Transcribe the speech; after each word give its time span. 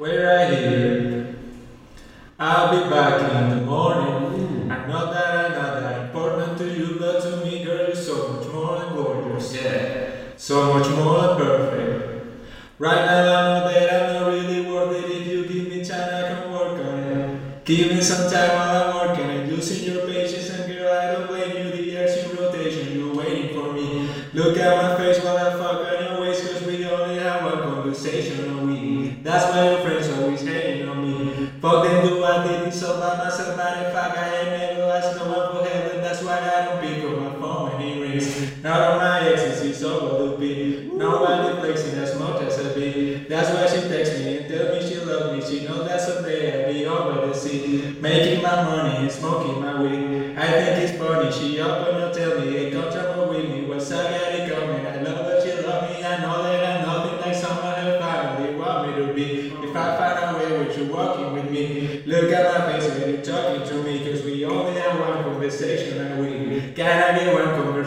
We're 0.00 0.24
right 0.26 0.48
here. 0.48 1.36
I'll 2.38 2.70
be 2.72 2.88
back 2.88 3.20
in 3.20 3.50
the 3.50 3.66
morning. 3.66 4.70
Mm. 4.70 4.70
I 4.70 4.86
know 4.86 5.12
that 5.12 5.44
I'm 5.44 5.52
not 5.52 5.74
that 5.74 6.06
important 6.06 6.56
to 6.56 6.64
you, 6.64 6.96
but 6.98 7.20
to 7.20 7.44
me, 7.44 7.62
girl, 7.62 7.86
you're 7.86 7.94
so 7.94 8.32
much 8.32 8.48
more 8.48 8.78
than 8.78 8.94
gorgeous. 8.96 9.62
Yeah, 9.62 10.08
so 10.38 10.72
much 10.72 10.88
more 10.88 11.29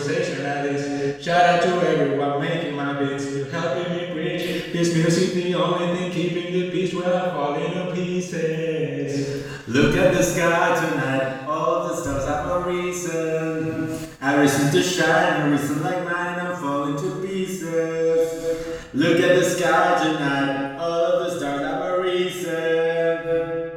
conversation 0.03 0.45
at 0.45 0.65
least. 0.65 1.23
Shout 1.23 1.45
out 1.45 1.61
to 1.63 1.69
everyone 1.87 2.41
making 2.41 2.75
my 2.75 2.93
beats. 2.99 3.31
You're 3.31 3.49
helping 3.49 3.95
me 3.95 4.13
preach. 4.13 4.73
This 4.73 4.93
music 4.93 5.33
the 5.33 5.55
only 5.55 5.97
thing 5.97 6.11
keeping 6.11 6.51
the 6.53 6.71
peace 6.71 6.93
when 6.93 7.05
I 7.05 7.29
fall 7.31 7.55
into 7.55 7.93
pieces. 7.93 9.45
Look 9.67 9.95
at 9.95 10.13
the 10.13 10.23
sky 10.23 10.75
tonight, 10.75 11.45
all 11.47 11.87
the 11.87 11.95
stars 11.95 12.25
have 12.25 12.51
a 12.51 12.69
reason. 12.69 13.97
A 14.21 14.39
reason 14.39 14.71
to 14.71 14.83
shine, 14.83 15.41
a 15.41 15.51
reason 15.51 15.81
like 15.81 16.03
mine, 16.03 16.39
I'm 16.39 16.55
falling 16.61 16.97
to 16.97 17.25
pieces. 17.25 18.83
Look 18.93 19.19
at 19.19 19.39
the 19.39 19.43
sky 19.43 20.03
tonight, 20.03 20.77
all 20.77 21.23
the 21.23 21.37
stars 21.37 21.61
have 21.61 21.81
a 21.81 22.01
reason. 22.01 23.71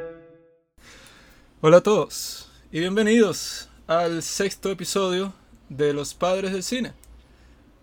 Hola 1.62 1.78
a 1.78 1.80
todos 1.80 2.48
y 2.70 2.80
bienvenidos 2.80 3.68
al 3.88 4.22
sexto 4.22 4.70
episodio 4.70 5.32
de 5.68 5.92
Los 5.92 6.14
Padres 6.14 6.52
del 6.52 6.62
Cine. 6.62 6.92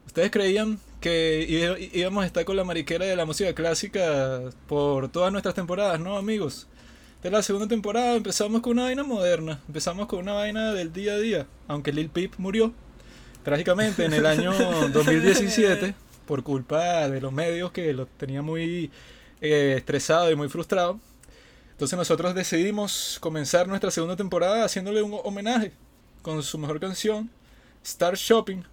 ¿Ustedes 0.06 0.32
creían 0.32 0.80
que 1.02 1.90
íbamos 1.94 2.24
a 2.24 2.28
estar 2.28 2.46
con 2.46 2.56
la 2.56 2.64
mariquera 2.64 3.06
de 3.06 3.16
la 3.16 3.26
música 3.26 3.54
clásica 3.54 4.42
por 4.68 5.10
todas 5.10 5.32
nuestras 5.32 5.56
temporadas? 5.56 6.00
No, 6.00 6.18
amigos. 6.18 6.68
De 7.24 7.32
la 7.32 7.42
segunda 7.42 7.68
temporada 7.68 8.16
empezamos 8.16 8.62
con 8.62 8.74
una 8.74 8.84
vaina 8.84 9.04
moderna, 9.04 9.62
empezamos 9.68 10.08
con 10.08 10.20
una 10.20 10.34
vaina 10.34 10.74
del 10.74 10.92
día 10.92 11.14
a 11.14 11.18
día, 11.20 11.48
aunque 11.70 11.94
Lil 11.94 12.10
Peep 12.10 12.34
murió 12.38 12.74
trágicamente 13.44 14.04
en 14.04 14.14
el 14.14 14.26
año 14.26 14.52
2017 14.94 15.96
por 16.26 16.44
culpa 16.44 17.08
de 17.08 17.22
los 17.22 17.32
medios 17.32 17.72
que 17.72 17.94
lo 17.94 18.08
tenía 18.08 18.42
muy 18.42 18.92
eh, 19.42 19.76
estresado 19.78 20.32
y 20.32 20.36
muy 20.36 20.50
frustrado. 20.50 21.00
Entonces 21.72 21.98
nosotros 21.98 22.36
decidimos 22.36 23.18
comenzar 23.20 23.68
nuestra 23.68 23.92
segunda 23.92 24.16
temporada 24.16 24.64
haciéndole 24.64 25.02
un 25.02 25.20
homenaje 25.24 25.72
con 26.22 26.44
su 26.44 26.58
mejor 26.58 26.80
canción, 26.80 27.30
Star 27.84 28.16
Shopping, 28.16 28.64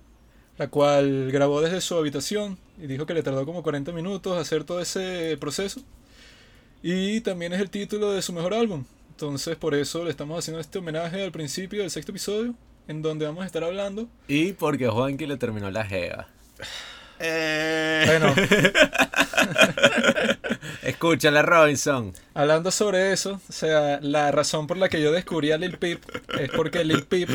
la 0.58 0.68
cual 0.68 1.30
grabó 1.32 1.60
desde 1.60 1.80
su 1.80 1.96
habitación 1.96 2.58
y 2.78 2.86
dijo 2.86 3.06
que 3.06 3.14
le 3.14 3.22
tardó 3.22 3.44
como 3.44 3.62
40 3.62 3.92
minutos 3.92 4.38
hacer 4.38 4.64
todo 4.64 4.80
ese 4.80 5.36
proceso. 5.40 5.80
Y 6.82 7.20
también 7.20 7.52
es 7.52 7.60
el 7.60 7.70
título 7.70 8.12
de 8.12 8.22
su 8.22 8.32
mejor 8.32 8.54
álbum. 8.54 8.84
Entonces 9.10 9.56
por 9.56 9.74
eso 9.74 10.04
le 10.04 10.10
estamos 10.10 10.38
haciendo 10.38 10.60
este 10.60 10.78
homenaje 10.78 11.22
al 11.22 11.32
principio 11.32 11.82
del 11.82 11.90
sexto 11.90 12.12
episodio, 12.12 12.54
en 12.88 13.02
donde 13.02 13.26
vamos 13.26 13.44
a 13.44 13.46
estar 13.46 13.64
hablando. 13.64 14.08
Y 14.28 14.52
porque 14.52 14.88
Juanqui 14.88 15.26
le 15.26 15.36
terminó 15.36 15.70
la 15.70 15.84
jeva. 15.84 16.28
Bueno, 17.18 18.34
Escúchala, 20.82 21.42
Robinson. 21.42 22.14
Hablando 22.32 22.70
sobre 22.70 23.12
eso, 23.12 23.40
o 23.46 23.52
sea, 23.52 23.98
la 24.00 24.32
razón 24.32 24.66
por 24.66 24.78
la 24.78 24.88
que 24.88 25.02
yo 25.02 25.12
descubrí 25.12 25.52
a 25.52 25.58
Lil 25.58 25.76
Peep 25.76 26.00
es 26.38 26.50
porque 26.50 26.82
Lil 26.84 27.04
Peep 27.04 27.28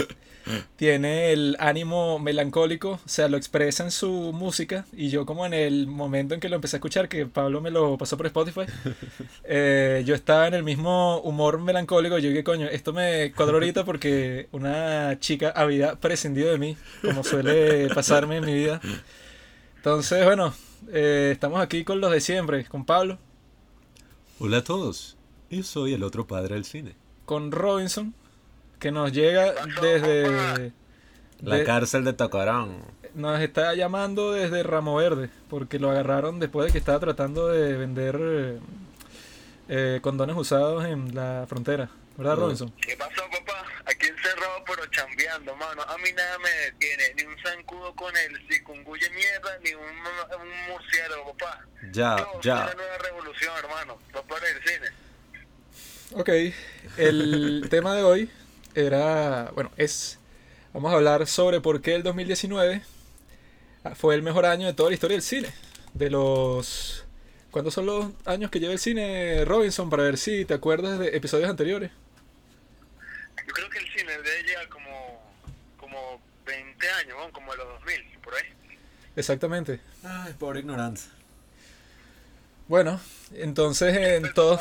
tiene 0.76 1.32
el 1.32 1.56
ánimo 1.60 2.20
melancólico, 2.20 3.00
o 3.06 3.10
sea, 3.10 3.28
lo 3.28 3.38
expresa 3.38 3.84
en 3.84 3.92
su 3.92 4.10
música 4.34 4.86
y 4.94 5.10
yo 5.10 5.26
como 5.26 5.46
en 5.46 5.54
el 5.54 5.88
momento 5.88 6.34
en 6.34 6.40
que 6.40 6.50
lo 6.50 6.56
empecé 6.56 6.76
a 6.76 6.80
escuchar, 6.80 7.10
que 7.10 7.26
Pablo 7.26 7.62
me 7.62 7.72
lo 7.72 7.98
pasó 7.98 8.18
por 8.18 8.26
Spotify, 8.28 8.62
eh, 9.44 10.04
yo 10.06 10.16
estaba 10.16 10.48
en 10.48 10.54
el 10.54 10.64
mismo 10.64 11.20
humor 11.22 11.60
melancólico, 11.60 12.18
yo 12.18 12.30
dije, 12.30 12.44
coño, 12.44 12.68
esto 12.68 12.94
me 12.94 13.32
cuadró 13.34 13.56
ahorita 13.56 13.86
porque 13.86 14.48
una 14.52 15.20
chica 15.20 15.52
había 15.56 15.96
prescindido 15.96 16.52
de 16.52 16.58
mí, 16.58 16.78
como 17.02 17.24
suele 17.24 17.90
pasarme 17.94 18.38
en 18.38 18.46
mi 18.46 18.54
vida. 18.54 18.82
Entonces, 19.78 20.26
bueno, 20.26 20.54
eh, 20.92 21.30
estamos 21.32 21.62
aquí 21.62 21.84
con 21.84 22.02
los 22.02 22.12
de 22.12 22.22
siempre, 22.22 22.66
con 22.66 22.86
Pablo. 22.86 23.18
Hola 24.40 24.58
a 24.58 24.64
todos. 24.64 25.16
Yo 25.50 25.64
soy 25.64 25.94
el 25.94 26.04
otro 26.04 26.28
padre 26.28 26.56
del 26.56 26.66
cine. 26.66 26.96
con 27.26 27.52
Robinson, 27.52 28.14
que 28.80 28.92
nos 28.92 29.12
llega 29.12 29.54
desde... 29.82 30.72
La 31.42 31.58
de- 31.58 31.64
cárcel 31.66 32.06
de 32.06 32.14
Tacarán. 32.14 32.78
nos 33.14 33.40
está 33.42 33.74
llamando 33.76 34.32
desde 34.32 34.64
Ramo 34.64 34.96
Verde, 34.96 35.30
porque 35.50 35.80
lo 35.80 35.92
agarraron 35.92 36.40
después 36.40 36.68
de 36.68 36.72
que 36.72 36.78
estaba 36.78 37.00
tratando 37.00 37.48
de 37.50 37.74
vender 37.74 38.18
eh, 38.20 38.60
eh, 39.68 40.00
condones 40.02 40.36
usados 40.38 40.86
en 40.86 41.14
la 41.14 41.46
frontera. 41.48 41.90
¿Verdad, 42.18 42.34
Ah. 42.34 42.36
Robinson? 42.38 42.72
¿Qué 42.82 42.96
pasó, 42.96 43.22
papá? 43.30 43.66
Aquí 43.86 44.08
encerrado 44.08 44.64
pero 44.66 44.86
chambeando, 44.88 45.54
mano. 45.58 45.82
A 45.84 45.98
mí 45.98 46.10
nada 46.16 46.38
me 46.40 46.50
detiene, 46.50 47.04
ni 47.18 47.24
un 47.24 47.36
zancudo 47.44 47.94
con 47.96 48.16
el 48.16 48.48
cikunguya 48.50 49.08
mierda, 49.10 49.58
ni 49.64 49.74
un, 49.74 49.82
un 49.84 50.72
murciélago, 50.72 51.36
papá. 51.38 51.66
Ya, 51.92 52.16
Yo 52.18 52.42
ya. 52.42 52.56
la 52.68 52.74
nueva 52.74 52.98
revolución, 53.00 53.54
hermano. 53.62 53.98
Papá 54.14 54.36
del 54.40 54.64
cine. 54.64 54.88
Ok, 56.14 56.30
el 56.98 57.68
tema 57.70 57.94
de 57.96 58.04
hoy 58.04 58.30
era, 58.76 59.52
bueno, 59.56 59.72
es, 59.78 60.20
vamos 60.74 60.92
a 60.92 60.96
hablar 60.96 61.28
sobre 61.28 61.62
por 61.62 61.82
qué 61.82 61.96
el 61.96 62.04
2019 62.04 62.82
fue 63.96 64.16
el 64.16 64.24
mejor 64.24 64.46
año 64.46 64.68
de 64.68 64.74
toda 64.74 64.90
la 64.90 64.96
historia 64.96 65.16
del 65.16 65.24
cine. 65.24 65.54
De 65.94 66.10
los... 66.10 67.06
¿Cuántos 67.52 67.74
son 67.74 67.86
los 67.86 68.12
años 68.26 68.52
que 68.52 68.60
lleva 68.60 68.74
el 68.74 68.80
cine 68.80 69.46
Robinson? 69.46 69.90
Para 69.90 70.04
ver 70.04 70.18
si 70.18 70.44
te 70.44 70.54
acuerdas 70.54 71.00
de 71.00 71.16
episodios 71.16 71.50
anteriores. 71.50 71.92
Yo 73.48 73.54
creo 73.54 73.70
que 73.70 73.78
el 73.78 73.88
cine 73.94 74.12
debe 74.12 74.44
llegar 74.44 74.68
como, 74.68 75.22
como 75.78 76.22
20 76.46 76.90
años, 76.90 77.18
¿no? 77.18 77.32
como 77.32 77.52
de 77.54 77.58
los 77.60 77.68
2000, 77.80 78.20
por 78.24 78.36
ahí. 78.36 78.44
Exactamente. 79.16 79.80
Ay, 80.04 80.34
pobre 80.34 80.60
ignorancia. 80.60 81.12
Bueno, 82.68 83.00
entonces 83.34 83.96
en 83.96 84.34
todo... 84.34 84.60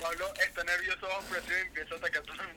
Pablo 0.00 0.26
está 0.44 0.64
nervioso 0.64 1.06
bajo 1.06 1.22
presión 1.30 1.58
y 1.58 1.66
empieza 1.68 1.94
a 1.94 1.98
atacar 1.98 2.22
a 2.22 2.24
todo 2.24 2.34
el. 2.42 2.51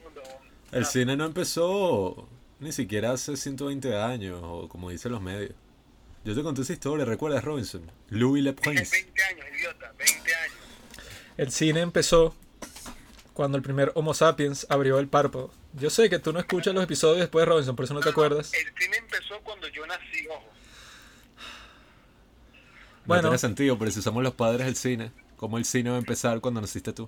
El 0.71 0.83
Ah, 0.83 0.85
cine 0.85 1.15
no 1.15 1.25
empezó 1.25 2.27
ni 2.59 2.71
siquiera 2.71 3.11
hace 3.11 3.37
120 3.37 3.95
años, 3.97 4.39
o 4.43 4.67
como 4.67 4.89
dicen 4.89 5.11
los 5.11 5.21
medios. 5.21 5.51
Yo 6.23 6.33
te 6.35 6.41
conté 6.41 6.61
esa 6.63 6.73
historia, 6.73 7.05
¿recuerdas, 7.05 7.43
Robinson? 7.43 7.89
Louis 8.09 8.43
Le 8.43 8.53
Prince. 8.53 8.91
20 8.91 9.23
años, 9.23 9.45
idiota, 9.57 9.93
20 9.97 10.35
años. 10.35 10.55
El 11.37 11.51
cine 11.51 11.81
empezó 11.81 12.35
cuando 13.33 13.57
el 13.57 13.63
primer 13.63 13.91
Homo 13.95 14.13
sapiens 14.13 14.65
abrió 14.69 14.97
el 14.99 15.07
párpado. 15.07 15.51
Yo 15.73 15.89
sé 15.89 16.09
que 16.09 16.19
tú 16.19 16.33
no 16.33 16.39
escuchas 16.39 16.73
los 16.73 16.83
episodios 16.83 17.19
después, 17.19 17.45
Robinson, 17.47 17.75
por 17.75 17.85
eso 17.85 17.93
no 17.93 17.99
te 17.99 18.09
acuerdas. 18.09 18.51
El 18.53 18.73
cine 18.81 18.97
empezó 18.97 19.39
cuando 19.43 19.67
yo 19.67 19.85
nací, 19.85 20.27
ojo. 20.29 20.41
No 20.45 21.45
Bueno. 23.05 23.23
tiene 23.23 23.37
sentido, 23.37 23.77
pero 23.77 23.91
si 23.91 24.01
somos 24.01 24.23
los 24.23 24.33
padres 24.33 24.65
del 24.65 24.75
cine, 24.75 25.11
¿cómo 25.35 25.57
el 25.57 25.65
cine 25.65 25.89
va 25.91 25.97
a 25.97 25.99
empezar 25.99 26.39
cuando 26.41 26.61
naciste 26.61 26.91
tú? 26.93 27.07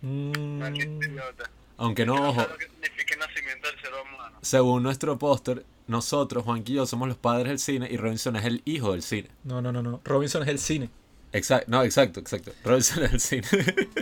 Mm, 0.00 0.64
idiota. 0.74 1.50
Aunque 1.80 2.06
no, 2.06 2.14
No 2.16 2.28
ojo, 2.30 2.40
sé 2.42 2.48
lo 2.48 2.56
que 2.58 2.66
significa 2.68 3.14
el 3.14 3.20
nacimiento 3.20 3.68
del 3.68 3.80
ser 3.80 3.90
humano. 3.94 4.38
según 4.42 4.82
nuestro 4.82 5.18
póster, 5.18 5.64
nosotros, 5.88 6.44
Juanqui 6.44 6.72
y 6.72 6.76
yo, 6.76 6.86
somos 6.86 7.08
los 7.08 7.16
padres 7.16 7.48
del 7.48 7.58
cine 7.58 7.88
y 7.90 7.96
Robinson 7.96 8.36
es 8.36 8.44
el 8.44 8.62
hijo 8.64 8.92
del 8.92 9.02
cine. 9.02 9.28
no, 9.44 9.60
no, 9.60 9.72
no, 9.72 9.82
no. 9.82 10.00
Robinson 10.04 10.42
es 10.42 10.48
el 10.48 10.58
cine. 10.58 10.88
Exacto, 11.32 11.66
no, 11.70 11.82
exacto, 11.84 12.20
exacto. 12.20 12.52
Robinson 12.64 13.04
es 13.04 13.12
el 13.12 13.20
cine. 13.20 13.44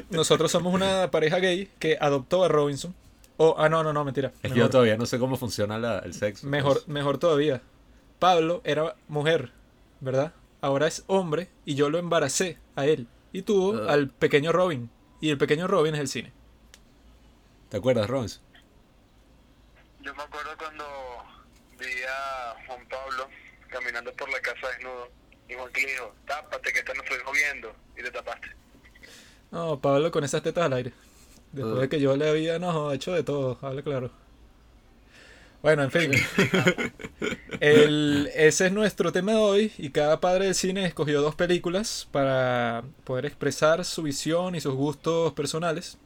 Nosotros 0.11 0.51
somos 0.51 0.73
una 0.75 1.11
pareja 1.11 1.39
gay 1.39 1.69
que 1.79 1.97
adoptó 2.01 2.45
a 2.45 2.49
Robinson. 2.49 2.95
Oh, 3.37 3.55
ah, 3.59 3.69
no, 3.69 3.83
no, 3.85 3.93
no, 3.93 4.05
mentira. 4.05 4.33
es 4.43 4.53
que 4.53 4.59
yo 4.59 4.69
todavía 4.69 4.97
no 4.97 5.07
sé 5.07 5.19
cómo 5.19 5.37
funciona 5.37 5.79
la- 5.79 6.01
el 6.01 6.13
sexo. 6.15 6.47
mejor, 6.47 6.83
mejor 6.89 7.19
todavía. 7.19 7.63
Pablo 8.19 8.61
era 8.65 8.97
mujer, 9.09 9.53
¿verdad? 10.01 10.33
Ahora 10.61 10.89
es 10.89 11.05
hombre 11.07 11.49
y 11.65 11.75
yo 11.77 11.89
lo 11.91 11.99
embaracé 11.99 12.59
a 12.77 12.87
él. 12.87 13.07
y 13.33 13.43
tuvo 13.43 13.77
Ah. 13.87 13.93
al 13.93 14.09
pequeño 14.09 14.51
Robin. 14.53 14.91
Y 15.21 15.29
el 15.31 15.39
pequeño 15.39 15.67
Robin 15.69 15.95
es 15.95 16.01
el 16.01 16.09
cine. 16.09 16.33
¿Te 17.69 17.77
acuerdas, 17.77 18.09
Robinson? 18.09 18.43
Yo 20.01 20.15
me 20.15 20.23
acuerdo 20.23 20.57
cuando 20.59 20.85
vi 21.79 22.03
a 22.09 22.55
Juan 22.67 22.87
Pablo 22.89 23.29
caminando 23.69 24.13
por 24.17 24.29
la 24.31 24.41
casa 24.41 24.69
desnudo. 24.69 25.09
Y 25.49 25.55
Juan 25.55 25.73
que 25.73 25.83
le 25.83 25.93
dijo, 25.93 26.15
tápate 26.27 26.73
que 26.73 26.79
está 26.81 26.95
nuestro 26.95 27.17
hijo 27.17 27.33
viendo. 27.33 27.77
Y 27.97 28.03
te 28.03 28.11
tapaste. 28.11 28.49
No, 29.51 29.81
Pablo 29.81 30.11
con 30.11 30.25
esas 30.25 30.43
tetas 30.43 30.65
al 30.65 30.73
aire. 30.75 30.93
Después 31.53 31.81
de 31.83 31.89
que 31.89 32.01
yo 32.01 32.17
le 32.17 32.29
había 32.29 32.59
no, 32.59 32.93
hecho 32.93 33.13
de 33.13 33.23
todo, 33.25 33.59
habla 33.63 33.83
claro. 33.83 34.11
Bueno, 35.63 35.83
en 35.83 35.91
fin. 35.91 36.13
El- 37.61 38.31
ese 38.35 38.67
es 38.67 38.73
nuestro 38.73 39.13
tema 39.13 39.33
de 39.33 39.39
hoy 39.39 39.73
y 39.79 39.91
cada 39.91 40.21
padre 40.21 40.47
del 40.47 40.55
cine 40.55 40.85
escogió 40.87 41.21
dos 41.21 41.35
películas 41.35 42.09
para 42.13 42.85
poder 43.05 43.27
expresar 43.27 43.85
su 43.85 44.03
visión 44.03 44.55
y 44.55 44.61
sus 44.61 44.75
gustos 44.75 45.33
personales. 45.33 45.99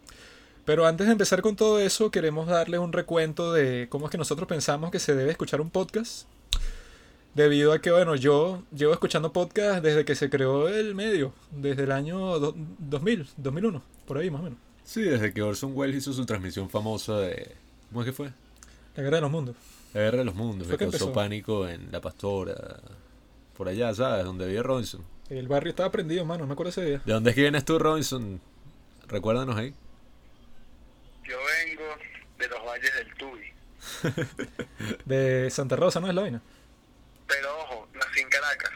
Pero 0.65 0.87
antes 0.87 1.07
de 1.07 1.13
empezar 1.13 1.43
con 1.43 1.57
todo 1.57 1.81
eso, 1.81 2.11
queremos 2.11 2.47
darle 2.47 2.79
un 2.79 2.93
recuento 2.93 3.53
de 3.53 3.89
cómo 3.91 4.07
es 4.07 4.11
que 4.13 4.19
nosotros 4.19 4.49
pensamos 4.49 4.91
que 4.91 4.99
se 5.01 5.15
debe 5.15 5.33
escuchar 5.33 5.61
un 5.61 5.71
podcast. 5.71 6.27
Debido 7.35 7.73
a 7.73 7.81
que, 7.81 7.91
bueno, 7.91 8.15
yo 8.15 8.63
llevo 8.77 8.93
escuchando 8.93 9.33
podcast 9.33 9.83
desde 9.83 10.05
que 10.05 10.15
se 10.15 10.29
creó 10.29 10.69
el 10.69 10.95
medio, 10.95 11.33
desde 11.51 11.85
el 11.85 11.93
año 11.93 12.39
do- 12.39 12.55
2000, 12.79 13.27
2001, 13.39 13.83
por 14.07 14.19
ahí 14.19 14.31
más 14.31 14.43
o 14.43 14.45
menos. 14.45 14.59
Sí, 14.85 15.01
desde 15.01 15.33
que 15.33 15.41
Orson 15.41 15.73
Welles 15.75 15.97
hizo 15.97 16.13
su 16.13 16.27
transmisión 16.27 16.69
famosa 16.69 17.19
de... 17.19 17.57
¿Cómo 17.89 18.03
es 18.03 18.07
que 18.07 18.13
fue? 18.13 18.33
La 18.97 19.03
guerra 19.03 19.17
de 19.17 19.21
los 19.23 19.31
mundos. 19.31 19.57
La 19.95 20.01
Guerra 20.03 20.19
de 20.19 20.25
los 20.25 20.35
Mundos, 20.35 20.67
que 20.69 20.73
que 20.73 20.79
causó 20.85 20.97
empezó. 20.97 21.13
pánico 21.13 21.69
en 21.69 21.91
La 21.93 22.01
Pastora, 22.01 22.81
por 23.57 23.69
allá, 23.69 23.95
¿sabes? 23.95 24.25
Donde 24.25 24.47
vive 24.47 24.63
Robinson. 24.63 25.03
El 25.29 25.49
barrio 25.49 25.71
estaba 25.71 25.91
prendido, 25.91 26.25
mano, 26.25 26.47
me 26.47 26.53
acuerdo 26.55 26.71
ese 26.71 26.85
día. 26.85 27.03
¿De 27.05 27.13
dónde 27.13 27.31
es 27.31 27.37
que 27.37 27.43
vienes 27.43 27.65
tú, 27.65 27.79
Robinson? 27.79 28.41
Recuérdanos 29.09 29.55
ahí. 29.57 29.75
Yo 31.33 31.39
vengo 31.67 31.85
de 32.37 32.49
los 32.49 32.63
valles 32.63 32.95
del 32.95 33.15
Tuy. 33.15 33.53
De 35.07 35.49
Santa 35.51 35.77
Rosa, 35.77 35.99
¿no 35.99 36.09
es 36.09 36.15
la 36.15 36.21
vaina? 36.21 36.43
Pero 37.27 37.59
ojo, 37.59 37.89
nací 37.95 38.21
en 38.21 38.29
Caracas. 38.29 38.71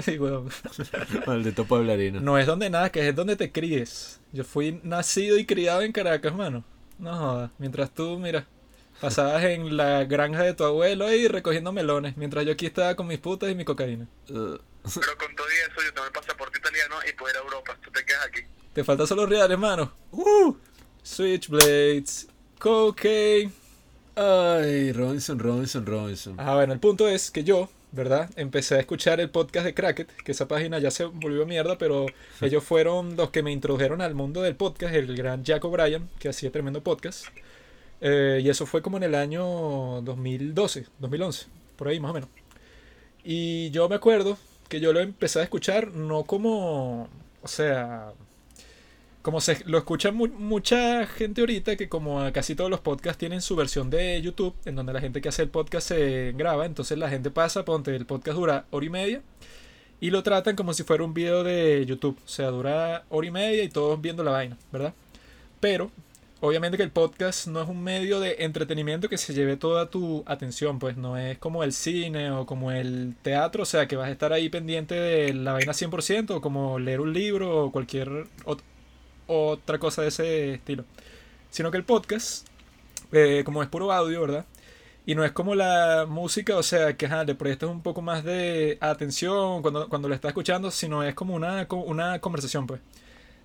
Sí, 0.04 0.18
weón. 0.18 0.50
Maldito 1.26 1.66
pueblarino. 1.66 2.20
No 2.20 2.38
es 2.38 2.46
donde 2.46 2.70
nada, 2.70 2.90
que 2.90 3.06
es 3.06 3.14
donde 3.14 3.36
te 3.36 3.52
críes. 3.52 4.20
Yo 4.32 4.44
fui 4.44 4.80
nacido 4.82 5.36
y 5.36 5.44
criado 5.44 5.82
en 5.82 5.92
Caracas, 5.92 6.34
mano. 6.34 6.64
No 6.98 7.14
jodas. 7.18 7.50
Mientras 7.58 7.92
tú, 7.92 8.18
mira, 8.18 8.46
pasabas 9.02 9.44
en 9.44 9.76
la 9.76 10.04
granja 10.04 10.42
de 10.42 10.54
tu 10.54 10.64
abuelo 10.64 11.12
y 11.12 11.28
recogiendo 11.28 11.70
melones. 11.70 12.16
Mientras 12.16 12.46
yo 12.46 12.52
aquí 12.52 12.64
estaba 12.64 12.94
con 12.94 13.08
mis 13.08 13.18
putas 13.18 13.50
y 13.50 13.54
mi 13.54 13.66
cocaína. 13.66 14.06
Uh, 14.30 14.56
Pero 14.94 15.18
con 15.18 15.36
todo 15.36 15.46
y 15.50 15.70
eso, 15.70 15.82
yo 15.84 15.92
tengo 15.92 16.06
el 16.06 16.12
pasaporte 16.12 16.58
italiano 16.58 16.96
y 17.06 17.12
puedo 17.12 17.30
ir 17.30 17.36
a 17.36 17.42
Europa. 17.42 17.76
Tú 17.82 17.90
te 17.90 18.06
quedas 18.06 18.24
aquí. 18.26 18.40
Te 18.72 18.84
faltan 18.84 19.06
solo 19.06 19.26
reales, 19.26 19.58
mano. 19.58 19.92
Uh, 20.12 20.56
Switchblades, 21.04 22.28
cocaine. 22.58 23.52
Ay, 24.16 24.90
Robinson, 24.92 25.38
Robinson, 25.38 25.84
Robinson. 25.84 26.34
Ah, 26.38 26.54
bueno, 26.54 26.72
el 26.72 26.80
punto 26.80 27.06
es 27.06 27.30
que 27.30 27.44
yo, 27.44 27.68
¿verdad? 27.92 28.30
Empecé 28.36 28.76
a 28.76 28.80
escuchar 28.80 29.20
el 29.20 29.28
podcast 29.28 29.66
de 29.66 29.74
Cracket, 29.74 30.10
que 30.10 30.32
esa 30.32 30.48
página 30.48 30.78
ya 30.78 30.90
se 30.90 31.04
volvió 31.04 31.44
mierda, 31.44 31.76
pero 31.76 32.06
ellos 32.40 32.64
fueron 32.64 33.16
los 33.16 33.28
que 33.28 33.42
me 33.42 33.52
introdujeron 33.52 34.00
al 34.00 34.14
mundo 34.14 34.40
del 34.40 34.56
podcast, 34.56 34.94
el 34.94 35.14
gran 35.14 35.44
Jack 35.44 35.62
O'Brien, 35.66 36.08
que 36.18 36.30
hacía 36.30 36.50
tremendo 36.50 36.82
podcast. 36.82 37.26
Eh, 38.00 38.40
y 38.42 38.48
eso 38.48 38.64
fue 38.64 38.80
como 38.80 38.96
en 38.96 39.02
el 39.02 39.14
año 39.14 40.00
2012, 40.00 40.86
2011, 41.00 41.46
por 41.76 41.88
ahí 41.88 42.00
más 42.00 42.12
o 42.12 42.14
menos. 42.14 42.30
Y 43.22 43.68
yo 43.72 43.90
me 43.90 43.96
acuerdo 43.96 44.38
que 44.70 44.80
yo 44.80 44.94
lo 44.94 45.00
empecé 45.00 45.40
a 45.40 45.42
escuchar 45.42 45.88
no 45.88 46.24
como, 46.24 47.10
o 47.42 47.48
sea, 47.48 48.14
como 49.24 49.40
se 49.40 49.64
lo 49.64 49.78
escucha 49.78 50.12
mu- 50.12 50.28
mucha 50.28 51.06
gente 51.06 51.40
ahorita, 51.40 51.76
que 51.76 51.88
como 51.88 52.30
casi 52.32 52.54
todos 52.54 52.70
los 52.70 52.80
podcasts 52.80 53.18
tienen 53.18 53.40
su 53.40 53.56
versión 53.56 53.88
de 53.88 54.20
YouTube, 54.20 54.54
en 54.66 54.76
donde 54.76 54.92
la 54.92 55.00
gente 55.00 55.22
que 55.22 55.30
hace 55.30 55.40
el 55.42 55.48
podcast 55.48 55.88
se 55.88 56.32
graba, 56.36 56.66
entonces 56.66 56.98
la 56.98 57.08
gente 57.08 57.30
pasa, 57.30 57.64
ponte, 57.64 57.96
el 57.96 58.04
podcast 58.04 58.36
dura 58.36 58.66
hora 58.70 58.84
y 58.86 58.90
media, 58.90 59.22
y 59.98 60.10
lo 60.10 60.22
tratan 60.22 60.56
como 60.56 60.74
si 60.74 60.82
fuera 60.82 61.04
un 61.04 61.14
video 61.14 61.42
de 61.42 61.86
YouTube, 61.86 62.18
o 62.22 62.28
sea, 62.28 62.48
dura 62.48 63.04
hora 63.08 63.26
y 63.26 63.30
media 63.30 63.64
y 63.64 63.68
todos 63.70 63.98
viendo 63.98 64.22
la 64.22 64.32
vaina, 64.32 64.58
¿verdad? 64.70 64.92
Pero, 65.58 65.90
obviamente 66.40 66.76
que 66.76 66.82
el 66.82 66.90
podcast 66.90 67.46
no 67.46 67.62
es 67.62 67.68
un 67.70 67.82
medio 67.82 68.20
de 68.20 68.36
entretenimiento 68.40 69.08
que 69.08 69.16
se 69.16 69.32
lleve 69.32 69.56
toda 69.56 69.88
tu 69.88 70.22
atención, 70.26 70.78
pues 70.78 70.98
no 70.98 71.16
es 71.16 71.38
como 71.38 71.64
el 71.64 71.72
cine 71.72 72.30
o 72.30 72.44
como 72.44 72.72
el 72.72 73.14
teatro, 73.22 73.62
o 73.62 73.66
sea, 73.66 73.88
que 73.88 73.96
vas 73.96 74.08
a 74.08 74.12
estar 74.12 74.34
ahí 74.34 74.50
pendiente 74.50 74.94
de 74.94 75.32
la 75.32 75.54
vaina 75.54 75.72
100%, 75.72 76.30
o 76.36 76.40
como 76.42 76.78
leer 76.78 77.00
un 77.00 77.14
libro 77.14 77.64
o 77.64 77.72
cualquier 77.72 78.10
ot- 78.44 78.60
otra 79.26 79.78
cosa 79.78 80.02
de 80.02 80.08
ese 80.08 80.54
estilo. 80.54 80.84
Sino 81.50 81.70
que 81.70 81.76
el 81.76 81.84
podcast, 81.84 82.46
eh, 83.12 83.42
como 83.44 83.62
es 83.62 83.68
puro 83.68 83.92
audio, 83.92 84.20
¿verdad? 84.22 84.46
Y 85.06 85.14
no 85.14 85.24
es 85.24 85.32
como 85.32 85.54
la 85.54 86.06
música, 86.08 86.56
o 86.56 86.62
sea, 86.62 86.96
que 86.96 87.06
ajá, 87.06 87.24
le 87.24 87.34
prestas 87.34 87.68
un 87.68 87.82
poco 87.82 88.00
más 88.02 88.24
de 88.24 88.78
atención 88.80 89.60
cuando, 89.60 89.88
cuando 89.88 90.08
lo 90.08 90.14
estás 90.14 90.30
escuchando, 90.30 90.70
sino 90.70 91.02
es 91.02 91.14
como 91.14 91.34
una, 91.34 91.66
una 91.70 92.20
conversación, 92.20 92.66
pues. 92.66 92.80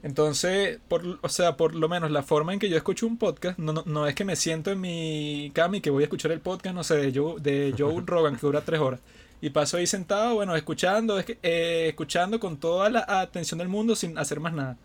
Entonces, 0.01 0.79
por, 0.87 1.19
o 1.21 1.29
sea, 1.29 1.57
por 1.57 1.75
lo 1.75 1.89
menos 1.89 2.11
la 2.11 2.23
forma 2.23 2.53
en 2.53 2.59
que 2.59 2.69
yo 2.69 2.77
escucho 2.77 3.05
un 3.05 3.17
podcast, 3.17 3.59
no, 3.59 3.73
no, 3.73 3.83
no 3.85 4.07
es 4.07 4.15
que 4.15 4.23
me 4.23 4.37
siento 4.37 4.71
en 4.71 4.79
mi 4.79 5.51
cama 5.53 5.77
y 5.77 5.81
que 5.81 5.89
voy 5.89 6.03
a 6.03 6.05
escuchar 6.05 6.31
el 6.31 6.39
podcast, 6.39 6.73
no 6.73 6.83
sé, 6.85 6.95
de 6.95 7.11
Joe, 7.13 7.35
de 7.41 7.75
Joe 7.77 8.01
Rogan, 8.05 8.35
que 8.35 8.41
dura 8.41 8.61
tres 8.61 8.79
horas. 8.79 9.01
Y 9.41 9.49
paso 9.49 9.77
ahí 9.77 9.87
sentado, 9.87 10.35
bueno, 10.35 10.55
escuchando, 10.55 11.19
es 11.19 11.25
que, 11.25 11.37
eh, 11.43 11.87
escuchando 11.89 12.39
con 12.39 12.57
toda 12.57 12.89
la 12.89 13.05
atención 13.07 13.57
del 13.57 13.67
mundo 13.67 13.95
sin 13.95 14.17
hacer 14.17 14.39
más 14.39 14.53
nada. 14.53 14.77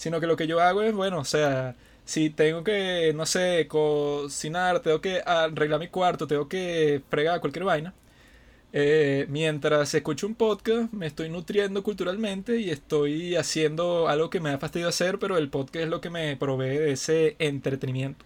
Sino 0.00 0.20
que 0.20 0.26
lo 0.26 0.36
que 0.36 0.46
yo 0.48 0.60
hago 0.60 0.82
es, 0.82 0.94
bueno, 0.94 1.20
o 1.20 1.24
sea, 1.26 1.76
si 2.04 2.30
tengo 2.30 2.64
que, 2.64 3.12
no 3.14 3.26
sé, 3.26 3.66
cocinar, 3.68 4.80
tengo 4.80 5.00
que 5.00 5.22
arreglar 5.26 5.80
mi 5.80 5.88
cuarto, 5.88 6.26
tengo 6.26 6.48
que 6.48 7.02
fregar 7.10 7.40
cualquier 7.40 7.64
vaina. 7.66 7.94
eh, 8.72 9.26
mientras 9.28 9.94
escucho 9.94 10.26
un 10.26 10.34
podcast, 10.36 10.92
me 10.92 11.06
estoy 11.06 11.28
nutriendo 11.28 11.82
culturalmente 11.82 12.60
y 12.60 12.70
estoy 12.70 13.36
haciendo 13.36 14.08
algo 14.08 14.30
que 14.30 14.40
me 14.40 14.50
da 14.50 14.58
fastidio 14.58 14.88
hacer, 14.88 15.18
pero 15.18 15.38
el 15.38 15.50
podcast 15.50 15.84
es 15.84 15.88
lo 15.90 16.00
que 16.00 16.10
me 16.10 16.36
provee 16.36 16.78
de 16.78 16.92
ese 16.92 17.36
entretenimiento. 17.38 18.24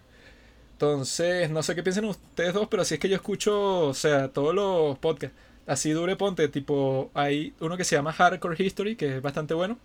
Entonces, 0.73 1.51
no 1.51 1.63
sé 1.63 1.75
qué 1.75 1.83
piensan 1.83 2.05
ustedes 2.07 2.53
dos, 2.55 2.69
pero 2.69 2.83
así 2.83 2.95
es 2.95 3.01
que 3.01 3.09
yo 3.09 3.17
escucho, 3.17 3.89
o 3.89 3.95
sea, 3.95 4.29
todos 4.33 4.55
los 4.55 4.99
podcasts. 4.99 5.37
Así 5.67 5.93
dure, 5.93 6.17
ponte, 6.17 6.49
tipo, 6.49 7.11
hay 7.15 7.55
uno 7.61 7.77
que 7.77 7.85
se 7.85 7.97
llama 7.97 8.13
Hardcore 8.13 8.63
History, 8.63 8.97
que 8.97 9.17
es 9.17 9.23
bastante 9.23 9.55
bueno, 9.55 9.79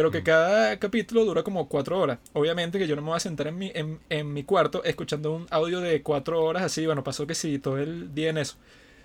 pero 0.00 0.10
que 0.10 0.22
cada 0.22 0.78
capítulo 0.78 1.26
dura 1.26 1.42
como 1.42 1.68
cuatro 1.68 1.98
horas. 2.00 2.20
Obviamente 2.32 2.78
que 2.78 2.86
yo 2.86 2.96
no 2.96 3.02
me 3.02 3.08
voy 3.08 3.18
a 3.18 3.20
sentar 3.20 3.48
en 3.48 3.58
mi, 3.58 3.70
en, 3.74 3.98
en 4.08 4.32
mi 4.32 4.44
cuarto 4.44 4.82
escuchando 4.82 5.30
un 5.30 5.46
audio 5.50 5.80
de 5.80 6.00
cuatro 6.00 6.42
horas 6.42 6.62
así, 6.62 6.86
bueno, 6.86 7.04
pasó 7.04 7.26
que 7.26 7.34
sí, 7.34 7.58
todo 7.58 7.76
el 7.76 8.14
día 8.14 8.30
en 8.30 8.38
eso. 8.38 8.56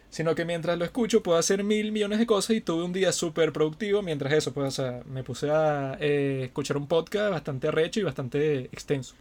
Sino 0.09 0.35
que 0.35 0.45
mientras 0.45 0.77
lo 0.77 0.85
escucho 0.85 1.21
puedo 1.21 1.37
hacer 1.37 1.65
mil 1.65 1.91
millones 1.91 2.17
de 2.17 2.25
cosas 2.25 2.55
y 2.55 2.61
tuve 2.61 2.85
un 2.85 2.93
día 2.93 3.11
súper 3.11 3.51
productivo 3.51 4.03
mientras 4.03 4.31
eso, 4.31 4.53
pues, 4.53 4.69
o 4.69 4.71
sea, 4.71 5.01
me 5.05 5.21
puse 5.21 5.51
a 5.51 5.97
eh, 5.99 6.43
escuchar 6.45 6.77
un 6.77 6.87
podcast 6.87 7.29
bastante 7.29 7.67
arrecho 7.67 7.99
y 7.99 8.03
bastante 8.03 8.59
extenso. 8.71 9.15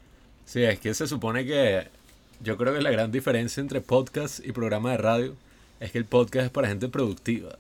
Sí, 0.45 0.63
es 0.63 0.79
que 0.79 0.95
se 0.95 1.09
supone 1.09 1.45
que 1.45 1.89
yo 2.41 2.57
creo 2.57 2.73
que 2.73 2.83
la 2.83 2.93
gran 2.93 3.11
diferencia 3.11 3.61
entre 3.61 3.81
podcast 3.81 4.47
y 4.47 4.53
programa 4.53 4.93
de 4.93 4.99
radio 4.99 5.35
es 5.81 5.91
que 5.91 5.99
el 5.99 6.05
podcast 6.05 6.47
es 6.47 6.53
para 6.53 6.69
gente 6.69 6.87
productiva. 6.87 7.57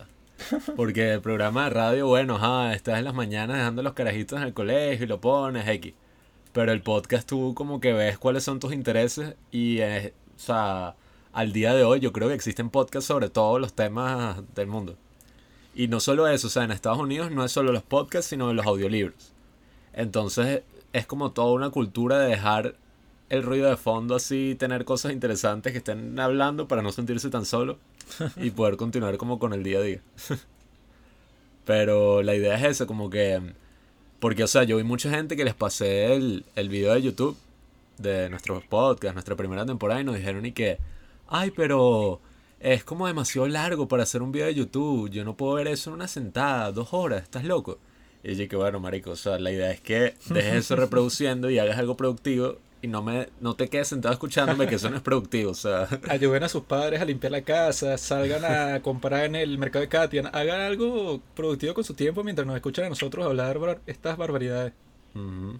Porque 0.76 1.12
el 1.14 1.20
programa 1.20 1.64
de 1.64 1.70
radio, 1.70 2.06
bueno, 2.06 2.36
ajá, 2.36 2.74
estás 2.74 2.98
en 2.98 3.04
las 3.04 3.14
mañanas 3.14 3.56
dejando 3.56 3.82
los 3.82 3.94
carajitos 3.94 4.38
en 4.38 4.44
el 4.46 4.54
colegio 4.54 5.04
y 5.04 5.08
lo 5.08 5.20
pones 5.20 5.66
X. 5.68 5.94
Pero 6.52 6.72
el 6.72 6.82
podcast 6.82 7.28
tú 7.28 7.54
como 7.54 7.80
que 7.80 7.92
ves 7.92 8.18
cuáles 8.18 8.44
son 8.44 8.60
tus 8.60 8.72
intereses 8.72 9.34
y, 9.50 9.80
o 9.80 10.12
sea, 10.36 10.94
al 11.32 11.52
día 11.52 11.74
de 11.74 11.84
hoy 11.84 12.00
yo 12.00 12.12
creo 12.12 12.28
que 12.28 12.34
existen 12.34 12.70
podcasts 12.70 13.06
sobre 13.06 13.28
todos 13.28 13.60
los 13.60 13.72
temas 13.72 14.40
del 14.54 14.68
mundo. 14.68 14.96
Y 15.74 15.88
no 15.88 15.98
solo 15.98 16.28
eso, 16.28 16.46
o 16.46 16.50
sea, 16.50 16.62
en 16.62 16.70
Estados 16.70 16.98
Unidos 16.98 17.32
no 17.32 17.44
es 17.44 17.50
solo 17.50 17.72
los 17.72 17.82
podcasts, 17.82 18.30
sino 18.30 18.52
los 18.52 18.66
audiolibros. 18.66 19.32
Entonces 19.92 20.62
es 20.92 21.06
como 21.06 21.32
toda 21.32 21.52
una 21.52 21.70
cultura 21.70 22.18
de 22.18 22.28
dejar 22.28 22.76
el 23.30 23.42
ruido 23.42 23.68
de 23.68 23.76
fondo 23.76 24.14
así, 24.14 24.54
tener 24.56 24.84
cosas 24.84 25.12
interesantes 25.12 25.72
que 25.72 25.78
estén 25.78 26.18
hablando 26.20 26.68
para 26.68 26.82
no 26.82 26.92
sentirse 26.92 27.30
tan 27.30 27.44
solo 27.44 27.78
y 28.36 28.50
poder 28.50 28.76
continuar 28.76 29.16
como 29.16 29.38
con 29.38 29.52
el 29.52 29.62
día 29.62 29.78
a 29.78 29.82
día. 29.82 30.00
Pero 31.64 32.22
la 32.22 32.34
idea 32.34 32.56
es 32.56 32.64
esa, 32.64 32.86
como 32.86 33.10
que... 33.10 33.40
Porque, 34.20 34.44
o 34.44 34.46
sea, 34.46 34.64
yo 34.64 34.76
vi 34.76 34.84
mucha 34.84 35.10
gente 35.10 35.36
que 35.36 35.44
les 35.44 35.54
pasé 35.54 36.14
el, 36.14 36.44
el 36.56 36.68
video 36.68 36.94
de 36.94 37.02
YouTube 37.02 37.36
de 37.98 38.28
nuestros 38.30 38.64
podcasts, 38.64 39.14
nuestra 39.14 39.36
primera 39.36 39.66
temporada, 39.66 40.00
y 40.00 40.04
nos 40.04 40.16
dijeron 40.16 40.46
y 40.46 40.52
que, 40.52 40.78
ay, 41.28 41.50
pero 41.50 42.20
es 42.60 42.84
como 42.84 43.06
demasiado 43.06 43.46
largo 43.46 43.88
para 43.88 44.04
hacer 44.04 44.22
un 44.22 44.32
video 44.32 44.46
de 44.46 44.54
YouTube, 44.54 45.10
yo 45.10 45.24
no 45.24 45.36
puedo 45.36 45.54
ver 45.54 45.68
eso 45.68 45.90
en 45.90 45.94
una 45.94 46.08
sentada, 46.08 46.72
dos 46.72 46.94
horas, 46.94 47.22
estás 47.22 47.44
loco. 47.44 47.78
Y 48.22 48.34
yo 48.36 48.48
que 48.48 48.56
bueno, 48.56 48.80
marico, 48.80 49.10
o 49.10 49.16
sea, 49.16 49.38
la 49.38 49.52
idea 49.52 49.70
es 49.70 49.80
que 49.80 50.14
dejes 50.30 50.54
eso 50.54 50.76
reproduciendo 50.76 51.50
y 51.50 51.58
hagas 51.58 51.78
algo 51.78 51.96
productivo 51.96 52.56
y 52.84 52.88
no 52.88 53.02
me 53.02 53.28
no 53.40 53.54
te 53.56 53.68
quedes 53.68 53.88
sentado 53.88 54.12
escuchándome 54.12 54.66
que 54.66 54.74
eso 54.74 54.90
no 54.90 54.96
es 54.96 55.02
productivo, 55.02 55.50
o 55.52 55.54
sea. 55.54 55.88
Ayuden 56.08 56.42
a 56.44 56.48
sus 56.48 56.64
padres 56.64 57.00
a 57.00 57.04
limpiar 57.04 57.32
la 57.32 57.42
casa, 57.42 57.96
salgan 57.96 58.44
a 58.44 58.82
comprar 58.82 59.24
en 59.24 59.36
el 59.36 59.56
mercado 59.58 59.80
de 59.82 59.88
Katia, 59.88 60.28
hagan 60.32 60.60
algo 60.60 61.20
productivo 61.34 61.72
con 61.74 61.84
su 61.84 61.94
tiempo 61.94 62.22
mientras 62.22 62.46
nos 62.46 62.56
escuchan 62.56 62.84
a 62.84 62.88
nosotros 62.90 63.24
hablar 63.24 63.58
bar- 63.58 63.80
estas 63.86 64.16
barbaridades. 64.18 64.72
ujú. 65.14 65.58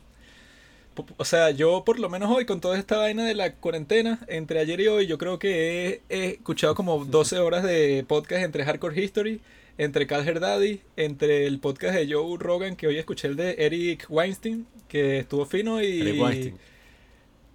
Po- 0.95 1.07
O 1.16 1.25
sea, 1.25 1.50
yo 1.50 1.83
por 1.85 1.99
lo 1.99 2.09
menos 2.09 2.31
hoy 2.31 2.45
con 2.45 2.61
toda 2.61 2.78
esta 2.78 2.99
vaina 2.99 3.25
de 3.26 3.35
la 3.35 3.54
cuarentena, 3.54 4.21
entre 4.28 4.61
ayer 4.61 4.81
y 4.81 4.87
hoy, 4.87 5.07
yo 5.07 5.19
creo 5.19 5.38
que 5.40 5.88
he, 5.88 6.02
he 6.09 6.26
escuchado 6.35 6.75
como 6.76 7.04
12 7.04 7.38
horas 7.38 7.62
de 7.64 8.04
podcast 8.07 8.43
entre 8.45 8.64
Hardcore 8.64 9.02
History, 9.02 9.40
entre 9.76 10.07
Calher 10.07 10.38
Daddy, 10.38 10.83
entre 10.97 11.47
el 11.49 11.59
podcast 11.59 11.97
de 11.97 12.12
Joe 12.12 12.37
Rogan, 12.38 12.76
que 12.76 12.87
hoy 12.87 12.99
escuché 12.99 13.26
el 13.26 13.35
de 13.35 13.57
Eric 13.59 14.07
Weinstein, 14.09 14.66
que 14.87 15.19
estuvo 15.19 15.47
fino 15.47 15.83
y... 15.83 16.00
Eric 16.02 16.23
Weinstein. 16.23 16.59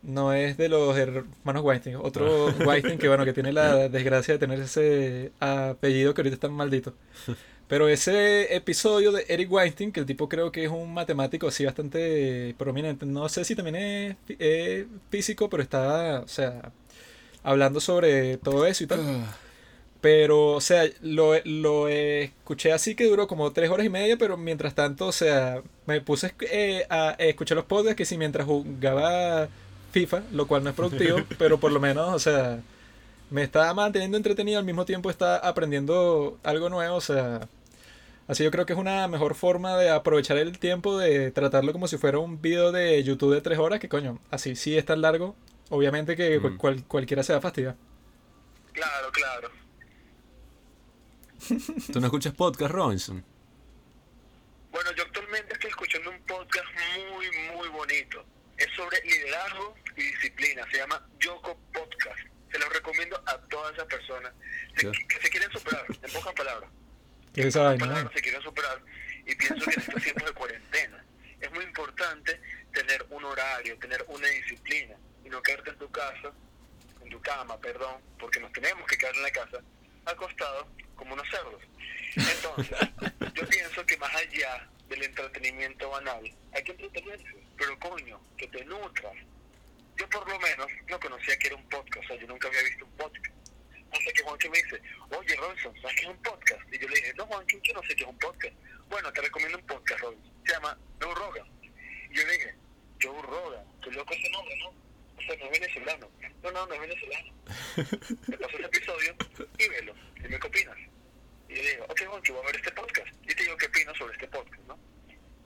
No 0.01 0.34
es 0.34 0.58
de 0.58 0.70
los 0.70 0.98
hermanos 0.98 1.63
Weinstein, 1.63 1.98
otro 1.98 2.48
Weinstein 2.65 2.98
que 2.98 3.08
bueno, 3.08 3.25
que 3.25 3.34
tiene 3.34 3.51
la 3.51 3.89
desgracia 3.89 4.34
de 4.34 4.39
tener 4.39 4.60
ese 4.60 5.32
apellido 5.39 6.13
que 6.13 6.22
ahorita 6.22 6.36
está 6.36 6.48
maldito. 6.48 6.94
Pero 7.68 7.88
ese 7.88 8.56
episodio 8.56 9.12
de 9.12 9.25
Eric 9.27 9.51
Weinstein, 9.51 9.91
que 9.91 10.00
el 10.00 10.06
tipo 10.06 10.27
creo 10.27 10.51
que 10.51 10.63
es 10.63 10.72
un 10.72 10.91
matemático 10.94 11.48
así 11.48 11.65
bastante 11.65 12.56
prominente, 12.58 13.06
no 13.06 13.29
sé 13.29 13.46
si 13.46 13.56
también 13.56 13.75
es, 13.75 14.15
es 14.39 14.88
físico, 15.12 15.50
pero 15.50 15.62
está, 15.62 16.22
o 16.22 16.27
sea, 16.27 16.72
hablando 17.44 17.79
sobre 17.79 18.38
todo 18.38 18.65
eso 18.65 18.84
y 18.84 18.88
tal. 18.88 19.00
Pero, 20.01 20.53
o 20.53 20.62
sea, 20.62 20.84
lo, 21.01 21.34
lo 21.44 21.89
escuché 21.89 22.72
así 22.72 22.96
que 22.96 23.06
duró 23.06 23.27
como 23.27 23.51
tres 23.51 23.70
horas 23.70 23.86
y 23.86 23.89
media, 23.89 24.18
pero 24.18 24.38
mientras 24.38 24.74
tanto, 24.74 25.08
o 25.08 25.12
sea, 25.12 25.62
me 25.86 26.00
puse 26.01 26.34
eh, 26.51 26.86
a 26.89 27.15
escuchar 27.20 27.58
los 27.58 27.65
podcasts 27.65 27.98
que 27.98 28.06
si 28.06 28.18
mientras 28.18 28.48
jugaba 28.48 29.50
FIFA, 29.91 30.24
lo 30.31 30.48
cual 30.48 30.63
no 30.63 30.69
es 30.69 30.75
productivo, 30.75 31.19
pero 31.38 31.60
por 31.60 31.72
lo 31.72 31.79
menos, 31.79 32.13
o 32.13 32.19
sea, 32.19 32.62
me 33.29 33.43
estaba 33.43 33.74
manteniendo 33.74 34.17
entretenido, 34.17 34.60
al 34.60 34.65
mismo 34.65 34.86
tiempo 34.86 35.10
está 35.10 35.38
aprendiendo 35.38 36.38
algo 36.43 36.69
nuevo, 36.69 36.96
o 36.96 37.01
sea, 37.01 37.48
así 38.27 38.43
yo 38.43 38.51
creo 38.51 38.65
que 38.65 38.74
es 38.74 38.79
una 38.79 39.08
mejor 39.08 39.36
forma 39.36 39.77
de 39.77 39.89
aprovechar 39.89 40.38
el 40.38 40.58
tiempo, 40.60 40.98
de 40.98 41.31
tratarlo 41.31 41.72
como 41.74 41.88
si 41.88 41.98
fuera 41.98 42.19
un 42.19 42.41
video 42.41 42.72
de 42.72 43.03
YouTube 43.03 43.34
de 43.34 43.41
tres 43.41 43.60
horas, 43.60 43.79
que 43.79 43.89
coño, 43.89 44.19
así 44.31 44.55
sí 44.55 44.77
es 44.77 44.86
tan 44.86 45.01
largo, 45.01 45.36
obviamente 45.69 46.15
que 46.15 46.39
Mm. 46.39 46.58
cual- 46.58 46.84
cualquiera 46.86 47.22
se 47.24 47.34
va 47.34 47.39
a 47.39 47.41
fastidiar. 47.41 47.75
Claro, 48.74 49.12
claro. 49.12 49.50
¿Tú 51.91 52.00
no 52.00 52.08
escuchas 52.08 52.34
podcast, 52.34 52.72
Robinson? 52.72 53.24
Bueno, 54.72 54.91
yo 54.96 55.03
actualmente 55.03 55.53
estoy 55.53 55.69
escuchando 55.69 56.12
un 56.12 56.19
podcast 56.22 56.65
muy, 57.13 57.25
muy 57.58 57.67
bonito. 57.69 58.24
Es 58.58 58.67
sobre 58.79 59.01
liderazgo 59.03 59.75
y 59.98 60.03
disciplina. 60.03 60.65
Se 60.71 60.77
llama 60.77 61.05
Yoko 61.19 61.59
Podcast. 61.74 62.19
Se 62.51 62.57
los 62.59 62.69
recomiendo 62.74 63.21
a 63.27 63.38
todas 63.50 63.74
esas 63.74 63.86
personas 63.88 64.31
se- 64.77 64.91
Sí. 64.93 65.07
que 65.07 65.19
se 65.21 65.29
quieren 65.29 65.51
superar, 65.51 65.86
en 65.89 66.12
pocas 66.13 66.33
palabras. 66.33 66.69
¿Qué 67.33 67.41
es 67.41 67.48
esa 67.48 67.63
vaina? 67.63 67.86
palabras 67.86 68.13
se 68.13 68.21
quieren 68.21 68.41
superar 68.41 68.81
y 69.25 69.36
pienso 69.36 69.65
que 69.65 69.74
en 69.75 69.79
estos 69.81 70.01
tiempos 70.03 70.25
de 70.25 70.33
cuarentena 70.33 71.05
es 71.41 71.51
muy 71.51 71.63
importante 71.65 72.41
tener 72.74 73.05
un 73.09 73.24
horario, 73.25 73.77
tener 73.79 74.03
una 74.07 74.27
disciplina 74.29 74.95
y 75.25 75.29
no 75.29 75.41
quedarte 75.41 75.69
en 75.71 75.77
tu 75.77 75.91
casa, 75.91 76.31
en 77.03 77.09
tu 77.09 77.21
cama, 77.21 77.59
perdón, 77.59 78.01
porque 78.17 78.39
nos 78.39 78.51
tenemos 78.53 78.88
que 78.88 78.98
quedar 78.98 79.15
en 79.15 79.21
la 79.24 79.31
casa, 79.31 79.57
acostados 80.05 80.67
como 80.95 81.13
unos 81.13 81.27
cerdos. 81.29 81.62
Entonces, 82.15 82.77
yo 83.36 83.48
pienso 83.48 83.86
que 83.86 83.98
más 83.98 84.13
allá 84.15 84.67
del 84.88 85.03
entretenimiento 85.03 85.89
banal, 85.89 86.24
hay 86.53 86.63
que 86.63 86.71
entretenerse, 86.71 87.25
pero 87.60 87.78
coño, 87.80 88.20
que 88.38 88.48
te 88.48 88.63
nutras. 88.63 89.13
Yo 89.98 90.10
por 90.10 90.28
lo 90.30 90.39
menos 90.39 90.68
no 90.88 91.00
conocía 91.00 91.38
que 91.38 91.48
era 91.48 91.58
un 91.58 91.68
podcast, 91.68 92.06
o 92.06 92.08
sea, 92.08 92.16
yo 92.16 92.28
nunca 92.28 92.48
había 92.48 92.63
visto 92.63 92.86
un 92.86 92.92
podcast. 92.92 93.36
Hasta 93.92 94.12
que 94.13 94.24
Juanqui 94.24 94.50
me 94.50 94.58
dice, 94.63 94.82
oye 95.10 95.36
Robinson, 95.36 95.82
¿sabes 95.82 95.96
qué 95.98 96.04
es 96.04 96.10
un 96.10 96.22
podcast? 96.22 96.62
Y 96.72 96.80
yo 96.80 96.88
le 96.88 96.96
dije, 96.96 97.13
no 97.16 97.25
Juanqui, 97.25 97.60
yo 97.63 97.74
no 97.74 97.82
sé 97.84 97.96
qué 97.96 98.04
es 98.04 98.10
un 98.10 98.20
podcast. 98.20 98.56
Bueno, 98.88 99.12
te 99.12 99.22
recomiendo 99.22 99.58
un 99.58 99.66
podcast, 99.66 100.00
Robinson. 100.00 100.34
Se 100.46 100.54
llama 100.54 100.78
Joe 101.01 101.16
Rogan. 101.16 101.48
Y 102.10 102.16
yo 102.16 102.25
le 102.25 102.32
dije, 102.34 102.56
Joe 103.01 103.22
Rogan, 103.24 103.66
qué 103.84 103.92
loco 103.92 104.13
ese 104.13 104.30
nombre, 104.30 104.56
¿no? 104.58 104.70
O 104.70 105.22
sea, 105.22 105.36
no 105.36 105.46
es 105.46 105.60
venezolano. 105.60 106.12
No, 106.44 106.51
no, 106.51 106.66
no 106.66 106.74
es 106.74 106.80
venezolano. 106.80 107.34
Me 108.28 108.38
pasó 108.38 108.58
ese 108.58 108.66
episodio 108.68 109.16
y 109.58 109.68
velo. 109.68 109.94
Dime 110.16 110.39
qué 110.39 110.48
opinas. 110.48 110.78
Y 111.50 111.56
yo 111.56 111.63
le 111.63 111.72
digo, 111.72 111.86
ok 111.89 112.01
Juanqui, 112.08 112.32
voy 112.32 112.42
a 112.42 112.46
ver 112.46 112.56
este 112.56 112.72
podcast. 112.72 113.13
Y 113.24 113.36
te 113.36 113.44
digo 113.44 113.58
qué 113.58 113.66
opinas 113.66 113.98
sobre 113.98 114.13
este 114.13 114.28
podcast, 114.28 114.63
¿no? 114.66 114.80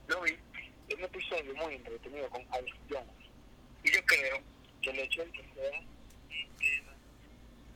Lo 0.06 0.22
vi. 0.22 0.38
Es 0.88 0.96
un 0.96 1.04
episodio 1.04 1.54
muy 1.54 1.74
entretenido 1.74 2.28
con 2.28 2.42
Alex 2.50 2.76
Jones. 2.90 3.10
Y 3.82 3.92
yo 3.92 4.04
creo 4.04 4.42
que 4.82 4.90
el 4.90 4.98
hecho 4.98 5.24
de 5.24 5.30
que 5.32 5.42
sea 5.54 5.80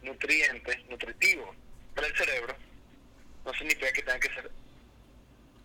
nutriente, 0.02 0.84
nutritivo 0.88 1.54
para 1.94 2.06
el 2.06 2.16
cerebro, 2.16 2.54
no 3.44 3.52
significa 3.54 3.92
que 3.92 4.02
tenga 4.02 4.20
que 4.20 4.28
ser 4.34 4.50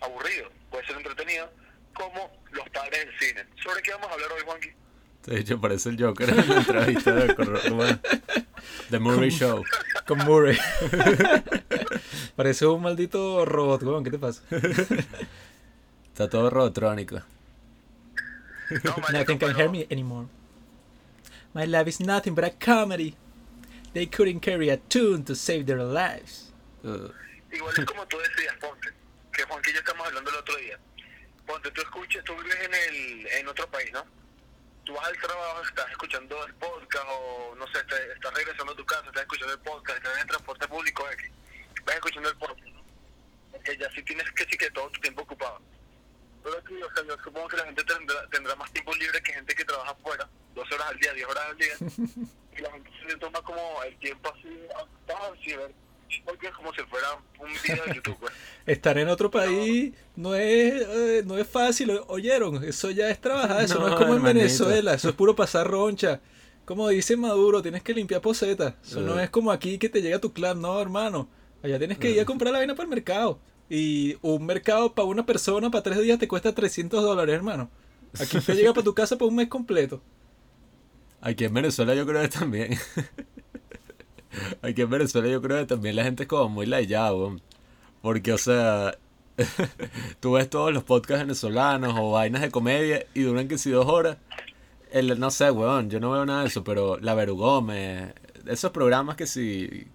aburrido, 0.02 0.50
puede 0.70 0.86
ser 0.86 0.98
entretenido, 0.98 1.50
como 1.94 2.32
los 2.52 2.70
padres 2.70 3.06
del 3.06 3.20
cine. 3.20 3.46
¿Sobre 3.62 3.82
qué 3.82 3.92
vamos 3.92 4.10
a 4.10 4.14
hablar 4.14 4.32
hoy, 4.32 4.42
Juanqui? 4.46 4.70
De 5.26 5.40
hecho, 5.40 5.62
parece 5.62 5.90
el 5.90 6.02
Joker 6.02 6.30
en 6.30 6.50
la 6.50 6.56
entrevista 6.58 7.14
de 7.14 8.00
The 8.90 9.00
Murray 9.00 9.30
Show. 9.30 9.64
Con 10.06 10.18
Murray. 10.20 10.58
Parece 12.36 12.66
un 12.66 12.82
maldito 12.82 13.46
robot, 13.46 13.84
weón, 13.84 14.04
¿qué 14.04 14.12
te 14.12 14.20
pasa? 14.20 14.44
Está 16.08 16.30
todo 16.30 16.50
robotrónico. 16.50 17.22
No, 18.84 18.96
marico, 19.02 19.12
Nothing 19.12 19.40
can 19.40 19.50
pero 19.54 19.54
hear 19.58 19.70
me 19.70 19.88
anymore. 19.92 20.28
My 21.54 21.66
life 21.66 21.88
is 21.88 22.00
nothing 22.00 22.34
but 22.36 22.44
a 22.44 22.50
comedy. 22.52 23.16
They 23.94 24.08
couldn't 24.08 24.40
carry 24.42 24.70
a 24.70 24.78
tune 24.78 25.24
to 25.26 25.36
save 25.36 25.66
their 25.68 25.84
lives. 25.84 26.52
Uh, 26.84 27.10
Igual 27.52 27.74
es 27.78 27.86
como 27.86 28.06
tú 28.08 28.18
decías, 28.18 28.56
ponte, 28.60 28.90
que 29.32 29.44
Juanqui 29.44 29.70
y 29.70 29.74
yo 29.74 29.80
estamos 29.80 30.08
hablando 30.08 30.32
el 30.32 30.38
otro 30.38 30.56
día. 30.58 30.80
Ponte, 31.46 31.70
tú 31.72 31.82
escuchas, 31.82 32.24
tú 32.24 32.36
vives 32.38 32.56
en, 32.64 32.74
el, 32.74 33.28
en 33.40 33.48
otro 33.48 33.68
país, 33.70 33.92
¿no? 33.94 34.04
Tú 34.86 34.94
vas 34.96 35.06
al 35.06 35.18
trabajo, 35.18 35.62
estás 35.62 35.92
escuchando 35.92 36.44
el 36.48 36.54
podcast 36.56 37.06
o, 37.08 37.56
no 37.56 37.68
sé, 37.68 37.84
te- 37.84 38.14
estás 38.14 38.34
regresando 38.34 38.74
a 38.74 38.76
tu 38.76 38.86
casa, 38.86 39.06
estás 39.06 39.22
escuchando 39.22 39.54
el 39.54 39.60
podcast, 39.60 39.98
estás 40.00 40.14
en 40.16 40.22
el 40.22 40.28
transporte 40.28 40.68
público 40.68 41.06
X, 41.12 41.32
vas 41.86 41.96
escuchando 41.96 42.30
el 42.30 42.38
podcast, 42.38 42.68
¿no? 42.74 42.84
Porque 43.52 43.78
ya 43.78 43.90
sí 43.92 44.02
tienes 44.04 44.30
que 44.32 44.44
sí 44.46 44.58
que 44.58 44.72
todo 44.72 44.90
tu 44.90 45.00
tiempo 45.02 45.22
ocupado. 45.22 45.62
Pero 46.44 46.58
aquí, 46.58 46.74
o 46.82 46.94
sea, 46.94 47.04
yo 47.08 47.16
supongo 47.24 47.48
que 47.48 47.58
la 47.58 47.66
gente 47.66 47.84
tendrá, 47.84 48.28
tendrá 48.30 48.56
más 48.56 48.72
tiempo 48.74 48.94
libre 48.96 49.22
que 49.22 49.34
gente 49.34 49.56
que 49.56 49.64
trabaja 49.66 49.92
afuera, 49.92 50.30
12 50.56 50.76
horas 50.76 50.88
al 50.90 51.00
día, 51.00 51.14
10 51.14 51.28
horas 51.28 51.44
al 51.50 51.58
día. 51.58 51.74
y 52.58 52.62
la 52.62 52.72
gente 52.72 52.90
se 53.10 53.18
toma 53.18 53.42
como 53.42 53.82
el 53.84 53.98
tiempo 54.00 54.30
así, 54.34 54.50
así, 55.40 55.56
ver, 55.56 55.72
porque 56.26 56.48
es 56.48 56.54
como 56.54 56.74
si 56.74 56.82
fuera 56.84 57.08
un 57.40 57.50
video 57.64 57.86
de 57.86 57.96
YouTube, 57.96 58.18
pues. 58.20 58.34
Estar 58.66 58.98
en 58.98 59.08
otro 59.08 59.32
país 59.32 59.94
no 60.16 60.36
es, 60.36 60.74
eh, 60.88 61.24
no 61.26 61.38
es 61.38 61.48
fácil, 61.48 61.92
¿o- 61.92 62.06
¿oyeron? 62.08 62.64
Eso 62.64 62.92
ya 62.92 63.10
es 63.10 63.20
trabajar, 63.20 63.64
eso 63.64 63.80
no, 63.80 63.88
No, 63.88 63.94
es 63.94 63.96
como 63.96 64.10
en 64.14 64.18
hermanito. 64.18 64.40
Venezuela, 64.40 64.94
eso 64.94 65.10
es 65.10 65.16
puro 65.16 65.36
pasar 65.36 65.68
roncha. 65.68 66.20
Como 66.66 66.88
dice 66.90 67.18
Maduro, 67.18 67.62
tienes 67.62 67.84
que 67.84 67.94
limpiar 67.94 68.22
posetas. 68.22 68.76
Eso 68.84 69.02
no 69.02 69.20
Eh. 69.20 69.24
es 69.26 69.30
como 69.30 69.52
aquí 69.52 69.78
que 69.78 69.90
te 69.90 70.02
llega 70.02 70.20
tu 70.20 70.32
clan, 70.34 70.62
no, 70.62 70.80
hermano. 70.82 71.28
Allá 71.62 71.78
tienes 71.78 71.98
que 71.98 72.12
ir 72.12 72.20
a 72.22 72.26
comprar 72.26 72.52
la 72.54 72.60
vaina 72.60 72.74
para 72.76 72.84
el 72.84 72.90
mercado. 72.90 73.40
Y 73.76 74.20
un 74.22 74.46
mercado 74.46 74.94
para 74.94 75.08
una 75.08 75.26
persona 75.26 75.72
para 75.72 75.82
tres 75.82 76.00
días 76.00 76.20
te 76.20 76.28
cuesta 76.28 76.54
300 76.54 77.02
dólares, 77.02 77.34
hermano. 77.34 77.72
Aquí 78.20 78.40
te 78.40 78.54
llega 78.54 78.72
para 78.72 78.84
tu 78.84 78.94
casa 78.94 79.18
para 79.18 79.30
un 79.30 79.36
mes 79.36 79.48
completo. 79.48 80.00
Aquí 81.22 81.46
en 81.46 81.56
Venezuela 81.56 81.96
yo 81.96 82.06
creo 82.06 82.22
que 82.22 82.28
también. 82.28 82.78
Aquí 84.62 84.84
en 84.84 84.92
Venezuela 84.92 85.28
yo 85.28 85.42
creo 85.42 85.58
que 85.58 85.66
también 85.66 85.96
la 85.96 86.04
gente 86.04 86.22
es 86.22 86.30
como 86.30 86.50
muy 86.50 86.68
layada, 86.68 87.16
weón. 87.16 87.42
Porque, 88.04 88.32
o 88.32 88.38
sea, 88.38 88.96
tú 90.20 90.34
ves 90.34 90.52
todos 90.52 90.72
los 90.72 90.84
podcasts 90.84 91.24
venezolanos 91.24 91.96
o 91.98 92.12
vainas 92.12 92.44
de 92.44 92.52
comedia 92.52 93.08
y 93.16 93.24
duran 93.24 93.48
que 93.48 93.58
si 93.58 93.72
dos 93.72 93.88
horas. 93.88 94.18
El, 94.92 95.20
no 95.20 95.32
sé, 95.32 95.50
weón, 95.50 95.90
yo 95.90 96.00
no 96.00 96.12
veo 96.12 96.28
nada 96.28 96.42
de 96.42 96.48
eso, 96.50 96.64
pero 96.64 97.00
La 97.00 97.16
Verugome, 97.16 98.14
esos 98.46 98.70
programas 98.70 99.16
que 99.16 99.26
si, 99.26 99.88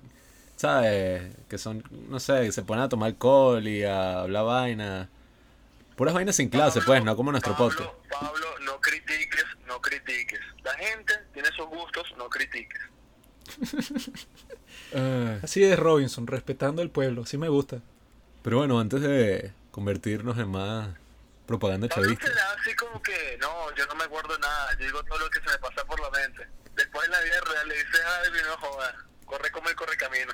¿sabes? 0.58 1.34
Que 1.48 1.56
son, 1.56 1.82
no 2.08 2.20
sé, 2.20 2.42
que 2.42 2.52
se 2.52 2.62
ponen 2.62 2.84
a 2.84 2.88
tomar 2.88 3.06
alcohol 3.06 3.66
y 3.66 3.84
a 3.84 4.20
hablar 4.20 4.44
vaina. 4.44 5.08
Puras 5.96 6.14
vainas 6.14 6.36
sin 6.36 6.48
clase, 6.48 6.80
pues, 6.82 7.02
no 7.02 7.16
como 7.16 7.30
nuestro 7.30 7.52
Pablo, 7.54 7.68
podcast. 7.68 7.90
Pablo, 8.10 8.46
no 8.62 8.80
critiques, 8.80 9.44
no 9.66 9.80
critiques. 9.80 10.40
La 10.62 10.74
gente 10.74 11.14
tiene 11.32 11.48
sus 11.56 11.66
gustos, 11.66 12.12
no 12.16 12.28
critiques. 12.28 12.80
Así 15.42 15.64
es 15.64 15.78
Robinson, 15.78 16.26
respetando 16.26 16.82
al 16.82 16.90
pueblo, 16.90 17.24
sí 17.24 17.38
me 17.38 17.48
gusta. 17.48 17.80
Pero 18.42 18.58
bueno, 18.58 18.80
antes 18.80 19.00
de 19.00 19.52
convertirnos 19.70 20.38
en 20.38 20.48
más 20.48 20.90
propaganda 21.46 21.88
Pablo 21.88 22.04
chavista. 22.04 22.26
será 22.26 22.52
así 22.52 22.74
como 22.74 23.00
que, 23.02 23.38
no, 23.40 23.74
yo 23.74 23.86
no 23.86 23.94
me 23.94 24.04
acuerdo 24.04 24.38
nada, 24.38 24.76
yo 24.78 24.86
digo 24.86 25.02
todo 25.04 25.18
lo 25.18 25.30
que 25.30 25.40
se 25.40 25.50
me 25.50 25.58
pasa 25.58 25.84
por 25.84 26.00
la 26.00 26.10
mente. 26.10 26.46
Después 26.74 27.06
en 27.06 27.12
la 27.12 27.20
vida 27.20 27.40
real 27.40 27.68
le 27.68 27.74
dices, 27.74 28.00
ay, 28.06 28.30
no 28.44 28.56
jodas, 28.58 28.94
corre 29.28 29.50
como 29.50 29.68
el 29.68 29.76
corre 29.76 29.97
camino. 29.97 30.32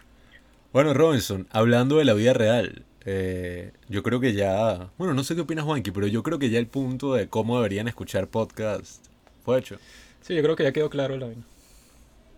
Bueno, 0.73 0.95
Robinson, 0.95 1.47
hablando 1.51 1.99
de 1.99 2.05
la 2.05 2.15
vida 2.15 2.33
real, 2.33 2.85
eh, 3.05 3.73
yo 3.89 4.03
creo 4.03 4.19
que 4.21 4.33
ya, 4.33 4.91
bueno, 4.97 5.15
no 5.15 5.23
sé 5.23 5.35
qué 5.35 5.43
opinas 5.43 5.65
Juanqui, 5.65 5.91
pero 5.91 6.07
yo 6.07 6.23
creo 6.23 6.39
que 6.39 6.51
ya 6.51 6.59
el 6.59 6.67
punto 6.67 7.15
de 7.15 7.29
cómo 7.29 7.57
deberían 7.57 7.87
escuchar 7.87 8.29
podcast 8.29 9.05
fue 9.45 9.59
hecho. 9.59 9.77
Sí, 10.23 10.35
yo 10.35 10.43
creo 10.43 10.57
que 10.57 10.65
ya 10.65 10.73
quedó 10.73 10.89
claro 10.89 11.17
la 11.17 11.27
vaina. 11.27 11.43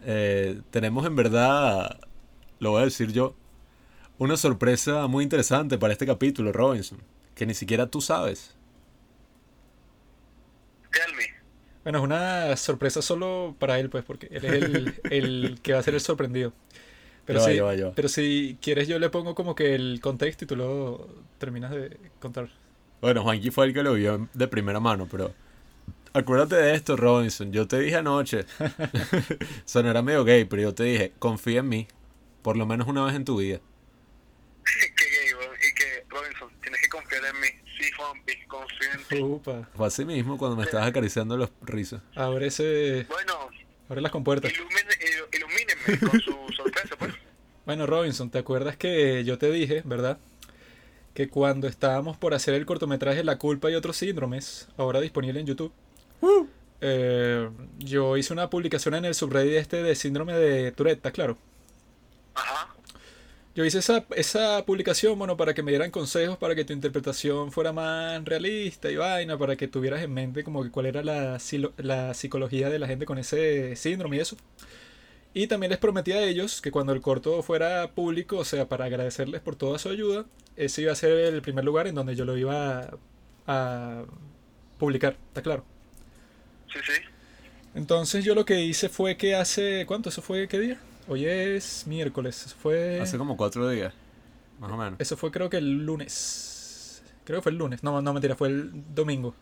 Eh, 0.04 0.60
tenemos 0.70 1.06
en 1.06 1.16
verdad, 1.16 2.00
lo 2.58 2.72
voy 2.72 2.82
a 2.82 2.84
decir 2.84 3.12
yo, 3.12 3.34
una 4.18 4.36
sorpresa 4.36 5.06
muy 5.06 5.24
interesante 5.24 5.78
para 5.78 5.92
este 5.92 6.06
capítulo, 6.06 6.52
Robinson, 6.52 6.98
que 7.34 7.46
ni 7.46 7.54
siquiera 7.54 7.86
tú 7.86 8.00
sabes. 8.00 8.54
Tell 10.90 11.14
me. 11.14 11.24
Bueno, 11.86 11.98
es 12.00 12.04
una 12.04 12.56
sorpresa 12.56 13.00
solo 13.00 13.54
para 13.60 13.78
él, 13.78 13.88
pues, 13.90 14.02
porque 14.02 14.26
él 14.32 14.44
es 14.44 14.52
el, 14.54 15.00
el 15.12 15.60
que 15.62 15.72
va 15.72 15.78
a 15.78 15.82
ser 15.84 15.94
el 15.94 16.00
sorprendido. 16.00 16.52
Pero, 17.24 17.40
va, 17.40 17.52
ya 17.52 17.86
va. 17.86 17.92
pero 17.94 18.08
si 18.08 18.58
quieres 18.60 18.88
yo 18.88 18.98
le 18.98 19.08
pongo 19.08 19.36
como 19.36 19.54
que 19.54 19.76
el 19.76 20.00
contexto 20.00 20.44
y 20.44 20.48
tú 20.48 20.56
lo 20.56 21.08
terminas 21.38 21.70
de 21.70 21.96
contar. 22.18 22.48
Bueno, 23.00 23.22
Juanqui 23.22 23.52
fue 23.52 23.66
el 23.66 23.72
que 23.72 23.84
lo 23.84 23.94
vio 23.94 24.28
de 24.34 24.48
primera 24.48 24.80
mano, 24.80 25.06
pero 25.08 25.32
acuérdate 26.12 26.56
de 26.56 26.74
esto, 26.74 26.96
Robinson. 26.96 27.52
Yo 27.52 27.68
te 27.68 27.78
dije 27.78 27.94
anoche, 27.94 28.46
sonará 29.64 30.02
medio 30.02 30.24
gay, 30.24 30.44
pero 30.44 30.62
yo 30.62 30.74
te 30.74 30.82
dije, 30.82 31.12
confía 31.20 31.60
en 31.60 31.68
mí, 31.68 31.86
por 32.42 32.56
lo 32.56 32.66
menos 32.66 32.88
una 32.88 33.04
vez 33.04 33.14
en 33.14 33.24
tu 33.24 33.36
vida. 33.36 33.60
que 34.96 35.04
gay, 35.04 35.70
y 35.70 35.74
que 35.76 36.04
Robinson, 36.08 36.50
tienes 36.60 36.80
que 36.80 36.88
confiar 36.88 37.22
en 37.26 37.40
mí. 37.40 37.46
En 38.12 39.04
ti. 39.08 39.22
Upa, 39.22 39.68
Fue 39.74 39.86
así 39.86 40.04
mismo 40.04 40.36
cuando 40.38 40.56
me 40.56 40.64
estabas 40.64 40.88
acariciando 40.88 41.36
los 41.36 41.50
rizos. 41.62 42.00
abre 42.14 42.46
ese, 42.48 43.06
Bueno, 43.08 43.34
abre 43.88 44.00
las 44.00 44.12
compuertas. 44.12 44.52
ilumine, 44.52 44.80
ilu- 44.80 45.36
ilumínenme 45.36 46.10
con 46.10 46.20
su 46.20 46.32
sorpresa, 46.56 46.96
pues. 46.98 47.12
Bueno, 47.64 47.86
Robinson, 47.86 48.30
¿te 48.30 48.38
acuerdas 48.38 48.76
que 48.76 49.24
yo 49.24 49.38
te 49.38 49.50
dije, 49.50 49.82
verdad? 49.84 50.18
Que 51.14 51.28
cuando 51.28 51.66
estábamos 51.66 52.16
por 52.16 52.34
hacer 52.34 52.54
el 52.54 52.66
cortometraje 52.66 53.24
La 53.24 53.38
culpa 53.38 53.70
y 53.70 53.74
otros 53.74 53.96
síndromes, 53.96 54.68
ahora 54.76 55.00
disponible 55.00 55.40
en 55.40 55.46
YouTube, 55.46 55.72
eh, 56.80 57.48
yo 57.78 58.16
hice 58.16 58.32
una 58.32 58.50
publicación 58.50 58.94
en 58.94 59.04
el 59.06 59.14
subreddit 59.14 59.54
este 59.54 59.82
de 59.82 59.94
síndrome 59.94 60.34
de 60.34 60.72
Tourette, 60.72 60.98
¿está 60.98 61.10
claro? 61.10 61.38
Ajá. 62.34 62.68
Yo 63.56 63.64
hice 63.64 63.78
esa, 63.78 64.04
esa 64.16 64.66
publicación, 64.66 65.18
bueno, 65.18 65.38
para 65.38 65.54
que 65.54 65.62
me 65.62 65.70
dieran 65.70 65.90
consejos 65.90 66.36
para 66.36 66.54
que 66.54 66.66
tu 66.66 66.74
interpretación 66.74 67.50
fuera 67.52 67.72
más 67.72 68.22
realista 68.22 68.90
y 68.90 68.96
vaina, 68.96 69.38
para 69.38 69.56
que 69.56 69.66
tuvieras 69.66 70.02
en 70.02 70.12
mente 70.12 70.44
como 70.44 70.62
que 70.62 70.70
cuál 70.70 70.84
era 70.84 71.02
la, 71.02 71.38
la 71.78 72.12
psicología 72.12 72.68
de 72.68 72.78
la 72.78 72.86
gente 72.86 73.06
con 73.06 73.16
ese 73.16 73.74
síndrome 73.74 74.18
y 74.18 74.20
eso. 74.20 74.36
Y 75.34 75.46
también 75.46 75.70
les 75.70 75.78
prometí 75.78 76.12
a 76.12 76.22
ellos 76.22 76.60
que 76.60 76.70
cuando 76.70 76.92
el 76.92 77.00
corto 77.00 77.42
fuera 77.42 77.92
público, 77.94 78.38
o 78.38 78.44
sea, 78.44 78.68
para 78.68 78.86
agradecerles 78.86 79.40
por 79.40 79.56
toda 79.56 79.78
su 79.78 79.88
ayuda, 79.88 80.26
ese 80.56 80.82
iba 80.82 80.92
a 80.92 80.96
ser 80.96 81.12
el 81.12 81.42
primer 81.42 81.64
lugar 81.64 81.86
en 81.86 81.94
donde 81.94 82.14
yo 82.14 82.26
lo 82.26 82.36
iba 82.36 82.80
a, 82.80 82.98
a 83.46 84.04
publicar, 84.78 85.16
¿está 85.28 85.42
claro? 85.42 85.64
Sí, 86.72 86.78
sí. 86.84 87.02
Entonces 87.74 88.24
yo 88.24 88.34
lo 88.34 88.44
que 88.44 88.60
hice 88.62 88.88
fue 88.88 89.16
que 89.16 89.34
hace, 89.36 89.84
¿cuánto? 89.86 90.08
¿Eso 90.08 90.22
fue 90.22 90.48
qué 90.48 90.58
día? 90.58 90.80
Hoy 91.08 91.24
es 91.24 91.86
miércoles, 91.86 92.46
eso 92.46 92.56
fue... 92.56 93.00
Hace 93.00 93.16
como 93.16 93.36
cuatro 93.36 93.68
días, 93.68 93.94
más 94.58 94.72
o 94.72 94.76
menos. 94.76 94.94
Eso 94.98 95.16
fue 95.16 95.30
creo 95.30 95.48
que 95.48 95.58
el 95.58 95.86
lunes. 95.86 97.02
Creo 97.24 97.38
que 97.38 97.42
fue 97.42 97.52
el 97.52 97.58
lunes. 97.58 97.82
No, 97.84 98.02
no, 98.02 98.12
mentira, 98.12 98.34
fue 98.34 98.48
el 98.48 98.84
domingo. 98.94 99.34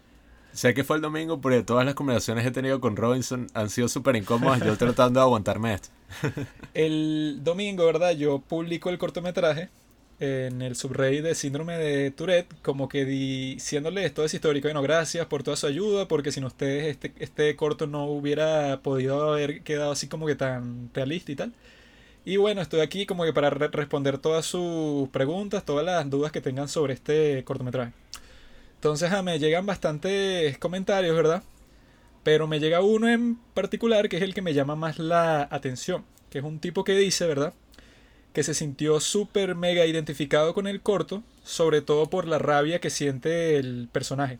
Sé 0.52 0.75
que 0.75 0.85
fue 0.85 0.97
el 0.97 1.02
domingo, 1.02 1.40
pero 1.40 1.64
todas 1.64 1.85
las 1.85 1.94
conversaciones 1.94 2.44
que 2.44 2.49
he 2.49 2.52
tenido 2.52 2.80
con 2.80 2.97
Robinson 2.97 3.49
han 3.54 3.71
sido 3.71 3.88
súper 3.88 4.14
incómodas. 4.14 4.61
Yo 4.62 4.76
tratando 4.76 5.21
de 5.21 5.25
aguantarme 5.25 5.75
esto. 5.75 5.88
El 6.75 7.40
domingo, 7.42 7.87
¿verdad? 7.87 8.12
Yo 8.12 8.38
publico 8.38 8.90
el 8.90 8.99
cortometraje 8.99 9.71
en 10.21 10.62
el 10.62 10.76
subreddit 10.76 11.23
de 11.23 11.35
síndrome 11.35 11.76
de 11.76 12.11
Tourette, 12.11 12.54
como 12.62 12.88
que 12.88 13.04
diciéndoles 13.04 14.14
todo 14.14 14.26
ese 14.26 14.37
histórico. 14.37 14.68
Bueno, 14.68 14.83
gracias 14.83 15.26
por 15.26 15.42
toda 15.42 15.56
su 15.56 15.66
ayuda, 15.66 16.09
porque 16.09 16.33
sin 16.33 16.44
ustedes 16.44 16.87
este, 16.87 17.12
este 17.18 17.56
corto 17.56 17.87
no 17.87 18.06
hubiera 18.06 18.80
podido 18.83 19.33
haber 19.33 19.62
quedado 19.62 19.92
así 19.92 20.09
como 20.09 20.26
que 20.26 20.35
tan 20.37 20.90
realista 20.94 21.33
y 21.33 21.37
tal. 21.37 21.52
Y 22.25 22.37
bueno, 22.38 22.62
estoy 22.62 22.80
aquí 22.80 23.06
como 23.06 23.25
que 23.25 23.33
para 23.35 23.50
re- 23.50 23.68
responder 23.68 24.18
todas 24.18 24.47
sus 24.47 25.09
preguntas, 25.11 25.64
todas 25.64 25.85
las 25.85 26.09
dudas 26.09 26.33
que 26.33 26.40
tengan 26.40 26.68
sobre 26.68 26.94
este 26.94 27.44
cortometraje. 27.44 27.93
Entonces, 28.76 29.12
ah, 29.12 29.23
me 29.23 29.38
llegan 29.38 29.67
bastantes 29.67 30.56
comentarios, 30.58 31.17
¿verdad? 31.17 31.43
Pero 32.23 32.47
me 32.47 32.60
llega 32.60 32.80
uno 32.80 33.08
en 33.08 33.36
particular 33.54 34.08
que 34.08 34.17
es 34.17 34.23
el 34.23 34.32
que 34.34 34.43
me 34.43 34.54
llama 34.54 34.76
más 34.76 34.99
la 34.99 35.49
atención. 35.50 36.04
Que 36.30 36.38
es 36.38 36.45
un 36.45 36.58
tipo 36.58 36.84
que 36.84 36.95
dice, 36.97 37.26
¿verdad? 37.26 37.52
Que 38.34 38.42
se 38.42 38.52
sintió 38.52 39.00
súper 39.00 39.54
mega 39.54 39.86
identificado 39.86 40.52
con 40.52 40.66
el 40.66 40.82
corto, 40.82 41.23
sobre 41.44 41.80
todo 41.80 42.10
por 42.10 42.26
la 42.28 42.38
rabia 42.38 42.80
que 42.80 42.90
siente 42.90 43.56
el 43.56 43.88
personaje. 43.90 44.38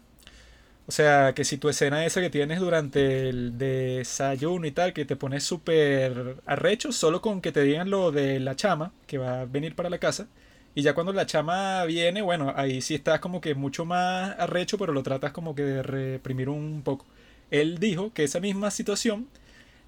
O 0.87 0.93
sea, 0.93 1.33
que 1.35 1.45
si 1.45 1.57
tu 1.57 1.71
escena 1.71 2.05
esa 2.05 2.21
que 2.21 2.29
tienes 2.29 2.61
durante 2.61 3.31
el 3.31 3.57
desayuno 3.57 4.67
y 4.67 4.71
tal, 4.71 4.93
que 4.93 5.07
te 5.07 5.17
pones 5.17 5.43
súper 5.43 6.37
arrecho 6.45 6.93
solo 6.93 7.23
con 7.23 7.41
que 7.41 7.53
te 7.53 7.63
digan 7.63 7.89
lo 7.89 8.13
de 8.13 8.39
la 8.39 8.55
chama, 8.55 8.93
que 9.07 9.17
va 9.17 9.41
a 9.41 9.45
venir 9.47 9.75
para 9.75 9.89
la 9.89 9.99
casa. 9.99 10.29
Y 10.75 10.83
ya 10.83 10.95
cuando 10.95 11.13
la 11.13 11.25
chama 11.27 11.85
viene, 11.87 12.21
bueno, 12.21 12.53
ahí 12.57 12.83
sí 12.83 12.95
estás 12.95 13.21
como 13.21 13.41
que 13.41 13.55
mucho 13.55 13.87
más 13.87 14.35
arrecho, 14.39 14.77
pero 14.77 14.93
lo 14.93 15.03
tratas 15.03 15.33
como 15.33 15.55
que 15.55 15.63
de 15.63 15.83
reprimir 15.83 16.51
un 16.51 16.83
poco. 16.83 17.07
Él 17.51 17.79
dijo 17.79 18.13
que 18.13 18.25
esa 18.25 18.41
misma 18.41 18.71
situación 18.71 19.29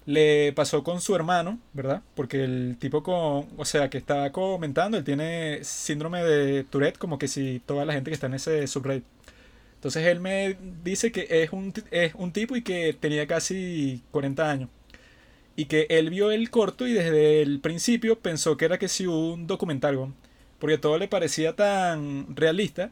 le 0.07 0.53
pasó 0.53 0.83
con 0.83 1.01
su 1.01 1.15
hermano, 1.15 1.59
¿verdad? 1.73 2.01
Porque 2.15 2.43
el 2.43 2.77
tipo 2.79 3.03
con, 3.03 3.47
o 3.57 3.65
sea, 3.65 3.89
que 3.89 3.97
estaba 3.97 4.31
comentando, 4.31 4.97
él 4.97 5.03
tiene 5.03 5.63
síndrome 5.63 6.23
de 6.23 6.63
Tourette, 6.63 6.97
como 6.97 7.19
que 7.19 7.27
si 7.27 7.61
toda 7.65 7.85
la 7.85 7.93
gente 7.93 8.09
que 8.09 8.15
está 8.15 8.27
en 8.27 8.35
ese 8.35 8.65
subreddit. 8.67 9.03
Entonces 9.75 10.05
él 10.07 10.21
me 10.21 10.57
dice 10.83 11.11
que 11.11 11.27
es 11.29 11.51
un, 11.51 11.73
es 11.91 12.15
un 12.15 12.31
tipo 12.31 12.55
y 12.55 12.63
que 12.63 12.93
tenía 12.93 13.27
casi 13.27 14.01
40 14.11 14.49
años. 14.49 14.69
Y 15.57 15.65
que 15.65 15.87
él 15.89 16.09
vio 16.09 16.31
el 16.31 16.49
corto 16.51 16.87
y 16.87 16.93
desde 16.93 17.41
el 17.41 17.59
principio 17.59 18.19
pensó 18.19 18.57
que 18.57 18.65
era 18.65 18.77
que 18.79 18.87
si 18.87 19.07
un 19.07 19.47
documental, 19.47 20.13
porque 20.59 20.77
todo 20.77 20.97
le 20.97 21.09
parecía 21.09 21.55
tan 21.55 22.35
realista 22.35 22.91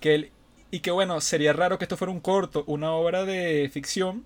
que 0.00 0.14
él, 0.14 0.30
y 0.70 0.80
que 0.80 0.90
bueno, 0.90 1.20
sería 1.20 1.52
raro 1.52 1.78
que 1.78 1.84
esto 1.84 1.96
fuera 1.98 2.12
un 2.12 2.20
corto, 2.20 2.64
una 2.66 2.92
obra 2.92 3.24
de 3.26 3.70
ficción, 3.72 4.24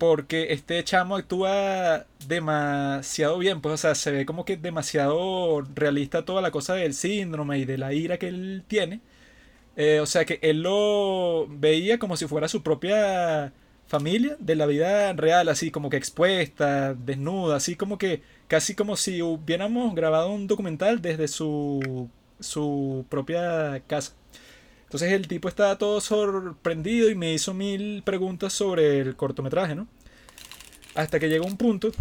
porque 0.00 0.54
este 0.54 0.82
chamo 0.84 1.16
actúa 1.16 2.06
demasiado 2.26 3.38
bien, 3.38 3.60
pues 3.60 3.74
o 3.74 3.76
sea, 3.76 3.94
se 3.94 4.10
ve 4.10 4.26
como 4.26 4.46
que 4.46 4.56
demasiado 4.56 5.62
realista 5.74 6.24
toda 6.24 6.40
la 6.42 6.50
cosa 6.50 6.74
del 6.74 6.94
síndrome 6.94 7.58
y 7.58 7.66
de 7.66 7.78
la 7.78 7.92
ira 7.92 8.18
que 8.18 8.28
él 8.28 8.64
tiene. 8.66 9.02
Eh, 9.76 10.00
o 10.00 10.06
sea 10.06 10.24
que 10.24 10.38
él 10.42 10.62
lo 10.62 11.46
veía 11.48 11.98
como 11.98 12.16
si 12.16 12.26
fuera 12.26 12.48
su 12.48 12.62
propia 12.62 13.52
familia 13.86 14.36
de 14.40 14.56
la 14.56 14.66
vida 14.66 15.12
real, 15.14 15.48
así 15.50 15.70
como 15.70 15.90
que 15.90 15.98
expuesta, 15.98 16.94
desnuda, 16.94 17.56
así 17.56 17.76
como 17.76 17.98
que 17.98 18.22
casi 18.48 18.74
como 18.74 18.96
si 18.96 19.22
hubiéramos 19.22 19.94
grabado 19.94 20.30
un 20.32 20.46
documental 20.46 21.02
desde 21.02 21.28
su, 21.28 22.10
su 22.40 23.06
propia 23.10 23.82
casa. 23.86 24.14
Entonces 24.90 25.12
el 25.12 25.28
tipo 25.28 25.48
estaba 25.48 25.78
todo 25.78 26.00
sorprendido 26.00 27.10
y 27.10 27.14
me 27.14 27.32
hizo 27.32 27.54
mil 27.54 28.02
preguntas 28.02 28.52
sobre 28.52 28.98
el 28.98 29.14
cortometraje, 29.14 29.76
¿no? 29.76 29.86
Hasta 30.96 31.20
que 31.20 31.28
llegó 31.28 31.46
un 31.46 31.56
punto 31.56 31.92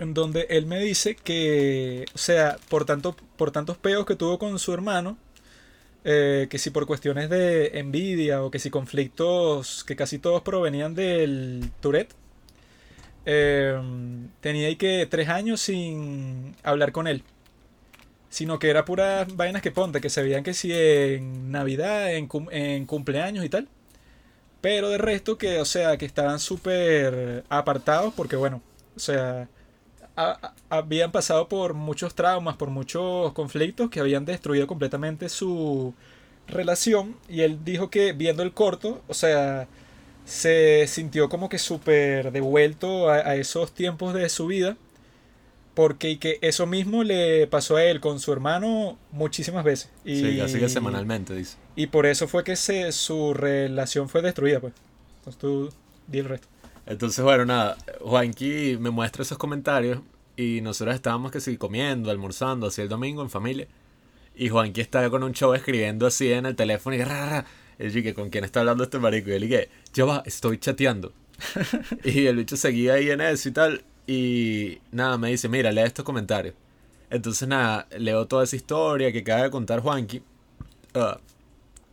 en 0.00 0.14
donde 0.14 0.48
él 0.50 0.66
me 0.66 0.80
dice 0.80 1.14
que, 1.14 2.06
o 2.12 2.18
sea, 2.18 2.56
por, 2.68 2.84
tanto, 2.84 3.14
por 3.36 3.52
tantos 3.52 3.76
peos 3.76 4.04
que 4.04 4.16
tuvo 4.16 4.36
con 4.40 4.58
su 4.58 4.74
hermano, 4.74 5.16
eh, 6.02 6.48
que 6.50 6.58
si 6.58 6.70
por 6.70 6.86
cuestiones 6.86 7.30
de 7.30 7.78
envidia 7.78 8.42
o 8.42 8.50
que 8.50 8.58
si 8.58 8.68
conflictos 8.68 9.84
que 9.84 9.94
casi 9.94 10.18
todos 10.18 10.42
provenían 10.42 10.96
del 10.96 11.70
Tourette, 11.80 12.14
eh, 13.26 13.80
tenía 14.40 14.66
ahí 14.66 14.74
que 14.74 15.06
tres 15.08 15.28
años 15.28 15.60
sin 15.60 16.56
hablar 16.64 16.90
con 16.90 17.06
él. 17.06 17.22
Sino 18.30 18.58
que 18.58 18.70
era 18.70 18.84
puras 18.84 19.34
vainas 19.36 19.62
que 19.62 19.70
ponte, 19.72 20.00
que 20.00 20.10
se 20.10 20.22
veían 20.22 20.44
que 20.44 20.54
si 20.54 20.72
en 20.72 21.50
Navidad, 21.50 22.12
en, 22.14 22.28
cum- 22.28 22.48
en 22.52 22.86
cumpleaños 22.86 23.44
y 23.44 23.48
tal. 23.48 23.68
Pero 24.60 24.90
de 24.90 24.98
resto 24.98 25.38
que, 25.38 25.60
o 25.60 25.64
sea, 25.64 25.96
que 25.98 26.06
estaban 26.06 26.40
súper 26.40 27.44
apartados 27.48 28.14
porque, 28.14 28.36
bueno, 28.36 28.62
o 28.96 29.00
sea, 29.00 29.48
habían 30.68 31.12
pasado 31.12 31.48
por 31.48 31.74
muchos 31.74 32.14
traumas, 32.14 32.56
por 32.56 32.70
muchos 32.70 33.32
conflictos 33.32 33.90
que 33.90 34.00
habían 34.00 34.24
destruido 34.24 34.66
completamente 34.66 35.28
su 35.28 35.94
relación. 36.48 37.16
Y 37.28 37.42
él 37.42 37.60
dijo 37.64 37.90
que 37.90 38.12
viendo 38.12 38.42
el 38.42 38.52
corto, 38.52 39.02
o 39.08 39.14
sea, 39.14 39.68
se 40.24 40.86
sintió 40.88 41.28
como 41.28 41.48
que 41.48 41.58
súper 41.58 42.32
devuelto 42.32 43.10
a 43.10 43.36
esos 43.36 43.72
tiempos 43.72 44.14
de 44.14 44.28
su 44.28 44.46
vida. 44.48 44.76
Porque 45.78 46.10
y 46.10 46.16
que 46.16 46.40
eso 46.42 46.66
mismo 46.66 47.04
le 47.04 47.46
pasó 47.46 47.76
a 47.76 47.84
él 47.84 48.00
con 48.00 48.18
su 48.18 48.32
hermano 48.32 48.98
muchísimas 49.12 49.62
veces. 49.62 49.88
Y, 50.04 50.18
Sí, 50.18 50.40
así 50.40 50.58
que 50.58 50.68
semanalmente, 50.68 51.36
dice. 51.36 51.56
y 51.76 51.86
por 51.86 52.04
eso 52.04 52.26
fue 52.26 52.42
que 52.42 52.56
se, 52.56 52.90
su 52.90 53.32
relación 53.32 54.08
fue 54.08 54.20
destruida, 54.20 54.58
pues. 54.58 54.72
Entonces 55.18 55.38
tú 55.38 55.72
di 56.08 56.18
el 56.18 56.24
resto. 56.24 56.48
Entonces, 56.84 57.24
bueno, 57.24 57.44
nada, 57.44 57.76
Juanqui 58.00 58.76
me 58.80 58.90
muestra 58.90 59.22
esos 59.22 59.38
comentarios 59.38 60.00
y 60.36 60.62
nosotros 60.62 60.96
estábamos 60.96 61.30
que 61.30 61.40
sí, 61.40 61.56
comiendo, 61.56 62.10
almorzando, 62.10 62.66
así 62.66 62.82
el 62.82 62.88
domingo 62.88 63.22
en 63.22 63.30
familia. 63.30 63.68
Y 64.34 64.48
Juanqui 64.48 64.80
estaba 64.80 65.08
con 65.10 65.22
un 65.22 65.32
show 65.32 65.54
escribiendo 65.54 66.08
así 66.08 66.32
en 66.32 66.46
el 66.46 66.56
teléfono 66.56 66.96
y 66.96 67.04
ra, 67.04 67.20
ra, 67.20 67.30
ra. 67.30 67.46
Él 67.78 67.92
dije, 67.92 68.14
¿con 68.14 68.30
quién 68.30 68.42
está 68.42 68.58
hablando 68.58 68.82
este 68.82 68.98
marico? 68.98 69.30
Y 69.30 69.34
él 69.34 69.42
dije, 69.42 69.68
ya 69.94 70.04
va, 70.06 70.24
estoy 70.26 70.58
chateando. 70.58 71.12
y 72.02 72.26
el 72.26 72.34
bicho 72.34 72.56
seguía 72.56 72.94
ahí 72.94 73.12
en 73.12 73.20
eso 73.20 73.48
y 73.48 73.52
tal. 73.52 73.84
Y 74.08 74.80
nada, 74.90 75.18
me 75.18 75.28
dice, 75.28 75.50
mira, 75.50 75.70
lee 75.70 75.82
estos 75.82 76.02
comentarios. 76.04 76.54
Entonces 77.10 77.46
nada, 77.46 77.86
leo 77.98 78.26
toda 78.26 78.44
esa 78.44 78.56
historia 78.56 79.12
que 79.12 79.18
acaba 79.18 79.42
de 79.44 79.50
contar 79.50 79.80
Juanqui. 79.80 80.22
ah, 80.94 81.18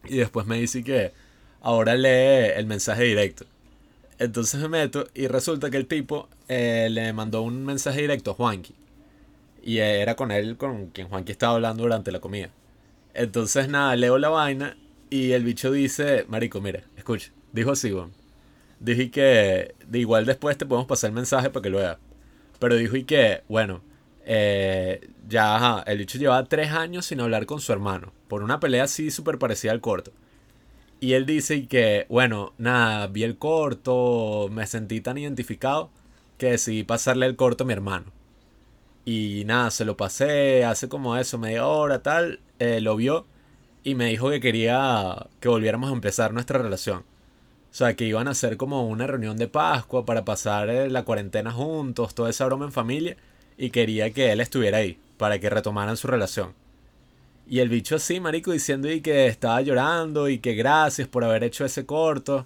y 0.06 0.18
después 0.18 0.46
me 0.48 0.58
dice 0.60 0.84
que 0.84 1.12
ahora 1.62 1.96
lee 1.96 2.54
el 2.56 2.68
mensaje 2.68 3.04
directo. 3.04 3.46
Entonces 4.18 4.62
me 4.62 4.70
meto 4.70 5.08
y 5.14 5.28
resulta 5.28 5.70
que 5.70 5.78
el 5.78 5.88
tipo 5.88 6.30
eh, 6.48 6.88
le 6.90 7.12
mandó 7.12 7.42
un 7.42 7.66
mensaje 7.66 8.02
directo 8.02 8.32
a 8.32 8.36
Juanqui. 8.36 8.74
Y 9.64 9.80
era 9.80 10.16
con 10.16 10.32
él 10.32 10.58
con 10.58 10.88
quien 10.92 11.10
Juanqui 11.10 11.34
estaba 11.34 11.56
hablando 11.56 11.84
durante 11.84 12.14
la 12.14 12.20
comida. 12.22 12.50
Entonces 13.14 13.68
nada, 13.68 13.96
leo 13.98 14.18
la 14.18 14.30
vaina 14.30 14.78
y 15.10 15.32
el 15.34 15.44
bicho 15.44 15.72
dice, 15.72 16.26
Marico, 16.30 16.62
mira, 16.62 16.84
escucha, 16.96 17.32
dijo 17.52 17.72
así. 17.72 17.94
Dije 18.80 19.12
que 19.12 19.76
de 19.88 20.00
igual 20.00 20.26
después 20.26 20.58
te 20.58 20.66
podemos 20.66 20.88
pasar 20.88 21.10
el 21.10 21.16
mensaje 21.16 21.50
para 21.50 21.64
que 21.64 21.70
lo 21.70 21.80
veas. 21.80 21.98
Pero 22.60 22.76
dijo 22.76 22.96
y 22.96 23.04
que, 23.04 23.44
bueno, 23.48 23.82
eh, 24.26 25.10
ya 25.28 25.56
ajá, 25.56 25.84
el 25.88 26.00
bicho 26.00 26.18
llevaba 26.18 26.46
tres 26.46 26.72
años 26.72 27.06
sin 27.06 27.20
hablar 27.22 27.46
con 27.46 27.60
su 27.60 27.72
hermano. 27.72 28.12
Por 28.28 28.44
una 28.44 28.60
pelea 28.60 28.84
así 28.86 29.12
súper 29.12 29.38
parecida 29.38 29.72
al 29.72 29.82
corto. 29.82 30.12
Y 31.00 31.14
él 31.14 31.26
dice 31.26 31.56
y 31.56 31.68
que, 31.68 32.06
bueno, 32.10 32.54
nada, 32.58 33.08
vi 33.08 33.24
el 33.24 33.38
corto, 33.38 34.50
me 34.52 34.66
sentí 34.66 35.02
tan 35.02 35.18
identificado 35.18 35.92
que 36.38 36.52
decidí 36.52 36.84
pasarle 36.84 37.26
el 37.26 37.36
corto 37.36 37.64
a 37.64 37.68
mi 37.68 37.74
hermano. 37.74 38.06
Y 39.06 39.44
nada, 39.46 39.72
se 39.72 39.86
lo 39.86 39.98
pasé, 39.98 40.66
hace 40.66 40.90
como 40.90 41.18
eso, 41.18 41.38
media 41.38 41.68
hora, 41.68 42.02
tal, 42.02 42.40
eh, 42.60 42.82
lo 42.82 42.96
vio 42.96 43.26
y 43.84 43.94
me 43.96 44.08
dijo 44.08 44.30
que 44.32 44.40
quería 44.42 45.28
que 45.40 45.48
volviéramos 45.48 45.92
a 45.92 45.94
empezar 45.94 46.34
nuestra 46.34 46.60
relación. 46.60 47.04
O 47.76 47.78
sea, 47.78 47.94
que 47.94 48.06
iban 48.06 48.30
a 48.30 48.32
hacer 48.32 48.56
como 48.56 48.88
una 48.88 49.06
reunión 49.06 49.36
de 49.36 49.50
Pascua 49.50 50.06
para 50.06 50.24
pasar 50.24 50.70
eh, 50.70 50.90
la 50.90 51.04
cuarentena 51.04 51.52
juntos, 51.52 52.16
toda 52.16 52.30
esa 52.30 52.46
broma 52.46 52.64
en 52.64 52.72
familia, 52.72 53.18
y 53.58 53.70
quería 53.70 54.12
que 54.12 54.32
él 54.32 54.40
estuviera 54.40 54.78
ahí, 54.78 54.98
para 55.18 55.40
que 55.40 55.50
retomaran 55.50 55.98
su 55.98 56.08
relación. 56.08 56.54
Y 57.50 57.60
el 57.60 57.68
bicho 57.68 57.98
así, 57.98 58.22
marico, 58.22 58.54
diciendo 58.54 58.90
y 58.90 59.02
que 59.02 59.28
estaba 59.28 59.62
llorando 59.62 60.30
y 60.30 60.40
que 60.40 60.54
gracias 60.54 61.10
por 61.10 61.26
haber 61.26 61.44
hecho 61.44 61.66
ese 61.66 61.86
corto. 61.86 62.46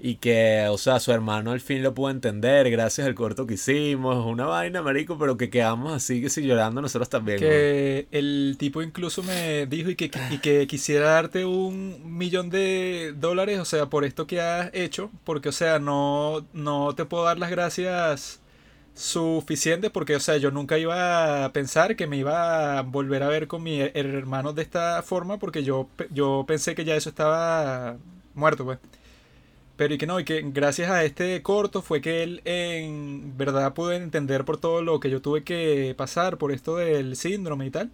Y 0.00 0.16
que, 0.16 0.66
o 0.70 0.78
sea, 0.78 1.00
su 1.00 1.10
hermano 1.10 1.50
al 1.50 1.60
fin 1.60 1.82
lo 1.82 1.92
pudo 1.92 2.10
entender 2.10 2.70
gracias 2.70 3.06
al 3.06 3.16
corto 3.16 3.46
que 3.46 3.54
hicimos. 3.54 4.24
Una 4.24 4.46
vaina, 4.46 4.80
marico, 4.80 5.18
pero 5.18 5.36
que 5.36 5.50
quedamos 5.50 5.92
así 5.92 6.20
que 6.20 6.30
si 6.30 6.42
llorando 6.42 6.80
nosotros 6.80 7.08
también. 7.08 7.38
Que 7.38 8.06
el 8.12 8.54
tipo 8.58 8.80
incluso 8.82 9.24
me 9.24 9.66
dijo 9.66 9.90
y 9.90 9.96
que, 9.96 10.10
y 10.30 10.38
que 10.38 10.68
quisiera 10.68 11.10
darte 11.10 11.44
un 11.44 12.16
millón 12.16 12.48
de 12.48 13.12
dólares, 13.16 13.58
o 13.58 13.64
sea, 13.64 13.86
por 13.86 14.04
esto 14.04 14.26
que 14.28 14.40
has 14.40 14.70
hecho, 14.72 15.10
porque, 15.24 15.48
o 15.48 15.52
sea, 15.52 15.80
no, 15.80 16.46
no 16.52 16.94
te 16.94 17.04
puedo 17.04 17.24
dar 17.24 17.38
las 17.38 17.50
gracias 17.50 18.40
suficientes, 18.94 19.90
porque, 19.90 20.16
o 20.16 20.20
sea, 20.20 20.36
yo 20.38 20.50
nunca 20.50 20.78
iba 20.78 21.44
a 21.44 21.52
pensar 21.52 21.96
que 21.96 22.06
me 22.06 22.16
iba 22.16 22.78
a 22.78 22.82
volver 22.82 23.22
a 23.22 23.28
ver 23.28 23.46
con 23.48 23.62
mi 23.62 23.78
her- 23.80 23.92
hermano 23.94 24.52
de 24.52 24.62
esta 24.62 25.02
forma, 25.02 25.38
porque 25.38 25.62
yo, 25.64 25.88
yo 26.10 26.44
pensé 26.46 26.74
que 26.74 26.84
ya 26.84 26.96
eso 26.96 27.08
estaba 27.10 27.96
muerto, 28.34 28.64
pues. 28.64 28.78
Pero 29.78 29.94
y 29.94 29.98
que 29.98 30.06
no, 30.06 30.20
y 30.20 30.24
que 30.24 30.42
gracias 30.44 30.90
a 30.90 31.04
este 31.04 31.42
corto 31.42 31.82
fue 31.82 32.00
que 32.02 32.22
él 32.24 32.42
en 32.44 33.36
verdad 33.38 33.74
pudo 33.74 33.92
entender 33.92 34.44
por 34.44 34.58
todo 34.60 34.82
lo 34.82 35.00
que 35.00 35.10
yo 35.10 35.22
tuve 35.22 35.44
que 35.44 35.94
pasar 35.96 36.36
por 36.38 36.52
esto 36.52 36.76
del 36.76 37.16
síndrome 37.16 37.66
y 37.66 37.70
tal. 37.70 37.90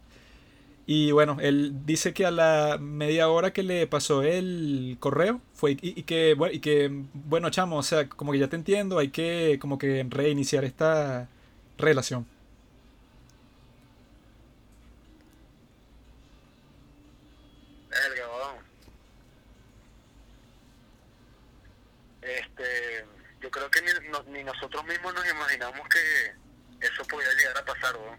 Y 0.86 1.12
bueno, 1.12 1.38
él 1.40 1.72
dice 1.86 2.12
que 2.14 2.26
a 2.26 2.30
la 2.30 2.78
media 2.80 3.28
hora 3.30 3.52
que 3.52 3.62
le 3.62 3.86
pasó 3.86 4.22
el 4.22 4.96
correo 5.00 5.40
fue 5.54 5.72
y, 5.72 5.78
y 6.00 6.02
que, 6.04 6.34
bueno, 6.34 6.54
y 6.54 6.60
que, 6.60 6.90
bueno, 7.14 7.50
chamo, 7.50 7.78
o 7.78 7.82
sea, 7.82 8.08
como 8.08 8.32
que 8.32 8.38
ya 8.40 8.48
te 8.48 8.56
entiendo, 8.56 8.98
hay 8.98 9.08
que 9.10 9.58
como 9.60 9.78
que 9.78 10.06
reiniciar 10.10 10.64
esta 10.64 11.28
relación. 11.78 12.26
Verga, 17.90 18.26
weón. 18.28 18.58
Este, 22.22 23.04
yo 23.40 23.50
creo 23.50 23.70
que 23.70 23.80
no- 24.44 24.52
nosotros 24.52 24.84
mismos 24.84 25.14
nos 25.14 25.28
imaginamos 25.28 25.88
que 25.88 26.32
eso 26.86 27.04
podía 27.04 27.32
llegar 27.38 27.58
a 27.58 27.64
pasar, 27.64 27.96
weón. 27.96 28.18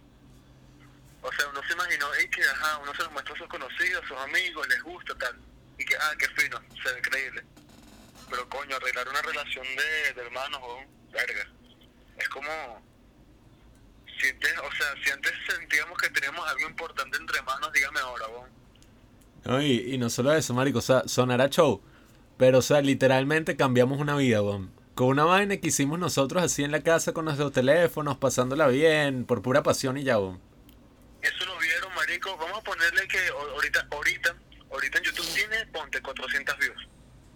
O 1.22 1.32
sea, 1.34 1.48
uno 1.50 1.62
se 1.68 1.74
imaginó, 1.74 2.08
y 2.24 2.28
que 2.30 2.42
ajá, 2.44 2.78
uno 2.80 2.94
se 2.96 3.04
lo 3.04 3.12
muestra 3.12 3.34
a 3.34 3.38
sus 3.38 3.48
conocidos, 3.48 4.04
a 4.04 4.08
sus 4.08 4.18
amigos, 4.18 4.68
les 4.68 4.82
gusta 4.84 5.16
tal. 5.18 5.36
Y 5.78 5.86
que, 5.86 5.96
ah, 5.98 6.14
qué 6.20 6.28
fino, 6.30 6.60
se 6.84 6.94
ve 6.94 7.02
creíble. 7.02 7.44
Pero 8.30 8.48
coño, 8.50 8.76
arreglar 8.76 9.08
una 9.10 9.22
relación 9.22 9.66
de, 9.76 10.22
hermanos, 10.22 10.62
weón, 10.62 10.86
verga. 11.12 11.48
Es 12.18 12.30
como, 12.30 12.82
si 14.20 14.30
antes, 14.30 14.54
o 14.60 14.72
sea, 14.76 15.04
si 15.04 15.12
antes 15.12 15.32
sentíamos 15.48 15.98
que 15.98 16.10
teníamos 16.10 16.48
algo 16.48 16.70
importante 16.70 17.18
entre 17.18 17.42
manos, 17.42 17.72
dígame 17.74 18.00
ahora, 18.00 18.28
weón. 18.28 18.50
No, 19.46 19.62
y, 19.62 19.94
y 19.94 19.98
no 19.98 20.10
solo 20.10 20.34
eso, 20.34 20.54
marico, 20.54 20.80
o 20.80 20.82
sea, 20.82 21.04
sonará 21.08 21.50
show. 21.50 21.82
Pero, 22.38 22.60
o 22.60 22.62
sea, 22.62 22.82
literalmente 22.82 23.56
cambiamos 23.56 24.00
una 24.00 24.16
vida, 24.16 24.42
weón. 24.42 24.72
Con 24.96 25.08
una 25.08 25.26
vaina 25.26 25.58
que 25.58 25.68
hicimos 25.68 26.00
nosotros 26.00 26.42
así 26.42 26.64
en 26.64 26.72
la 26.72 26.82
casa 26.82 27.12
con 27.12 27.26
nuestros 27.26 27.52
teléfonos, 27.52 28.18
pasándola 28.18 28.68
bien, 28.68 29.26
por 29.26 29.42
pura 29.42 29.62
pasión 29.62 29.98
y 29.98 30.04
ya, 30.04 30.18
weón. 30.18 30.40
Eso 31.22 31.46
lo 31.46 31.58
vieron, 31.60 31.94
marico. 31.96 32.38
Vamos 32.38 32.60
a 32.60 32.64
ponerle 32.64 33.06
que 33.08 33.18
ahorita, 33.28 33.88
ahorita, 33.92 34.36
ahorita 34.72 34.98
en 35.00 35.04
YouTube 35.04 35.34
tiene, 35.34 35.66
ponte 35.68 36.02
400 36.02 36.58
views. 36.60 36.88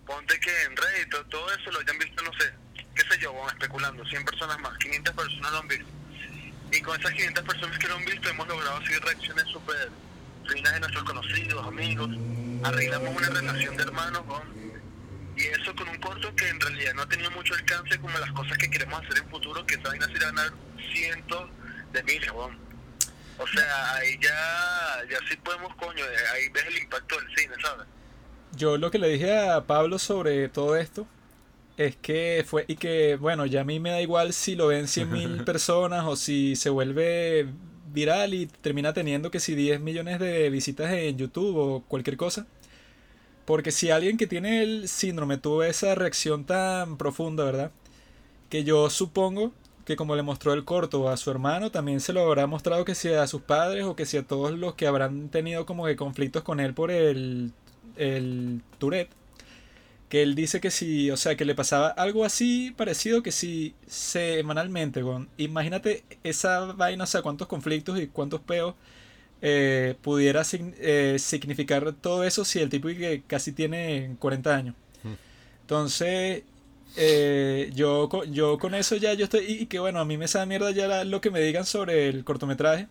Ponte 0.05 0.39
que 0.39 0.63
en 0.63 0.75
Reddit, 0.77 1.09
todo- 1.29 1.51
eso 1.53 1.71
lo 1.71 1.79
hayan 1.79 1.97
visto, 1.99 2.23
no 2.23 2.31
sé, 2.39 2.51
qué 2.95 3.01
sé 3.01 3.19
yo, 3.21 3.33
especulando, 3.49 4.05
100 4.05 4.23
personas 4.23 4.57
más, 4.59 4.77
500 4.77 5.13
personas 5.13 5.51
lo 5.51 5.57
han 5.59 5.67
visto. 5.67 5.85
Y 6.71 6.81
con 6.81 6.97
esas 6.99 7.11
500 7.11 7.43
personas 7.43 7.77
que 7.77 7.87
lo 7.89 7.95
han 7.95 8.05
visto, 8.05 8.29
hemos 8.29 8.47
logrado 8.47 8.77
así 8.77 8.93
reacciones 8.99 9.43
súper 9.51 9.89
finas 10.47 10.73
de 10.73 10.79
nuestros 10.79 11.03
conocidos, 11.03 11.67
amigos. 11.67 12.09
Arreglamos 12.63 13.15
una 13.17 13.29
relación 13.29 13.75
de 13.75 13.83
hermanos, 13.83 14.21
weón. 14.27 14.68
Y 15.39 15.43
eso 15.43 15.73
con 15.73 15.87
un 15.87 15.97
corto 15.99 16.35
que 16.35 16.49
en 16.49 16.59
realidad 16.59 16.93
no 16.95 17.03
ha 17.03 17.07
tenido 17.07 17.31
mucho 17.31 17.53
alcance 17.53 17.97
como 17.99 18.17
las 18.19 18.31
cosas 18.33 18.57
que 18.57 18.69
queremos 18.69 19.01
hacer 19.01 19.23
en 19.23 19.29
futuro, 19.29 19.65
que 19.65 19.75
saben 19.81 20.03
hacer 20.03 20.19
ganar 20.19 20.51
cientos 20.93 21.49
de 21.93 22.03
miles, 22.03 22.29
weón. 22.31 22.57
O 23.37 23.47
sea, 23.47 23.95
ahí 23.95 24.19
ya, 24.21 25.09
ya 25.09 25.17
sí 25.29 25.37
podemos, 25.37 25.73
coño, 25.77 26.03
ahí 26.33 26.49
ves 26.49 26.65
el 26.67 26.79
impacto 26.79 27.15
del 27.15 27.27
cine, 27.37 27.53
¿sabes? 27.61 27.87
Yo 28.57 28.77
lo 28.77 28.91
que 28.91 28.99
le 28.99 29.07
dije 29.07 29.39
a 29.39 29.65
Pablo 29.65 29.97
sobre 29.97 30.49
todo 30.49 30.75
esto 30.75 31.07
es 31.77 31.95
que 31.95 32.43
fue, 32.45 32.65
y 32.67 32.75
que 32.75 33.15
bueno, 33.15 33.45
ya 33.45 33.61
a 33.61 33.63
mí 33.63 33.79
me 33.79 33.91
da 33.91 34.01
igual 34.01 34.33
si 34.33 34.55
lo 34.55 34.67
ven 34.67 34.87
100.000 34.87 35.43
personas 35.45 36.03
o 36.05 36.17
si 36.17 36.57
se 36.57 36.69
vuelve 36.69 37.47
viral 37.93 38.33
y 38.33 38.47
termina 38.47 38.91
teniendo 38.91 39.31
que 39.31 39.39
si 39.39 39.55
10 39.55 39.79
millones 39.79 40.19
de 40.19 40.49
visitas 40.49 40.91
en 40.91 41.17
YouTube 41.17 41.55
o 41.55 41.83
cualquier 41.87 42.17
cosa. 42.17 42.45
Porque 43.49 43.71
si 43.71 43.89
alguien 43.89 44.17
que 44.17 44.27
tiene 44.27 44.61
el 44.61 44.87
síndrome 44.87 45.39
tuvo 45.39 45.63
esa 45.63 45.95
reacción 45.95 46.45
tan 46.45 46.97
profunda, 46.97 47.43
¿verdad? 47.43 47.71
Que 48.47 48.63
yo 48.63 48.91
supongo 48.91 49.53
que 49.85 49.95
como 49.95 50.15
le 50.15 50.21
mostró 50.21 50.53
el 50.53 50.65
corto 50.65 51.09
a 51.09 51.17
su 51.17 51.31
hermano, 51.31 51.71
también 51.71 51.99
se 51.99 52.13
lo 52.13 52.21
habrá 52.21 52.45
mostrado 52.45 52.85
que 52.85 52.93
sea 52.93 53.23
a 53.23 53.27
sus 53.27 53.41
padres 53.41 53.85
o 53.85 53.95
que 53.95 54.05
sea 54.05 54.21
a 54.21 54.23
todos 54.23 54.51
los 54.51 54.75
que 54.75 54.85
habrán 54.85 55.29
tenido 55.29 55.65
como 55.65 55.87
que 55.87 55.95
conflictos 55.95 56.43
con 56.43 56.59
él 56.59 56.75
por 56.75 56.91
el, 56.91 57.51
el 57.97 58.61
Tourette. 58.77 59.09
Que 60.09 60.21
él 60.21 60.35
dice 60.35 60.61
que 60.61 60.69
si, 60.69 61.09
o 61.09 61.17
sea, 61.17 61.35
que 61.35 61.43
le 61.43 61.55
pasaba 61.55 61.87
algo 61.87 62.25
así 62.25 62.71
parecido 62.77 63.23
que 63.23 63.31
si 63.31 63.73
semanalmente, 63.87 65.01
con 65.01 65.27
imagínate 65.37 66.03
esa 66.23 66.65
vaina, 66.73 67.05
o 67.05 67.07
sea, 67.07 67.23
cuántos 67.23 67.47
conflictos 67.47 67.99
y 67.99 68.05
cuántos 68.05 68.41
peos 68.41 68.75
eh, 69.41 69.95
pudiera 70.01 70.43
eh, 70.53 71.15
significar 71.19 71.93
todo 71.93 72.23
eso 72.23 72.45
si 72.45 72.59
el 72.59 72.69
tipo 72.69 72.87
que 72.89 73.23
casi 73.27 73.51
tiene 73.53 74.15
40 74.19 74.55
años. 74.55 74.75
Hmm. 75.03 75.13
Entonces, 75.61 76.43
eh, 76.97 77.71
yo, 77.75 78.09
yo 78.25 78.57
con 78.57 78.75
eso 78.75 78.95
ya 78.97 79.13
yo 79.13 79.25
estoy, 79.25 79.45
y, 79.45 79.65
que 79.67 79.79
bueno, 79.79 79.99
a 79.99 80.05
mí 80.05 80.17
me 80.17 80.27
sabe 80.27 80.45
mierda 80.47 80.71
ya 80.71 80.87
la- 80.87 81.03
lo 81.05 81.21
que 81.21 81.31
me 81.31 81.41
digan 81.41 81.65
sobre 81.65 82.09
el 82.09 82.23
cortometraje. 82.23 82.87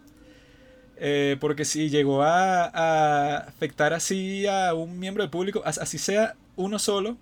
Eh, 1.01 1.37
porque 1.41 1.65
si 1.65 1.91
llegó 1.91 2.23
a, 2.25 2.65
a 2.65 3.37
afectar 3.39 3.93
así 3.93 4.47
a 4.49 4.75
un 4.75 4.99
miembro 4.99 5.23
del 5.23 5.31
público, 5.31 5.63
as- 5.65 5.79
así 5.79 5.97
sea 5.99 6.35
uno 6.57 6.79
solo, 6.81 7.17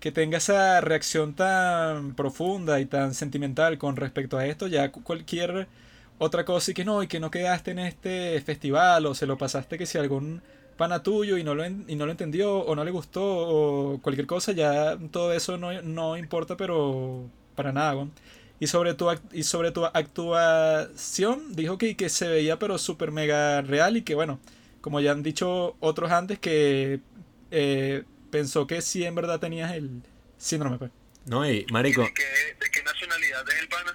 que 0.00 0.12
tenga 0.12 0.38
esa 0.38 0.80
reacción 0.80 1.34
tan 1.34 2.14
profunda 2.14 2.80
y 2.80 2.86
tan 2.86 3.14
sentimental 3.14 3.78
con 3.78 3.96
respecto 3.96 4.38
a 4.38 4.46
esto, 4.46 4.66
ya 4.68 4.90
cu- 4.92 5.02
cualquier 5.04 5.68
otra 6.18 6.44
cosa 6.44 6.70
y 6.70 6.74
que 6.74 6.84
no, 6.84 7.02
y 7.02 7.06
que 7.08 7.20
no 7.20 7.30
quedaste 7.30 7.70
en 7.72 7.78
este 7.80 8.40
festival 8.40 9.06
o 9.06 9.14
se 9.14 9.26
lo 9.26 9.38
pasaste 9.38 9.78
que 9.78 9.86
si 9.86 9.98
algún 9.98 10.42
pana 10.76 11.02
tuyo 11.02 11.38
y 11.38 11.44
no 11.44 11.54
lo, 11.54 11.64
en- 11.64 11.84
y 11.88 11.96
no 11.96 12.06
lo 12.06 12.12
entendió 12.12 12.58
o 12.58 12.74
no 12.76 12.84
le 12.84 12.90
gustó 12.90 13.22
o 13.24 14.00
cualquier 14.00 14.26
cosa, 14.26 14.52
ya 14.52 14.96
todo 15.10 15.32
eso 15.32 15.56
no, 15.58 15.82
no 15.82 16.16
importa, 16.16 16.56
pero 16.56 17.24
para 17.56 17.72
nada. 17.72 18.06
Y 18.60 18.66
sobre 18.66 18.94
tu, 18.94 19.08
y 19.32 19.42
sobre 19.44 19.70
tu 19.72 19.84
actuación, 19.86 21.54
dijo 21.54 21.78
que, 21.78 21.96
que 21.96 22.08
se 22.08 22.28
veía 22.28 22.58
pero 22.58 22.78
súper 22.78 23.10
mega 23.12 23.62
real 23.62 23.96
y 23.96 24.02
que 24.02 24.14
bueno, 24.14 24.40
como 24.80 25.00
ya 25.00 25.12
han 25.12 25.22
dicho 25.22 25.76
otros 25.80 26.10
antes, 26.10 26.38
que 26.38 27.00
eh, 27.50 28.04
pensó 28.30 28.66
que 28.66 28.82
sí 28.82 29.04
en 29.04 29.14
verdad 29.14 29.40
tenías 29.40 29.72
el 29.72 30.02
síndrome, 30.36 30.78
pues. 30.78 30.90
No, 31.26 31.48
y 31.48 31.66
marico, 31.70 32.02
¿De 32.02 32.14
qué, 32.14 32.22
¿De 32.64 32.70
qué 32.70 32.82
nacionalidad 32.82 33.48
es 33.48 33.60
el 33.62 33.68
pana? 33.68 33.94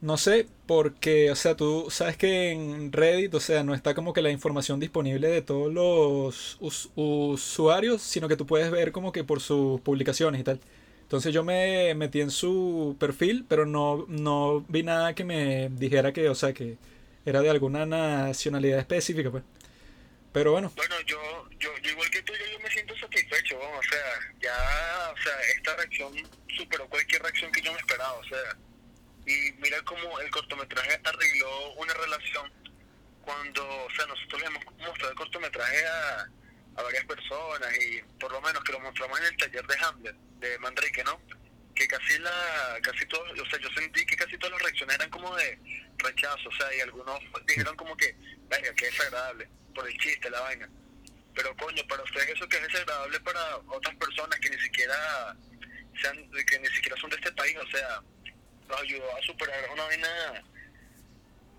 No 0.00 0.16
sé, 0.16 0.48
porque, 0.66 1.30
o 1.30 1.36
sea, 1.36 1.56
tú 1.56 1.88
sabes 1.90 2.16
que 2.16 2.52
en 2.52 2.90
Reddit, 2.90 3.34
o 3.34 3.40
sea, 3.40 3.62
no 3.64 3.74
está 3.74 3.94
como 3.94 4.14
que 4.14 4.22
la 4.22 4.30
información 4.30 4.80
disponible 4.80 5.28
de 5.28 5.42
todos 5.42 5.70
los 5.72 6.56
us- 6.60 6.90
usuarios, 6.94 8.00
sino 8.00 8.26
que 8.26 8.36
tú 8.36 8.46
puedes 8.46 8.70
ver 8.70 8.92
como 8.92 9.12
que 9.12 9.24
por 9.24 9.40
sus 9.42 9.78
publicaciones 9.82 10.40
y 10.40 10.44
tal. 10.44 10.58
Entonces 11.02 11.34
yo 11.34 11.44
me 11.44 11.94
metí 11.94 12.20
en 12.22 12.30
su 12.30 12.96
perfil, 12.98 13.44
pero 13.46 13.66
no, 13.66 14.06
no 14.08 14.64
vi 14.68 14.82
nada 14.82 15.14
que 15.14 15.24
me 15.24 15.68
dijera 15.70 16.12
que, 16.14 16.30
o 16.30 16.34
sea, 16.34 16.54
que 16.54 16.78
era 17.26 17.42
de 17.42 17.50
alguna 17.50 17.84
nacionalidad 17.84 18.78
específica, 18.78 19.30
pues. 19.30 19.44
Pero 20.32 20.52
bueno, 20.52 20.72
Bueno, 20.76 20.94
yo, 21.06 21.18
yo, 21.58 21.70
yo 21.82 21.90
igual 21.90 22.10
que 22.10 22.22
tú, 22.22 22.32
yo, 22.52 22.60
me 22.60 22.70
siento 22.70 22.96
satisfecho, 22.96 23.58
o 23.58 23.82
sea, 23.82 24.00
ya, 24.40 25.12
o 25.12 25.16
sea, 25.22 25.32
esta 25.56 25.76
reacción 25.76 26.12
superó 26.56 26.88
cualquier 26.88 27.22
reacción 27.22 27.50
que 27.52 27.60
yo 27.62 27.72
me 27.72 27.78
esperaba, 27.78 28.12
o 28.14 28.24
sea, 28.24 28.38
y 29.30 29.52
mira 29.58 29.80
cómo 29.82 30.18
el 30.20 30.30
cortometraje 30.30 31.00
arregló 31.04 31.72
una 31.74 31.94
relación 31.94 32.50
cuando, 33.22 33.84
o 33.84 33.90
sea, 33.90 34.06
nosotros 34.06 34.40
le 34.40 34.46
hemos 34.48 34.64
mostrado 34.78 35.10
el 35.10 35.16
cortometraje 35.16 35.86
a, 35.86 36.28
varias 36.82 37.04
personas 37.04 37.68
y 37.76 38.00
por 38.18 38.32
lo 38.32 38.40
menos 38.40 38.64
que 38.64 38.72
lo 38.72 38.80
mostramos 38.80 39.20
en 39.20 39.26
el 39.26 39.36
taller 39.36 39.66
de 39.66 39.76
Hamlet, 39.84 40.16
de 40.38 40.58
Manrique, 40.60 41.04
¿no? 41.04 41.20
Que 41.74 41.86
casi 41.86 42.18
la, 42.18 42.78
casi 42.80 43.04
todo, 43.06 43.22
o 43.22 43.50
sea, 43.50 43.60
yo 43.60 43.68
sentí 43.76 44.06
que 44.06 44.16
casi 44.16 44.38
todas 44.38 44.52
las 44.52 44.62
reacciones 44.62 44.94
eran 44.94 45.10
como 45.10 45.36
de 45.36 45.58
rechazo, 45.98 46.48
o 46.48 46.52
sea, 46.52 46.74
y 46.74 46.80
algunos 46.80 47.20
dijeron 47.46 47.76
como 47.76 47.94
que, 47.98 48.16
venga, 48.48 48.72
que 48.74 48.86
desagradable, 48.86 49.46
por 49.74 49.86
el 49.86 49.98
chiste, 49.98 50.30
la 50.30 50.40
vaina. 50.40 50.70
Pero 51.34 51.54
coño, 51.58 51.86
para 51.86 52.02
ustedes 52.02 52.30
eso 52.30 52.48
que 52.48 52.56
es 52.56 52.62
desagradable 52.62 53.20
para 53.20 53.58
otras 53.58 53.94
personas 53.96 54.40
que 54.40 54.48
ni 54.48 54.58
siquiera 54.60 55.36
sean, 56.00 56.16
que 56.46 56.58
ni 56.60 56.68
siquiera 56.68 56.96
son 56.98 57.10
de 57.10 57.16
este 57.16 57.32
país, 57.32 57.56
o 57.58 57.70
sea, 57.70 58.02
los 58.70 58.80
ayudó 58.80 59.04
a 59.16 59.22
superar 59.22 59.58
una 59.72 59.84
vaina, 59.84 60.08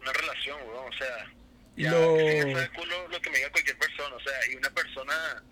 una 0.01 0.13
relación, 0.13 0.57
weón, 0.67 0.91
o 0.93 0.97
sea, 0.97 1.31
ya, 1.77 1.91
Lo- 1.91 2.17
que 2.17 2.23
me 2.45 2.53
sabe 2.53 2.63
el 2.63 2.71
culo 2.71 3.07
lo 3.07 3.21
que 3.21 3.29
me 3.29 3.37
diga 3.37 3.51
cualquier 3.51 3.77
persona, 3.77 4.15
o 4.15 4.19
sea, 4.19 4.33
y 4.51 4.55
una 4.55 4.69
persona, 4.71 5.43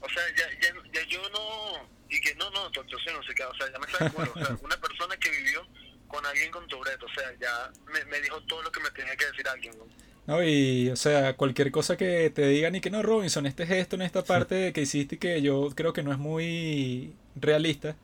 o 0.00 0.08
sea, 0.08 0.22
ya, 0.36 0.46
ya, 0.60 0.74
ya 0.92 1.06
yo 1.08 1.28
no, 1.30 1.88
y 2.08 2.20
que 2.20 2.34
no, 2.36 2.50
no, 2.50 2.70
tu 2.70 2.80
actuación 2.80 3.14
no 3.16 3.22
sé 3.22 3.34
qué, 3.34 3.44
o 3.44 3.54
sea, 3.54 3.70
ya 3.70 3.78
me 3.78 3.86
sabe 3.90 4.10
culo, 4.10 4.32
o 4.34 4.38
sea, 4.44 4.56
una 4.62 4.76
persona 4.80 5.16
que 5.16 5.30
vivió 5.30 5.66
con 6.08 6.24
alguien 6.26 6.50
con 6.50 6.66
Tourette, 6.66 7.02
o 7.02 7.08
sea, 7.14 7.32
ya 7.40 7.70
me, 7.92 8.04
me 8.06 8.20
dijo 8.20 8.40
todo 8.42 8.62
lo 8.62 8.72
que 8.72 8.80
me 8.80 8.90
tenía 8.90 9.14
que 9.16 9.26
decir 9.26 9.46
alguien, 9.48 9.74
weón. 9.76 9.88
¿no? 10.26 10.42
Y, 10.44 10.90
o 10.90 10.96
sea, 10.96 11.34
cualquier 11.36 11.70
cosa 11.72 11.96
que 11.96 12.30
te 12.30 12.46
digan 12.46 12.74
y 12.74 12.80
que 12.80 12.90
no, 12.90 13.02
Robinson, 13.02 13.46
este 13.46 13.66
gesto 13.66 13.96
en 13.96 14.02
esta 14.02 14.22
parte 14.22 14.72
que 14.72 14.82
hiciste 14.82 15.18
que 15.18 15.40
yo 15.42 15.70
creo 15.74 15.92
que 15.92 16.02
no 16.02 16.12
es 16.12 16.18
muy 16.18 17.14
realista. 17.36 17.96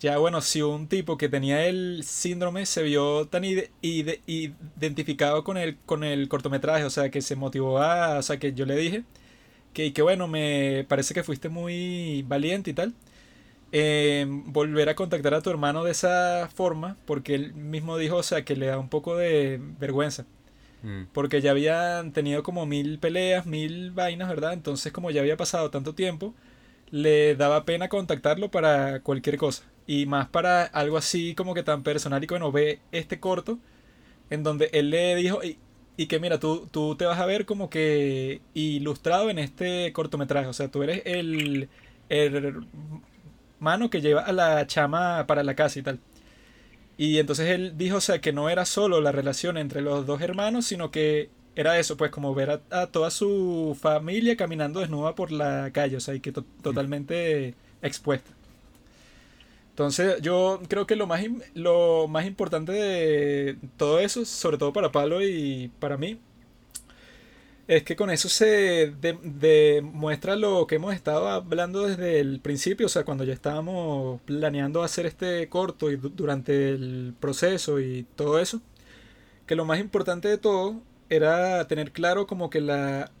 Ya, 0.00 0.16
bueno, 0.18 0.40
si 0.40 0.62
un 0.62 0.88
tipo 0.88 1.18
que 1.18 1.28
tenía 1.28 1.66
el 1.66 2.02
síndrome 2.04 2.64
se 2.64 2.82
vio 2.82 3.26
tan 3.28 3.44
ide- 3.44 3.70
ide- 3.82 4.20
identificado 4.26 5.44
con 5.44 5.58
el, 5.58 5.76
con 5.84 6.04
el 6.04 6.28
cortometraje, 6.28 6.84
o 6.84 6.90
sea, 6.90 7.10
que 7.10 7.20
se 7.20 7.36
motivó 7.36 7.78
a, 7.80 8.18
o 8.18 8.22
sea, 8.22 8.38
que 8.38 8.54
yo 8.54 8.64
le 8.64 8.76
dije 8.76 9.04
que, 9.74 9.92
que 9.92 10.02
bueno, 10.02 10.28
me 10.28 10.84
parece 10.88 11.14
que 11.14 11.24
fuiste 11.24 11.48
muy 11.50 12.24
valiente 12.28 12.70
y 12.72 12.74
tal. 12.74 12.94
eh, 13.72 14.26
volver 14.28 14.88
a 14.90 14.96
contactar 14.96 15.34
a 15.34 15.42
tu 15.42 15.50
hermano 15.50 15.84
de 15.84 15.92
esa 15.92 16.48
forma, 16.54 16.96
porque 17.06 17.34
él 17.36 17.54
mismo 17.54 17.98
dijo, 17.98 18.16
o 18.16 18.22
sea, 18.24 18.44
que 18.44 18.56
le 18.56 18.66
da 18.66 18.78
un 18.78 18.88
poco 18.90 19.16
de 19.16 19.60
vergüenza. 19.80 20.26
mm, 20.82 21.06
Porque 21.12 21.40
ya 21.42 21.52
habían 21.52 22.12
tenido 22.12 22.42
como 22.44 22.66
mil 22.66 22.98
peleas, 23.00 23.46
mil 23.46 23.90
vainas, 23.92 24.28
¿verdad? 24.30 24.52
Entonces 24.54 24.92
como 24.92 25.10
ya 25.12 25.20
había 25.22 25.36
pasado 25.38 25.70
tanto 25.70 25.94
tiempo, 25.94 26.34
le 26.90 27.36
daba 27.36 27.64
pena 27.66 27.88
contactarlo 27.90 28.50
para 28.52 29.00
cualquier 29.02 29.38
cosa. 29.38 29.64
Y 29.90 30.06
más 30.06 30.28
para 30.28 30.64
algo 30.64 30.96
así 30.96 31.34
como 31.34 31.54
que 31.54 31.62
tan 31.64 31.82
personal 31.82 32.22
y 32.22 32.26
que 32.28 32.34
bueno, 32.34 32.52
ve 32.52 32.80
este 32.92 33.18
corto 33.20 33.58
en 34.30 34.42
donde 34.44 34.70
él 34.72 34.90
le 34.90 35.16
dijo 35.16 35.42
y, 35.44 35.58
y 35.96 36.06
que 36.06 36.20
mira, 36.20 36.38
tú, 36.40 36.68
tú 36.72 36.96
te 36.96 37.06
vas 37.06 37.18
a 37.20 37.26
ver 37.26 37.46
como 37.46 37.70
que 37.70 38.42
ilustrado 38.54 39.30
en 39.30 39.38
este 39.40 39.92
cortometraje. 39.92 40.48
O 40.48 40.52
sea, 40.54 40.70
tú 40.70 40.82
eres 40.84 41.02
el, 41.06 41.68
el 42.10 42.64
hermano 43.58 43.90
que 43.90 44.00
lleva 44.00 44.22
a 44.22 44.32
la 44.32 44.66
chama 44.66 45.26
para 45.26 45.42
la 45.42 45.54
casa 45.54 45.78
y 45.78 45.82
tal. 45.82 46.00
Y 46.96 47.18
entonces 47.18 47.48
él 47.48 47.74
dijo, 47.78 47.96
o 47.98 48.00
sea, 48.00 48.20
que 48.20 48.32
no 48.32 48.50
era 48.50 48.64
solo 48.66 49.00
la 49.00 49.12
relación 49.12 49.56
entre 49.58 49.80
los 49.80 50.06
dos 50.06 50.20
hermanos, 50.20 50.66
sino 50.66 50.90
que 50.90 51.30
era 51.56 51.78
eso, 51.78 51.96
pues 51.96 52.10
como 52.10 52.34
ver 52.34 52.50
a, 52.50 52.60
a 52.82 52.86
toda 52.88 53.10
su 53.10 53.76
familia 53.80 54.36
caminando 54.36 54.80
desnuda 54.80 55.14
por 55.14 55.32
la 55.32 55.70
calle, 55.72 55.96
o 55.96 56.00
sea, 56.00 56.14
y 56.14 56.20
que 56.20 56.32
to- 56.32 56.44
totalmente 56.62 57.54
expuesta. 57.82 58.30
Entonces 59.80 60.20
yo 60.20 60.60
creo 60.68 60.86
que 60.86 60.94
lo 60.94 61.06
más, 61.06 61.22
lo 61.54 62.06
más 62.06 62.26
importante 62.26 62.70
de 62.72 63.56
todo 63.78 63.98
eso, 63.98 64.26
sobre 64.26 64.58
todo 64.58 64.74
para 64.74 64.92
Pablo 64.92 65.24
y 65.24 65.70
para 65.78 65.96
mí, 65.96 66.20
es 67.66 67.82
que 67.84 67.96
con 67.96 68.10
eso 68.10 68.28
se 68.28 68.92
de- 69.00 69.18
demuestra 69.22 70.36
lo 70.36 70.66
que 70.66 70.74
hemos 70.74 70.92
estado 70.94 71.28
hablando 71.28 71.86
desde 71.86 72.20
el 72.20 72.40
principio, 72.40 72.86
o 72.86 72.88
sea, 72.90 73.04
cuando 73.04 73.24
ya 73.24 73.32
estábamos 73.32 74.20
planeando 74.26 74.82
hacer 74.82 75.06
este 75.06 75.48
corto 75.48 75.90
y 75.90 75.96
du- 75.96 76.10
durante 76.10 76.70
el 76.70 77.14
proceso 77.18 77.80
y 77.80 78.04
todo 78.16 78.38
eso, 78.38 78.60
que 79.46 79.56
lo 79.56 79.64
más 79.64 79.80
importante 79.80 80.28
de 80.28 80.38
todo 80.38 80.82
era 81.08 81.66
tener 81.68 81.92
claro 81.92 82.26
como 82.26 82.50
que 82.50 82.60
la 82.60 83.12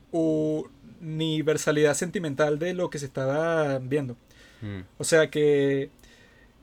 universalidad 1.00 1.94
sentimental 1.94 2.58
de 2.58 2.74
lo 2.74 2.90
que 2.90 2.98
se 2.98 3.06
estaba 3.06 3.78
viendo. 3.78 4.16
mm. 4.62 4.80
O 4.98 5.04
sea 5.04 5.30
que, 5.30 5.90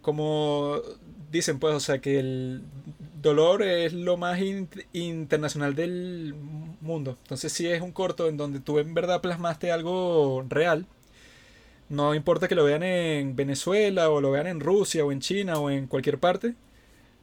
como 0.08 0.80
dicen, 1.30 1.60
pues, 1.60 1.76
o 1.76 1.82
sea 1.82 2.00
que 2.00 2.18
el 2.18 2.62
dolor 3.22 3.62
es 3.62 3.92
lo 3.92 4.16
más 4.16 4.40
in- 4.40 4.70
internacional 4.94 5.76
del 5.76 6.34
mundo. 6.80 7.18
Entonces, 7.24 7.52
si 7.52 7.68
es 7.68 7.82
un 7.82 7.92
corto 7.92 8.30
en 8.30 8.38
donde 8.38 8.62
tú 8.62 8.80
en 8.80 8.94
verdad 8.94 9.20
plasmaste 9.22 9.70
algo 9.70 10.46
real, 10.48 10.86
no 11.90 12.16
importa 12.16 12.48
que 12.48 12.56
lo 12.56 12.64
vean 12.64 12.84
en 12.84 13.36
Venezuela 13.36 14.10
o 14.10 14.22
lo 14.22 14.32
vean 14.32 14.48
en 14.48 14.60
Rusia 14.62 15.06
o 15.06 15.12
en 15.12 15.20
China 15.20 15.60
o 15.60 15.70
en 15.70 15.88
cualquier 15.88 16.20
parte, 16.20 16.56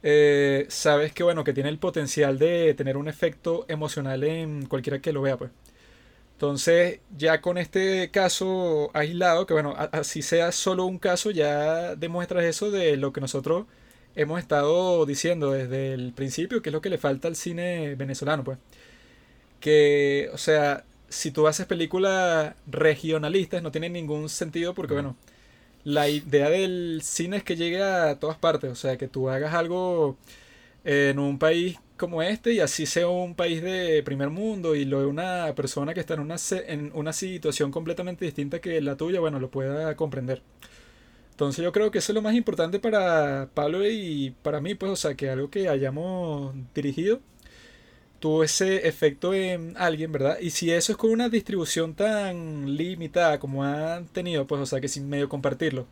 eh, 0.03 0.65
sabes 0.69 1.13
que 1.13 1.23
bueno, 1.23 1.43
que 1.43 1.53
tiene 1.53 1.69
el 1.69 1.79
potencial 1.79 2.39
de 2.39 2.73
tener 2.75 2.97
un 2.97 3.07
efecto 3.07 3.65
emocional 3.69 4.23
en 4.23 4.65
cualquiera 4.67 4.99
que 4.99 5.13
lo 5.13 5.21
vea, 5.23 5.37
pues. 5.37 5.51
Entonces, 6.35 6.99
ya 7.17 7.41
con 7.41 7.57
este 7.57 8.11
caso 8.11 8.91
aislado, 8.93 9.45
que 9.45 9.53
bueno, 9.53 9.73
así 9.93 10.21
sea 10.21 10.51
solo 10.51 10.85
un 10.85 10.99
caso, 10.99 11.31
ya 11.31 11.95
demuestras 11.95 12.43
eso 12.45 12.71
de 12.71 12.97
lo 12.97 13.13
que 13.13 13.21
nosotros 13.21 13.65
hemos 14.15 14.39
estado 14.39 15.05
diciendo 15.05 15.51
desde 15.51 15.93
el 15.93 16.13
principio, 16.13 16.61
que 16.61 16.69
es 16.69 16.73
lo 16.73 16.81
que 16.81 16.89
le 16.89 16.97
falta 16.97 17.27
al 17.29 17.35
cine 17.37 17.95
venezolano, 17.95 18.43
pues. 18.43 18.57
Que, 19.59 20.29
o 20.33 20.37
sea, 20.37 20.85
si 21.09 21.31
tú 21.31 21.47
haces 21.47 21.65
películas 21.65 22.55
regionalistas, 22.67 23.63
no 23.63 23.71
tiene 23.71 23.89
ningún 23.89 24.29
sentido 24.29 24.73
porque, 24.75 24.93
Mm. 24.93 24.97
bueno, 24.97 25.17
la 25.85 26.09
idea 26.09 26.49
del 26.49 27.01
cine 27.03 27.37
es 27.37 27.43
que 27.43 27.55
llegue 27.57 27.83
a 27.83 28.19
todas 28.19 28.37
partes, 28.37 28.71
o 28.71 28.75
sea, 28.75 28.97
que 28.97 29.07
tú 29.09 29.29
hagas 29.29 29.53
algo 29.53 30.17
en 30.85 31.19
un 31.19 31.39
país 31.39 31.77
como 31.97 32.21
este 32.21 32.53
y 32.53 32.59
así 32.59 32.85
sea 32.85 33.07
un 33.07 33.35
país 33.35 33.61
de 33.61 34.03
primer 34.03 34.29
mundo 34.29 34.75
y 34.75 34.85
lo 34.85 34.99
de 34.99 35.05
una 35.05 35.53
persona 35.55 35.93
que 35.93 35.99
está 36.01 36.15
en 36.15 36.19
una, 36.21 36.35
en 36.67 36.91
una 36.93 37.13
situación 37.13 37.71
completamente 37.71 38.25
distinta 38.25 38.59
que 38.59 38.81
la 38.81 38.97
tuya, 38.97 39.19
bueno, 39.19 39.39
lo 39.39 39.49
pueda 39.49 39.95
comprender. 39.95 40.41
Entonces 41.31 41.63
yo 41.63 41.71
creo 41.73 41.91
que 41.91 41.99
eso 41.99 42.11
es 42.11 42.15
lo 42.15 42.21
más 42.21 42.35
importante 42.35 42.79
para 42.79 43.49
Pablo 43.53 43.85
y 43.89 44.33
para 44.41 44.61
mí, 44.61 44.75
pues, 44.75 44.91
o 44.91 44.95
sea, 44.95 45.15
que 45.15 45.29
algo 45.29 45.49
que 45.49 45.67
hayamos 45.69 46.55
dirigido 46.73 47.19
tuvo 48.19 48.43
ese 48.43 48.87
efecto 48.87 49.33
en 49.33 49.75
alguien, 49.77 50.11
¿verdad? 50.11 50.39
Y 50.39 50.49
si 50.51 50.71
eso 50.71 50.91
es 50.93 50.97
con 50.97 51.11
una 51.11 51.29
distribución 51.29 51.93
tan 51.93 52.75
limitada 52.75 53.39
como 53.39 53.63
han 53.63 54.07
tenido, 54.07 54.47
pues, 54.47 54.61
o 54.61 54.65
sea, 54.65 54.81
que 54.81 54.87
sin 54.87 55.09
medio 55.09 55.29
compartirlo, 55.29 55.87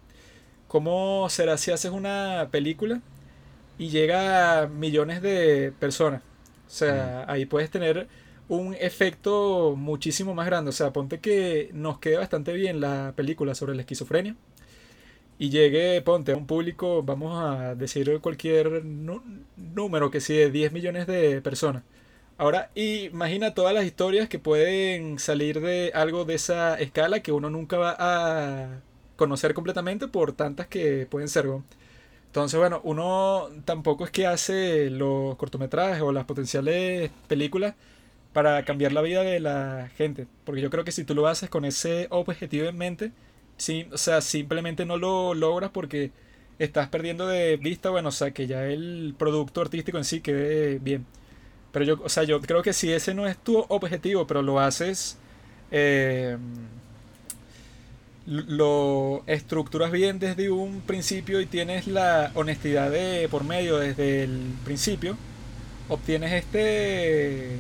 ¿cómo 0.67 1.27
será 1.29 1.57
si 1.57 1.71
haces 1.71 1.91
una 1.91 2.49
película 2.51 3.01
y 3.77 3.89
llega 3.89 4.61
a 4.63 4.67
millones 4.67 5.21
de 5.21 5.73
personas? 5.79 6.21
O 6.67 6.69
sea, 6.69 7.25
ahí 7.27 7.45
puedes 7.45 7.69
tener 7.69 8.07
un 8.49 8.75
efecto 8.79 9.75
muchísimo 9.77 10.33
más 10.33 10.45
grande. 10.45 10.69
O 10.69 10.73
sea, 10.73 10.91
ponte 10.93 11.19
que 11.19 11.69
nos 11.73 11.99
quede 11.99 12.17
bastante 12.17 12.53
bien 12.53 12.81
la 12.81 13.13
película 13.15 13.55
sobre 13.55 13.75
la 13.75 13.81
esquizofrenia 13.81 14.35
y 15.39 15.49
llegue, 15.49 16.01
ponte, 16.01 16.31
a 16.31 16.37
un 16.37 16.47
público, 16.47 17.03
vamos 17.03 17.37
a 17.43 17.75
decir 17.75 18.19
cualquier 18.21 18.83
número, 18.85 20.11
que 20.11 20.21
sí, 20.21 20.35
de 20.35 20.51
10 20.51 20.71
millones 20.71 21.07
de 21.07 21.41
personas. 21.41 21.83
Ahora, 22.37 22.71
imagina 22.75 23.53
todas 23.53 23.73
las 23.73 23.85
historias 23.85 24.29
que 24.29 24.39
pueden 24.39 25.19
salir 25.19 25.61
de 25.61 25.91
algo 25.93 26.25
de 26.25 26.35
esa 26.35 26.79
escala 26.79 27.21
que 27.21 27.31
uno 27.31 27.49
nunca 27.49 27.77
va 27.77 27.95
a 27.99 28.81
conocer 29.15 29.53
completamente 29.53 30.07
por 30.07 30.33
tantas 30.33 30.67
que 30.67 31.07
pueden 31.09 31.29
ser. 31.29 31.45
¿no? 31.45 31.63
Entonces, 32.33 32.59
bueno, 32.59 32.81
uno 32.83 33.47
tampoco 33.63 34.05
es 34.05 34.09
que 34.09 34.25
hace 34.25 34.89
los 34.89 35.35
cortometrajes 35.35 36.01
o 36.01 36.11
las 36.11 36.25
potenciales 36.25 37.11
películas 37.27 37.75
para 38.33 38.65
cambiar 38.65 38.91
la 38.91 39.03
vida 39.03 39.21
de 39.21 39.39
la 39.39 39.91
gente. 39.97 40.25
Porque 40.43 40.59
yo 40.59 40.71
creo 40.71 40.83
que 40.83 40.91
si 40.91 41.03
tú 41.03 41.13
lo 41.13 41.27
haces 41.27 41.51
con 41.51 41.63
ese 41.63 42.07
objetivo 42.09 42.65
en 42.67 42.75
mente, 42.75 43.11
sí, 43.57 43.87
o 43.91 43.99
sea, 43.99 44.19
simplemente 44.21 44.83
no 44.83 44.97
lo 44.97 45.35
logras 45.35 45.69
porque 45.69 46.11
estás 46.57 46.89
perdiendo 46.89 47.27
de 47.27 47.57
vista, 47.57 47.91
bueno, 47.91 48.09
o 48.09 48.11
sea, 48.11 48.31
que 48.31 48.47
ya 48.47 48.65
el 48.65 49.13
producto 49.15 49.61
artístico 49.61 49.99
en 49.99 50.03
sí 50.03 50.21
quede 50.21 50.79
bien. 50.79 51.05
Pero 51.71 51.85
yo, 51.85 52.01
o 52.03 52.09
sea, 52.09 52.23
yo 52.23 52.41
creo 52.41 52.63
que 52.63 52.73
si 52.73 52.91
ese 52.91 53.13
no 53.13 53.27
es 53.27 53.37
tu 53.37 53.59
objetivo, 53.69 54.25
pero 54.25 54.41
lo 54.41 54.59
haces, 54.59 55.19
eh, 55.69 56.37
lo 58.25 59.23
estructuras 59.27 59.91
bien 59.91 60.19
desde 60.19 60.49
un 60.49 60.81
principio 60.81 61.41
y 61.41 61.45
tienes 61.45 61.87
la 61.87 62.31
honestidad 62.35 62.89
de 62.89 63.27
por 63.29 63.43
medio 63.43 63.77
desde 63.77 64.23
el 64.23 64.53
principio, 64.63 65.17
obtienes 65.89 66.31
este 66.31 67.57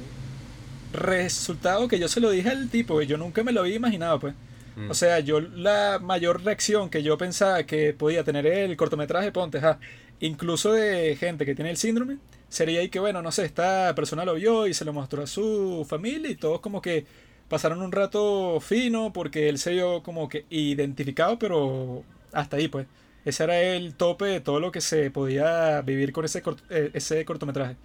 resultado 0.93 1.87
que 1.87 1.99
yo 1.99 2.07
se 2.07 2.19
lo 2.19 2.29
dije 2.29 2.49
al 2.49 2.69
tipo, 2.69 3.01
y 3.01 3.07
yo 3.07 3.17
nunca 3.17 3.43
me 3.43 3.51
lo 3.51 3.61
había 3.61 3.75
imaginado, 3.75 4.19
pues. 4.19 4.35
Mm. 4.75 4.89
O 4.89 4.93
sea, 4.93 5.19
yo 5.19 5.39
la 5.39 5.99
mayor 6.01 6.43
reacción 6.43 6.89
que 6.89 7.03
yo 7.03 7.17
pensaba 7.17 7.63
que 7.63 7.93
podía 7.93 8.23
tener 8.23 8.47
el 8.47 8.77
cortometraje, 8.77 9.31
ponte, 9.31 9.59
ja, 9.59 9.79
incluso 10.19 10.73
de 10.73 11.15
gente 11.15 11.45
que 11.45 11.55
tiene 11.55 11.71
el 11.71 11.77
síndrome, 11.77 12.17
sería 12.49 12.79
ahí 12.79 12.89
que, 12.89 12.99
bueno, 12.99 13.21
no 13.21 13.31
sé, 13.31 13.45
esta 13.45 13.93
persona 13.95 14.25
lo 14.25 14.35
vio 14.35 14.67
y 14.67 14.73
se 14.73 14.85
lo 14.85 14.93
mostró 14.93 15.23
a 15.23 15.27
su 15.27 15.85
familia 15.89 16.29
y 16.29 16.35
todos 16.35 16.59
como 16.61 16.81
que 16.81 17.05
pasaron 17.53 17.83
un 17.83 17.91
rato 17.91 18.59
fino 18.61 19.13
porque 19.13 19.47
él 19.47 19.59
se 19.59 19.73
vio 19.73 20.01
como 20.01 20.27
que 20.27 20.47
identificado, 20.49 21.37
pero 21.37 22.03
hasta 22.31 22.57
ahí, 22.57 22.67
pues. 22.67 22.87
Ese 23.25 23.43
era 23.43 23.61
el 23.61 23.93
tope 23.93 24.25
de 24.25 24.41
todo 24.41 24.59
lo 24.59 24.71
que 24.71 24.81
se 24.81 25.11
podía 25.11 25.81
vivir 25.83 26.13
con 26.13 26.25
ese, 26.25 26.41
eh, 26.71 26.89
ese 26.95 27.23
cortometraje. 27.25 27.75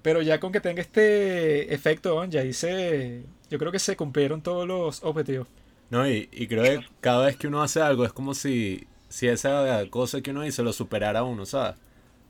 Pero 0.00 0.22
ya 0.22 0.40
con 0.40 0.52
que 0.52 0.62
tenga 0.62 0.80
este 0.80 1.74
efecto, 1.74 2.24
ya 2.24 2.42
hice. 2.44 3.24
Yo 3.50 3.58
creo 3.58 3.72
que 3.72 3.78
se 3.78 3.94
cumplieron 3.94 4.40
todos 4.40 4.66
los 4.66 5.04
objetivos. 5.04 5.48
No, 5.90 6.08
y, 6.08 6.30
y 6.32 6.46
creo 6.46 6.64
que 6.64 6.86
cada 7.02 7.26
vez 7.26 7.36
que 7.36 7.46
uno 7.46 7.62
hace 7.62 7.82
algo 7.82 8.06
es 8.06 8.14
como 8.14 8.32
si, 8.32 8.86
si 9.10 9.28
esa 9.28 9.84
cosa 9.90 10.22
que 10.22 10.30
uno 10.30 10.46
hizo 10.46 10.62
lo 10.62 10.72
superara 10.72 11.18
a 11.20 11.24
uno, 11.24 11.44
¿sabes? 11.44 11.76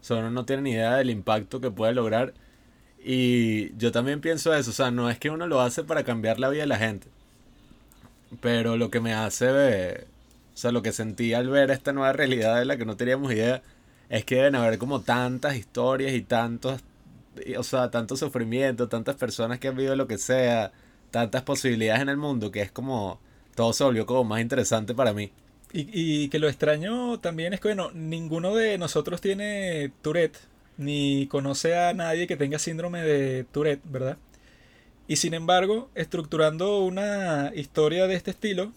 O 0.00 0.04
sea, 0.04 0.16
uno 0.16 0.32
no 0.32 0.44
tiene 0.44 0.62
ni 0.62 0.72
idea 0.72 0.96
del 0.96 1.10
impacto 1.10 1.60
que 1.60 1.70
puede 1.70 1.94
lograr. 1.94 2.34
Y 3.10 3.74
yo 3.78 3.90
también 3.90 4.20
pienso 4.20 4.52
eso, 4.54 4.68
o 4.68 4.74
sea, 4.74 4.90
no 4.90 5.08
es 5.08 5.18
que 5.18 5.30
uno 5.30 5.46
lo 5.46 5.62
hace 5.62 5.82
para 5.82 6.04
cambiar 6.04 6.38
la 6.38 6.50
vida 6.50 6.60
de 6.60 6.66
la 6.66 6.76
gente. 6.76 7.06
Pero 8.42 8.76
lo 8.76 8.90
que 8.90 9.00
me 9.00 9.14
hace 9.14 9.50
ver, 9.50 10.06
o 10.52 10.56
sea, 10.58 10.72
lo 10.72 10.82
que 10.82 10.92
sentí 10.92 11.32
al 11.32 11.48
ver 11.48 11.70
esta 11.70 11.94
nueva 11.94 12.12
realidad 12.12 12.58
de 12.58 12.66
la 12.66 12.76
que 12.76 12.84
no 12.84 12.98
teníamos 12.98 13.32
idea, 13.32 13.62
es 14.10 14.26
que 14.26 14.34
deben 14.34 14.56
haber 14.56 14.76
como 14.76 15.00
tantas 15.00 15.56
historias 15.56 16.12
y 16.12 16.20
tantos, 16.20 16.82
o 17.56 17.62
sea, 17.62 17.90
tanto 17.90 18.14
sufrimiento, 18.14 18.90
tantas 18.90 19.16
personas 19.16 19.58
que 19.58 19.68
han 19.68 19.76
vivido 19.76 19.96
lo 19.96 20.06
que 20.06 20.18
sea, 20.18 20.70
tantas 21.10 21.40
posibilidades 21.44 22.02
en 22.02 22.10
el 22.10 22.18
mundo, 22.18 22.50
que 22.50 22.60
es 22.60 22.70
como, 22.70 23.20
todo 23.54 23.72
se 23.72 23.84
volvió 23.84 24.04
como 24.04 24.24
más 24.24 24.42
interesante 24.42 24.94
para 24.94 25.14
mí. 25.14 25.32
Y, 25.72 26.24
y 26.24 26.28
que 26.28 26.38
lo 26.38 26.46
extraño 26.46 27.18
también 27.20 27.54
es 27.54 27.60
que, 27.60 27.68
bueno, 27.68 27.90
ninguno 27.94 28.54
de 28.54 28.76
nosotros 28.76 29.22
tiene 29.22 29.92
Tourette, 30.02 30.36
ni 30.78 31.26
conoce 31.28 31.76
a 31.78 31.92
nadie 31.94 32.26
que 32.26 32.36
tenga 32.36 32.58
síndrome 32.58 33.02
de 33.02 33.44
Tourette, 33.52 33.82
¿verdad? 33.84 34.18
Y 35.08 35.16
sin 35.16 35.34
embargo, 35.34 35.90
estructurando 35.94 36.80
una 36.84 37.52
historia 37.54 38.06
de 38.06 38.14
este 38.14 38.30
estilo, 38.32 38.72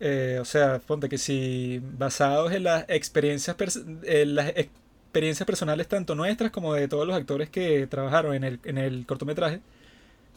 eh, 0.00 0.38
o 0.40 0.44
sea, 0.44 0.80
ponte 0.80 1.08
que 1.08 1.18
si 1.18 1.80
basados 1.98 2.52
en 2.52 2.64
las 2.64 2.84
experiencias, 2.88 3.56
en 4.04 4.34
las 4.34 4.50
experiencias 4.56 5.46
personales 5.46 5.88
tanto 5.88 6.14
nuestras 6.14 6.50
como 6.50 6.74
de 6.74 6.88
todos 6.88 7.06
los 7.06 7.16
actores 7.16 7.50
que 7.50 7.86
trabajaron 7.86 8.34
en 8.34 8.44
el, 8.44 8.60
en 8.64 8.78
el 8.78 9.06
cortometraje, 9.06 9.60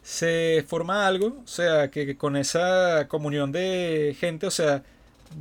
se 0.04 0.65
forma 0.67 1.08
algo, 1.08 1.41
o 1.43 1.47
sea, 1.47 1.89
que 1.91 2.17
con 2.17 2.36
esa 2.38 3.08
comunión 3.08 3.52
de 3.52 4.15
gente, 4.19 4.47
o 4.47 4.52
sea, 4.52 4.84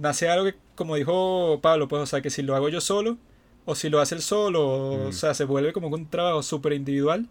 nace 0.00 0.28
algo 0.28 0.46
que, 0.46 0.54
como 0.74 0.96
dijo 0.96 1.60
Pablo, 1.62 1.88
pues, 1.88 2.02
o 2.02 2.06
sea, 2.06 2.22
que 2.22 2.30
si 2.30 2.42
lo 2.42 2.56
hago 2.56 2.68
yo 2.68 2.80
solo, 2.80 3.18
o 3.64 3.74
si 3.74 3.88
lo 3.90 4.00
hace 4.00 4.14
él 4.16 4.22
solo, 4.22 4.66
o, 4.68 5.08
Mm. 5.08 5.12
sea, 5.12 5.34
se 5.34 5.44
vuelve 5.44 5.72
como 5.72 5.88
un 5.88 6.06
trabajo 6.08 6.42
súper 6.42 6.72
individual, 6.74 7.26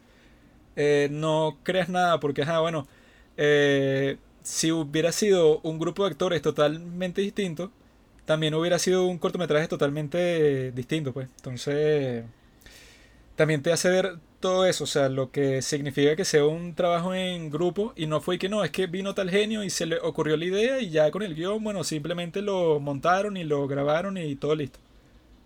eh, 0.75 1.09
no 1.11 1.57
creas 1.63 1.89
nada, 1.89 2.19
porque, 2.19 2.43
ajá, 2.43 2.59
bueno, 2.59 2.87
eh, 3.37 4.17
si 4.43 4.71
hubiera 4.71 5.11
sido 5.11 5.59
un 5.63 5.79
grupo 5.79 6.03
de 6.05 6.11
actores 6.11 6.41
totalmente 6.41 7.21
distinto, 7.21 7.71
también 8.25 8.53
hubiera 8.55 8.79
sido 8.79 9.05
un 9.07 9.17
cortometraje 9.19 9.67
totalmente 9.67 10.71
distinto, 10.73 11.13
pues. 11.13 11.27
Entonces, 11.37 12.25
también 13.35 13.61
te 13.61 13.71
hace 13.71 13.89
ver 13.89 14.17
todo 14.39 14.65
eso, 14.65 14.83
o 14.85 14.87
sea, 14.87 15.09
lo 15.09 15.31
que 15.31 15.61
significa 15.61 16.15
que 16.15 16.25
sea 16.25 16.45
un 16.45 16.73
trabajo 16.75 17.13
en 17.13 17.49
grupo 17.51 17.93
y 17.95 18.07
no 18.07 18.21
fue 18.21 18.39
que 18.39 18.49
no, 18.49 18.63
es 18.63 18.71
que 18.71 18.87
vino 18.87 19.13
tal 19.13 19.29
genio 19.29 19.63
y 19.63 19.69
se 19.69 19.85
le 19.85 19.99
ocurrió 19.99 20.35
la 20.37 20.45
idea 20.45 20.79
y 20.81 20.89
ya 20.89 21.11
con 21.11 21.21
el 21.23 21.35
guion, 21.35 21.63
bueno, 21.63 21.83
simplemente 21.83 22.41
lo 22.41 22.79
montaron 22.79 23.37
y 23.37 23.43
lo 23.43 23.67
grabaron 23.67 24.17
y 24.17 24.35
todo 24.35 24.55
listo. 24.55 24.79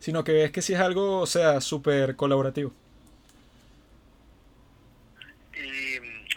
Sino 0.05 0.23
que 0.23 0.33
ves 0.33 0.51
que 0.51 0.61
sí 0.61 0.71
es 0.71 0.79
algo, 0.79 1.19
o 1.19 1.25
sea, 1.25 1.59
súper 1.61 2.15
colaborativo. 2.15 2.71
Y 5.51 5.99
mm, 5.99 6.27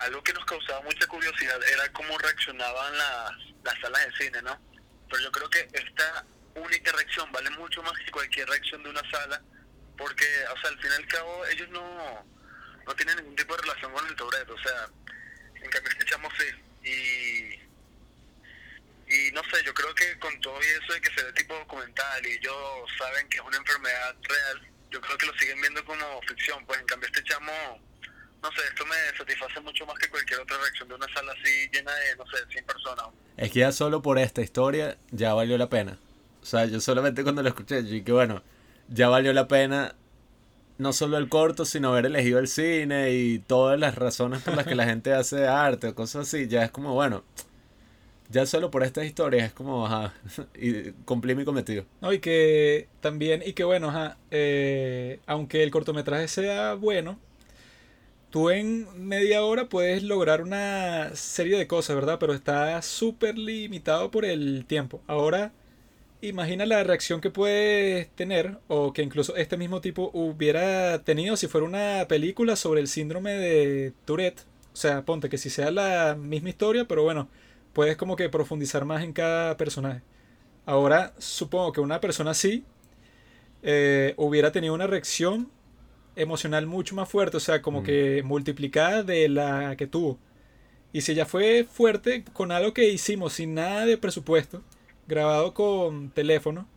algo 0.00 0.20
que 0.24 0.32
nos 0.32 0.44
causaba 0.44 0.80
mucha 0.82 1.06
curiosidad 1.06 1.56
era 1.72 1.92
cómo 1.92 2.18
reaccionaban 2.18 2.98
las, 2.98 3.30
las 3.62 3.80
salas 3.80 4.04
de 4.04 4.24
cine, 4.24 4.42
¿no? 4.42 4.58
Pero 5.08 5.22
yo 5.22 5.30
creo 5.30 5.48
que 5.48 5.60
esta 5.60 6.26
única 6.56 6.90
reacción 6.90 7.30
vale 7.30 7.50
mucho 7.50 7.84
más 7.84 7.92
que 8.04 8.10
cualquier 8.10 8.48
reacción 8.48 8.82
de 8.82 8.90
una 8.90 9.08
sala, 9.08 9.40
porque, 9.96 10.26
o 10.52 10.58
sea, 10.58 10.70
al 10.70 10.80
fin 10.80 10.90
y 10.90 10.94
al 11.00 11.06
cabo, 11.06 11.46
ellos 11.52 11.68
no, 11.68 12.26
no 12.84 12.94
tienen 12.96 13.14
ningún 13.18 13.36
tipo 13.36 13.54
de 13.54 13.62
relación 13.62 13.92
con 13.92 14.08
el 14.08 14.16
Tourette, 14.16 14.50
o 14.50 14.58
sea, 14.58 14.88
en 15.62 15.70
cambio 15.70 15.92
este 15.92 16.04
chamo 16.06 16.28
sí. 16.36 16.90
Y, 16.90 17.63
y 19.14 19.32
no 19.32 19.42
sé, 19.44 19.62
yo 19.64 19.72
creo 19.72 19.94
que 19.94 20.18
con 20.18 20.38
todo 20.40 20.58
y 20.62 20.66
eso 20.82 20.92
de 20.92 21.00
que 21.00 21.14
se 21.14 21.24
ve 21.24 21.32
tipo 21.32 21.54
documental 21.54 22.26
y 22.26 22.32
ellos 22.32 22.56
saben 22.98 23.28
que 23.28 23.38
es 23.38 23.42
una 23.44 23.56
enfermedad 23.56 24.14
real, 24.22 24.68
yo 24.90 25.00
creo 25.00 25.18
que 25.18 25.26
lo 25.26 25.34
siguen 25.34 25.60
viendo 25.60 25.84
como 25.84 26.20
ficción, 26.28 26.64
pues 26.66 26.80
en 26.80 26.86
cambio 26.86 27.08
este 27.08 27.22
chamo 27.24 27.52
no 28.44 28.50
sé, 28.50 28.60
esto 28.68 28.84
me 28.84 29.16
satisface 29.16 29.58
mucho 29.60 29.86
más 29.86 29.98
que 29.98 30.06
cualquier 30.10 30.40
otra 30.40 30.58
reacción 30.58 30.86
de 30.86 30.94
una 30.96 31.06
sala 31.14 31.32
así 31.32 31.50
llena 31.72 31.90
de, 31.94 32.16
no 32.16 32.26
sé, 32.26 32.36
100 32.50 32.66
personas. 32.66 33.06
Es 33.38 33.50
que 33.50 33.60
ya 33.60 33.72
solo 33.72 34.02
por 34.02 34.18
esta 34.18 34.42
historia 34.42 34.98
ya 35.12 35.32
valió 35.32 35.56
la 35.56 35.70
pena. 35.70 35.98
O 36.42 36.44
sea, 36.44 36.66
yo 36.66 36.78
solamente 36.80 37.22
cuando 37.22 37.42
lo 37.42 37.48
escuché, 37.48 37.82
yo 37.82 37.88
dije, 37.88 38.12
bueno, 38.12 38.42
ya 38.88 39.08
valió 39.08 39.32
la 39.32 39.48
pena 39.48 39.94
no 40.76 40.92
solo 40.92 41.16
el 41.16 41.30
corto, 41.30 41.64
sino 41.64 41.88
haber 41.88 42.04
elegido 42.04 42.38
el 42.38 42.48
cine 42.48 43.12
y 43.12 43.38
todas 43.38 43.80
las 43.80 43.94
razones 43.94 44.42
por 44.42 44.54
las 44.54 44.66
que 44.66 44.74
la 44.74 44.84
gente 44.90 45.14
hace 45.14 45.46
arte 45.46 45.88
o 45.88 45.94
cosas 45.94 46.28
así. 46.28 46.46
Ya 46.46 46.64
es 46.64 46.70
como, 46.70 46.92
bueno, 46.92 47.24
ya 48.34 48.46
solo 48.46 48.70
por 48.70 48.82
estas 48.82 49.06
historias 49.06 49.46
es 49.46 49.52
como, 49.52 49.86
ajá, 49.86 50.12
y 50.60 50.90
cumplí 51.04 51.34
mi 51.36 51.44
cometido. 51.44 51.84
No, 52.00 52.12
y 52.12 52.18
que 52.18 52.88
también, 53.00 53.42
y 53.46 53.52
que 53.52 53.62
bueno, 53.64 53.88
ajá, 53.90 54.18
eh, 54.30 55.20
aunque 55.26 55.62
el 55.62 55.70
cortometraje 55.70 56.26
sea 56.26 56.74
bueno, 56.74 57.18
tú 58.30 58.50
en 58.50 58.88
media 59.06 59.44
hora 59.44 59.68
puedes 59.68 60.02
lograr 60.02 60.42
una 60.42 61.14
serie 61.14 61.56
de 61.56 61.68
cosas, 61.68 61.94
¿verdad? 61.94 62.18
Pero 62.18 62.34
está 62.34 62.82
súper 62.82 63.38
limitado 63.38 64.10
por 64.10 64.24
el 64.24 64.64
tiempo. 64.66 65.00
Ahora, 65.06 65.52
imagina 66.20 66.66
la 66.66 66.82
reacción 66.82 67.20
que 67.20 67.30
puedes 67.30 68.08
tener, 68.16 68.58
o 68.66 68.92
que 68.92 69.02
incluso 69.02 69.36
este 69.36 69.56
mismo 69.56 69.80
tipo 69.80 70.10
hubiera 70.12 71.04
tenido 71.04 71.36
si 71.36 71.46
fuera 71.46 71.66
una 71.66 72.06
película 72.08 72.56
sobre 72.56 72.80
el 72.80 72.88
síndrome 72.88 73.32
de 73.34 73.92
Tourette. 74.04 74.40
O 74.72 74.76
sea, 74.76 75.04
ponte 75.04 75.28
que 75.28 75.38
si 75.38 75.50
sea 75.50 75.70
la 75.70 76.16
misma 76.18 76.48
historia, 76.48 76.86
pero 76.88 77.04
bueno, 77.04 77.28
puedes 77.74 77.96
como 77.98 78.16
que 78.16 78.30
profundizar 78.30 78.86
más 78.86 79.04
en 79.04 79.12
cada 79.14 79.56
personaje. 79.58 80.02
Ahora, 80.66 81.14
supongo 81.18 81.72
que 81.72 81.80
una 81.82 82.00
persona 82.00 82.32
así 82.32 82.64
eh, 83.62 84.14
hubiera 84.16 84.52
tenido 84.52 84.74
una 84.74 84.86
reacción 84.86 85.50
emocional 86.16 86.66
mucho 86.66 86.94
más 86.96 87.08
fuerte, 87.08 87.38
o 87.38 87.40
sea, 87.40 87.62
como 87.62 87.82
Mm. 87.82 87.84
que 87.84 88.22
multiplicada 88.24 89.02
de 89.02 89.28
la 89.28 89.76
que 89.76 89.86
tuvo. 89.86 90.18
Y 90.92 91.02
si 91.02 91.12
ella 91.12 91.26
fue 91.26 91.64
fuerte 91.70 92.24
con 92.32 92.52
algo 92.52 92.74
que 92.74 92.88
hicimos 92.90 93.34
sin 93.34 93.54
nada 93.54 93.86
de 93.86 93.98
presupuesto, 93.98 94.62
grabado 95.08 95.54
con 95.54 96.10
teléfono, 96.10 96.68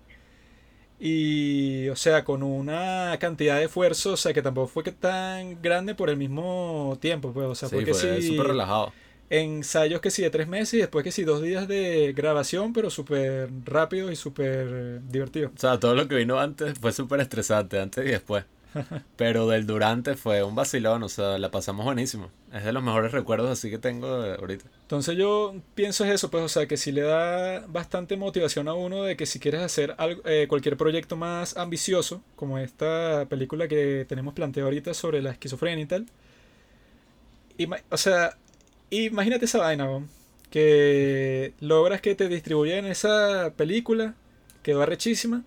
y, 1.00 1.88
o 1.90 1.96
sea, 1.96 2.24
con 2.24 2.42
una 2.44 3.18
cantidad 3.20 3.58
de 3.58 3.66
esfuerzo, 3.66 4.14
o 4.14 4.18
sea, 4.18 4.34
que 4.34 4.42
tampoco 4.42 4.68
fue 4.68 4.84
que 4.84 4.92
tan 4.92 5.62
grande 5.62 5.94
por 5.96 6.10
el 6.10 6.18
mismo 6.18 6.98
tiempo, 7.00 7.34
pues, 7.34 7.48
o 7.48 7.56
sea, 7.56 7.70
Sí, 7.70 7.76
fue 7.76 7.84
que 7.86 7.94
fue 7.94 8.22
sí, 8.22 8.22
súper 8.22 8.48
relajado. 8.48 8.94
Ensayos 9.30 10.02
que 10.02 10.12
sí 10.12 10.22
de 10.22 10.30
tres 10.30 10.48
meses 10.48 10.76
y 10.76 10.78
después 10.78 11.04
que 11.04 11.12
sí 11.12 11.24
dos 11.24 11.42
días 11.42 11.68
de 11.68 12.14
grabación, 12.16 12.74
pero 12.74 12.90
súper 12.90 13.50
rápido 13.66 14.12
y 14.12 14.16
súper 14.16 14.68
eh, 14.72 15.00
divertido. 15.10 15.52
O 15.56 15.60
sea, 15.60 15.80
todo 15.80 15.96
lo 15.96 16.08
que 16.08 16.16
vino 16.16 16.40
antes 16.40 16.78
fue 16.80 16.92
súper 16.94 17.20
estresante, 17.22 17.80
antes 17.80 18.06
y 18.06 18.10
después. 18.10 18.46
Pero 19.16 19.48
del 19.48 19.66
durante 19.66 20.16
fue 20.16 20.44
un 20.44 20.54
vacilón, 20.54 21.02
o 21.02 21.10
sea, 21.10 21.40
la 21.40 21.50
pasamos 21.50 21.86
buenísimo. 21.86 22.30
Es 22.54 22.64
de 22.64 22.74
los 22.74 22.84
mejores 22.84 23.12
recuerdos 23.12 23.50
así 23.50 23.70
que 23.72 23.80
tengo 23.80 24.22
de 24.22 24.36
ahorita. 24.36 24.66
Entonces 24.84 25.18
yo 25.18 25.56
pienso 25.74 26.06
es 26.06 26.12
eso, 26.12 26.30
pues, 26.30 26.44
o 26.44 26.50
sea, 26.50 26.68
que 26.68 26.78
sí 26.78 26.92
le 26.92 27.02
da 27.02 27.66
bastante 27.68 28.18
motivación 28.18 28.68
a 28.68 28.74
uno 28.74 29.04
de 29.04 29.16
que 29.18 29.26
si 29.26 29.40
quieres 29.40 29.62
hacer 29.62 29.96
algo, 29.98 30.22
eh, 30.26 30.46
cualquier 30.48 30.78
proyecto 30.78 31.16
más 31.16 31.58
ambicioso, 31.58 32.22
como 32.36 32.60
esta 32.60 33.26
película 33.30 33.68
que 33.68 34.06
tenemos 34.08 34.34
planteada 34.36 34.68
ahorita 34.68 34.94
sobre 34.94 35.22
la 35.22 35.32
esquizofrenia 35.32 35.84
y 35.84 35.88
tal, 35.88 36.06
ima- 37.58 37.82
o 37.90 37.98
sea, 37.98 38.38
imagínate 38.90 39.46
esa 39.46 39.60
vaina, 39.60 39.86
weón, 39.86 40.10
que 40.50 41.54
logras 41.60 42.02
que 42.02 42.16
te 42.16 42.28
distribuyan 42.30 42.86
esa 42.86 43.54
película, 43.56 44.16
quedó 44.64 44.82
arrechísima, 44.82 45.44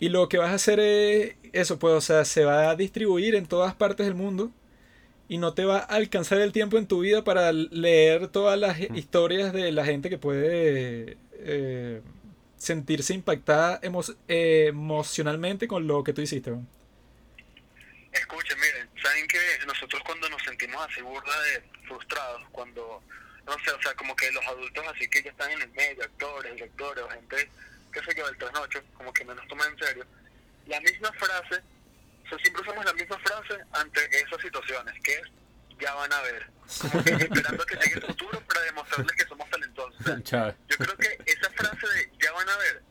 Y 0.00 0.08
lo 0.08 0.28
que 0.28 0.38
vas 0.38 0.50
a 0.50 0.54
hacer 0.54 0.80
es 0.80 1.36
eso, 1.52 1.78
pues, 1.78 1.94
o 1.94 2.00
sea, 2.00 2.24
se 2.24 2.44
va 2.44 2.70
a 2.70 2.76
distribuir 2.76 3.34
en 3.36 3.46
todas 3.46 3.74
partes 3.74 4.06
del 4.06 4.14
mundo 4.16 4.50
y 5.28 5.38
no 5.38 5.54
te 5.54 5.64
va 5.64 5.78
a 5.78 5.82
alcanzar 5.84 6.40
el 6.40 6.52
tiempo 6.52 6.78
en 6.78 6.86
tu 6.86 7.00
vida 7.00 7.24
para 7.24 7.52
leer 7.52 8.28
todas 8.28 8.58
las 8.58 8.80
historias 8.80 9.52
de 9.52 9.72
la 9.72 9.84
gente 9.84 10.10
que 10.10 10.18
puede 10.18 11.16
eh, 11.34 12.02
sentirse 12.56 13.14
impactada 13.14 13.80
emocionalmente 14.28 15.68
con 15.68 15.86
lo 15.86 16.04
que 16.04 16.12
tú 16.12 16.22
hiciste. 16.22 16.50
¿no? 16.50 16.66
Escuchen, 18.12 18.58
miren, 18.60 18.90
saben 19.02 19.26
que 19.26 19.38
nosotros 19.66 20.02
cuando 20.04 20.28
nos 20.28 20.42
sentimos 20.42 20.86
así 20.86 21.00
burda 21.00 21.40
de 21.42 21.62
frustrados, 21.86 22.42
cuando, 22.52 23.02
no 23.46 23.58
sé, 23.64 23.70
o 23.70 23.82
sea, 23.82 23.94
como 23.94 24.14
que 24.14 24.30
los 24.32 24.46
adultos 24.46 24.84
así 24.94 25.08
que 25.08 25.22
ya 25.22 25.30
están 25.30 25.50
en 25.50 25.62
el 25.62 25.70
medio, 25.70 26.04
actores, 26.04 26.54
directores, 26.54 27.04
o 27.04 27.08
gente 27.08 27.50
que 27.92 28.04
se 28.04 28.14
queda 28.14 28.28
el 28.28 28.36
trasnocho, 28.36 28.82
como 28.94 29.12
que 29.12 29.24
no 29.24 29.34
nos 29.34 29.46
toman 29.48 29.72
en 29.72 29.78
serio, 29.78 30.06
la 30.66 30.80
misma 30.80 31.12
frase 31.12 31.62
siempre 32.38 32.62
usamos 32.62 32.84
la 32.84 32.92
misma 32.94 33.18
frase 33.18 33.62
ante 33.72 34.20
esas 34.20 34.40
situaciones, 34.40 34.94
que 35.02 35.14
es 35.14 35.22
ya 35.78 35.94
van 35.94 36.12
a 36.12 36.20
ver. 36.22 36.46
Como 36.80 37.02
que 37.04 37.10
esperando 37.10 37.66
que 37.66 37.76
llegue 37.76 37.94
el 37.94 38.02
futuro 38.02 38.40
para 38.46 38.60
demostrarles 38.60 39.16
que 39.16 39.26
somos 39.26 39.50
talentosos. 39.50 40.06
yo 40.68 40.76
creo 40.76 40.96
que 40.96 41.18
esa 41.26 41.50
frase 41.50 41.86
de 41.88 42.12
ya 42.22 42.32
van 42.32 42.48
a 42.48 42.56
ver, 42.56 42.82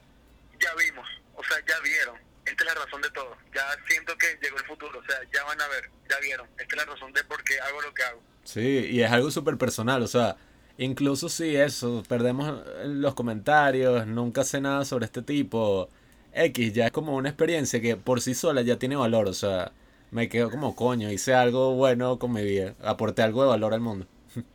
ya 0.60 0.74
vimos, 0.76 1.08
o 1.36 1.44
sea, 1.44 1.58
ya 1.68 1.80
vieron. 1.80 2.20
Esta 2.52 2.64
es 2.64 2.76
la 2.76 2.86
razón 2.86 3.02
de 3.02 3.10
todo. 3.12 3.36
Ya 3.54 3.64
siento 3.88 4.16
que 4.18 4.38
llegó 4.42 4.58
el 4.58 4.66
futuro, 4.66 5.00
o 5.00 5.06
sea, 5.06 5.18
ya 5.34 5.44
van 5.46 5.60
a 5.62 5.68
ver, 5.68 5.90
ya 6.10 6.20
vieron. 6.20 6.48
Esta 6.58 6.76
es 6.76 6.86
la 6.86 6.86
razón 6.86 7.14
de 7.14 7.24
por 7.24 7.44
qué 7.44 7.60
hago 7.60 7.82
lo 7.82 7.94
que 7.94 8.04
hago. 8.04 8.22
Sí, 8.44 8.88
y 8.92 9.02
es 9.02 9.12
algo 9.12 9.32
súper 9.32 9.58
personal, 9.58 10.02
o 10.02 10.08
sea, 10.08 10.36
incluso 10.78 11.30
si 11.30 11.56
eso, 11.56 12.04
perdemos 12.10 12.66
los 12.86 13.14
comentarios, 13.14 14.08
nunca 14.08 14.44
sé 14.44 14.60
nada 14.60 14.84
sobre 14.84 15.06
este 15.06 15.22
tipo 15.22 15.90
X 16.34 16.74
ya 16.74 16.88
es 16.88 16.92
como 16.92 17.16
una 17.16 17.30
experiencia 17.30 17.82
que 17.82 17.98
por 17.98 18.22
sí 18.22 18.34
sola 18.34 18.62
ya 18.62 18.78
tiene 18.80 18.96
valor, 18.96 19.28
o 19.28 19.34
sea, 19.34 19.72
me 20.12 20.28
quedo 20.28 20.50
como 20.50 20.76
coño, 20.76 21.12
hice 21.12 21.34
algo 21.34 21.76
bueno 21.76 22.20
con 22.20 22.34
mi 22.34 22.44
vida, 22.44 22.76
aporté 22.84 23.22
algo 23.22 23.44
de 23.44 23.50
valor 23.50 23.74
al 23.74 23.82
mundo. 23.82 24.08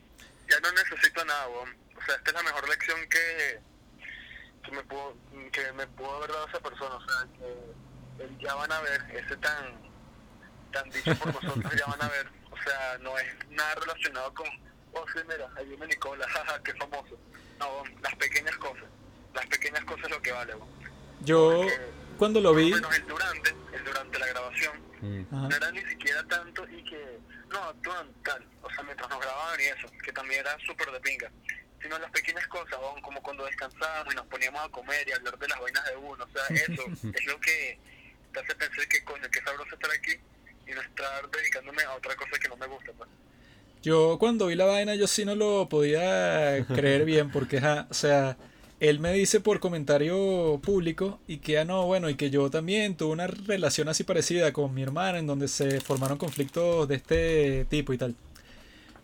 Ya 0.49 0.61
no 0.61 0.71
necesito 0.71 1.25
nada, 1.25 1.49
o 1.49 1.67
sea, 2.07 2.15
esta 2.15 2.31
es 2.31 2.35
la 2.35 2.43
mejor 2.45 2.69
lección 2.69 3.01
que, 3.11 3.61
que, 4.63 4.71
me 4.71 4.83
pudo, 4.85 5.17
que 5.51 5.73
me 5.73 5.87
pudo 5.89 6.15
haber 6.19 6.31
dado 6.31 6.47
esa 6.47 6.61
persona, 6.61 6.95
o 6.95 7.01
sea, 7.01 7.27
que 7.37 7.86
ya 8.41 8.55
van 8.55 8.73
a 8.73 8.81
ver, 8.81 9.03
ese 9.13 9.37
tan, 9.37 9.91
tan 10.73 10.91
dicho 10.91 11.15
por 11.17 11.43
nosotros, 11.43 11.73
ya 11.77 11.87
van 11.87 12.03
a 12.03 12.09
ver, 12.09 12.29
o 12.51 12.57
sea, 12.63 12.99
no 13.01 13.19
es 13.19 13.27
nada 13.51 13.75
relacionado 13.77 14.33
con, 14.35 14.47
oh 14.93 15.05
sí, 15.13 15.21
mira, 15.29 15.49
ahí 15.57 15.67
viene 15.67 15.87
Nicola, 15.87 16.27
jaja, 16.33 16.63
qué 16.63 16.75
famoso. 16.75 17.19
No, 17.59 17.83
las 18.03 18.15
pequeñas 18.17 18.57
cosas, 18.57 18.85
las 19.35 19.47
pequeñas 19.47 19.85
cosas 19.85 20.05
es 20.05 20.11
lo 20.11 20.23
que 20.23 20.33
vale, 20.33 20.55
yo 21.23 21.67
cuando 22.19 22.41
lo 22.41 22.55
vi... 22.55 22.71
Bueno, 22.71 22.89
el 22.93 23.07
durante, 23.07 23.51
el 23.73 23.85
durante 23.85 24.19
la 24.19 24.27
grabación, 24.27 24.81
mm. 25.01 25.25
no 25.31 25.57
era 25.57 25.71
ni 25.73 25.81
siquiera 25.87 26.23
tanto 26.25 26.67
y 26.69 26.85
que, 26.85 27.19
no, 27.51 27.59
actúan 27.65 28.13
tal, 28.23 28.47
o 28.63 28.71
sea, 28.71 28.83
mientras 28.85 29.09
nos 29.09 29.21
grababan 29.21 29.61
y 29.61 29.65
eso, 29.65 29.89
que 30.05 30.13
también 30.13 30.41
era 30.41 30.57
súper 30.67 30.91
de 30.91 31.01
pinga, 31.01 31.31
sino 31.83 31.99
las 31.99 32.11
pequeñas 32.11 32.47
cosas, 32.49 32.77
como 33.03 33.23
cuando 33.23 33.45
descansábamos 33.45 34.13
y 34.13 34.17
nos 34.17 34.27
poníamos 34.27 34.65
a 34.65 34.69
comer 34.69 35.09
y 35.09 35.13
a 35.13 35.17
hablar 35.17 35.39
de 35.39 35.49
las 35.49 35.61
vainas 35.61 35.85
de 35.85 35.97
uno, 35.97 36.25
o 36.25 36.29
sea, 36.29 36.57
eso 36.57 36.85
es 37.15 37.27
lo 37.27 37.41
que 37.41 37.79
Yo 43.83 44.19
cuando 44.19 44.47
vi 44.47 44.57
la 44.57 44.65
vaina 44.65 44.95
yo 44.97 45.07
sí 45.07 45.25
no 45.25 45.35
lo 45.35 45.69
podía 45.69 46.67
creer 46.67 47.05
bien 47.05 47.31
porque, 47.31 47.59
o 47.59 47.95
sea, 47.95 48.37
él 48.81 48.99
me 48.99 49.13
dice 49.13 49.41
por 49.41 49.61
comentario 49.61 50.61
público 50.63 51.21
y 51.27 51.39
que, 51.39 51.59
ah, 51.59 51.65
no, 51.65 51.87
bueno, 51.87 52.11
y 52.11 52.17
que 52.17 52.31
yo 52.31 52.51
también 52.51 52.97
tuve 52.97 53.13
una 53.13 53.27
relación 53.27 53.89
así 53.89 54.05
parecida 54.05 54.53
con 54.53 54.75
mi 54.75 54.83
hermana 54.83 55.19
en 55.19 55.27
donde 55.27 55.49
se 55.49 55.81
formaron 55.81 56.19
conflictos 56.19 56.89
de 56.89 56.97
este 56.97 57.65
tipo 57.67 57.93
y 57.93 57.99
tal. 57.99 58.17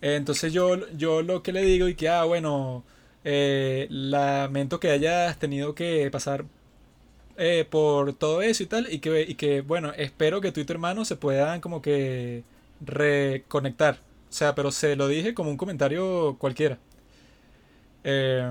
Entonces 0.01 0.53
yo, 0.53 0.91
yo 0.97 1.23
lo 1.23 1.43
que 1.43 1.53
le 1.53 1.63
digo 1.63 1.89
y 1.89 1.95
que, 1.95 2.09
ah, 2.09 2.25
bueno, 2.25 2.85
eh, 3.25 3.87
lamento 3.91 4.81
que 4.81 4.91
hayas 4.91 5.39
tenido 5.39 5.75
que 5.75 6.11
pasar 6.11 6.45
eh, 7.45 7.65
por 7.69 8.13
todo 8.15 8.41
eso 8.41 8.63
y 8.63 8.67
tal, 8.67 8.93
y 8.93 9.01
que, 9.01 9.23
y 9.23 9.35
que, 9.35 9.63
bueno, 9.63 9.93
espero 9.97 10.41
que 10.41 10.53
tú 10.53 10.61
y 10.61 10.65
tu 10.65 10.73
hermano 10.73 11.05
se 11.05 11.17
puedan 11.17 11.61
como 11.61 11.83
que 11.83 12.45
reconectar. 12.81 13.97
O 14.31 14.33
sea, 14.33 14.55
pero 14.55 14.71
se 14.71 14.95
lo 14.97 15.09
dije 15.09 15.35
como 15.35 15.51
un 15.51 15.57
comentario 15.57 16.37
cualquiera. 16.39 16.79
Eh, 18.05 18.51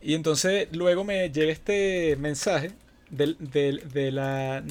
y 0.00 0.14
entonces 0.14 0.68
luego 0.72 1.04
me 1.04 1.30
llega 1.30 1.52
este 1.52 2.16
mensaje 2.16 2.72
de, 3.10 3.34
de, 3.92 4.12
la 4.12 4.64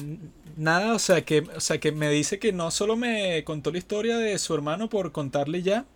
nada, 0.56 0.94
o 0.94 0.98
sea, 0.98 1.24
que, 1.24 1.40
o 1.56 1.60
sea, 1.60 1.78
que 1.78 1.92
me 1.92 2.10
dice 2.10 2.38
que 2.38 2.52
no 2.52 2.70
solo 2.70 2.96
me 2.96 3.44
contó 3.44 3.70
la 3.72 3.78
historia 3.78 4.18
de 4.18 4.38
su 4.38 4.54
hermano 4.54 4.88
por 4.88 5.12
contarle 5.12 5.62
ya, 5.62 5.86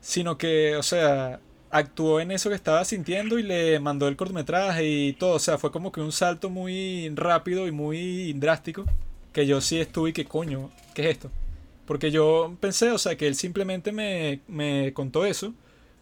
sino 0.00 0.38
que, 0.38 0.76
o 0.76 0.82
sea, 0.82 1.40
actuó 1.74 2.20
en 2.20 2.30
eso 2.30 2.50
que 2.50 2.54
estaba 2.54 2.84
sintiendo 2.84 3.36
y 3.36 3.42
le 3.42 3.80
mandó 3.80 4.06
el 4.06 4.14
cortometraje 4.14 4.86
y 4.88 5.12
todo, 5.14 5.34
o 5.34 5.38
sea, 5.40 5.58
fue 5.58 5.72
como 5.72 5.90
que 5.90 6.00
un 6.00 6.12
salto 6.12 6.48
muy 6.48 7.10
rápido 7.16 7.66
y 7.66 7.72
muy 7.72 8.32
drástico, 8.34 8.84
que 9.32 9.44
yo 9.44 9.60
sí 9.60 9.80
estuve 9.80 10.10
y 10.10 10.12
que 10.12 10.24
coño, 10.24 10.70
¿qué 10.94 11.02
es 11.02 11.08
esto? 11.16 11.32
Porque 11.84 12.12
yo 12.12 12.56
pensé, 12.60 12.92
o 12.92 12.98
sea, 12.98 13.16
que 13.16 13.26
él 13.26 13.34
simplemente 13.34 13.90
me, 13.90 14.40
me 14.46 14.92
contó 14.94 15.26
eso, 15.26 15.52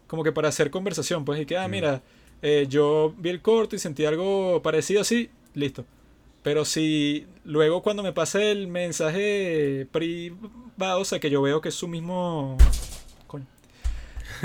como 0.05 0.23
que 0.23 0.31
para 0.31 0.49
hacer 0.49 0.69
conversación, 0.69 1.25
pues, 1.25 1.41
y 1.41 1.47
que, 1.47 1.57
ah, 1.57 1.67
mira, 1.67 2.03
eh, 2.43 2.67
yo 2.69 3.15
vi 3.17 3.29
el 3.29 3.41
corto 3.41 3.75
y 3.75 3.79
sentí 3.79 4.05
algo 4.05 4.61
parecido 4.61 5.01
así, 5.01 5.31
listo. 5.55 5.85
Pero 6.43 6.65
si 6.65 7.25
luego 7.45 7.81
cuando 7.81 8.03
me 8.03 8.13
pase 8.13 8.51
el 8.51 8.67
mensaje 8.67 9.87
privado, 9.91 11.01
o 11.01 11.05
sea, 11.05 11.19
que 11.19 11.31
yo 11.31 11.41
veo 11.41 11.61
que 11.61 11.69
es 11.69 11.75
su 11.75 11.87
mismo... 11.87 12.57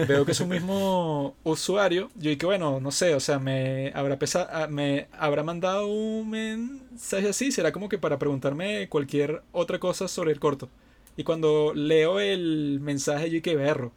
Veo 0.06 0.24
que 0.24 0.32
es 0.32 0.38
su 0.38 0.46
mismo 0.46 1.34
usuario, 1.44 2.10
yo 2.14 2.30
dije, 2.30 2.46
bueno, 2.46 2.80
no 2.80 2.90
sé, 2.90 3.14
o 3.14 3.20
sea, 3.20 3.38
me 3.38 3.90
habrá, 3.94 4.18
ah, 4.50 4.66
me 4.68 5.08
habrá 5.12 5.42
mandado 5.42 5.86
un 5.88 6.30
mensaje 6.30 7.28
así, 7.28 7.50
será 7.50 7.72
como 7.72 7.88
que 7.88 7.98
para 7.98 8.18
preguntarme 8.18 8.88
cualquier 8.88 9.42
otra 9.52 9.78
cosa 9.78 10.06
sobre 10.08 10.32
el 10.32 10.40
corto. 10.40 10.68
Y 11.16 11.24
cuando 11.24 11.72
leo 11.74 12.20
el 12.20 12.78
mensaje, 12.80 13.28
yo 13.28 13.34
dije, 13.40 13.56
berro. 13.56 13.88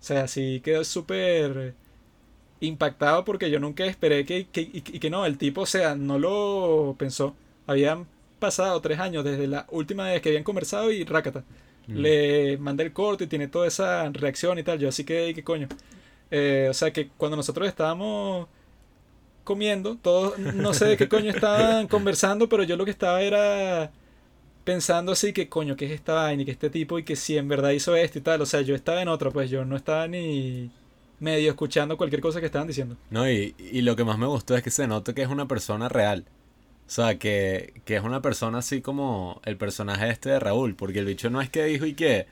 O 0.00 0.02
sea, 0.02 0.28
sí 0.28 0.60
quedó 0.64 0.84
súper 0.84 1.74
impactado 2.60 3.24
porque 3.24 3.50
yo 3.50 3.58
nunca 3.60 3.84
esperé 3.86 4.24
que, 4.24 4.46
que, 4.48 4.60
y, 4.62 4.80
que 4.82 5.10
no, 5.10 5.26
el 5.26 5.38
tipo, 5.38 5.62
o 5.62 5.66
sea, 5.66 5.94
no 5.96 6.18
lo 6.18 6.94
pensó. 6.98 7.34
Habían 7.66 8.06
pasado 8.38 8.80
tres 8.80 8.98
años 9.00 9.24
desde 9.24 9.46
la 9.46 9.66
última 9.70 10.04
vez 10.04 10.22
que 10.22 10.30
habían 10.30 10.44
conversado 10.44 10.92
y 10.92 11.04
rácata. 11.04 11.44
Mm. 11.90 11.96
Le 11.96 12.58
mandé 12.58 12.84
el 12.84 12.92
corte 12.92 13.24
y 13.24 13.26
tiene 13.26 13.48
toda 13.48 13.66
esa 13.66 14.08
reacción 14.10 14.58
y 14.58 14.62
tal. 14.62 14.78
Yo 14.78 14.88
así 14.88 15.04
que, 15.04 15.32
¿qué 15.34 15.42
coño? 15.44 15.68
Eh, 16.30 16.68
o 16.70 16.74
sea 16.74 16.92
que 16.92 17.08
cuando 17.16 17.36
nosotros 17.36 17.66
estábamos 17.68 18.48
comiendo, 19.44 19.96
todos 19.96 20.38
no 20.38 20.72
sé 20.74 20.86
de 20.86 20.96
qué 20.96 21.08
coño 21.08 21.30
estaban 21.30 21.88
conversando, 21.88 22.48
pero 22.48 22.62
yo 22.62 22.76
lo 22.76 22.84
que 22.84 22.92
estaba 22.92 23.20
era 23.22 23.90
pensando 24.64 25.12
así 25.12 25.32
que 25.32 25.48
coño, 25.48 25.76
que 25.76 25.86
es 25.86 25.92
esta 25.92 26.14
vaina 26.14 26.42
y 26.42 26.44
que 26.44 26.52
este 26.52 26.70
tipo 26.70 26.98
y 26.98 27.04
que 27.04 27.16
si 27.16 27.36
en 27.36 27.48
verdad 27.48 27.70
hizo 27.70 27.96
esto 27.96 28.18
y 28.18 28.22
tal. 28.22 28.40
O 28.42 28.46
sea, 28.46 28.60
yo 28.60 28.74
estaba 28.74 29.02
en 29.02 29.08
otro, 29.08 29.32
pues 29.32 29.50
yo 29.50 29.64
no 29.64 29.76
estaba 29.76 30.06
ni 30.06 30.70
medio 31.18 31.50
escuchando 31.50 31.96
cualquier 31.96 32.22
cosa 32.22 32.40
que 32.40 32.46
estaban 32.46 32.68
diciendo. 32.68 32.96
No, 33.10 33.28
y, 33.30 33.54
y 33.58 33.82
lo 33.82 33.96
que 33.96 34.04
más 34.04 34.18
me 34.18 34.26
gustó 34.26 34.56
es 34.56 34.62
que 34.62 34.70
se 34.70 34.86
nota 34.86 35.14
que 35.14 35.22
es 35.22 35.28
una 35.28 35.46
persona 35.46 35.88
real. 35.88 36.24
O 36.90 36.92
sea, 36.92 37.20
que, 37.20 37.82
que 37.84 37.94
es 37.94 38.02
una 38.02 38.20
persona 38.20 38.58
así 38.58 38.80
como 38.80 39.40
el 39.44 39.56
personaje 39.56 40.10
este 40.10 40.30
de 40.30 40.40
Raúl, 40.40 40.74
porque 40.74 40.98
el 40.98 41.04
bicho 41.04 41.30
no 41.30 41.40
es 41.40 41.48
que 41.48 41.62
dijo 41.62 41.86
y 41.86 41.94
que, 41.94 42.26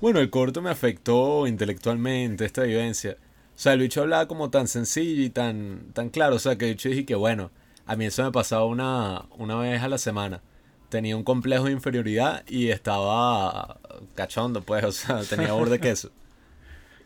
bueno, 0.00 0.18
el 0.20 0.30
corto 0.30 0.62
me 0.62 0.70
afectó 0.70 1.46
intelectualmente, 1.46 2.46
esta 2.46 2.62
vivencia. 2.62 3.18
O 3.54 3.58
sea, 3.58 3.74
el 3.74 3.80
bicho 3.80 4.00
hablaba 4.00 4.26
como 4.26 4.48
tan 4.48 4.66
sencillo 4.66 5.22
y 5.22 5.28
tan, 5.28 5.92
tan 5.92 6.08
claro. 6.08 6.36
O 6.36 6.38
sea, 6.38 6.56
que 6.56 6.64
el 6.64 6.70
bicho 6.70 6.88
dije 6.88 7.04
que, 7.04 7.16
bueno, 7.16 7.50
a 7.84 7.96
mí 7.96 8.06
eso 8.06 8.24
me 8.24 8.32
pasaba 8.32 8.64
una, 8.64 9.26
una 9.36 9.56
vez 9.56 9.82
a 9.82 9.88
la 9.88 9.98
semana. 9.98 10.40
Tenía 10.88 11.14
un 11.14 11.22
complejo 11.22 11.66
de 11.66 11.72
inferioridad 11.72 12.44
y 12.48 12.68
estaba 12.70 13.78
cachondo, 14.14 14.62
pues, 14.62 14.84
o 14.84 14.92
sea, 14.92 15.20
tenía 15.22 15.52
borde 15.52 15.80
queso. 15.80 16.10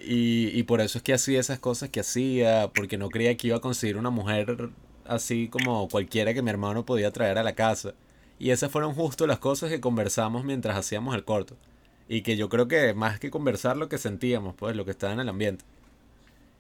Y, 0.05 0.49
y 0.59 0.65
por 0.65 0.81
eso 0.81 0.99
es 0.99 1.05
que 1.05 1.15
hacía 1.15 1.39
esas 1.39 1.61
cosas 1.61 1.89
que 1.89 2.01
hacía, 2.01 2.73
porque 2.75 2.99
no 2.99 3.09
creía 3.09 3.37
que 3.37 3.47
iba 3.47 3.59
a 3.59 3.61
conseguir 3.61 3.97
una 3.97 4.11
mujer 4.11 4.71
así 5.07 5.49
como 5.49 5.89
cualquiera 5.89 6.35
que 6.35 6.43
mi 6.43 6.51
hermano 6.51 6.85
podía 6.85 7.11
traer 7.11 7.39
a 7.39 7.43
la 7.43 7.55
casa. 7.55 7.95
Y 8.39 8.51
esas 8.51 8.71
fueron 8.71 8.95
justo 8.95 9.27
las 9.27 9.39
cosas 9.39 9.71
que 9.71 9.81
conversamos 9.81 10.45
mientras 10.45 10.77
hacíamos 10.77 11.15
el 11.15 11.25
corto. 11.25 11.57
Y 12.09 12.23
que 12.23 12.37
yo 12.37 12.49
creo 12.49 12.69
que 12.69 12.95
más 12.95 13.21
que 13.21 13.31
conversar 13.31 13.77
lo 13.77 13.89
que 13.89 13.99
sentíamos, 13.99 14.55
pues 14.55 14.77
lo 14.77 14.85
que 14.85 14.91
estaba 14.91 15.13
en 15.13 15.21
el 15.21 15.29
ambiente. 15.29 15.65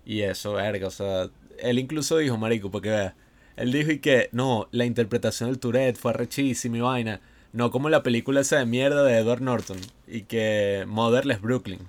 Y 0.05 0.22
eso, 0.22 0.55
verga, 0.55 0.86
o 0.88 0.90
sea, 0.90 1.28
él 1.59 1.78
incluso 1.78 2.18
dijo, 2.18 2.36
marico, 2.36 2.70
porque 2.70 2.90
vea, 2.90 3.14
él 3.57 3.72
dijo 3.72 3.90
y 3.90 3.99
que, 3.99 4.28
no, 4.32 4.68
la 4.70 4.84
interpretación 4.84 5.51
del 5.51 5.59
Tourette 5.59 5.99
fue 5.99 6.12
rechísima 6.12 6.78
y 6.78 6.80
vaina. 6.80 7.20
No 7.53 7.70
como 7.70 7.90
la 7.90 8.03
película 8.03 8.40
esa 8.40 8.59
de 8.59 8.66
mierda 8.66 9.03
de 9.03 9.18
Edward 9.18 9.43
Norton. 9.43 9.78
Y 10.07 10.22
que 10.22 10.84
Motherless 10.86 11.40
Brooklyn 11.40 11.80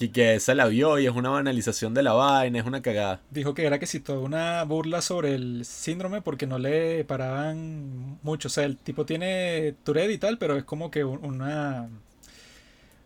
Que, 0.00 0.10
que 0.12 0.34
esa 0.34 0.54
la 0.54 0.66
vio 0.66 0.98
y 0.98 1.06
es 1.06 1.12
una 1.14 1.30
banalización 1.30 1.94
de 1.94 2.02
la 2.02 2.12
vaina, 2.14 2.58
es 2.58 2.66
una 2.66 2.82
cagada. 2.82 3.20
Dijo 3.30 3.54
que 3.54 3.64
era 3.64 3.78
que 3.78 3.86
si 3.86 4.00
toda 4.00 4.18
una 4.18 4.64
burla 4.64 5.00
sobre 5.02 5.34
el 5.36 5.64
síndrome 5.64 6.20
porque 6.20 6.46
no 6.48 6.58
le 6.58 7.04
paraban 7.04 8.18
mucho. 8.22 8.48
O 8.48 8.50
sea, 8.50 8.64
el 8.64 8.76
tipo 8.76 9.06
tiene 9.06 9.74
Tourette 9.84 10.10
y 10.12 10.18
tal, 10.18 10.36
pero 10.38 10.56
es 10.56 10.64
como 10.64 10.90
que 10.90 11.04
un- 11.04 11.24
una... 11.24 11.88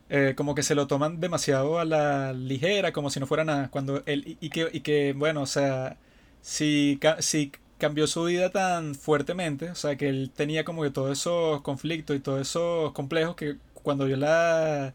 eh, 0.08 0.34
como 0.36 0.54
que 0.54 0.62
se 0.62 0.74
lo 0.74 0.86
toman 0.86 1.20
demasiado 1.20 1.78
a 1.78 1.84
la 1.84 2.32
ligera, 2.32 2.92
como 2.92 3.10
si 3.10 3.20
no 3.20 3.26
fuera 3.26 3.44
nada. 3.44 3.70
Cuando 3.70 4.02
él, 4.06 4.24
y, 4.40 4.46
y 4.46 4.50
que, 4.50 4.68
y 4.72 4.80
que, 4.80 5.12
bueno, 5.16 5.42
o 5.42 5.46
sea, 5.46 5.96
si, 6.42 6.98
si 7.20 7.52
cambió 7.78 8.06
su 8.06 8.24
vida 8.24 8.50
tan 8.50 8.94
fuertemente, 8.94 9.70
o 9.70 9.74
sea, 9.74 9.96
que 9.96 10.08
él 10.08 10.30
tenía 10.34 10.64
como 10.64 10.82
que 10.82 10.90
todos 10.90 11.12
esos 11.18 11.60
conflictos 11.62 12.16
y 12.16 12.20
todos 12.20 12.40
esos 12.42 12.92
complejos 12.92 13.34
que 13.36 13.56
cuando 13.74 14.04
vio 14.06 14.16
la 14.16 14.94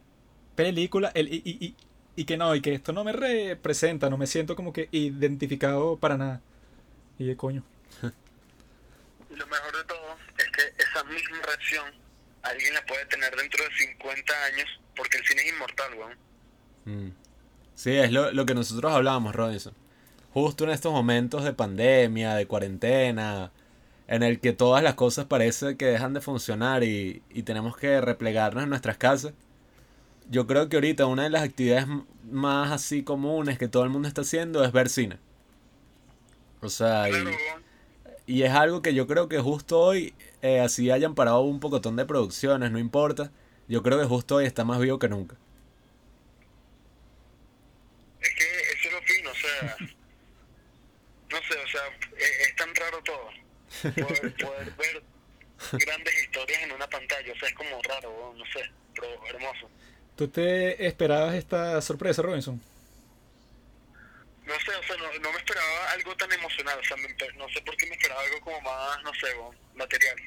película, 0.55 1.11
él, 1.15 1.29
y, 1.33 1.41
y, 1.45 1.75
y, 2.15 2.25
que 2.25 2.37
no, 2.37 2.53
y 2.55 2.61
que 2.61 2.73
esto 2.73 2.93
no 2.93 3.03
me 3.03 3.13
representa, 3.13 4.09
no 4.09 4.17
me 4.17 4.27
siento 4.27 4.55
como 4.55 4.73
que 4.73 4.89
identificado 4.91 5.97
para 5.97 6.17
nada. 6.17 6.41
Y 7.17 7.25
de 7.25 7.35
coño. 7.35 7.63
Lo 9.29 9.47
mejor 9.47 9.77
de 9.77 9.83
todo 9.85 10.17
es 10.37 10.45
que 10.49 10.83
esa 10.83 11.03
misma 11.05 11.37
reacción 11.45 11.85
alguien 12.43 12.73
la 12.73 12.85
puede 12.85 13.05
tener 13.05 13.35
dentro 13.35 13.63
de 13.63 13.69
50 13.71 14.33
años 14.45 14.67
porque 14.95 15.17
el 15.17 15.25
cine 15.25 15.41
es 15.43 15.53
inmortal, 15.53 15.93
weón. 15.93 16.17
Mm. 16.85 17.11
Sí, 17.75 17.91
es 17.97 18.11
lo, 18.11 18.31
lo 18.31 18.45
que 18.45 18.53
nosotros 18.53 18.91
hablábamos, 18.91 19.35
Robinson. 19.35 19.73
Justo 20.33 20.65
en 20.65 20.71
estos 20.71 20.91
momentos 20.91 21.43
de 21.43 21.53
pandemia, 21.53 22.35
de 22.35 22.45
cuarentena, 22.45 23.51
en 24.07 24.23
el 24.23 24.39
que 24.39 24.53
todas 24.53 24.83
las 24.83 24.95
cosas 24.95 25.25
parece 25.25 25.77
que 25.77 25.85
dejan 25.85 26.13
de 26.13 26.21
funcionar 26.21 26.83
y, 26.83 27.21
y 27.29 27.43
tenemos 27.43 27.77
que 27.77 28.01
replegarnos 28.01 28.63
en 28.63 28.69
nuestras 28.69 28.97
casas. 28.97 29.33
Yo 30.29 30.47
creo 30.47 30.69
que 30.69 30.77
ahorita 30.77 31.05
una 31.07 31.23
de 31.23 31.29
las 31.31 31.43
actividades 31.43 31.87
más 32.23 32.71
así 32.71 33.03
comunes 33.03 33.57
que 33.57 33.67
todo 33.67 33.83
el 33.83 33.89
mundo 33.89 34.07
está 34.07 34.21
haciendo 34.21 34.63
es 34.63 34.71
ver 34.71 34.89
cine. 34.89 35.17
O 36.61 36.69
sea, 36.69 37.09
y, 37.09 37.11
Claro, 37.11 37.31
y 38.29 38.43
es 38.43 38.51
algo 38.51 38.83
que 38.83 38.93
yo 38.93 39.07
creo 39.07 39.27
que 39.27 39.39
justo 39.39 39.79
hoy, 39.79 40.13
eh, 40.43 40.59
así 40.59 40.91
hayan 40.91 41.15
parado 41.15 41.41
un 41.41 41.59
pocotón 41.59 41.95
de 41.95 42.05
producciones, 42.05 42.71
no 42.71 42.77
importa. 42.77 43.31
Yo 43.67 43.81
creo 43.81 43.99
que 43.99 44.05
justo 44.05 44.35
hoy 44.35 44.45
está 44.45 44.63
más 44.63 44.79
vivo 44.79 44.99
que 44.99 45.09
nunca. 45.09 45.35
Es 48.21 48.29
que 48.35 48.43
eso 48.43 48.87
es 48.89 48.93
lo 48.93 49.01
fino, 49.01 49.31
o 49.31 49.35
sea, 49.35 49.77
no 51.31 51.37
sé, 51.37 51.55
o 51.57 51.67
sea, 51.67 51.81
es, 52.17 52.47
es 52.47 52.55
tan 52.55 52.75
raro 52.75 53.01
todo. 53.03 53.29
Poder, 53.81 54.35
poder 54.35 54.73
ver 54.77 55.03
grandes 55.85 56.23
historias 56.23 56.63
en 56.63 56.71
una 56.73 56.87
pantalla, 56.87 57.33
o 57.33 57.39
sea, 57.39 57.49
es 57.49 57.55
como 57.55 57.81
raro, 57.81 58.35
no 58.37 58.45
sé, 58.45 58.69
pero 58.93 59.07
hermoso. 59.25 59.69
¿Tú 60.19 60.27
te 60.27 60.85
esperabas 60.85 61.33
esta 61.35 61.81
sorpresa, 61.81 62.21
Robinson? 62.21 62.61
No 64.43 64.53
sé, 64.53 64.75
o 64.75 64.83
sea, 64.83 64.97
no, 64.97 65.17
no 65.17 65.31
me 65.31 65.37
esperaba 65.37 65.91
algo 65.93 66.13
tan 66.17 66.29
emocional, 66.33 66.77
o 66.77 66.83
sea, 66.83 66.97
me 66.97 67.07
no 67.37 67.47
sé 67.47 67.61
por 67.61 67.73
qué 67.77 67.85
me 67.87 67.95
esperaba 67.95 68.19
algo 68.19 68.41
como 68.41 68.59
más, 68.59 69.01
no 69.01 69.13
sé, 69.13 69.27
material. 69.75 70.17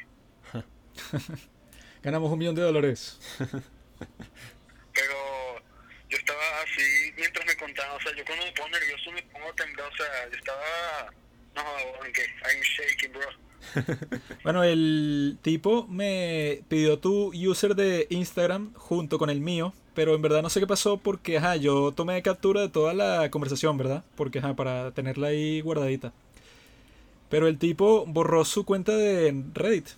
Ganamos 2.02 2.32
un 2.32 2.38
millón 2.38 2.54
de 2.54 2.62
dólares. 2.62 3.18
Pero 4.94 5.60
yo 6.08 6.16
estaba 6.16 6.62
así 6.62 7.12
mientras 7.14 7.44
me 7.44 7.56
contaban, 7.58 7.94
o 7.94 8.00
sea, 8.00 8.16
yo 8.16 8.24
cuando 8.24 8.46
me 8.46 8.52
pongo 8.52 8.70
nervioso 8.70 9.12
me 9.12 9.22
pongo 9.24 9.50
a 9.50 9.56
temblar, 9.56 9.92
o 9.92 9.96
sea, 9.98 10.28
yo 10.30 10.38
estaba, 10.38 11.12
no, 11.54 11.62
I'm 12.00 12.62
shaking, 12.62 13.12
bro. 13.12 13.41
Bueno, 14.44 14.64
el 14.64 15.38
tipo 15.42 15.86
me 15.88 16.62
pidió 16.68 16.98
tu 16.98 17.32
user 17.34 17.74
de 17.74 18.06
Instagram 18.10 18.72
junto 18.74 19.18
con 19.18 19.30
el 19.30 19.40
mío, 19.40 19.72
pero 19.94 20.14
en 20.14 20.22
verdad 20.22 20.42
no 20.42 20.50
sé 20.50 20.60
qué 20.60 20.66
pasó 20.66 20.96
porque, 20.96 21.38
ajá, 21.38 21.56
yo 21.56 21.92
tomé 21.92 22.20
captura 22.22 22.60
de 22.60 22.68
toda 22.68 22.94
la 22.94 23.30
conversación, 23.30 23.76
¿verdad? 23.78 24.04
Porque, 24.16 24.38
ajá, 24.38 24.54
para 24.54 24.90
tenerla 24.92 25.28
ahí 25.28 25.60
guardadita. 25.60 26.12
Pero 27.28 27.46
el 27.48 27.58
tipo 27.58 28.04
borró 28.06 28.44
su 28.44 28.64
cuenta 28.64 28.96
de 28.96 29.42
Reddit. 29.54 29.88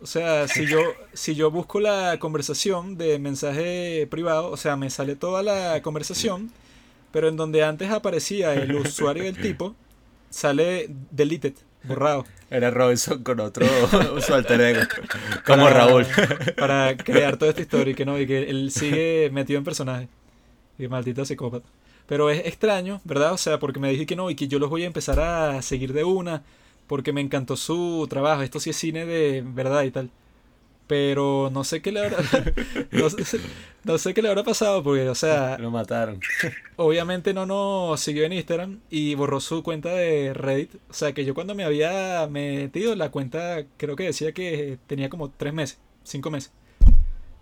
O 0.00 0.06
sea, 0.06 0.46
si 0.46 0.66
yo, 0.66 0.80
si 1.14 1.34
yo 1.34 1.50
busco 1.50 1.80
la 1.80 2.18
conversación 2.18 2.98
de 2.98 3.18
mensaje 3.18 4.06
privado, 4.10 4.50
o 4.50 4.56
sea, 4.56 4.76
me 4.76 4.90
sale 4.90 5.16
toda 5.16 5.42
la 5.42 5.80
conversación, 5.82 6.52
pero 7.12 7.28
en 7.28 7.36
donde 7.36 7.64
antes 7.64 7.90
aparecía 7.90 8.54
el 8.54 8.74
usuario 8.76 9.24
del 9.24 9.40
tipo, 9.40 9.74
sale 10.28 10.90
deleted, 11.10 11.54
borrado. 11.86 12.24
Era 12.50 12.70
Robinson 12.70 13.22
con 13.22 13.40
otro 13.40 13.66
su 14.20 14.34
alter 14.34 14.60
ego. 14.60 14.80
Como 15.46 15.64
Para- 15.64 15.86
Raúl. 15.86 16.06
Para 16.56 16.96
crear 16.96 17.36
toda 17.36 17.50
esta 17.50 17.62
historia 17.62 17.92
y 17.92 17.94
que 17.94 18.04
no, 18.06 18.18
y 18.20 18.26
que 18.26 18.48
él 18.48 18.70
sigue 18.70 19.30
metido 19.32 19.58
en 19.58 19.64
personaje. 19.64 20.08
Y 20.78 20.88
maldito 20.88 21.24
psicópata. 21.24 21.66
Pero 22.06 22.30
es 22.30 22.46
extraño, 22.46 23.00
¿verdad? 23.04 23.32
O 23.32 23.36
sea, 23.38 23.58
porque 23.58 23.80
me 23.80 23.90
dije 23.90 24.06
que 24.06 24.14
no 24.14 24.30
y 24.30 24.36
que 24.36 24.46
yo 24.46 24.58
los 24.58 24.70
voy 24.70 24.84
a 24.84 24.86
empezar 24.86 25.18
a 25.18 25.60
seguir 25.62 25.92
de 25.92 26.04
una 26.04 26.42
porque 26.86 27.12
me 27.12 27.20
encantó 27.20 27.56
su 27.56 28.06
trabajo. 28.08 28.42
Esto 28.42 28.60
sí 28.60 28.70
es 28.70 28.76
cine 28.76 29.06
de 29.06 29.42
verdad 29.44 29.82
y 29.82 29.90
tal. 29.90 30.10
Pero 30.86 31.50
no 31.52 31.64
sé 31.64 31.82
qué 31.82 31.90
le 31.90 32.00
habrá 32.04 32.18
no, 32.92 33.10
sé, 33.10 33.40
no 33.82 33.98
sé 33.98 34.14
qué 34.14 34.22
le 34.22 34.28
habrá 34.28 34.44
pasado 34.44 34.82
porque, 34.84 35.08
o 35.08 35.14
sea, 35.16 35.58
Lo 35.58 35.70
mataron. 35.72 36.20
obviamente 36.76 37.34
no 37.34 37.44
nos 37.44 37.98
siguió 38.00 38.24
en 38.24 38.32
Instagram 38.32 38.78
y 38.88 39.14
borró 39.16 39.40
su 39.40 39.62
cuenta 39.64 39.88
de 39.90 40.32
Reddit. 40.32 40.74
O 40.88 40.92
sea 40.94 41.12
que 41.12 41.24
yo 41.24 41.34
cuando 41.34 41.54
me 41.56 41.64
había 41.64 42.26
metido 42.30 42.94
la 42.94 43.10
cuenta, 43.10 43.64
creo 43.76 43.96
que 43.96 44.04
decía 44.04 44.30
que 44.32 44.78
tenía 44.86 45.10
como 45.10 45.30
tres 45.30 45.52
meses, 45.52 45.78
cinco 46.04 46.30
meses. 46.30 46.52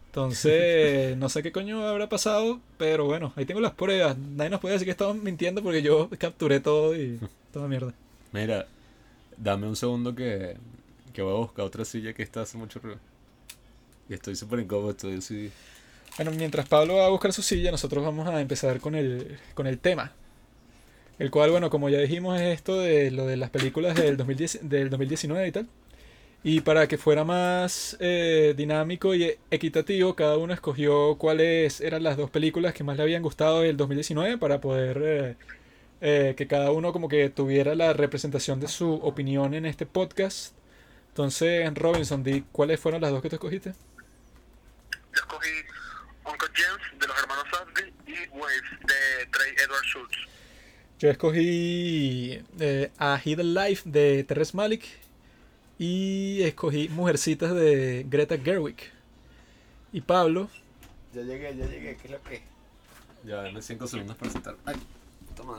Entonces, 0.07 1.16
no 1.18 1.28
sé 1.28 1.42
qué 1.42 1.53
coño 1.53 1.86
habrá 1.86 2.09
pasado, 2.09 2.61
pero 2.78 3.05
bueno, 3.05 3.32
ahí 3.36 3.45
tengo 3.45 3.61
las 3.61 3.72
pruebas. 3.72 4.16
Nadie 4.16 4.51
nos 4.51 4.61
puede 4.61 4.74
decir 4.74 4.86
que 4.86 4.92
estamos 4.92 5.16
mintiendo 5.16 5.62
porque 5.62 5.82
yo 5.82 6.09
capturé 6.18 6.61
todo 6.61 6.97
y 6.97 7.20
toda 7.53 7.68
mierda. 7.68 7.92
Mira, 8.32 8.66
dame 9.36 9.66
un 9.66 9.76
segundo 9.76 10.14
que, 10.14 10.57
que 11.12 11.20
voy 11.20 11.32
a 11.34 11.38
buscar 11.38 11.64
otra 11.66 11.84
silla 11.84 12.14
que 12.14 12.22
está 12.22 12.42
hace 12.42 12.57
mucho 12.57 12.78
ruido. 12.78 12.99
Y 14.09 14.14
estoy 14.14 14.36
súper 14.36 14.61
incómodo, 14.61 14.90
estoy. 14.90 15.50
Bueno, 16.16 16.30
mientras 16.32 16.68
Pablo 16.68 16.96
va 16.96 17.07
a 17.07 17.11
buscar 17.11 17.32
su 17.32 17.42
silla, 17.42 17.70
nosotros 17.70 18.05
vamos 18.05 18.28
a 18.28 18.40
empezar 18.40 18.80
con 18.80 18.94
el, 18.94 19.38
con 19.55 19.66
el 19.66 19.78
tema. 19.78 20.12
El 21.18 21.30
cual, 21.30 21.50
bueno, 21.50 21.70
como 21.70 21.88
ya 21.88 21.98
dijimos, 21.98 22.40
es 22.40 22.55
esto 22.55 22.78
de 22.80 23.11
lo 23.11 23.26
de 23.26 23.36
las 23.36 23.50
películas 23.50 23.96
del, 23.96 24.16
2010, 24.16 24.68
del 24.68 24.90
2019 24.90 25.48
y 25.48 25.52
tal. 25.52 25.68
Y 26.42 26.61
para 26.61 26.86
que 26.88 26.98
fuera 26.98 27.24
más 27.24 27.96
eh, 28.00 28.55
dinámico 28.57 29.14
y 29.14 29.34
equitativo, 29.50 30.14
cada 30.14 30.36
uno 30.36 30.52
escogió 30.52 31.16
cuáles 31.16 31.80
eran 31.80 32.02
las 32.02 32.16
dos 32.16 32.30
películas 32.30 32.74
que 32.74 32.84
más 32.84 32.96
le 32.96 33.02
habían 33.05 33.22
gustado 33.22 33.61
del 33.62 33.76
2019 33.76 34.38
para 34.38 34.61
poder 34.61 35.00
eh, 35.02 35.36
eh, 36.02 36.34
que 36.36 36.46
cada 36.46 36.70
uno 36.70 36.92
como 36.92 37.09
que 37.09 37.30
tuviera 37.30 37.74
la 37.74 37.94
representación 37.94 38.61
de 38.61 38.68
su 38.68 38.92
opinión 38.94 39.55
en 39.55 39.66
este 39.66 39.86
podcast. 39.86 40.55
Entonces, 41.09 41.72
Robinson, 41.74 42.22
di 42.22 42.44
cuáles 42.52 42.78
fueron 42.78 43.00
las 43.00 43.11
dos 43.11 43.22
que 43.22 43.30
tú 43.30 43.36
escogiste. 43.36 43.72
Yo 45.14 45.20
escogí 45.20 45.50
Uncle 46.24 46.48
James 46.54 47.00
de 47.00 47.06
los 47.06 47.18
hermanos 47.18 47.44
Safdie 47.50 47.92
y 48.06 48.28
Waves 48.30 48.70
de 48.80 49.26
Trey 49.30 49.52
Edward 49.64 49.84
Schultz. 49.84 50.16
Yo 50.98 51.10
escogí 51.10 52.42
eh, 52.60 52.90
A 52.98 53.20
Hidden 53.22 53.54
Life 53.54 53.88
de 53.88 54.24
Terrence 54.24 54.56
Malick 54.56 54.84
y 55.78 56.42
escogí 56.42 56.88
Mujercitas 56.88 57.54
de 57.54 58.04
Greta 58.08 58.38
Gerwig. 58.38 58.76
Y 59.92 60.00
Pablo, 60.00 60.50
Ya 61.14 61.22
llegué, 61.22 61.56
ya 61.56 61.66
llegué, 61.66 61.96
¿qué 61.96 62.06
es 62.06 62.10
lo 62.10 62.22
que? 62.22 62.42
Ya, 63.24 63.36
dame 63.42 63.62
5 63.62 63.86
segundos 63.86 64.16
para 64.16 64.30
sentar. 64.32 64.56
Ay, 64.64 64.74
toma. 65.36 65.58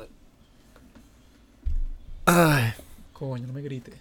Ay. 2.26 2.74
coño, 3.14 3.47
no 3.47 3.53
me 3.53 3.62
grite. 3.62 3.93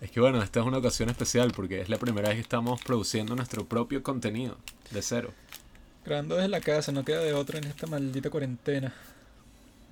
Es 0.00 0.10
que 0.10 0.20
bueno, 0.20 0.40
esta 0.42 0.60
es 0.60 0.66
una 0.66 0.78
ocasión 0.78 1.08
especial 1.08 1.52
porque 1.54 1.80
es 1.80 1.88
la 1.88 1.98
primera 1.98 2.28
vez 2.28 2.36
que 2.36 2.42
estamos 2.42 2.80
produciendo 2.82 3.34
nuestro 3.34 3.64
propio 3.66 4.02
contenido 4.02 4.56
de 4.90 5.02
cero. 5.02 5.32
Grabando 6.04 6.36
desde 6.36 6.48
la 6.48 6.60
casa, 6.60 6.92
no 6.92 7.04
queda 7.04 7.20
de 7.20 7.32
otra 7.34 7.58
en 7.58 7.64
esta 7.64 7.86
maldita 7.86 8.30
cuarentena. 8.30 8.94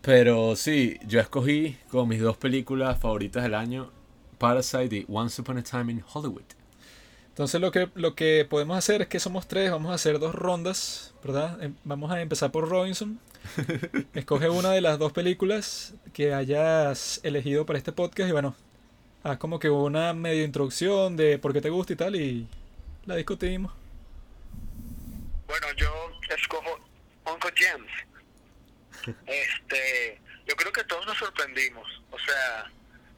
Pero 0.03 0.55
sí, 0.55 0.99
yo 1.07 1.19
escogí 1.21 1.77
como 1.91 2.07
mis 2.07 2.21
dos 2.21 2.37
películas 2.37 2.99
favoritas 3.01 3.43
del 3.43 3.55
año 3.55 3.91
Parasite 4.39 4.97
y 4.97 5.07
Once 5.09 5.41
Upon 5.41 5.59
a 5.59 5.63
Time 5.63 5.93
in 5.93 6.05
Hollywood. 6.13 6.43
Entonces 7.29 7.61
lo 7.61 7.71
que, 7.71 7.91
lo 7.95 8.15
que 8.15 8.47
podemos 8.49 8.79
hacer 8.79 9.03
es 9.03 9.09
que 9.09 9.21
somos 9.21 9.47
tres, 9.49 9.71
vamos 9.71 9.91
a 9.91 9.95
hacer 9.95 10.19
dos 10.21 10.35
rondas, 10.35 11.13
¿verdad? 11.23 11.63
Em- 11.63 11.75
Vamos 11.85 12.11
a 12.11 12.21
empezar 12.23 12.51
por 12.53 12.69
Robinson. 12.69 13.19
Escoge 14.15 14.49
una 14.49 14.71
de 14.71 14.81
las 14.81 14.99
dos 14.99 15.13
películas 15.13 15.95
que 16.15 16.33
hayas 16.33 17.21
elegido 17.25 17.67
para 17.67 17.79
este 17.79 17.93
podcast 17.93 18.29
y 18.29 18.33
bueno, 18.33 18.55
haz 19.31 19.39
como 19.39 19.59
que 19.59 19.69
una 19.69 20.13
medio 20.13 20.45
introducción 20.45 21.17
de 21.17 21.39
por 21.39 21.53
qué 21.53 21.61
te 21.61 21.71
gusta 21.71 21.93
y 21.93 21.97
tal 21.97 22.17
y 22.17 22.49
la 23.07 23.17
discutimos. 23.17 23.73
Bueno, 25.49 25.67
yo 25.77 26.13
escojo 26.35 26.79
Uncle 27.25 27.53
James. 27.57 27.93
Este, 29.27 30.21
yo 30.49 30.57
creo 30.57 30.73
que 30.73 30.83
todos 30.85 31.07
nos 31.07 31.17
sorprendimos. 31.17 31.87
O 32.11 32.19
sea, 32.19 32.69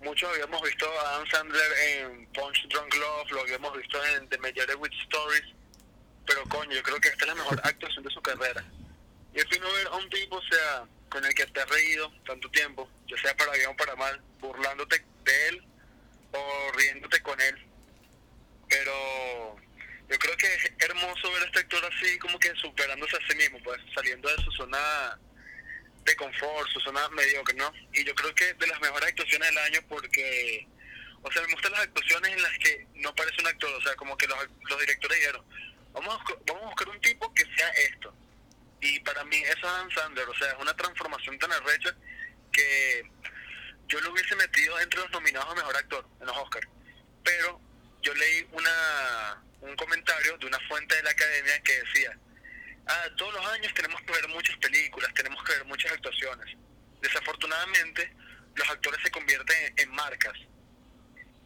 muchos 0.02 0.28
habíamos 0.28 0.60
visto 0.60 0.86
a 1.00 1.14
Adam 1.14 1.26
Sandler 1.28 1.72
en 1.88 2.26
Punch 2.34 2.68
Drunk 2.68 2.94
Love, 2.94 3.30
lo 3.30 3.40
habíamos 3.40 3.74
visto 3.74 4.04
en 4.04 4.28
The 4.28 4.36
Meyerowitz 4.38 4.94
Stories, 5.04 5.54
pero 6.26 6.42
coño, 6.44 6.72
yo 6.72 6.82
creo 6.82 7.00
que 7.00 7.08
esta 7.08 7.24
es 7.24 7.28
la 7.28 7.34
mejor 7.36 7.60
actuación 7.64 8.04
de 8.04 8.10
su 8.10 8.20
carrera. 8.20 8.62
Y 9.34 9.38
es 9.38 9.46
fino 9.46 9.72
ver 9.72 9.86
a 9.86 9.96
un 9.96 10.10
tipo, 10.10 10.36
o 10.36 10.42
sea, 10.42 10.84
con 11.08 11.24
el 11.24 11.32
que 11.32 11.46
te 11.46 11.60
has 11.60 11.68
reído 11.70 12.12
tanto 12.26 12.50
tiempo, 12.50 12.90
ya 13.06 13.16
sea 13.22 13.34
para 13.34 13.52
bien 13.52 13.70
o 13.70 13.76
para 13.76 13.96
mal, 13.96 14.20
burlándote 14.40 15.02
de 15.24 15.48
él 15.48 15.68
riéndote 16.78 17.20
con 17.22 17.40
él. 17.40 17.56
Pero 18.68 19.56
yo 20.08 20.18
creo 20.18 20.36
que 20.36 20.46
es 20.54 20.72
hermoso 20.78 21.32
ver 21.32 21.42
a 21.42 21.46
este 21.46 21.60
actor 21.60 21.84
así, 21.84 22.18
como 22.18 22.38
que 22.38 22.54
superándose 22.56 23.16
a 23.16 23.28
sí 23.28 23.36
mismo, 23.36 23.58
pues 23.62 23.78
saliendo 23.94 24.28
de 24.28 24.42
su 24.42 24.50
zona 24.52 25.18
de 26.04 26.16
confort, 26.16 26.68
su 26.70 26.80
zona 26.80 27.08
mediocre, 27.10 27.54
¿no? 27.54 27.70
Y 27.92 28.04
yo 28.04 28.14
creo 28.14 28.34
que 28.34 28.54
de 28.54 28.66
las 28.66 28.80
mejores 28.80 29.10
actuaciones 29.10 29.48
del 29.50 29.58
año 29.58 29.80
porque, 29.88 30.66
o 31.22 31.30
sea, 31.30 31.42
me 31.42 31.52
gustan 31.52 31.72
las 31.72 31.82
actuaciones 31.82 32.32
en 32.32 32.42
las 32.42 32.58
que 32.58 32.86
no 32.94 33.14
parece 33.14 33.40
un 33.40 33.48
actor, 33.48 33.70
o 33.70 33.82
sea, 33.82 33.94
como 33.96 34.16
que 34.16 34.26
los, 34.26 34.38
los 34.70 34.80
directores 34.80 35.18
dijeron, 35.18 35.44
vamos 35.92 36.14
a, 36.14 36.34
vamos 36.46 36.62
a 36.62 36.66
buscar 36.66 36.88
un 36.88 37.00
tipo 37.00 37.32
que 37.34 37.44
sea 37.56 37.68
esto. 37.70 38.14
Y 38.80 39.00
para 39.00 39.24
mí 39.24 39.36
eso 39.36 39.58
es 39.58 39.64
Adam 39.64 39.90
Sandler, 39.90 40.28
o 40.28 40.34
sea, 40.36 40.48
es 40.48 40.58
una 40.58 40.74
transformación 40.74 41.38
tan 41.38 41.52
arrecha 41.52 41.94
que 42.52 43.02
yo 43.88 44.00
lo 44.00 44.12
hubiese 44.12 44.36
metido 44.36 44.78
entre 44.80 45.00
los 45.00 45.10
nominados 45.10 45.48
a 45.50 45.54
Mejor 45.54 45.76
Actor 45.76 46.06
en 46.20 46.26
los 46.26 46.36
Oscars. 46.36 46.68
Pero 47.24 47.60
yo 48.02 48.14
leí 48.14 48.46
una 48.52 49.42
un 49.60 49.74
comentario 49.76 50.38
de 50.38 50.46
una 50.46 50.58
fuente 50.68 50.94
de 50.94 51.02
la 51.02 51.10
academia 51.10 51.60
que 51.62 51.72
decía, 51.80 52.16
ah, 52.86 53.04
todos 53.16 53.34
los 53.34 53.46
años 53.46 53.72
tenemos 53.74 54.00
que 54.02 54.12
ver 54.12 54.28
muchas 54.28 54.56
películas, 54.58 55.12
tenemos 55.14 55.42
que 55.42 55.52
ver 55.52 55.64
muchas 55.64 55.92
actuaciones. 55.92 56.56
Desafortunadamente, 57.02 58.12
los 58.54 58.68
actores 58.68 59.00
se 59.02 59.10
convierten 59.10 59.74
en 59.76 59.90
marcas. 59.90 60.34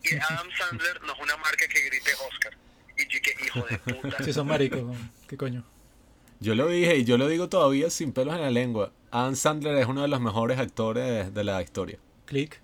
Y 0.03 0.15
Adam 0.31 0.49
Sandler 0.59 1.01
no 1.03 1.15
es 1.15 1.21
una 1.21 1.37
marca 1.39 1.67
que 1.67 1.81
grite 1.81 2.11
Oscar. 2.29 2.57
Y 2.99 3.09
yo 3.09 3.21
que 3.23 3.37
hijo 3.45 3.67
de 3.67 3.79
puta. 3.79 4.17
Si 4.25 4.33
son 4.33 4.47
maricos, 4.47 4.97
¿qué 5.29 5.37
coño? 5.37 5.65
Yo 6.41 6.55
lo 6.55 6.69
dije 6.69 6.97
y 6.97 7.05
yo 7.05 7.19
lo 7.19 7.29
digo 7.29 7.49
todavía 7.49 7.89
sin 7.89 8.13
pelos 8.13 8.35
en 8.35 8.43
la 8.43 8.51
lengua. 8.51 8.93
Adam 9.11 9.37
Sandler 9.37 9.77
es 9.77 9.87
uno 9.87 10.03
de 10.03 10.09
los 10.09 10.21
mejores 10.21 10.59
actores 10.59 11.33
de 11.33 11.45
la 11.45 11.63
historia. 11.63 11.99
Click. 12.33 12.59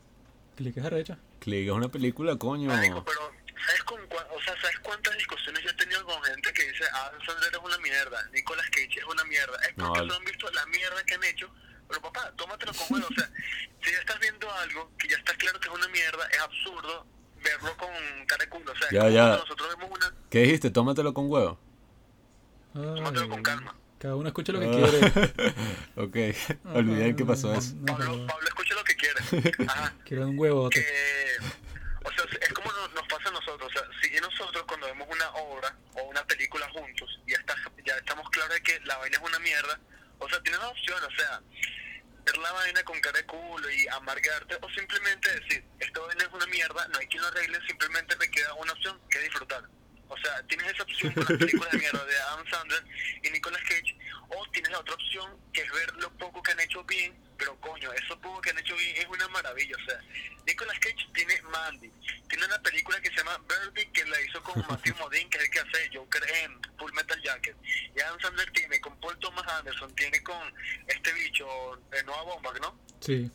Click 0.56 0.74
es 0.78 0.84
arrecha. 0.86 1.18
Click 1.40 1.66
es 1.68 1.72
una 1.74 1.88
película, 1.90 2.36
coño. 2.36 2.68
Marico, 2.68 3.04
pero 3.04 3.20
¿sabes, 3.66 3.82
con 3.84 4.00
cua- 4.08 4.26
o 4.34 4.40
sea, 4.40 4.58
¿sabes 4.62 4.78
cuántas 4.78 5.14
discusiones 5.18 5.62
yo 5.62 5.68
he 5.68 5.74
tenido 5.74 6.02
con 6.06 6.22
gente 6.22 6.50
que 6.54 6.62
dice 6.72 6.84
Adam 6.90 7.20
Sandler 7.26 7.52
es 7.52 7.60
una 7.62 7.76
mierda, 7.76 8.26
Nicolas 8.32 8.64
Cage 8.70 8.98
es 8.98 9.04
una 9.04 9.24
mierda? 9.24 9.54
Es 9.68 9.76
No, 9.76 9.88
porque 9.88 10.00
vale. 10.00 10.10
solo 10.10 10.14
han 10.20 10.24
visto 10.24 10.50
la 10.52 10.64
mierda 10.66 11.04
que 11.04 11.14
han 11.16 11.24
hecho. 11.24 11.50
Pero 11.86 12.00
papá, 12.00 12.32
tómatelo 12.36 12.72
con 12.72 12.86
huevo. 12.94 13.08
O 13.10 13.14
sea, 13.14 13.30
si 13.82 13.92
ya 13.92 13.98
estás 13.98 14.18
viendo 14.20 14.50
algo 14.50 14.90
que 14.98 15.06
ya 15.08 15.16
está 15.18 15.34
claro 15.34 15.60
que 15.60 15.68
es 15.68 15.74
una 15.74 15.88
mierda, 15.88 16.26
es 16.32 16.38
absurdo 16.40 17.06
verlo 17.44 17.76
con 17.76 17.90
cara 18.26 18.44
de 18.44 18.48
culo. 18.48 18.72
O 18.72 18.76
sea, 18.76 18.88
Ya, 18.90 19.10
ya. 19.10 19.28
nosotros 19.36 19.68
vemos 19.76 19.90
una, 19.98 20.14
¿Qué 20.30 20.38
dijiste? 20.44 20.70
Tómatelo 20.70 21.12
con 21.12 21.30
huevo. 21.30 21.60
tómatelo 22.72 23.28
con 23.28 23.42
calma. 23.42 23.76
Cada 23.98 24.14
uno 24.16 24.28
escucha 24.28 24.52
lo 24.52 24.60
que 24.60 24.66
Ah. 24.66 24.70
quiere. 24.70 25.54
ok, 25.96 26.74
olvidé 26.74 27.16
que 27.16 27.24
pasó 27.24 27.52
eso. 27.54 27.74
No, 27.76 27.86
Pablo, 27.96 28.26
Pablo 28.26 28.48
escucha 28.48 28.74
lo 28.74 28.84
que 28.84 28.94
quiere. 28.96 29.20
Ajá. 29.66 29.92
Quiero 30.04 30.28
un 30.28 30.38
huevote. 30.38 30.80
que 30.80 30.88
o 32.04 32.10
sea 32.12 32.24
es 32.40 32.52
como 32.54 32.70
nos, 32.72 32.94
nos 32.94 33.06
pasa 33.08 33.28
a 33.28 33.32
nosotros 33.32 33.68
o 33.68 33.72
sea 33.78 33.82
si 34.00 34.10
nosotros 34.20 34.64
cuando 34.66 34.86
vemos 34.86 35.06
una 35.10 35.28
obra 35.34 35.76
o 35.94 36.02
una 36.04 36.24
película 36.26 36.66
juntos 36.70 37.20
y 37.26 37.32
ya 37.32 37.38
está 37.38 37.54
ya 37.84 37.96
estamos 37.96 38.28
claros 38.30 38.54
de 38.54 38.62
que 38.62 38.80
la 38.84 38.96
vaina 38.98 39.18
es 39.18 39.22
una 39.22 39.38
mierda 39.40 39.78
o 40.18 40.28
sea 40.28 40.40
tienes 40.42 40.60
dos 40.60 40.70
opciones 40.70 41.04
o 41.04 41.10
sea 41.20 41.42
ver 42.24 42.38
la 42.38 42.52
vaina 42.52 42.82
con 42.84 42.98
cara 43.00 43.18
de 43.18 43.26
culo 43.26 43.70
y 43.70 43.86
amargarte 43.88 44.56
o 44.62 44.70
simplemente 44.70 45.28
decir 45.40 45.64
esta 45.80 46.00
vaina 46.00 46.22
es 46.24 46.32
una 46.32 46.46
mierda 46.46 46.88
no 46.88 46.98
hay 46.98 47.06
quien 47.08 47.20
lo 47.20 47.28
arregle 47.28 47.58
simplemente 47.66 48.16
me 48.16 48.30
queda 48.30 48.54
una 48.54 48.72
opción 48.72 48.98
que 49.10 49.18
disfrutar 49.20 49.64
o 50.08 50.16
sea 50.18 50.42
tienes 50.44 50.72
esa 50.72 50.82
opción 50.82 51.12
con 51.12 51.24
las 51.28 51.38
películas 51.38 51.70
de 51.72 51.78
mierda 51.78 52.04
de 52.04 52.16
Adam 52.16 52.46
Sandler 52.50 52.84
y 53.22 53.30
Nicolas 53.30 53.62
Cage 53.62 53.96
o 54.28 54.46
tienes 54.52 54.70
la 54.72 54.80
otra 54.80 54.94
opción 54.94 55.36
que 55.52 55.62
es 55.62 55.72
ver 55.72 55.94
lo 55.96 56.10
poco 56.18 56.42
que 56.42 56.52
han 56.52 56.60
hecho 56.60 56.84
bien 56.84 57.14
pero 57.36 57.58
coño 57.60 57.92
eso 57.92 58.18
poco 58.20 58.40
que 58.40 58.50
han 58.50 58.58
hecho 58.58 58.76
bien 58.76 58.96
es 58.96 59.06
una 59.06 59.28
maravilla 59.28 59.76
o 59.76 59.84
sea 59.90 60.00
Nicolas 60.48 60.78
Cage 60.78 61.06
tiene 61.12 61.34
Mandy, 61.42 61.92
tiene 62.26 62.46
una 62.46 62.58
película 62.62 62.98
que 63.02 63.10
se 63.10 63.16
llama 63.16 63.38
Birdie 63.46 63.90
que 63.92 64.04
la 64.06 64.20
hizo 64.22 64.42
con 64.42 64.64
Matthew 64.66 64.94
Modine, 64.98 65.28
que 65.28 65.36
es 65.36 65.44
el 65.44 65.50
que 65.50 65.58
hace 65.60 65.90
Joker 65.92 66.22
en 66.42 66.58
Full 66.78 66.92
Metal 66.94 67.20
Jacket. 67.22 67.54
Y 67.94 68.00
Adam 68.00 68.18
Sandler 68.18 68.50
tiene 68.52 68.80
con 68.80 68.98
Paul 68.98 69.18
Thomas 69.18 69.46
Anderson, 69.46 69.94
tiene 69.94 70.22
con 70.22 70.40
este 70.86 71.12
bicho 71.12 71.46
de 71.90 72.02
Noah 72.04 72.24
Baumbach, 72.24 72.60
¿no? 72.62 72.78
Sí. 73.00 73.30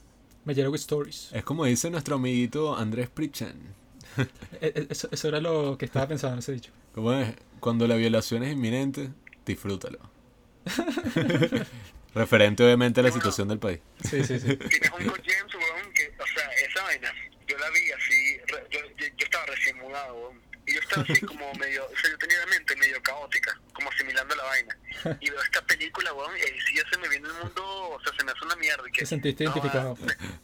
With 0.45 0.57
stories. 0.75 1.29
Es 1.31 1.43
como 1.43 1.65
dice 1.65 1.89
nuestro 1.89 2.15
amiguito 2.15 2.75
Andrés 2.75 3.09
Pritchen. 3.09 3.75
E- 4.61 4.73
e- 4.75 4.87
Eso, 4.89 5.09
eso 5.11 5.27
era 5.27 5.39
lo 5.41 5.77
que 5.77 5.85
estaba 5.85 6.07
pensando 6.07 6.33
en 6.35 6.39
ese 6.39 6.51
dicho. 6.53 6.71
¿Cómo 6.93 7.13
es? 7.13 7.33
Cuando 7.59 7.87
la 7.87 7.95
violación 7.95 8.43
es 8.43 8.53
inminente, 8.53 9.09
disfrútalo. 9.45 9.99
Referente 12.15 12.63
obviamente 12.63 12.99
a 12.99 13.03
la 13.03 13.11
situación 13.11 13.47
del 13.47 13.57
país. 13.59 13.79
Sí, 14.03 14.23
sí, 14.23 14.39
sí. 14.39 14.55
Tienes 14.55 14.91
un 14.91 14.99
James, 14.99 15.55
weón, 15.55 15.93
que, 15.95 16.13
o 16.19 16.27
sea, 16.27 16.47
esa 16.69 16.83
vaina, 16.83 17.11
yo 17.47 17.57
la 17.57 17.69
vi 17.71 17.91
así, 17.91 18.37
re- 18.47 18.67
yo, 18.69 18.79
yo, 18.97 19.07
yo 19.17 19.25
estaba 19.25 19.45
recién 19.47 19.77
mudado, 19.79 20.13
weón. 20.15 20.43
Y 20.65 20.75
yo 20.75 20.79
estaba 20.79 21.01
así 21.09 21.19
como 21.25 21.51
medio, 21.55 21.83
o 21.85 21.89
sea, 21.99 22.09
yo 22.11 22.17
tenía 22.19 22.37
la 22.39 22.45
mente 22.45 22.75
medio 22.77 23.01
caótica, 23.01 23.59
como 23.73 23.89
asimilando 23.89 24.33
la 24.35 24.43
vaina. 24.43 24.77
Y 25.19 25.29
veo 25.29 25.41
esta 25.41 25.61
película, 25.65 26.13
weón, 26.13 26.37
y 26.37 26.41
ahí 26.41 26.59
sí 26.67 26.75
ya 26.77 26.83
se 26.89 26.97
me 26.99 27.09
viene 27.09 27.27
el 27.27 27.33
mundo, 27.33 27.63
o 27.65 27.99
sea, 28.01 28.13
se 28.17 28.23
me 28.23 28.31
hace 28.31 28.45
una 28.45 28.55
mierda. 28.57 28.83
y 28.87 28.91
que, 28.91 28.99
Te 28.99 29.05
sentiste 29.07 29.43
no, 29.43 29.49
identificado. 29.51 29.97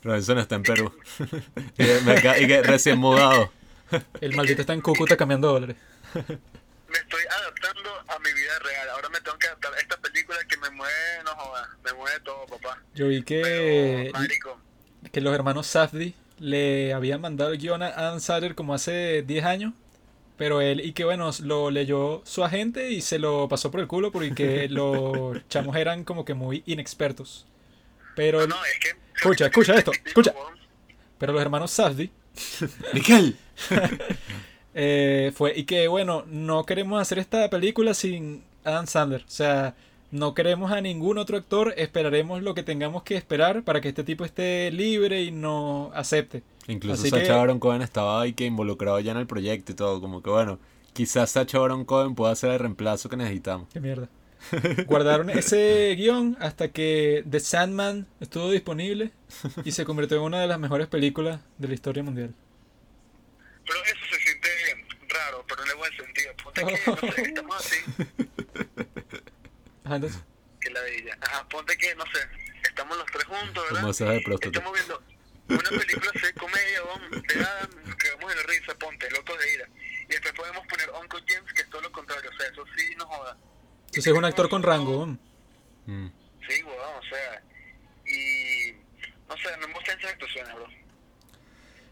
Robinson 0.03 0.39
está 0.39 0.55
en 0.55 0.63
Perú. 0.63 0.93
y 1.78 2.47
que 2.47 2.63
recién 2.63 2.97
mudado. 2.97 3.53
El 4.22 4.36
maldito 4.36 4.62
está 4.62 4.74
en 4.74 4.82
Cúcuta 4.82 5.18
cambiando 5.18 5.52
dólares. 5.52 5.76
me 6.14 6.98
estoy 6.98 7.22
adaptando 7.40 7.90
a 8.08 8.20
mi 8.20 8.34
vida 8.34 8.60
real. 8.60 8.90
Ahora 8.90 9.10
me 9.10 9.22
tengo 9.22 9.38
que 9.38 9.48
adaptar 9.48 9.74
a 9.74 9.78
esta 9.78 9.98
película 9.98 10.38
que 10.48 10.58
me 10.58 10.70
mueve, 10.72 11.24
no 11.24 11.32
jodas, 11.32 11.70
me 11.84 11.94
mueve 11.94 12.20
todo, 12.22 12.46
papá. 12.46 12.82
Yo 12.96 13.08
vi 13.08 13.22
Pero, 13.22 13.44
que, 13.44 14.10
marico, 14.14 14.60
que 15.12 15.22
los 15.22 15.34
hermanos 15.34 15.68
Safdie 15.68 16.14
le 16.40 16.94
habían 16.94 17.22
mandado 17.22 17.52
el 17.52 17.58
guion 17.58 17.84
a 17.84 17.88
Adam 17.88 18.20
Sandler 18.20 18.56
como 18.56 18.74
hace 18.74 19.24
10 19.24 19.46
años. 19.46 19.74
Pero 20.38 20.62
él, 20.62 20.80
y 20.80 20.94
que 20.94 21.04
bueno, 21.04 21.30
lo 21.44 21.70
leyó 21.70 22.22
su 22.26 22.46
agente 22.46 22.92
y 22.92 23.02
se 23.02 23.20
lo 23.20 23.50
pasó 23.50 23.72
por 23.72 23.82
el 23.82 23.88
culo 23.88 24.12
porque 24.12 24.68
los 24.70 25.38
chamos 25.50 25.76
eran 25.76 26.06
como 26.06 26.24
que 26.24 26.34
muy 26.34 26.64
inexpertos. 26.66 27.46
Pero, 28.16 28.42
no, 28.42 28.48
no, 28.48 28.66
es 28.66 28.80
que... 28.80 28.96
Escucha, 29.16 29.48
escucha 29.48 29.76
esto, 29.76 29.92
escucha. 30.06 30.34
pero 31.18 31.34
los 31.34 31.42
hermanos 31.42 31.72
Safdie 31.72 32.10
Miguel. 32.94 33.38
eh, 34.74 35.32
fue 35.36 35.57
y 35.57 35.64
que 35.64 35.88
bueno, 35.88 36.24
no 36.28 36.66
queremos 36.66 37.01
hacer 37.01 37.20
esta 37.20 37.49
película 37.49 37.93
sin 37.93 38.43
Adam 38.64 38.88
Sandler. 38.88 39.22
O 39.22 39.30
sea, 39.32 39.76
no 40.12 40.34
queremos 40.34 40.72
a 40.72 40.82
ningún 40.82 41.18
otro 41.18 41.38
actor, 41.38 41.74
esperaremos 41.78 42.41
lo 42.41 42.53
que 42.55 42.64
tengamos 42.64 43.03
que 43.03 43.16
esperar 43.16 43.64
para 43.64 43.82
que 43.82 43.89
este 43.89 44.03
tipo 44.03 44.26
esté 44.26 44.72
libre 44.72 45.24
y 45.24 45.32
no 45.32 45.91
acepte. 45.93 46.43
Incluso 46.68 47.01
Así 47.01 47.10
Sacha 47.10 47.24
que- 47.24 47.32
Baron 47.32 47.60
Cohen 47.60 47.82
estaba 47.82 48.22
ahí 48.22 48.34
que 48.34 48.45
involucrado 48.45 48.99
ya 48.99 49.12
en 49.12 49.18
el 49.18 49.28
proyecto 49.28 49.72
y 49.72 49.76
todo. 49.76 50.01
Como 50.01 50.22
que 50.22 50.30
bueno, 50.30 50.60
quizás 50.93 51.32
Sacha 51.32 51.60
Baron 51.60 51.86
Cohen 51.86 52.16
pueda 52.16 52.36
ser 52.36 52.51
el 52.51 52.60
reemplazo 52.60 53.10
que 53.10 53.18
necesitamos. 53.18 53.68
Qué 53.74 53.80
mierda. 53.80 54.07
Guardaron 54.88 55.30
ese 55.32 55.93
guion 55.97 56.38
hasta 56.39 56.70
que 56.70 57.26
The 57.30 57.39
Sandman 57.39 58.07
estuvo 58.22 58.49
disponible 58.49 59.12
y 59.66 59.72
se 59.72 59.84
convirtió 59.84 60.18
en 60.18 60.24
una 60.24 60.39
de 60.41 60.47
las 60.47 60.60
mejores 60.60 60.88
películas 60.88 61.41
de 61.57 61.68
la 61.68 61.74
historia 61.74 62.03
mundial. 62.03 62.34
Pero 63.70 63.86
eso 63.86 64.05
se 64.09 64.20
siente 64.22 64.49
raro, 65.09 65.45
pero 65.47 65.63
en 65.63 65.70
el 65.70 65.76
buen 65.76 65.95
sentido. 65.95 66.34
Ponte 66.43 66.65
que, 66.65 66.91
no 66.91 67.13
sé, 67.13 67.22
estamos 67.22 67.55
así, 67.55 67.78
Ajá, 69.84 69.95
entonces, 69.95 70.22
que 70.59 70.70
la 70.72 70.82
de 70.82 70.97
ella. 70.97 71.17
Ajá, 71.22 71.47
ponte 71.49 71.78
que, 71.78 71.93
no 71.93 72.03
sé, 72.05 72.20
estamos 72.63 72.97
los 72.97 73.05
tres 73.11 73.26
juntos, 73.26 73.63
¿verdad? 73.72 73.89
Esas 73.89 74.09
de. 74.09 74.17
Estamos 74.41 74.74
viendo 74.74 75.03
una 75.49 75.70
película 75.70 76.11
así 76.15 76.26
de 76.26 76.34
comedia, 76.34 76.84
weón, 76.84 77.11
de 77.11 77.43
Adam, 77.43 77.97
que 77.97 78.11
vamos 78.15 78.34
en 78.34 78.47
risa, 78.47 78.76
ponte, 78.76 79.09
locos 79.11 79.38
de 79.39 79.53
ira. 79.53 79.70
Y 80.05 80.07
después 80.07 80.34
podemos 80.34 80.65
poner 80.67 80.89
Uncle 80.89 81.24
James, 81.28 81.53
que 81.53 81.61
es 81.61 81.70
todo 81.70 81.82
lo 81.82 81.91
contrario, 81.91 82.30
o 82.30 82.38
sea, 82.38 82.47
eso 82.47 82.65
sí 82.76 82.95
no 82.97 83.05
joda. 83.05 83.38
entonces 83.86 84.07
es 84.07 84.13
un 84.13 84.26
actor 84.26 84.49
con 84.49 84.63
rango. 84.63 85.05
¿no? 85.05 85.20
Mm. 85.86 86.11
Sí, 86.47 86.63
weón, 86.63 86.95
o 86.97 87.03
sea, 87.03 87.43
y 88.07 88.74
no 89.28 89.38
sé, 89.38 89.57
me 89.57 89.74
gustan 89.74 89.99
esas 89.99 90.11
actuaciones, 90.11 90.55
bro. 90.55 90.79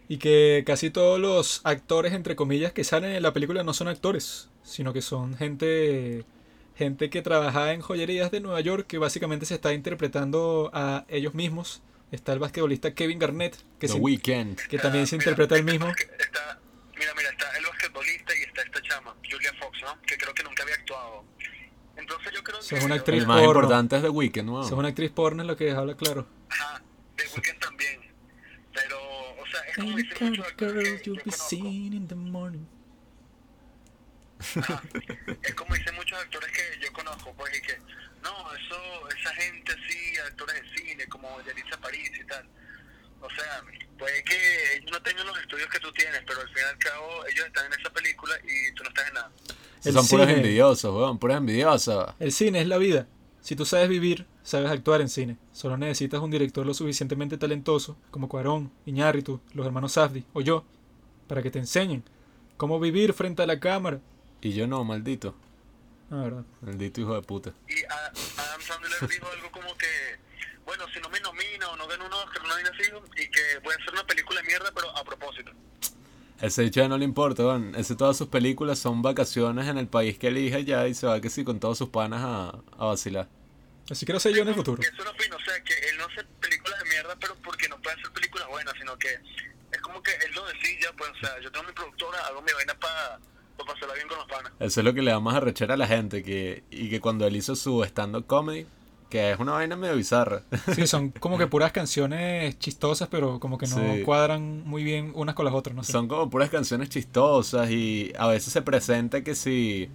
Y 0.10 0.18
que 0.20 0.64
casi 0.66 0.90
todos 0.90 1.20
los 1.20 1.62
actores, 1.66 2.14
entre 2.14 2.36
comillas, 2.36 2.72
que 2.72 2.84
salen 2.84 3.12
en 3.12 3.24
la 3.24 3.34
película 3.34 3.64
no 3.64 3.74
son 3.74 3.88
actores, 3.90 4.50
sino 4.64 4.94
que 4.94 5.02
son 5.02 5.36
gente, 5.38 6.24
gente 6.78 7.10
que 7.10 7.22
trabaja 7.22 7.74
en 7.74 7.82
joyerías 7.82 8.32
de 8.32 8.40
Nueva 8.40 8.62
York, 8.62 8.88
que 8.88 8.98
básicamente 9.00 9.46
se 9.46 9.56
está 9.56 9.74
interpretando 9.74 10.72
a 10.74 11.06
ellos 11.10 11.34
mismos. 11.34 11.82
Está 12.12 12.32
el 12.32 12.40
basquetbolista 12.40 12.94
Kevin 12.94 13.20
Garnett, 13.20 13.58
que, 13.80 13.88
The 13.88 13.94
se- 13.94 14.00
que 14.70 14.78
también 14.80 15.04
Ah, 15.04 15.08
se 15.08 15.18
mira, 15.18 15.32
interpreta 15.32 15.56
él 15.56 15.60
está 15.62 15.74
el 15.74 15.80
mismo. 15.80 15.88
Está, 15.90 16.60
mira, 16.98 17.14
mira, 17.18 17.30
está 17.32 17.58
el 17.58 17.66
basquetbolista 17.66 18.34
y 18.38 18.44
está 18.44 18.62
esta 18.62 18.82
chama, 18.82 19.14
Julia 19.30 19.52
Fox, 19.60 19.78
¿no? 19.82 20.02
Que 20.04 20.18
creo 20.18 20.34
que 20.34 20.44
nunca 20.44 20.64
había 20.64 20.76
actuado. 20.76 21.26
Entonces 21.98 22.32
yo 22.34 22.44
creo 22.44 22.60
que... 22.62 22.86
una 22.86 22.96
actriz 22.96 23.22
El 23.24 23.28
más 23.28 23.42
porno. 23.42 23.60
importante 23.64 23.98
es 23.98 24.02
The 24.04 24.10
Weeknd, 24.10 24.46
¿no? 24.46 24.64
Es 24.66 24.72
una 24.72 24.88
actriz 24.88 25.12
porno, 25.12 25.42
es 25.44 25.48
lo 25.48 25.58
que 25.58 25.72
habla 25.72 25.98
claro. 25.98 26.26
Ajá, 26.50 26.82
The 27.18 27.24
Weeknd 27.36 27.60
también. 27.60 28.00
Pero, 28.74 28.98
o 29.02 29.46
sea, 29.52 29.62
es 29.64 29.67
como 29.67 29.67
Any 29.78 30.04
kind 30.10 30.40
of 30.40 30.58
girl 30.58 30.84
you'll 30.84 31.18
yo 31.18 31.24
be 31.24 31.32
seen 31.32 31.94
in 31.94 32.08
the 32.08 32.16
morning. 32.16 32.66
Ajá. 34.40 34.82
Es 35.44 35.56
como 35.56 35.74
dicen 35.76 35.96
muchos 35.96 36.18
actores 36.20 36.52
que 36.52 36.80
yo 36.86 36.92
conozco, 36.94 37.34
pues, 37.36 37.58
y 37.58 37.62
que, 37.62 37.78
No, 38.24 38.32
eso, 38.54 39.10
esa 39.18 39.34
gente 39.36 39.72
así, 39.72 40.18
actores 40.28 40.62
de 40.62 40.78
cine, 40.82 41.06
como 41.08 41.42
Yalitza 41.42 41.78
París 41.80 42.12
y 42.20 42.26
tal. 42.28 42.46
O 43.22 43.30
sea, 43.30 43.64
puede 43.98 44.24
que 44.24 44.76
ellos 44.78 44.92
no 44.92 45.02
tengan 45.02 45.26
los 45.26 45.40
estudios 45.40 45.68
que 45.70 45.80
tú 45.80 45.92
tienes, 45.94 46.22
pero 46.28 46.42
al 46.42 46.48
fin 46.50 46.58
y 46.58 46.70
al 46.70 46.78
cabo 46.78 47.26
ellos 47.26 47.46
están 47.48 47.66
en 47.72 47.80
esa 47.80 47.90
película 47.92 48.36
y 48.44 48.72
tú 48.74 48.84
no 48.84 48.90
estás 48.90 49.08
en 49.08 49.14
nada. 49.16 49.32
El 49.84 49.94
Son 49.94 50.08
puros 50.08 50.28
cine. 50.28 50.38
envidiosos, 50.40 50.94
weón, 50.96 51.18
puros 51.18 51.38
envidiosos. 51.38 52.14
El 52.20 52.32
cine 52.32 52.62
es 52.62 52.68
la 52.68 52.78
vida. 52.78 53.08
Si 53.42 53.56
tú 53.56 53.66
sabes 53.66 53.90
vivir, 53.90 54.26
sabes 54.48 54.72
actuar 54.72 55.02
en 55.02 55.10
cine. 55.10 55.38
Solo 55.52 55.78
necesitas 55.78 56.22
un 56.22 56.32
director 56.32 56.66
lo 56.66 56.74
suficientemente 56.74 57.38
talentoso, 57.38 57.98
como 58.12 58.30
Cuarón, 58.30 58.72
Iñárritu, 58.86 59.42
los 59.54 59.66
hermanos 59.66 59.92
Safdie 59.94 60.24
o 60.34 60.42
yo, 60.42 60.64
para 61.28 61.42
que 61.44 61.52
te 61.52 61.60
enseñen 61.60 62.04
cómo 62.56 62.80
vivir 62.80 63.14
frente 63.14 63.44
a 63.44 63.46
la 63.48 63.60
cámara. 63.60 64.00
Y 64.42 64.54
yo 64.54 64.66
no, 64.68 64.84
maldito. 64.84 65.36
La 66.10 66.18
verdad. 66.18 66.44
Maldito 66.62 67.02
hijo 67.02 67.14
de 67.16 67.22
puta. 67.24 67.52
Y 67.68 67.84
a- 67.84 68.42
Adam 68.42 68.62
Sandler 68.62 69.10
dijo 69.10 69.28
algo 69.36 69.52
como 69.52 69.76
que, 69.78 69.88
bueno, 70.66 70.86
si 70.94 71.02
no 71.02 71.10
me 71.10 71.20
nomino 71.20 71.70
o 71.72 71.76
no 71.76 71.86
gano 71.88 72.06
un 72.06 72.14
Oscar, 72.14 72.44
no 72.48 72.56
viene 72.56 72.70
así, 72.70 72.84
y 73.22 73.30
que 73.30 73.42
voy 73.64 73.74
a 73.74 73.76
hacer 73.76 73.92
una 73.94 74.06
película 74.08 74.40
de 74.42 74.48
mierda, 74.48 74.72
pero 74.74 74.96
a 74.96 75.04
propósito. 75.04 75.52
Ese 76.40 76.64
hecho 76.64 76.82
ya 76.82 76.88
no 76.88 76.98
le 76.98 77.04
importa, 77.04 77.44
weón. 77.44 77.74
Ese 77.76 77.96
todas 77.96 78.16
sus 78.16 78.28
películas 78.28 78.80
son 78.80 79.02
vacaciones 79.02 79.68
en 79.68 79.78
el 79.78 79.88
país 79.88 80.18
que 80.18 80.28
elige 80.28 80.64
ya 80.64 80.88
y 80.88 80.94
se 80.94 81.08
va 81.08 81.20
que 81.20 81.30
sí 81.32 81.44
con 81.44 81.60
todos 81.60 81.78
sus 81.80 81.90
panas 81.90 82.22
a, 82.24 82.60
a 82.78 82.86
vacilar. 82.86 83.28
Así 83.90 84.06
quiero 84.06 84.20
ser 84.20 84.34
yo 84.36 84.42
en 84.42 84.50
el 84.50 84.56
futuro. 84.56 84.82
Eso 84.82 85.04
lo 85.04 85.12
opino, 85.12 85.36
o 85.36 85.40
sea, 85.40 85.62
que 85.64 85.74
él 85.90 85.98
no 85.98 86.06
hace 86.06 86.24
películas 86.42 86.80
de 86.84 86.90
mierda, 86.90 87.16
pero 87.20 87.36
porque 87.44 87.68
no 87.70 87.78
puede 87.82 87.96
hacer 87.96 88.12
películas 88.12 88.48
buenas, 88.50 88.74
sino 88.80 88.98
que 88.98 89.08
es 89.72 89.82
como 89.82 90.02
que 90.04 90.12
él 90.12 90.32
lo 90.36 90.46
decide, 90.48 90.88
pues, 90.98 91.10
o 91.12 91.20
sea, 91.26 91.40
yo 91.42 91.52
tengo 91.52 91.66
mi 91.68 91.74
productora, 91.74 92.20
hago 92.28 92.42
mi 92.42 92.52
vaina 92.54 92.74
para 92.80 93.20
pasarla 93.66 93.96
bien 93.96 94.08
con 94.08 94.18
los 94.18 94.28
panas. 94.28 94.52
Eso 94.60 94.82
es 94.82 94.86
lo 94.86 94.94
que 94.94 95.02
le 95.02 95.12
da 95.12 95.20
más 95.20 95.36
arrechera 95.36 95.74
a 95.74 95.78
la 95.78 95.88
gente. 95.88 96.24
que 96.24 96.64
Y 96.72 96.90
que 96.90 97.00
cuando 97.02 97.26
él 97.28 97.36
hizo 97.36 97.56
su 97.56 97.84
stand-up 97.84 98.26
comedy, 98.28 98.66
que 99.10 99.32
es 99.32 99.40
una 99.40 99.54
vaina 99.54 99.76
medio 99.78 99.96
bizarra. 99.96 100.44
Sí, 100.76 100.86
son 100.86 101.12
como 101.12 101.38
que 101.38 101.48
puras 101.48 101.72
canciones 101.74 102.60
chistosas, 102.60 103.08
pero 103.10 103.40
como 103.40 103.58
que 103.58 103.68
no 103.68 103.76
Sí. 103.96 104.04
cuadran 104.04 104.64
muy 104.66 104.84
bien 104.84 105.12
unas 105.16 105.34
con 105.36 105.46
las 105.46 105.54
otras, 105.54 105.76
no 105.76 105.84
sé. 105.84 105.92
Son 105.94 106.08
como 106.08 106.30
puras 106.30 106.50
canciones 106.50 106.90
chistosas 106.90 107.70
y 107.72 108.14
a 108.18 108.28
veces 108.28 108.52
se 108.54 108.62
presenta 108.62 109.24
que 109.24 109.34
si, 109.34 109.90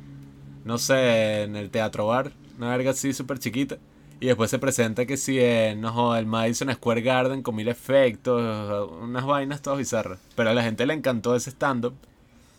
no 0.64 0.78
sé, 0.78 1.42
en 1.42 1.56
el 1.56 1.70
teatro 1.70 2.06
bar, 2.06 2.32
una 2.62 2.70
verga 2.70 2.92
así 2.92 3.12
súper 3.12 3.38
chiquita. 3.38 3.78
Y 4.20 4.26
después 4.26 4.50
se 4.50 4.60
presenta 4.60 5.04
que 5.04 5.16
si 5.16 5.40
en, 5.40 5.80
no 5.80 6.14
el 6.16 6.26
Madison 6.26 6.72
Square 6.72 7.02
Garden 7.02 7.42
con 7.42 7.56
mil 7.56 7.66
efectos, 7.66 8.88
unas 9.00 9.26
vainas 9.26 9.62
todas 9.62 9.80
bizarras. 9.80 10.20
Pero 10.36 10.50
a 10.50 10.54
la 10.54 10.62
gente 10.62 10.86
le 10.86 10.94
encantó 10.94 11.34
ese 11.34 11.50
stand-up 11.50 11.94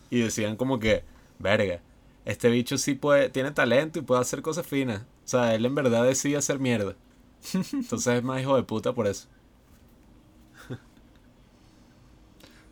y 0.09 0.19
decían 0.19 0.57
como 0.57 0.77
que, 0.77 1.03
verga, 1.39 1.79
este 2.25 2.49
bicho 2.49 2.77
sí 2.77 2.95
puede, 2.95 3.29
tiene 3.29 3.51
talento 3.51 3.99
y 3.99 4.01
puede 4.01 4.19
hacer 4.19 4.41
cosas 4.41 4.67
finas. 4.67 5.03
O 5.03 5.27
sea, 5.27 5.55
él 5.55 5.65
en 5.65 5.73
verdad 5.73 6.03
decide 6.03 6.35
hacer 6.35 6.59
mierda. 6.59 6.95
Entonces 7.53 8.07
es 8.07 8.23
más 8.23 8.41
hijo 8.41 8.57
de 8.57 8.63
puta 8.63 8.91
por 8.91 9.07
eso. 9.07 9.27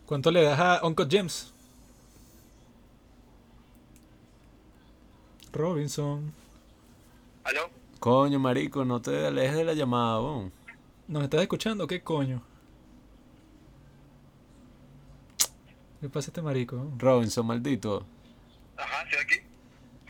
¿Cuánto 0.05 0.31
le 0.31 0.43
das 0.43 0.59
a 0.59 0.85
Uncle 0.85 1.07
James? 1.09 1.53
Robinson. 5.53 6.33
¿Aló? 7.43 7.69
Coño, 7.99 8.39
marico, 8.39 8.83
no 8.85 9.01
te 9.01 9.27
alejes 9.27 9.55
de 9.55 9.63
la 9.63 9.73
llamada, 9.73 10.19
weón. 10.21 10.51
¿Nos 11.07 11.23
estás 11.23 11.41
escuchando? 11.41 11.87
¿Qué 11.87 12.01
coño? 12.01 12.41
¿Qué 15.99 16.09
pasa 16.09 16.27
a 16.27 16.31
este 16.31 16.41
marico? 16.41 16.91
Robinson, 16.97 17.45
maldito. 17.45 18.05
Ajá, 18.77 19.03
estoy 19.03 19.19
aquí. 19.21 19.35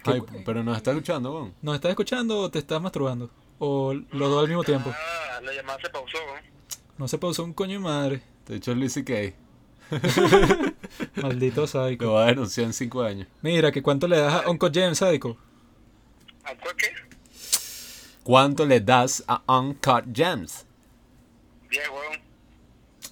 ¿Qué 0.03 0.11
Ay, 0.11 0.21
pero 0.45 0.63
nos 0.63 0.77
está 0.77 0.91
escuchando, 0.91 1.33
weón. 1.33 1.53
¿Nos 1.61 1.75
estás 1.75 1.89
escuchando 1.89 2.39
o 2.39 2.49
te 2.51 2.59
estás 2.59 2.81
masturbando? 2.81 3.29
¿O 3.59 3.93
los 3.93 4.29
dos 4.29 4.41
al 4.41 4.47
mismo 4.47 4.63
tiempo? 4.63 4.91
Ah, 4.93 5.41
la 5.41 5.53
llamada 5.53 5.79
se 5.81 5.89
pausó, 5.89 6.17
¿no? 6.17 6.51
No 6.97 7.07
se 7.07 7.17
pausó 7.17 7.43
un 7.43 7.53
coño 7.53 7.73
de 7.73 7.79
madre. 7.79 8.23
Te 8.45 8.53
he 8.53 8.55
dicho 8.55 8.73
Luis 8.73 8.93
C.K. 8.93 9.13
Maldito 11.21 11.61
Lo 11.61 11.67
sádico. 11.67 12.13
va 12.13 12.23
a 12.23 12.27
denunciar 12.27 12.67
en 12.67 12.73
5 12.73 13.03
años. 13.03 13.27
Mira, 13.41 13.71
que 13.71 13.81
cuánto 13.81 14.07
le 14.07 14.17
das 14.17 14.45
a 14.45 14.49
Uncle 14.49 14.71
James, 14.73 14.97
sádico. 14.97 15.37
¿A 16.43 16.55
qué? 16.55 16.87
¿Cuánto 18.31 18.65
le 18.65 18.79
das 18.79 19.25
a 19.27 19.43
Uncut 19.59 20.05
Gems? 20.15 20.65
10, 21.69 21.89
huevón. 21.89 22.19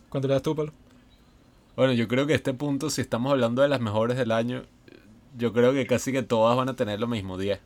¿Cuánto 0.08 0.30
le 0.30 0.34
das 0.34 0.42
tú, 0.42 0.56
Pablo? 0.56 0.72
Bueno, 1.76 1.92
yo 1.92 2.08
creo 2.08 2.26
que 2.26 2.32
a 2.32 2.36
este 2.38 2.54
punto, 2.54 2.90
si 2.90 3.02
estamos 3.02 3.30
hablando 3.34 3.62
de 3.62 3.68
las 3.68 3.82
mejores 3.82 4.16
del 4.16 4.32
año, 4.32 4.64
yo 5.38 5.52
creo 5.52 5.74
que 5.74 5.86
casi 5.86 6.14
que 6.14 6.24
todas 6.24 6.56
van 6.56 6.70
a 6.70 6.78
tener 6.78 7.02
lo 7.02 7.08
mismo, 7.08 7.38
10. 7.38 7.60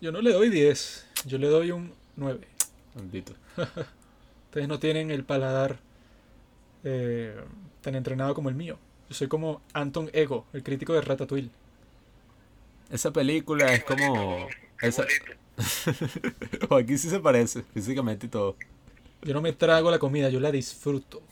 Yo 0.00 0.12
no 0.12 0.22
le 0.22 0.32
doy 0.32 0.48
10. 0.48 1.06
Yo 1.26 1.38
le 1.38 1.48
doy 1.48 1.72
un 1.72 1.92
9. 2.14 2.46
Maldito. 2.94 3.32
Ustedes 4.44 4.68
no 4.68 4.78
tienen 4.78 5.10
el 5.10 5.24
paladar 5.24 5.80
eh, 6.84 7.34
tan 7.80 7.96
entrenado 7.96 8.32
como 8.32 8.48
el 8.48 8.54
mío. 8.54 8.78
Yo 9.08 9.16
soy 9.16 9.26
como 9.26 9.60
Anton 9.72 10.08
Ego, 10.12 10.46
el 10.52 10.62
crítico 10.62 10.92
de 10.92 11.00
Ratatouille. 11.00 11.50
Esa 12.90 13.12
película 13.12 13.74
es 13.74 13.82
como... 13.82 14.46
Esa... 14.80 15.04
o 16.68 16.74
aquí 16.76 16.98
sí 16.98 17.08
se 17.10 17.20
parece, 17.20 17.62
físicamente 17.74 18.26
y 18.26 18.28
todo. 18.28 18.56
Yo 19.22 19.32
no 19.34 19.40
me 19.40 19.52
trago 19.52 19.90
la 19.90 19.98
comida, 19.98 20.28
yo 20.28 20.40
la 20.40 20.50
disfruto. 20.50 21.22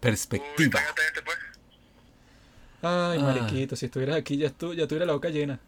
Perspectiva. 0.00 0.80
pues. 1.24 1.36
Ay, 2.82 3.18
Ah. 3.18 3.22
mariquito, 3.22 3.74
si 3.76 3.86
estuvieras 3.86 4.16
aquí 4.16 4.36
ya, 4.36 4.46
estu 4.46 4.72
ya 4.74 4.86
tuviera 4.86 5.06
la 5.06 5.12
boca 5.14 5.28
llena. 5.28 5.58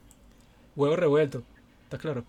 Huevo 0.76 0.96
revuelto. 0.96 1.42
¿Estás 1.84 2.00
claro? 2.00 2.24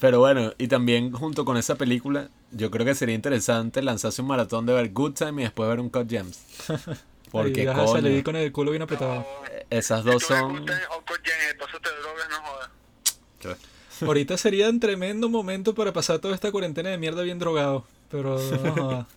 Pero 0.00 0.20
bueno, 0.20 0.52
y 0.58 0.68
también 0.68 1.10
junto 1.12 1.44
con 1.44 1.56
esa 1.56 1.74
película, 1.74 2.28
yo 2.52 2.70
creo 2.70 2.86
que 2.86 2.94
sería 2.94 3.14
interesante 3.14 3.82
lanzarse 3.82 4.22
un 4.22 4.28
maratón 4.28 4.66
de 4.66 4.74
ver 4.74 4.92
Good 4.92 5.14
Time 5.14 5.42
y 5.42 5.44
después 5.44 5.68
ver 5.68 5.80
un 5.80 5.90
Cut 5.90 6.08
Gems. 6.08 6.38
Porque 7.32 7.60
Ahí 7.60 7.66
vas 7.66 7.78
a 7.78 7.86
salir 7.86 8.12
coño, 8.12 8.24
con 8.24 8.36
el 8.36 8.52
culo 8.52 8.70
bien 8.72 8.82
apretado. 8.82 9.14
No, 9.14 9.26
esas 9.70 10.04
dos 10.04 10.22
son... 10.24 10.58
gustas, 10.58 10.82
Uncle 10.96 11.16
James, 11.24 11.54
pásate 11.58 11.88
de 11.88 11.96
drogas, 12.00 12.28
no 12.28 12.36
jodas. 12.42 13.58
Ahorita 14.00 14.36
sería 14.36 14.68
un 14.68 14.80
tremendo 14.80 15.28
momento 15.28 15.74
para 15.74 15.92
pasar 15.92 16.18
toda 16.18 16.34
esta 16.34 16.50
cuarentena 16.50 16.90
de 16.90 16.98
mierda 16.98 17.22
bien 17.22 17.38
drogado. 17.38 17.84
Pero 18.10 18.38
no, 18.38 18.72
joda, 18.72 19.08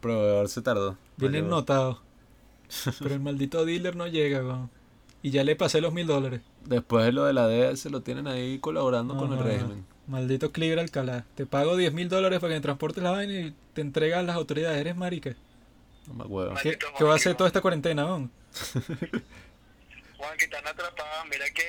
Proveedor 0.00 0.48
se 0.48 0.62
tardó. 0.62 0.96
llegó. 1.18 1.48
notado. 1.48 2.00
Pero 2.98 3.14
el 3.14 3.20
maldito 3.20 3.64
dealer 3.64 3.96
no 3.96 4.06
llega, 4.06 4.42
weón. 4.42 4.70
Y 5.22 5.30
ya 5.30 5.44
le 5.44 5.54
pasé 5.54 5.80
los 5.80 5.92
mil 5.92 6.06
dólares. 6.06 6.40
Después 6.64 7.04
de 7.04 7.12
lo 7.12 7.24
de 7.24 7.32
la 7.32 7.46
DS 7.46 7.86
lo 7.86 8.00
tienen 8.02 8.26
ahí 8.26 8.58
colaborando 8.58 9.16
con 9.16 9.32
el 9.32 9.38
régimen. 9.38 9.84
Maldito 10.06 10.50
Cliver 10.50 10.80
Alcalá. 10.80 11.24
Te 11.36 11.46
pago 11.46 11.76
10 11.76 11.92
mil 11.92 12.08
dólares 12.08 12.40
para 12.40 12.50
que 12.50 12.56
me 12.56 12.60
transportes 12.60 13.02
la 13.02 13.12
vaina 13.12 13.32
y 13.32 13.54
te 13.72 13.80
entregas 13.82 14.24
las 14.24 14.34
autoridades. 14.34 14.80
Eres 14.80 14.96
marica. 14.96 15.34
No 16.08 16.14
me 16.14 16.24
acuerdo. 16.24 16.54
¿Qué, 16.60 17.04
va 17.04 17.12
a 17.12 17.16
hacer 17.16 17.36
toda 17.36 17.46
esta 17.46 17.60
cuarentena, 17.60 18.04
weón? 18.04 18.30
Juan, 20.18 20.36
que 20.36 20.44
están 20.44 20.66
atrapadas. 20.66 21.24
Mira 21.30 21.44
que 21.54 21.62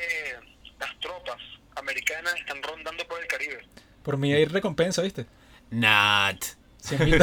las 0.80 1.00
tropas 1.00 1.38
americanas 1.76 2.36
están 2.40 2.62
rondando 2.64 3.06
por 3.08 3.20
el 3.22 3.28
Caribe. 3.28 3.66
Por 4.04 4.18
mí 4.18 4.34
hay 4.34 4.46
recompensa, 4.46 5.02
¿viste? 5.02 5.26
Not. 5.72 6.44
100 6.80 7.06
mil 7.06 7.18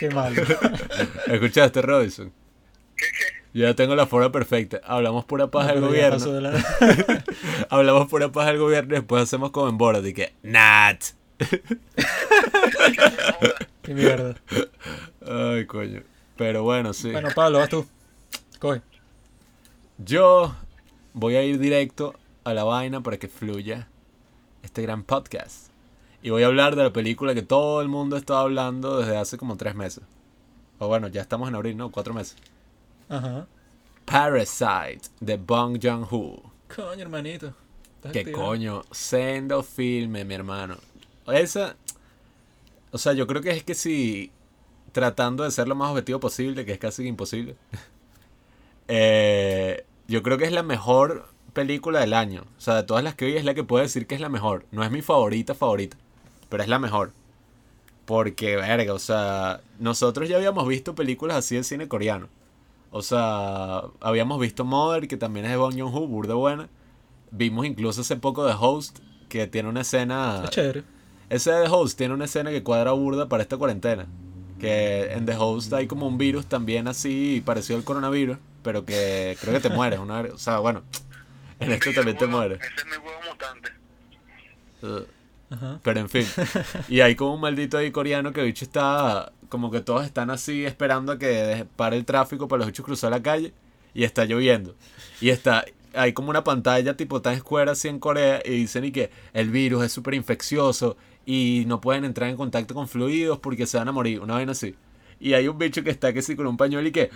Qué 0.00 0.10
mal. 0.10 0.34
¿Escuchaste, 1.26 1.80
Robinson? 1.82 2.32
¿Qué, 2.96 3.06
qué? 3.06 3.24
Yo 3.54 3.62
ya 3.68 3.74
tengo 3.74 3.94
la 3.94 4.06
forma 4.06 4.30
perfecta. 4.32 4.80
Hablamos 4.84 5.24
pura 5.24 5.46
paja 5.50 5.72
del 5.72 5.80
gobierno. 5.80 6.18
pasó 6.18 6.32
de 6.32 6.40
la- 6.42 6.52
Hablamos 7.70 8.08
pura 8.08 8.30
paja 8.32 8.48
del 8.48 8.58
gobierno 8.58 8.94
y 8.94 8.98
después 8.98 9.22
hacemos 9.22 9.50
como 9.52 9.68
en 9.68 9.78
Borat 9.78 10.04
y 10.04 10.12
que 10.12 10.34
Not. 10.42 10.98
Qué 13.82 13.94
mierda. 13.94 14.34
Ay, 15.26 15.66
coño. 15.66 16.02
Pero 16.36 16.62
bueno, 16.64 16.92
sí. 16.92 17.10
Bueno, 17.12 17.28
Pablo, 17.34 17.58
vas 17.60 17.68
tú. 17.68 17.86
Coge. 18.58 18.82
Yo 19.98 20.54
voy 21.16 21.34
a 21.36 21.42
ir 21.42 21.58
directo 21.58 22.14
a 22.44 22.52
la 22.52 22.62
vaina 22.62 23.02
para 23.02 23.18
que 23.18 23.26
fluya 23.26 23.88
este 24.62 24.82
gran 24.82 25.02
podcast. 25.02 25.70
Y 26.22 26.28
voy 26.28 26.42
a 26.42 26.46
hablar 26.46 26.76
de 26.76 26.82
la 26.82 26.92
película 26.92 27.34
que 27.34 27.40
todo 27.40 27.80
el 27.80 27.88
mundo 27.88 28.18
está 28.18 28.40
hablando 28.40 28.98
desde 28.98 29.16
hace 29.16 29.38
como 29.38 29.56
tres 29.56 29.74
meses. 29.74 30.04
O 30.78 30.88
bueno, 30.88 31.08
ya 31.08 31.22
estamos 31.22 31.48
en 31.48 31.54
abril, 31.54 31.76
¿no? 31.76 31.90
Cuatro 31.90 32.12
meses. 32.12 32.36
Ajá. 33.08 33.46
Parasite 34.04 35.08
de 35.20 35.38
Bong 35.38 35.78
Joon-ho. 35.82 36.52
Coño, 36.74 37.00
hermanito. 37.00 37.54
¿Qué 38.12 38.30
coño? 38.30 38.82
Sendo 38.90 39.62
filme, 39.62 40.24
mi 40.26 40.34
hermano. 40.34 40.76
Esa. 41.28 41.76
O 42.92 42.98
sea, 42.98 43.14
yo 43.14 43.26
creo 43.26 43.40
que 43.40 43.50
es 43.52 43.64
que 43.64 43.74
si. 43.74 44.30
Tratando 44.92 45.44
de 45.44 45.50
ser 45.50 45.66
lo 45.66 45.74
más 45.74 45.90
objetivo 45.90 46.20
posible, 46.20 46.66
que 46.66 46.72
es 46.72 46.78
casi 46.78 47.06
imposible. 47.06 47.56
eh, 48.88 49.84
yo 50.08 50.22
creo 50.22 50.38
que 50.38 50.44
es 50.44 50.52
la 50.52 50.62
mejor 50.62 51.28
película 51.52 52.00
del 52.00 52.14
año. 52.14 52.44
O 52.58 52.60
sea, 52.60 52.74
de 52.74 52.82
todas 52.82 53.02
las 53.02 53.14
que 53.14 53.26
vi 53.26 53.36
es 53.36 53.44
la 53.44 53.54
que 53.54 53.64
puedo 53.64 53.82
decir 53.82 54.06
que 54.06 54.14
es 54.14 54.20
la 54.20 54.28
mejor. 54.28 54.66
No 54.70 54.84
es 54.84 54.90
mi 54.90 55.02
favorita, 55.02 55.54
favorita. 55.54 55.96
Pero 56.48 56.62
es 56.62 56.68
la 56.68 56.78
mejor. 56.78 57.12
Porque, 58.04 58.56
verga, 58.56 58.92
o 58.94 58.98
sea, 58.98 59.62
nosotros 59.78 60.28
ya 60.28 60.36
habíamos 60.36 60.68
visto 60.68 60.94
películas 60.94 61.38
así 61.38 61.56
de 61.56 61.64
cine 61.64 61.88
coreano. 61.88 62.28
O 62.90 63.02
sea, 63.02 63.82
habíamos 64.00 64.40
visto 64.40 64.64
Mother, 64.64 65.08
que 65.08 65.16
también 65.16 65.46
es 65.46 65.52
de 65.52 65.56
Bong 65.56 65.78
Joon-ho, 65.78 66.06
burda 66.06 66.34
buena. 66.34 66.68
vimos 67.30 67.66
incluso 67.66 68.02
hace 68.02 68.16
poco 68.16 68.46
The 68.46 68.54
Host, 68.58 69.00
que 69.28 69.46
tiene 69.46 69.68
una 69.68 69.80
escena... 69.80 70.42
Es 70.44 70.50
chévere. 70.50 70.84
Ese 71.28 71.50
de 71.50 71.64
The 71.64 71.70
Host 71.70 71.98
tiene 71.98 72.14
una 72.14 72.26
escena 72.26 72.50
que 72.50 72.62
cuadra 72.62 72.92
burda 72.92 73.28
para 73.28 73.42
esta 73.42 73.56
cuarentena. 73.56 74.06
Que 74.60 75.12
en 75.12 75.26
The 75.26 75.36
Host 75.36 75.72
hay 75.72 75.86
como 75.86 76.06
un 76.06 76.16
virus 76.16 76.46
también 76.46 76.86
así 76.86 77.42
parecido 77.44 77.78
al 77.78 77.84
coronavirus, 77.84 78.38
pero 78.66 78.84
que 78.84 79.38
creo 79.40 79.54
que 79.54 79.60
te 79.60 79.70
mueres. 79.70 80.00
Una, 80.00 80.22
o 80.22 80.38
sea, 80.38 80.58
bueno, 80.58 80.82
en 81.60 81.70
esto 81.70 81.92
también 81.92 82.18
te 82.18 82.24
Huevo, 82.24 82.36
mueres. 82.36 82.58
Ese 82.60 82.80
es 82.80 82.84
mi 82.86 82.96
huevo 82.96 83.20
mutante. 83.30 83.70
Uh, 84.82 85.54
Ajá. 85.54 85.80
Pero 85.84 86.00
en 86.00 86.08
fin. 86.08 86.26
Y 86.88 87.00
hay 87.00 87.14
como 87.14 87.34
un 87.34 87.40
maldito 87.40 87.78
ahí 87.78 87.92
coreano 87.92 88.32
que 88.32 88.42
bicho 88.42 88.64
está. 88.64 89.32
Como 89.48 89.70
que 89.70 89.82
todos 89.82 90.04
están 90.04 90.30
así 90.30 90.64
esperando 90.64 91.12
a 91.12 91.18
que 91.20 91.64
pare 91.76 91.96
el 91.96 92.04
tráfico 92.04 92.48
para 92.48 92.58
los 92.58 92.66
bichos 92.66 92.84
cruzar 92.84 93.12
la 93.12 93.22
calle. 93.22 93.54
Y 93.94 94.02
está 94.02 94.24
lloviendo. 94.24 94.74
Y 95.20 95.28
está. 95.28 95.64
Hay 95.94 96.12
como 96.12 96.30
una 96.30 96.42
pantalla 96.42 96.96
tipo 96.96 97.22
Times 97.22 97.38
Square 97.38 97.70
así 97.70 97.86
en 97.86 98.00
Corea. 98.00 98.42
Y 98.44 98.50
dicen 98.50 98.84
y 98.84 98.90
que 98.90 99.12
el 99.32 99.50
virus 99.50 99.84
es 99.84 99.92
súper 99.92 100.14
infeccioso. 100.14 100.96
Y 101.24 101.62
no 101.68 101.80
pueden 101.80 102.04
entrar 102.04 102.28
en 102.30 102.36
contacto 102.36 102.74
con 102.74 102.88
fluidos 102.88 103.38
porque 103.38 103.64
se 103.64 103.78
van 103.78 103.86
a 103.86 103.92
morir. 103.92 104.20
Una 104.20 104.34
vaina 104.34 104.50
así. 104.50 104.74
Y 105.20 105.34
hay 105.34 105.46
un 105.46 105.56
bicho 105.56 105.84
que 105.84 105.90
está 105.90 106.12
que 106.12 106.20
sí 106.20 106.34
con 106.34 106.48
un 106.48 106.56
pañuelo 106.56 106.88
y 106.88 106.90
que. 106.90 107.10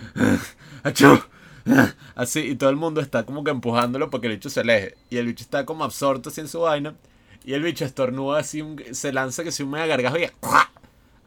¡Achú! 0.83 1.21
Así, 2.15 2.39
y 2.41 2.55
todo 2.55 2.69
el 2.69 2.75
mundo 2.75 3.01
está 3.01 3.25
como 3.25 3.43
que 3.43 3.51
empujándolo 3.51 4.09
para 4.09 4.21
que 4.21 4.27
el 4.27 4.33
bicho 4.33 4.49
se 4.49 4.61
aleje. 4.61 4.95
Y 5.09 5.17
el 5.17 5.25
bicho 5.27 5.43
está 5.43 5.65
como 5.65 5.83
absorto 5.83 6.29
así 6.29 6.41
en 6.41 6.47
su 6.47 6.61
vaina. 6.61 6.95
Y 7.43 7.53
el 7.53 7.63
bicho 7.63 7.85
estornuda 7.85 8.39
así, 8.39 8.61
un- 8.61 8.81
se 8.91 9.11
lanza 9.13 9.43
que 9.43 9.51
si 9.51 9.63
un 9.63 9.71
mega 9.71 9.85
gargajo 9.87 10.17
y 10.17 10.29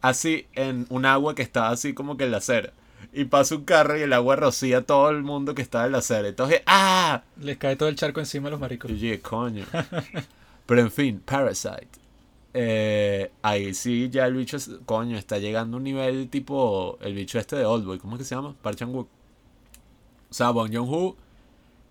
así 0.01 0.47
en 0.55 0.87
un 0.91 1.07
agua 1.07 1.35
que 1.35 1.43
estaba 1.43 1.71
así 1.71 1.95
como 1.95 2.17
que 2.17 2.25
en 2.25 2.31
la 2.31 2.39
acera. 2.39 2.73
Y 3.13 3.25
pasa 3.27 3.55
un 3.55 3.65
carro 3.65 3.97
y 3.99 4.03
el 4.03 4.13
agua 4.13 4.37
rocía 4.37 4.79
a 4.79 4.83
todo 4.83 5.11
el 5.11 5.23
mundo 5.23 5.55
que 5.55 5.63
estaba 5.63 5.87
en 5.87 5.93
la 5.93 5.99
acera. 5.99 6.29
Entonces, 6.29 6.63
¡ah! 6.67 7.23
Les 7.41 7.57
cae 7.59 7.77
todo 7.77 7.89
el 7.89 7.97
charco 7.97 8.21
encima 8.21 8.49
a 8.49 8.51
los 8.51 8.61
maricos. 8.61 8.91
Llegué, 8.91 9.21
coño. 9.21 9.65
Pero 10.67 10.81
en 10.81 10.91
fin, 10.91 11.21
Parasite. 11.25 11.89
Eh, 12.55 13.31
ahí 13.43 13.75
sí, 13.75 14.09
ya 14.11 14.27
el 14.27 14.35
bicho, 14.35 14.57
es- 14.57 14.71
coño, 14.87 15.17
está 15.19 15.39
llegando 15.39 15.77
a 15.77 15.79
un 15.79 15.85
nivel 15.85 16.29
tipo 16.29 16.99
el 17.03 17.15
bicho 17.15 17.39
este 17.39 17.57
de 17.57 17.65
Oldboy. 17.65 17.99
¿Cómo 17.99 18.17
es 18.17 18.21
que 18.21 18.25
se 18.25 18.35
llama? 18.35 18.55
Park 18.63 18.79
Chan-wook. 18.79 19.09
O 20.35 20.37
sea, 20.37 20.51
Bong 20.51 20.75
Joon-ho 20.75 21.15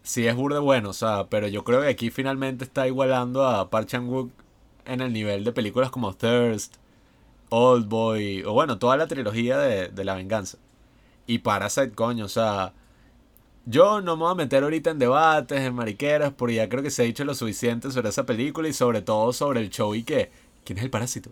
sí 0.03 0.27
es 0.27 0.35
burde 0.35 0.59
bueno, 0.59 0.89
o 0.89 0.93
sea, 0.93 1.27
pero 1.29 1.47
yo 1.47 1.63
creo 1.63 1.79
que 1.81 1.87
aquí 1.87 2.09
finalmente 2.11 2.65
está 2.65 2.85
igualando 2.87 3.47
a 3.47 3.69
Park 3.69 3.87
Chan-wook 3.87 4.31
en 4.83 4.99
el 4.99 5.13
nivel 5.13 5.45
de 5.45 5.53
películas 5.53 5.91
como 5.91 6.13
Thirst, 6.13 6.75
Oldboy, 7.47 8.43
o 8.43 8.51
bueno, 8.51 8.79
toda 8.79 8.97
la 8.97 9.07
trilogía 9.07 9.57
de, 9.59 9.87
de 9.87 10.03
la 10.03 10.15
venganza. 10.15 10.57
Y 11.25 11.39
Parasite, 11.39 11.93
coño, 11.93 12.25
o 12.25 12.27
sea, 12.27 12.73
yo 13.65 14.01
no 14.01 14.17
me 14.17 14.23
voy 14.23 14.33
a 14.33 14.35
meter 14.35 14.63
ahorita 14.63 14.91
en 14.91 14.99
debates, 14.99 15.61
en 15.61 15.75
mariqueras, 15.75 16.33
porque 16.33 16.55
ya 16.55 16.67
creo 16.67 16.83
que 16.83 16.91
se 16.91 17.03
ha 17.03 17.05
dicho 17.05 17.23
lo 17.23 17.35
suficiente 17.35 17.91
sobre 17.91 18.09
esa 18.09 18.25
película 18.25 18.67
y 18.67 18.73
sobre 18.73 19.01
todo 19.01 19.31
sobre 19.31 19.61
el 19.61 19.69
show 19.69 19.95
y 19.95 20.03
que, 20.03 20.31
¿quién 20.65 20.79
es 20.79 20.83
el 20.83 20.89
parásito? 20.91 21.31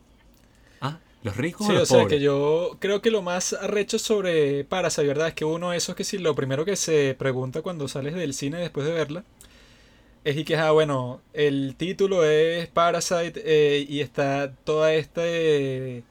Los 1.24 1.38
ricos 1.38 1.68
Sí, 1.68 1.74
o 1.76 1.76
o 1.76 1.80
los 1.80 1.88
sea 1.88 2.08
que 2.08 2.20
yo 2.20 2.78
creo 2.80 3.02
que 3.02 3.12
lo 3.12 3.22
más 3.22 3.54
arrecho 3.54 4.00
sobre 4.00 4.64
Parasite, 4.66 5.08
¿verdad? 5.08 5.28
Es 5.30 5.34
que 5.36 5.46
uno 5.46 5.74
eso 5.74 5.92
es 5.92 5.96
que 5.96 6.04
si 6.04 6.18
lo 6.18 6.34
primero 6.36 6.66
que 6.66 6.76
se 6.76 7.16
pregunta 7.18 7.62
cuando 7.62 7.88
sales 7.88 8.16
del 8.16 8.34
cine 8.34 8.58
después 8.58 8.86
de 8.88 8.94
verla 8.94 9.24
es 10.24 10.38
y 10.38 10.44
que, 10.44 10.56
ah, 10.56 10.72
bueno, 10.72 11.22
el 11.34 11.76
título 11.78 12.24
es 12.26 12.68
Parasite 12.68 13.42
eh, 13.44 13.86
y 13.90 14.02
está 14.02 14.54
todo 14.64 14.88
este 14.88 16.04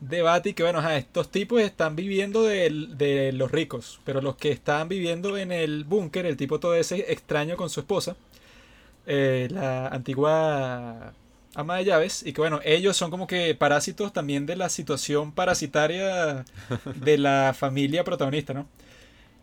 debate 0.00 0.50
y 0.50 0.54
que, 0.54 0.62
bueno, 0.62 0.78
ajá, 0.78 0.96
estos 0.96 1.30
tipos 1.30 1.60
están 1.60 1.96
viviendo 1.96 2.42
del- 2.44 2.96
de, 2.96 3.32
los 3.32 3.50
ricos, 3.50 4.00
pero 4.04 4.20
los 4.22 4.36
que 4.36 4.50
están 4.52 4.88
viviendo 4.88 5.36
en 5.36 5.52
el 5.52 5.84
búnker, 5.84 6.24
el 6.26 6.36
tipo 6.36 6.60
todo 6.60 6.74
ese 6.74 7.12
extraño 7.12 7.56
con 7.56 7.68
su 7.70 7.80
esposa, 7.80 8.16
eh, 9.06 9.48
la 9.50 9.88
antigua 9.88 11.14
ama 11.58 11.76
de 11.76 11.84
llaves, 11.84 12.22
y 12.24 12.32
que 12.32 12.40
bueno, 12.40 12.60
ellos 12.64 12.96
son 12.96 13.10
como 13.10 13.26
que 13.26 13.54
parásitos 13.54 14.12
también 14.12 14.46
de 14.46 14.56
la 14.56 14.68
situación 14.68 15.32
parasitaria 15.32 16.44
de 16.94 17.18
la 17.18 17.54
familia 17.58 18.04
protagonista, 18.04 18.54
¿no? 18.54 18.68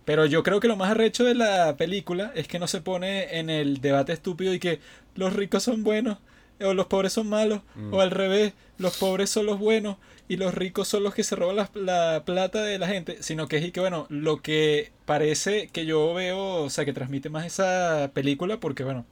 Pero 0.06 0.26
yo 0.26 0.44
creo 0.44 0.60
que 0.60 0.68
lo 0.68 0.76
más 0.78 0.92
arrecho 0.92 1.24
de 1.24 1.36
la 1.36 1.76
película 1.78 2.32
es 2.36 2.48
que 2.48 2.60
no 2.60 2.68
se 2.68 2.82
pone 2.82 3.40
en 3.40 3.50
el 3.50 3.82
debate 3.82 4.14
estúpido 4.14 4.54
y 4.54 4.60
que 4.60 4.80
los 5.16 5.34
ricos 5.34 5.64
son 5.64 5.84
buenos 5.84 6.18
o 6.62 6.74
los 6.74 6.86
pobres 6.88 7.14
son 7.14 7.28
malos 7.28 7.62
Mm. 7.76 7.94
o 7.94 8.02
al 8.02 8.12
revés, 8.12 8.54
los 8.78 8.98
pobres 8.98 9.30
son 9.30 9.46
los 9.46 9.60
buenos 9.60 9.98
y 10.30 10.38
los 10.38 10.54
ricos 10.54 10.88
son 10.88 11.04
los 11.04 11.14
que 11.14 11.24
se 11.24 11.36
roban 11.36 11.56
la, 11.58 11.70
la 11.76 12.24
plata 12.26 12.62
de 12.64 12.80
la 12.80 12.88
gente, 12.88 13.18
sino 13.22 13.48
que 13.48 13.58
es 13.58 13.66
y 13.66 13.72
que 13.72 13.80
bueno, 13.82 14.06
lo 14.10 14.42
que 14.42 14.92
parece 15.06 15.68
que 15.70 15.86
yo 15.86 16.14
veo, 16.14 16.64
o 16.64 16.70
sea, 16.70 16.86
que 16.86 16.94
transmite 16.94 17.30
más 17.30 17.46
esa 17.46 18.12
película 18.14 18.60
porque 18.60 18.84
bueno, 18.84 19.06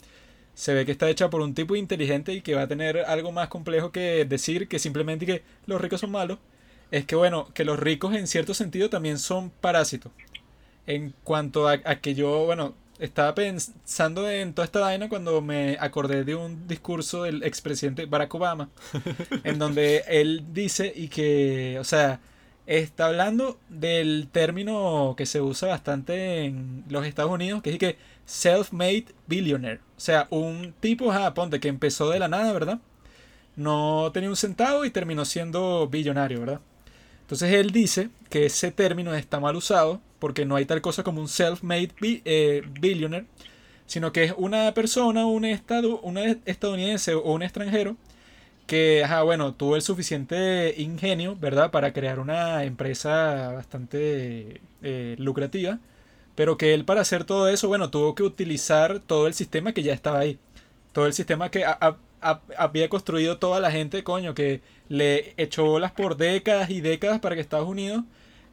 se 0.56 0.74
ve 0.74 0.86
que 0.86 0.91
está 0.91 1.10
hecha 1.10 1.30
por 1.30 1.41
un 1.41 1.54
tipo 1.54 1.76
inteligente 1.76 2.34
y 2.34 2.41
que 2.41 2.56
va 2.56 2.64
a 2.64 2.68
tener 2.68 2.99
algo 2.99 3.32
más 3.32 3.47
complejo 3.47 3.91
que 3.91 4.26
decir 4.26 4.68
que 4.68 4.80
simplemente 4.80 5.26
que 5.26 5.43
los 5.66 5.82
ricos 5.82 6.01
son 6.01 6.12
malos. 6.12 6.39
Es 6.91 7.06
que 7.06 7.16
bueno, 7.16 7.49
que 7.54 7.66
los 7.66 7.80
ricos 7.80 8.16
en 8.16 8.28
cierto 8.28 8.54
sentido 8.54 8.89
también 8.89 9.18
son 9.20 9.49
parásitos. 9.49 10.12
En 10.88 11.14
cuanto 11.24 11.68
a, 11.68 11.74
a 11.86 11.95
que 12.01 12.14
yo, 12.16 12.45
bueno, 12.45 12.76
estaba 12.99 13.36
pensando 13.36 14.30
en 14.30 14.54
toda 14.54 14.66
esta 14.66 14.80
vaina 14.80 15.10
cuando 15.10 15.41
me 15.41 15.78
acordé 15.80 16.24
de 16.24 16.36
un 16.36 16.68
discurso 16.68 17.24
del 17.24 17.43
expresidente 17.43 18.06
Barack 18.06 18.34
Obama, 18.36 18.70
en 19.43 19.60
donde 19.60 20.04
él 20.08 20.45
dice 20.54 20.91
y 20.95 21.08
que, 21.10 21.78
o 21.80 21.84
sea, 21.84 22.20
está 22.66 23.08
hablando 23.08 23.60
del 23.70 24.30
término 24.32 25.16
que 25.18 25.26
se 25.26 25.41
usa 25.41 25.70
bastante 25.70 26.45
en 26.45 26.84
los 26.89 27.06
Estados 27.06 27.32
Unidos, 27.32 27.62
que 27.62 27.72
es 27.72 27.78
que 27.78 27.97
self-made 28.26 29.06
billionaire. 29.28 29.80
O 29.98 30.00
sea, 30.00 30.28
un 30.30 30.74
tipo, 30.80 31.12
ajá, 31.12 31.34
ponte, 31.34 31.60
que 31.60 31.68
empezó 31.68 32.10
de 32.10 32.20
la 32.20 32.28
nada, 32.28 32.52
¿verdad? 32.54 32.80
No 33.56 34.12
tenía 34.14 34.30
un 34.30 34.36
centavo 34.36 34.86
y 34.86 34.92
terminó 34.92 35.26
siendo 35.26 35.88
billonario, 35.88 36.40
¿verdad? 36.40 36.62
Entonces 37.22 37.54
él 37.54 37.72
dice 37.72 38.10
que 38.30 38.46
ese 38.46 38.72
término 38.72 39.14
está 39.16 39.40
mal 39.40 39.56
usado 39.56 40.02
porque 40.20 40.46
no 40.46 40.56
hay 40.56 40.66
tal 40.66 40.82
cosa 40.82 41.04
como 41.04 41.22
un 41.22 41.28
self-made 41.28 41.92
eh, 42.02 42.64
billionaire, 42.80 43.28
sino 43.86 44.12
que 44.12 44.24
es 44.26 44.34
una 44.38 44.74
persona, 44.74 45.26
un 45.26 45.46
estado, 45.46 46.00
un 46.02 46.18
estadounidense 46.18 47.14
o 47.16 47.34
un 47.34 47.44
extranjero 47.44 47.98
que, 48.68 49.04
ajá, 49.04 49.24
bueno, 49.24 49.54
tuvo 49.54 49.76
el 49.76 49.82
suficiente 49.82 50.74
ingenio, 50.78 51.36
¿verdad?, 51.36 51.72
para 51.72 51.94
crear 51.94 52.20
una 52.20 52.64
empresa 52.64 53.52
bastante 53.52 54.62
eh, 54.82 55.16
lucrativa, 55.20 55.80
pero 56.36 56.58
que 56.58 56.74
él 56.74 56.86
para 56.86 57.02
hacer 57.02 57.24
todo 57.26 57.48
eso, 57.50 57.68
bueno, 57.68 57.90
tuvo 57.90 58.16
que 58.16 58.24
utilizar 58.24 59.00
todo 59.00 59.28
el 59.28 59.34
sistema 59.34 59.74
que 59.74 59.84
ya 59.84 59.94
estaba 59.94 60.20
ahí, 60.20 60.40
todo 60.94 61.06
el 61.08 61.14
sistema 61.14 61.50
que 61.52 61.66
había 62.58 62.90
construido 62.90 63.38
toda 63.38 63.60
la 63.60 63.72
gente, 63.72 64.04
coño, 64.04 64.34
que 64.34 64.62
le 64.90 65.34
echó 65.38 65.66
bolas 65.66 65.92
por 65.92 66.18
décadas 66.18 66.70
y 66.70 66.82
décadas 66.82 67.20
para 67.20 67.36
que 67.36 67.42
Estados 67.42 67.68
Unidos 67.68 68.04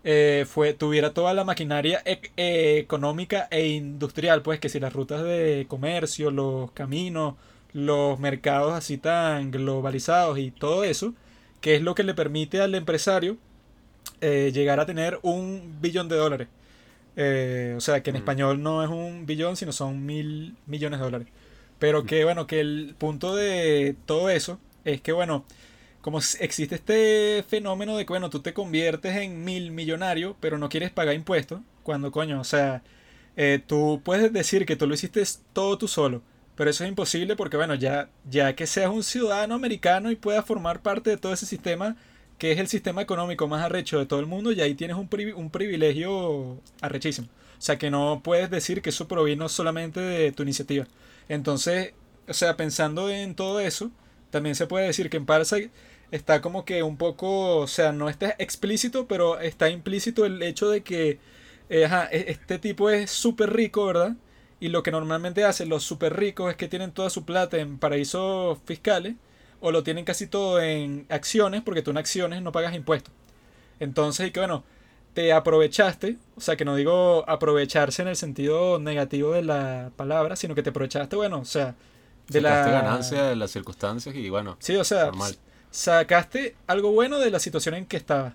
eh, 0.04 0.46
fue, 0.48 0.72
tuviera 0.72 1.12
toda 1.12 1.34
la 1.34 1.44
maquinaria 1.44 2.02
ec- 2.04 2.30
eh, 2.36 2.78
económica 2.78 3.48
e 3.50 3.68
industrial, 3.68 4.42
pues 4.42 4.58
que 4.60 4.68
si 4.68 4.80
las 4.80 4.92
rutas 4.92 5.22
de 5.22 5.66
comercio, 5.68 6.30
los 6.30 6.70
caminos, 6.72 7.34
los 7.72 8.18
mercados 8.18 8.72
así 8.72 8.98
tan 8.98 9.50
globalizados 9.50 10.38
y 10.38 10.50
todo 10.50 10.84
eso, 10.84 11.14
que 11.60 11.76
es 11.76 11.82
lo 11.82 11.94
que 11.94 12.02
le 12.02 12.14
permite 12.14 12.60
al 12.60 12.74
empresario 12.74 13.36
eh, 14.20 14.50
llegar 14.54 14.80
a 14.80 14.86
tener 14.86 15.18
un 15.22 15.76
billón 15.80 16.08
de 16.08 16.16
dólares. 16.16 16.48
Eh, 17.22 17.74
o 17.76 17.80
sea, 17.82 18.02
que 18.02 18.08
en 18.08 18.16
español 18.16 18.62
no 18.62 18.82
es 18.82 18.88
un 18.88 19.26
billón, 19.26 19.54
sino 19.54 19.72
son 19.72 20.06
mil 20.06 20.56
millones 20.64 21.00
de 21.00 21.04
dólares. 21.04 21.28
Pero 21.78 22.04
que 22.04 22.24
bueno, 22.24 22.46
que 22.46 22.60
el 22.60 22.94
punto 22.98 23.36
de 23.36 23.94
todo 24.06 24.30
eso 24.30 24.58
es 24.86 25.02
que 25.02 25.12
bueno, 25.12 25.44
como 26.00 26.18
existe 26.18 26.76
este 26.76 27.44
fenómeno 27.46 27.96
de 27.98 28.06
que 28.06 28.12
bueno, 28.14 28.30
tú 28.30 28.40
te 28.40 28.54
conviertes 28.54 29.16
en 29.16 29.44
mil 29.44 29.70
millonario, 29.70 30.34
pero 30.40 30.56
no 30.56 30.70
quieres 30.70 30.90
pagar 30.92 31.14
impuestos, 31.14 31.60
cuando 31.82 32.10
coño, 32.10 32.40
o 32.40 32.44
sea, 32.44 32.82
eh, 33.36 33.60
tú 33.66 34.00
puedes 34.02 34.32
decir 34.32 34.64
que 34.64 34.76
tú 34.76 34.86
lo 34.86 34.94
hiciste 34.94 35.22
todo 35.52 35.76
tú 35.76 35.88
solo, 35.88 36.22
pero 36.56 36.70
eso 36.70 36.84
es 36.84 36.88
imposible 36.90 37.36
porque 37.36 37.58
bueno, 37.58 37.74
ya, 37.74 38.08
ya 38.30 38.54
que 38.56 38.66
seas 38.66 38.90
un 38.90 39.02
ciudadano 39.02 39.54
americano 39.54 40.10
y 40.10 40.16
puedas 40.16 40.46
formar 40.46 40.80
parte 40.82 41.10
de 41.10 41.16
todo 41.18 41.34
ese 41.34 41.44
sistema, 41.46 41.96
que 42.40 42.52
es 42.52 42.58
el 42.58 42.68
sistema 42.68 43.02
económico 43.02 43.48
más 43.48 43.62
arrecho 43.64 44.00
de 44.00 44.06
todo 44.06 44.20
el 44.20 44.26
mundo, 44.26 44.52
y 44.52 44.62
ahí 44.62 44.74
tienes 44.74 44.96
un, 44.98 45.08
un 45.36 45.50
privilegio 45.50 46.58
arrechísimo. 46.82 47.28
O 47.58 47.62
sea, 47.62 47.78
que 47.78 47.90
no 47.90 48.22
puedes 48.24 48.50
decir 48.50 48.82
que 48.82 48.90
eso 48.90 49.08
provino 49.08 49.48
solamente 49.48 50.00
de 50.00 50.32
tu 50.32 50.42
iniciativa. 50.44 50.88
Entonces, 51.28 51.94
o 52.28 52.34
sea, 52.34 52.56
pensando 52.56 53.10
en 53.10 53.34
todo 53.36 53.60
eso, 53.60 53.90
también 54.30 54.54
se 54.56 54.66
puede 54.66 54.86
decir 54.86 55.10
que 55.10 55.18
en 55.18 55.26
Parasite 55.26 55.70
está 56.10 56.40
como 56.40 56.64
que 56.64 56.82
un 56.82 56.96
poco, 56.96 57.58
o 57.58 57.66
sea, 57.68 57.92
no 57.92 58.08
está 58.08 58.34
explícito, 58.38 59.06
pero 59.06 59.38
está 59.40 59.68
implícito 59.70 60.24
el 60.26 60.42
hecho 60.42 60.70
de 60.70 60.82
que 60.82 61.18
eh, 61.68 61.84
ajá, 61.84 62.08
e- 62.10 62.30
este 62.30 62.58
tipo 62.58 62.90
es 62.90 63.10
súper 63.10 63.52
rico, 63.54 63.86
¿verdad? 63.86 64.16
Y 64.60 64.68
lo 64.68 64.82
que 64.82 64.90
normalmente 64.90 65.44
hacen 65.44 65.68
los 65.68 65.84
súper 65.84 66.16
ricos 66.16 66.50
es 66.50 66.56
que 66.56 66.68
tienen 66.68 66.92
toda 66.92 67.10
su 67.10 67.24
plata 67.24 67.58
en 67.58 67.78
paraísos 67.78 68.58
fiscales 68.66 69.14
o 69.60 69.72
lo 69.72 69.82
tienen 69.82 70.04
casi 70.04 70.26
todo 70.26 70.60
en 70.60 71.06
acciones, 71.08 71.62
porque 71.62 71.82
tú 71.82 71.90
en 71.90 71.98
acciones 71.98 72.42
no 72.42 72.52
pagas 72.52 72.74
impuestos. 72.74 73.12
Entonces, 73.80 74.28
y 74.28 74.30
que 74.30 74.40
bueno, 74.40 74.64
te 75.14 75.32
aprovechaste, 75.32 76.18
o 76.36 76.40
sea, 76.40 76.56
que 76.56 76.64
no 76.64 76.76
digo 76.76 77.24
aprovecharse 77.28 78.02
en 78.02 78.08
el 78.08 78.16
sentido 78.16 78.78
negativo 78.78 79.32
de 79.32 79.42
la 79.42 79.90
palabra, 79.96 80.36
sino 80.36 80.54
que 80.54 80.62
te 80.62 80.70
aprovechaste, 80.70 81.16
bueno, 81.16 81.40
o 81.40 81.44
sea, 81.44 81.74
de 82.28 82.40
Sacaste 82.40 82.70
la 82.72 82.82
ganancia 82.82 83.22
de 83.24 83.36
las 83.36 83.50
circunstancias 83.50 84.14
y 84.14 84.30
bueno, 84.30 84.56
Sí, 84.60 84.76
o 84.76 84.84
sea, 84.84 85.06
Normal. 85.06 85.36
sacaste 85.70 86.56
algo 86.66 86.92
bueno 86.92 87.18
de 87.18 87.30
la 87.30 87.38
situación 87.40 87.74
en 87.74 87.86
que 87.86 87.96
estabas. 87.96 88.34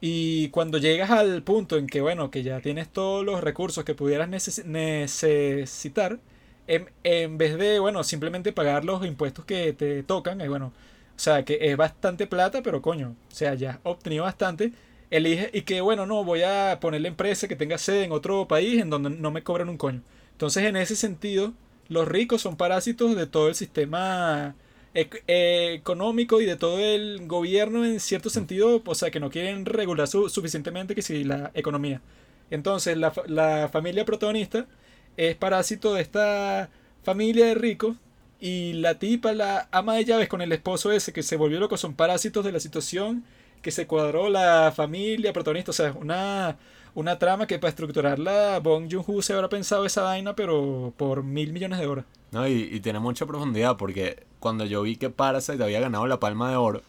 Y 0.00 0.48
cuando 0.50 0.78
llegas 0.78 1.10
al 1.10 1.42
punto 1.42 1.76
en 1.76 1.86
que, 1.86 2.00
bueno, 2.00 2.30
que 2.30 2.42
ya 2.42 2.60
tienes 2.60 2.88
todos 2.88 3.24
los 3.24 3.40
recursos 3.40 3.84
que 3.84 3.94
pudieras 3.94 4.28
neces- 4.28 4.64
necesitar, 4.64 6.18
en, 6.66 6.90
en 7.04 7.38
vez 7.38 7.58
de, 7.58 7.78
bueno, 7.78 8.04
simplemente 8.04 8.52
pagar 8.52 8.84
los 8.84 9.04
impuestos 9.06 9.44
que 9.44 9.72
te 9.72 10.02
tocan, 10.02 10.40
es 10.40 10.48
bueno, 10.48 10.72
o 11.16 11.18
sea, 11.18 11.44
que 11.44 11.58
es 11.60 11.76
bastante 11.76 12.26
plata, 12.26 12.62
pero 12.62 12.82
coño, 12.82 13.14
o 13.30 13.34
sea, 13.34 13.54
ya 13.54 13.72
has 13.72 13.78
obtenido 13.84 14.24
bastante, 14.24 14.72
elige 15.10 15.50
y 15.52 15.62
que, 15.62 15.80
bueno, 15.80 16.06
no, 16.06 16.24
voy 16.24 16.42
a 16.42 16.78
poner 16.80 17.00
la 17.02 17.08
empresa 17.08 17.48
que 17.48 17.56
tenga 17.56 17.78
sede 17.78 18.04
en 18.04 18.12
otro 18.12 18.48
país 18.48 18.80
en 18.80 18.90
donde 18.90 19.10
no 19.10 19.30
me 19.30 19.42
cobran 19.42 19.68
un 19.68 19.76
coño. 19.76 20.02
Entonces, 20.32 20.64
en 20.64 20.76
ese 20.76 20.96
sentido, 20.96 21.52
los 21.88 22.08
ricos 22.08 22.40
son 22.42 22.56
parásitos 22.56 23.14
de 23.16 23.26
todo 23.26 23.48
el 23.48 23.54
sistema 23.54 24.54
ec- 24.94 25.22
eh, 25.28 25.74
económico 25.74 26.40
y 26.40 26.46
de 26.46 26.56
todo 26.56 26.78
el 26.78 27.26
gobierno 27.26 27.84
en 27.84 28.00
cierto 28.00 28.30
sentido, 28.30 28.82
o 28.84 28.94
sea, 28.94 29.10
que 29.10 29.20
no 29.20 29.30
quieren 29.30 29.66
regular 29.66 30.08
su- 30.08 30.28
suficientemente 30.28 30.94
que 30.94 31.02
si 31.02 31.24
la 31.24 31.50
economía. 31.54 32.00
Entonces, 32.50 32.96
la, 32.96 33.12
la 33.26 33.68
familia 33.72 34.04
protagonista 34.04 34.66
es 35.16 35.36
parásito 35.36 35.94
de 35.94 36.02
esta 36.02 36.70
familia 37.02 37.46
de 37.46 37.54
ricos 37.54 37.96
y 38.40 38.74
la 38.74 38.98
tipa, 38.98 39.32
la 39.32 39.68
ama 39.70 39.94
de 39.94 40.04
llaves 40.04 40.28
con 40.28 40.40
el 40.42 40.52
esposo 40.52 40.90
ese 40.92 41.12
que 41.12 41.22
se 41.22 41.36
volvió 41.36 41.60
loco, 41.60 41.76
son 41.76 41.94
parásitos 41.94 42.44
de 42.44 42.52
la 42.52 42.60
situación 42.60 43.24
que 43.62 43.70
se 43.70 43.86
cuadró 43.86 44.28
la 44.28 44.72
familia 44.74 45.32
protagonista, 45.32 45.70
o 45.70 45.74
sea, 45.74 45.88
es 45.90 45.94
una, 45.94 46.56
una 46.94 47.18
trama 47.20 47.46
que 47.46 47.60
para 47.60 47.68
estructurarla 47.68 48.58
Bong 48.58 48.88
Joon-ho 48.90 49.22
se 49.22 49.32
habrá 49.34 49.48
pensado 49.48 49.86
esa 49.86 50.02
vaina, 50.02 50.34
pero 50.34 50.92
por 50.96 51.22
mil 51.22 51.52
millones 51.52 51.78
de 51.78 51.86
horas. 51.86 52.04
no, 52.32 52.48
y, 52.48 52.68
y 52.72 52.80
tiene 52.80 52.98
mucha 52.98 53.24
profundidad 53.26 53.76
porque 53.76 54.24
cuando 54.40 54.64
yo 54.64 54.82
vi 54.82 54.96
que 54.96 55.10
Parasite 55.10 55.62
había 55.62 55.78
ganado 55.78 56.06
la 56.08 56.18
Palma 56.18 56.50
de 56.50 56.56
Oro, 56.56 56.82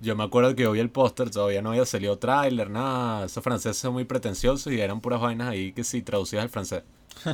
yo 0.00 0.16
me 0.16 0.24
acuerdo 0.24 0.54
que 0.54 0.62
yo 0.62 0.72
vi 0.72 0.80
el 0.80 0.90
póster, 0.90 1.30
todavía 1.30 1.62
no 1.62 1.70
había 1.70 1.84
salido 1.86 2.18
tráiler, 2.18 2.70
nada, 2.70 3.26
esos 3.26 3.42
franceses 3.42 3.78
son 3.78 3.94
muy 3.94 4.04
pretenciosos 4.04 4.72
y 4.72 4.80
eran 4.80 5.00
puras 5.00 5.20
vainas 5.20 5.48
ahí 5.48 5.72
que 5.72 5.84
sí 5.84 6.02
traducidas 6.02 6.42
al 6.44 6.50
francés. 6.50 6.82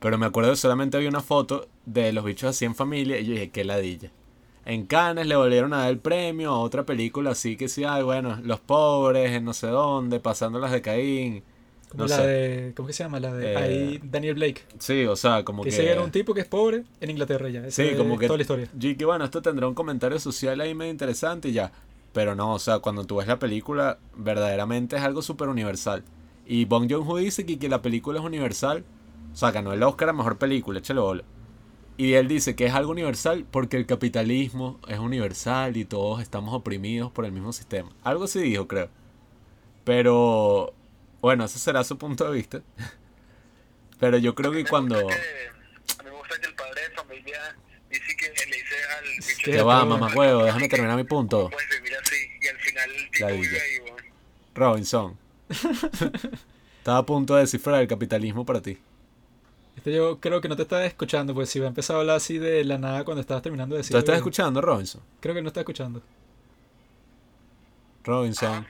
Pero 0.00 0.16
me 0.18 0.26
acuerdo 0.26 0.50
que 0.50 0.56
solamente 0.56 0.96
había 0.96 1.08
una 1.10 1.20
foto 1.20 1.68
de 1.84 2.12
los 2.12 2.24
bichos 2.24 2.50
así 2.50 2.64
en 2.64 2.74
familia 2.74 3.18
y 3.20 3.26
yo 3.26 3.32
dije, 3.32 3.50
qué 3.50 3.64
ladilla. 3.64 4.10
En 4.64 4.86
Cannes 4.86 5.26
le 5.26 5.36
volvieron 5.36 5.72
a 5.72 5.78
dar 5.78 5.90
el 5.90 5.98
premio 5.98 6.50
a 6.52 6.58
otra 6.60 6.84
película 6.84 7.30
así 7.30 7.56
que 7.56 7.68
sí, 7.68 7.84
ay, 7.84 8.02
bueno, 8.02 8.38
los 8.42 8.60
pobres 8.60 9.32
en 9.32 9.44
no 9.44 9.52
sé 9.52 9.66
dónde, 9.66 10.20
pasándolas 10.20 10.70
de 10.72 10.82
Caín. 10.82 11.42
Como 11.90 12.04
No 12.04 12.08
la 12.08 12.16
sé. 12.16 12.22
de. 12.26 12.72
¿Cómo 12.76 12.86
que 12.86 12.92
se 12.92 13.02
llama? 13.02 13.18
La 13.18 13.32
de 13.34 13.52
Eh, 13.52 13.56
ahí 13.56 14.00
Daniel 14.02 14.34
Blake. 14.34 14.62
Sí, 14.78 15.04
o 15.06 15.16
sea, 15.16 15.44
como 15.44 15.64
Que 15.64 15.70
que... 15.70 15.90
era 15.90 16.02
un 16.02 16.12
tipo 16.12 16.32
que 16.34 16.42
es 16.42 16.46
pobre 16.46 16.84
en 17.00 17.10
Inglaterra 17.10 17.48
ya. 17.48 17.68
Sí, 17.70 17.94
como 17.96 18.16
que... 18.16 18.26
Toda 18.26 18.36
la 18.36 18.42
historia. 18.42 18.68
Y 18.80 18.94
que 18.94 19.04
bueno, 19.04 19.24
esto 19.24 19.42
tendrá 19.42 19.66
un 19.66 19.74
comentario 19.74 20.18
social 20.20 20.60
ahí 20.60 20.72
medio 20.74 20.92
interesante 20.92 21.48
y 21.48 21.52
ya. 21.52 21.72
Pero 22.12 22.34
no, 22.34 22.54
o 22.54 22.58
sea, 22.58 22.80
cuando 22.80 23.04
tú 23.04 23.16
ves 23.16 23.28
la 23.28 23.38
película, 23.38 23.98
verdaderamente 24.16 24.96
es 24.96 25.02
algo 25.02 25.22
súper 25.22 25.48
universal. 25.48 26.04
Y 26.46 26.64
Bong 26.64 26.90
Joon-ho 26.90 27.16
dice 27.16 27.46
que, 27.46 27.58
que 27.58 27.68
la 27.68 27.82
película 27.82 28.18
es 28.18 28.24
universal. 28.24 28.84
O 29.32 29.36
sea, 29.36 29.52
ganó 29.52 29.72
el 29.72 29.82
Oscar 29.82 30.08
a 30.08 30.12
Mejor 30.12 30.38
Película, 30.38 30.80
échale 30.80 31.00
bola. 31.00 31.24
Y 31.96 32.14
él 32.14 32.28
dice 32.28 32.56
que 32.56 32.66
es 32.66 32.72
algo 32.72 32.92
universal 32.92 33.46
porque 33.50 33.76
el 33.76 33.86
capitalismo 33.86 34.80
es 34.88 34.98
universal 34.98 35.76
y 35.76 35.84
todos 35.84 36.22
estamos 36.22 36.54
oprimidos 36.54 37.12
por 37.12 37.26
el 37.26 37.32
mismo 37.32 37.52
sistema. 37.52 37.90
Algo 38.02 38.24
así 38.24 38.40
dijo, 38.40 38.66
creo. 38.66 38.88
Pero, 39.84 40.72
bueno, 41.20 41.44
ese 41.44 41.58
será 41.58 41.84
su 41.84 41.98
punto 41.98 42.24
de 42.24 42.36
vista. 42.36 42.62
Pero 44.00 44.16
yo 44.16 44.34
creo 44.34 44.50
que 44.50 44.64
cuando... 44.64 44.96
a 44.96 45.02
mí 45.02 45.08
me 46.04 46.10
gusta 46.10 46.40
que 46.40 46.46
el 46.46 46.54
padre 46.54 46.88
de 46.88 46.94
familia 46.96 47.56
dice 47.90 48.16
que 48.16 48.28
le 48.28 48.56
dice 48.56 48.76
al 48.96 49.44
Que 49.44 49.62
va, 49.62 49.84
mamá 49.84 50.10
huevo, 50.14 50.44
déjame 50.44 50.68
terminar 50.68 50.96
mi 50.96 51.04
punto. 51.04 51.50
Puedes 51.50 51.68
vivir 51.68 51.96
así 51.96 52.16
y 52.40 52.48
al 52.48 52.56
final 52.56 52.90
el 52.90 53.09
tipo 53.09 53.09
La. 53.20 53.30
Robinson. 54.54 55.16
Estaba 56.78 56.98
a 56.98 57.06
punto 57.06 57.34
de 57.34 57.42
descifrar 57.42 57.82
el 57.82 57.88
capitalismo 57.88 58.44
para 58.44 58.60
ti. 58.60 58.78
Este 59.76 59.92
yo 59.92 60.18
creo 60.20 60.40
que 60.40 60.48
no 60.48 60.56
te 60.56 60.62
estaba 60.62 60.84
escuchando, 60.84 61.34
pues 61.34 61.48
si 61.48 61.58
va 61.58 61.66
a 61.66 61.68
empezar 61.68 61.96
a 61.96 62.00
hablar 62.00 62.16
así 62.16 62.38
de 62.38 62.64
la 62.64 62.78
nada 62.78 63.04
cuando 63.04 63.20
estabas 63.20 63.42
terminando 63.42 63.74
de 63.74 63.80
decir. 63.80 63.92
¿Tú 63.92 63.98
estás 63.98 64.16
escuchando, 64.16 64.60
Robinson? 64.60 65.00
Creo 65.20 65.34
que 65.34 65.42
no 65.42 65.48
está 65.48 65.60
escuchando. 65.60 66.02
Robinson. 68.04 68.66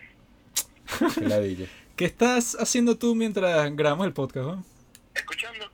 Qué 1.15 1.21
ladilla. 1.21 1.67
¿Qué 1.97 2.05
estás 2.05 2.57
haciendo 2.59 2.97
tú 2.97 3.15
mientras 3.15 3.75
grabamos 3.77 4.07
el 4.07 4.13
podcast? 4.13 4.47
no? 4.47 4.65
Escuchando. 5.15 5.67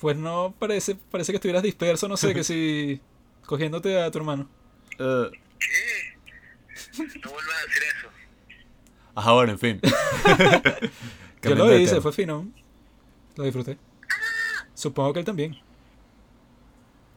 Pues 0.00 0.16
no 0.16 0.54
parece, 0.58 0.96
parece 1.10 1.32
que 1.32 1.36
estuvieras 1.36 1.62
disperso, 1.62 2.08
no 2.08 2.16
sé, 2.16 2.32
que 2.32 2.44
si 2.44 3.00
cogiéndote 3.44 4.00
a 4.00 4.10
tu 4.10 4.18
hermano. 4.18 4.48
Eh, 4.98 5.30
¿Qué? 5.58 6.09
No 6.98 7.30
vuelvas 7.30 7.56
a 7.56 7.66
decir 7.66 7.82
eso. 7.98 8.08
ajá, 9.14 9.32
bueno, 9.32 9.52
en 9.52 9.58
fin. 9.58 9.80
Yo 11.42 11.54
lo 11.54 11.66
de 11.66 11.82
hice, 11.82 12.00
fue 12.00 12.12
fino. 12.12 12.48
Lo 13.36 13.44
disfruté. 13.44 13.78
Supongo 14.74 15.12
que 15.12 15.20
él 15.20 15.24
también. 15.24 15.56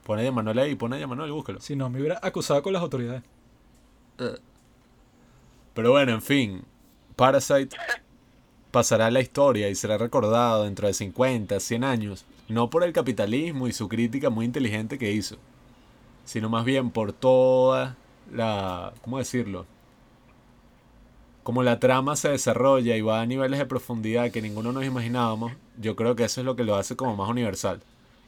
Pone 0.04 0.28
a 0.28 0.32
Manuel 0.32 0.60
ahí, 0.60 0.76
pone 0.76 1.02
a 1.02 1.08
Manuel, 1.08 1.32
búscalo. 1.32 1.62
Si 1.62 1.76
no, 1.76 1.90
me 1.90 2.00
hubiera 2.00 2.20
acusado 2.22 2.62
con 2.62 2.74
las 2.74 2.82
autoridades. 2.82 3.24
Pero 5.74 5.92
bueno, 5.92 6.12
en 6.12 6.22
fin. 6.22 6.64
Parasite 7.16 7.76
pasará 8.72 9.08
a 9.08 9.12
la 9.12 9.22
historia 9.22 9.70
y 9.70 9.76
será 9.76 9.98
recordado 9.98 10.64
dentro 10.64 10.88
de 10.88 10.94
50, 10.94 11.60
100 11.60 11.84
años. 11.84 12.26
No 12.50 12.70
por 12.70 12.84
el 12.84 12.92
capitalismo 12.92 13.68
y 13.68 13.74
su 13.74 13.88
crítica 13.88 14.30
muy 14.30 14.46
inteligente 14.46 14.98
que 14.98 15.12
hizo. 15.12 15.38
Sino 16.26 16.50
más 16.50 16.66
bien 16.66 16.90
por 16.90 17.14
toda 17.14 17.96
la... 18.32 18.94
¿Cómo 19.02 19.18
decirlo? 19.18 19.66
Como 21.44 21.64
la 21.64 21.80
trama 21.80 22.16
se 22.16 22.30
desarrolla 22.30 22.96
y 22.96 23.02
va 23.02 23.22
a 23.22 23.26
niveles 23.26 23.60
de 23.60 23.66
profundidad 23.66 24.32
que 24.32 24.42
ninguno 24.42 24.72
nos 24.72 24.86
imaginábamos, 24.86 25.54
yo 25.78 25.96
creo 25.96 26.16
que 26.16 26.24
eso 26.24 26.42
es 26.42 26.46
lo 26.46 26.56
que 26.56 26.64
lo 26.64 26.76
hace 26.76 26.96
como 26.96 27.16
más 27.16 27.30
universal. 27.30 27.82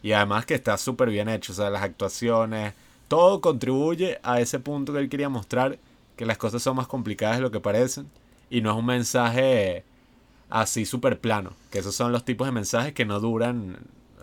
Y 0.04 0.12
además 0.12 0.46
que 0.46 0.56
está 0.56 0.78
súper 0.78 1.10
bien 1.10 1.30
hecho, 1.30 1.54
o 1.54 1.56
sea, 1.56 1.70
las 1.70 1.82
actuaciones, 1.84 2.74
todo 3.08 3.42
contribuye 3.42 4.20
a 4.24 4.40
ese 4.40 4.60
punto 4.60 4.94
que 4.94 5.00
él 5.00 5.10
quería 5.10 5.30
mostrar, 5.30 5.80
que 6.16 6.26
las 6.26 6.38
cosas 6.38 6.62
son 6.62 6.76
más 6.76 6.88
complicadas 6.88 7.38
de 7.38 7.42
lo 7.42 7.52
que 7.52 7.60
parecen, 7.60 8.10
y 8.50 8.62
no 8.62 8.72
es 8.72 8.78
un 8.78 8.86
mensaje 8.86 9.84
así 10.50 10.86
súper 10.86 11.20
plano, 11.20 11.54
que 11.72 11.80
esos 11.80 11.96
son 11.96 12.12
los 12.12 12.26
tipos 12.26 12.48
de 12.48 12.52
mensajes 12.52 12.94
que 12.94 13.06
no 13.06 13.20
duran 13.20 13.78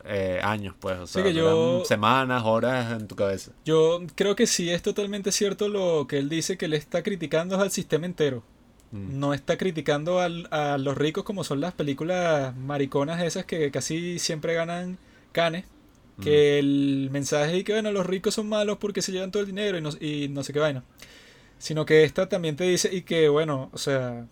eh, 0.05 0.41
años, 0.43 0.75
pues, 0.81 0.99
o 0.99 1.07
sea, 1.07 1.23
que 1.23 1.33
yo- 1.33 1.51
duran 1.75 1.87
semanas, 1.87 2.43
horas 2.45 2.93
en 3.01 3.07
tu 3.09 3.15
cabeza. 3.17 3.53
Yo 3.65 4.01
creo 4.15 4.35
que 4.37 4.47
sí 4.47 4.71
es 4.71 4.83
totalmente 4.83 5.33
cierto 5.33 5.69
lo 5.69 6.07
que 6.09 6.19
él 6.19 6.29
dice 6.29 6.57
que 6.59 6.69
le 6.69 6.77
está 6.77 7.03
criticando 7.03 7.61
al 7.61 7.71
sistema 7.71 8.07
entero. 8.07 8.43
Mm. 8.91 9.19
No 9.21 9.33
está 9.35 9.57
criticando 9.57 10.21
al- 10.21 10.49
a 10.51 10.77
los 10.79 10.97
ricos 10.99 11.25
como 11.25 11.45
son 11.45 11.61
las 11.61 11.73
películas 11.73 12.55
mariconas 12.57 13.23
esas 13.23 13.45
que 13.47 13.71
casi 13.71 14.19
siempre 14.19 14.55
ganan 14.55 14.99
canes. 15.33 15.65
Que 16.23 16.59
el 16.59 17.09
mensaje 17.11 17.57
es 17.59 17.65
que 17.65 17.73
bueno, 17.73 17.91
los 17.91 18.05
ricos 18.07 18.35
son 18.35 18.49
malos 18.49 18.77
porque 18.79 19.01
se 19.03 19.11
llevan 19.13 19.31
todo 19.33 19.41
el 19.43 19.47
dinero 19.49 19.79
y 19.79 19.81
no, 19.81 19.91
y 19.99 20.29
no 20.29 20.45
sé 20.45 20.53
qué 20.53 20.59
vaina. 20.61 20.85
Sino 21.59 21.87
que 21.87 22.05
esta 22.05 22.29
también 22.29 22.55
te 22.55 22.65
dice 22.65 22.95
y 22.95 23.03
que 23.03 23.29
bueno, 23.31 23.71
o 23.73 23.79
sea, 23.79 24.27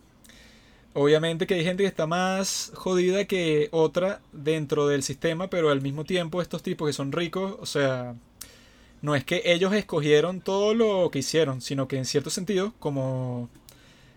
obviamente 0.93 1.47
que 1.47 1.55
hay 1.55 1.63
gente 1.63 1.83
que 1.83 1.87
está 1.87 2.07
más 2.07 2.71
jodida 2.75 3.25
que 3.25 3.69
otra 3.71 4.21
dentro 4.31 4.87
del 4.87 5.03
sistema, 5.03 5.49
pero 5.49 5.69
al 5.69 5.81
mismo 5.81 6.03
tiempo 6.03 6.41
estos 6.41 6.63
tipos 6.63 6.87
que 6.87 6.93
son 6.93 7.11
ricos, 7.11 7.55
o 7.59 7.65
sea, 7.65 8.15
no 9.01 9.15
es 9.15 9.23
que 9.23 9.41
ellos 9.45 9.73
escogieron 9.73 10.41
todo 10.41 10.73
lo 10.73 11.09
que 11.11 11.19
hicieron, 11.19 11.61
sino 11.61 11.87
que 11.87 11.97
en 11.97 12.05
cierto 12.05 12.29
sentido, 12.29 12.73
como 12.79 13.49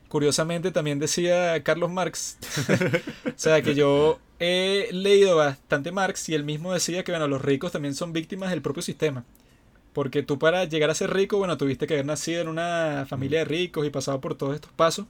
curiosamente 0.09 0.71
también 0.71 0.99
decía 0.99 1.63
Carlos 1.63 1.91
Marx, 1.91 2.39
o 3.27 3.33
sea, 3.37 3.63
que 3.63 3.75
yo 3.75 4.19
he 4.39 4.89
leído 4.93 5.37
bastante 5.37 5.93
Marx 5.93 6.29
y 6.29 6.35
él 6.35 6.45
mismo 6.45 6.73
decía 6.73 7.05
que, 7.05 7.13
bueno, 7.13 7.29
los 7.29 7.43
ricos 7.43 7.73
también 7.73 7.95
son 7.95 8.13
víctimas 8.13 8.51
del 8.51 8.63
propio 8.63 8.83
sistema. 8.83 9.25
Porque 9.93 10.25
tú 10.25 10.39
para 10.41 10.65
llegar 10.65 10.91
a 10.91 10.95
ser 10.95 11.13
rico, 11.13 11.39
bueno, 11.39 11.57
tuviste 11.57 11.87
que 11.87 11.95
haber 11.95 12.07
nacido 12.07 12.41
en 12.43 12.49
una 12.49 13.07
familia 13.09 13.41
de 13.41 13.45
ricos 13.45 13.87
y 13.87 13.91
pasado 13.91 14.21
por 14.21 14.35
todos 14.35 14.57
estos 14.57 14.73
pasos 14.73 15.07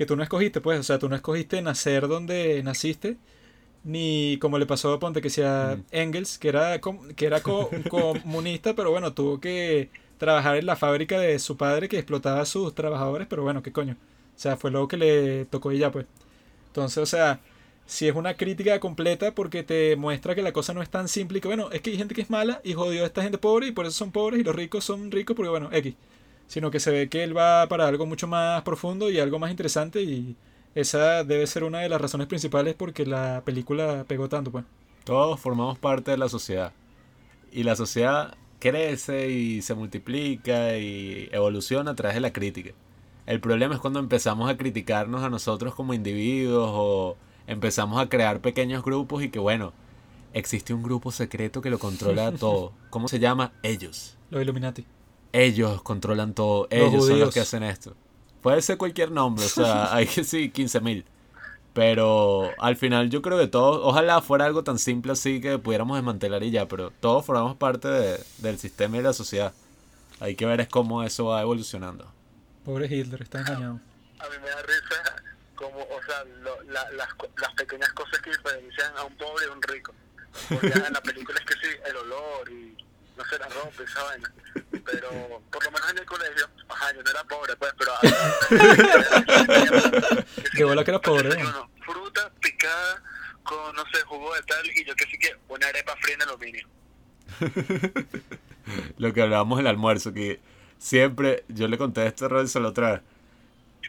que 0.00 0.06
tú 0.06 0.16
no 0.16 0.24
escogiste, 0.24 0.62
pues, 0.62 0.80
o 0.80 0.84
sea, 0.84 0.98
tú 0.98 1.08
no 1.10 1.16
escogiste 1.16 1.62
nacer 1.62 2.08
donde 2.08 2.62
naciste, 2.64 3.18
ni 3.84 4.38
como 4.40 4.58
le 4.58 4.66
pasó 4.66 4.92
a 4.92 4.98
Ponte 5.00 5.22
que 5.22 5.30
sea 5.30 5.78
Mm. 5.78 5.84
Engels, 5.90 6.38
que 6.38 6.48
era, 6.48 6.80
que 7.16 7.26
era 7.26 7.42
co- 7.42 7.70
comunista, 7.88 8.74
pero 8.74 8.90
bueno, 8.90 9.14
tuvo 9.14 9.40
que 9.40 9.90
trabajar 10.18 10.56
en 10.56 10.66
la 10.66 10.76
fábrica 10.76 11.18
de 11.20 11.38
su 11.38 11.56
padre 11.56 11.88
que 11.88 11.98
explotaba 11.98 12.40
a 12.42 12.46
sus 12.46 12.74
trabajadores, 12.74 13.26
pero 13.28 13.42
bueno, 13.42 13.62
qué 13.62 13.72
coño. 13.72 13.96
O 14.36 14.38
sea, 14.40 14.56
fue 14.56 14.70
lo 14.70 14.88
que 14.88 14.96
le 14.98 15.44
tocó 15.46 15.72
y 15.72 15.78
ya, 15.78 15.90
pues. 15.92 16.06
Entonces, 16.68 16.98
o 16.98 17.06
sea, 17.06 17.40
si 17.86 18.08
es 18.08 18.14
una 18.14 18.34
crítica 18.36 18.78
completa 18.80 19.34
porque 19.34 19.62
te 19.62 19.96
muestra 19.96 20.34
que 20.34 20.42
la 20.42 20.52
cosa 20.52 20.72
no 20.74 20.82
es 20.82 20.90
tan 20.90 21.08
simple 21.08 21.38
y 21.38 21.40
que, 21.40 21.48
bueno, 21.48 21.70
es 21.72 21.80
que 21.82 21.90
hay 21.90 21.96
gente 21.98 22.14
que 22.14 22.22
es 22.22 22.30
mala 22.30 22.60
y 22.64 22.74
jodió 22.74 23.02
a 23.04 23.06
esta 23.06 23.22
gente 23.22 23.38
pobre 23.38 23.68
y 23.68 23.72
por 23.72 23.86
eso 23.86 23.94
son 23.98 24.12
pobres 24.12 24.40
y 24.40 24.44
los 24.44 24.54
ricos 24.54 24.84
son 24.84 25.10
ricos 25.10 25.36
porque, 25.36 25.50
bueno, 25.50 25.68
X. 25.72 25.94
Sino 26.50 26.72
que 26.72 26.80
se 26.80 26.90
ve 26.90 27.08
que 27.08 27.22
él 27.22 27.36
va 27.36 27.68
para 27.68 27.86
algo 27.86 28.06
mucho 28.06 28.26
más 28.26 28.62
profundo 28.62 29.08
y 29.08 29.20
algo 29.20 29.38
más 29.38 29.52
interesante 29.52 30.02
y 30.02 30.34
esa 30.74 31.22
debe 31.22 31.46
ser 31.46 31.62
una 31.62 31.78
de 31.78 31.88
las 31.88 32.00
razones 32.00 32.26
principales 32.26 32.74
porque 32.74 33.06
la 33.06 33.42
película 33.44 34.04
pegó 34.08 34.28
tanto, 34.28 34.50
pues. 34.50 34.64
Todos 35.04 35.38
formamos 35.38 35.78
parte 35.78 36.10
de 36.10 36.18
la 36.18 36.28
sociedad. 36.28 36.72
y 37.52 37.62
la 37.62 37.76
sociedad 37.76 38.34
crece 38.58 39.30
y 39.30 39.62
se 39.62 39.74
multiplica 39.74 40.76
y 40.76 41.28
evoluciona 41.32 41.92
a 41.92 41.94
través 41.94 42.14
de 42.16 42.20
la 42.20 42.32
crítica. 42.32 42.72
El 43.26 43.40
problema 43.40 43.74
es 43.76 43.80
cuando 43.80 44.00
empezamos 44.00 44.50
a 44.50 44.56
criticarnos 44.56 45.22
a 45.22 45.30
nosotros 45.30 45.74
como 45.76 45.94
individuos 45.94 46.68
o 46.72 47.16
empezamos 47.46 48.00
a 48.00 48.08
crear 48.08 48.40
pequeños 48.40 48.82
grupos 48.84 49.22
y 49.22 49.30
que 49.30 49.38
bueno, 49.38 49.72
existe 50.32 50.74
un 50.74 50.82
grupo 50.82 51.12
secreto 51.12 51.60
que 51.62 51.70
lo 51.70 51.78
controla 51.78 52.32
todo. 52.38 52.72
¿Cómo 52.90 53.06
se 53.08 53.20
llama? 53.20 53.52
Ellos. 53.62 54.16
Los 54.30 54.42
Illuminati. 54.42 54.84
Ellos 55.32 55.82
controlan 55.82 56.34
todo. 56.34 56.68
Los 56.70 56.88
Ellos 56.92 57.06
son 57.06 57.20
los 57.20 57.34
que 57.34 57.40
hacen 57.40 57.62
esto. 57.62 57.94
Puede 58.42 58.62
ser 58.62 58.78
cualquier 58.78 59.10
nombre, 59.10 59.44
o 59.44 59.48
sea, 59.48 59.94
hay 59.94 60.06
que 60.06 60.24
sí, 60.24 60.50
15.000. 60.50 61.04
Pero 61.72 62.50
al 62.58 62.76
final 62.76 63.10
yo 63.10 63.22
creo 63.22 63.38
que 63.38 63.46
todos, 63.46 63.80
ojalá 63.82 64.20
fuera 64.22 64.44
algo 64.44 64.64
tan 64.64 64.78
simple 64.78 65.12
así 65.12 65.40
que 65.40 65.56
pudiéramos 65.58 65.96
desmantelar 65.96 66.42
y 66.42 66.50
ya, 66.50 66.66
pero 66.66 66.90
todos 66.90 67.24
formamos 67.24 67.56
parte 67.56 67.86
de- 67.86 68.20
del 68.38 68.58
sistema 68.58 68.96
y 68.96 68.98
de 69.00 69.04
la 69.04 69.12
sociedad. 69.12 69.52
Hay 70.18 70.34
que 70.34 70.46
ver 70.46 70.60
es 70.60 70.68
cómo 70.68 71.04
eso 71.04 71.26
va 71.26 71.40
evolucionando. 71.42 72.10
Pobre 72.64 72.86
Hitler, 72.86 73.22
está 73.22 73.40
engañado. 73.40 73.78
A 74.18 74.24
mí 74.28 74.36
me 74.42 74.48
da 74.50 74.62
risa 74.62 75.22
como, 75.54 75.78
o 75.78 76.02
sea, 76.06 76.24
lo- 76.42 76.60
la- 76.72 76.90
las, 76.92 77.08
las 77.40 77.54
pequeñas 77.54 77.92
cosas 77.92 78.18
que 78.20 78.30
diferencian 78.30 78.96
a 78.96 79.04
un 79.04 79.14
pobre 79.16 79.46
de 79.46 79.52
un 79.52 79.62
rico. 79.62 79.92
Porque 80.48 80.66
en 80.72 80.92
la 80.92 81.00
película 81.02 81.38
es 81.38 81.46
que 81.46 81.54
sí, 81.54 81.72
el 81.88 81.96
olor 81.96 82.50
y 82.50 82.76
no 83.16 83.24
sé, 83.26 83.38
la 83.38 83.48
ropa 83.48 83.74
y 83.78 83.82
esa 83.84 84.02
vaina. 84.02 84.32
Pero 84.84 85.42
por 85.50 85.64
lo 85.64 85.70
menos 85.70 85.90
en 85.90 85.98
el 85.98 86.06
colegio, 86.06 86.48
ajá, 86.68 86.92
yo 86.94 87.02
no 87.02 87.10
era 87.10 87.24
pobre, 87.24 87.56
pues, 87.56 87.72
pero... 87.78 87.92
Qué 90.56 90.64
bola 90.64 90.84
que 90.84 90.90
eras 90.90 91.02
pobre, 91.02 91.30
Fruta 91.84 92.30
picada 92.40 93.02
con, 93.42 93.74
no 93.74 93.82
sé, 93.92 94.00
jugo 94.06 94.34
de 94.34 94.42
tal 94.42 94.64
y 94.66 94.84
yo 94.84 94.94
que 94.94 95.04
sí 95.06 95.18
que 95.18 95.34
una 95.48 95.66
arepa 95.66 95.96
fría 96.00 96.14
en 96.14 96.22
aluminio. 96.22 96.68
Lo 98.98 99.12
que 99.12 99.22
hablábamos 99.22 99.58
en 99.58 99.66
el 99.66 99.70
almuerzo, 99.70 100.12
que 100.12 100.40
siempre, 100.78 101.44
yo 101.48 101.68
le 101.68 101.78
conté 101.78 102.06
esto 102.06 102.26
a 102.26 102.28
Robinson 102.28 102.62
la 102.62 102.68
otra 102.68 102.92
vez. 102.92 103.00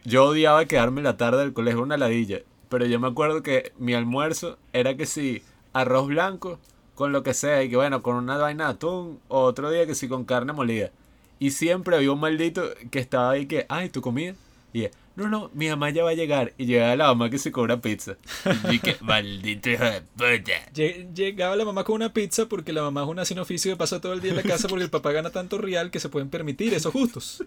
Yo 0.03 0.25
odiaba 0.25 0.65
quedarme 0.65 1.01
la 1.01 1.17
tarde 1.17 1.39
del 1.39 1.53
colegio 1.53 1.83
una 1.83 1.97
ladilla, 1.97 2.39
pero 2.69 2.85
yo 2.85 2.99
me 2.99 3.07
acuerdo 3.07 3.43
que 3.43 3.73
mi 3.77 3.93
almuerzo 3.93 4.57
era 4.73 4.95
que 4.95 5.05
si 5.05 5.43
arroz 5.73 6.07
blanco 6.07 6.59
con 7.01 7.13
lo 7.13 7.23
que 7.23 7.33
sea, 7.33 7.63
y 7.63 7.69
que 7.69 7.75
bueno, 7.77 8.03
con 8.03 8.15
una 8.15 8.37
vaina 8.37 8.65
de 8.65 8.71
atún, 8.73 9.19
otro 9.27 9.71
día 9.71 9.87
que 9.87 9.95
sí 9.95 10.07
con 10.07 10.23
carne 10.23 10.53
molida. 10.53 10.91
Y 11.39 11.49
siempre 11.49 11.95
había 11.95 12.11
un 12.11 12.19
maldito 12.19 12.61
que 12.91 12.99
estaba 12.99 13.31
ahí 13.31 13.47
que, 13.47 13.65
ay, 13.69 13.89
¿tu 13.89 14.01
comida? 14.01 14.35
Y 14.71 14.87
no, 15.15 15.27
no, 15.27 15.51
mi 15.53 15.67
mamá 15.69 15.89
ya 15.89 16.03
va 16.03 16.11
a 16.11 16.13
llegar. 16.13 16.53
Y 16.57 16.65
llegaba 16.65 16.95
la 16.95 17.07
mamá 17.07 17.29
que 17.29 17.37
se 17.37 17.51
cobra 17.51 17.77
pizza. 17.81 18.15
Y 18.71 18.79
que, 18.79 18.97
maldito 19.01 19.69
hijo 19.69 19.83
de 19.83 20.01
puta. 20.01 20.71
Lle- 20.73 21.13
Llegaba 21.13 21.55
la 21.55 21.65
mamá 21.65 21.83
con 21.83 21.95
una 21.95 22.13
pizza 22.13 22.45
porque 22.47 22.71
la 22.73 22.81
mamá 22.81 23.03
es 23.03 23.07
una 23.09 23.25
sin 23.25 23.39
oficio 23.39 23.71
que 23.71 23.77
pasa 23.77 23.99
todo 24.01 24.13
el 24.13 24.21
día 24.21 24.31
en 24.31 24.37
la 24.37 24.43
casa 24.43 24.67
porque 24.67 24.83
el 24.83 24.89
papá 24.89 25.11
gana 25.11 25.29
tanto 25.29 25.57
real 25.57 25.91
que 25.91 25.99
se 25.99 26.09
pueden 26.09 26.29
permitir 26.29 26.73
esos 26.73 26.91
justos. 26.93 27.43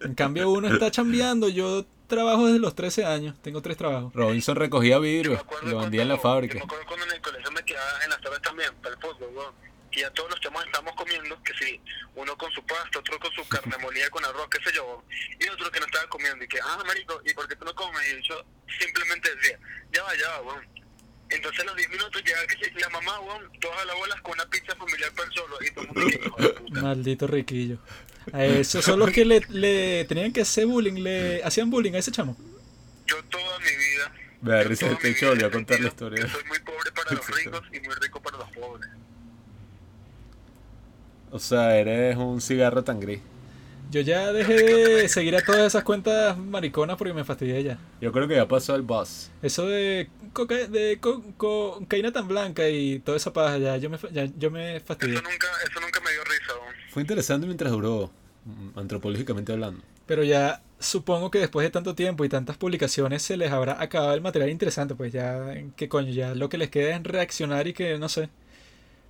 En 0.00 0.14
cambio 0.14 0.50
uno 0.50 0.68
está 0.68 0.90
chambeando, 0.90 1.48
yo 1.48 1.84
trabajo 2.06 2.46
desde 2.46 2.58
los 2.60 2.74
13 2.74 3.04
años, 3.04 3.34
tengo 3.42 3.60
tres 3.60 3.76
trabajos. 3.76 4.12
Robinson 4.14 4.56
recogía 4.56 4.98
vidrio 4.98 5.38
y 5.64 5.68
lo 5.68 5.78
vendía 5.80 6.02
en 6.02 6.08
la 6.08 6.16
fábrica. 6.18 6.54
Yo 6.54 6.60
me 6.60 6.64
acuerdo 6.64 6.84
cuando 6.86 7.04
en 7.06 7.12
el 7.12 7.20
colegio 7.20 7.50
me 7.52 7.62
quedaba 7.64 7.90
en 8.04 8.10
las 8.10 8.20
tardes 8.20 8.40
también, 8.42 8.70
para 8.82 8.94
el 8.94 9.00
fútbol, 9.00 9.28
weón. 9.36 9.67
Que 9.98 10.02
ya 10.02 10.10
todos 10.10 10.30
los 10.30 10.40
chamos 10.40 10.64
estábamos 10.64 10.94
comiendo, 10.94 11.42
que 11.42 11.52
sí, 11.54 11.80
uno 12.14 12.36
con 12.38 12.52
su 12.52 12.64
pasta, 12.64 13.00
otro 13.00 13.18
con 13.18 13.32
su 13.32 13.48
carne 13.48 13.76
molida 13.78 14.08
con 14.10 14.24
arroz, 14.24 14.48
qué 14.48 14.62
sé 14.62 14.72
yo, 14.72 15.02
y 15.40 15.48
otro 15.48 15.70
que 15.72 15.80
no 15.80 15.86
estaba 15.86 16.08
comiendo, 16.08 16.44
y 16.44 16.48
que, 16.48 16.60
ah, 16.62 16.82
marico, 16.86 17.20
¿y 17.24 17.34
por 17.34 17.48
qué 17.48 17.56
tú 17.56 17.64
no 17.64 17.74
comes? 17.74 18.00
Y 18.06 18.28
yo 18.28 18.44
simplemente 18.78 19.34
decía, 19.34 19.58
ya 19.92 20.02
va, 20.04 20.16
ya 20.16 20.28
va, 20.28 20.42
weón. 20.42 20.68
Entonces 21.30 21.60
a 21.60 21.64
los 21.64 21.76
10 21.76 21.90
minutos 21.90 22.22
llegaba 22.24 22.46
que 22.46 22.80
la 22.80 22.88
mamá, 22.90 23.20
weón, 23.20 23.50
todas 23.60 23.84
las 23.86 23.96
bolas 23.96 24.20
con 24.22 24.32
una 24.34 24.46
pizza 24.46 24.76
familiar 24.76 25.12
para 25.12 25.28
el 25.28 25.34
solo, 25.34 25.58
y 25.60 25.70
todo 25.72 25.80
el 25.82 25.88
mundo 25.88 26.06
que, 26.06 26.26
hijo 26.26 26.42
de 26.42 26.48
puta. 26.50 26.80
Maldito 26.80 27.26
riquillo. 27.26 27.78
A 28.32 28.44
esos 28.44 28.84
son 28.84 29.00
los 29.00 29.10
que 29.10 29.24
le, 29.24 29.40
le 29.48 30.04
tenían 30.04 30.32
que 30.32 30.42
hacer 30.42 30.66
bullying, 30.66 31.02
le 31.02 31.42
hacían 31.42 31.70
bullying 31.70 31.94
a 31.94 31.98
ese 31.98 32.12
chamo. 32.12 32.36
Yo 33.06 33.22
toda 33.24 33.58
mi 33.60 33.70
vida 33.70 34.12
Me 34.42 34.50
da 34.52 34.62
risa 34.62 34.86
este 34.90 35.12
vida 35.12 35.28
volvió 35.30 35.46
a 35.46 35.50
contar 35.50 35.80
la 35.80 35.88
historia. 35.88 36.28
Soy 36.28 36.44
muy 36.44 36.58
pobre 36.60 36.92
para 36.92 37.12
los 37.14 37.26
ricos 37.26 37.62
y 37.72 37.80
muy 37.80 37.94
rico 37.96 38.22
para 38.22 38.38
los 38.38 38.50
pobres. 38.50 38.90
O 41.30 41.38
sea, 41.38 41.76
eres 41.76 42.16
un 42.16 42.40
cigarro 42.40 42.82
tan 42.84 43.00
gris. 43.00 43.20
Yo 43.90 44.02
ya 44.02 44.32
dejé 44.34 44.54
de 44.54 45.08
seguir 45.08 45.34
a 45.34 45.40
todas 45.40 45.66
esas 45.66 45.82
cuentas 45.82 46.36
mariconas 46.36 46.96
porque 46.98 47.14
me 47.14 47.24
fastidié 47.24 47.62
ya. 47.62 47.78
Yo 48.02 48.12
creo 48.12 48.28
que 48.28 48.36
ya 48.36 48.46
pasó 48.46 48.74
el 48.74 48.82
boss. 48.82 49.30
Eso 49.40 49.66
de, 49.66 50.10
coca 50.34 50.56
de 50.56 50.98
co- 51.00 51.22
co- 51.38 51.78
cocaína 51.80 52.12
tan 52.12 52.28
blanca 52.28 52.68
y 52.68 52.98
toda 52.98 53.16
esa 53.16 53.32
paja, 53.32 53.56
ya 53.56 53.78
yo 53.78 53.88
me, 53.88 53.98
ya, 54.12 54.26
yo 54.38 54.50
me 54.50 54.80
fastidié. 54.80 55.14
Eso 55.14 55.22
nunca, 55.22 55.46
eso 55.66 55.80
nunca 55.80 56.00
me 56.00 56.10
dio 56.12 56.22
risa, 56.24 56.52
weón. 56.60 56.74
Fue 56.90 57.02
interesante 57.02 57.46
mientras 57.46 57.72
duró, 57.72 58.10
mm, 58.44 58.78
antropológicamente 58.78 59.52
hablando. 59.52 59.82
Pero 60.04 60.22
ya 60.22 60.60
supongo 60.78 61.30
que 61.30 61.38
después 61.38 61.64
de 61.64 61.70
tanto 61.70 61.94
tiempo 61.94 62.26
y 62.26 62.28
tantas 62.28 62.58
publicaciones 62.58 63.22
se 63.22 63.38
les 63.38 63.50
habrá 63.52 63.80
acabado 63.82 64.12
el 64.14 64.20
material 64.20 64.50
interesante, 64.50 64.94
pues 64.94 65.14
ya, 65.14 65.54
¿qué 65.76 65.88
coño? 65.88 66.10
Ya 66.12 66.34
lo 66.34 66.50
que 66.50 66.58
les 66.58 66.68
queda 66.68 66.94
es 66.94 67.02
reaccionar 67.04 67.66
y 67.66 67.72
que, 67.72 67.96
no 67.98 68.10
sé. 68.10 68.28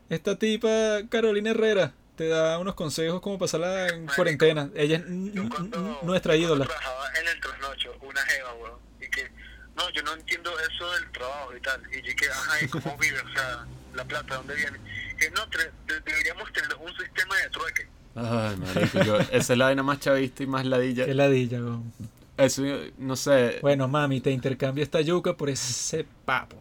Esta 0.08 0.38
tipa, 0.38 1.00
Carolina 1.08 1.50
Herrera, 1.50 1.92
te 2.18 2.28
da 2.28 2.58
unos 2.58 2.74
consejos 2.74 3.20
como 3.22 3.38
pasarla 3.38 3.88
en 3.88 4.06
cuarentena. 4.08 4.68
Ella 4.74 4.96
es 4.96 5.04
Yo 5.32 5.48
cuando, 5.48 6.00
nuestra 6.02 6.36
ídola. 6.36 6.66
trabajaba 6.66 7.08
en 7.20 7.28
el 7.28 7.40
trasnocho, 7.40 7.94
una 8.02 8.20
jeva, 8.26 8.52
weón, 8.54 8.78
y 9.00 9.08
que, 9.08 9.30
no, 9.76 9.88
yo 9.90 10.02
no 10.02 10.12
entiendo 10.14 10.50
eso 10.58 10.90
del 10.92 11.10
trabajo 11.12 11.56
y 11.56 11.60
tal. 11.60 11.80
Y 11.92 12.02
yo 12.02 12.16
que, 12.16 12.28
ajá, 12.28 12.64
¿y 12.64 12.68
cómo 12.68 12.96
vive? 13.00 13.20
O 13.20 13.32
sea, 13.32 13.64
la 13.94 14.04
plata, 14.04 14.34
¿dónde 14.34 14.54
viene? 14.56 14.78
Que 15.16 15.30
no, 15.30 15.46
tre- 15.48 15.70
de- 15.86 16.00
deberíamos 16.00 16.52
tener 16.52 16.74
un 16.74 16.94
sistema 16.96 17.36
de 17.36 17.48
trueque. 17.50 17.88
Ay, 18.16 18.56
marico, 18.56 19.02
yo, 19.04 19.18
esa 19.20 19.52
es 19.52 19.58
la 19.58 19.66
vaina 19.66 19.82
más 19.84 20.00
chavista 20.00 20.42
y 20.42 20.46
más 20.48 20.66
ladilla. 20.66 21.04
Qué 21.06 21.14
ladilla, 21.14 21.58
weón. 21.58 21.92
Eso, 22.36 22.62
no 22.98 23.14
sé. 23.16 23.58
Bueno, 23.62 23.86
mami, 23.88 24.20
te 24.20 24.30
intercambio 24.32 24.82
esta 24.82 25.00
yuca 25.00 25.34
por 25.36 25.48
ese 25.50 26.04
papo. 26.24 26.60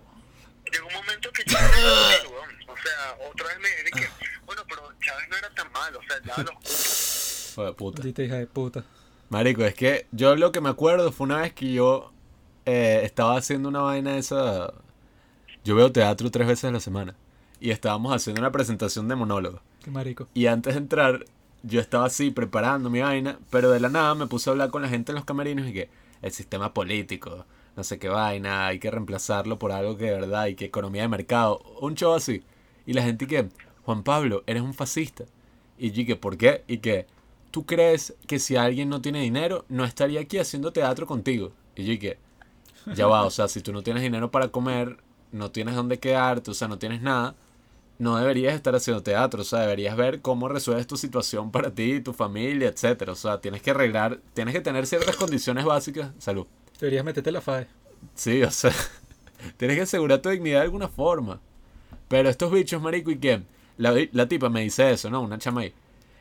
Llegó 0.71 0.87
un 0.87 0.93
momento 0.93 1.31
que 1.31 1.43
yo 1.45 1.57
no 1.59 1.67
sé, 1.67 2.27
weón. 2.31 2.47
O 2.67 2.75
sea, 2.77 3.17
otra 3.31 3.47
vez 3.47 3.59
me 3.59 3.69
dije 3.69 3.83
que, 3.91 4.16
Chávez 5.07 5.29
no 5.29 5.37
era 5.37 5.49
tan 5.51 5.71
malo, 5.71 5.99
o 5.99 6.03
sea, 6.03 6.17
ya 6.23 6.43
los 6.43 7.65
de 7.65 7.73
puta. 7.73 8.01
Maldita 8.01 8.23
hija 8.23 8.35
de 8.35 8.47
puta. 8.47 8.83
Marico, 9.29 9.63
es 9.63 9.73
que 9.73 10.07
yo 10.11 10.35
lo 10.35 10.51
que 10.51 10.61
me 10.61 10.69
acuerdo 10.69 11.11
fue 11.11 11.25
una 11.25 11.37
vez 11.37 11.53
que 11.53 11.71
yo 11.71 12.11
eh, 12.65 13.01
estaba 13.03 13.37
haciendo 13.37 13.69
una 13.69 13.81
vaina 13.81 14.13
de 14.13 14.19
esa. 14.19 14.73
Yo 15.63 15.75
veo 15.75 15.91
teatro 15.91 16.29
tres 16.29 16.47
veces 16.47 16.65
a 16.65 16.71
la 16.71 16.79
semana. 16.79 17.15
Y 17.59 17.71
estábamos 17.71 18.13
haciendo 18.13 18.41
una 18.41 18.51
presentación 18.51 19.07
de 19.07 19.15
monólogo. 19.15 19.61
Qué 19.83 19.91
marico. 19.91 20.27
Y 20.33 20.45
antes 20.47 20.75
de 20.75 20.79
entrar, 20.79 21.25
yo 21.63 21.81
estaba 21.81 22.05
así 22.05 22.31
preparando 22.31 22.89
mi 22.89 22.99
vaina, 22.99 23.39
pero 23.49 23.71
de 23.71 23.79
la 23.79 23.89
nada 23.89 24.13
me 24.13 24.27
puse 24.27 24.49
a 24.49 24.51
hablar 24.51 24.69
con 24.69 24.81
la 24.81 24.89
gente 24.89 25.11
en 25.11 25.15
los 25.15 25.25
camerinos 25.25 25.67
y 25.67 25.73
que 25.73 25.89
el 26.21 26.31
sistema 26.31 26.73
político, 26.73 27.45
no 27.75 27.83
sé 27.83 27.97
qué 27.97 28.09
vaina, 28.09 28.67
hay 28.67 28.79
que 28.79 28.91
reemplazarlo 28.91 29.57
por 29.57 29.71
algo 29.71 29.97
que 29.97 30.05
de 30.05 30.11
verdad, 30.11 30.47
y 30.47 30.55
que 30.55 30.65
economía 30.65 31.03
de 31.03 31.07
mercado, 31.07 31.59
un 31.81 31.95
show 31.95 32.13
así. 32.13 32.43
Y 32.85 32.93
la 32.93 33.03
gente 33.03 33.27
que, 33.27 33.49
Juan 33.87 34.03
Pablo, 34.03 34.43
eres 34.47 34.63
un 34.63 34.73
fascista. 34.73 35.23
Y 35.77 35.91
yo 35.91 36.05
que, 36.05 36.17
¿por 36.17 36.35
qué? 36.35 36.65
Y 36.67 36.79
que, 36.79 37.07
¿tú 37.51 37.65
crees 37.65 38.15
que 38.27 38.37
si 38.37 38.57
alguien 38.57 38.89
no 38.89 39.01
tiene 39.01 39.21
dinero, 39.21 39.63
no 39.69 39.85
estaría 39.85 40.19
aquí 40.19 40.39
haciendo 40.39 40.73
teatro 40.73 41.07
contigo? 41.07 41.53
Y 41.73 41.85
yo 41.85 41.97
que, 41.97 42.17
ya 42.93 43.07
va, 43.07 43.23
o 43.23 43.29
sea, 43.31 43.47
si 43.47 43.61
tú 43.61 43.71
no 43.71 43.83
tienes 43.83 44.03
dinero 44.03 44.29
para 44.29 44.49
comer, 44.49 44.97
no 45.31 45.51
tienes 45.51 45.73
dónde 45.75 45.99
quedarte, 45.99 46.51
o 46.51 46.53
sea, 46.53 46.67
no 46.67 46.77
tienes 46.77 47.01
nada, 47.01 47.37
no 47.97 48.17
deberías 48.17 48.55
estar 48.55 48.75
haciendo 48.75 49.01
teatro, 49.03 49.39
o 49.39 49.45
sea, 49.45 49.59
deberías 49.59 49.95
ver 49.95 50.21
cómo 50.21 50.49
resuelves 50.49 50.85
tu 50.85 50.97
situación 50.97 51.49
para 51.49 51.71
ti, 51.71 52.01
tu 52.01 52.11
familia, 52.11 52.67
etcétera. 52.67 53.13
O 53.13 53.15
sea, 53.15 53.39
tienes 53.39 53.61
que 53.61 53.71
arreglar, 53.71 54.19
tienes 54.33 54.53
que 54.53 54.59
tener 54.59 54.85
ciertas 54.85 55.15
condiciones 55.15 55.63
básicas. 55.63 56.11
Salud. 56.17 56.45
Deberías 56.77 57.05
meterte 57.05 57.31
la 57.31 57.39
FAE. 57.39 57.67
Sí, 58.15 58.43
o 58.43 58.51
sea, 58.51 58.73
tienes 59.55 59.77
que 59.77 59.83
asegurar 59.83 60.21
tu 60.21 60.27
dignidad 60.27 60.59
de 60.59 60.65
alguna 60.65 60.89
forma. 60.89 61.39
Pero 62.09 62.27
estos 62.27 62.51
bichos, 62.51 62.81
marico, 62.81 63.11
¿y 63.11 63.17
qué? 63.17 63.43
La, 63.77 63.93
la 64.11 64.27
tipa 64.27 64.49
me 64.49 64.61
dice 64.61 64.91
eso, 64.91 65.09
¿no? 65.09 65.21
Una 65.21 65.37
chama 65.37 65.61
ahí. 65.61 65.73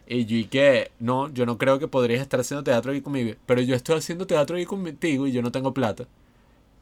Y 0.07 0.25
yo, 0.25 0.37
¿y 0.37 0.45
qué? 0.45 0.93
No, 1.01 1.29
yo 1.33 1.47
no 1.47 1.59
creo 1.59 1.79
que 1.79 1.89
podrías 1.89 2.21
estar 2.21 2.39
haciendo 2.41 2.63
teatro 2.63 2.93
aquí 2.93 3.01
conmigo. 3.01 3.35
Pero 3.45 3.61
yo 3.61 3.75
estoy 3.75 3.97
haciendo 3.97 4.27
teatro 4.27 4.57
aquí 4.57 4.65
contigo 4.65 5.27
y 5.27 5.33
yo 5.33 5.43
no 5.43 5.51
tengo 5.51 5.75
plata. 5.75 6.07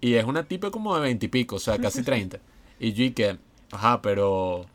Y 0.00 0.14
es 0.14 0.24
una 0.24 0.44
tipa 0.44 0.70
como 0.70 0.94
de 0.94 1.00
veintipico, 1.00 1.56
o 1.56 1.58
sea, 1.58 1.78
casi 1.78 2.02
treinta. 2.04 2.38
Y 2.78 2.92
yo, 2.92 3.04
¿y 3.04 3.10
qué? 3.12 3.38
Ajá, 3.72 4.02
pero... 4.02 4.66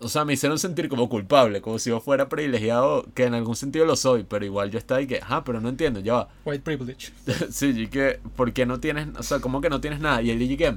O 0.00 0.08
sea, 0.08 0.24
me 0.24 0.32
hicieron 0.32 0.60
sentir 0.60 0.88
como 0.88 1.08
culpable, 1.08 1.60
como 1.60 1.78
si 1.80 1.90
yo 1.90 2.00
fuera 2.00 2.28
privilegiado, 2.28 3.04
que 3.14 3.24
en 3.24 3.34
algún 3.34 3.56
sentido 3.56 3.84
lo 3.84 3.96
soy, 3.96 4.22
pero 4.22 4.44
igual 4.44 4.70
yo 4.70 4.78
estaba 4.78 5.02
y 5.02 5.08
que, 5.08 5.18
ajá, 5.18 5.42
pero 5.42 5.60
no 5.60 5.68
entiendo, 5.68 5.98
ya 5.98 6.14
va. 6.14 6.28
White 6.44 6.62
privilege. 6.62 7.12
sí, 7.50 7.74
y 7.76 7.88
que, 7.88 8.20
¿por 8.36 8.52
qué 8.52 8.64
no 8.64 8.78
tienes, 8.78 9.08
o 9.18 9.24
sea, 9.24 9.40
cómo 9.40 9.60
que 9.60 9.68
no 9.68 9.80
tienes 9.80 9.98
nada? 9.98 10.22
Y 10.22 10.30
él 10.30 10.38
dije 10.38 10.56
que, 10.56 10.76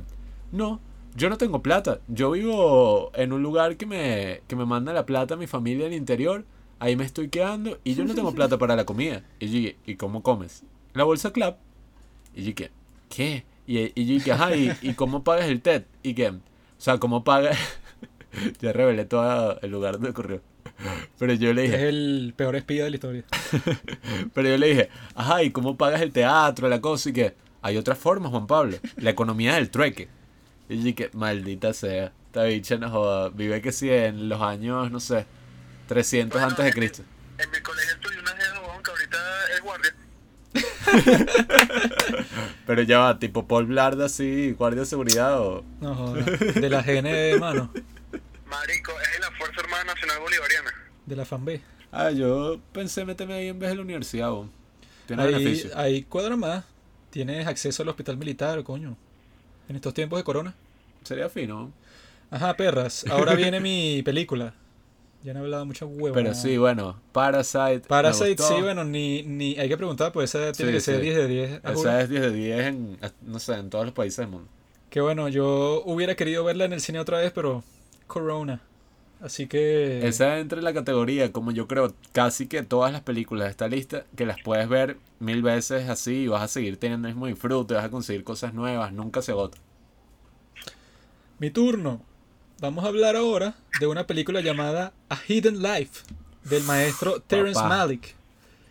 no, 0.51 0.79
yo 1.15 1.29
no 1.29 1.37
tengo 1.37 1.61
plata, 1.61 1.99
yo 2.07 2.31
vivo 2.31 3.11
en 3.15 3.33
un 3.33 3.43
lugar 3.43 3.77
que 3.77 3.85
me, 3.85 4.41
que 4.47 4.55
me 4.55 4.65
manda 4.65 4.93
la 4.93 5.05
plata 5.05 5.33
a 5.33 5.37
mi 5.37 5.47
familia 5.47 5.85
del 5.85 5.93
interior, 5.93 6.45
ahí 6.79 6.95
me 6.95 7.03
estoy 7.03 7.29
quedando 7.29 7.77
y 7.83 7.95
yo 7.95 8.03
no 8.05 8.15
tengo 8.15 8.33
plata 8.33 8.57
para 8.57 8.75
la 8.75 8.85
comida. 8.85 9.23
Y 9.39 9.47
yo 9.47 9.51
dije, 9.53 9.75
¿y 9.85 9.95
cómo 9.95 10.23
comes? 10.23 10.63
La 10.93 11.03
bolsa 11.03 11.31
clap. 11.31 11.57
Y 12.33 12.41
yo 12.41 12.53
dije, 12.53 12.71
¿qué? 13.09 13.45
Y, 13.67 13.79
y 13.79 14.05
yo 14.05 14.13
dije, 14.15 14.31
ajá, 14.31 14.55
¿y, 14.55 14.71
¿y 14.81 14.93
cómo 14.93 15.23
pagas 15.23 15.45
el 15.45 15.61
TED? 15.61 15.83
Y 16.03 16.13
que, 16.13 16.29
o 16.29 16.39
sea, 16.77 16.97
¿cómo 16.97 17.23
pagas? 17.23 17.57
ya 18.61 18.73
revelé 18.73 19.05
todo 19.05 19.59
el 19.61 19.71
lugar 19.71 19.93
donde 19.93 20.09
ocurrió. 20.09 20.41
Pero 21.19 21.33
yo 21.33 21.53
le 21.53 21.65
Es 21.65 21.71
dije, 21.71 21.89
el 21.89 22.33
peor 22.35 22.55
espía 22.55 22.85
de 22.85 22.89
la 22.89 22.95
historia. 22.95 23.23
pero 24.33 24.49
yo 24.49 24.57
le 24.57 24.67
dije, 24.67 24.89
ajá, 25.15 25.43
¿y 25.43 25.51
cómo 25.51 25.77
pagas 25.77 26.01
el 26.01 26.11
teatro, 26.11 26.69
la 26.69 26.81
cosa? 26.81 27.09
Y 27.09 27.13
que 27.13 27.35
hay 27.61 27.77
otras 27.77 27.97
formas, 27.97 28.31
Juan 28.31 28.47
Pablo. 28.47 28.77
La 28.97 29.11
economía 29.11 29.51
es 29.51 29.57
el 29.59 29.69
trueque. 29.69 30.07
Y 30.71 30.77
yo 30.77 30.83
dije, 30.85 31.09
maldita 31.13 31.73
sea, 31.73 32.11
esta 32.27 32.43
bicha 32.43 32.77
no 32.77 32.89
joda. 32.89 33.29
Vive 33.29 33.61
que 33.61 33.71
sí 33.71 33.89
en 33.89 34.29
los 34.29 34.41
años, 34.41 34.89
no 34.91 34.99
sé, 34.99 35.25
300 35.87 36.33
Bueno, 36.39 36.47
antes 36.47 36.63
de 36.63 36.69
en 36.71 36.75
mi- 36.75 36.79
Cristo. 36.79 37.03
En 37.37 37.51
mi 37.51 37.59
colegio 37.59 37.93
estudié 37.95 38.19
una 38.19 38.31
jefa, 38.31 38.61
weón, 38.61 38.81
que 38.83 38.91
ahorita 38.91 39.17
es 39.55 39.61
guardia. 39.61 39.95
Pero 42.65 42.81
ya 42.83 42.99
va, 42.99 43.19
tipo 43.19 43.47
Paul 43.47 43.65
Blard 43.65 44.01
así, 44.01 44.51
guardia 44.57 44.81
de 44.81 44.85
seguridad 44.85 45.39
o... 45.41 45.63
No 45.79 45.95
joda. 45.95 46.21
De 46.23 46.69
la 46.69 46.81
GN, 46.81 47.39
mano. 47.39 47.71
Marico, 48.45 48.91
es 49.01 49.13
de 49.13 49.19
la 49.19 49.31
Fuerza 49.37 49.61
Armada 49.61 49.83
Nacional 49.85 50.19
Bolivariana. 50.19 50.71
De 51.05 51.15
la 51.15 51.25
FANB. 51.25 51.59
Ah, 51.91 52.11
yo 52.11 52.59
pensé 52.73 53.03
meterme 53.05 53.33
ahí 53.33 53.47
en 53.49 53.59
vez 53.59 53.69
de 53.69 53.75
la 53.75 53.81
universidad, 53.81 54.29
bo. 54.29 54.49
Tiene 55.07 55.23
Ahí, 55.23 55.33
beneficio. 55.33 55.71
ahí 55.77 56.03
cuadra 56.03 56.35
más. 56.37 56.63
Tienes 57.09 57.47
acceso 57.47 57.83
al 57.83 57.89
hospital 57.89 58.17
militar, 58.17 58.63
coño. 58.63 58.95
En 59.67 59.75
estos 59.75 59.93
tiempos 59.93 60.19
de 60.19 60.23
corona. 60.23 60.55
Sería 61.03 61.29
fino. 61.29 61.71
Ajá, 62.29 62.55
perras. 62.55 63.05
Ahora 63.09 63.35
viene 63.35 63.59
mi 63.59 64.01
película. 64.05 64.53
Ya 65.23 65.33
no 65.33 65.39
he 65.41 65.43
hablado 65.43 65.65
mucho 65.65 65.85
huevo. 65.85 66.15
Pero 66.15 66.33
sí, 66.33 66.57
bueno, 66.57 66.99
Parasite. 67.11 67.81
Parasite, 67.87 68.41
sí, 68.41 68.55
bueno, 68.61 68.83
ni, 68.83 69.21
ni 69.23 69.55
hay 69.59 69.69
que 69.69 69.77
preguntar, 69.77 70.11
pues 70.11 70.33
esa 70.33 70.51
tiene 70.51 70.71
Sí, 70.71 70.75
que 70.77 70.81
ser 70.81 70.95
sí. 70.95 71.01
10 71.03 71.15
de 71.15 71.27
10. 71.27 71.51
a 71.63 71.73
juro. 71.73 71.79
Esa 71.79 72.01
es 72.01 72.09
10 72.09 72.21
de 72.23 72.31
10 72.31 72.59
en, 72.65 72.97
no 73.21 73.37
sé, 73.39 73.53
en 73.53 73.69
todos 73.69 73.85
los 73.85 73.93
países 73.93 74.17
del 74.17 74.29
mundo. 74.29 74.47
Que 74.89 74.99
bueno, 74.99 75.27
yo 75.29 75.83
hubiera 75.85 76.15
querido 76.15 76.43
verla 76.43 76.65
en 76.65 76.73
el 76.73 76.81
cine 76.81 76.99
otra 76.99 77.19
vez, 77.19 77.31
pero 77.33 77.63
Corona. 78.07 78.61
Así 79.21 79.45
que... 79.45 80.07
Esa 80.07 80.39
entra 80.39 80.57
en 80.57 80.63
la 80.65 80.73
categoría, 80.73 81.31
como 81.31 81.51
yo 81.51 81.67
creo, 81.67 81.93
casi 82.11 82.47
que 82.47 82.63
todas 82.63 82.91
las 82.91 83.01
películas 83.01 83.45
de 83.45 83.51
esta 83.51 83.67
lista, 83.67 84.05
que 84.15 84.25
las 84.25 84.41
puedes 84.41 84.67
ver 84.67 84.97
mil 85.19 85.43
veces 85.43 85.87
así 85.87 86.23
y 86.23 86.27
vas 86.27 86.41
a 86.41 86.47
seguir 86.47 86.77
teniendo 86.77 87.07
el 87.07 87.13
mismo 87.13 87.27
disfrute, 87.27 87.75
vas 87.75 87.85
a 87.85 87.91
conseguir 87.91 88.23
cosas 88.23 88.55
nuevas, 88.55 88.91
nunca 88.91 89.21
se 89.21 89.31
agota. 89.33 89.59
Mi 91.41 91.49
turno. 91.49 92.05
Vamos 92.59 92.85
a 92.85 92.89
hablar 92.89 93.15
ahora 93.15 93.55
de 93.79 93.87
una 93.87 94.05
película 94.05 94.41
llamada 94.41 94.93
A 95.09 95.17
Hidden 95.27 95.63
Life 95.63 96.03
del 96.43 96.63
maestro 96.65 97.19
Terrence 97.19 97.59
Papá. 97.59 97.67
Malick, 97.67 98.13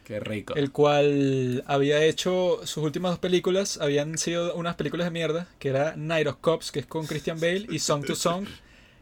Qué 0.05 0.21
rico. 0.21 0.55
el 0.55 0.71
cual 0.71 1.65
había 1.67 2.05
hecho 2.05 2.61
sus 2.63 2.85
últimas 2.85 3.11
dos 3.11 3.19
películas, 3.19 3.79
habían 3.81 4.17
sido 4.19 4.55
unas 4.55 4.77
películas 4.77 5.09
de 5.09 5.11
mierda, 5.11 5.49
que 5.59 5.71
era 5.71 5.97
Night 5.97 6.29
of 6.29 6.37
Cops, 6.41 6.71
que 6.71 6.79
es 6.79 6.87
con 6.87 7.09
Christian 7.09 7.41
Bale, 7.41 7.67
y 7.69 7.81
Song 7.81 8.05
to 8.05 8.15
Song, 8.15 8.47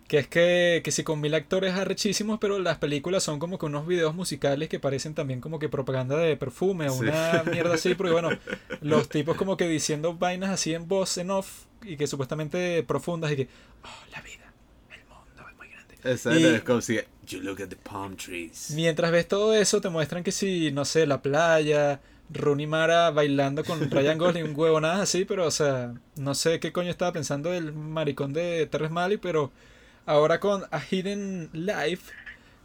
que 0.08 0.18
es 0.18 0.26
que, 0.26 0.80
que 0.82 0.90
sí 0.90 1.04
con 1.04 1.20
mil 1.20 1.34
actores 1.34 1.74
arrechísimos, 1.74 2.38
pero 2.40 2.58
las 2.58 2.78
películas 2.78 3.22
son 3.22 3.38
como 3.38 3.58
que 3.58 3.66
unos 3.66 3.86
videos 3.86 4.14
musicales 4.14 4.68
que 4.70 4.80
parecen 4.80 5.14
también 5.14 5.40
como 5.40 5.58
que 5.58 5.68
propaganda 5.68 6.16
de 6.16 6.34
perfume 6.36 6.88
o 6.88 6.92
Sí. 6.94 7.00
una 7.04 7.42
mierda 7.44 7.74
así, 7.74 7.94
porque 7.94 8.12
bueno, 8.12 8.30
los 8.80 9.08
tipos 9.10 9.36
como 9.36 9.56
que 9.58 9.68
diciendo 9.68 10.14
vainas 10.14 10.48
así 10.50 10.72
en 10.74 10.88
voz, 10.88 11.18
en 11.18 11.30
off, 11.30 11.64
y 11.82 11.96
que 11.96 12.06
supuestamente 12.06 12.82
profundas, 12.84 13.30
y 13.32 13.36
que, 13.36 13.48
oh, 13.84 14.10
la 14.10 14.20
vida, 14.22 14.50
el 14.90 15.04
mundo 15.04 15.44
es 15.48 15.56
muy 15.56 15.68
grande. 15.68 16.40
Y- 16.40 16.54
es 16.56 16.62
como 16.62 16.80
si, 16.80 16.98
you 17.26 17.40
look 17.42 17.60
at 17.62 17.68
the 17.68 17.76
palm 17.76 18.16
trees. 18.16 18.70
Mientras 18.74 19.12
ves 19.12 19.28
todo 19.28 19.52
eso, 19.54 19.80
te 19.82 19.90
muestran 19.90 20.24
que 20.24 20.32
si, 20.32 20.72
no 20.72 20.86
sé, 20.86 21.06
la 21.06 21.20
playa, 21.20 22.00
Rooney 22.30 22.66
Mara 22.66 23.10
bailando 23.10 23.62
con 23.62 23.90
Ryan 23.90 24.16
Gosling, 24.18 24.44
un 24.44 24.54
huevo, 24.58 24.80
nada 24.80 25.02
así, 25.02 25.26
pero, 25.26 25.46
o 25.46 25.50
sea, 25.50 25.92
no 26.16 26.34
sé 26.34 26.60
qué 26.60 26.72
coño 26.72 26.90
estaba 26.90 27.12
pensando 27.12 27.52
el 27.52 27.72
maricón 27.74 28.32
de 28.32 28.66
Terrence 28.66 28.94
Malick, 28.94 29.20
pero 29.20 29.52
ahora 30.08 30.40
con 30.40 30.64
A 30.70 30.80
Hidden 30.80 31.50
Life, 31.52 32.12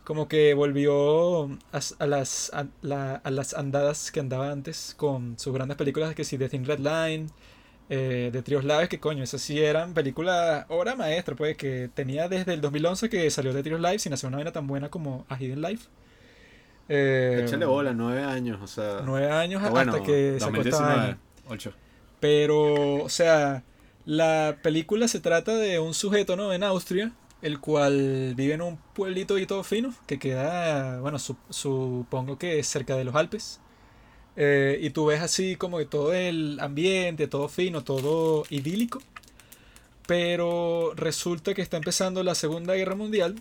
como 0.03 0.27
que 0.27 0.53
volvió 0.53 1.43
a, 1.71 1.79
a 1.99 2.07
las, 2.07 2.51
a, 2.53 2.65
la- 2.81 3.15
a 3.15 3.31
las 3.31 3.53
andadas 3.53 4.11
que 4.11 4.19
andaba 4.19 4.51
antes 4.51 4.95
con 4.97 5.37
sus 5.39 5.53
grandes 5.53 5.77
películas, 5.77 6.15
que 6.15 6.23
si 6.23 6.37
The 6.37 6.49
Thin 6.49 6.65
Red 6.65 6.79
Line, 6.79 7.27
eh, 7.89 8.29
de 8.33 8.41
Trios 8.41 8.63
Laves, 8.63 8.89
que 8.89 8.99
coño, 8.99 9.23
esas 9.23 9.41
sí 9.41 9.59
eran 9.61 9.93
películas, 9.93 10.65
obra 10.69 10.95
maestra, 10.95 11.35
pues, 11.35 11.55
que 11.57 11.89
tenía 11.93 12.27
desde 12.27 12.53
el 12.53 12.61
2011 12.61 13.09
que 13.09 13.29
salió 13.29 13.53
de 13.53 13.61
Trios 13.63 13.79
Live 13.81 13.99
sin 13.99 14.13
hacer 14.13 14.27
una 14.29 14.37
vaina 14.37 14.51
tan 14.51 14.67
buena 14.67 14.89
como 14.89 15.25
A 15.29 15.37
Hidden 15.37 15.61
Life. 15.61 15.87
Eh, 16.89 17.41
Échale 17.45 17.65
bola, 17.65 17.93
nueve 17.93 18.23
años, 18.23 18.59
o 18.61 18.67
sea. 18.67 19.01
Nueve 19.05 19.29
años 19.31 19.61
bueno, 19.69 19.93
hasta 19.93 20.03
que 20.03 20.37
sacó 20.39 20.57
esta 20.61 20.69
2019, 20.77 20.95
vaina. 20.97 21.17
ocho. 21.47 21.73
Pero, 22.19 23.03
o 23.03 23.09
sea, 23.09 23.63
la 24.05 24.57
película 24.61 25.07
se 25.07 25.19
trata 25.19 25.55
de 25.55 25.79
un 25.79 25.93
sujeto, 25.93 26.35
¿no? 26.35 26.51
En 26.53 26.63
Austria, 26.63 27.11
el 27.43 27.59
cual 27.59 28.33
vive 28.35 28.53
en 28.55 28.61
un 28.61 28.77
pueblito 28.93 29.37
y 29.37 29.45
todo 29.45 29.63
fino, 29.63 29.93
que 30.07 30.19
queda, 30.19 30.99
bueno, 31.01 31.19
su- 31.19 31.37
supongo 31.49 32.37
que 32.39 32.59
es 32.59 32.67
cerca 32.67 32.95
de 32.97 33.03
los 33.05 33.15
Alpes. 33.15 33.59
Eh, 34.37 34.79
y 34.81 34.89
tú 34.91 35.05
ves 35.07 35.21
así 35.21 35.55
como 35.57 35.77
que 35.79 35.85
todo 35.85 36.13
el 36.13 36.59
ambiente, 36.61 37.27
todo 37.27 37.47
fino, 37.49 37.83
todo 37.83 38.43
idílico. 38.49 39.01
Pero 40.07 40.93
resulta 40.95 41.53
que 41.53 41.61
está 41.61 41.77
empezando 41.77 42.23
la 42.23 42.35
Segunda 42.35 42.73
Guerra 42.75 42.95
Mundial. 42.95 43.35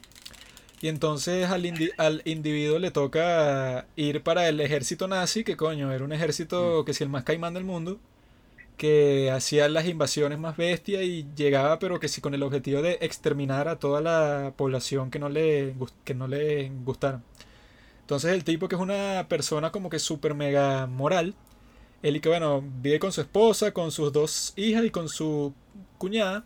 Y 0.81 0.89
entonces 0.89 1.49
al, 1.51 1.65
indi- 1.65 1.93
al 1.99 2.23
individuo 2.25 2.79
le 2.79 2.91
toca 2.91 3.87
ir 3.97 4.23
para 4.23 4.49
el 4.49 4.61
ejército 4.61 5.09
nazi, 5.09 5.45
que 5.45 5.57
coño, 5.57 5.93
era 5.93 6.05
un 6.05 6.13
ejército 6.13 6.85
que 6.85 6.95
si 6.95 7.05
el 7.05 7.11
más 7.11 7.25
caimán 7.25 7.55
del 7.55 7.65
mundo 7.65 8.01
que 8.77 9.31
hacía 9.31 9.69
las 9.69 9.87
invasiones 9.87 10.39
más 10.39 10.57
bestias 10.57 11.03
y 11.03 11.27
llegaba 11.37 11.79
pero 11.79 12.01
que 12.01 12.09
sí 12.09 12.21
con 12.21 12.35
el 12.35 12.43
objetivo 12.43 12.83
de 12.83 12.99
exterminar 13.01 13.69
a 13.69 13.79
toda 13.79 14.01
la 14.01 14.55
población 14.57 15.11
que 15.11 15.19
no 15.19 15.29
le, 15.29 15.75
que 16.05 16.15
no 16.15 16.29
le 16.29 16.71
gustara. 16.85 17.23
Entonces 18.01 18.33
el 18.33 18.45
tipo 18.45 18.69
que 18.69 18.75
es 18.75 18.81
una 18.81 19.27
persona 19.29 19.73
como 19.73 19.89
que 19.91 19.99
súper 19.99 20.35
mega 20.35 20.87
moral, 20.87 21.35
él 22.03 22.17
y 22.17 22.21
que 22.21 22.29
bueno, 22.29 22.63
vive 22.83 22.99
con 22.99 23.13
su 23.13 23.21
esposa, 23.21 23.73
con 23.73 23.91
sus 23.93 24.13
dos 24.13 24.53
hijas 24.57 24.85
y 24.85 24.91
con 24.91 25.09
su 25.09 25.55
cuñada. 25.99 26.45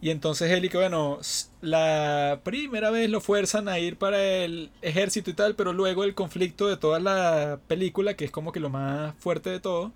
Y 0.00 0.10
entonces 0.10 0.50
él 0.50 0.64
y 0.64 0.68
que 0.68 0.76
bueno, 0.76 1.18
la 1.62 2.40
primera 2.44 2.90
vez 2.90 3.08
lo 3.10 3.20
fuerzan 3.20 3.68
a 3.68 3.78
ir 3.78 3.96
para 3.96 4.22
el 4.22 4.70
ejército 4.82 5.30
y 5.30 5.34
tal, 5.34 5.54
pero 5.56 5.72
luego 5.72 6.04
el 6.04 6.14
conflicto 6.14 6.66
de 6.68 6.76
toda 6.76 7.00
la 7.00 7.60
película, 7.66 8.14
que 8.14 8.26
es 8.26 8.30
como 8.30 8.52
que 8.52 8.60
lo 8.60 8.68
más 8.70 9.14
fuerte 9.18 9.50
de 9.50 9.60
todo, 9.60 9.92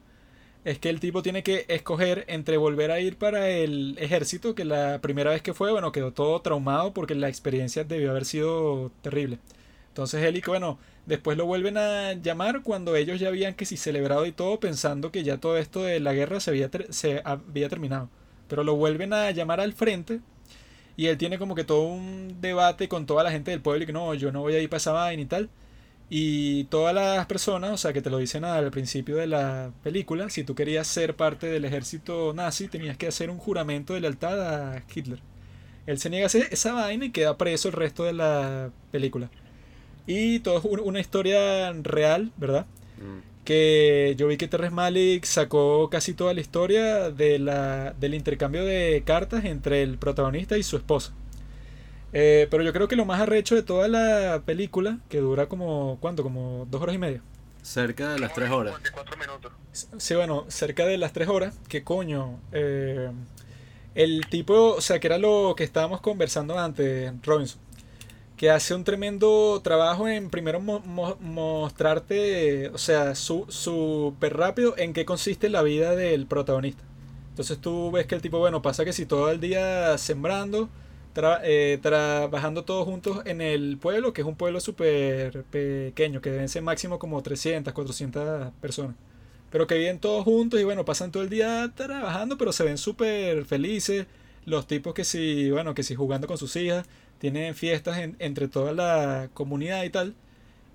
es 0.64 0.78
que 0.78 0.90
el 0.90 1.00
tipo 1.00 1.22
tiene 1.22 1.42
que 1.42 1.64
escoger 1.68 2.24
entre 2.28 2.56
volver 2.56 2.90
a 2.90 3.00
ir 3.00 3.16
para 3.16 3.48
el 3.48 3.96
ejército, 3.98 4.54
que 4.54 4.64
la 4.64 5.00
primera 5.00 5.30
vez 5.30 5.42
que 5.42 5.54
fue, 5.54 5.72
bueno, 5.72 5.92
quedó 5.92 6.12
todo 6.12 6.40
traumado 6.42 6.92
porque 6.92 7.14
la 7.14 7.28
experiencia 7.28 7.84
debió 7.84 8.10
haber 8.10 8.24
sido 8.26 8.92
terrible. 9.02 9.38
Entonces 9.88 10.22
él 10.22 10.36
y 10.36 10.42
que 10.42 10.50
bueno, 10.50 10.78
después 11.06 11.36
lo 11.36 11.46
vuelven 11.46 11.76
a 11.78 12.12
llamar 12.14 12.62
cuando 12.62 12.94
ellos 12.96 13.18
ya 13.20 13.28
habían 13.28 13.54
que 13.54 13.66
si 13.66 13.76
celebrado 13.76 14.26
y 14.26 14.32
todo, 14.32 14.60
pensando 14.60 15.10
que 15.10 15.24
ya 15.24 15.38
todo 15.38 15.58
esto 15.58 15.82
de 15.82 16.00
la 16.00 16.12
guerra 16.12 16.40
se 16.40 16.50
había, 16.50 16.70
se 16.90 17.22
había 17.24 17.68
terminado. 17.68 18.08
Pero 18.48 18.64
lo 18.64 18.76
vuelven 18.76 19.12
a 19.12 19.30
llamar 19.30 19.60
al 19.60 19.72
frente 19.72 20.20
y 20.96 21.06
él 21.06 21.18
tiene 21.18 21.38
como 21.38 21.54
que 21.54 21.64
todo 21.64 21.82
un 21.82 22.36
debate 22.40 22.88
con 22.88 23.06
toda 23.06 23.24
la 23.24 23.30
gente 23.30 23.50
del 23.50 23.62
pueblo 23.62 23.84
y 23.84 23.86
que 23.86 23.92
no, 23.92 24.12
yo 24.14 24.32
no 24.32 24.42
voy 24.42 24.54
a 24.54 24.60
ir 24.60 24.68
para 24.68 24.78
esa 24.78 25.14
y 25.14 25.24
tal. 25.24 25.48
Y 26.12 26.64
todas 26.64 26.92
las 26.94 27.24
personas, 27.26 27.70
o 27.70 27.76
sea, 27.76 27.92
que 27.92 28.02
te 28.02 28.10
lo 28.10 28.18
dicen 28.18 28.44
al 28.44 28.70
principio 28.72 29.16
de 29.16 29.28
la 29.28 29.70
película, 29.84 30.28
si 30.28 30.42
tú 30.42 30.56
querías 30.56 30.88
ser 30.88 31.14
parte 31.14 31.46
del 31.46 31.64
ejército 31.64 32.32
nazi, 32.34 32.66
tenías 32.68 32.96
que 32.96 33.06
hacer 33.06 33.30
un 33.30 33.38
juramento 33.38 33.94
de 33.94 34.00
lealtad 34.00 34.40
a 34.74 34.82
Hitler. 34.92 35.20
Él 35.86 35.98
se 35.98 36.10
niega 36.10 36.24
a 36.24 36.26
hacer 36.26 36.48
esa 36.50 36.72
vaina 36.72 37.04
y 37.06 37.10
queda 37.12 37.36
preso 37.38 37.68
el 37.68 37.74
resto 37.74 38.02
de 38.04 38.12
la 38.12 38.70
película. 38.90 39.30
Y 40.06 40.40
todo 40.40 40.58
es 40.58 40.64
un- 40.64 40.80
una 40.80 40.98
historia 41.00 41.72
real, 41.82 42.32
¿verdad? 42.36 42.66
Mm. 42.98 43.30
que 43.44 44.14
yo 44.18 44.28
vi 44.28 44.36
que 44.36 44.46
Terrence 44.48 44.74
Malick 44.74 45.24
sacó 45.24 45.88
casi 45.90 46.12
toda 46.14 46.34
la 46.34 46.40
historia 46.40 47.10
de 47.10 47.38
la, 47.38 47.94
del 47.98 48.14
intercambio 48.14 48.64
de 48.64 49.02
cartas 49.04 49.44
entre 49.44 49.82
el 49.82 49.96
protagonista 49.98 50.58
y 50.58 50.62
su 50.62 50.76
esposa. 50.76 51.12
Eh, 52.12 52.48
pero 52.50 52.62
yo 52.62 52.72
creo 52.72 52.88
que 52.88 52.96
lo 52.96 53.04
más 53.04 53.20
arrecho 53.20 53.54
de 53.54 53.62
toda 53.62 53.86
la 53.88 54.42
película, 54.44 54.98
que 55.08 55.18
dura 55.18 55.46
como, 55.48 55.98
¿cuánto? 56.00 56.22
Como 56.22 56.66
dos 56.70 56.82
horas 56.82 56.94
y 56.94 56.98
media. 56.98 57.22
Cerca 57.62 58.12
de 58.12 58.18
las 58.18 58.32
tres 58.34 58.50
horas. 58.50 58.74
54 58.74 59.16
minutos. 59.18 59.52
Sí, 59.98 60.14
bueno, 60.14 60.44
cerca 60.48 60.86
de 60.86 60.98
las 60.98 61.12
tres 61.12 61.28
horas, 61.28 61.56
que 61.68 61.84
coño. 61.84 62.40
eh, 62.52 63.10
el 63.94 64.26
tipo, 64.28 64.74
o 64.76 64.80
sea, 64.80 64.98
que 65.00 65.06
era 65.08 65.18
lo 65.18 65.54
que 65.56 65.64
estábamos 65.64 66.00
conversando 66.00 66.58
antes, 66.58 67.12
Robinson, 67.22 67.60
que 68.36 68.50
hace 68.50 68.74
un 68.74 68.84
tremendo 68.84 69.60
trabajo 69.62 70.08
en 70.08 70.30
primero 70.30 70.60
mo- 70.60 70.80
mo- 70.80 71.16
mostrarte, 71.20 72.68
o 72.70 72.78
sea, 72.78 73.14
su- 73.14 73.46
súper 73.48 74.36
rápido 74.36 74.74
en 74.78 74.92
qué 74.92 75.04
consiste 75.04 75.48
la 75.48 75.62
vida 75.62 75.94
del 75.94 76.26
protagonista. 76.26 76.82
Entonces 77.30 77.58
tú 77.60 77.90
ves 77.90 78.06
que 78.06 78.14
el 78.14 78.22
tipo, 78.22 78.38
bueno, 78.38 78.62
pasa 78.62 78.84
que 78.84 78.92
si 78.92 79.06
todo 79.06 79.30
el 79.30 79.40
día 79.40 79.96
sembrando, 79.98 80.68
eh, 81.42 81.78
trabajando 81.82 82.64
todos 82.64 82.84
juntos 82.86 83.22
en 83.26 83.40
el 83.40 83.78
pueblo, 83.78 84.12
que 84.12 84.22
es 84.22 84.26
un 84.26 84.36
pueblo 84.36 84.60
súper 84.60 85.44
pequeño, 85.44 86.20
que 86.20 86.30
deben 86.30 86.48
ser 86.48 86.62
máximo 86.62 86.98
como 86.98 87.22
300, 87.22 87.72
400 87.72 88.52
personas 88.60 88.96
pero 89.50 89.66
que 89.66 89.74
viven 89.76 89.98
todos 89.98 90.24
juntos 90.24 90.60
y 90.60 90.64
bueno, 90.64 90.84
pasan 90.84 91.10
todo 91.10 91.22
el 91.24 91.28
día 91.28 91.72
trabajando, 91.74 92.38
pero 92.38 92.52
se 92.52 92.62
ven 92.64 92.78
súper 92.78 93.44
felices. 93.44 94.06
Los 94.46 94.66
tipos 94.68 94.94
que 94.94 95.04
sí, 95.04 95.50
bueno, 95.50 95.74
que 95.74 95.82
sí 95.82 95.94
jugando 95.96 96.26
con 96.28 96.38
sus 96.38 96.54
hijas, 96.56 96.86
tienen 97.18 97.54
fiestas 97.56 97.98
en- 97.98 98.16
entre 98.20 98.46
toda 98.48 98.72
la 98.72 99.28
comunidad 99.34 99.82
y 99.84 99.90
tal. 99.90 100.14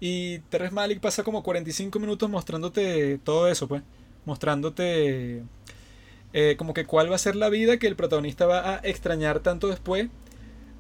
Y 0.01 0.39
Terrence 0.49 0.75
Malick 0.75 0.99
pasa 1.01 1.23
como 1.23 1.43
45 1.43 1.99
minutos 1.99 2.29
mostrándote 2.29 3.17
todo 3.23 3.47
eso, 3.47 3.67
pues. 3.67 3.81
Mostrándote 4.25 5.43
eh, 6.33 6.55
como 6.57 6.73
que 6.73 6.85
cuál 6.85 7.09
va 7.11 7.15
a 7.15 7.19
ser 7.19 7.35
la 7.35 7.49
vida 7.49 7.77
que 7.77 7.87
el 7.87 7.95
protagonista 7.95 8.45
va 8.45 8.75
a 8.75 8.79
extrañar 8.83 9.39
tanto 9.39 9.67
después 9.69 10.07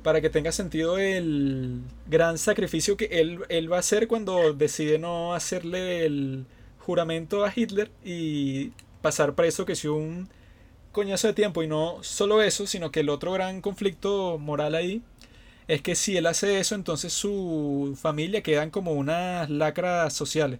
para 0.05 0.21
que 0.21 0.29
tenga 0.29 0.51
sentido 0.51 0.99
el 0.99 1.81
gran 2.05 2.37
sacrificio 2.37 2.95
que 2.95 3.05
él, 3.05 3.39
él 3.49 3.71
va 3.71 3.77
a 3.77 3.79
hacer 3.79 4.07
cuando 4.07 4.53
decide 4.53 4.99
no 4.99 5.33
hacerle 5.33 6.05
el 6.05 6.45
juramento 6.77 7.43
a 7.43 7.51
Hitler 7.53 7.89
y 8.03 8.71
pasar 9.01 9.33
preso 9.33 9.65
que 9.65 9.75
si 9.75 9.87
un 9.87 10.29
coñazo 10.91 11.25
de 11.27 11.33
tiempo 11.33 11.63
y 11.63 11.67
no 11.67 12.03
solo 12.03 12.43
eso, 12.43 12.67
sino 12.67 12.91
que 12.91 12.99
el 12.99 13.09
otro 13.09 13.31
gran 13.31 13.61
conflicto 13.61 14.37
moral 14.37 14.75
ahí 14.75 15.01
es 15.67 15.81
que 15.81 15.95
si 15.95 16.15
él 16.15 16.27
hace 16.27 16.59
eso, 16.59 16.75
entonces 16.75 17.11
su 17.11 17.97
familia 17.99 18.43
quedan 18.43 18.69
como 18.69 18.91
unas 18.91 19.49
lacras 19.49 20.13
sociales. 20.13 20.59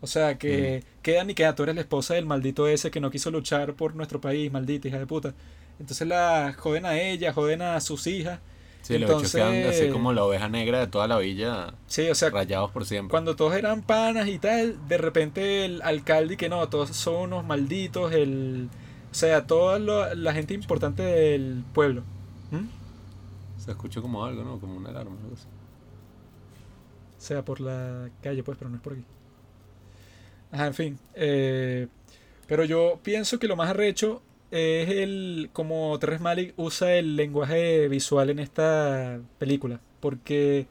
O 0.00 0.06
sea, 0.06 0.38
que 0.38 0.84
quedan 1.02 1.28
y 1.28 1.34
queda, 1.34 1.56
tú 1.56 1.64
eres 1.64 1.74
la 1.74 1.80
esposa 1.80 2.14
del 2.14 2.26
maldito 2.26 2.68
ese 2.68 2.92
que 2.92 3.00
no 3.00 3.10
quiso 3.10 3.32
luchar 3.32 3.74
por 3.74 3.96
nuestro 3.96 4.20
país, 4.20 4.52
maldita 4.52 4.86
hija 4.86 5.00
de 5.00 5.08
puta. 5.08 5.34
Entonces 5.80 6.06
la 6.06 6.54
joden 6.56 6.86
a 6.86 7.00
ella, 7.00 7.32
joden 7.32 7.62
a 7.62 7.80
sus 7.80 8.06
hijas. 8.06 8.38
Sí, 8.86 8.98
los 8.98 9.10
Entonces- 9.10 9.42
así 9.80 9.90
como 9.90 10.12
la 10.12 10.22
oveja 10.24 10.48
negra 10.48 10.78
de 10.78 10.86
toda 10.86 11.08
la 11.08 11.18
villa, 11.18 11.74
Sí, 11.88 12.08
o 12.08 12.14
sea, 12.14 12.30
rayados 12.30 12.70
por 12.70 12.84
siempre. 12.86 13.10
cuando 13.10 13.34
todos 13.34 13.54
eran 13.54 13.82
panas 13.82 14.28
y 14.28 14.38
tal, 14.38 14.86
de 14.86 14.96
repente 14.96 15.64
el 15.64 15.82
alcalde 15.82 16.36
que 16.36 16.48
no, 16.48 16.68
todos 16.68 16.90
son 16.90 17.16
unos 17.32 17.44
malditos, 17.44 18.12
el... 18.12 18.68
O 19.10 19.14
sea, 19.14 19.46
toda 19.46 19.78
lo- 19.80 20.14
la 20.14 20.32
gente 20.34 20.54
importante 20.54 21.02
del 21.02 21.64
pueblo. 21.74 22.02
¿Mm? 22.52 22.66
Se 23.60 23.70
escucha 23.72 24.00
como 24.00 24.24
algo, 24.24 24.44
¿no? 24.44 24.60
Como 24.60 24.76
una 24.76 24.90
alarma. 24.90 25.16
algo 25.20 25.34
así. 25.34 25.46
O 27.18 27.20
sea, 27.20 27.44
por 27.44 27.60
la 27.60 28.08
calle, 28.22 28.42
pues, 28.44 28.56
pero 28.56 28.70
no 28.70 28.76
es 28.76 28.82
por 28.82 28.92
aquí. 28.92 29.04
Ajá, 30.52 30.66
en 30.68 30.74
fin. 30.74 30.98
eh, 31.14 31.88
pero 32.46 32.62
yo 32.64 33.00
pienso 33.02 33.40
que 33.40 33.48
lo 33.48 33.56
más 33.56 33.68
arrecho 33.70 34.22
es 34.56 34.88
el 34.90 35.50
como 35.52 35.98
Terrence 35.98 36.22
Malick 36.22 36.54
usa 36.56 36.94
el 36.96 37.16
lenguaje 37.16 37.88
visual 37.88 38.30
en 38.30 38.38
esta 38.38 39.20
película. 39.38 39.80
Porque 40.00 40.66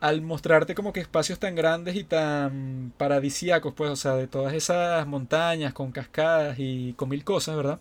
al 0.00 0.22
mostrarte 0.22 0.74
como 0.74 0.92
que 0.92 1.00
espacios 1.00 1.38
tan 1.38 1.54
grandes 1.54 1.96
y 1.96 2.04
tan 2.04 2.92
paradisíacos, 2.98 3.74
pues, 3.74 3.90
o 3.90 3.96
sea, 3.96 4.14
de 4.16 4.26
todas 4.26 4.54
esas 4.54 5.06
montañas 5.06 5.72
con 5.72 5.92
cascadas 5.92 6.56
y 6.58 6.94
con 6.94 7.08
mil 7.08 7.24
cosas, 7.24 7.56
¿verdad? 7.56 7.80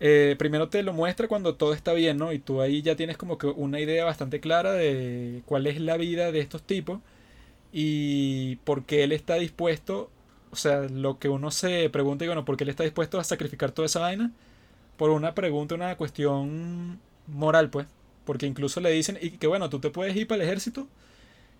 Eh, 0.00 0.34
primero 0.38 0.68
te 0.70 0.82
lo 0.82 0.92
muestra 0.94 1.28
cuando 1.28 1.54
todo 1.56 1.74
está 1.74 1.92
bien, 1.92 2.16
¿no? 2.18 2.32
Y 2.32 2.38
tú 2.38 2.60
ahí 2.62 2.82
ya 2.82 2.96
tienes 2.96 3.16
como 3.18 3.38
que 3.38 3.46
una 3.46 3.80
idea 3.80 4.04
bastante 4.04 4.40
clara 4.40 4.72
de 4.72 5.42
cuál 5.46 5.66
es 5.66 5.80
la 5.80 5.96
vida 5.98 6.32
de 6.32 6.40
estos 6.40 6.62
tipos 6.62 7.00
y 7.72 8.56
por 8.64 8.84
qué 8.84 9.04
él 9.04 9.12
está 9.12 9.34
dispuesto, 9.36 10.10
o 10.50 10.56
sea, 10.56 10.82
lo 10.82 11.18
que 11.18 11.28
uno 11.28 11.50
se 11.50 11.88
pregunta 11.90 12.24
y 12.24 12.28
bueno, 12.28 12.44
¿por 12.44 12.56
qué 12.56 12.64
él 12.64 12.70
está 12.70 12.84
dispuesto 12.84 13.18
a 13.18 13.24
sacrificar 13.24 13.72
toda 13.72 13.86
esa 13.86 14.00
vaina? 14.00 14.32
Por 14.96 15.10
una 15.10 15.34
pregunta, 15.34 15.74
una 15.74 15.96
cuestión 15.96 16.98
moral, 17.26 17.70
pues. 17.70 17.86
Porque 18.24 18.46
incluso 18.46 18.80
le 18.80 18.90
dicen, 18.90 19.18
y 19.20 19.30
que 19.32 19.46
bueno, 19.46 19.70
tú 19.70 19.80
te 19.80 19.90
puedes 19.90 20.14
ir 20.16 20.26
para 20.26 20.42
el 20.42 20.48
ejército 20.48 20.86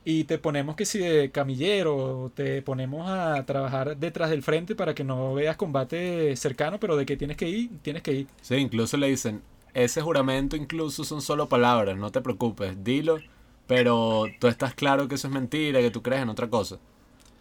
y 0.05 0.25
te 0.25 0.39
ponemos 0.39 0.77
que 0.77 0.87
si 0.87 0.99
de 0.99 1.31
camillero, 1.31 2.33
te 2.35 2.62
ponemos 2.62 3.09
a 3.09 3.45
trabajar 3.45 3.97
detrás 3.97 4.31
del 4.31 4.43
frente 4.43 4.75
para 4.75 4.95
que 4.95 5.05
no 5.05 5.35
veas 5.35 5.57
combate 5.57 6.35
cercano, 6.37 6.81
pero 6.81 6.97
de 6.97 7.05
que 7.07 7.17
tienes 7.17 7.37
que 7.37 7.49
ir, 7.49 7.71
tienes 7.83 8.03
que 8.03 8.12
ir. 8.12 8.27
Sí, 8.41 8.57
incluso 8.57 8.97
le 8.97 9.09
dicen, 9.09 9.43
ese 9.75 10.01
juramento 10.01 10.57
incluso 10.57 11.05
son 11.05 11.21
solo 11.21 11.49
palabras, 11.49 11.97
no 11.97 12.11
te 12.11 12.21
preocupes, 12.21 12.83
dilo, 12.83 13.19
pero 13.67 14.25
tú 14.39 14.49
estás 14.49 14.75
claro 14.75 15.07
que 15.07 15.17
eso 15.17 15.29
es 15.29 15.35
mentira, 15.35 15.81
que 15.81 15.91
tú 15.91 16.03
crees 16.03 16.23
en 16.23 16.31
otra 16.31 16.49
cosa. 16.49 16.79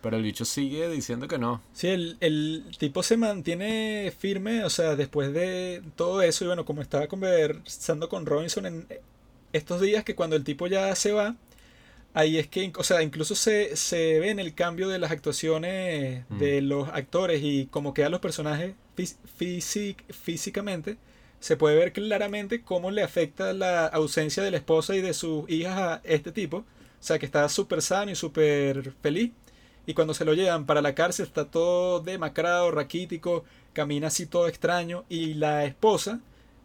Pero 0.01 0.15
el 0.17 0.23
bicho 0.23 0.45
sigue 0.45 0.88
diciendo 0.89 1.27
que 1.27 1.38
no. 1.38 1.61
Sí, 1.73 1.88
el, 1.89 2.17
el 2.21 2.63
tipo 2.77 3.03
se 3.03 3.17
mantiene 3.17 4.13
firme, 4.17 4.63
o 4.63 4.69
sea, 4.69 4.95
después 4.95 5.34
de 5.34 5.81
todo 5.97 6.21
eso, 6.21 6.45
y 6.45 6.47
bueno, 6.47 6.63
como 6.65 6.81
estaba 6.81 7.07
conversando 7.07 8.07
con 8.07 8.26
Robinson 8.26 8.65
en 8.65 8.88
estos 9.51 9.81
días, 9.81 10.03
que 10.05 10.15
cuando 10.15 10.35
el 10.38 10.43
tipo 10.45 10.67
ya 10.67 10.95
se 10.95 11.11
va, 11.11 11.35
ahí 12.13 12.38
es 12.38 12.47
que, 12.47 12.71
o 12.77 12.84
sea, 12.84 13.03
incluso 13.03 13.35
se, 13.35 13.76
se 13.76 14.19
ve 14.19 14.30
en 14.30 14.39
el 14.39 14.53
cambio 14.55 14.88
de 14.89 14.99
las 14.99 15.11
actuaciones 15.11 16.23
Mm. 16.30 16.38
de 16.39 16.61
los 16.61 16.88
actores 16.89 17.41
y 17.43 17.65
como 17.67 17.93
quedan 17.93 18.11
los 18.11 18.21
personajes 18.21 18.76
fís- 18.97 19.17
físic- 19.39 20.03
físicamente, 20.13 20.97
se 21.41 21.57
puede 21.57 21.76
ver 21.77 21.93
claramente 21.93 22.61
cómo 22.63 22.91
le 22.91 23.01
afecta 23.03 23.53
la 23.53 23.88
ausencia 23.88 24.43
de 24.43 24.51
la 24.51 24.57
esposa 24.57 24.95
y 24.95 25.01
de 25.01 25.13
sus 25.13 25.49
hijas 25.49 25.77
a 25.77 26.01
este 26.03 26.31
tipo. 26.31 26.57
O 26.59 26.65
sea, 27.03 27.17
que 27.19 27.26
está 27.26 27.47
súper 27.49 27.81
sano 27.81 28.11
y 28.11 28.15
súper 28.15 28.91
feliz. 29.01 29.31
Y 29.89 29.93
cuando 29.95 30.13
se 30.13 30.23
lo 30.25 30.33
llevan 30.35 30.65
para 30.67 30.81
la 30.81 30.93
cárcel 30.95 31.25
está 31.25 31.45
todo 31.49 31.99
demacrado, 32.01 32.69
raquítico, 32.71 33.43
camina 33.73 34.07
así 34.07 34.27
todo 34.27 34.47
extraño. 34.47 35.03
Y 35.09 35.33
la 35.35 35.65
esposa, 35.65 36.19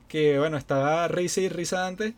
que 0.09 0.39
bueno, 0.39 0.59
estaba 0.59 1.09
risa 1.09 1.41
y 1.41 1.49
risa 1.49 1.87
antes, 1.87 2.13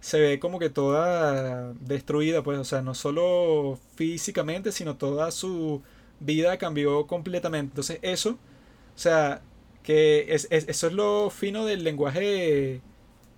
se 0.00 0.20
ve 0.20 0.38
como 0.40 0.58
que 0.60 0.70
toda 0.70 1.72
destruida, 1.80 2.42
pues, 2.44 2.58
o 2.58 2.64
sea, 2.64 2.80
no 2.82 2.94
solo 2.94 3.78
físicamente, 3.96 4.70
sino 4.72 4.96
toda 4.96 5.30
su 5.32 5.82
vida 6.20 6.56
cambió 6.58 7.06
completamente. 7.08 7.70
Entonces 7.72 7.98
eso, 8.02 8.30
o 8.32 8.98
sea, 8.98 9.42
que 9.82 10.34
es, 10.34 10.46
es- 10.50 10.68
eso 10.68 10.86
es 10.88 10.92
lo 10.92 11.30
fino 11.30 11.64
del 11.66 11.84
lenguaje 11.84 12.80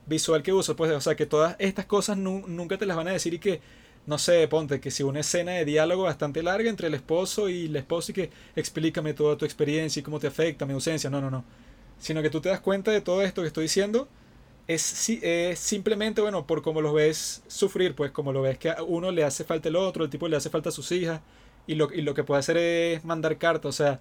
visual 0.06 0.42
que 0.42 0.52
uso, 0.52 0.76
pues, 0.76 0.90
o 0.92 1.00
sea, 1.00 1.16
que 1.16 1.26
todas 1.26 1.56
estas 1.58 1.86
cosas 1.86 2.16
nu- 2.18 2.44
nunca 2.48 2.78
te 2.78 2.86
las 2.86 2.96
van 2.96 3.08
a 3.08 3.12
decir 3.12 3.34
y 3.34 3.38
que, 3.38 3.60
no 4.06 4.18
sé, 4.18 4.46
ponte 4.48 4.80
que 4.80 4.90
si 4.90 5.02
una 5.02 5.20
escena 5.20 5.52
de 5.52 5.64
diálogo 5.64 6.04
bastante 6.04 6.42
larga 6.42 6.68
entre 6.70 6.88
el 6.88 6.94
esposo 6.94 7.48
y 7.48 7.68
la 7.68 7.78
esposa 7.80 8.12
y 8.12 8.14
que 8.14 8.30
explícame 8.56 9.14
toda 9.14 9.36
tu 9.36 9.44
experiencia 9.44 10.00
y 10.00 10.02
cómo 10.02 10.20
te 10.20 10.26
afecta 10.26 10.66
mi 10.66 10.74
ausencia, 10.74 11.10
no, 11.10 11.20
no, 11.20 11.30
no, 11.30 11.44
sino 11.98 12.22
que 12.22 12.30
tú 12.30 12.40
te 12.40 12.48
das 12.50 12.60
cuenta 12.60 12.90
de 12.90 13.00
todo 13.00 13.22
esto 13.22 13.42
que 13.42 13.48
estoy 13.48 13.64
diciendo 13.64 14.08
es, 14.66 15.08
es 15.10 15.58
simplemente, 15.58 16.20
bueno, 16.20 16.46
por 16.46 16.62
cómo 16.62 16.80
lo 16.80 16.92
ves 16.92 17.42
sufrir, 17.48 17.94
pues 17.94 18.10
como 18.12 18.32
lo 18.32 18.42
ves 18.42 18.58
que 18.58 18.70
a 18.70 18.82
uno 18.82 19.10
le 19.10 19.24
hace 19.24 19.44
falta 19.44 19.68
el 19.68 19.76
otro, 19.76 20.04
el 20.04 20.10
tipo 20.10 20.28
le 20.28 20.36
hace 20.36 20.50
falta 20.50 20.70
a 20.70 20.72
sus 20.72 20.90
hijas, 20.92 21.20
y 21.66 21.74
lo, 21.76 21.92
y 21.92 22.02
lo 22.02 22.14
que 22.14 22.24
puede 22.24 22.40
hacer 22.40 22.56
es 22.56 23.04
mandar 23.04 23.38
cartas, 23.38 23.68
o 23.68 23.72
sea, 23.72 24.00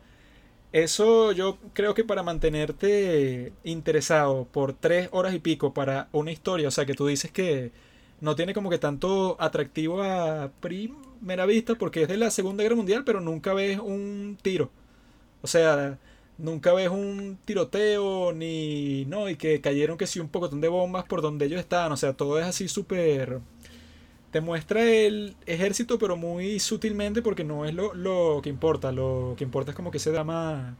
eso 0.71 1.31
yo 1.34 1.59
creo 1.73 1.93
que 1.93 2.03
para 2.03 2.23
mantenerte 2.23 3.53
interesado 3.63 4.47
por 4.51 4.73
tres 4.73 5.09
horas 5.11 5.34
y 5.35 5.39
pico 5.39 5.73
para 5.73 6.09
una 6.11 6.31
historia, 6.31 6.67
o 6.67 6.71
sea, 6.71 6.85
que 6.85 6.95
tú 6.95 7.07
dices 7.07 7.31
que 7.31 7.71
no 8.23 8.37
tiene 8.37 8.53
como 8.53 8.69
que 8.69 8.77
tanto 8.77 9.35
atractivo 9.37 10.01
a 10.01 10.49
primera 10.61 11.45
vista 11.45 11.75
porque 11.75 12.03
es 12.03 12.07
de 12.07 12.15
la 12.15 12.31
Segunda 12.31 12.63
Guerra 12.63 12.77
Mundial, 12.77 13.03
pero 13.03 13.19
nunca 13.19 13.53
ves 13.53 13.79
un 13.79 14.37
tiro. 14.41 14.71
O 15.41 15.47
sea, 15.47 15.99
nunca 16.37 16.71
ves 16.73 16.87
un 16.87 17.37
tiroteo 17.43 18.31
ni 18.31 19.03
no 19.07 19.27
y 19.29 19.35
que 19.35 19.59
cayeron 19.59 19.97
que 19.97 20.07
sí 20.07 20.21
un 20.21 20.29
pocotón 20.29 20.61
de 20.61 20.69
bombas 20.69 21.03
por 21.03 21.21
donde 21.21 21.47
ellos 21.47 21.59
estaban, 21.59 21.91
o 21.91 21.97
sea, 21.97 22.13
todo 22.13 22.39
es 22.39 22.45
así 22.45 22.69
súper 22.69 23.41
te 24.31 24.39
muestra 24.39 24.83
el 24.89 25.35
ejército 25.45 25.99
pero 25.99 26.15
muy 26.15 26.59
sutilmente 26.61 27.21
porque 27.21 27.43
no 27.43 27.65
es 27.65 27.73
lo, 27.73 27.93
lo 27.93 28.39
que 28.41 28.49
importa, 28.49 28.93
lo 28.93 29.35
que 29.37 29.43
importa 29.43 29.71
es 29.71 29.75
como 29.75 29.91
que 29.91 29.97
ese 29.97 30.11
drama 30.11 30.77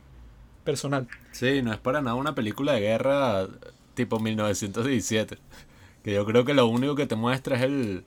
personal. 0.64 1.10
Sí, 1.34 1.62
no 1.62 1.74
es 1.74 1.80
para 1.80 2.02
nada 2.02 2.16
una 2.16 2.36
película 2.36 2.72
de 2.72 2.80
guerra 2.80 3.48
tipo 3.96 4.20
1917. 4.20 5.38
Que 6.04 6.14
yo 6.14 6.26
creo 6.26 6.46
que 6.46 6.54
lo 6.54 6.68
único 6.68 6.96
que 6.96 7.08
te 7.08 7.16
muestra 7.16 7.56
es 7.58 7.64
el, 7.64 8.04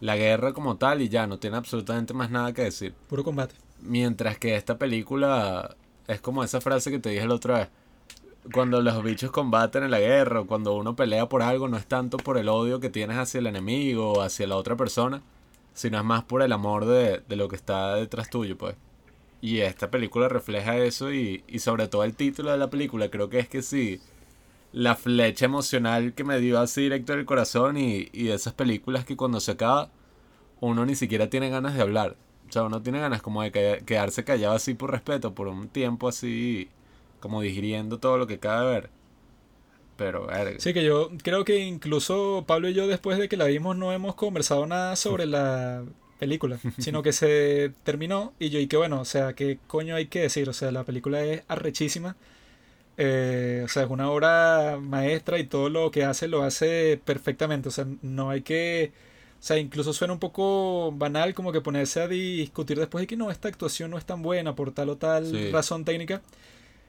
la 0.00 0.16
guerra 0.16 0.52
como 0.52 0.76
tal 0.76 1.02
y 1.02 1.08
ya, 1.08 1.26
no 1.26 1.38
tiene 1.38 1.56
absolutamente 1.56 2.14
más 2.14 2.30
nada 2.30 2.52
que 2.52 2.62
decir. 2.62 2.94
Puro 3.08 3.24
combate. 3.24 3.54
Mientras 3.80 4.38
que 4.38 4.56
esta 4.56 4.78
película 4.78 5.76
es 6.08 6.20
como 6.20 6.44
esa 6.44 6.60
frase 6.60 6.90
que 6.90 6.98
te 6.98 7.10
dije 7.10 7.26
la 7.26 7.34
otra 7.34 7.58
vez. 7.58 7.68
Cuando 8.52 8.80
los 8.80 9.02
bichos 9.02 9.30
combaten 9.32 9.82
en 9.84 9.90
la 9.90 9.98
guerra 9.98 10.40
o 10.40 10.46
cuando 10.46 10.74
uno 10.74 10.94
pelea 10.94 11.28
por 11.28 11.42
algo, 11.42 11.68
no 11.68 11.76
es 11.76 11.86
tanto 11.86 12.16
por 12.16 12.38
el 12.38 12.48
odio 12.48 12.78
que 12.78 12.90
tienes 12.90 13.16
hacia 13.16 13.38
el 13.38 13.46
enemigo 13.48 14.12
o 14.12 14.20
hacia 14.22 14.46
la 14.46 14.56
otra 14.56 14.76
persona, 14.76 15.22
sino 15.74 15.98
es 15.98 16.04
más 16.04 16.22
por 16.24 16.42
el 16.42 16.52
amor 16.52 16.84
de, 16.84 17.22
de 17.28 17.36
lo 17.36 17.48
que 17.48 17.56
está 17.56 17.96
detrás 17.96 18.30
tuyo, 18.30 18.56
pues. 18.56 18.76
Y 19.40 19.60
esta 19.60 19.90
película 19.90 20.28
refleja 20.28 20.76
eso 20.78 21.12
y, 21.12 21.44
y 21.48 21.58
sobre 21.58 21.88
todo 21.88 22.04
el 22.04 22.14
título 22.14 22.50
de 22.52 22.58
la 22.58 22.70
película, 22.70 23.10
creo 23.10 23.28
que 23.28 23.38
es 23.40 23.48
que 23.48 23.62
sí, 23.62 24.00
la 24.72 24.96
flecha 24.96 25.46
emocional 25.46 26.14
que 26.14 26.24
me 26.24 26.38
dio 26.40 26.58
así 26.60 26.82
directo 26.82 27.12
del 27.14 27.24
corazón 27.26 27.76
y, 27.78 28.08
y 28.12 28.28
esas 28.30 28.54
películas 28.54 29.04
que 29.04 29.16
cuando 29.16 29.40
se 29.40 29.52
acaba, 29.52 29.90
uno 30.60 30.86
ni 30.86 30.94
siquiera 30.96 31.30
tiene 31.30 31.50
ganas 31.50 31.74
de 31.74 31.82
hablar. 31.82 32.16
O 32.48 32.52
sea, 32.52 32.64
uno 32.64 32.82
tiene 32.82 33.00
ganas 33.00 33.22
como 33.22 33.42
de 33.42 33.52
que- 33.52 33.82
quedarse 33.86 34.24
callado 34.24 34.54
así 34.56 34.74
por 34.74 34.90
respeto, 34.92 35.34
por 35.34 35.48
un 35.48 35.68
tiempo 35.68 36.08
así, 36.08 36.68
como 37.20 37.40
digiriendo 37.42 37.98
todo 37.98 38.18
lo 38.18 38.26
que 38.26 38.34
acaba 38.34 38.62
de 38.62 38.70
ver. 38.72 38.90
Pero, 39.96 40.26
verga. 40.26 40.60
Sí, 40.60 40.74
que 40.74 40.84
yo 40.84 41.10
creo 41.22 41.44
que 41.44 41.58
incluso 41.60 42.44
Pablo 42.46 42.68
y 42.68 42.74
yo 42.74 42.86
después 42.86 43.18
de 43.18 43.28
que 43.28 43.36
la 43.38 43.46
vimos 43.46 43.76
no 43.76 43.92
hemos 43.92 44.14
conversado 44.14 44.66
nada 44.66 44.94
sobre 44.96 45.24
la 45.26 45.84
película, 46.18 46.58
sino 46.78 47.02
que 47.02 47.12
se 47.12 47.72
terminó 47.82 48.34
y 48.38 48.50
yo 48.50 48.58
y 48.60 48.66
que 48.66 48.76
bueno, 48.76 49.00
o 49.00 49.04
sea, 49.06 49.32
¿qué 49.34 49.58
coño 49.66 49.96
hay 49.96 50.06
que 50.06 50.20
decir? 50.20 50.48
O 50.50 50.52
sea, 50.52 50.70
la 50.70 50.84
película 50.84 51.22
es 51.22 51.42
arrechísima. 51.48 52.16
Eh, 52.98 53.62
o 53.64 53.68
sea, 53.68 53.84
es 53.84 53.90
una 53.90 54.10
obra 54.10 54.78
maestra 54.80 55.38
y 55.38 55.44
todo 55.46 55.68
lo 55.68 55.90
que 55.90 56.04
hace 56.04 56.28
lo 56.28 56.42
hace 56.42 57.00
perfectamente. 57.04 57.68
O 57.68 57.72
sea, 57.72 57.86
no 58.02 58.30
hay 58.30 58.42
que 58.42 58.92
O 59.40 59.42
sea, 59.46 59.58
incluso 59.58 59.92
suena 59.92 60.14
un 60.14 60.18
poco 60.20 60.92
banal 60.92 61.34
como 61.34 61.52
que 61.52 61.60
ponerse 61.60 62.00
a 62.00 62.08
discutir 62.08 62.78
después 62.78 63.02
de 63.02 63.06
que 63.06 63.16
no, 63.16 63.30
esta 63.30 63.48
actuación 63.48 63.90
no 63.90 63.98
es 63.98 64.04
tan 64.06 64.22
buena 64.22 64.54
por 64.56 64.72
tal 64.72 64.88
o 64.90 64.96
tal 64.96 65.26
Sí. 65.26 65.50
razón 65.50 65.84
técnica, 65.84 66.22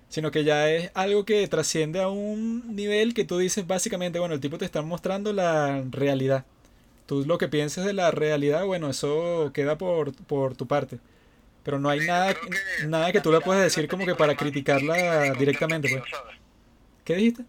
sino 0.09 0.31
que 0.31 0.43
ya 0.43 0.69
es 0.71 0.91
algo 0.95 1.25
que 1.25 1.47
trasciende 1.47 2.01
a 2.01 2.09
un 2.09 2.75
nivel 2.75 3.13
que 3.13 3.25
tú 3.25 3.37
dices 3.39 3.67
básicamente, 3.67 4.19
bueno, 4.19 4.35
el 4.35 4.41
tipo 4.41 4.57
te 4.57 4.65
está 4.65 4.81
mostrando 4.81 5.33
la 5.33 5.83
realidad. 5.91 6.45
Tú 7.07 7.25
lo 7.25 7.37
que 7.37 7.47
pienses 7.49 7.85
de 7.85 7.93
la 7.93 8.11
realidad, 8.11 8.65
bueno, 8.65 8.89
eso 8.89 9.51
queda 9.53 9.77
por, 9.77 10.13
por 10.25 10.55
tu 10.55 10.67
parte. 10.67 10.99
Pero 11.67 11.79
no 11.79 11.89
hay 11.89 11.99
Sí, 11.99 12.07
nada, 12.07 12.33
que 12.33 12.85
nada 12.85 13.11
que 13.11 13.19
tú 13.19 13.29
le 13.29 13.41
puedas 13.41 13.61
decir 13.61 13.89
como 13.89 14.05
que 14.05 14.15
para 14.15 14.37
criticarla 14.37 15.33
directamente, 15.33 15.89
pues. 15.89 16.01
¿Qué 17.03 17.15
dijiste? 17.15 17.43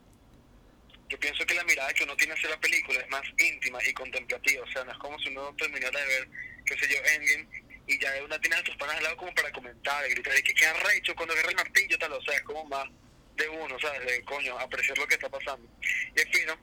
Yo 1.08 1.20
pienso 1.20 1.46
que 1.46 1.54
la 1.54 1.62
mirada 1.62 1.92
que 1.92 2.02
uno 2.02 2.16
tiene 2.16 2.34
hacia 2.34 2.50
la 2.50 2.58
película 2.58 2.98
es 2.98 3.08
más 3.10 3.22
íntima 3.38 3.78
y 3.88 3.92
contemplativa. 3.92 4.64
O 4.64 4.72
sea, 4.72 4.82
no 4.82 4.90
es 4.90 4.98
como 4.98 5.16
si 5.20 5.28
uno 5.28 5.54
terminara 5.56 6.00
de 6.00 6.06
ver, 6.06 6.28
qué 6.66 6.74
sé 6.80 6.92
yo, 6.92 6.96
Endgame 7.14 7.46
y 7.86 7.96
ya 8.00 8.10
una 8.24 8.40
tiene 8.40 8.56
a 8.56 8.64
tus 8.64 8.76
panas 8.76 8.96
al 8.96 9.04
lado 9.04 9.16
como 9.18 9.32
para 9.36 9.52
comentar, 9.52 10.04
y 10.04 10.14
gritar, 10.14 10.36
y 10.36 10.42
que 10.42 10.52
qué 10.52 10.66
arrecho 10.66 11.14
cuando 11.14 11.34
agarra 11.34 11.50
el 11.50 11.56
martillo, 11.56 11.96
tal. 12.00 12.12
O 12.14 12.22
sea, 12.22 12.34
es 12.34 12.42
como 12.42 12.64
más 12.64 12.88
de 13.36 13.48
uno, 13.48 13.78
¿sabes? 13.78 14.04
De 14.04 14.24
coño, 14.24 14.58
apreciar 14.58 14.98
lo 14.98 15.06
que 15.06 15.14
está 15.14 15.28
pasando. 15.28 15.68
Y 16.16 16.18
es 16.18 16.26
fino 16.36 16.58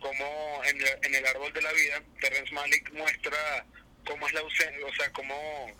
como 0.00 0.60
en 0.64 0.80
el, 0.80 0.88
en 1.02 1.14
el 1.14 1.24
árbol 1.24 1.52
de 1.52 1.62
la 1.62 1.72
vida, 1.72 2.02
Terrence 2.20 2.52
Malick 2.52 2.92
muestra 2.94 3.64
cómo 4.04 4.26
es 4.26 4.32
la 4.32 4.40
ausencia, 4.40 4.84
o 4.84 4.94
sea, 4.94 5.12
cómo, 5.12 5.72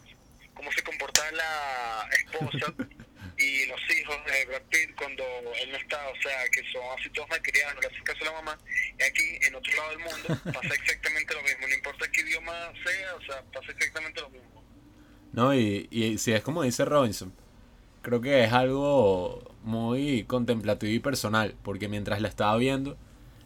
cómo 0.57 0.73
se 0.73 0.83
comporta 0.83 1.23
la 1.33 2.09
esposa 2.19 2.75
y 3.39 3.67
los 3.67 3.81
hijos 3.91 4.17
de 4.25 4.47
Brad 4.47 4.63
Pitt 4.71 4.97
cuando 4.97 5.23
él 5.63 5.71
no 5.71 5.77
está, 5.77 6.09
o 6.09 6.23
sea, 6.23 6.45
que 6.51 6.63
son 6.73 6.83
así 6.99 7.11
todos 7.11 7.29
malcriados, 7.29 7.75
no 7.75 7.81
le 7.83 7.87
hacen 7.89 8.03
caso 8.05 8.19
a 8.23 8.25
la 8.25 8.33
mamá. 8.33 8.59
Y 8.99 9.03
aquí, 9.03 9.39
en 9.47 9.55
otro 9.55 9.73
lado 9.77 9.91
del 9.91 9.99
mundo, 9.99 10.43
pasa 10.53 10.75
exactamente 10.75 11.35
lo 11.35 11.43
mismo, 11.43 11.67
no 11.69 11.75
importa 11.75 12.11
qué 12.11 12.21
idioma 12.23 12.73
sea, 12.85 13.15
o 13.15 13.21
sea, 13.23 13.43
pasa 13.53 13.73
exactamente 13.73 14.21
lo 14.23 14.31
mismo. 14.31 14.65
No, 15.33 15.55
y, 15.55 15.87
y 15.91 16.19
si 16.19 16.33
es 16.33 16.43
como 16.43 16.63
dice 16.63 16.85
Robinson, 16.85 17.35
creo 18.01 18.21
que 18.21 18.45
es 18.45 18.53
algo 18.53 19.55
muy 19.63 20.25
contemplativo 20.25 20.93
y 20.93 21.01
personal, 21.01 21.55
porque 21.63 21.89
mientras 21.89 22.23
la 22.23 22.29
estaba 22.29 22.57
viendo, 22.57 22.97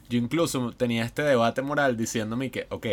yo 0.08 0.18
incluso 0.18 0.72
tenía 0.72 1.04
este 1.04 1.22
debate 1.22 1.62
moral 1.62 1.96
diciéndome 1.96 2.50
que, 2.50 2.66
ok, 2.68 2.86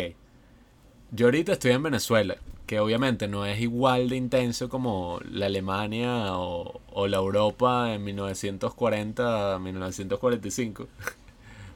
yo 1.10 1.26
ahorita 1.26 1.52
estoy 1.52 1.72
en 1.72 1.82
Venezuela, 1.82 2.36
que 2.68 2.80
obviamente 2.80 3.28
no 3.28 3.46
es 3.46 3.60
igual 3.60 4.10
de 4.10 4.16
intenso 4.16 4.68
como 4.68 5.20
la 5.24 5.46
Alemania 5.46 6.36
o, 6.36 6.82
o 6.92 7.08
la 7.08 7.16
Europa 7.16 7.94
en 7.94 8.04
1940 8.04 9.54
a 9.54 9.58
1945. 9.58 10.82
o 10.82 10.86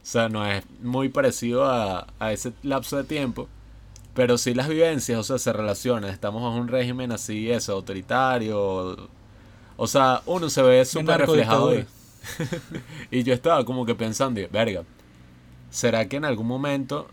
sea, 0.03 0.29
no 0.29 0.47
es 0.47 0.63
muy 0.83 1.09
parecido 1.09 1.65
a, 1.65 2.07
a 2.19 2.33
ese 2.33 2.53
lapso 2.63 2.99
de 2.99 3.05
tiempo. 3.05 3.49
Pero 4.13 4.37
sí 4.37 4.53
las 4.53 4.69
vivencias, 4.69 5.19
o 5.19 5.23
sea, 5.23 5.39
se 5.39 5.55
relacionan. 5.55 6.11
Estamos 6.11 6.43
bajo 6.43 6.57
un 6.57 6.69
régimen 6.69 7.11
así, 7.11 7.51
eso, 7.51 7.73
autoritario. 7.73 9.09
O 9.79 9.87
sea, 9.87 10.21
uno 10.27 10.51
se 10.51 10.61
ve 10.61 10.85
súper 10.85 11.21
reflejado 11.21 11.71
ahí. 11.71 11.87
y 13.11 13.23
yo 13.23 13.33
estaba 13.33 13.65
como 13.65 13.87
que 13.87 13.95
pensando, 13.95 14.43
verga, 14.53 14.83
¿será 15.71 16.07
que 16.07 16.19
en 16.19 16.27
algún 16.27 16.47
momento 16.47 17.09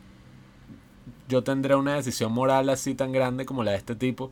yo 1.29 1.43
tendré 1.43 1.75
una 1.75 1.95
decisión 1.95 2.33
moral 2.33 2.69
así 2.69 2.95
tan 2.95 3.13
grande 3.13 3.45
como 3.45 3.63
la 3.63 3.71
de 3.71 3.77
este 3.77 3.95
tipo? 3.95 4.31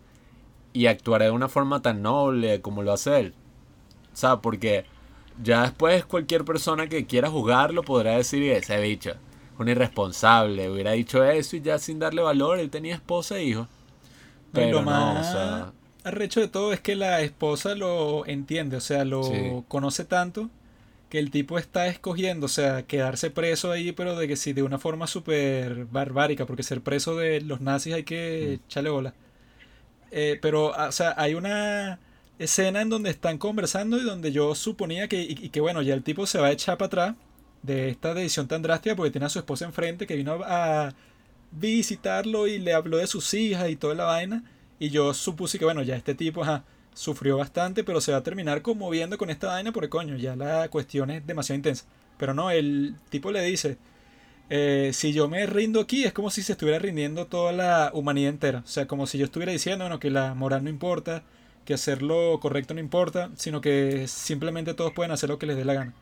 Y 0.73 0.87
actuaré 0.87 1.25
de 1.25 1.31
una 1.31 1.49
forma 1.49 1.81
tan 1.81 2.01
noble 2.01 2.61
como 2.61 2.83
lo 2.83 2.93
hace 2.93 3.19
él. 3.19 3.33
O 4.13 4.17
sea, 4.17 4.37
porque 4.41 4.85
ya 5.43 5.63
después 5.63 6.05
cualquier 6.05 6.43
persona 6.45 6.87
que 6.89 7.05
quiera 7.05 7.29
juzgarlo 7.29 7.83
podrá 7.83 8.17
decir, 8.17 8.43
ese 8.51 8.79
bicho, 8.81 9.13
un 9.59 9.69
irresponsable, 9.69 10.69
hubiera 10.69 10.91
dicho 10.91 11.23
eso 11.23 11.55
y 11.55 11.61
ya 11.61 11.79
sin 11.79 11.99
darle 11.99 12.21
valor, 12.23 12.59
él 12.59 12.69
tenía 12.71 12.95
esposa 12.95 13.37
e 13.37 13.45
hijos. 13.45 13.67
Y 14.53 14.53
Pero 14.53 14.71
lo 14.71 14.85
no, 14.85 14.85
más 14.85 15.27
o 15.27 15.31
sea, 15.31 15.73
arrecho 16.03 16.39
de 16.39 16.47
todo 16.47 16.73
es 16.73 16.79
que 16.81 16.95
la 16.95 17.21
esposa 17.21 17.75
lo 17.75 18.25
entiende, 18.25 18.77
o 18.77 18.81
sea, 18.81 19.05
lo 19.05 19.23
Sí. 19.23 19.63
conoce 19.67 20.05
tanto 20.05 20.49
que 21.09 21.19
el 21.19 21.31
tipo 21.31 21.57
está 21.57 21.87
escogiendo, 21.87 22.45
o 22.47 22.49
sea, 22.49 22.83
quedarse 22.85 23.29
preso 23.31 23.71
ahí, 23.71 23.91
pero 23.93 24.15
de 24.17 24.27
que 24.27 24.35
sí, 24.35 24.53
de 24.53 24.63
una 24.63 24.79
forma 24.79 25.07
súper 25.07 25.85
barbárica, 25.85 26.45
porque 26.45 26.63
ser 26.63 26.81
preso 26.81 27.15
de 27.15 27.41
los 27.41 27.61
nazis 27.61 27.93
hay 27.95 28.03
que 28.03 28.59
Mm. 28.61 28.65
echarle 28.67 28.89
bola. 28.89 29.15
Eh, 30.11 30.39
pero, 30.41 30.73
ah, 30.75 30.87
o 30.89 30.91
sea, 30.91 31.13
hay 31.17 31.33
una 31.35 31.99
escena 32.39 32.81
en 32.81 32.89
donde 32.89 33.09
están 33.09 33.37
conversando 33.37 33.97
y 33.97 34.03
donde 34.03 34.31
yo 34.31 34.55
suponía 34.55 35.07
que, 35.07 35.21
y, 35.21 35.31
y 35.41 35.49
que 35.49 35.59
bueno, 35.61 35.81
ya 35.81 35.93
el 35.93 36.03
tipo 36.03 36.25
se 36.27 36.39
va 36.39 36.47
a 36.47 36.51
echar 36.51 36.77
para 36.77 36.87
atrás 36.87 37.15
de 37.63 37.89
esta 37.89 38.13
decisión 38.13 38.47
tan 38.47 38.61
drástica 38.61 38.95
porque 38.95 39.11
tiene 39.11 39.25
a 39.25 39.29
su 39.29 39.39
esposa 39.39 39.65
enfrente 39.65 40.07
que 40.07 40.15
vino 40.15 40.39
a 40.45 40.93
visitarlo 41.51 42.47
y 42.47 42.59
le 42.59 42.73
habló 42.73 42.97
de 42.97 43.07
sus 43.07 43.33
hijas 43.33 43.69
y 43.69 43.75
toda 43.75 43.95
la 43.95 44.05
vaina. 44.05 44.43
Y 44.79 44.89
yo 44.89 45.13
supuse 45.13 45.57
que, 45.59 45.65
bueno, 45.65 45.81
ya 45.83 45.95
este 45.95 46.15
tipo 46.15 46.43
ajá, 46.43 46.63
sufrió 46.97 47.37
bastante, 47.37 47.83
pero 47.83 48.01
se 48.01 48.11
va 48.11 48.17
a 48.19 48.23
terminar 48.23 48.61
conmoviendo 48.63 49.17
con 49.17 49.29
esta 49.29 49.47
vaina 49.47 49.71
porque, 49.71 49.89
coño, 49.89 50.17
ya 50.17 50.35
la 50.35 50.67
cuestión 50.69 51.11
es 51.11 51.25
demasiado 51.25 51.57
intensa. 51.57 51.85
Pero 52.17 52.33
no, 52.33 52.49
el 52.49 52.95
tipo 53.09 53.31
le 53.31 53.43
dice, 53.43 53.77
eh, 54.49 54.91
si 54.93 55.13
yo 55.13 55.27
me 55.27 55.45
rindo 55.45 55.79
aquí 55.79 56.05
es 56.05 56.13
como 56.13 56.31
si 56.31 56.41
se 56.41 56.53
estuviera 56.53 56.79
rindiendo 56.79 57.27
toda 57.27 57.51
la 57.51 57.91
humanidad 57.93 58.31
entera. 58.31 58.59
O 58.65 58.67
sea, 58.67 58.87
como 58.87 59.05
si 59.05 59.19
yo 59.19 59.25
estuviera 59.25 59.51
diciendo, 59.51 59.99
que 59.99 60.09
la 60.09 60.33
moral 60.33 60.63
no 60.63 60.71
importa, 60.71 61.23
que 61.65 61.75
hacer 61.75 62.01
lo 62.01 62.39
correcto 62.39 62.73
no 62.73 62.79
importa, 62.79 63.29
sino 63.35 63.61
que 63.61 64.07
simplemente 64.07 64.73
todos 64.73 64.93
pueden 64.93 65.11
hacer 65.11 65.29
lo 65.29 65.37
que 65.37 65.45
les 65.45 65.57
dé 65.57 65.65
la 65.65 65.73
gana. 65.75 65.93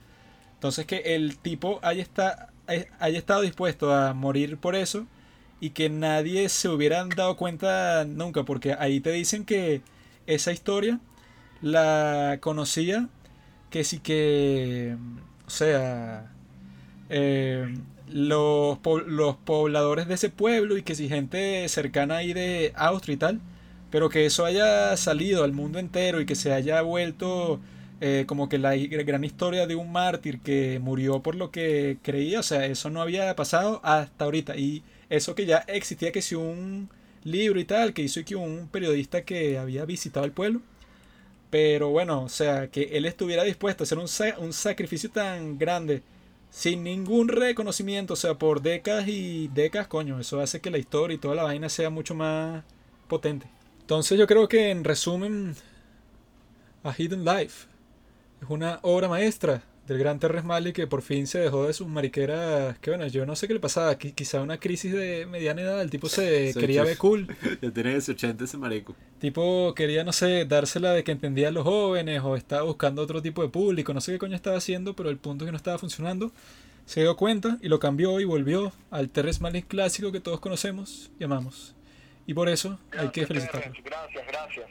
Entonces 0.53 0.85
que 0.85 1.15
el 1.15 1.38
tipo 1.38 1.80
haya, 1.84 2.01
está, 2.01 2.53
haya 2.99 3.17
estado 3.17 3.41
dispuesto 3.41 3.93
a 3.93 4.13
morir 4.13 4.57
por 4.57 4.76
eso 4.76 5.07
y 5.59 5.72
que 5.72 5.89
nadie 5.89 6.47
se 6.49 6.69
hubiera 6.69 7.03
dado 7.05 7.35
cuenta 7.38 8.05
nunca, 8.05 8.43
porque 8.43 8.76
ahí 8.80 9.01
te 9.01 9.11
dicen 9.11 9.45
que 9.45 9.81
esa 10.27 10.52
historia 10.52 10.99
la 11.61 12.39
conocía, 12.41 13.10
que 13.69 13.84
sí 13.84 13.99
que, 13.99 14.97
o 15.47 15.49
sea, 15.49 16.31
eh, 17.10 17.76
los, 18.07 18.80
los 19.07 19.35
pobladores 19.38 20.07
de 20.07 20.15
ese 20.15 20.30
pueblo 20.30 20.77
y 20.77 20.84
que 20.84 20.95
si 20.95 21.10
gente 21.10 21.68
cercana 21.69 22.18
ahí 22.18 22.34
de 22.34 22.73
Austria 22.76 23.14
y 23.15 23.18
tal, 23.18 23.41
pero 23.91 24.10
que 24.10 24.26
eso 24.26 24.45
haya 24.45 24.95
salido 24.97 25.43
al 25.43 25.53
mundo 25.53 25.80
entero 25.80 26.22
y 26.22 26.26
que 26.26 26.35
se 26.35 26.53
haya 26.53 26.81
vuelto 26.81 27.60
eh, 28.02 28.26
como 28.27 28.49
que 28.49 28.57
la 28.57 28.76
gran 28.76 29.23
historia 29.23 29.68
de 29.68 29.76
un 29.76 29.91
mártir 29.91 30.39
que 30.41 30.80
murió 30.80 31.22
por 31.22 31.35
lo 31.35 31.52
que 31.52 31.97
creía, 32.03 32.39
o 32.41 32.43
sea, 32.43 32.65
eso 32.65 32.89
no 32.89 33.02
había 33.02 33.35
pasado 33.35 33.80
hasta 33.84 34.26
ahorita. 34.26 34.57
Y 34.57 34.84
eso 35.10 35.35
que 35.35 35.45
ya 35.45 35.60
existía, 35.68 36.11
que 36.11 36.22
si 36.22 36.35
un 36.35 36.89
libro 37.26 37.60
y 37.60 37.65
tal, 37.65 37.93
que 37.93 38.03
hizo 38.03 38.23
que 38.26 38.35
un 38.38 38.69
periodista 38.69 39.23
que 39.26 39.57
había 39.57 39.85
visitado 39.85 40.26
el 40.26 40.31
pueblo. 40.31 40.61
Pero 41.49 41.89
bueno, 41.89 42.23
o 42.23 42.30
sea, 42.30 42.68
que 42.69 42.84
él 42.97 43.06
estuviera 43.06 43.43
dispuesto 43.43 43.84
a 43.84 43.85
hacer 43.85 43.97
un, 43.99 44.07
sa- 44.07 44.38
un 44.39 44.53
sacrificio 44.53 45.10
tan 45.11 45.57
grande 45.57 46.03
sin 46.52 46.84
ningún 46.84 47.27
reconocimiento, 47.30 48.14
o 48.14 48.18
sea, 48.18 48.35
por 48.35 48.61
décadas 48.61 49.07
y 49.07 49.49
décadas, 49.49 49.88
coño, 49.88 50.19
eso 50.19 50.39
hace 50.39 50.61
que 50.61 50.72
la 50.72 50.77
historia 50.77 51.15
y 51.15 51.18
toda 51.19 51.35
la 51.35 51.43
vaina 51.43 51.69
sea 51.69 51.89
mucho 51.89 52.15
más 52.15 52.64
potente. 53.07 53.47
Entonces 53.81 54.18
yo 54.18 54.27
creo 54.27 54.47
que 54.47 54.72
en 54.72 54.84
resumen, 54.84 55.56
A 56.84 56.93
Hidden 56.97 57.26
Life 57.26 57.68
es 58.41 58.49
una 58.49 58.80
obra 58.84 59.07
maestra 59.10 59.64
del 59.88 59.98
gran 59.99 60.20
Terrence 60.20 60.48
Malick 60.48 60.76
que 60.76 60.88
por 60.88 61.02
fin 61.03 61.28
se 61.28 61.40
dejó 61.40 61.68
de 61.68 61.74
sus 61.74 61.88
mariqueras, 61.88 62.78
que 62.80 62.90
bueno, 62.90 63.06
yo 63.07 63.26
no 63.26 63.36
sé 63.36 63.48
qué 63.48 63.53
le 63.53 63.60
pasaba, 63.60 63.98
qui- 63.99 64.14
quizá 64.16 64.41
una 64.41 64.57
crisis 64.60 64.91
de 64.94 65.26
mediana 65.28 65.62
edad, 65.62 65.82
el 65.82 65.90
tipo 65.91 66.10
se 66.10 66.53
quería 66.60 66.84
ver 66.84 66.98
cool, 66.98 67.28
ya 67.62 67.72
tiene 67.72 67.95
ese 67.95 68.14
80 68.14 68.44
ese 68.45 68.57
marico. 68.57 68.95
tipo 69.20 69.74
quería, 69.76 70.03
no 70.03 70.12
sé, 70.14 70.45
dársela 70.45 70.91
de 70.94 71.03
que 71.03 71.12
entendía 71.12 71.49
a 71.49 71.52
los 71.52 71.64
jóvenes 71.64 72.22
o 72.24 72.36
estaba 72.36 72.64
buscando 72.64 73.02
otro 73.02 73.22
tipo 73.22 73.41
de 73.44 73.49
público, 73.49 73.94
no 73.94 74.02
sé 74.02 74.14
qué 74.14 74.18
coño 74.20 74.36
estaba 74.36 74.57
haciendo, 74.57 74.95
pero 74.95 75.10
el 75.10 75.18
punto 75.18 75.45
es 75.45 75.48
que 75.48 75.52
no 75.52 75.57
estaba 75.57 75.78
funcionando. 75.78 76.32
Se 76.88 77.02
dio 77.02 77.16
cuenta 77.18 77.57
y 77.64 77.68
lo 77.68 77.80
cambió 77.80 78.20
y 78.20 78.26
volvió 78.26 78.72
al 78.91 79.10
Terrence 79.10 79.41
Malick 79.41 79.68
clásico 79.68 80.12
que 80.12 80.20
todos 80.20 80.40
conocemos 80.40 81.10
y 81.20 81.24
amamos. 81.24 81.74
Y 82.28 82.34
por 82.36 82.48
eso 82.49 82.78
hay 82.98 83.10
que 83.10 83.26
felicitarlo. 83.26 83.74
Gracias, 83.84 84.24
gracias. 84.28 84.66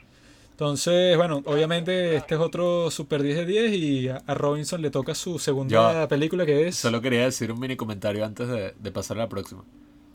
Entonces, 0.55 1.17
bueno, 1.17 1.43
obviamente 1.47 2.15
este 2.15 2.37
es 2.37 2.41
otro 2.41 2.89
Super 2.93 3.23
10 3.25 3.39
de 3.39 3.45
10 3.47 3.73
y 3.73 4.09
a 4.09 4.35
Robinson 4.35 4.81
le 4.83 4.91
toca 4.91 5.13
su 5.17 5.41
segunda 5.41 6.03
Yo 6.03 6.09
película 6.09 6.47
que 6.47 6.69
es... 6.69 6.77
Solo 6.77 7.01
quería 7.01 7.25
decir 7.25 7.51
un 7.51 7.59
mini 7.59 7.75
comentario 7.75 8.25
antes 8.25 8.47
de, 8.49 8.73
de 8.79 8.93
pasar 8.93 9.17
a 9.17 9.21
la 9.23 9.29
próxima. 9.29 9.65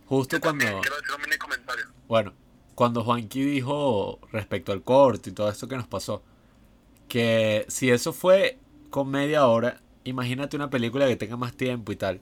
Justo 0.06 0.38
Yo 0.38 0.42
cuando... 0.42 0.64
quiero 0.64 0.80
decir 0.96 1.16
un 1.16 1.22
mini 1.24 1.38
comentario. 1.38 1.86
Bueno, 2.08 2.34
cuando 2.74 3.04
Juanqui 3.04 3.44
dijo 3.44 4.20
respecto 4.32 4.72
al 4.72 4.82
corte 4.82 5.30
y 5.32 5.34
todo 5.34 5.50
esto 5.50 5.68
que 5.68 5.76
nos 5.76 5.88
pasó, 5.88 6.24
que 7.10 7.66
si 7.68 7.90
eso 7.92 8.14
fue 8.14 8.58
con 8.90 9.10
media 9.10 9.46
hora, 9.46 9.82
imagínate 10.06 10.56
una 10.56 10.70
película 10.70 11.06
que 11.08 11.18
tenga 11.18 11.36
más 11.36 11.54
tiempo 11.54 11.92
y 11.92 11.98
tal. 11.98 12.22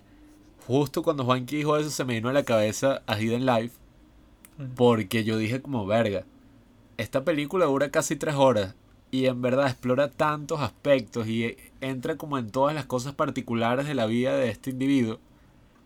Justo 0.65 1.03
cuando 1.03 1.23
Juanqui 1.23 1.57
dijo 1.57 1.77
eso 1.77 1.91
se 1.91 2.03
me 2.03 2.15
vino 2.15 2.29
a 2.29 2.33
la 2.33 2.43
cabeza 2.43 3.03
a 3.05 3.21
Hidden 3.21 3.45
Life, 3.45 3.75
Mm. 4.57 4.73
porque 4.75 5.23
yo 5.23 5.37
dije 5.37 5.61
como 5.61 5.85
verga, 5.85 6.25
esta 6.97 7.23
película 7.23 7.65
dura 7.65 7.91
casi 7.91 8.15
tres 8.15 8.35
horas 8.35 8.75
y 9.11 9.25
en 9.27 9.41
verdad 9.41 9.67
explora 9.67 10.09
tantos 10.11 10.59
aspectos 10.61 11.27
y 11.27 11.55
entra 11.81 12.17
como 12.17 12.37
en 12.37 12.49
todas 12.49 12.75
las 12.75 12.85
cosas 12.85 13.13
particulares 13.13 13.87
de 13.87 13.95
la 13.95 14.05
vida 14.05 14.35
de 14.35 14.49
este 14.49 14.71
individuo 14.71 15.19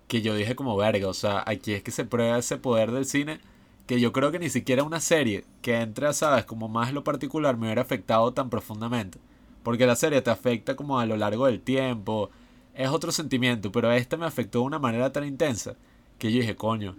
que 0.08 0.22
yo 0.22 0.36
dije 0.36 0.56
como 0.56 0.76
verga, 0.76 1.08
o 1.08 1.14
sea, 1.14 1.44
aquí 1.46 1.74
es 1.74 1.84
que 1.84 1.92
se 1.92 2.06
prueba 2.06 2.38
ese 2.38 2.58
poder 2.58 2.92
del 2.92 3.06
cine 3.06 3.40
que 3.88 4.00
yo 4.00 4.12
creo 4.12 4.32
que 4.32 4.40
ni 4.40 4.50
siquiera 4.50 4.84
una 4.84 5.00
serie 5.00 5.46
que 5.62 5.80
entra, 5.80 6.14
sabes, 6.14 6.46
como 6.46 6.68
más 6.68 6.94
lo 6.94 7.04
particular 7.04 7.58
me 7.58 7.68
hubiera 7.68 7.82
afectado 7.82 8.34
tan 8.34 8.50
profundamente. 8.50 9.20
Porque 9.64 9.86
la 9.86 9.96
serie 9.96 10.22
te 10.22 10.30
afecta 10.30 10.76
como 10.76 11.00
a 11.00 11.06
lo 11.06 11.18
largo 11.18 11.46
del 11.46 11.62
tiempo, 11.62 12.30
es 12.74 12.90
otro 12.90 13.12
sentimiento, 13.12 13.72
pero 13.72 13.92
esta 13.92 14.18
me 14.18 14.26
afectó 14.26 14.60
de 14.60 14.66
una 14.66 14.80
manera 14.80 15.12
tan 15.12 15.26
intensa 15.26 15.76
que 16.18 16.32
yo 16.32 16.40
dije, 16.40 16.56
coño, 16.56 16.96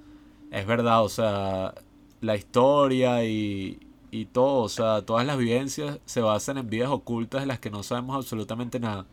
es 0.51 0.67
verdad, 0.67 1.03
o 1.03 1.09
sea, 1.09 1.75
la 2.21 2.37
historia 2.37 3.25
y, 3.25 3.81
y 4.13 4.27
todo, 4.27 4.63
o 4.63 4.69
sea, 4.69 5.01
todas 5.07 5.27
las 5.27 5.39
vivencias 5.39 5.99
se 6.05 6.21
basan 6.21 6.59
en 6.59 6.69
vidas 6.69 6.91
ocultas 6.91 7.41
de 7.41 7.47
las 7.47 7.59
que 7.61 7.71
no 7.71 7.83
sabemos 7.83 8.15
absolutamente 8.15 8.79
nada. 8.79 9.07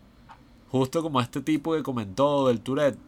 Justo 0.68 1.02
como 1.02 1.22
este 1.22 1.40
tipo 1.42 1.74
que 1.74 1.84
comentó 1.84 2.50
del 2.50 2.60
Tourette, 2.60 3.00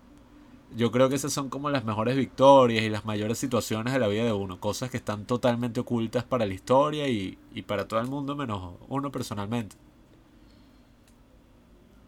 yo 0.74 0.90
creo 0.90 1.10
que 1.10 1.16
esas 1.16 1.34
son 1.34 1.50
como 1.50 1.70
las 1.70 1.84
mejores 1.84 2.16
victorias 2.16 2.86
y 2.86 2.90
las 2.90 3.04
mayores 3.04 3.38
situaciones 3.38 3.92
de 3.92 4.00
la 4.00 4.08
vida 4.08 4.24
de 4.24 4.32
uno, 4.32 4.58
cosas 4.62 4.90
que 4.90 4.96
están 4.96 5.26
totalmente 5.26 5.82
ocultas 5.82 6.24
para 6.24 6.46
la 6.46 6.54
historia 6.54 7.10
y, 7.10 7.38
y 7.54 7.64
para 7.64 7.86
todo 7.90 8.00
el 8.00 8.08
mundo 8.08 8.38
menos 8.38 8.76
uno 8.88 9.12
personalmente. 9.12 9.76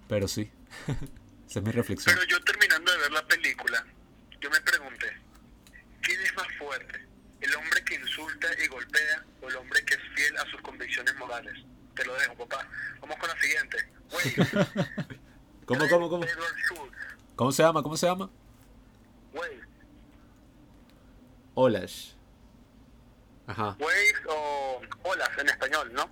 Pero 0.08 0.30
sí, 0.30 0.50
esa 1.50 1.60
es 1.60 1.66
mi 1.66 1.72
reflexión. 1.72 2.16
Pero 2.16 2.26
yo 2.26 2.42
terminando 2.46 2.90
de 2.90 2.98
ver 3.00 3.12
la 3.12 3.28
película, 3.28 3.86
yo 4.40 4.50
me 4.50 4.62
pregunté, 4.62 5.08
¿quién 6.02 6.22
es 6.22 6.34
más 6.38 6.48
fuerte? 6.58 7.13
¿El 7.44 7.54
hombre 7.56 7.84
que 7.84 7.96
insulta 7.96 8.48
y 8.64 8.68
golpea 8.68 9.26
o 9.42 9.50
el 9.50 9.56
hombre 9.58 9.84
que 9.84 9.96
es 9.96 10.02
fiel 10.16 10.38
a 10.38 10.50
sus 10.50 10.62
convicciones 10.62 11.14
morales? 11.18 11.54
Te 11.94 12.06
lo 12.06 12.14
dejo, 12.14 12.36
papá. 12.38 12.66
Vamos 13.02 13.18
con 13.18 13.30
la 13.30 13.42
siguiente. 13.42 13.78
Wave. 14.14 15.18
¿Cómo, 15.66 15.90
cómo, 15.90 16.10
cómo? 16.10 16.26
¿Cómo 17.36 17.52
se 17.52 17.64
llama? 17.64 17.84
¿Cómo 17.84 17.98
se 17.98 18.08
llama? 18.08 18.30
Wave. 19.34 19.60
Olash. 21.56 22.12
Ajá. 23.46 23.76
Wave 23.78 24.14
o 24.30 24.82
olas 25.04 25.30
en 25.38 25.50
español, 25.50 25.92
¿no? 25.94 26.10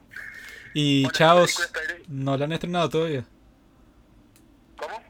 Y 0.73 1.03
Bueno, 1.03 1.17
Chaos 1.17 1.71
no 2.09 2.35
la 2.35 2.43
han 2.43 2.51
estrenado 2.51 2.89
todavía. 2.89 3.23
¿Cómo? 4.75 5.01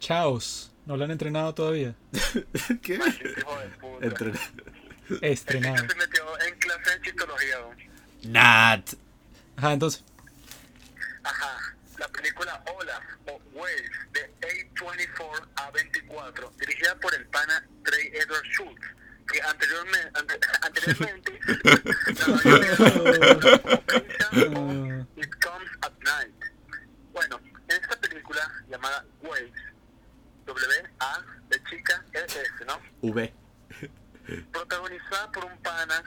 Chaos 0.00 0.72
no 0.86 0.96
la 0.96 1.04
han 1.04 1.12
entrenado 1.12 1.54
todavía. 1.54 1.94
¿Qué? 2.82 2.98
Maldito 2.98 3.46
Estrenado. 5.22 5.76
Se 5.88 5.94
metió 5.96 6.40
en 6.42 6.54
clase 6.58 6.90
de 6.90 7.00
chistología. 7.02 7.56
Nat. 8.24 8.88
Ajá, 9.56 9.72
entonces. 9.72 10.04
Ajá. 11.24 11.74
La 11.98 12.08
película 12.08 12.64
Olas 12.74 13.00
o 13.26 13.40
Waves 13.52 13.90
de 14.12 14.30
A24 14.40 15.48
A24, 15.56 16.56
dirigida 16.56 16.94
por 16.96 17.14
el 17.14 17.26
pana 17.26 17.64
Trey 17.84 18.10
Edward 18.14 18.44
Schultz, 18.52 18.82
que 19.30 19.40
anteriormente, 19.48 20.10
ante- 20.14 20.40
anteriormente 20.62 21.38
Ah. 24.32 25.06
It 25.16 25.30
Comes 25.40 25.70
at 25.82 25.92
Night. 26.02 26.34
Bueno, 27.12 27.40
en 27.68 27.76
esta 27.80 27.96
película 28.00 28.50
llamada 28.68 29.04
Waves, 29.22 29.52
W 30.46 30.82
A 31.00 31.22
de 31.48 31.62
chica 31.64 32.04
E 32.14 32.18
S, 32.24 32.64
¿no? 32.66 32.80
V. 33.02 33.32
protagonizada 34.52 35.32
por 35.32 35.44
un 35.44 35.58
pana 35.58 36.02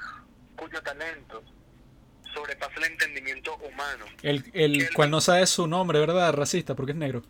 cuyo 0.55 0.81
talento 0.81 1.43
sobrepasa 2.33 2.73
el 2.77 2.85
entendimiento 2.85 3.55
humano. 3.57 4.05
El, 4.21 4.43
el 4.53 4.93
cual 4.93 5.09
no 5.09 5.21
sabe 5.21 5.45
su 5.47 5.67
nombre, 5.67 5.99
¿verdad? 5.99 6.33
Racista, 6.33 6.75
porque 6.75 6.91
es 6.91 6.97
negro. 6.97 7.23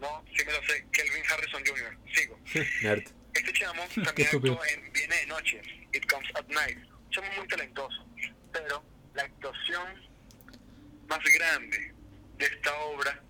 No, 0.00 0.24
sí 0.36 0.44
me 0.44 0.52
lo 0.52 0.62
sé, 0.66 0.86
Kelvin 0.92 1.22
Harrison 1.30 1.62
Jr. 1.64 1.98
Sigo. 2.14 2.38
Nerd. 2.82 3.04
Este 3.34 3.52
chamo 3.54 3.82
también 4.04 4.28
actuó 4.32 4.64
en 4.66 4.92
Viene 4.92 5.16
de 5.16 5.26
Noche, 5.26 5.62
It 5.92 6.10
Comes 6.10 6.28
at 6.34 6.46
Night. 6.48 6.78
Chamo 7.10 7.28
muy 7.36 7.48
talentoso, 7.48 8.06
pero 8.52 8.84
la 9.14 9.22
actuación 9.22 10.02
más 11.08 11.20
grande 11.38 11.94
de 12.38 12.46
esta 12.46 12.74
obra 12.80 13.22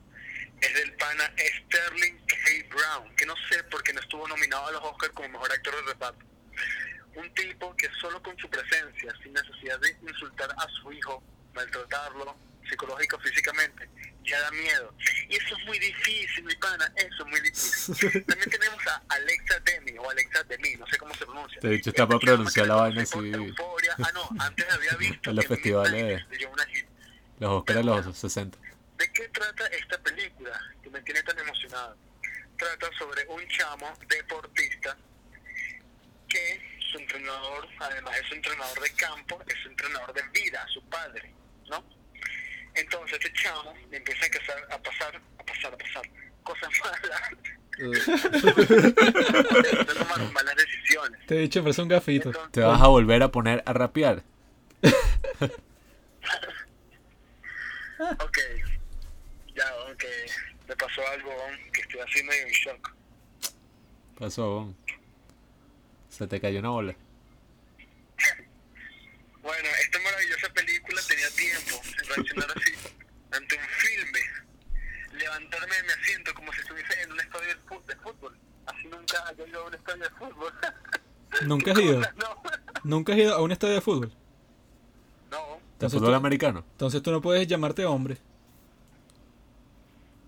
es 0.61 0.75
del 0.75 0.93
pana 0.95 1.33
Sterling 1.37 2.17
K. 2.27 2.37
Brown, 2.71 3.15
que 3.17 3.27
no 3.27 3.35
sé 3.51 3.63
por 3.65 3.83
qué 3.83 3.93
no 3.93 4.01
estuvo 4.01 4.27
nominado 4.29 4.67
a 4.67 4.73
los 4.73 4.83
Oscars 4.83 5.13
como 5.13 5.29
mejor 5.29 5.53
actor 5.53 5.75
de 5.77 5.83
reparto. 5.93 6.32
Un 7.15 7.33
tipo 7.35 7.75
que 7.77 7.89
solo 8.01 8.23
con 8.23 8.37
su 8.39 8.49
presencia, 8.49 9.15
sin 9.23 9.33
necesidad 9.33 9.79
de 9.81 9.97
insultar 10.03 10.51
a 10.57 10.67
su 10.69 10.93
hijo, 10.93 11.23
maltratarlo 11.55 12.37
psicológico 12.69 13.19
físicamente, 13.19 13.89
ya 14.25 14.41
da 14.41 14.51
miedo. 14.51 14.95
Y 15.29 15.37
eso 15.37 15.57
es 15.57 15.67
muy 15.67 15.79
difícil, 15.79 16.45
mi 16.45 16.55
pana, 16.57 16.91
eso 16.97 17.25
es 17.25 17.31
muy 17.31 17.41
difícil. 17.41 18.25
También 18.27 18.51
tenemos 18.51 18.87
a 18.87 19.03
Alexa 19.09 19.61
Demi, 19.61 19.99
o 19.99 20.11
Alexa 20.11 20.43
Demi, 20.45 20.77
no 20.77 20.87
sé 20.87 20.97
cómo 20.99 21.15
se 21.15 21.25
pronuncia. 21.25 21.61
Te 21.61 21.69
he 21.69 21.71
dicho, 21.73 21.91
está 21.91 22.07
para 22.07 22.19
pronunciar 22.19 22.67
la 22.67 22.77
vaina 22.77 23.03
así. 23.03 23.33
Ah, 24.03 24.11
no, 24.15 24.29
antes 24.39 24.67
había 24.73 24.93
visto 24.99 25.31
En 25.31 25.37
los 25.37 25.47
festivales. 25.47 26.29
De. 26.29 26.49
Los 27.39 27.51
Oscars 27.51 27.79
de 27.79 27.85
los 27.85 28.17
60. 28.17 28.59
¿De 28.99 29.13
qué 29.13 29.29
trata 29.29 29.67
esta 29.67 29.99
película 29.99 30.61
que 30.83 30.91
me 30.91 31.01
tiene 31.03 31.23
tan 31.23 31.39
emocionado? 31.39 31.97
Trata 32.57 32.89
sobre 32.97 33.27
un 33.27 33.47
chamo 33.49 33.93
deportista 34.09 34.97
que 36.33 36.61
su 36.91 36.99
entrenador, 36.99 37.69
además 37.79 38.17
es 38.21 38.27
su 38.29 38.35
entrenador 38.35 38.81
de 38.81 38.91
campo, 38.95 39.41
es 39.47 39.55
su 39.63 39.69
entrenador 39.69 40.13
de 40.15 40.23
vida, 40.41 40.67
su 40.73 40.83
padre, 40.89 41.33
¿no? 41.69 41.85
Entonces 42.75 43.19
este 43.23 43.33
chamo 43.43 43.75
le 43.91 43.99
empieza 43.99 44.25
a, 44.27 44.31
casar- 44.31 44.67
a 44.73 44.79
pasar, 44.83 45.21
a 45.39 45.45
pasar, 45.45 45.75
a 45.75 45.79
pasar 45.79 46.03
cosas 46.43 46.71
malas, 46.85 47.23
empieza 47.79 49.83
a 49.83 49.95
tomar 49.95 50.33
malas 50.33 50.57
decisiones. 50.57 51.27
Te 51.27 51.37
he 51.37 51.41
dicho, 51.41 51.63
parece 51.63 51.83
un 51.83 51.89
gafito. 51.89 52.29
Entonces, 52.31 52.53
Te 52.53 52.61
vas 52.61 52.81
a 52.81 52.87
volver 52.89 53.23
a 53.23 53.29
poner 53.31 53.63
a 53.67 53.73
rapear. 53.73 54.23
ok, 58.01 58.39
ya, 59.55 59.65
ok, 59.93 60.05
me 60.69 60.77
pasó 60.77 61.07
algo 61.09 61.31
que 61.73 61.81
estoy 61.83 62.01
así 62.01 62.23
medio 62.25 62.47
en 62.47 62.53
shock. 62.53 62.95
Pasó, 64.19 64.51
bon. 64.55 64.77
Se 66.13 66.27
te 66.27 66.41
cayó 66.41 66.61
una 66.61 66.69
bola. 66.71 66.95
Bueno, 69.43 69.69
esta 69.83 69.99
maravillosa 70.01 70.49
película 70.51 71.01
tenía 71.09 71.31
tiempo 71.31 71.81
en 71.99 72.09
reaccionar 72.09 72.51
así 72.57 72.73
ante 73.33 73.57
un 73.57 73.65
filme. 73.79 74.21
Levantarme 75.19 75.75
de 75.77 75.83
mi 75.83 75.89
asiento 75.91 76.35
como 76.35 76.53
si 76.53 76.61
estuviese 76.61 77.03
en 77.03 77.13
un 77.13 77.21
estadio 77.21 77.49
de 77.49 77.97
fútbol. 77.97 78.39
Así 78.67 78.87
nunca 78.89 79.27
haya 79.27 79.47
ido 79.47 79.63
a 79.63 79.67
un 79.67 79.75
estadio 79.75 80.03
de 80.05 80.11
fútbol. 80.11 80.53
¿Nunca 81.47 81.73
has 81.73 81.79
ido? 81.81 82.01
No, 82.17 82.43
¿Nunca 82.85 83.13
has 83.15 83.19
ido 83.19 83.35
a 83.35 83.43
un 83.43 83.53
estadio 83.53 83.75
de 83.75 83.81
fútbol? 83.81 84.13
no, 85.31 85.61
¿De 85.81 85.89
fútbol 85.89 86.11
tú- 86.11 86.15
americano? 86.15 86.65
Entonces 86.73 87.03
tú 87.03 87.11
no 87.11 87.21
puedes 87.23 87.49
llamarte 87.49 87.85
hombre. 87.87 88.19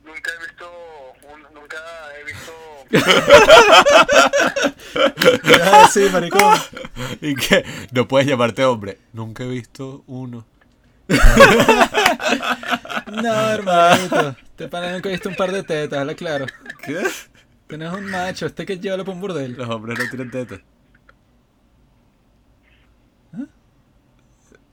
nunca 0.03 0.31
he 0.33 0.47
visto, 0.47 1.13
un- 1.33 1.55
nunca 1.55 1.77
he 2.19 2.25
visto, 2.25 2.53
Ah, 2.53 2.84
sí, 5.93 6.09
maricón. 6.13 6.59
¿Y 7.21 7.35
qué? 7.35 7.65
No 7.93 8.07
puedes 8.07 8.27
llamarte 8.29 8.65
hombre. 8.65 8.99
Nunca 9.13 9.45
he 9.45 9.49
visto 9.49 10.05
uno. 10.07 10.47
No, 13.23 13.51
hermanito. 13.51 14.37
Te 14.57 14.65
he 14.65 15.13
visto 15.13 15.29
un 15.29 15.37
par 15.37 15.53
de 15.53 15.63
tetas, 15.63 15.99
habla 15.99 16.15
claro. 16.15 16.47
¿Qué? 16.85 17.03
Tienes 17.67 17.93
un 17.93 18.07
macho, 18.11 18.47
este 18.47 18.65
que 18.67 18.79
lleva 18.79 18.99
para 18.99 19.13
un 19.13 19.21
burdel. 19.21 19.53
Los 19.53 19.69
hombres 19.69 19.99
no 19.99 20.09
tienen 20.09 20.31
tetas. 20.31 20.61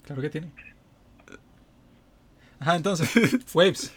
Claro 0.04 0.22
que 0.22 0.30
tiene. 0.30 0.52
Ajá, 2.60 2.76
entonces, 2.76 3.10
Waves. 3.54 3.94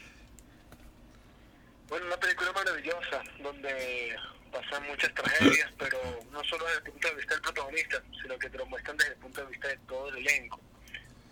Bueno, 1.95 2.09
una 2.09 2.17
película 2.17 2.51
maravillosa 2.53 3.23
donde 3.41 4.17
pasan 4.51 4.83
muchas 4.89 5.15
tragedias, 5.15 5.71
pero 5.79 5.97
no 6.33 6.43
solo 6.43 6.65
desde 6.65 6.79
el 6.79 6.91
punto 6.91 7.09
de 7.09 7.15
vista 7.15 7.35
del 7.35 7.43
protagonista, 7.43 8.03
sino 8.21 8.37
que 8.37 8.51
te 8.51 8.59
lo 8.59 8.67
muestran 8.67 8.97
desde 8.97 9.13
el 9.13 9.19
punto 9.19 9.41
de 9.43 9.47
vista 9.47 9.69
de 9.69 9.77
todo 9.87 10.09
el 10.09 10.17
elenco. 10.17 10.61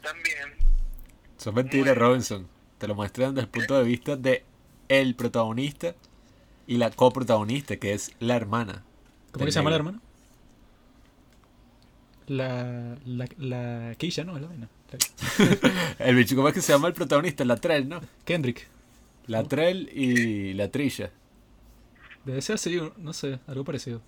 También 0.03 0.55
Son 1.37 1.53
mentiras, 1.53 1.99
Robinson. 1.99 2.49
Te 2.79 2.87
lo 2.87 2.95
muestran 2.95 3.35
desde 3.35 3.47
el 3.47 3.49
punto 3.49 3.77
de 3.77 3.83
vista 3.83 4.15
de 4.15 4.45
el 4.89 5.17
protagonista 5.17 5.97
y 6.69 6.77
la 6.77 6.93
coprotagonista, 6.93 7.77
que 7.79 7.95
es 7.95 8.13
la 8.21 8.37
hermana. 8.37 8.85
¿Cómo 9.33 9.45
que 9.45 9.51
se 9.51 9.59
llama 9.59 9.71
la 9.71 9.77
hermana? 9.77 10.01
La. 12.29 12.97
La. 13.05 13.27
La 13.37 13.95
Keisha, 13.97 14.23
¿no? 14.23 14.37
Es 14.37 14.43
la 14.43 14.49
vaina. 14.49 14.69
El 15.99 16.15
bicho, 16.15 16.37
¿cómo 16.37 16.47
es 16.47 16.55
que 16.55 16.61
se 16.61 16.73
llama 16.73 16.87
el 16.87 16.95
protagonista? 16.95 17.45
La 17.45 17.57
Trell, 17.57 17.89
¿no? 17.89 18.01
Kendrick. 18.25 18.69
La 19.27 19.45
Trell 19.45 19.89
y 19.93 20.55
la 20.55 20.71
Trisha. 20.71 21.11
Debe 22.25 22.41
ser 22.43 22.55
así, 22.55 22.81
no 22.99 23.13
sé, 23.13 23.39
algo 23.47 23.65
parecido. 23.65 24.03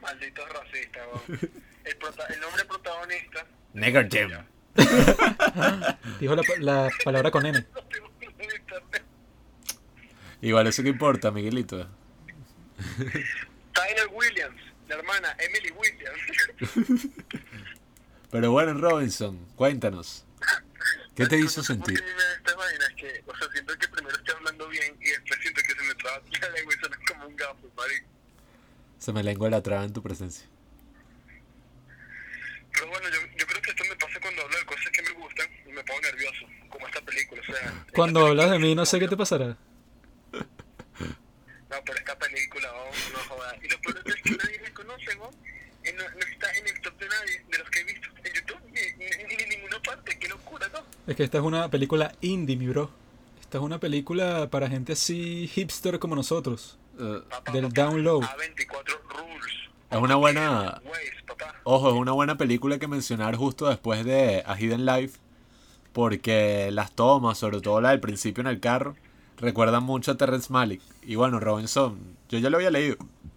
malditos 0.00 0.44
racistas, 0.48 1.02
weón. 1.28 1.40
el, 1.84 1.96
prota- 1.96 2.26
el 2.32 2.40
nombre 2.40 2.64
protagonista 2.64 3.46
Nigger 3.74 4.08
Jim. 4.10 4.30
Dijo 6.20 6.34
la, 6.36 6.42
pa- 6.42 6.56
la 6.58 6.90
palabra 7.04 7.30
con 7.30 7.46
N. 7.46 7.64
Igual, 10.42 10.66
eso 10.66 10.82
que 10.82 10.90
importa, 10.90 11.30
Miguelito. 11.30 11.88
Tyler 13.72 14.08
la 14.88 14.94
hermana 14.96 15.36
Emily 15.38 15.70
Williams. 15.70 17.10
Pero 18.30 18.50
bueno, 18.50 18.74
Robinson, 18.74 19.38
cuéntanos. 19.56 20.26
¿Qué 21.14 21.26
te 21.26 21.38
hizo 21.38 21.62
sentir? 21.62 22.02
Que, 23.04 23.22
o 23.26 23.36
sea, 23.36 23.48
siento 23.52 23.78
que 23.78 23.88
primero 23.88 24.16
estoy 24.16 24.34
hablando 24.34 24.68
bien 24.68 24.96
y 25.00 25.10
después 25.10 25.40
siento 25.40 25.60
que 25.62 25.74
se 25.74 25.82
me 25.82 25.94
traba 25.94 26.22
la 26.40 26.48
lengua 26.50 26.74
y 26.74 26.78
suena 26.78 26.98
como 27.08 27.26
un 27.26 27.36
gafo, 27.36 27.70
marico. 27.76 28.08
Se 28.98 29.12
me 29.12 29.22
lengua 29.22 29.50
la 29.50 29.62
traba 29.62 29.84
en 29.84 29.92
tu 29.92 30.02
presencia. 30.02 30.46
Pero 32.72 32.88
bueno, 32.88 33.08
yo, 33.08 33.20
yo 33.38 33.46
creo 33.46 33.62
que 33.62 33.70
esto 33.70 33.84
me 33.88 33.96
pasa 33.96 34.18
cuando 34.20 34.42
hablo 34.42 34.58
de 34.58 34.64
cosas 34.64 34.90
que 34.90 35.02
me 35.02 35.10
gustan 35.10 35.48
y 35.66 35.72
me 35.72 35.84
pongo 35.84 36.00
nervioso, 36.00 36.46
como 36.68 36.86
esta 36.88 37.00
película, 37.02 37.40
o 37.40 37.44
sea... 37.44 37.84
Cuando 37.94 38.26
hablas 38.26 38.50
de 38.50 38.58
mí, 38.58 38.74
no 38.74 38.84
sé 38.84 38.98
qué 38.98 39.06
te 39.06 39.16
pasará. 39.16 39.56
No, 40.32 41.84
pero 41.84 41.98
esta 41.98 42.18
película, 42.18 42.72
vamos, 42.72 42.96
no 43.12 43.18
jodas. 43.20 43.54
Y 43.62 43.68
lo 43.68 43.80
peor 43.80 44.02
es 44.06 44.14
que 44.22 44.30
nadie 44.30 44.58
me 44.60 44.72
conoce, 44.72 45.14
¿no? 45.16 45.30
Y 45.84 45.92
no, 45.92 46.02
no 46.08 46.20
está 46.20 46.50
en 46.52 46.66
el 46.66 46.80
top 46.80 46.98
de 46.98 47.08
nadie, 47.08 47.44
de 47.48 47.58
los 47.58 47.70
que 47.70 47.80
he 47.80 47.84
visto 47.84 48.08
en 48.24 48.34
YouTube, 48.34 48.60
ni, 48.72 48.80
ni, 48.94 49.24
ni 49.24 49.42
en 49.42 49.48
ninguna 49.50 49.80
parte, 49.82 50.18
qué 50.18 50.28
locura, 50.28 50.68
¿no? 50.68 50.84
Es 51.14 51.16
que 51.16 51.22
esta 51.22 51.38
es 51.38 51.44
una 51.44 51.70
película 51.70 52.10
indie, 52.22 52.56
mi 52.56 52.66
bro. 52.66 52.90
Esta 53.40 53.58
es 53.58 53.62
una 53.62 53.78
película 53.78 54.50
para 54.50 54.68
gente 54.68 54.94
así 54.94 55.46
hipster 55.46 56.00
como 56.00 56.16
nosotros. 56.16 56.76
Eh, 56.98 57.20
Papá, 57.30 57.52
Del 57.52 57.68
papá, 57.68 57.82
down 57.82 58.02
low. 58.02 58.20
A24 58.20 58.98
Rules. 59.10 59.54
Es 59.92 59.98
una 59.98 60.16
buena-. 60.16 60.82
Ojo, 61.62 61.90
es 61.90 61.94
una 61.94 62.10
buena 62.10 62.36
película 62.36 62.80
que 62.80 62.88
mencionar 62.88 63.36
justo 63.36 63.68
después 63.68 64.04
de 64.04 64.42
A 64.44 64.58
Hidden 64.58 64.84
Life. 64.84 65.20
Porque 65.92 66.70
las 66.72 66.90
tomas, 66.90 67.38
sobre 67.38 67.60
todo 67.60 67.80
la 67.80 67.90
del 67.90 68.00
principio 68.00 68.40
en 68.40 68.48
el 68.48 68.58
carro, 68.58 68.96
recuerdan 69.36 69.84
mucho 69.84 70.10
a 70.10 70.16
Terrence 70.16 70.52
Malick. 70.52 70.82
Y 71.04 71.14
bueno, 71.14 71.38
Robinson, 71.38 71.96
yo 72.28 72.40
ya 72.40 72.50
lo 72.50 72.56
había 72.56 72.72
leído. 72.72 72.96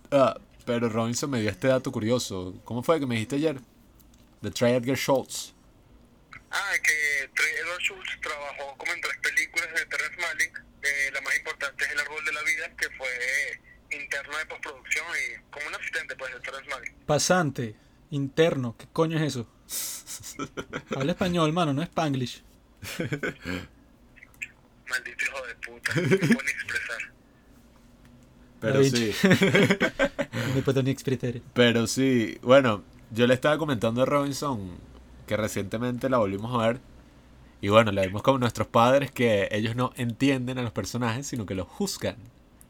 ah, 0.10 0.36
pero 0.66 0.90
Robinson 0.90 1.30
me 1.30 1.42
dio 1.42 1.52
este 1.52 1.68
dato 1.68 1.92
curioso. 1.92 2.56
¿Cómo 2.64 2.82
fue 2.82 3.00
que 3.00 3.06
me 3.06 3.14
dijiste 3.14 3.36
ayer? 3.36 3.62
De 4.42 4.50
Trey 4.50 4.74
Edgar 4.74 4.98
Schultz. 4.98 5.54
Ah, 6.52 6.74
que 6.82 7.30
Trey 7.36 7.54
Edward 7.62 7.82
Schultz 7.82 8.20
trabajó 8.22 8.78
como 8.78 8.94
en 8.94 9.02
tres 9.02 9.18
películas 9.22 9.68
de 9.76 9.86
Terrence 9.86 10.22
Malick. 10.22 10.64
Eh, 10.82 11.12
la 11.14 11.22
más 11.22 11.36
importante 11.38 11.86
es 11.86 11.92
El 11.92 12.00
Árbol 12.00 12.24
de 12.24 12.32
la 12.34 12.44
Vida, 12.44 12.76
que 12.78 12.90
fue 12.92 13.08
eh, 13.08 13.62
interno 13.92 14.38
de 14.38 14.46
postproducción 14.46 15.06
y 15.16 15.52
como 15.52 15.68
un 15.68 15.76
asistente 15.76 16.16
pues 16.16 16.34
de 16.34 16.40
Terrence 16.40 16.70
Malick. 16.70 16.94
Pasante, 17.06 17.76
interno, 18.12 18.76
¿qué 18.78 18.88
coño 18.94 19.18
es 19.18 19.36
eso? 19.36 19.50
Habla 20.96 21.12
español, 21.12 21.52
mano, 21.52 21.74
no 21.74 21.82
es 21.82 21.90
spanglish. 21.90 22.44
Maldito 24.90 25.26
hijo 25.26 25.48
de 25.48 25.56
puta, 25.56 25.94
no 25.96 26.08
pueden 26.08 26.50
expresar. 26.50 27.14
Pero 28.60 28.84
sí. 28.84 29.14
No 30.48 30.54
me 30.56 30.62
puedo 30.62 30.82
ni 30.84 30.92
expresar. 30.92 31.42
Pero 31.54 31.88
sí, 31.88 32.38
bueno, 32.42 32.84
yo 33.12 33.28
le 33.28 33.34
estaba 33.34 33.58
comentando 33.58 34.02
a 34.02 34.06
Robinson 34.06 34.80
que 35.28 35.38
recientemente 35.38 36.10
la 36.10 36.18
volvimos 36.18 36.54
a 36.56 36.68
ver. 36.68 36.80
Y 37.62 37.70
bueno, 37.70 37.92
la 37.92 38.04
vimos 38.04 38.24
como 38.24 38.38
nuestros 38.38 38.68
padres 38.68 39.12
que 39.12 39.50
ellos 39.52 39.76
no 39.76 39.92
entienden 39.96 40.58
a 40.58 40.62
los 40.62 40.72
personajes, 40.72 41.28
sino 41.28 41.46
que 41.46 41.56
los 41.56 41.68
juzgan. 41.68 42.16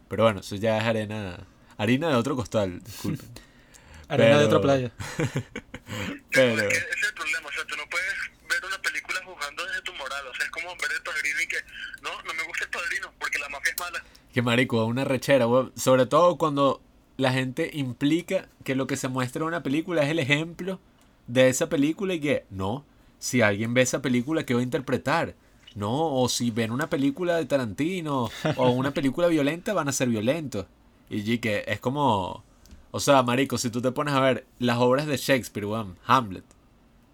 Pero 0.09 0.23
bueno, 0.23 0.39
eso 0.39 0.55
ya 0.55 0.77
es 0.77 0.83
arena, 0.83 1.45
harina 1.77 2.09
de 2.09 2.15
otro 2.15 2.35
costal, 2.35 2.81
disculpen. 2.83 3.29
Arena 4.09 4.39
de 4.39 4.45
otra 4.45 4.61
playa. 4.61 4.91
Pero, 6.31 6.61
Es 6.61 6.67
que 6.69 6.77
ese 6.77 6.89
es 6.89 7.07
el 7.07 7.13
problema, 7.13 7.49
o 7.49 7.51
sea, 7.51 7.65
tú 7.65 7.75
no 7.75 7.83
puedes 7.89 8.13
ver 8.49 8.65
una 8.65 8.81
película 8.81 9.19
juzgando 9.25 9.65
desde 9.65 9.81
tu 9.81 9.93
moral, 9.95 10.25
o 10.27 10.33
sea, 10.33 10.45
es 10.45 10.51
como 10.51 10.69
ver 10.69 10.91
el 10.95 11.03
padrino 11.03 11.41
y 11.41 11.47
que, 11.47 11.57
no, 12.01 12.09
no 12.23 12.33
me 12.33 12.43
gusta 12.43 12.63
el 12.63 12.69
padrino 12.69 13.11
porque 13.19 13.37
la 13.37 13.49
mafia 13.49 13.71
es 13.71 13.79
mala. 13.79 14.03
que 14.33 14.41
marico, 14.41 14.85
una 14.85 15.03
rechera. 15.03 15.45
Sobre 15.75 16.05
todo 16.05 16.37
cuando 16.37 16.81
la 17.17 17.33
gente 17.33 17.69
implica 17.73 18.47
que 18.63 18.75
lo 18.75 18.87
que 18.87 18.95
se 18.95 19.09
muestra 19.09 19.41
en 19.41 19.47
una 19.47 19.61
película 19.61 20.03
es 20.03 20.09
el 20.09 20.19
ejemplo 20.19 20.79
de 21.27 21.49
esa 21.49 21.69
película 21.69 22.13
y 22.13 22.19
que, 22.19 22.45
no, 22.49 22.85
si 23.19 23.41
alguien 23.41 23.73
ve 23.73 23.81
esa 23.81 24.01
película, 24.01 24.45
¿qué 24.45 24.53
va 24.53 24.61
a 24.61 24.63
interpretar? 24.63 25.35
No, 25.75 26.15
o 26.15 26.27
si 26.27 26.49
ven 26.49 26.71
una 26.71 26.89
película 26.89 27.35
de 27.35 27.45
Tarantino 27.45 28.29
o 28.55 28.69
una 28.69 28.91
película 28.91 29.27
violenta, 29.27 29.73
van 29.73 29.89
a 29.89 29.91
ser 29.93 30.09
violentos. 30.09 30.65
Y 31.09 31.37
que 31.37 31.63
es 31.67 31.79
como, 31.79 32.43
o 32.91 32.99
sea, 32.99 33.21
marico, 33.23 33.57
si 33.57 33.69
tú 33.69 33.81
te 33.81 33.91
pones 33.91 34.13
a 34.13 34.19
ver 34.19 34.45
las 34.59 34.77
obras 34.77 35.05
de 35.05 35.17
Shakespeare, 35.17 35.67
weón, 35.67 35.97
Hamlet, 36.05 36.43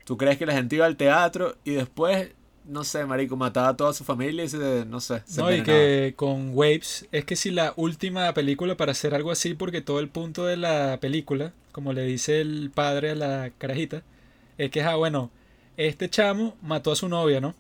¿tú 0.06 0.18
crees 0.18 0.38
que 0.38 0.46
la 0.46 0.54
gente 0.54 0.78
iba 0.78 0.86
al 0.86 0.98
teatro 0.98 1.58
y 1.64 1.72
después, 1.72 2.32
no 2.66 2.84
sé, 2.84 3.06
marico, 3.06 3.36
mataba 3.36 3.70
a 3.70 3.78
toda 3.78 3.94
su 3.94 4.04
familia 4.04 4.44
y 4.44 4.50
se, 4.50 4.86
no 4.86 5.00
sé, 5.00 5.22
se 5.26 5.42
No, 5.42 5.54
y 5.54 5.64
que 5.64 6.14
con 6.16 6.52
Waves 6.54 7.08
es 7.12 7.26
que 7.26 7.36
si 7.36 7.52
la 7.52 7.74
última 7.76 8.34
película 8.34 8.78
para 8.78 8.94
hacer 8.94 9.14
algo 9.14 9.32
así, 9.32 9.54
porque 9.54 9.82
todo 9.82 10.00
el 10.00 10.10
punto 10.10 10.46
de 10.46 10.58
la 10.58 10.98
película, 11.02 11.54
como 11.72 11.94
le 11.94 12.04
dice 12.04 12.42
el 12.42 12.72
padre 12.74 13.12
a 13.12 13.16
la 13.16 13.52
carajita, 13.58 14.04
es 14.58 14.72
que, 14.72 14.82
ah, 14.82 14.96
bueno, 14.96 15.32
este 15.78 16.10
chamo 16.10 16.56
mató 16.62 16.92
a 16.92 16.96
su 16.96 17.10
novia, 17.10 17.42
¿no? 17.42 17.56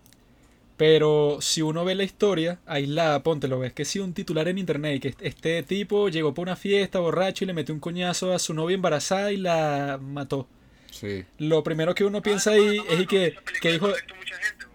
Pero 0.77 1.37
si 1.39 1.61
uno 1.61 1.85
ve 1.85 1.95
la 1.95 2.03
historia 2.03 2.59
aislada, 2.65 3.21
ponte 3.21 3.47
lo 3.47 3.59
ves 3.59 3.73
que 3.73 3.85
si 3.85 3.99
un 3.99 4.13
titular 4.13 4.47
en 4.47 4.57
internet 4.57 4.95
y 4.95 4.99
que 4.99 5.15
este 5.21 5.61
tipo 5.63 6.09
llegó 6.09 6.33
por 6.33 6.43
una 6.43 6.55
fiesta 6.55 6.99
borracho 6.99 7.43
y 7.43 7.47
le 7.47 7.53
metió 7.53 7.75
un 7.75 7.79
coñazo 7.79 8.33
a 8.33 8.39
su 8.39 8.53
novia 8.53 8.75
embarazada 8.75 9.31
y 9.31 9.37
la 9.37 9.99
mató. 10.01 10.47
Sí. 10.91 11.25
Lo 11.37 11.63
primero 11.63 11.93
que 11.93 12.05
uno 12.05 12.21
piensa 12.21 12.51
Ah, 12.51 12.55
no, 12.55 12.61
ahí 12.63 12.77
no, 12.77 12.83
es 12.85 13.01
y 13.01 13.05
que, 13.07 13.35
que 13.61 13.71
dijo, 13.71 13.87
gente. 13.87 14.72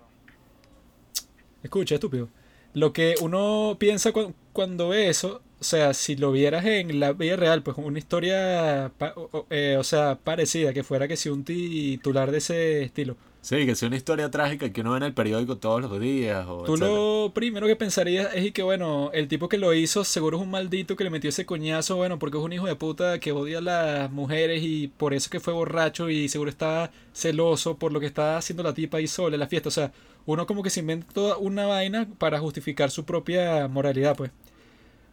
Escucha, 1.62 1.94
estúpido. 1.97 2.28
Lo 2.74 2.93
que 2.93 3.14
uno 3.20 3.76
piensa 3.78 4.12
cu- 4.12 4.35
cuando 4.52 4.89
ve 4.90 5.09
eso, 5.09 5.40
o 5.60 5.64
sea, 5.64 5.94
si 5.94 6.16
lo 6.16 6.30
vieras 6.32 6.64
en 6.66 7.01
la 7.01 7.12
vida 7.12 7.36
real, 7.36 7.62
pues 7.62 7.76
una 7.78 7.98
historia, 7.98 8.93
o, 9.16 9.28
o- 9.32 9.47
eh, 9.51 9.76
o 9.78 9.85
sea, 9.85 10.18
parecida, 10.22 10.72
que 10.72 10.85
fuera 10.85 11.09
que 11.09 11.16
si 11.16 11.28
un 11.30 11.44
titular 11.44 12.30
de 12.30 12.39
ese 12.39 12.82
estilo. 12.82 13.16
Sí, 13.40 13.64
que 13.64 13.74
sea 13.76 13.86
una 13.89 13.97
historia 13.97 14.30
trágica 14.30 14.70
que 14.72 14.80
uno 14.82 14.90
ve 14.90 14.97
en 14.98 15.02
el 15.05 15.14
periódico 15.14 15.56
todos 15.56 15.80
los 15.80 15.98
días. 16.01 16.44
O 16.48 16.64
Tú 16.64 16.74
etcétera. 16.74 16.93
lo 16.97 17.30
primero 17.35 17.66
que 17.66 17.76
pensarías 17.76 18.35
es 18.35 18.47
y 18.47 18.52
que, 18.52 18.62
bueno, 18.62 19.10
el 19.14 19.28
tipo 19.28 19.48
que 19.48 19.59
lo 19.59 19.72
hizo 19.72 20.05
seguro 20.05 20.36
es 20.36 20.43
un 20.43 20.51
maldito 20.51 20.97
que 20.97 21.05
le 21.05 21.10
metió 21.10 21.30
ese 21.30 21.47
coñazo, 21.47 21.97
bueno, 21.97 22.18
porque 22.18 22.36
es 22.36 22.43
un 22.44 22.52
hijo 22.52 22.66
de 22.66 22.74
puta 22.74 23.18
que 23.20 23.32
odia 23.32 23.59
a 23.59 23.60
las 23.62 24.10
mujeres 24.10 24.62
y 24.62 24.89
por 24.89 25.14
eso 25.14 25.30
que 25.30 25.40
fue 25.40 25.55
borracho 25.55 26.10
y 26.10 26.28
seguro 26.28 26.51
está 26.51 26.90
celoso 27.14 27.76
por 27.78 27.93
lo 27.93 28.01
que 28.01 28.06
está 28.06 28.36
haciendo 28.36 28.62
la 28.64 28.74
tipa 28.74 28.98
ahí 28.98 29.06
sola 29.06 29.36
en 29.36 29.40
la 29.40 29.47
fiesta. 29.48 29.68
O 29.68 29.72
sea, 29.72 29.93
uno 30.29 30.47
como 30.47 30.63
que 30.63 30.69
se 30.69 30.81
inventa 30.81 31.07
toda 31.15 31.39
una 31.39 31.67
vaina 31.67 32.07
para 32.19 32.39
justificar 32.39 32.91
su 32.91 33.07
propia 33.07 33.67
moralidad, 33.67 34.15
pues. 34.15 34.31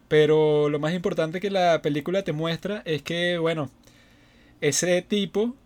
Pero 0.08 0.68
lo 0.68 0.78
más 0.78 0.92
importante 0.94 1.40
que 1.40 1.50
la 1.50 1.80
película 1.80 2.22
te 2.22 2.32
muestra 2.32 2.82
es 2.84 3.02
que, 3.02 3.38
bueno, 3.38 3.70
ese 4.60 5.00
tipo, 5.00 5.56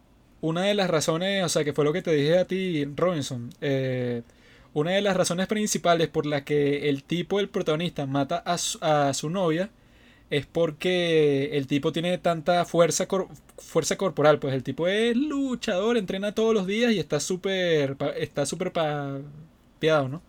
una 0.41 0.63
de 0.63 0.75
las 0.75 0.89
razones, 0.89 1.45
o 1.45 1.49
sea, 1.49 1.65
que 1.65 1.73
fue 1.73 1.85
lo 1.85 1.93
que 1.93 2.03
te 2.03 2.13
dije 2.13 2.39
a 2.39 2.45
ti, 2.47 2.85
Robinson, 2.97 3.51
eh, 3.61 4.23
una 4.73 4.93
de 4.93 5.03
las 5.03 5.17
razones 5.17 5.49
principales 5.49 6.07
por 6.09 6.27
las 6.27 6.43
que 6.43 6.89
el 6.89 7.03
tipo, 7.03 7.41
el 7.41 7.49
protagonista, 7.49 8.07
mata 8.07 8.39
a 8.39 8.57
su, 8.57 8.79
a 8.83 9.13
su 9.15 9.31
novia 9.31 9.71
es 10.31 10.47
porque 10.47 11.51
el 11.57 11.67
tipo 11.67 11.93
tiene 11.93 12.19
tanta 12.19 12.65
fuerza, 12.65 13.07
cor- 13.09 13.29
fuerza 13.59 13.97
corporal. 13.97 14.39
Pues 14.39 14.55
el 14.55 14.63
tipo 14.63 14.87
es 14.89 15.17
luchador, 15.17 15.97
entrena 15.97 16.35
todos 16.35 16.55
los 16.55 16.67
días 16.67 16.93
y 16.93 16.99
está 17.01 17.21
súper 17.21 17.97
está 18.17 18.47
súper 18.47 18.73
pa- 18.73 19.19
piado, 19.79 20.09
¿no? 20.09 20.23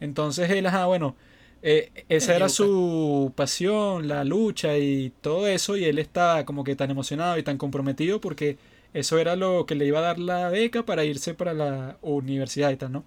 Entonces 0.00 0.50
él, 0.50 0.66
ajá, 0.66 0.86
bueno, 0.86 1.16
eh, 1.62 1.90
esa 2.08 2.34
era 2.36 2.48
su 2.48 3.32
pasión, 3.36 4.08
la 4.08 4.24
lucha 4.24 4.76
y 4.78 5.12
todo 5.20 5.46
eso, 5.46 5.76
y 5.76 5.84
él 5.84 5.98
estaba 5.98 6.44
como 6.44 6.64
que 6.64 6.76
tan 6.76 6.90
emocionado 6.90 7.38
y 7.38 7.42
tan 7.42 7.58
comprometido 7.58 8.20
porque 8.20 8.58
eso 8.92 9.18
era 9.18 9.36
lo 9.36 9.66
que 9.66 9.74
le 9.74 9.86
iba 9.86 9.98
a 10.00 10.02
dar 10.02 10.18
la 10.18 10.48
beca 10.50 10.84
para 10.84 11.04
irse 11.04 11.34
para 11.34 11.54
la 11.54 11.96
universidad 12.02 12.70
y 12.70 12.76
tal, 12.76 12.92
¿no? 12.92 13.04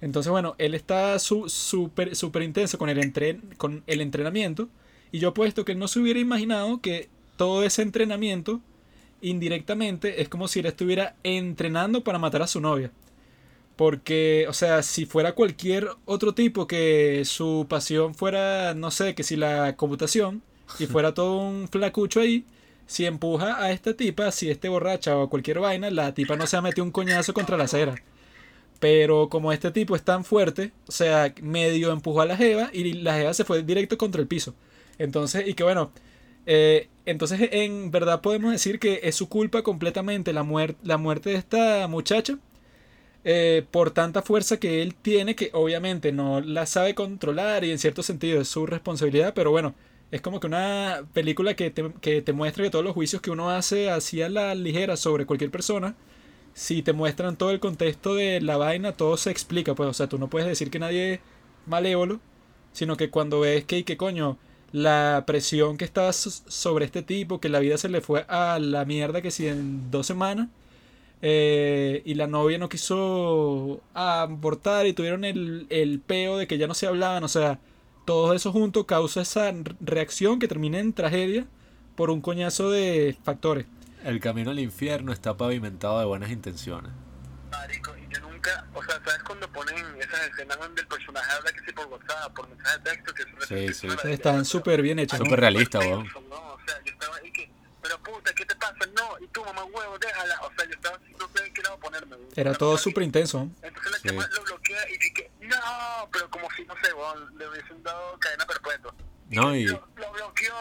Entonces, 0.00 0.30
bueno, 0.30 0.54
él 0.58 0.74
está 0.74 1.18
su- 1.18 1.48
súper 1.48 2.14
súper 2.16 2.42
intenso 2.42 2.78
con 2.78 2.88
el, 2.90 2.98
entren 2.98 3.42
con 3.56 3.82
el 3.86 4.00
entrenamiento, 4.00 4.68
y 5.14 5.20
yo 5.20 5.32
puesto 5.32 5.64
que 5.64 5.70
él 5.70 5.78
no 5.78 5.86
se 5.86 6.00
hubiera 6.00 6.18
imaginado 6.18 6.80
que 6.80 7.08
todo 7.36 7.62
ese 7.62 7.82
entrenamiento 7.82 8.60
indirectamente 9.20 10.20
es 10.20 10.28
como 10.28 10.48
si 10.48 10.58
él 10.58 10.66
estuviera 10.66 11.14
entrenando 11.22 12.02
para 12.02 12.18
matar 12.18 12.42
a 12.42 12.48
su 12.48 12.60
novia. 12.60 12.90
Porque, 13.76 14.46
o 14.48 14.52
sea, 14.52 14.82
si 14.82 15.06
fuera 15.06 15.36
cualquier 15.36 15.88
otro 16.04 16.34
tipo 16.34 16.66
que 16.66 17.22
su 17.26 17.66
pasión 17.68 18.16
fuera, 18.16 18.74
no 18.74 18.90
sé, 18.90 19.14
que 19.14 19.22
si 19.22 19.36
la 19.36 19.76
computación 19.76 20.42
y 20.80 20.86
fuera 20.88 21.14
todo 21.14 21.38
un 21.38 21.68
flacucho 21.68 22.18
ahí, 22.18 22.44
si 22.86 23.06
empuja 23.06 23.62
a 23.62 23.70
esta 23.70 23.94
tipa, 23.94 24.32
si 24.32 24.50
este 24.50 24.68
borracha 24.68 25.16
o 25.16 25.30
cualquier 25.30 25.60
vaina, 25.60 25.92
la 25.92 26.12
tipa 26.12 26.34
no 26.34 26.48
se 26.48 26.56
ha 26.56 26.60
metido 26.60 26.84
un 26.84 26.90
coñazo 26.90 27.34
contra 27.34 27.56
la 27.56 27.64
acera. 27.64 27.94
Pero 28.80 29.28
como 29.28 29.52
este 29.52 29.70
tipo 29.70 29.94
es 29.94 30.02
tan 30.02 30.24
fuerte, 30.24 30.72
o 30.88 30.92
sea, 30.92 31.32
medio 31.40 31.92
empujó 31.92 32.22
a 32.22 32.26
la 32.26 32.36
jeva 32.36 32.70
y 32.72 32.94
la 32.94 33.14
jeva 33.14 33.32
se 33.32 33.44
fue 33.44 33.62
directo 33.62 33.96
contra 33.96 34.20
el 34.20 34.26
piso. 34.26 34.56
Entonces, 34.98 35.46
y 35.48 35.54
que 35.54 35.64
bueno, 35.64 35.92
eh, 36.46 36.88
entonces 37.06 37.40
en 37.52 37.90
verdad 37.90 38.20
podemos 38.20 38.52
decir 38.52 38.78
que 38.78 39.00
es 39.04 39.14
su 39.16 39.28
culpa 39.28 39.62
completamente 39.62 40.32
la, 40.32 40.46
la 40.82 40.98
muerte 40.98 41.30
de 41.30 41.36
esta 41.36 41.88
muchacha 41.88 42.38
eh, 43.24 43.64
por 43.70 43.90
tanta 43.90 44.20
fuerza 44.22 44.58
que 44.58 44.82
él 44.82 44.94
tiene 44.94 45.34
que 45.34 45.50
obviamente 45.54 46.12
no 46.12 46.40
la 46.42 46.66
sabe 46.66 46.94
controlar 46.94 47.64
y 47.64 47.70
en 47.70 47.78
cierto 47.78 48.02
sentido 48.02 48.40
es 48.40 48.48
su 48.48 48.66
responsabilidad, 48.66 49.32
pero 49.34 49.50
bueno, 49.50 49.74
es 50.10 50.20
como 50.20 50.40
que 50.40 50.46
una 50.46 51.04
película 51.14 51.54
que 51.56 51.70
te, 51.70 51.90
que 52.02 52.20
te 52.22 52.32
muestra 52.34 52.64
que 52.64 52.70
todos 52.70 52.84
los 52.84 52.94
juicios 52.94 53.22
que 53.22 53.30
uno 53.30 53.50
hace 53.50 53.90
así 53.90 54.20
a 54.22 54.28
la 54.28 54.54
ligera 54.54 54.96
sobre 54.96 55.24
cualquier 55.26 55.50
persona, 55.50 55.96
si 56.54 56.82
te 56.82 56.92
muestran 56.92 57.36
todo 57.36 57.50
el 57.50 57.60
contexto 57.60 58.14
de 58.14 58.40
la 58.40 58.56
vaina, 58.58 58.92
todo 58.92 59.16
se 59.16 59.30
explica, 59.30 59.74
pues, 59.74 59.88
o 59.88 59.94
sea, 59.94 60.08
tú 60.08 60.18
no 60.18 60.28
puedes 60.28 60.48
decir 60.48 60.70
que 60.70 60.78
nadie 60.78 61.14
es 61.14 61.20
malévolo, 61.66 62.20
sino 62.72 62.96
que 62.96 63.10
cuando 63.10 63.40
ves 63.40 63.64
que, 63.64 63.84
que 63.84 63.96
coño, 63.96 64.38
la 64.74 65.22
presión 65.24 65.76
que 65.78 65.84
está 65.84 66.12
so- 66.12 66.30
sobre 66.48 66.84
este 66.84 67.02
tipo, 67.02 67.38
que 67.40 67.48
la 67.48 67.60
vida 67.60 67.78
se 67.78 67.88
le 67.88 68.00
fue 68.00 68.24
a 68.28 68.58
la 68.58 68.84
mierda 68.84 69.22
que 69.22 69.30
si 69.30 69.46
en 69.46 69.88
dos 69.92 70.04
semanas, 70.04 70.48
eh, 71.22 72.02
y 72.04 72.14
la 72.14 72.26
novia 72.26 72.58
no 72.58 72.68
quiso 72.68 73.80
abortar 73.94 74.86
y 74.88 74.92
tuvieron 74.92 75.24
el, 75.24 75.66
el 75.70 76.00
peo 76.00 76.36
de 76.38 76.48
que 76.48 76.58
ya 76.58 76.66
no 76.66 76.74
se 76.74 76.88
hablaban, 76.88 77.22
o 77.22 77.28
sea, 77.28 77.60
todo 78.04 78.34
eso 78.34 78.50
junto 78.50 78.84
causa 78.84 79.20
esa 79.22 79.52
reacción 79.80 80.40
que 80.40 80.48
termina 80.48 80.80
en 80.80 80.92
tragedia 80.92 81.46
por 81.94 82.10
un 82.10 82.20
coñazo 82.20 82.68
de 82.70 83.16
factores. 83.22 83.66
El 84.04 84.18
camino 84.18 84.50
al 84.50 84.58
infierno 84.58 85.12
está 85.12 85.36
pavimentado 85.36 86.00
de 86.00 86.04
buenas 86.04 86.32
intenciones. 86.32 86.90
Marico, 87.52 87.92
y 87.96 88.12
yo 88.12 88.20
nunca, 88.44 88.64
o 88.74 88.82
sea, 88.84 89.00
¿sabes 89.04 89.22
cuando 89.22 89.48
ponen 89.52 89.76
esas 90.00 90.28
escenas 90.28 90.58
donde 90.58 90.82
el 90.82 90.86
personaje 90.88 91.32
habla 91.32 91.52
que 91.52 91.60
sí 91.64 91.72
por 91.72 91.86
WhatsApp, 91.86 92.34
por 92.34 92.48
mensaje 92.48 92.78
de 92.78 92.90
texto, 92.90 93.14
que 93.14 93.24
Sí, 93.46 93.74
sí. 93.74 93.88
están 94.10 94.44
súper 94.44 94.82
bien 94.82 94.98
hechos. 94.98 95.18
¿no? 95.18 95.24
Súper 95.26 95.40
realista, 95.40 95.78
Súper 95.78 95.92
weón. 95.92 96.04
tenso, 96.04 96.20
¿no? 96.28 96.36
O 96.54 96.60
sea, 96.66 96.82
yo 96.84 96.92
estaba 96.92 97.16
ahí 97.16 97.32
que, 97.32 97.50
pero 97.82 97.98
puta, 98.02 98.32
¿qué 98.34 98.44
te 98.44 98.54
pasa? 98.56 98.74
No, 98.96 99.18
y 99.20 99.26
tú, 99.28 99.44
mamá 99.44 99.64
huevo, 99.64 99.98
déjala. 99.98 100.40
O 100.42 100.52
sea, 100.56 100.64
yo 100.66 100.72
estaba 100.72 100.96
así, 100.96 101.14
no 101.18 101.28
sé 101.34 101.52
qué 101.52 101.62
lado 101.62 101.78
ponerme. 101.78 102.16
weón. 102.16 102.28
Era 102.36 102.54
todo 102.54 102.76
súper 102.78 103.02
intenso. 103.04 103.38
¿no? 103.38 103.50
Entonces 103.62 103.92
la 103.92 103.98
Sí. 103.98 104.08
chama 104.08 104.28
lo 104.34 104.42
bloquea 104.44 104.88
y 104.90 104.98
dije, 104.98 105.30
no, 105.40 106.08
pero 106.12 106.30
como 106.30 106.48
si, 106.52 106.64
no 106.64 106.74
sé, 106.82 106.92
weón, 106.92 107.38
le 107.38 107.48
hubiesen 107.48 107.82
dado 107.82 108.18
cadena 108.18 108.46
perpetua. 108.46 108.94
No, 109.30 109.54
y- 109.56 109.64
Lo, 109.66 109.88
lo 109.96 110.12
bloqueó. 110.12 110.54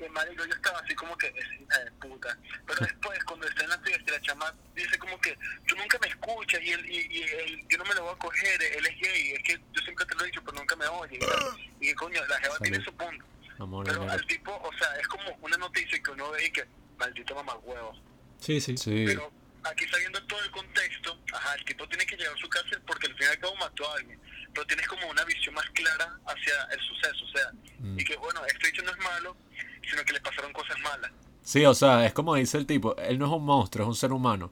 Y 0.00 0.08
marico, 0.10 0.44
yo 0.44 0.54
estaba 0.54 0.78
así 0.78 0.94
como 0.94 1.16
que, 1.18 1.26
es 1.28 1.60
hija 1.60 1.78
de 1.84 1.90
puta. 1.92 2.38
Pero 2.66 2.80
después, 2.86 3.24
cuando 3.24 3.48
está 3.48 3.64
en 3.64 3.70
la 3.70 3.78
fiesta, 3.80 4.12
la 4.12 4.20
chama 4.20 4.54
dice 4.74 4.98
como 4.98 5.20
que, 5.20 5.36
tú 5.66 5.74
nunca 5.76 5.98
me 6.00 6.08
escuchas 6.08 6.60
y, 6.62 6.70
él, 6.70 6.86
y, 6.88 7.18
y 7.18 7.22
él, 7.22 7.64
yo 7.68 7.78
no 7.78 7.84
me 7.84 7.94
lo 7.94 8.04
voy 8.04 8.14
a 8.14 8.18
coger, 8.18 8.62
él 8.62 8.86
es 8.86 9.00
gay, 9.00 9.32
es 9.32 9.42
que 9.42 9.60
yo 9.72 9.82
siempre 9.82 10.06
te 10.06 10.14
lo 10.14 10.22
he 10.22 10.26
dicho, 10.26 10.42
pero 10.44 10.56
nunca 10.58 10.76
me 10.76 10.86
oye. 10.86 11.18
Y, 11.80 11.92
coño, 11.94 12.24
la 12.26 12.38
jeva 12.38 12.58
tiene 12.58 12.84
su 12.84 12.92
punto. 12.94 13.24
Amor, 13.58 13.84
Pero 13.86 14.02
amor. 14.02 14.10
al 14.12 14.26
tipo, 14.26 14.54
o 14.54 14.72
sea, 14.78 14.94
es 15.00 15.08
como 15.08 15.36
una 15.42 15.56
noticia 15.56 16.00
que 16.00 16.10
uno 16.12 16.30
ve 16.30 16.46
y 16.46 16.50
que, 16.52 16.64
maldito 16.96 17.34
mamá 17.34 17.56
huevo. 17.56 17.92
Sí, 18.40 18.60
sí. 18.60 18.76
Sí. 18.76 19.04
Pero 19.06 19.32
aquí 19.64 19.84
sabiendo 19.88 20.22
todo 20.28 20.40
el 20.44 20.50
contexto, 20.52 21.20
ajá, 21.34 21.54
el 21.56 21.64
tipo 21.64 21.88
tiene 21.88 22.06
que 22.06 22.16
llegar 22.16 22.34
a 22.34 22.38
su 22.38 22.48
cárcel 22.48 22.80
porque 22.86 23.08
al 23.08 23.14
fin 23.16 23.26
y 23.26 23.30
al 23.30 23.38
cabo 23.40 23.56
mató 23.56 23.90
a 23.90 23.96
alguien. 23.96 24.20
Pero 24.54 24.64
tienes 24.68 24.86
como 24.86 25.08
una 25.08 25.24
visión 25.24 25.54
más 25.56 25.68
clara 25.70 26.16
hacia 26.26 26.62
el 26.70 26.80
suceso, 26.80 27.24
o 27.24 27.28
sea, 27.36 27.50
Mm. 27.80 27.98
y 27.98 28.04
que 28.04 28.16
bueno, 28.16 28.44
este 28.46 28.68
hecho 28.68 28.82
no 28.82 28.90
es 28.90 28.98
malo, 28.98 29.36
sino 29.88 30.02
que 30.04 30.12
le 30.12 30.20
pasaron 30.20 30.52
cosas 30.52 30.76
malas. 30.82 31.10
Sí, 31.42 31.64
o 31.64 31.74
sea, 31.74 32.04
es 32.04 32.12
como 32.12 32.34
dice 32.34 32.58
el 32.58 32.66
tipo, 32.66 32.96
él 32.96 33.18
no 33.18 33.26
es 33.26 33.32
un 33.32 33.44
monstruo, 33.44 33.84
es 33.84 33.88
un 33.88 33.94
ser 33.94 34.12
humano. 34.12 34.50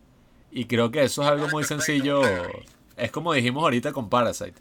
Y 0.51 0.65
creo 0.65 0.91
que 0.91 1.03
eso 1.05 1.23
es 1.23 1.29
algo 1.29 1.49
muy 1.49 1.65
sencillo. 1.65 2.23
Es 2.97 3.11
como 3.11 3.35
dijimos 3.35 3.63
ahorita 3.63 3.93
con 3.93 4.09
Parasite, 4.09 4.55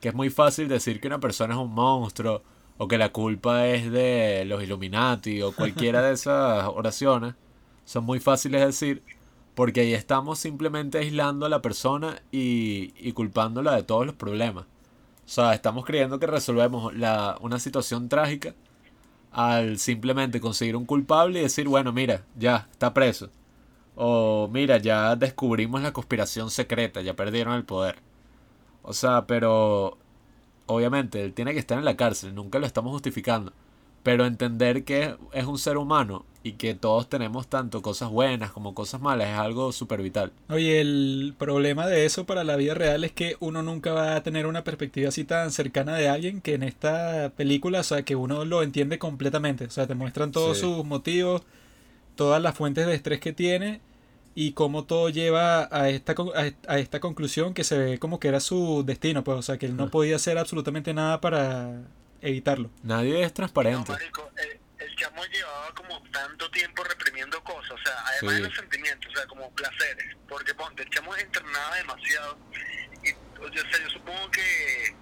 que 0.00 0.08
es 0.08 0.14
muy 0.14 0.30
fácil 0.30 0.68
decir 0.68 1.00
que 1.00 1.08
una 1.08 1.18
persona 1.18 1.54
es 1.54 1.60
un 1.60 1.74
monstruo 1.74 2.42
o 2.78 2.86
que 2.86 2.96
la 2.96 3.10
culpa 3.10 3.66
es 3.66 3.90
de 3.90 4.44
los 4.46 4.62
Illuminati 4.62 5.42
o 5.42 5.52
cualquiera 5.52 6.02
de 6.02 6.12
esas 6.14 6.64
oraciones. 6.68 7.34
Son 7.84 8.04
muy 8.04 8.20
fáciles 8.20 8.60
de 8.60 8.66
decir 8.68 9.02
porque 9.56 9.80
ahí 9.80 9.92
estamos 9.92 10.38
simplemente 10.38 10.98
aislando 10.98 11.46
a 11.46 11.48
la 11.48 11.60
persona 11.60 12.22
y, 12.30 12.94
y 12.96 13.12
culpándola 13.12 13.74
de 13.74 13.82
todos 13.82 14.06
los 14.06 14.14
problemas. 14.14 14.64
O 14.64 15.32
sea, 15.32 15.54
estamos 15.54 15.84
creyendo 15.84 16.20
que 16.20 16.26
resolvemos 16.26 16.94
la, 16.94 17.36
una 17.40 17.58
situación 17.58 18.08
trágica 18.08 18.54
al 19.32 19.78
simplemente 19.78 20.40
conseguir 20.40 20.76
un 20.76 20.86
culpable 20.86 21.40
y 21.40 21.42
decir, 21.42 21.68
bueno, 21.68 21.92
mira, 21.92 22.24
ya 22.36 22.68
está 22.72 22.92
preso. 22.94 23.30
O 23.96 24.48
mira, 24.52 24.78
ya 24.78 25.16
descubrimos 25.16 25.82
la 25.82 25.92
conspiración 25.92 26.50
secreta, 26.50 27.02
ya 27.02 27.14
perdieron 27.14 27.54
el 27.54 27.64
poder. 27.64 27.96
O 28.82 28.92
sea, 28.92 29.26
pero 29.26 29.98
obviamente 30.66 31.22
él 31.22 31.34
tiene 31.34 31.52
que 31.52 31.58
estar 31.58 31.78
en 31.78 31.84
la 31.84 31.96
cárcel, 31.96 32.34
nunca 32.34 32.58
lo 32.58 32.66
estamos 32.66 32.92
justificando. 32.92 33.52
Pero 34.02 34.24
entender 34.24 34.84
que 34.84 35.16
es 35.32 35.44
un 35.44 35.58
ser 35.58 35.76
humano 35.76 36.24
y 36.42 36.52
que 36.52 36.74
todos 36.74 37.08
tenemos 37.08 37.48
tanto 37.48 37.82
cosas 37.82 38.08
buenas 38.10 38.50
como 38.50 38.74
cosas 38.74 39.00
malas 39.00 39.28
es 39.28 39.36
algo 39.38 39.72
súper 39.72 40.00
vital. 40.02 40.32
Oye, 40.48 40.80
el 40.80 41.34
problema 41.38 41.86
de 41.86 42.06
eso 42.06 42.24
para 42.24 42.44
la 42.44 42.56
vida 42.56 42.72
real 42.74 43.04
es 43.04 43.12
que 43.12 43.36
uno 43.40 43.62
nunca 43.62 43.92
va 43.92 44.16
a 44.16 44.22
tener 44.22 44.46
una 44.46 44.64
perspectiva 44.64 45.10
así 45.10 45.24
tan 45.24 45.50
cercana 45.52 45.96
de 45.96 46.08
alguien 46.08 46.40
que 46.40 46.54
en 46.54 46.62
esta 46.62 47.30
película, 47.36 47.80
o 47.80 47.84
sea, 47.84 48.02
que 48.04 48.16
uno 48.16 48.44
lo 48.46 48.62
entiende 48.62 48.98
completamente. 48.98 49.66
O 49.66 49.70
sea, 49.70 49.86
te 49.86 49.94
muestran 49.94 50.32
todos 50.32 50.56
Sí. 50.56 50.62
sus 50.62 50.84
motivos, 50.84 51.42
todas 52.16 52.40
las 52.42 52.54
fuentes 52.56 52.86
de 52.86 52.94
estrés 52.94 53.20
que 53.20 53.32
tiene 53.34 53.80
y 54.34 54.52
cómo 54.52 54.84
todo 54.84 55.10
lleva 55.10 55.68
a 55.70 55.90
esta, 55.90 56.14
a 56.34 56.46
est- 56.46 56.68
a 56.70 56.78
esta 56.78 57.00
conclusión 57.00 57.52
que 57.52 57.64
se 57.64 57.76
ve 57.76 57.98
como 57.98 58.18
que 58.20 58.28
era 58.28 58.40
su 58.40 58.82
destino, 58.86 59.24
pues, 59.24 59.38
o 59.38 59.42
sea, 59.42 59.58
que 59.58 59.66
él 59.66 59.76
no 59.76 59.84
Ajá. 59.84 59.90
podía 59.90 60.16
hacer 60.16 60.38
absolutamente 60.38 60.94
nada 60.94 61.20
para 61.20 61.82
evitarlo. 62.22 62.70
Nadie 62.82 63.20
es 63.22 63.28
No, 63.30 63.34
transparente. 63.34 63.92
marico, 63.92 64.22
el 64.36 64.59
chamo 65.00 65.24
llevaba 65.26 65.74
como 65.74 66.02
tanto 66.10 66.50
tiempo 66.50 66.84
reprimiendo 66.84 67.42
cosas, 67.42 67.70
o 67.72 67.78
sea, 67.84 67.94
además 68.06 68.34
Sí. 68.36 68.42
de 68.42 68.48
los 68.48 68.56
sentimientos, 68.56 69.12
o 69.12 69.16
sea, 69.16 69.26
como 69.26 69.50
placeres, 69.54 70.16
porque 70.28 70.54
ponte, 70.54 70.82
el 70.82 70.90
chamo 70.90 71.16
entrenaba 71.16 71.76
demasiado 71.76 72.38
y, 73.02 73.12
o 73.12 73.52
sea, 73.52 73.80
yo 73.82 73.90
supongo 73.90 74.30
que 74.30 74.94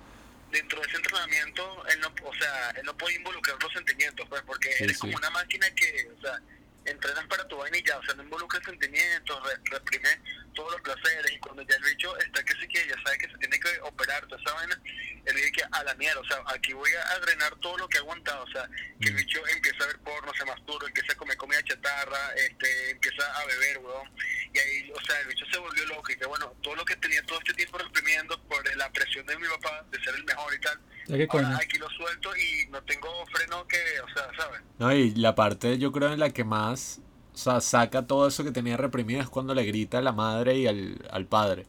dentro 0.50 0.80
de 0.80 0.86
ese 0.88 0.96
entrenamiento, 0.96 1.86
él 1.88 2.00
no, 2.00 2.14
o 2.24 2.34
sea, 2.34 2.70
él 2.70 2.84
no 2.84 2.96
puede 2.96 3.16
involucrar 3.16 3.56
los 3.62 3.72
sentimientos, 3.72 4.26
pues, 4.28 4.42
porque 4.46 4.72
Sí, 4.74 4.84
eres 4.84 4.96
sí. 4.96 5.00
como 5.00 5.16
una 5.16 5.30
máquina 5.30 5.68
que, 5.74 6.08
o 6.16 6.20
sea, 6.22 6.40
entrenas 6.90 7.26
para 7.26 7.46
tu 7.48 7.56
vaina 7.56 7.76
y 7.78 7.82
ya, 7.84 7.96
o 7.98 8.02
sea, 8.04 8.14
no 8.14 8.22
involucra 8.22 8.60
sentimientos, 8.64 9.42
re- 9.44 9.60
reprime 9.70 10.08
todos 10.54 10.72
los 10.72 10.80
placeres 10.82 11.32
y 11.32 11.38
cuando 11.38 11.62
ya 11.62 11.76
el 11.76 11.82
bicho 11.84 12.16
está 12.18 12.42
que 12.44 12.52
sí 12.54 12.66
que 12.68 12.86
ya 12.88 12.94
sabe 13.04 13.18
que 13.18 13.28
se 13.30 13.38
tiene 13.38 13.60
que 13.60 13.80
operar 13.82 14.26
toda 14.26 14.40
esa 14.40 14.54
vaina, 14.54 14.80
él 15.24 15.36
dice 15.36 15.52
que 15.52 15.62
a 15.70 15.84
la 15.84 15.94
mierda, 15.94 16.20
o 16.20 16.24
sea, 16.26 16.38
aquí 16.46 16.72
voy 16.72 16.90
a 16.92 17.18
drenar 17.20 17.54
todo 17.56 17.76
lo 17.78 17.88
que 17.88 17.98
ha 17.98 18.00
aguantado, 18.00 18.42
o 18.44 18.50
sea, 18.50 18.68
que 19.00 19.08
el 19.08 19.14
Mm. 19.14 19.16
bicho 19.18 19.46
empieza 19.48 19.84
a 19.84 19.86
ver 19.88 19.98
porno, 20.00 20.32
se 20.34 20.44
masturba, 20.44 20.88
empieza 20.88 21.12
a 21.12 21.16
comer 21.16 21.36
comida 21.36 21.62
chatarra, 21.62 22.32
este, 22.34 22.90
empieza 22.90 23.24
a 23.40 23.44
beber, 23.46 23.78
weón, 23.78 24.10
y 24.52 24.58
ahí, 24.58 24.92
o 24.92 25.00
sea, 25.04 25.20
el 25.20 25.28
bicho 25.28 25.44
se 25.52 25.58
volvió 25.58 25.84
loco 25.86 26.10
y 26.10 26.16
que 26.16 26.26
bueno, 26.26 26.52
todo 26.62 26.74
lo 26.76 26.84
que 26.84 26.96
tenía 26.96 27.22
todo 27.24 27.38
este 27.38 27.54
tiempo 27.54 27.78
reprimiendo 27.78 28.42
por 28.48 28.76
la 28.76 28.90
presión 28.92 29.26
de 29.26 29.36
mi 29.38 29.46
papá 29.48 29.84
de 29.90 30.02
ser 30.02 30.14
el 30.14 30.24
mejor 30.24 30.54
y 30.54 30.60
tal, 30.60 30.80
Ya 31.08 31.16
que 31.16 31.26
coño. 31.26 31.46
ahora 31.46 31.58
aquí 31.58 31.78
lo 31.78 31.88
suelto 31.90 32.30
y 32.36 32.66
no 32.70 32.82
tengo 32.82 33.08
freno 33.32 33.66
que, 33.66 33.78
o 34.00 34.08
sea, 34.14 34.28
¿sabes? 34.36 34.60
No, 34.78 34.92
y 34.92 35.10
la 35.14 35.34
parte 35.34 35.78
yo 35.78 35.90
creo 35.92 36.12
en 36.12 36.20
la 36.20 36.30
que 36.30 36.44
más 36.44 37.00
o 37.34 37.36
sea, 37.38 37.60
saca 37.60 38.06
todo 38.06 38.26
eso 38.28 38.44
que 38.44 38.50
tenía 38.50 38.76
reprimido 38.76 39.20
es 39.20 39.28
cuando 39.28 39.54
le 39.54 39.64
grita 39.64 39.98
a 39.98 40.02
la 40.02 40.12
madre 40.12 40.56
y 40.56 40.66
al, 40.66 40.98
al 41.10 41.26
padre. 41.26 41.66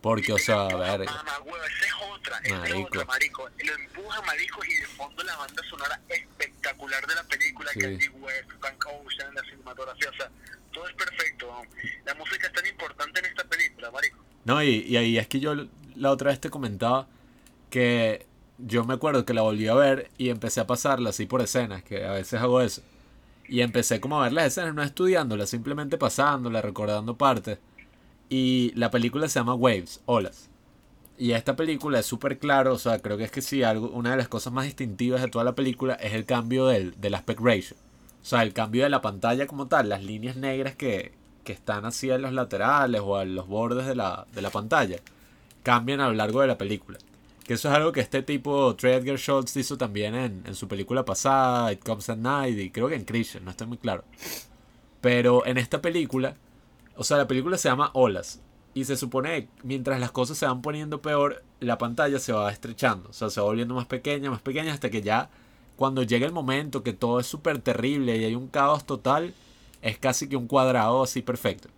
Porque, 0.00 0.32
o 0.32 0.38
sea, 0.38 0.62
a 0.66 0.96
ver, 0.96 1.04
Mamá, 1.06 1.38
huevo, 1.44 1.56
esa 1.64 1.86
es 1.86 1.92
otra, 2.12 2.38
esa 2.38 2.54
es 2.54 2.60
Marico. 2.60 2.86
otra, 2.88 3.04
marico. 3.04 3.48
Lo 3.64 3.72
empuja, 3.74 4.22
marico, 4.22 4.64
y 4.64 4.74
de 4.74 4.86
fondo 4.86 5.22
la 5.22 5.36
banda 5.36 5.62
sonora 5.70 6.00
espectacular 6.08 7.06
de 7.06 7.14
la 7.14 7.22
película, 7.24 7.70
Sí. 7.72 7.78
Candy 7.80 8.08
West, 8.08 8.50
Frank 8.58 8.84
Ocean, 8.86 9.32
la 9.34 9.42
cinematografía, 9.44 10.10
o 10.10 10.14
sea, 10.14 10.30
todo 10.72 10.88
es 10.88 10.94
perfecto. 10.94 11.46
¿no? 11.46 11.62
La 12.04 12.14
música 12.14 12.48
es 12.48 12.52
tan 12.52 12.66
importante 12.66 13.20
en 13.20 13.26
esta 13.26 13.44
película, 13.44 13.90
marico. 13.92 14.18
No, 14.44 14.60
y, 14.62 14.80
y 14.88 14.96
ahí 14.96 15.18
es 15.18 15.28
que 15.28 15.38
yo 15.38 15.54
la 15.94 16.10
otra 16.10 16.30
vez 16.30 16.40
te 16.40 16.50
comentaba 16.50 17.06
que 17.70 18.26
yo 18.58 18.84
me 18.84 18.94
acuerdo 18.94 19.24
que 19.24 19.34
la 19.34 19.42
volví 19.42 19.66
a 19.68 19.74
ver 19.74 20.10
y 20.18 20.28
empecé 20.28 20.60
a 20.60 20.66
pasarla 20.66 21.10
así 21.10 21.26
por 21.26 21.42
escenas, 21.42 21.82
que 21.82 22.04
a 22.04 22.12
veces 22.12 22.40
hago 22.40 22.60
eso. 22.60 22.82
Y 23.48 23.60
empecé 23.60 24.00
como 24.00 24.20
a 24.20 24.24
ver 24.24 24.32
las 24.32 24.46
escenas, 24.46 24.74
no 24.74 24.82
estudiándolas, 24.82 25.50
simplemente 25.50 25.98
pasándola, 25.98 26.62
recordando 26.62 27.16
partes. 27.16 27.58
Y 28.28 28.72
la 28.76 28.90
película 28.90 29.28
se 29.28 29.40
llama 29.40 29.54
Waves, 29.54 30.00
Olas. 30.06 30.48
Y 31.18 31.32
esta 31.32 31.54
película 31.56 31.98
es 32.00 32.06
súper 32.06 32.38
claro, 32.38 32.74
o 32.74 32.78
sea, 32.78 33.00
creo 33.00 33.16
que 33.18 33.24
es 33.24 33.30
que 33.30 33.42
sí, 33.42 33.62
algo, 33.62 33.90
una 33.90 34.12
de 34.12 34.16
las 34.16 34.28
cosas 34.28 34.52
más 34.52 34.64
distintivas 34.64 35.20
de 35.20 35.28
toda 35.28 35.44
la 35.44 35.54
película 35.54 35.94
es 35.94 36.14
el 36.14 36.24
cambio 36.24 36.66
del, 36.66 36.98
del 37.00 37.14
aspect 37.14 37.40
ratio. 37.40 37.76
O 38.22 38.24
sea, 38.24 38.42
el 38.42 38.52
cambio 38.52 38.84
de 38.84 38.90
la 38.90 39.02
pantalla 39.02 39.46
como 39.46 39.68
tal, 39.68 39.88
las 39.88 40.02
líneas 40.02 40.36
negras 40.36 40.74
que, 40.76 41.12
que 41.44 41.52
están 41.52 41.84
así 41.84 42.10
en 42.10 42.22
los 42.22 42.32
laterales 42.32 43.02
o 43.04 43.16
a 43.16 43.24
los 43.24 43.46
bordes 43.46 43.86
de 43.86 43.94
la, 43.94 44.26
de 44.32 44.42
la 44.42 44.50
pantalla, 44.50 44.98
cambian 45.62 46.00
a 46.00 46.08
lo 46.08 46.14
largo 46.14 46.40
de 46.40 46.46
la 46.46 46.58
película. 46.58 46.98
Que 47.44 47.54
eso 47.54 47.68
es 47.68 47.74
algo 47.74 47.92
que 47.92 48.00
este 48.00 48.22
tipo, 48.22 48.74
Trey 48.76 48.94
Edgar 48.94 49.16
Schultz, 49.18 49.56
hizo 49.56 49.76
también 49.76 50.14
en, 50.14 50.42
en 50.46 50.54
su 50.54 50.68
película 50.68 51.04
pasada, 51.04 51.72
It 51.72 51.82
Comes 51.84 52.08
at 52.08 52.16
Night, 52.16 52.58
y 52.58 52.70
creo 52.70 52.88
que 52.88 52.94
en 52.94 53.04
Christian, 53.04 53.44
no 53.44 53.50
estoy 53.50 53.66
muy 53.66 53.78
claro. 53.78 54.04
Pero 55.00 55.44
en 55.46 55.58
esta 55.58 55.82
película, 55.82 56.36
o 56.96 57.04
sea, 57.04 57.16
la 57.16 57.26
película 57.26 57.58
se 57.58 57.68
llama 57.68 57.90
Olas. 57.94 58.40
Y 58.74 58.84
se 58.84 58.96
supone 58.96 59.44
que 59.44 59.48
mientras 59.64 60.00
las 60.00 60.12
cosas 60.12 60.38
se 60.38 60.46
van 60.46 60.62
poniendo 60.62 61.02
peor, 61.02 61.42
la 61.60 61.76
pantalla 61.76 62.18
se 62.18 62.32
va 62.32 62.50
estrechando. 62.50 63.10
O 63.10 63.12
sea, 63.12 63.28
se 63.28 63.40
va 63.40 63.46
volviendo 63.46 63.74
más 63.74 63.86
pequeña, 63.86 64.30
más 64.30 64.40
pequeña, 64.40 64.72
hasta 64.72 64.90
que 64.90 65.02
ya 65.02 65.28
cuando 65.76 66.02
llega 66.02 66.26
el 66.26 66.32
momento 66.32 66.82
que 66.82 66.92
todo 66.92 67.20
es 67.20 67.26
súper 67.26 67.58
terrible 67.58 68.16
y 68.16 68.24
hay 68.24 68.34
un 68.34 68.48
caos 68.48 68.86
total, 68.86 69.34
es 69.82 69.98
casi 69.98 70.28
que 70.28 70.36
un 70.36 70.46
cuadrado 70.46 71.02
así 71.02 71.22
perfecto. 71.22 71.68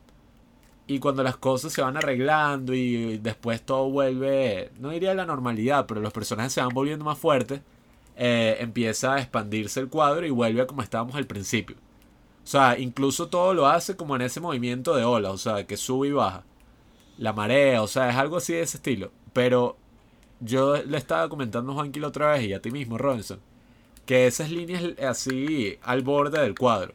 Y 0.87 0.99
cuando 0.99 1.23
las 1.23 1.37
cosas 1.37 1.73
se 1.73 1.81
van 1.83 1.97
arreglando 1.97 2.75
y 2.75 3.19
después 3.19 3.63
todo 3.63 3.91
vuelve, 3.91 4.71
no 4.79 4.91
diría 4.91 5.15
la 5.15 5.25
normalidad, 5.25 5.87
pero 5.87 6.01
los 6.01 6.13
personajes 6.13 6.53
se 6.53 6.61
van 6.61 6.71
volviendo 6.71 7.05
más 7.05 7.19
fuertes, 7.19 7.63
eh, 8.17 8.57
empieza 8.61 9.15
a 9.15 9.21
expandirse 9.21 9.81
el 9.81 9.89
cuadro 9.89 10.27
y 10.27 10.31
vuelve 10.31 10.61
a 10.63 10.67
como 10.67 10.83
estábamos 10.83 11.15
al 11.17 11.27
principio. 11.27 11.77
O 12.45 12.47
sea, 12.47 12.79
incluso 12.79 13.29
todo 13.29 13.55
lo 13.55 13.67
hace 13.67 13.97
como 13.97 14.17
en 14.17 14.23
ese 14.23 14.41
movimiento 14.41 14.95
de 14.95 15.05
ola, 15.05 15.31
o 15.31 15.39
sea, 15.39 15.67
que 15.67 15.79
sube 15.79 16.09
y 16.09 16.13
baja. 16.13 16.45
La 17.19 17.33
marea, 17.33 17.83
o 17.83 17.89
sea, 17.89 18.11
es 18.11 18.17
algo 18.17 18.37
así 18.37 18.53
de 18.53 18.63
ese 18.63 18.77
estilo. 18.77 19.11
Pero 19.33 19.77
yo 20.41 20.77
le 20.77 20.99
estaba 20.99 21.29
comentando 21.29 21.73
a 21.73 21.75
Juanqui 21.77 22.01
la 22.01 22.09
otra 22.09 22.33
vez 22.33 22.45
y 22.45 22.53
a 22.53 22.61
ti 22.61 22.71
mismo, 22.71 22.99
Robinson, 22.99 23.41
que 24.07 24.27
esas 24.27 24.51
líneas 24.51 24.85
así 25.01 25.79
al 25.83 26.03
borde 26.03 26.41
del 26.41 26.55
cuadro, 26.55 26.93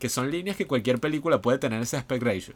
que 0.00 0.08
son 0.08 0.30
líneas 0.30 0.56
que 0.56 0.66
cualquier 0.66 0.98
película 1.00 1.40
puede 1.40 1.58
tener 1.58 1.80
ese 1.82 1.96
aspect 1.96 2.22
ratio. 2.22 2.54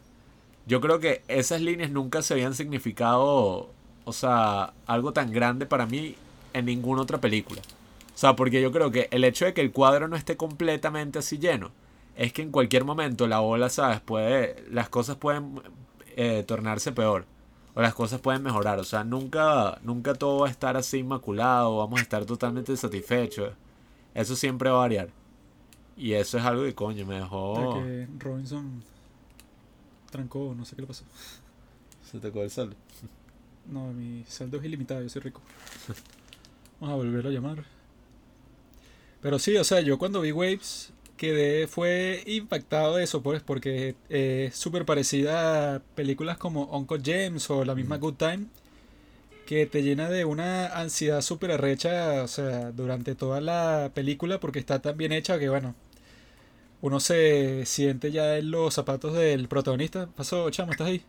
Yo 0.65 0.79
creo 0.81 0.99
que 0.99 1.23
esas 1.27 1.61
líneas 1.61 1.91
nunca 1.91 2.21
se 2.21 2.33
habían 2.33 2.53
significado, 2.55 3.69
o 4.05 4.13
sea, 4.13 4.73
algo 4.85 5.11
tan 5.13 5.31
grande 5.31 5.65
para 5.65 5.85
mí 5.85 6.15
en 6.53 6.65
ninguna 6.65 7.01
otra 7.01 7.19
película. 7.19 7.61
O 8.13 8.17
sea, 8.17 8.35
porque 8.35 8.61
yo 8.61 8.71
creo 8.71 8.91
que 8.91 9.07
el 9.11 9.23
hecho 9.23 9.45
de 9.45 9.53
que 9.53 9.61
el 9.61 9.71
cuadro 9.71 10.07
no 10.07 10.15
esté 10.15 10.37
completamente 10.37 11.19
así 11.19 11.37
lleno, 11.37 11.71
es 12.15 12.31
que 12.31 12.43
en 12.43 12.51
cualquier 12.51 12.85
momento 12.85 13.27
la 13.27 13.41
ola, 13.41 13.69
¿sabes? 13.69 13.99
Puede, 13.99 14.63
las 14.69 14.87
cosas 14.89 15.17
pueden 15.17 15.61
eh, 16.15 16.43
tornarse 16.47 16.91
peor. 16.91 17.25
O 17.75 17.81
las 17.81 17.95
cosas 17.95 18.21
pueden 18.21 18.43
mejorar. 18.43 18.79
O 18.79 18.83
sea, 18.83 19.03
nunca, 19.03 19.79
nunca 19.81 20.13
todo 20.13 20.41
va 20.41 20.47
a 20.47 20.51
estar 20.51 20.77
así 20.77 20.99
inmaculado. 20.99 21.77
Vamos 21.77 21.99
a 21.99 22.03
estar 22.03 22.23
totalmente 22.25 22.77
satisfechos. 22.77 23.53
Eso 24.13 24.35
siempre 24.35 24.69
va 24.69 24.75
a 24.75 24.79
variar. 24.81 25.09
Y 25.97 26.13
eso 26.13 26.37
es 26.37 26.45
algo 26.45 26.63
que 26.63 26.75
coño 26.75 27.03
me 27.07 27.15
dejó. 27.15 27.81
Robinson 28.19 28.83
trancó, 30.13 30.53
no 30.55 30.63
sé 30.63 30.75
qué 30.75 30.83
le 30.83 30.87
pasó. 30.87 31.03
Se 32.09 32.19
te 32.19 32.27
el 32.27 32.49
saldo. 32.49 32.75
No, 33.69 33.91
mi 33.91 34.23
saldo 34.27 34.57
es 34.57 34.63
ilimitado, 34.63 35.01
yo 35.01 35.09
soy 35.09 35.21
rico. 35.21 35.41
Vamos 36.79 36.93
a 36.93 36.97
volver 36.97 37.27
a 37.27 37.29
llamar. 37.31 37.63
Pero 39.21 39.39
sí, 39.39 39.55
o 39.57 39.63
sea, 39.63 39.81
yo 39.81 39.97
cuando 39.97 40.21
vi 40.21 40.31
Waves 40.31 40.91
quedé, 41.17 41.67
fue 41.67 42.23
impactado 42.27 42.97
de 42.97 43.05
eso, 43.05 43.23
pues, 43.23 43.41
porque 43.41 43.95
es 44.09 44.55
súper 44.55 44.85
parecida 44.85 45.75
a 45.75 45.79
películas 45.79 46.37
como 46.37 46.65
Uncle 46.77 47.01
James 47.03 47.49
o 47.49 47.65
la 47.65 47.73
misma 47.73 47.97
Good 47.97 48.15
Time, 48.15 48.45
que 49.47 49.65
te 49.65 49.81
llena 49.81 50.09
de 50.09 50.25
una 50.25 50.67
ansiedad 50.67 51.21
súper 51.21 51.51
arrecha, 51.51 52.21
o 52.23 52.27
sea, 52.27 52.71
durante 52.71 53.15
toda 53.15 53.41
la 53.41 53.91
película, 53.93 54.39
porque 54.39 54.59
está 54.59 54.81
tan 54.81 54.97
bien 54.97 55.13
hecha 55.13 55.39
que, 55.39 55.49
bueno, 55.49 55.73
uno 56.83 56.99
se 56.99 57.65
siente 57.65 58.11
ya 58.11 58.35
en 58.35 58.51
los 58.51 58.73
zapatos 58.73 59.13
del 59.13 59.47
protagonista. 59.47 60.05
Pasó, 60.05 60.49
chamo, 60.49 60.73
¿estás 60.73 60.87
ahí? 60.87 61.05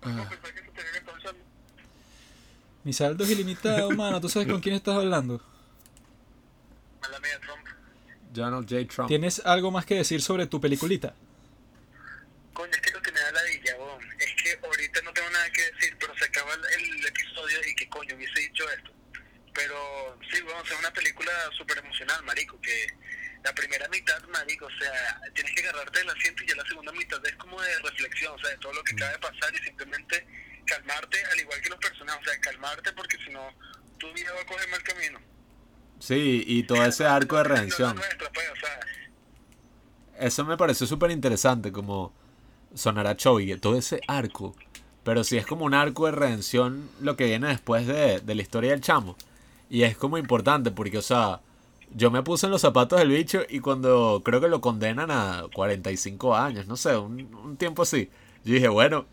Ah. 0.00 0.26
Mi 2.82 2.94
saldo 2.94 3.24
es 3.24 3.30
ilimitado, 3.30 3.90
mano. 3.96 4.18
¿Tú 4.18 4.30
sabes 4.30 4.48
con 4.48 4.62
quién 4.62 4.74
estás 4.74 4.96
hablando? 4.96 5.42
Donald 8.32 8.66
J. 8.70 8.86
Trump. 8.88 9.08
¿Tienes 9.08 9.42
algo 9.44 9.70
más 9.70 9.84
que 9.84 9.96
decir 9.96 10.22
sobre 10.22 10.46
tu 10.46 10.62
peliculita? 10.62 11.14
Coño, 12.54 12.72
es 12.72 12.80
que 12.80 12.92
lo 12.92 13.02
que 13.02 13.12
me 13.12 13.20
da 13.20 13.32
la 13.32 13.42
dilla, 13.42 13.76
es 14.18 14.42
que 14.42 14.66
ahorita 14.66 15.02
no 15.02 15.12
tengo 15.12 15.28
nada 15.28 15.50
que 15.50 15.60
decir, 15.72 15.94
pero 16.00 16.14
se 16.16 16.24
acaba 16.24 16.54
el, 16.54 17.06
episodio 17.06 17.58
y 17.70 17.74
que 17.74 17.86
coño 17.90 18.16
hubiese 18.16 18.40
dicho 18.40 18.64
esto. 18.70 18.92
Pero 19.52 20.18
sí, 20.32 20.40
bueno, 20.40 20.62
es 20.62 20.78
una 20.78 20.90
película 20.90 21.32
súper 21.54 21.76
emocional, 21.76 22.22
marico, 22.24 22.58
que 22.62 22.86
la 23.42 23.52
primera 23.54 23.88
mitad, 23.88 24.22
marico, 24.28 24.66
o 24.66 24.78
sea, 24.78 25.20
tienes 25.34 25.54
que 25.54 25.66
agarrarte 25.66 25.98
del 26.00 26.10
asiento 26.10 26.42
y 26.44 26.46
ya 26.46 26.56
la 26.56 26.64
segunda 26.64 26.92
mitad 26.92 27.24
es 27.26 27.36
como 27.36 27.60
de 27.60 27.78
reflexión, 27.78 28.34
o 28.34 28.38
sea, 28.38 28.50
de 28.50 28.58
todo 28.58 28.72
lo 28.72 28.82
que 28.84 28.94
acaba 28.94 29.12
de 29.12 29.18
pasar 29.18 29.54
y 29.54 29.64
simplemente 29.64 30.26
calmarte, 30.66 31.24
al 31.24 31.40
igual 31.40 31.60
que 31.60 31.70
los 31.70 31.78
personajes, 31.78 32.26
o 32.26 32.30
sea, 32.30 32.40
calmarte 32.40 32.92
porque 32.92 33.16
si 33.24 33.30
no, 33.30 33.40
tu 33.98 34.12
vida 34.12 34.32
va 34.34 34.42
a 34.42 34.46
coger 34.46 34.68
mal 34.68 34.82
camino. 34.82 35.20
Sí, 35.98 36.44
y 36.46 36.62
todo 36.64 36.84
ese 36.84 37.04
arco 37.06 37.36
de 37.36 37.44
redención. 37.44 37.96
Pues, 37.96 38.42
Eso 40.18 40.44
me 40.44 40.56
pareció 40.56 40.86
súper 40.86 41.10
interesante, 41.10 41.72
como 41.72 42.14
sonará 42.74 43.16
Chovy, 43.16 43.56
todo 43.58 43.76
ese 43.78 44.00
arco. 44.06 44.54
Pero 45.04 45.24
sí 45.24 45.38
es 45.38 45.46
como 45.46 45.64
un 45.64 45.74
arco 45.74 46.06
de 46.06 46.12
redención 46.12 46.90
lo 47.00 47.16
que 47.16 47.24
viene 47.24 47.48
después 47.48 47.86
de, 47.86 48.20
de 48.20 48.34
la 48.34 48.42
historia 48.42 48.70
del 48.70 48.80
chamo. 48.80 49.16
Y 49.68 49.82
es 49.82 49.96
como 49.96 50.18
importante 50.18 50.70
porque, 50.70 50.98
o 50.98 51.02
sea, 51.02 51.40
yo 51.94 52.10
me 52.10 52.22
puse 52.22 52.46
en 52.46 52.52
los 52.52 52.60
zapatos 52.60 52.98
del 52.98 53.08
bicho 53.08 53.42
y 53.48 53.60
cuando 53.60 54.22
creo 54.24 54.40
que 54.40 54.48
lo 54.48 54.60
condenan 54.60 55.10
a 55.10 55.44
45 55.52 56.36
años, 56.36 56.66
no 56.66 56.76
sé, 56.76 56.96
un, 56.96 57.34
un 57.34 57.56
tiempo 57.56 57.82
así. 57.82 58.10
Yo 58.44 58.54
dije, 58.54 58.68
bueno, 58.68 59.06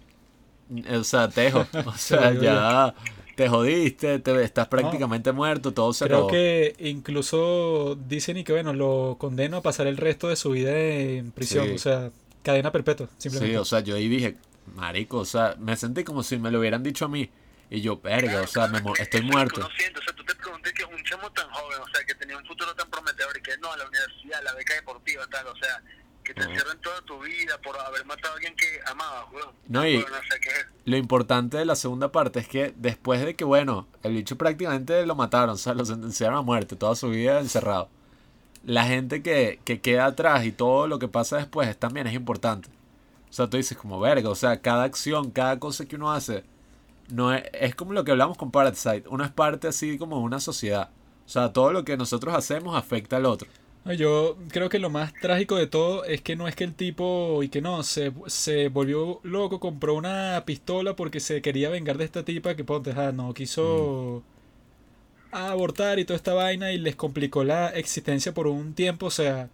o 0.90 1.04
sea, 1.04 1.30
tejo, 1.30 1.66
o 1.86 1.98
sea, 1.98 2.34
ya 2.34 2.94
te 3.36 3.48
jodiste, 3.50 4.20
te, 4.20 4.44
estás 4.44 4.68
prácticamente 4.68 5.32
muerto, 5.32 5.74
todo 5.74 5.94
se 5.94 6.06
Creo 6.06 6.28
que 6.28 6.76
incluso 6.80 7.98
dicen 8.08 8.38
y 8.38 8.44
que 8.44 8.52
bueno, 8.54 8.74
lo 8.74 9.16
condeno 9.20 9.58
a 9.58 9.62
pasar 9.62 9.88
el 9.88 9.98
resto 9.98 10.28
de 10.28 10.36
su 10.36 10.52
vida 10.52 10.78
en 10.78 11.32
prisión, 11.32 11.70
o 11.74 11.78
sea, 11.78 12.12
cadena 12.42 12.72
perpetua, 12.72 13.10
simplemente. 13.18 13.54
Sí, 13.54 13.58
o 13.58 13.66
sea, 13.66 13.82
yo 13.82 13.96
ahí 13.96 14.08
dije, 14.08 14.38
marico, 14.76 15.20
o 15.20 15.26
sea, 15.26 15.56
me 15.60 15.76
sentí 15.78 16.04
como 16.04 16.24
si 16.24 16.38
me 16.38 16.52
lo 16.52 16.60
hubieran 16.60 16.84
dicho 16.84 17.06
a 17.06 17.08
mí. 17.08 17.30
Y 17.70 17.82
yo, 17.82 18.00
verga, 18.00 18.42
o 18.42 18.48
sea, 18.48 18.68
me, 18.68 18.82
estoy 18.98 19.22
muerto. 19.22 19.60
No 19.60 19.68
o 19.68 19.70
sea, 19.70 20.16
tú 20.16 20.24
te 20.24 20.36
pregunté 20.36 20.72
que 20.74 20.86
un 20.86 20.97
chamo 21.08 21.32
tan 21.32 21.50
joven, 21.50 21.82
o 21.82 21.88
sea, 21.90 22.06
que 22.06 22.16
tenía 22.16 22.38
un 22.38 22.46
futuro 22.46 22.74
tan 22.76 22.90
prometedor 22.90 23.36
y 23.38 23.42
que 23.42 23.58
no, 23.58 23.72
a 23.72 23.78
la 23.78 23.88
universidad, 23.88 24.44
la 24.44 24.54
beca 24.54 24.76
deportiva, 24.76 25.26
tal, 25.28 25.48
o 25.48 25.56
sea, 25.56 25.82
que 26.24 26.34
te 26.34 26.42
encierren 26.42 26.78
toda 26.80 27.02
tu 27.04 27.20
vida 27.22 27.58
por 27.62 27.80
haber 27.80 28.06
matado 28.06 28.34
a 28.34 28.36
alguien 28.36 28.54
que 28.56 28.80
amabas, 28.86 29.32
weón. 29.32 29.56
No, 29.68 29.88
y 29.88 30.06
lo 30.84 30.98
importante 30.98 31.58
de 31.58 31.66
la 31.66 31.76
segunda 31.76 32.12
parte 32.12 32.40
es 32.40 32.48
que 32.50 32.74
después 32.76 33.24
de 33.24 33.36
que, 33.36 33.46
bueno, 33.46 33.88
el 34.04 34.14
bicho 34.14 34.38
prácticamente 34.38 35.06
lo 35.06 35.16
mataron, 35.16 35.52
o 35.52 35.58
sea, 35.58 35.74
lo 35.74 35.86
sentenciaron 35.86 36.38
a 36.38 36.42
muerte, 36.42 36.76
toda 36.76 36.96
su 36.96 37.10
vida 37.10 37.40
encerrado. 37.40 37.90
La 38.66 38.84
gente 38.84 39.24
que, 39.24 39.62
que 39.64 39.80
queda 39.80 40.08
atrás 40.08 40.46
y 40.46 40.52
todo 40.52 40.88
lo 40.88 41.00
que 41.00 41.08
pasa 41.08 41.38
después 41.38 41.78
también 41.78 42.08
es 42.08 42.14
importante. 42.14 42.70
O 43.30 43.34
sea, 43.34 43.50
tú 43.50 43.56
dices 43.56 43.78
como 43.78 44.00
verga, 44.00 44.30
o 44.30 44.36
sea, 44.36 44.62
cada 44.62 44.84
acción, 44.84 45.32
cada 45.32 45.60
cosa 45.60 45.86
que 45.86 45.96
uno 45.96 46.12
hace, 46.12 46.44
no 47.08 47.34
es, 47.34 47.44
es 47.54 47.76
como 47.76 47.94
lo 47.94 48.04
que 48.04 48.12
hablamos 48.12 48.38
con 48.38 48.52
Parasite. 48.52 49.06
Uno 49.08 49.24
es 49.24 49.32
parte 49.32 49.70
así 49.70 49.98
como 49.98 50.18
de 50.18 50.24
una 50.24 50.42
sociedad. 50.42 50.90
O 51.28 51.30
sea, 51.30 51.52
todo 51.52 51.74
lo 51.74 51.84
que 51.84 51.98
nosotros 51.98 52.34
hacemos 52.34 52.76
afecta 52.76 53.18
al 53.18 53.26
otro. 53.26 53.50
Yo 53.98 54.38
creo 54.50 54.70
que 54.70 54.80
lo 54.80 54.90
más 54.90 55.14
trágico 55.14 55.56
de 55.56 55.68
todo 55.68 56.04
es 56.04 56.22
que 56.22 56.36
no 56.36 56.48
es 56.48 56.56
que 56.56 56.64
el 56.64 56.74
tipo 56.74 57.42
y 57.44 57.50
que 57.50 57.62
no, 57.62 57.84
se, 57.84 58.12
se 58.28 58.70
volvió 58.70 59.20
loco, 59.24 59.60
compró 59.60 59.94
una 59.94 60.44
pistola 60.46 60.96
porque 60.96 61.20
se 61.20 61.42
quería 61.42 61.70
vengar 61.70 61.98
de 61.98 62.06
esta 62.06 62.24
tipa 62.24 62.56
que 62.56 62.66
ponte, 62.66 62.92
ah, 62.92 63.12
no 63.14 63.34
quiso 63.34 64.24
abortar 65.32 66.00
y 66.00 66.06
toda 66.06 66.18
esta 66.18 66.34
vaina 66.34 66.72
y 66.72 66.78
les 66.78 66.96
complicó 66.96 67.44
la 67.44 67.70
existencia 67.70 68.34
por 68.34 68.48
un 68.48 68.74
tiempo, 68.74 69.08
o 69.08 69.12
sea, 69.12 69.50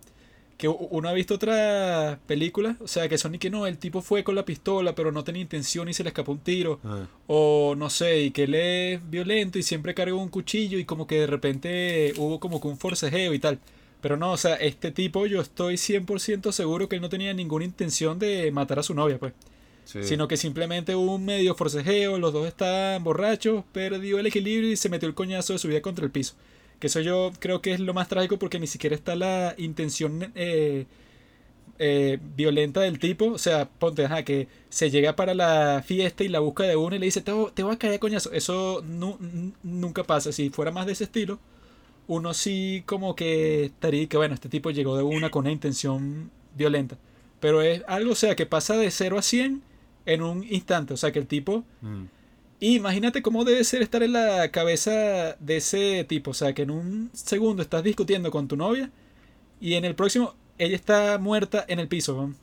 que 0.57 0.67
uno 0.67 1.09
ha 1.09 1.13
visto 1.13 1.35
otras 1.35 2.19
películas, 2.27 2.77
o 2.79 2.87
sea, 2.87 3.09
que 3.09 3.17
son 3.17 3.35
y 3.35 3.37
que 3.39 3.49
no, 3.49 3.67
el 3.67 3.77
tipo 3.77 4.01
fue 4.01 4.23
con 4.23 4.35
la 4.35 4.45
pistola 4.45 4.95
pero 4.95 5.11
no 5.11 5.23
tenía 5.23 5.41
intención 5.41 5.89
y 5.89 5.93
se 5.93 6.03
le 6.03 6.09
escapó 6.09 6.31
un 6.31 6.39
tiro, 6.39 6.79
ah. 6.83 7.07
o 7.27 7.75
no 7.75 7.89
sé, 7.89 8.21
y 8.21 8.31
que 8.31 8.43
él 8.43 8.55
es 8.55 9.09
violento 9.09 9.59
y 9.59 9.63
siempre 9.63 9.93
cargó 9.93 10.17
un 10.21 10.29
cuchillo 10.29 10.77
y 10.77 10.85
como 10.85 11.07
que 11.07 11.19
de 11.19 11.27
repente 11.27 12.13
hubo 12.17 12.39
como 12.39 12.61
que 12.61 12.67
un 12.67 12.77
forcejeo 12.77 13.33
y 13.33 13.39
tal. 13.39 13.59
Pero 14.01 14.17
no, 14.17 14.33
o 14.33 14.37
sea, 14.37 14.55
este 14.55 14.91
tipo 14.91 15.25
yo 15.27 15.39
estoy 15.39 15.75
100% 15.75 16.51
seguro 16.51 16.89
que 16.89 16.97
él 16.97 17.01
no 17.01 17.07
tenía 17.07 17.33
ninguna 17.33 17.63
intención 17.63 18.19
de 18.19 18.51
matar 18.51 18.79
a 18.79 18.83
su 18.83 18.93
novia, 18.93 19.17
pues. 19.17 19.33
Sino 19.85 20.27
que 20.27 20.37
simplemente 20.37 20.95
hubo 20.95 21.15
un 21.15 21.25
medio 21.25 21.55
forcejeo, 21.55 22.17
los 22.17 22.33
dos 22.33 22.47
estaban 22.47 23.03
borrachos, 23.03 23.63
perdió 23.71 24.17
el 24.19 24.25
equilibrio 24.25 24.71
y 24.71 24.77
se 24.77 24.89
metió 24.89 25.07
el 25.07 25.15
coñazo 25.15 25.53
de 25.53 25.59
su 25.59 25.67
vida 25.67 25.81
contra 25.81 26.05
el 26.05 26.11
piso. 26.11 26.35
Que 26.83 26.87
eso 26.87 26.99
yo 26.99 27.31
creo 27.39 27.61
que 27.61 27.71
es 27.71 27.79
lo 27.79 27.93
más 27.93 28.09
trágico 28.09 28.37
porque 28.37 28.59
ni 28.59 28.67
siquiera 28.67 28.93
está 28.93 29.15
la 29.15 29.55
intención 29.57 30.33
eh, 30.35 30.85
eh, 31.79 32.19
violenta 32.35 32.81
del 32.81 32.99
tipo. 32.99 33.31
O 33.31 33.37
sea, 33.37 33.69
ponte, 33.69 34.03
ajá, 34.03 34.23
que 34.25 34.49
se 34.67 34.89
llega 34.89 35.15
para 35.15 35.33
la 35.33 35.81
fiesta 35.87 36.25
y 36.25 36.27
la 36.27 36.41
busca 36.41 36.63
de 36.63 36.75
uno 36.75 36.93
y 36.93 36.99
le 36.99 37.05
dice, 37.05 37.21
te, 37.21 37.31
te 37.53 37.63
voy 37.63 37.75
a 37.75 37.79
caer 37.79 38.01
coñazo. 38.01 38.33
Eso 38.33 38.83
nunca 39.63 40.03
pasa. 40.03 40.33
Si 40.33 40.49
fuera 40.49 40.71
más 40.71 40.85
de 40.85 40.91
ese 40.91 41.05
estilo, 41.05 41.39
uno 42.07 42.33
sí 42.33 42.83
como 42.85 43.15
que 43.15 43.63
estaría 43.63 44.09
que, 44.09 44.17
bueno, 44.17 44.33
este 44.33 44.49
tipo 44.49 44.69
llegó 44.69 44.97
de 44.97 45.03
una 45.03 45.29
con 45.29 45.45
una 45.45 45.53
intención 45.53 46.31
violenta. 46.53 46.97
Pero 47.39 47.61
es 47.61 47.81
algo, 47.87 48.11
o 48.11 48.15
sea, 48.15 48.35
que 48.35 48.45
pasa 48.45 48.75
de 48.75 48.91
0 48.91 49.19
a 49.19 49.21
100 49.21 49.63
en 50.05 50.21
un 50.21 50.43
instante. 50.43 50.93
O 50.93 50.97
sea, 50.97 51.13
que 51.13 51.19
el 51.19 51.27
tipo... 51.27 51.63
Mm. 51.79 52.03
Imagínate 52.59 53.21
cómo 53.21 53.43
debe 53.43 53.63
ser 53.63 53.81
estar 53.81 54.03
en 54.03 54.13
la 54.13 54.49
cabeza 54.51 55.35
de 55.39 55.57
ese 55.57 56.05
tipo. 56.05 56.31
O 56.31 56.33
sea, 56.33 56.53
que 56.53 56.61
en 56.63 56.71
un 56.71 57.09
segundo 57.13 57.61
estás 57.61 57.83
discutiendo 57.83 58.31
con 58.31 58.47
tu 58.47 58.55
novia 58.55 58.91
y 59.59 59.75
en 59.75 59.85
el 59.85 59.95
próximo 59.95 60.35
ella 60.57 60.75
está 60.75 61.17
muerta 61.17 61.65
en 61.67 61.79
el 61.79 61.87
piso. 61.87 62.17
O 62.17 62.33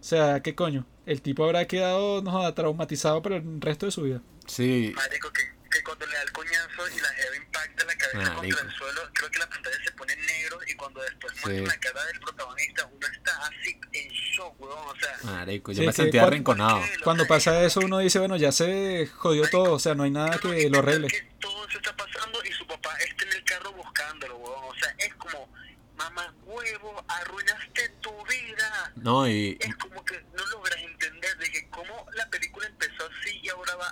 sea, 0.00 0.40
¿qué 0.42 0.54
coño? 0.54 0.86
El 1.06 1.22
tipo 1.22 1.44
habrá 1.44 1.66
quedado 1.66 2.22
no, 2.22 2.52
traumatizado 2.54 3.22
para 3.22 3.36
el 3.36 3.60
resto 3.60 3.86
de 3.86 3.92
su 3.92 4.02
vida. 4.02 4.22
Sí 4.46 4.92
que 5.70 5.82
cuando 5.82 6.06
le 6.06 6.14
da 6.14 6.22
el 6.22 6.32
coñazo 6.32 6.88
y 6.88 7.00
la 7.00 7.08
jeva 7.10 7.36
impacta 7.36 7.84
la 7.84 7.96
cabeza 7.96 8.34
contra 8.34 8.62
el 8.62 8.70
suelo, 8.72 9.10
creo 9.12 9.30
que 9.30 9.38
la 9.38 9.48
pantalla 9.48 9.76
se 9.84 9.92
pone 9.92 10.16
negro 10.16 10.58
y 10.66 10.74
cuando 10.74 11.00
después 11.02 11.32
muestra 11.44 11.66
la 11.66 11.80
cara 11.80 12.04
del 12.06 12.20
protagonista, 12.20 12.86
uno 12.86 13.06
está 13.06 13.32
así 13.46 13.80
en 13.92 14.08
shock, 14.08 14.60
weón, 14.60 14.88
o 14.88 14.96
sea... 14.96 15.16
Marico, 15.22 15.72
yo 15.72 15.84
me 15.84 15.92
sentía 15.92 16.24
arrinconado. 16.24 16.82
Cuando 17.04 17.26
pasa 17.26 17.62
eso 17.62 17.80
uno 17.80 17.98
dice, 17.98 18.18
bueno, 18.18 18.36
ya 18.36 18.52
se 18.52 19.06
jodió 19.14 19.48
todo, 19.48 19.74
o 19.74 19.78
sea, 19.78 19.94
no 19.94 20.02
hay 20.02 20.10
nada 20.10 20.38
que 20.38 20.68
lo 20.68 20.80
arregle. 20.80 21.08
Que 21.08 21.22
todo 21.40 21.68
se 21.70 21.76
está 21.76 21.96
pasando 21.96 22.42
y 22.44 22.52
su 22.52 22.66
papá 22.66 22.96
está 22.98 23.24
en 23.24 23.32
el 23.32 23.44
carro 23.44 23.72
buscándolo, 23.72 24.36
weón. 24.38 24.64
O 24.64 24.74
sea, 24.74 24.94
es 24.98 25.14
como, 25.14 25.48
mamá 25.96 26.34
huevo, 26.44 27.04
arruinaste 27.06 27.88
tu 28.00 28.10
vida. 28.26 28.92
No, 28.96 29.28
y 29.28 29.56
Es 29.60 29.76
como 29.76 30.04
que 30.04 30.20
no 30.34 30.44
logras 30.46 30.78
entender 30.80 31.36
de 31.38 31.50
que 31.50 31.68
cómo 31.70 32.06
la 32.14 32.28
película 32.28 32.66
empezó 32.66 32.99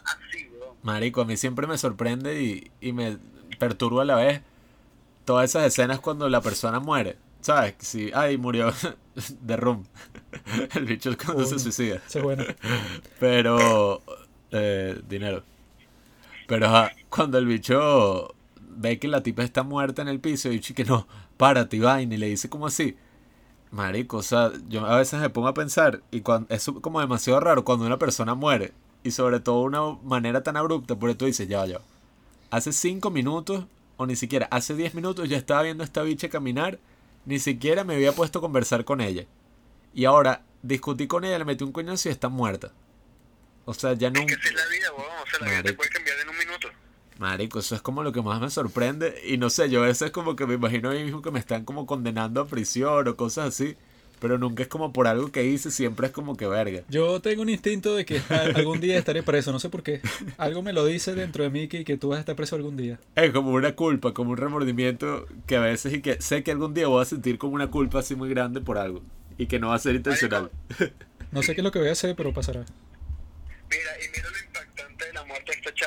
así, 0.04 0.50
marico, 0.82 1.20
a 1.20 1.24
mí 1.24 1.36
siempre 1.36 1.66
me 1.66 1.78
sorprende 1.78 2.42
y, 2.42 2.70
y 2.80 2.92
me 2.92 3.18
perturba 3.58 4.02
a 4.02 4.04
la 4.04 4.16
vez 4.16 4.42
todas 5.24 5.50
esas 5.50 5.66
escenas 5.66 6.00
cuando 6.00 6.28
la 6.28 6.40
persona 6.40 6.80
muere. 6.80 7.16
¿Sabes? 7.40 7.74
Si, 7.78 8.10
ay, 8.14 8.36
murió 8.36 8.72
de 9.42 9.56
rum. 9.56 9.84
El 10.74 10.84
bicho 10.84 11.10
es 11.10 11.16
cuando 11.16 11.44
se 11.44 11.58
suicida. 11.58 12.00
Bueno. 12.22 12.44
Pero. 13.20 14.02
Eh, 14.50 15.00
dinero. 15.08 15.42
Pero 16.46 16.66
ajá, 16.66 16.92
cuando 17.10 17.36
el 17.36 17.44
bicho 17.44 18.34
ve 18.58 18.98
que 18.98 19.06
la 19.06 19.22
tipa 19.22 19.42
está 19.42 19.62
muerta 19.62 20.00
en 20.00 20.08
el 20.08 20.18
piso 20.18 20.48
y 20.48 20.56
dice 20.56 20.72
que 20.72 20.84
no, 20.84 21.06
párate 21.36 21.78
vaina 21.78 22.14
y 22.14 22.16
le 22.18 22.28
dice 22.28 22.48
como 22.48 22.66
así. 22.66 22.96
Marico, 23.70 24.16
o 24.16 24.22
sea, 24.22 24.50
yo 24.66 24.86
a 24.86 24.96
veces 24.96 25.20
me 25.20 25.28
pongo 25.28 25.48
a 25.48 25.52
pensar 25.52 26.00
y 26.10 26.22
cuando, 26.22 26.48
es 26.54 26.64
como 26.80 27.00
demasiado 27.00 27.38
raro 27.40 27.64
cuando 27.66 27.84
una 27.84 27.98
persona 27.98 28.34
muere 28.34 28.72
y 29.02 29.10
sobre 29.10 29.40
todo 29.40 29.60
de 29.60 29.66
una 29.66 29.98
manera 30.02 30.42
tan 30.42 30.56
abrupta, 30.56 30.96
porque 30.96 31.14
tú 31.14 31.26
dices, 31.26 31.48
ya, 31.48 31.64
ya. 31.66 31.80
Hace 32.50 32.72
5 32.72 33.10
minutos 33.10 33.66
o 33.96 34.06
ni 34.06 34.16
siquiera, 34.16 34.48
hace 34.50 34.74
10 34.74 34.94
minutos 34.94 35.28
yo 35.28 35.36
estaba 35.36 35.62
viendo 35.62 35.82
a 35.82 35.86
esta 35.86 36.02
bicha 36.02 36.28
caminar, 36.28 36.78
ni 37.26 37.38
siquiera 37.38 37.84
me 37.84 37.94
había 37.94 38.12
puesto 38.12 38.38
a 38.38 38.42
conversar 38.42 38.84
con 38.84 39.00
ella. 39.00 39.26
Y 39.92 40.04
ahora 40.04 40.42
discutí 40.62 41.06
con 41.06 41.24
ella, 41.24 41.38
le 41.38 41.44
metí 41.44 41.64
un 41.64 41.72
coñazo 41.72 42.08
y 42.08 42.12
está 42.12 42.28
muerta. 42.28 42.72
O 43.64 43.74
sea, 43.74 43.92
ya 43.92 44.08
Es 44.08 44.14
que 44.14 44.20
nunca... 44.20 44.34
es 44.34 44.54
la 44.54 44.66
vida, 44.68 44.92
weón. 44.96 45.10
O 45.22 45.26
sea, 45.30 45.40
la 45.40 45.50
vida 45.50 45.62
te 45.62 45.72
puede 45.74 45.90
cambiar 45.90 46.16
en 46.20 46.28
un 46.28 46.38
minuto. 46.38 46.68
Marico, 47.18 47.58
eso 47.58 47.74
es 47.74 47.82
como 47.82 48.02
lo 48.02 48.12
que 48.12 48.22
más 48.22 48.40
me 48.40 48.48
sorprende. 48.48 49.20
Y 49.26 49.36
no 49.36 49.50
sé, 49.50 49.68
yo 49.68 49.82
a 49.82 49.86
veces 49.86 50.10
como 50.10 50.36
que 50.36 50.46
me 50.46 50.54
imagino 50.54 50.90
a 50.90 50.94
mí 50.94 51.02
mismo 51.02 51.20
que 51.20 51.32
me 51.32 51.40
están 51.40 51.64
como 51.64 51.84
condenando 51.84 52.40
a 52.40 52.46
prisión 52.46 53.08
o 53.08 53.16
cosas 53.16 53.48
así. 53.48 53.76
Pero 54.20 54.38
nunca 54.38 54.62
es 54.62 54.68
como 54.68 54.92
por 54.92 55.06
algo 55.06 55.30
que 55.30 55.44
hice, 55.44 55.70
siempre 55.70 56.08
es 56.08 56.12
como 56.12 56.36
que 56.36 56.46
verga. 56.46 56.82
Yo 56.88 57.20
tengo 57.20 57.42
un 57.42 57.48
instinto 57.48 57.94
de 57.94 58.04
que 58.04 58.20
algún 58.54 58.80
día 58.80 58.98
estaré 58.98 59.22
preso, 59.22 59.52
no 59.52 59.60
sé 59.60 59.68
por 59.68 59.82
qué. 59.82 60.00
Algo 60.36 60.62
me 60.62 60.72
lo 60.72 60.84
dice 60.84 61.14
dentro 61.14 61.44
de 61.44 61.50
mí 61.50 61.68
que, 61.68 61.84
que 61.84 61.96
tú 61.96 62.08
vas 62.08 62.18
a 62.18 62.20
estar 62.20 62.36
preso 62.36 62.56
algún 62.56 62.76
día. 62.76 62.98
Es 63.14 63.30
como 63.32 63.52
una 63.52 63.74
culpa, 63.74 64.12
como 64.14 64.30
un 64.30 64.36
remordimiento 64.36 65.26
que 65.46 65.56
a 65.56 65.60
veces 65.60 65.94
y 65.94 66.00
que 66.00 66.20
sé 66.20 66.42
que 66.42 66.50
algún 66.50 66.74
día 66.74 66.88
voy 66.88 67.02
a 67.02 67.04
sentir 67.04 67.38
como 67.38 67.54
una 67.54 67.68
culpa 67.70 68.00
así 68.00 68.14
muy 68.14 68.28
grande 68.28 68.60
por 68.60 68.78
algo. 68.78 69.02
Y 69.36 69.46
que 69.46 69.58
no 69.58 69.68
va 69.68 69.76
a 69.76 69.78
ser 69.78 69.94
intencional. 69.94 70.50
No 71.30 71.42
sé 71.42 71.54
qué 71.54 71.60
es 71.60 71.64
lo 71.64 71.70
que 71.70 71.78
voy 71.78 71.88
a 71.88 71.92
hacer, 71.92 72.16
pero 72.16 72.32
pasará. 72.32 72.64
Mira, 73.70 73.90
y 74.02 74.08
mira 74.16 74.28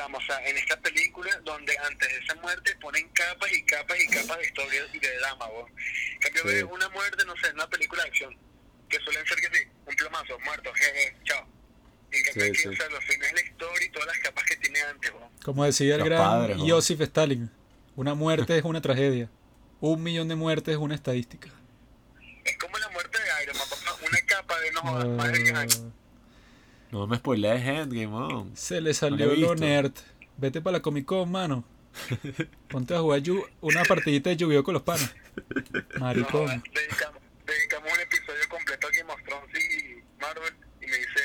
chama. 0.00 0.18
O 0.18 0.22
sea, 0.22 0.48
en 0.48 0.56
esta 0.56 0.80
película, 0.80 1.40
donde 1.44 1.76
antes 1.78 2.08
de 2.08 2.18
esa 2.18 2.34
muerte 2.36 2.76
ponen 2.80 3.08
capas 3.10 3.52
y 3.52 3.62
capas 3.64 3.98
y 4.00 4.06
capas 4.08 4.38
de 4.38 4.44
historias 4.46 4.86
y 4.92 4.98
de 4.98 5.16
drama, 5.18 5.46
weón. 5.48 5.68
En 6.14 6.18
cambio, 6.20 6.42
Sí. 6.42 6.48
ves 6.48 6.64
una 6.64 6.88
muerte, 6.90 7.24
no 7.26 7.34
sé, 7.36 7.48
en 7.48 7.54
una 7.54 7.68
película 7.68 8.02
de 8.02 8.08
acción, 8.08 8.36
que 8.88 8.98
suelen 9.00 9.26
ser 9.26 9.36
que 9.38 9.58
sí, 9.58 9.64
un 9.86 9.94
plomazo, 9.96 10.38
muerto, 10.40 10.72
jeje, 10.74 11.16
chao. 11.24 11.46
Y 12.12 12.16
en 12.16 12.24
cambio, 12.24 12.44
Sí, 12.44 12.50
aquí, 12.50 12.58
sí. 12.58 12.68
o 12.68 12.76
sea, 12.76 12.88
los 12.90 13.04
fines 13.04 13.28
de 13.28 13.34
la 13.34 13.40
historia 13.40 13.86
y 13.86 13.90
todas 13.90 14.06
las 14.08 14.18
capas 14.18 14.44
que 14.44 14.56
tiene 14.56 14.82
antes, 14.82 15.10
weón. 15.12 15.30
Como 15.44 15.64
decía 15.64 15.94
el 15.94 16.00
Los 16.00 16.08
gran 16.08 16.18
padres. 16.22 16.56
Joseph 16.60 17.00
Stalin, 17.02 17.50
una 17.96 18.14
muerte 18.14 18.56
es 18.58 18.64
una 18.64 18.80
tragedia. 18.80 19.30
Un 19.80 20.02
millón 20.02 20.28
de 20.28 20.36
muertes 20.36 20.72
es 20.72 20.78
una 20.78 20.94
estadística. 20.94 21.48
Es 22.44 22.56
como 22.58 22.76
la 22.78 22.88
muerte 22.90 23.18
de 23.18 23.42
Iron 23.44 23.56
Man, 23.56 23.66
una 24.08 24.20
capa 24.26 24.60
de 24.60 24.72
no 24.72 24.80
jodas, 24.82 25.06
más 25.08 25.32
de 25.32 25.38
10 25.38 25.54
años. 25.54 25.82
Ah, 25.84 25.92
No 26.92 27.06
me 27.06 27.16
spoilees 27.16 27.66
Endgame, 27.66 28.06
man. 28.06 28.50
se 28.54 28.80
le 28.80 28.94
salió 28.94 29.34
lo 29.34 29.54
nerd. 29.54 29.92
Vete 30.36 30.60
para 30.60 30.78
la 30.78 30.82
Comic 30.82 31.04
Con, 31.06 31.30
mano. 31.30 31.64
Ponte 32.68 32.94
a 32.94 33.00
jugar 33.00 33.20
yu- 33.20 33.44
una 33.60 33.82
partidita 33.84 34.30
de 34.30 34.36
lluvio 34.36 34.62
con 34.64 34.74
los 34.74 34.82
panos. 34.82 35.10
No 35.94 36.00
Maricón. 36.00 36.46
dedicamos, 36.46 37.20
dedicamos 37.46 37.92
un 37.92 38.00
episodio 38.00 38.48
completo 38.48 38.86
a 38.86 38.90
Game 38.90 39.12
of 39.12 39.22
Thrones 39.24 39.50
y 39.64 40.20
Marvel 40.20 40.54
y 40.80 40.86
me 40.86 40.96
dice 40.96 41.20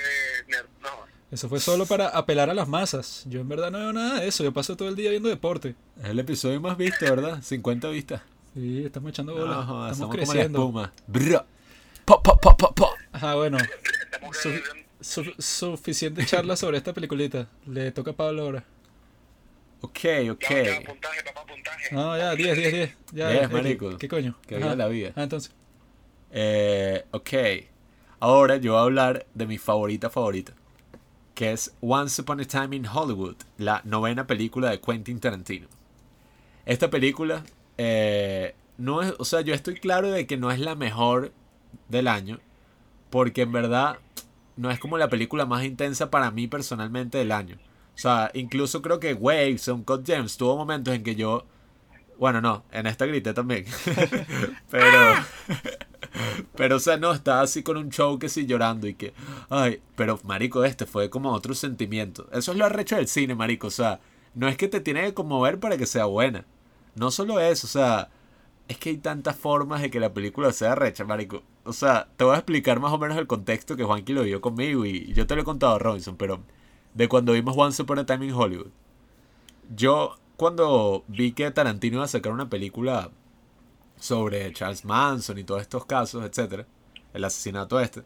nerd, 0.49 0.65
no. 0.81 0.89
Eso 1.31 1.49
fue 1.49 1.60
solo 1.60 1.85
para 1.85 2.07
apelar 2.10 2.49
a 2.49 2.53
las 2.53 2.68
masas. 2.69 3.23
Yo 3.27 3.41
en 3.41 3.49
verdad 3.49 3.69
no 3.72 3.80
veo 3.80 3.94
nada 3.94 4.22
de 4.22 4.27
eso. 4.27 4.44
Yo 4.45 4.53
paso 4.53 4.77
todo 4.77 4.88
el 4.89 4.95
día 4.95 5.10
viendo 5.10 5.27
deporte. 5.30 5.76
Es 6.02 6.06
el 6.10 6.19
episodio 6.19 6.60
más 6.61 6.77
visto, 6.77 7.03
¿verdad? 7.06 7.41
50 7.41 7.89
vistas. 7.89 8.22
Sí, 8.53 8.85
estamos 8.85 9.10
echando 9.10 9.34
bolas. 9.35 9.57
No, 9.57 9.65
jodas, 9.65 9.91
estamos 9.91 9.98
somos 9.98 10.15
como 10.15 10.34
la 10.34 10.34
creciendo. 10.34 10.60
espuma. 10.60 10.94
Pa, 12.06 12.23
pa, 12.23 12.38
pa, 12.39 12.56
pa. 12.73 12.88
Ajá, 13.11 13.35
bueno. 13.35 13.57
Estamos 13.57 14.38
Su- 14.99 15.24
su- 15.24 15.34
suficiente 15.40 16.26
charla 16.26 16.56
sobre 16.56 16.78
esta 16.78 16.94
peliculita. 16.94 17.48
Le 17.68 17.91
toca 17.91 18.11
a 18.11 18.15
Pablo 18.15 18.41
ahora. 18.44 18.64
Ok, 19.82 19.99
Ya, 20.03 20.32
ok. 20.32 20.41
ya, 20.49 20.82
puntaje, 20.86 21.24
papá, 21.24 21.45
puntaje. 21.45 21.94
No, 21.95 22.18
ya, 22.18 22.34
10, 22.36 22.57
10, 22.57 22.74
10. 22.74 22.98
Ya, 23.14 23.30
Diez, 23.30 23.44
X. 23.44 23.53
marico. 23.53 23.98
¿Qué 23.98 24.07
coño? 24.07 24.36
Que 24.48 24.57
viva 24.57 24.76
la 24.76 24.88
vida. 24.88 25.11
Ah, 25.15 25.24
entonces. 25.24 25.52
Eh, 26.32 27.06
ok. 27.11 27.30
Ahora 28.19 28.57
yo 28.57 28.72
voy 28.74 28.80
a 28.80 28.84
hablar 28.84 29.26
de 29.36 29.45
mi 29.45 29.57
favorita 29.60 30.10
favorita. 30.10 30.53
Que 31.36 31.52
es 31.52 31.76
Once 31.82 32.19
Upon 32.19 32.40
a 32.41 32.45
Time 32.45 32.76
in 32.76 32.88
Hollywood, 32.88 33.36
la 33.60 33.82
novena 33.86 34.26
película 34.26 34.72
de 34.72 34.82
Quentin 34.82 35.19
Tarantino. 35.19 35.68
Esta 36.65 36.90
película, 36.90 37.44
eh, 37.78 38.56
no 38.78 39.03
es, 39.03 39.14
o 39.19 39.26
sea, 39.26 39.41
yo 39.41 39.53
estoy 39.53 39.76
claro 39.76 40.10
de 40.10 40.26
que 40.26 40.38
no 40.38 40.49
es 40.52 40.60
la 40.60 40.74
mejor 40.74 41.32
del 41.90 42.07
año, 42.07 42.40
porque 43.11 43.44
en 43.44 43.52
verdad 43.52 43.99
no 44.58 44.72
es 44.72 44.80
como 44.80 44.98
la 44.98 45.10
película 45.10 45.46
más 45.46 45.64
intensa 45.64 46.10
para 46.10 46.32
mí 46.32 46.48
personalmente 46.48 47.18
del 47.18 47.32
año. 47.32 47.58
O 47.96 48.00
sea, 48.00 48.30
incluso 48.34 48.82
creo 48.82 49.00
que 49.00 49.14
Waves 49.14 49.68
Uncut 49.68 50.06
Gems 50.06 50.38
tuvo 50.38 50.58
momentos 50.58 50.94
en 50.94 51.04
que 51.04 51.16
yo, 51.16 51.46
bueno, 52.20 52.42
no, 52.42 52.64
en 52.72 52.86
esta 52.86 53.06
grité 53.06 53.34
también, 53.34 53.66
pero, 54.70 55.14
pero, 56.56 56.76
o 56.76 56.80
sea, 56.80 56.98
no, 56.98 57.14
estaba 57.14 57.42
así 57.42 57.64
con 57.64 57.78
un 57.78 57.90
show 57.90 58.20
que 58.20 58.30
sí 58.30 58.46
llorando 58.46 58.88
y 58.88 58.94
que, 58.94 59.14
ay, 59.50 59.82
pero, 59.96 60.20
marico, 60.24 60.64
este 60.64 60.86
fue 60.86 61.10
como 61.10 61.32
otro 61.32 61.56
sentimiento. 61.56 62.28
Eso 62.32 62.52
es 62.52 62.58
lo 62.58 62.66
arrecho 62.66 62.98
del 62.98 63.08
cine, 63.08 63.34
marico, 63.34 63.68
o 63.68 63.72
sea, 63.72 64.00
no 64.36 64.48
es 64.48 64.58
que 64.58 64.68
te 64.68 64.82
tiene 64.82 65.04
que 65.04 65.14
conmover 65.16 65.60
para 65.60 65.78
que 65.78 65.88
sea 65.88 66.06
buena. 66.06 66.46
No 66.94 67.10
solo 67.12 67.40
eso, 67.40 67.66
o 67.66 67.70
sea, 67.70 68.10
es 68.68 68.78
que 68.78 68.90
hay 68.90 68.98
tantas 68.98 69.36
formas 69.36 69.82
de 69.82 69.90
que 69.90 70.00
la 70.00 70.14
película 70.14 70.52
sea 70.52 70.76
recha, 70.76 71.04
marico. 71.04 71.42
O 71.68 71.73
sea, 71.73 72.07
te 72.15 72.23
voy 72.23 72.34
a 72.34 72.38
explicar 72.38 72.80
más 72.80 72.94
o 72.94 72.98
menos 72.98 73.18
el 73.18 73.27
contexto 73.27 73.76
que 73.76 73.84
Juanqui 73.84 74.14
lo 74.14 74.23
vio 74.23 74.39
conmigo 74.41 74.85
y 74.85 75.14
yo 75.14 75.27
te 75.27 75.35
lo 75.35 75.41
he 75.41 75.45
contado 75.45 75.76
a 75.76 75.80
Robinson, 75.80 76.15
pero 76.15 76.41
de 76.94 77.07
cuando 77.07 77.34
vimos 77.34 77.56
Once 77.57 77.81
Upon 77.81 77.99
a 77.99 78.06
Time 78.06 78.26
in 78.26 78.34
Hollywood. 78.34 78.72
Yo, 79.76 80.18
cuando 80.38 81.03
vi 81.07 81.34
que 81.34 81.52
Tarantino 81.52 81.98
iba 81.98 82.06
a 82.06 82.07
sacar 82.07 82.31
una 82.31 82.49
película 82.49 83.11
sobre 83.99 84.52
Charles 84.53 84.85
Manson 84.85 85.38
y 85.38 85.44
todos 85.44 85.61
estos 85.61 85.85
casos, 85.85 86.23
etcétera, 86.23 86.65
el 87.14 87.23
asesinato 87.23 87.80
este, 87.80 88.03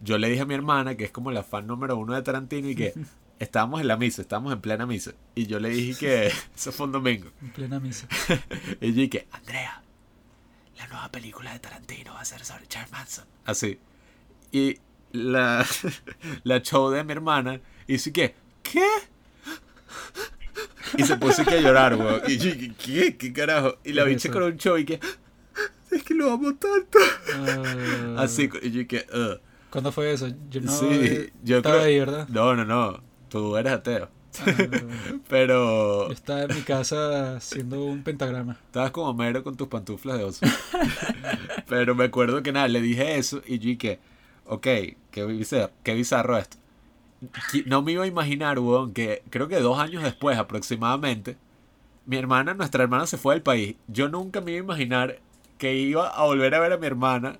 yo 0.00 0.18
le 0.18 0.28
dije 0.28 0.42
a 0.42 0.46
mi 0.46 0.54
hermana, 0.54 0.96
que 0.96 1.04
es 1.04 1.10
como 1.10 1.30
la 1.30 1.42
fan 1.42 1.66
número 1.66 1.96
uno 1.96 2.14
de 2.14 2.22
Tarantino, 2.22 2.68
y 2.68 2.74
que 2.74 2.94
estábamos 3.38 3.80
en 3.80 3.88
la 3.88 3.96
misa, 3.96 4.22
estábamos 4.22 4.52
en 4.52 4.60
plena 4.60 4.86
misa, 4.86 5.12
y 5.34 5.46
yo 5.46 5.60
le 5.60 5.68
dije 5.70 5.98
que 5.98 6.26
eso 6.56 6.72
fue 6.72 6.86
un 6.86 6.92
domingo. 6.92 7.30
En 7.42 7.50
plena 7.50 7.80
misa. 7.80 8.08
Y 8.80 8.88
yo 8.88 9.02
dije, 9.02 9.28
Andrea, 9.30 9.82
la 10.76 10.86
nueva 10.88 11.10
película 11.10 11.52
de 11.52 11.58
Tarantino 11.60 12.14
va 12.14 12.20
a 12.20 12.24
ser 12.24 12.44
sobre 12.44 12.66
Charles 12.66 12.90
Manson. 12.92 13.24
Así. 13.44 13.78
Y 14.52 14.78
la, 15.12 15.64
la 16.44 16.62
show 16.62 16.90
de 16.90 17.04
mi 17.04 17.12
hermana 17.12 17.60
hizo 17.86 18.12
que, 18.12 18.34
¿qué? 18.62 18.86
Y 20.96 21.02
se 21.04 21.16
puso 21.16 21.44
que 21.44 21.54
a 21.56 21.60
llorar, 21.60 21.96
weón. 21.96 22.22
Y 22.28 22.36
yo 22.38 22.52
dije, 22.54 22.72
¿qué? 22.78 23.16
¿Qué 23.16 23.32
carajo? 23.32 23.78
Y 23.84 23.92
la 23.92 24.04
¿Qué 24.04 24.10
es 24.12 24.16
bicha 24.22 24.32
con 24.32 24.42
un 24.44 24.56
show 24.56 24.76
y 24.76 24.84
que, 24.84 25.00
es 25.90 26.02
que 26.04 26.14
lo 26.14 26.30
amo 26.32 26.54
tanto. 26.54 26.98
Ah, 27.34 28.22
Así, 28.22 28.48
y 28.62 28.70
yo 28.70 28.78
dije, 28.84 29.06
"Ugh". 29.12 29.40
¿Cuándo 29.70 29.90
fue 29.90 30.12
eso? 30.12 30.28
Yo 30.50 30.60
no 30.60 30.70
sí, 30.70 31.32
yo 31.42 31.56
estaba 31.56 31.76
creo- 31.76 31.86
ahí, 31.86 31.98
¿verdad? 31.98 32.28
No, 32.28 32.54
no, 32.54 32.64
no. 32.64 33.02
Tú 33.28 33.56
eres 33.56 33.72
ateo. 33.72 34.08
Pero 35.28 36.08
yo 36.08 36.12
estaba 36.12 36.42
en 36.42 36.54
mi 36.54 36.62
casa 36.62 37.36
haciendo 37.36 37.84
un 37.84 38.02
pentagrama. 38.02 38.58
Estabas 38.66 38.90
como 38.90 39.14
mero 39.14 39.42
con 39.42 39.56
tus 39.56 39.68
pantuflas 39.68 40.18
de 40.18 40.24
oso. 40.24 40.46
Pero 41.68 41.94
me 41.94 42.04
acuerdo 42.04 42.42
que 42.42 42.52
nada, 42.52 42.68
le 42.68 42.80
dije 42.80 43.16
eso 43.16 43.42
y 43.46 43.58
yo 43.58 43.68
dije, 43.68 44.00
ok, 44.46 44.66
qué 45.10 45.24
bizarro, 45.26 45.72
qué 45.82 45.94
bizarro 45.94 46.38
esto. 46.38 46.56
No 47.66 47.82
me 47.82 47.92
iba 47.92 48.04
a 48.04 48.06
imaginar, 48.06 48.58
weón, 48.58 48.92
que 48.92 49.22
creo 49.30 49.48
que 49.48 49.60
dos 49.60 49.78
años 49.78 50.02
después 50.02 50.36
aproximadamente, 50.36 51.36
mi 52.06 52.16
hermana, 52.16 52.54
nuestra 52.54 52.82
hermana 52.82 53.06
se 53.06 53.16
fue 53.16 53.34
del 53.34 53.42
país. 53.42 53.76
Yo 53.88 54.08
nunca 54.08 54.40
me 54.40 54.52
iba 54.52 54.60
a 54.60 54.64
imaginar 54.64 55.20
que 55.58 55.76
iba 55.76 56.08
a 56.08 56.24
volver 56.24 56.54
a 56.54 56.60
ver 56.60 56.72
a 56.72 56.76
mi 56.76 56.86
hermana 56.86 57.38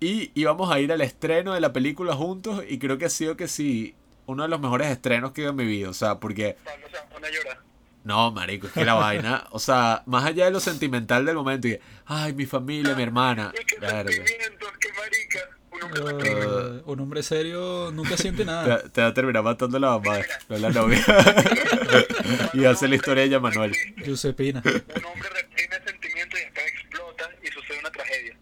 y 0.00 0.30
íbamos 0.34 0.70
a 0.70 0.80
ir 0.80 0.92
al 0.92 1.02
estreno 1.02 1.52
de 1.52 1.60
la 1.60 1.72
película 1.72 2.14
juntos 2.14 2.64
y 2.68 2.78
creo 2.78 2.98
que 2.98 3.04
ha 3.04 3.10
sido 3.10 3.36
que 3.36 3.48
sí, 3.48 3.94
uno 4.30 4.44
de 4.44 4.48
los 4.48 4.60
mejores 4.60 4.88
estrenos 4.88 5.32
que 5.32 5.42
he 5.42 5.46
en 5.46 5.56
mi 5.56 5.66
vida. 5.66 5.90
O 5.90 5.94
sea, 5.94 6.20
porque 6.20 6.56
Pablo 6.64 6.86
se 6.90 7.12
pone 7.12 7.26
a 7.26 7.30
llorar. 7.30 7.58
no, 8.04 8.30
marico, 8.32 8.66
es 8.68 8.72
que 8.72 8.84
la 8.84 8.94
vaina, 8.94 9.46
o 9.50 9.58
sea, 9.58 10.02
más 10.06 10.24
allá 10.24 10.46
de 10.46 10.50
lo 10.50 10.60
sentimental 10.60 11.26
del 11.26 11.36
momento, 11.36 11.68
y, 11.68 11.78
ay, 12.06 12.32
mi 12.32 12.46
familia, 12.46 12.94
mi 12.94 13.02
hermana, 13.02 13.52
sentimientos, 13.80 14.70
qué 14.80 14.88
marica. 14.92 15.40
Uno 15.72 16.20
Eh, 16.24 16.82
un 16.84 17.00
hombre 17.00 17.22
serio 17.22 17.90
nunca 17.92 18.16
siente 18.16 18.44
nada. 18.44 18.82
Te, 18.82 18.90
te 18.90 19.00
va 19.00 19.08
a 19.08 19.14
terminar 19.14 19.42
matando 19.42 19.78
la 19.78 19.98
mamá, 19.98 20.18
no 20.48 20.58
la 20.58 20.70
novia. 20.70 21.02
y 22.52 22.64
hace 22.64 22.88
la 22.88 22.96
historia 22.96 23.26
de 23.26 23.38
Manuel. 23.38 23.74
Giuseppina. 24.04 24.60
Un 24.64 25.04
hombre 25.04 25.28
reprime 25.30 25.76
sentimientos 25.86 26.40
y 26.40 26.44
después 26.44 26.66
explota 26.66 27.30
y 27.42 27.46
sucede 27.48 27.78
una 27.78 27.90
tragedia. 27.90 28.36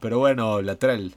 Pero 0.00 0.18
bueno, 0.18 0.62
Latrell. 0.62 1.14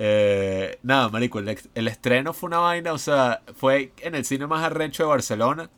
Eh, 0.00 0.78
nada, 0.84 1.08
marico, 1.08 1.40
el, 1.40 1.58
el 1.74 1.88
estreno 1.88 2.32
fue 2.32 2.46
una 2.46 2.58
vaina, 2.58 2.92
o 2.92 2.98
sea, 2.98 3.42
fue 3.56 3.92
en 4.00 4.14
el 4.14 4.24
cine 4.24 4.46
más 4.46 4.62
arrecho 4.62 5.02
de 5.02 5.08
Barcelona. 5.08 5.70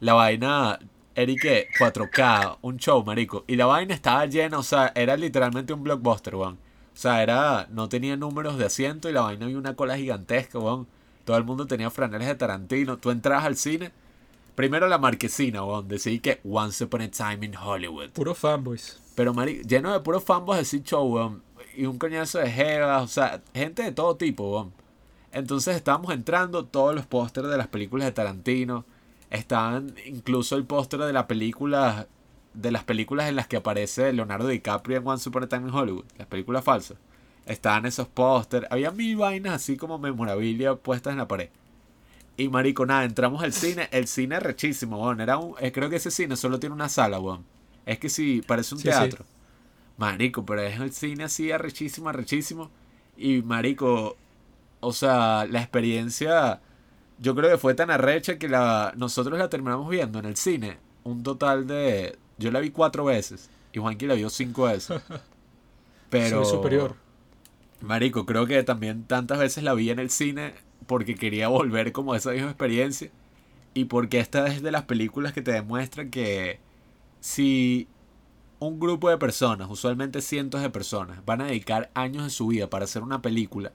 La 0.00 0.14
vaina, 0.14 0.78
Eric, 1.14 1.68
4K, 1.78 2.58
un 2.62 2.78
show, 2.78 3.04
marico. 3.04 3.44
Y 3.46 3.56
la 3.56 3.66
vaina 3.66 3.94
estaba 3.94 4.24
llena, 4.26 4.58
o 4.58 4.62
sea, 4.62 4.90
era 4.94 5.16
literalmente 5.18 5.72
un 5.74 5.82
blockbuster, 5.84 6.34
weón. 6.34 6.54
O 6.94 6.96
sea, 6.96 7.22
era, 7.22 7.66
no 7.70 7.88
tenía 7.88 8.16
números 8.16 8.56
de 8.58 8.64
asiento 8.66 9.08
y 9.08 9.12
la 9.12 9.20
vaina 9.22 9.44
había 9.44 9.58
una 9.58 9.76
cola 9.76 9.96
gigantesca, 9.98 10.58
weón. 10.58 10.86
Todo 11.24 11.36
el 11.36 11.44
mundo 11.44 11.66
tenía 11.66 11.90
franelas 11.90 12.28
de 12.28 12.34
Tarantino. 12.34 12.96
Tú 12.98 13.10
entras 13.10 13.44
al 13.44 13.56
cine, 13.56 13.92
primero 14.54 14.88
la 14.88 14.96
marquesina, 14.98 15.62
weón, 15.62 15.88
decía 15.88 16.18
que 16.22 16.40
Once 16.42 16.82
Upon 16.84 17.02
a 17.02 17.10
Time 17.10 17.44
in 17.46 17.54
Hollywood. 17.56 18.10
Puro 18.10 18.34
fanboys. 18.34 18.98
Pero 19.14 19.34
mari- 19.34 19.62
lleno 19.68 19.92
de 19.92 20.00
puros 20.00 20.24
fanboys 20.24 20.60
ese 20.62 20.82
show, 20.82 21.04
weón. 21.06 21.42
Y 21.74 21.86
un 21.86 21.98
coñazo 21.98 22.38
de 22.38 22.50
jevas, 22.50 23.02
o 23.02 23.08
sea, 23.08 23.42
gente 23.54 23.82
de 23.82 23.92
todo 23.92 24.16
tipo, 24.16 24.50
weón. 24.50 24.72
Entonces 25.32 25.76
estábamos 25.76 26.12
entrando 26.12 26.66
todos 26.66 26.94
los 26.94 27.06
pósters 27.06 27.48
de 27.48 27.56
las 27.56 27.68
películas 27.68 28.06
de 28.06 28.12
Tarantino. 28.12 28.84
Estaban 29.30 29.94
incluso 30.04 30.56
el 30.56 30.64
póster 30.64 31.00
de 31.00 31.12
la 31.12 31.26
película. 31.26 32.06
De 32.52 32.70
las 32.70 32.84
películas 32.84 33.30
en 33.30 33.36
las 33.36 33.46
que 33.46 33.56
aparece 33.56 34.12
Leonardo 34.12 34.46
DiCaprio 34.46 34.98
en 34.98 35.08
Upon 35.08 35.44
a 35.44 35.48
Time 35.48 35.68
in 35.68 35.74
Hollywood. 35.74 36.04
Las 36.18 36.26
películas 36.26 36.62
falsas. 36.62 36.98
Estaban 37.46 37.86
esos 37.86 38.08
pósters. 38.08 38.66
Había 38.70 38.90
mil 38.90 39.16
vainas 39.16 39.54
así 39.54 39.78
como 39.78 39.98
memorabilia 39.98 40.74
puestas 40.74 41.12
en 41.12 41.18
la 41.18 41.28
pared. 41.28 41.48
Y 42.36 42.48
marico, 42.48 42.84
nada, 42.84 43.04
entramos 43.04 43.42
al 43.42 43.54
cine. 43.54 43.88
El 43.90 44.06
cine 44.06 44.36
es 44.36 44.42
rechísimo, 44.42 45.02
weón. 45.02 45.20
Era 45.22 45.38
un, 45.38 45.54
eh, 45.60 45.72
creo 45.72 45.88
que 45.88 45.96
ese 45.96 46.10
cine 46.10 46.36
solo 46.36 46.60
tiene 46.60 46.74
una 46.74 46.90
sala, 46.90 47.18
weón. 47.18 47.44
Es 47.86 47.98
que 47.98 48.10
sí, 48.10 48.42
parece 48.46 48.74
un 48.74 48.80
Sí, 48.80 48.90
sí. 48.92 49.16
Marico, 49.96 50.44
pero 50.44 50.62
es 50.62 50.80
el 50.80 50.92
cine 50.92 51.24
así 51.24 51.52
arrechísimo, 51.52 52.08
arrechísimo. 52.08 52.70
Y 53.16 53.42
marico, 53.42 54.16
o 54.80 54.92
sea, 54.92 55.46
la 55.46 55.60
experiencia 55.60 56.60
yo 57.18 57.34
creo 57.34 57.50
que 57.50 57.58
fue 57.58 57.74
tan 57.74 57.90
arrecha 57.90 58.38
que 58.38 58.48
la 58.48 58.92
nosotros 58.96 59.38
la 59.38 59.48
terminamos 59.48 59.88
viendo 59.88 60.18
en 60.18 60.24
el 60.24 60.36
cine 60.36 60.78
un 61.04 61.22
total 61.22 61.66
de 61.66 62.18
yo 62.38 62.50
la 62.50 62.60
vi 62.60 62.70
cuatro 62.70 63.04
veces 63.04 63.48
y 63.72 63.78
Juanqui 63.78 64.06
la 64.06 64.14
vio 64.14 64.30
cinco 64.30 64.64
veces. 64.64 65.00
Pero 66.10 66.44
Soy 66.44 66.56
superior. 66.56 66.96
Marico, 67.80 68.26
creo 68.26 68.46
que 68.46 68.62
también 68.62 69.04
tantas 69.04 69.38
veces 69.38 69.64
la 69.64 69.74
vi 69.74 69.90
en 69.90 69.98
el 69.98 70.10
cine 70.10 70.54
porque 70.86 71.14
quería 71.14 71.48
volver 71.48 71.92
como 71.92 72.12
a 72.12 72.16
esa 72.16 72.32
misma 72.32 72.48
experiencia 72.48 73.10
y 73.74 73.86
porque 73.86 74.18
esta 74.20 74.46
es 74.48 74.62
de 74.62 74.70
las 74.70 74.84
películas 74.84 75.32
que 75.32 75.42
te 75.42 75.52
demuestran 75.52 76.10
que 76.10 76.60
si 77.20 77.88
un 78.66 78.80
grupo 78.80 79.10
de 79.10 79.18
personas, 79.18 79.68
usualmente 79.70 80.20
cientos 80.20 80.62
de 80.62 80.70
personas, 80.70 81.24
van 81.24 81.40
a 81.40 81.46
dedicar 81.46 81.90
años 81.94 82.24
de 82.24 82.30
su 82.30 82.48
vida 82.48 82.68
para 82.68 82.84
hacer 82.84 83.02
una 83.02 83.22
película, 83.22 83.72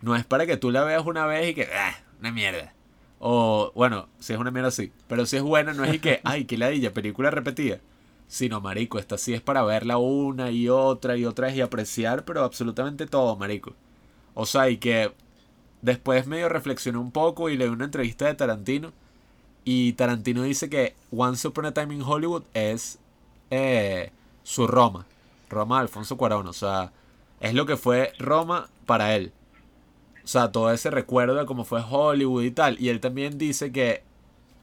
no 0.00 0.14
es 0.14 0.24
para 0.24 0.46
que 0.46 0.56
tú 0.56 0.70
la 0.70 0.84
veas 0.84 1.04
una 1.06 1.26
vez 1.26 1.50
y 1.50 1.54
que, 1.54 1.68
ah, 1.74 1.96
una 2.20 2.30
mierda. 2.30 2.72
O, 3.18 3.72
bueno, 3.74 4.08
si 4.18 4.34
es 4.34 4.38
una 4.38 4.50
mierda 4.50 4.70
sí, 4.70 4.92
pero 5.08 5.24
si 5.26 5.36
es 5.36 5.42
buena 5.42 5.72
no 5.72 5.84
es 5.84 5.94
y 5.94 5.98
que, 5.98 6.20
ay, 6.24 6.44
qué 6.44 6.58
ladilla, 6.58 6.92
película 6.92 7.30
repetida. 7.30 7.80
Sino, 8.28 8.60
marico, 8.60 8.98
esta 8.98 9.18
sí 9.18 9.34
es 9.34 9.40
para 9.40 9.62
verla 9.62 9.98
una 9.98 10.50
y 10.50 10.68
otra 10.68 11.16
y 11.16 11.24
otra 11.24 11.46
vez 11.46 11.56
y 11.56 11.60
apreciar, 11.60 12.24
pero 12.24 12.44
absolutamente 12.44 13.06
todo, 13.06 13.36
marico. 13.36 13.74
O 14.34 14.46
sea, 14.46 14.68
y 14.68 14.78
que 14.78 15.12
después 15.80 16.26
medio 16.26 16.48
reflexioné 16.48 16.98
un 16.98 17.12
poco 17.12 17.48
y 17.48 17.56
leí 17.56 17.68
una 17.68 17.84
entrevista 17.84 18.26
de 18.26 18.34
Tarantino. 18.34 18.92
Y 19.64 19.94
Tarantino 19.94 20.42
dice 20.42 20.68
que 20.68 20.94
Once 21.10 21.46
Upon 21.46 21.66
a 21.66 21.74
Time 21.74 21.94
in 21.94 22.02
Hollywood 22.02 22.42
es 22.54 22.98
eh, 23.50 24.12
su 24.42 24.66
Roma. 24.66 25.06
Roma 25.48 25.76
de 25.76 25.82
Alfonso 25.82 26.16
Cuarón. 26.16 26.46
O 26.46 26.52
sea, 26.52 26.92
es 27.40 27.54
lo 27.54 27.66
que 27.66 27.76
fue 27.76 28.12
Roma 28.18 28.68
para 28.86 29.14
él. 29.14 29.32
O 30.24 30.28
sea, 30.28 30.50
todo 30.50 30.72
ese 30.72 30.90
recuerdo 30.90 31.34
de 31.36 31.46
cómo 31.46 31.64
fue 31.64 31.82
Hollywood 31.88 32.42
y 32.42 32.50
tal. 32.50 32.80
Y 32.80 32.88
él 32.88 33.00
también 33.00 33.38
dice 33.38 33.72
que 33.72 34.02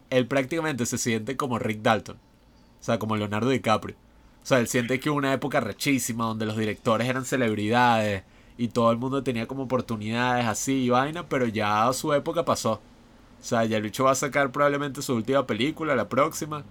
él 0.09 0.27
prácticamente 0.27 0.85
se 0.85 0.97
siente 0.97 1.37
como 1.37 1.59
Rick 1.59 1.81
Dalton. 1.81 2.17
O 2.17 2.83
sea, 2.83 2.99
como 2.99 3.15
Leonardo 3.15 3.49
DiCaprio. 3.49 3.95
O 4.43 4.45
sea, 4.45 4.59
él 4.59 4.67
siente 4.67 4.99
que 4.99 5.09
hubo 5.09 5.17
una 5.17 5.33
época 5.33 5.61
rechísima 5.61 6.25
donde 6.25 6.45
los 6.45 6.57
directores 6.57 7.07
eran 7.07 7.23
celebridades 7.23 8.23
y 8.57 8.67
todo 8.67 8.91
el 8.91 8.97
mundo 8.97 9.23
tenía 9.23 9.47
como 9.47 9.63
oportunidades 9.63 10.45
así 10.45 10.83
y 10.83 10.89
vaina, 10.89 11.27
pero 11.27 11.47
ya 11.47 11.91
su 11.93 12.13
época 12.13 12.43
pasó. 12.43 12.73
O 12.73 13.45
sea, 13.45 13.65
ya 13.65 13.77
el 13.77 13.83
bicho 13.83 14.03
va 14.03 14.11
a 14.11 14.15
sacar 14.15 14.51
probablemente 14.51 15.01
su 15.01 15.15
última 15.15 15.47
película, 15.47 15.95
la 15.95 16.09
próxima, 16.09 16.63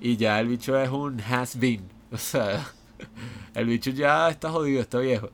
y 0.00 0.16
ya 0.16 0.40
el 0.40 0.48
bicho 0.48 0.78
es 0.78 0.90
un 0.90 1.20
has 1.20 1.58
been. 1.58 1.88
O 2.12 2.18
sea, 2.18 2.66
el 3.54 3.66
bicho 3.66 3.90
ya 3.90 4.28
está 4.30 4.50
jodido, 4.50 4.80
está 4.80 4.98
viejo. 4.98 5.30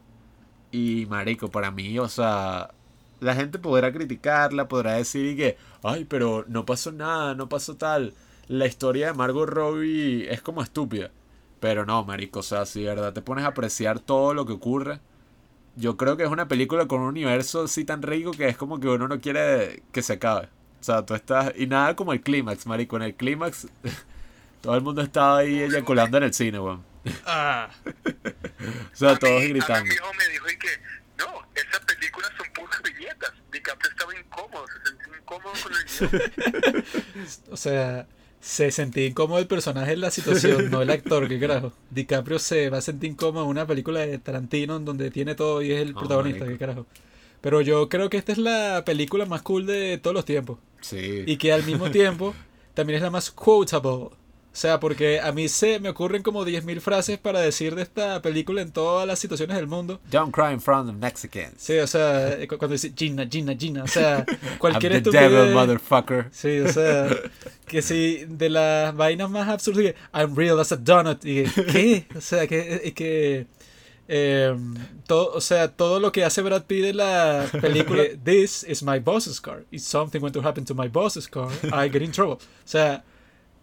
Y 0.71 1.07
marico, 1.07 1.51
para 1.51 1.71
mí, 1.71 1.99
o 1.99 2.09
sea, 2.09 2.71
la 3.21 3.35
gente 3.35 3.59
podrá 3.59 3.93
criticarla, 3.93 4.69
podrá 4.69 4.93
decir 4.95 5.37
que, 5.37 5.57
ay, 5.83 6.05
pero 6.05 6.45
no 6.49 6.67
pasó 6.67 6.93
nada, 6.93 7.35
no 7.35 7.49
pasó 7.49 7.77
tal. 7.77 8.13
La 8.49 8.67
historia 8.67 9.07
de 9.09 9.15
Margot 9.15 9.49
Robbie 9.49 10.31
es 10.31 10.43
como 10.43 10.63
estúpida. 10.63 11.11
Pero 11.61 11.87
no, 11.87 12.05
marico, 12.05 12.41
o 12.41 12.43
sea, 12.43 12.67
si 12.67 12.83
de 12.83 12.89
verdad 12.89 13.13
te 13.15 13.23
pones 13.23 13.45
a 13.45 13.49
apreciar 13.49 14.01
todo 14.01 14.35
lo 14.35 14.45
que 14.45 14.53
ocurre, 14.53 15.01
yo 15.77 15.97
creo 15.97 16.17
que 16.17 16.25
es 16.25 16.31
una 16.31 16.49
película 16.49 16.87
con 16.87 17.01
un 17.01 17.09
universo 17.09 17.65
así 17.65 17.85
tan 17.85 18.03
rico 18.03 18.33
que 18.33 18.49
es 18.49 18.57
como 18.57 18.81
que 18.81 18.89
uno 18.89 19.09
no 19.09 19.21
quiere 19.21 19.83
que 19.93 20.03
se 20.03 20.15
acabe. 20.15 20.49
O 20.81 20.85
sea, 20.85 21.05
tú 21.07 21.15
estás... 21.15 21.53
Y 21.57 21.67
nada 21.67 21.97
como 21.97 22.13
el 22.13 22.21
clímax, 22.21 22.67
marico. 22.67 22.97
En 22.97 23.03
el 23.03 23.15
clímax, 23.15 23.69
todo 24.67 24.75
el 24.77 24.83
mundo 24.83 25.01
estaba 25.03 25.39
ahí 25.39 25.61
eyaculando 25.63 26.19
en 26.19 26.25
el 26.25 26.35
cine, 26.35 26.59
weón. 26.59 26.85
Ah, 27.25 27.71
O 28.93 28.97
sea, 28.97 29.11
A 29.13 29.19
todos 29.19 29.41
mí- 29.43 29.49
gritando. 29.51 29.85
mi 29.85 29.95
hijo 29.95 30.07
me 30.19 30.33
dijo 30.33 30.47
y 30.51 30.59
que, 30.59 30.69
no, 31.19 31.27
esas 31.55 31.81
películas 31.87 32.31
son 32.37 32.47
puras 32.53 32.83
billetas. 32.83 33.33
DiCaprio 33.53 33.91
estaba 33.91 34.13
incómodo, 34.19 34.65
se 34.67 34.89
sentía 34.91 35.19
incómodo 35.19 35.53
con 35.63 35.73
el 35.73 36.73
guion. 36.75 36.85
o 37.51 37.57
sea, 37.57 38.07
se 38.41 38.71
sentía 38.73 39.07
incómodo 39.07 39.39
el 39.39 39.47
personaje 39.47 39.93
en 39.93 40.01
la 40.01 40.11
situación, 40.11 40.69
no 40.71 40.83
el 40.83 40.91
actor, 40.91 41.29
qué 41.29 41.39
carajo. 41.39 41.73
DiCaprio 41.91 42.39
se 42.41 42.71
va 42.71 42.79
a 42.79 42.83
sentir 42.83 43.11
incómodo 43.13 43.45
en 43.45 43.51
una 43.51 43.67
película 43.67 44.01
de 44.01 44.19
Tarantino 44.19 44.77
en 44.77 44.85
donde 44.85 45.11
tiene 45.13 45.35
todo 45.37 45.63
y 45.63 45.73
es 45.73 45.81
el 45.83 45.93
No, 45.93 46.01
protagonista, 46.01 46.41
marico. 46.41 46.59
qué 46.59 46.59
carajo. 46.67 46.87
Pero 47.41 47.61
yo 47.61 47.89
creo 47.89 48.11
que 48.11 48.17
esta 48.17 48.33
es 48.33 48.39
la 48.39 48.83
película 48.85 49.27
más 49.27 49.43
cool 49.43 49.65
de 49.67 49.99
todos 49.99 50.15
los 50.15 50.25
tiempos. 50.25 50.59
Sí. 50.81 51.23
Y 51.27 51.37
que 51.37 51.53
al 51.53 51.63
mismo 51.63 51.91
tiempo 51.93 52.35
también 52.75 52.97
es 52.97 53.03
la 53.03 53.11
más 53.11 53.31
quotable. 53.31 54.09
O 54.57 54.59
sea, 54.59 54.81
porque 54.81 55.21
a 55.21 55.33
mí 55.33 55.51
se 55.51 55.79
me 55.81 55.91
ocurren 55.91 56.23
como 56.23 56.43
10.000 56.43 56.81
frases 56.81 57.19
para 57.19 57.41
decir 57.41 57.75
de 57.75 57.83
esta 57.83 58.23
película 58.23 58.63
en 58.63 58.73
todas 58.73 59.07
las 59.07 59.19
situaciones 59.19 59.55
del 59.55 59.67
mundo. 59.67 60.01
Don't 60.11 60.35
cry 60.35 60.51
in 60.55 60.63
front 60.63 60.89
of 60.89 60.97
Mexicans. 60.97 61.53
Sí, 61.59 61.77
o 61.77 61.87
sea, 61.87 62.39
cu- 62.49 62.57
cuando 62.57 62.73
dice 62.73 62.91
Gina, 62.97 63.29
Gina, 63.31 63.55
Gina, 63.55 63.85
o 63.85 63.87
sea, 63.87 64.25
cualquier 64.59 64.93
I'm 64.95 65.03
the 65.03 65.11
devil, 65.11 65.53
motherfucker. 65.53 66.29
Sí, 66.33 66.61
o 66.61 66.73
sea, 66.73 67.07
que 67.67 67.83
si 67.83 68.25
de 68.27 68.49
las 68.49 68.97
vainas 68.97 69.29
más 69.29 69.47
absurdas, 69.47 69.83
que 69.93 69.95
I'm 70.15 70.35
real 70.35 70.59
as 70.59 70.73
a 70.73 70.77
donut, 70.77 71.23
y 71.27 71.45
¿qué? 71.45 72.07
O 72.17 72.23
sea, 72.23 72.47
que, 72.47 72.95
que 72.97 73.47
em, 74.09 74.75
todo, 75.07 75.33
o 75.35 75.41
sea, 75.43 75.69
todo 75.69 76.01
lo 76.01 76.13
que 76.13 76.25
hace 76.25 76.41
Brad 76.41 76.65
Pitt 76.65 76.87
en 76.87 76.97
la 76.97 77.45
película, 77.61 78.05
this 78.25 78.65
is 78.67 78.83
my 78.83 79.01
boss's 79.01 79.39
car, 79.39 79.65
if 79.71 79.83
something 79.83 80.19
went 80.23 80.33
to 80.35 80.41
happen 80.41 80.65
to 80.65 80.75
my 80.75 80.89
boss's 80.89 81.29
car, 81.29 81.51
I 81.65 81.91
get 81.91 82.01
in 82.01 82.11
trouble. 82.11 82.37
O 82.37 82.41
sea, 82.65 83.05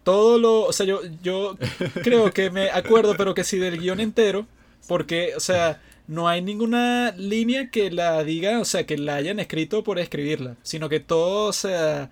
todo 0.04 0.38
lo, 0.38 0.62
o 0.62 0.72
sea, 0.72 0.86
yo, 0.86 1.00
yo 1.22 1.56
creo 2.02 2.30
que 2.30 2.50
me 2.50 2.70
acuerdo, 2.70 3.16
pero 3.16 3.34
que 3.34 3.42
sí 3.42 3.58
del 3.58 3.80
guion 3.80 4.00
entero, 4.00 4.46
porque, 4.86 5.32
o 5.36 5.40
sea, 5.40 5.80
no 6.06 6.28
hay 6.28 6.42
ninguna 6.42 7.12
línea 7.16 7.70
que 7.70 7.90
la 7.90 8.22
diga, 8.22 8.60
o 8.60 8.64
sea, 8.64 8.86
que 8.86 8.98
la 8.98 9.16
hayan 9.16 9.40
escrito 9.40 9.82
por 9.82 9.98
escribirla, 9.98 10.56
sino 10.62 10.88
que 10.88 11.00
todo, 11.00 11.48
o 11.48 11.52
sea, 11.52 12.10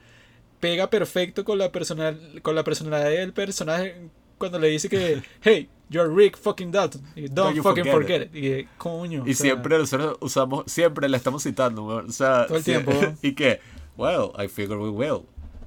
pega 0.59 0.91
perfecto 0.91 1.45
con 1.45 1.59
la 1.59 1.71
personal, 1.71 2.41
con 2.43 2.55
la 2.55 2.65
personalidad 2.65 3.11
del 3.11 3.33
personaje 3.33 3.97
cuando 4.39 4.59
le 4.59 4.69
dice 4.69 4.89
que, 4.89 5.23
hey, 5.43 5.69
you're 5.89 6.13
Rick 6.13 6.39
fucking 6.39 6.73
Dalton, 6.73 7.03
y 7.15 7.29
don't, 7.29 7.57
fucking 7.59 7.85
forget 7.85 7.93
forget 7.93 8.23
it, 8.23 8.35
y 8.35 8.41
que, 8.41 8.69
coño, 8.79 9.25
Y 9.27 9.33
o 9.33 9.35
sea, 9.35 9.47
siempre 9.47 9.79
nosotros 9.79 10.17
usamos, 10.21 10.65
siempre 10.67 11.09
la 11.09 11.17
estamos 11.17 11.43
citando. 11.43 11.85
O 11.85 12.11
sea, 12.11 12.47
Todo 12.47 12.59
el 12.59 12.65
tiempo. 12.65 12.93
Y 13.23 13.35
que, 13.35 13.61
well, 13.97 14.33
I 14.37 14.49
figure 14.49 14.79
we 14.79 14.89
will. 14.89 15.23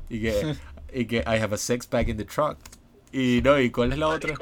Y 0.10 0.22
que, 0.22 0.56
y 0.96 1.06
que 1.06 1.24
I 1.28 1.38
have 1.38 1.54
a 1.54 1.58
six 1.58 1.86
pack 1.86 2.08
in 2.08 2.18
the 2.18 2.24
truck. 2.24 2.58
Y 3.12 3.42
no, 3.44 3.60
¿y 3.60 3.70
cuál 3.70 3.92
es 3.92 3.98
la 3.98 4.08
otra? 4.08 4.36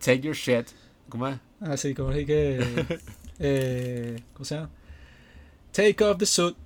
Take 0.00 0.20
your 0.20 0.34
shit. 0.34 0.68
¿Cómo 1.08 1.28
es? 1.28 1.38
así 1.60 1.94
como 1.94 2.10
así 2.10 2.24
que, 2.24 2.98
eh, 3.38 4.22
¿cómo 4.32 4.44
se 4.44 4.54
llama? 4.54 4.70
Take 5.72 6.02
off 6.02 6.18
the 6.18 6.26
suit, 6.26 6.56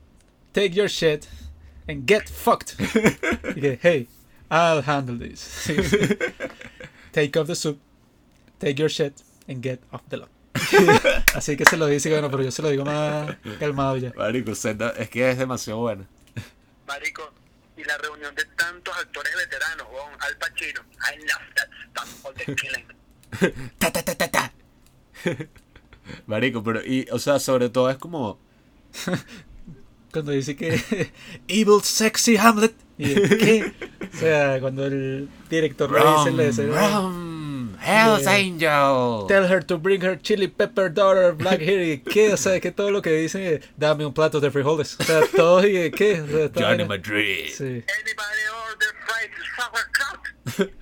take 0.53 0.71
your 0.71 0.89
shit, 0.89 1.27
and 1.89 2.07
get 2.07 2.29
fucked. 2.29 2.77
y 3.57 3.61
que, 3.61 3.79
hey, 3.83 4.07
I'll 4.51 4.83
handle 4.83 5.19
this. 5.19 5.41
Sí. 5.41 5.77
take 7.13 7.37
off 7.39 7.47
the 7.47 7.57
suit, 7.57 7.79
take 8.59 8.79
your 8.79 8.89
shit, 8.89 9.23
and 9.49 9.63
get 9.63 9.81
off 9.93 10.03
the 10.09 10.19
lot. 10.19 10.29
Así 11.35 11.57
que 11.57 11.65
se 11.65 11.77
lo 11.77 11.87
dice, 11.87 12.11
bueno, 12.11 12.31
pero 12.31 12.43
yo 12.43 12.51
se 12.51 12.63
lo 12.63 12.69
digo 12.71 12.85
más 12.85 13.37
calmado 13.59 13.97
ya. 13.97 14.13
Marico, 14.17 14.53
es 14.53 15.09
que 15.09 15.31
es 15.31 15.39
demasiado 15.39 15.81
buena. 15.81 16.07
Marico, 16.87 17.33
y 17.83 17.89
la 17.89 17.99
reunión 17.99 18.35
de 18.35 18.45
tantos 18.57 18.97
actores 18.97 19.35
veteranos, 19.37 19.87
weón, 19.93 20.13
Al 20.21 20.37
Pacino, 20.37 20.83
I 21.01 21.19
love 21.19 21.55
that 21.55 21.69
stuff, 21.91 22.27
all 22.27 22.35
the 22.35 22.55
killing. 22.55 22.87
Ta, 23.79 23.91
ta, 23.91 24.03
ta, 24.03 24.15
ta, 24.15 24.29
ta. 24.29 24.53
Marico, 26.27 26.63
pero, 26.63 26.85
y, 26.85 27.09
o 27.11 27.19
sea, 27.19 27.39
sobre 27.39 27.69
todo 27.71 27.91
es 27.91 27.97
como. 27.97 28.39
Cuando 30.13 30.33
dice 30.33 30.55
que 30.57 31.11
Evil 31.49 31.83
Sexy 31.83 32.37
Hamlet. 32.37 32.75
Y, 32.99 33.15
¿Qué? 33.15 33.73
O 34.13 34.17
sea, 34.19 34.61
cuando 34.61 34.85
el 34.85 35.31
director 35.49 35.91
le 35.91 35.99
dice 35.99 36.31
le 36.31 36.47
dice, 36.49 36.67
Rum, 36.67 37.42
Hell's 37.83 38.23
Yeah. 38.23 38.37
Angel. 38.37 39.27
Tell 39.27 39.47
her 39.49 39.61
to 39.61 39.77
bring 39.79 40.01
her 40.03 40.17
chili 40.17 40.47
pepper 40.49 40.89
daughter 40.89 41.33
black 41.33 41.61
hair. 41.61 41.81
¿Y 41.83 41.99
qué? 41.99 42.33
O 42.33 42.37
sea, 42.37 42.61
que 42.61 42.71
todo 42.71 42.91
lo 42.91 43.03
que 43.03 43.11
dice, 43.11 43.61
dame 43.77 44.07
un 44.07 44.15
plato 44.15 44.41
de 44.41 44.51
frijoles. 44.51 44.97
O 45.01 45.03
sea, 45.05 45.21
todo 45.35 45.67
y 45.67 45.91
¿qué? 45.91 46.21
O 46.21 46.27
sea, 46.29 46.45
esta 46.47 46.61
Johnny 46.69 46.85
Madrid. 46.85 47.51
Sí. 47.53 47.65
Anybody 47.65 48.45
order 48.71 48.95
fries 49.07 49.31
sauerkraut? 49.57 50.73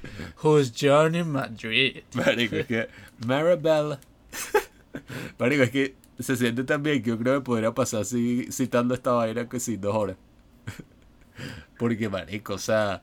Who's 0.43 0.71
Johnny 0.71 1.23
Madrid? 1.25 2.03
Marico, 2.15 2.57
es 2.57 2.67
que 2.67 2.89
Maribel. 3.27 3.99
Marico, 5.39 5.63
es 5.63 5.71
que 5.71 5.95
se 6.19 6.37
siente 6.37 6.65
tan 6.65 6.83
bien 6.83 7.03
que 7.03 7.11
yo 7.11 7.19
creo 7.19 7.41
que 7.41 7.45
podría 7.45 7.73
pasar 7.73 8.03
así 8.03 8.49
citando 8.53 8.95
esta 8.95 9.13
vaina 9.13 9.49
que 9.49 9.59
sí, 9.59 9.77
dos 9.77 9.95
horas. 9.97 10.17
Porque, 11.79 12.11
marico, 12.11 12.55
o 12.55 12.59
sea, 12.59 13.01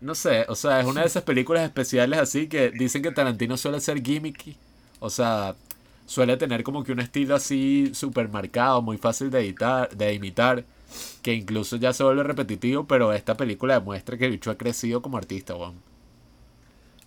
no 0.00 0.14
sé, 0.14 0.46
o 0.48 0.54
sea, 0.54 0.80
es 0.80 0.86
una 0.86 1.02
de 1.02 1.06
esas 1.06 1.22
películas 1.22 1.64
especiales 1.64 2.18
así 2.18 2.48
que 2.48 2.70
dicen 2.70 3.02
que 3.02 3.10
Tarantino 3.12 3.56
suele 3.56 3.80
ser 3.80 4.02
gimmicky. 4.02 4.56
O 4.98 5.10
sea, 5.10 5.54
suele 6.06 6.36
tener 6.36 6.62
como 6.62 6.84
que 6.84 6.92
un 6.92 7.00
estilo 7.00 7.34
así 7.34 7.92
súper 7.94 8.28
marcado, 8.28 8.82
muy 8.82 8.98
fácil 8.98 9.30
de 9.30 9.40
editar, 9.40 9.88
de 9.94 10.12
imitar, 10.12 10.64
que 11.22 11.34
incluso 11.34 11.76
ya 11.76 11.92
se 11.92 12.02
vuelve 12.02 12.22
repetitivo, 12.22 12.86
pero 12.86 13.12
esta 13.12 13.36
película 13.36 13.74
demuestra 13.74 14.16
que 14.18 14.26
el 14.26 14.32
bicho 14.32 14.50
ha 14.50 14.58
crecido 14.58 15.02
como 15.02 15.18
artista, 15.18 15.54
weón. 15.54 15.80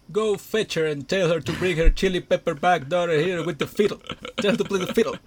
Go 0.10 0.38
fetch 0.38 0.78
her 0.78 0.88
and 0.88 1.08
tell 1.08 1.32
her 1.32 1.42
to 1.42 1.54
bring 1.54 1.78
her 1.80 1.94
chili 1.94 2.20
pepper 2.20 2.54
back 2.54 2.88
daughter 2.88 3.18
here 3.20 3.42
with 3.42 3.56
the 3.56 3.68
fiddle. 3.68 4.00
Tell 4.38 4.52
her 4.52 4.58
to 4.58 4.66
play 4.66 4.86
the 4.86 4.94
fiddle. 4.94 5.20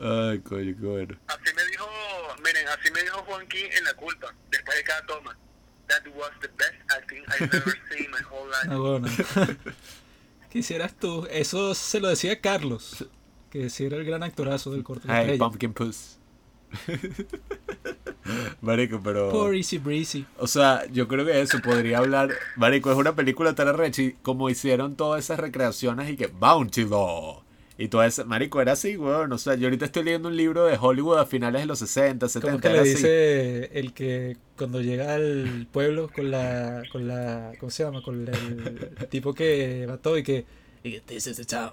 Ay, 0.00 0.38
coño, 0.40 0.74
bueno. 0.78 1.16
Así 1.26 1.54
me 1.56 1.64
dijo, 1.64 1.86
miren, 2.44 2.68
así 2.68 2.90
me 2.92 3.02
dijo 3.02 3.18
Juanqui 3.24 3.64
en 3.64 3.84
La 3.84 3.94
Culpa, 3.94 4.34
después 4.50 4.76
de 4.76 4.84
cada 4.84 5.06
toma. 5.06 5.36
That 5.88 6.06
was 6.14 6.30
the 6.40 6.48
best 6.48 6.74
acting 6.96 7.22
I've 7.28 7.54
ever 7.54 7.74
seen 7.90 8.04
in 8.04 8.10
my 8.10 8.18
whole 8.30 8.46
life. 8.48 8.68
No, 8.68 8.82
bueno. 8.82 9.08
Quisieras 10.50 10.94
tú. 10.98 11.26
Eso 11.30 11.74
se 11.74 12.00
lo 12.00 12.08
decía 12.08 12.40
Carlos. 12.40 13.06
Que 13.50 13.70
sí 13.70 13.84
era 13.84 13.96
el 13.96 14.04
gran 14.04 14.22
actorazo 14.22 14.70
del 14.70 14.82
corto. 14.84 15.08
de 15.08 15.14
Hey, 15.14 15.20
estrella. 15.22 15.38
Pumpkin 15.44 15.72
Puss. 15.72 16.18
Marico, 18.60 19.00
pero. 19.02 19.30
Poor 19.30 19.54
Easy 19.54 19.78
Breezy. 19.78 20.26
O 20.38 20.46
sea, 20.46 20.84
yo 20.90 21.08
creo 21.08 21.24
que 21.24 21.40
eso 21.40 21.60
podría 21.60 21.98
hablar. 21.98 22.30
Marico, 22.56 22.90
es 22.90 22.96
una 22.98 23.14
película 23.14 23.54
tan 23.54 23.68
arrecha 23.68 24.02
y 24.02 24.12
como 24.22 24.50
hicieron 24.50 24.96
todas 24.96 25.24
esas 25.24 25.40
recreaciones 25.40 26.10
y 26.10 26.16
que 26.16 26.26
Bounty 26.26 26.84
Law. 26.84 27.42
Y 27.78 27.88
todo 27.88 28.02
eso. 28.02 28.24
Marico, 28.26 28.60
era 28.60 28.72
así, 28.72 28.96
weón. 28.96 29.32
O 29.32 29.38
sea, 29.38 29.54
yo 29.54 29.66
ahorita 29.68 29.84
estoy 29.84 30.02
leyendo 30.02 30.28
un 30.28 30.36
libro 30.36 30.64
de 30.66 30.76
Hollywood 30.76 31.18
a 31.18 31.26
finales 31.26 31.62
de 31.62 31.66
los 31.66 31.78
60, 31.78 32.28
70. 32.28 32.50
Como 32.50 32.60
que 32.60 32.68
le 32.68 32.74
era 32.74 32.82
así. 32.82 32.90
dice 32.90 33.70
el 33.78 33.92
que 33.94 34.36
cuando 34.56 34.80
llega 34.80 35.14
al 35.14 35.68
pueblo 35.70 36.10
con 36.14 36.30
la. 36.30 36.82
con 36.90 37.06
la. 37.06 37.52
¿Cómo 37.60 37.70
se 37.70 37.84
llama? 37.84 38.02
Con 38.02 38.26
el, 38.26 38.90
el 38.98 39.08
tipo 39.08 39.32
que 39.32 39.86
va 39.86 39.96
todo 39.98 40.18
y 40.18 40.22
que. 40.24 40.44
Y 40.82 40.90
que 40.92 41.00
this 41.02 41.26
is 41.28 41.36
the 41.36 41.44
town. 41.44 41.70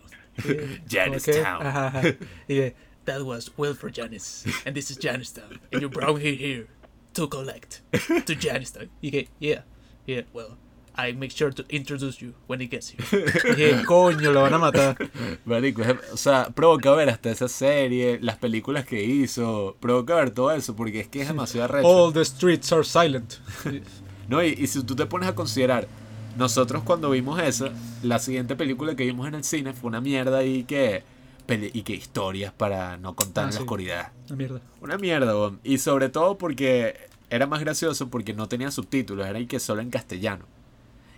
Janice 0.88 1.32
que- 1.32 1.42
Town. 1.42 1.66
Ajá, 1.66 1.88
ajá. 1.88 2.08
Y 2.48 2.56
que 2.56 2.76
that 3.06 3.22
was 3.22 3.52
Wilford 3.58 3.94
Janice. 3.96 4.48
And 4.66 4.76
this 4.76 4.92
is 4.92 4.98
Janice 5.02 5.34
Town. 5.34 5.60
And 5.72 5.82
you 5.82 5.90
brought 5.90 6.22
here 6.22 6.36
here 6.36 6.68
to 7.14 7.28
collect 7.28 7.82
to 8.26 8.36
Janice 8.36 8.72
Town. 8.74 8.90
Y 9.02 9.10
que, 9.12 9.28
yeah, 9.40 9.64
yeah, 10.06 10.22
well. 10.34 10.58
I 10.98 11.14
make 11.14 11.32
sure 11.36 11.52
to 11.54 11.64
introduce 11.70 12.20
you 12.24 12.34
when 12.48 12.62
he 12.62 12.68
gets 12.68 12.90
here. 12.94 13.04
Que, 13.56 13.84
coño, 13.86 14.32
lo 14.32 14.42
van 14.42 14.54
a 14.54 14.58
matar. 14.58 14.98
Marico, 15.46 15.82
es- 15.84 15.96
o 16.14 16.18
sea, 16.18 16.50
provoca 16.50 16.92
ver 16.94 17.10
hasta 17.10 17.30
esa 17.32 17.48
serie, 17.48 18.20
las 18.22 18.38
películas 18.38 18.86
que 18.86 19.04
hizo, 19.04 19.76
provoca 19.80 20.16
ver 20.16 20.32
todo 20.32 20.52
eso, 20.52 20.76
porque 20.76 21.02
es 21.02 21.08
que 21.08 21.22
es 21.22 21.28
demasiado 21.28 21.66
arrecho. 21.66 21.88
All 21.88 22.14
the 22.14 22.24
streets 22.26 22.72
are 22.72 22.84
silent. 22.84 23.36
No, 24.28 24.42
y, 24.44 24.48
y 24.58 24.66
si 24.66 24.82
tú 24.84 24.96
te 24.96 25.06
pones 25.06 25.30
a 25.30 25.36
considerar, 25.36 25.88
nosotros 26.36 26.82
cuando 26.84 27.12
vimos 27.12 27.40
eso, 27.40 27.70
la 28.02 28.18
siguiente 28.18 28.56
película 28.56 28.96
que 28.96 29.04
vimos 29.06 29.28
en 29.28 29.36
el 29.36 29.44
cine 29.44 29.74
fue 29.74 29.88
una 29.90 30.02
mierda 30.02 30.44
y 30.44 30.64
que 30.64 31.04
y 31.48 31.84
que 31.84 31.94
historias 31.94 32.52
para 32.52 32.98
no 32.98 33.16
contar 33.16 33.44
Ah, 33.44 33.48
en 33.50 33.54
la 33.54 33.58
sí. 33.58 33.64
oscuridad. 33.64 34.12
Una 34.28 34.36
mierda. 34.36 34.62
Una 34.82 34.98
mierda, 34.98 35.36
weón. 35.36 35.60
y 35.64 35.78
sobre 35.78 36.10
todo 36.10 36.40
porque 36.40 36.96
era 37.30 37.46
más 37.46 37.60
gracioso 37.60 38.10
porque 38.10 38.34
no 38.34 38.48
tenía 38.48 38.72
subtítulos, 38.72 39.28
era 39.28 39.40
y 39.40 39.46
que 39.46 39.60
solo 39.60 39.82
en 39.84 39.92
castellano. 39.92 40.46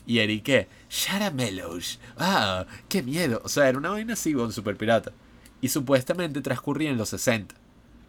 Y 0.07 0.19
era 0.19 0.31
y 0.31 0.39
que, 0.39 0.69
Sharamelos, 0.89 1.99
ah, 2.17 2.65
qué 2.87 3.03
miedo. 3.03 3.41
O 3.43 3.49
sea, 3.49 3.67
era 3.67 3.77
una 3.77 3.89
vaina 3.89 4.13
así, 4.13 4.33
weón, 4.33 4.53
super 4.53 4.77
pirata. 4.77 5.11
Y 5.59 5.67
supuestamente 5.67 6.41
transcurría 6.41 6.89
en 6.89 6.97
los 6.97 7.09
60. 7.09 7.53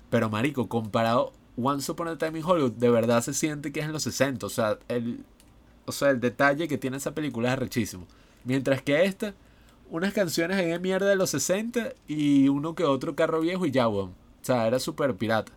Pero 0.08 0.30
marico, 0.30 0.68
comparado 0.68 1.32
Once 1.56 1.90
Upon 1.90 2.08
a 2.08 2.16
Time 2.16 2.38
in 2.38 2.44
Hollywood, 2.44 2.72
de 2.72 2.88
verdad 2.88 3.20
se 3.22 3.34
siente 3.34 3.72
que 3.72 3.80
es 3.80 3.86
en 3.86 3.92
los 3.92 4.04
60. 4.04 4.46
O 4.46 4.48
sea, 4.48 4.78
el, 4.86 5.24
o 5.86 5.92
sea, 5.92 6.10
el 6.10 6.20
detalle 6.20 6.68
que 6.68 6.78
tiene 6.78 6.98
esa 6.98 7.14
película 7.14 7.48
es 7.48 7.54
arrechísimo. 7.54 8.06
Mientras 8.44 8.80
que 8.80 9.04
esta, 9.04 9.34
unas 9.90 10.12
canciones 10.12 10.56
ahí 10.56 10.66
de 10.66 10.78
mierda 10.78 11.08
de 11.08 11.16
los 11.16 11.30
60 11.30 11.94
y 12.06 12.48
uno 12.48 12.76
que 12.76 12.84
otro 12.84 13.16
carro 13.16 13.40
viejo 13.40 13.66
y 13.66 13.72
ya. 13.72 13.88
O 13.88 14.12
sea, 14.42 14.68
era 14.68 14.78
súper 14.78 15.16
pirata. 15.16 15.52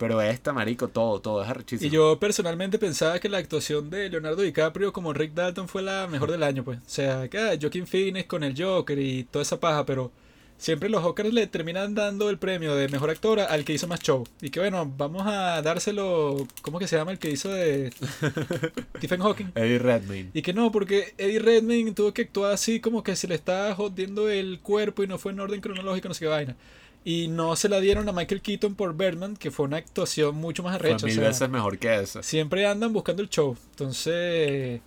Pero 0.00 0.22
esta, 0.22 0.54
marico, 0.54 0.88
todo, 0.88 1.20
todo 1.20 1.42
es 1.42 1.50
arrechísimo. 1.50 1.86
Y 1.86 1.90
yo 1.90 2.18
personalmente 2.18 2.78
pensaba 2.78 3.18
que 3.18 3.28
la 3.28 3.36
actuación 3.36 3.90
de 3.90 4.08
Leonardo 4.08 4.40
DiCaprio 4.40 4.94
como 4.94 5.12
Rick 5.12 5.34
Dalton 5.34 5.68
fue 5.68 5.82
la 5.82 6.06
mejor 6.06 6.30
del 6.30 6.42
año, 6.42 6.64
pues. 6.64 6.78
O 6.78 6.82
sea, 6.86 7.28
que 7.28 7.36
ah, 7.36 7.58
Joaquin 7.60 7.86
Phoenix 7.86 8.26
con 8.26 8.42
el 8.42 8.54
Joker 8.56 8.98
y 8.98 9.24
toda 9.24 9.42
esa 9.42 9.60
paja, 9.60 9.84
pero 9.84 10.10
siempre 10.56 10.88
los 10.88 11.04
Oscars 11.04 11.34
le 11.34 11.46
terminan 11.48 11.94
dando 11.94 12.30
el 12.30 12.38
premio 12.38 12.74
de 12.74 12.88
mejor 12.88 13.10
actor 13.10 13.40
al 13.40 13.62
que 13.66 13.74
hizo 13.74 13.88
más 13.88 14.00
show. 14.00 14.26
Y 14.40 14.48
que 14.48 14.60
bueno, 14.60 14.90
vamos 14.96 15.24
a 15.26 15.60
dárselo, 15.60 16.48
¿cómo 16.62 16.78
que 16.78 16.88
se 16.88 16.96
llama 16.96 17.12
el 17.12 17.18
que 17.18 17.30
hizo 17.30 17.50
de 17.50 17.92
Stephen 18.96 19.20
Hawking? 19.20 19.52
Eddie 19.54 19.78
Redmayne. 19.80 20.30
Y 20.32 20.40
que 20.40 20.54
no, 20.54 20.72
porque 20.72 21.12
Eddie 21.18 21.40
Redmayne 21.40 21.92
tuvo 21.92 22.14
que 22.14 22.22
actuar 22.22 22.54
así 22.54 22.80
como 22.80 23.02
que 23.02 23.16
se 23.16 23.28
le 23.28 23.34
estaba 23.34 23.74
jodiendo 23.74 24.30
el 24.30 24.60
cuerpo 24.60 25.04
y 25.04 25.06
no 25.06 25.18
fue 25.18 25.32
en 25.32 25.40
orden 25.40 25.60
cronológico, 25.60 26.08
no 26.08 26.14
sé 26.14 26.20
qué 26.20 26.28
vaina. 26.28 26.56
Y 27.02 27.28
no 27.28 27.56
se 27.56 27.68
la 27.70 27.80
dieron 27.80 28.08
a 28.08 28.12
Michael 28.12 28.42
Keaton 28.42 28.74
por 28.74 28.94
Birdman, 28.94 29.36
que 29.36 29.50
fue 29.50 29.66
una 29.66 29.78
actuación 29.78 30.36
mucho 30.36 30.62
más 30.62 30.78
Fue 30.78 30.90
arrecha. 30.90 31.06
o 31.06 31.08
mil 31.08 31.14
sea, 31.16 31.28
veces 31.28 31.48
mejor 31.48 31.78
que 31.78 31.94
esa. 32.00 32.22
Siempre 32.22 32.66
andan 32.66 32.92
buscando 32.92 33.22
el 33.22 33.30
show. 33.30 33.56
Entonces, 33.70 34.80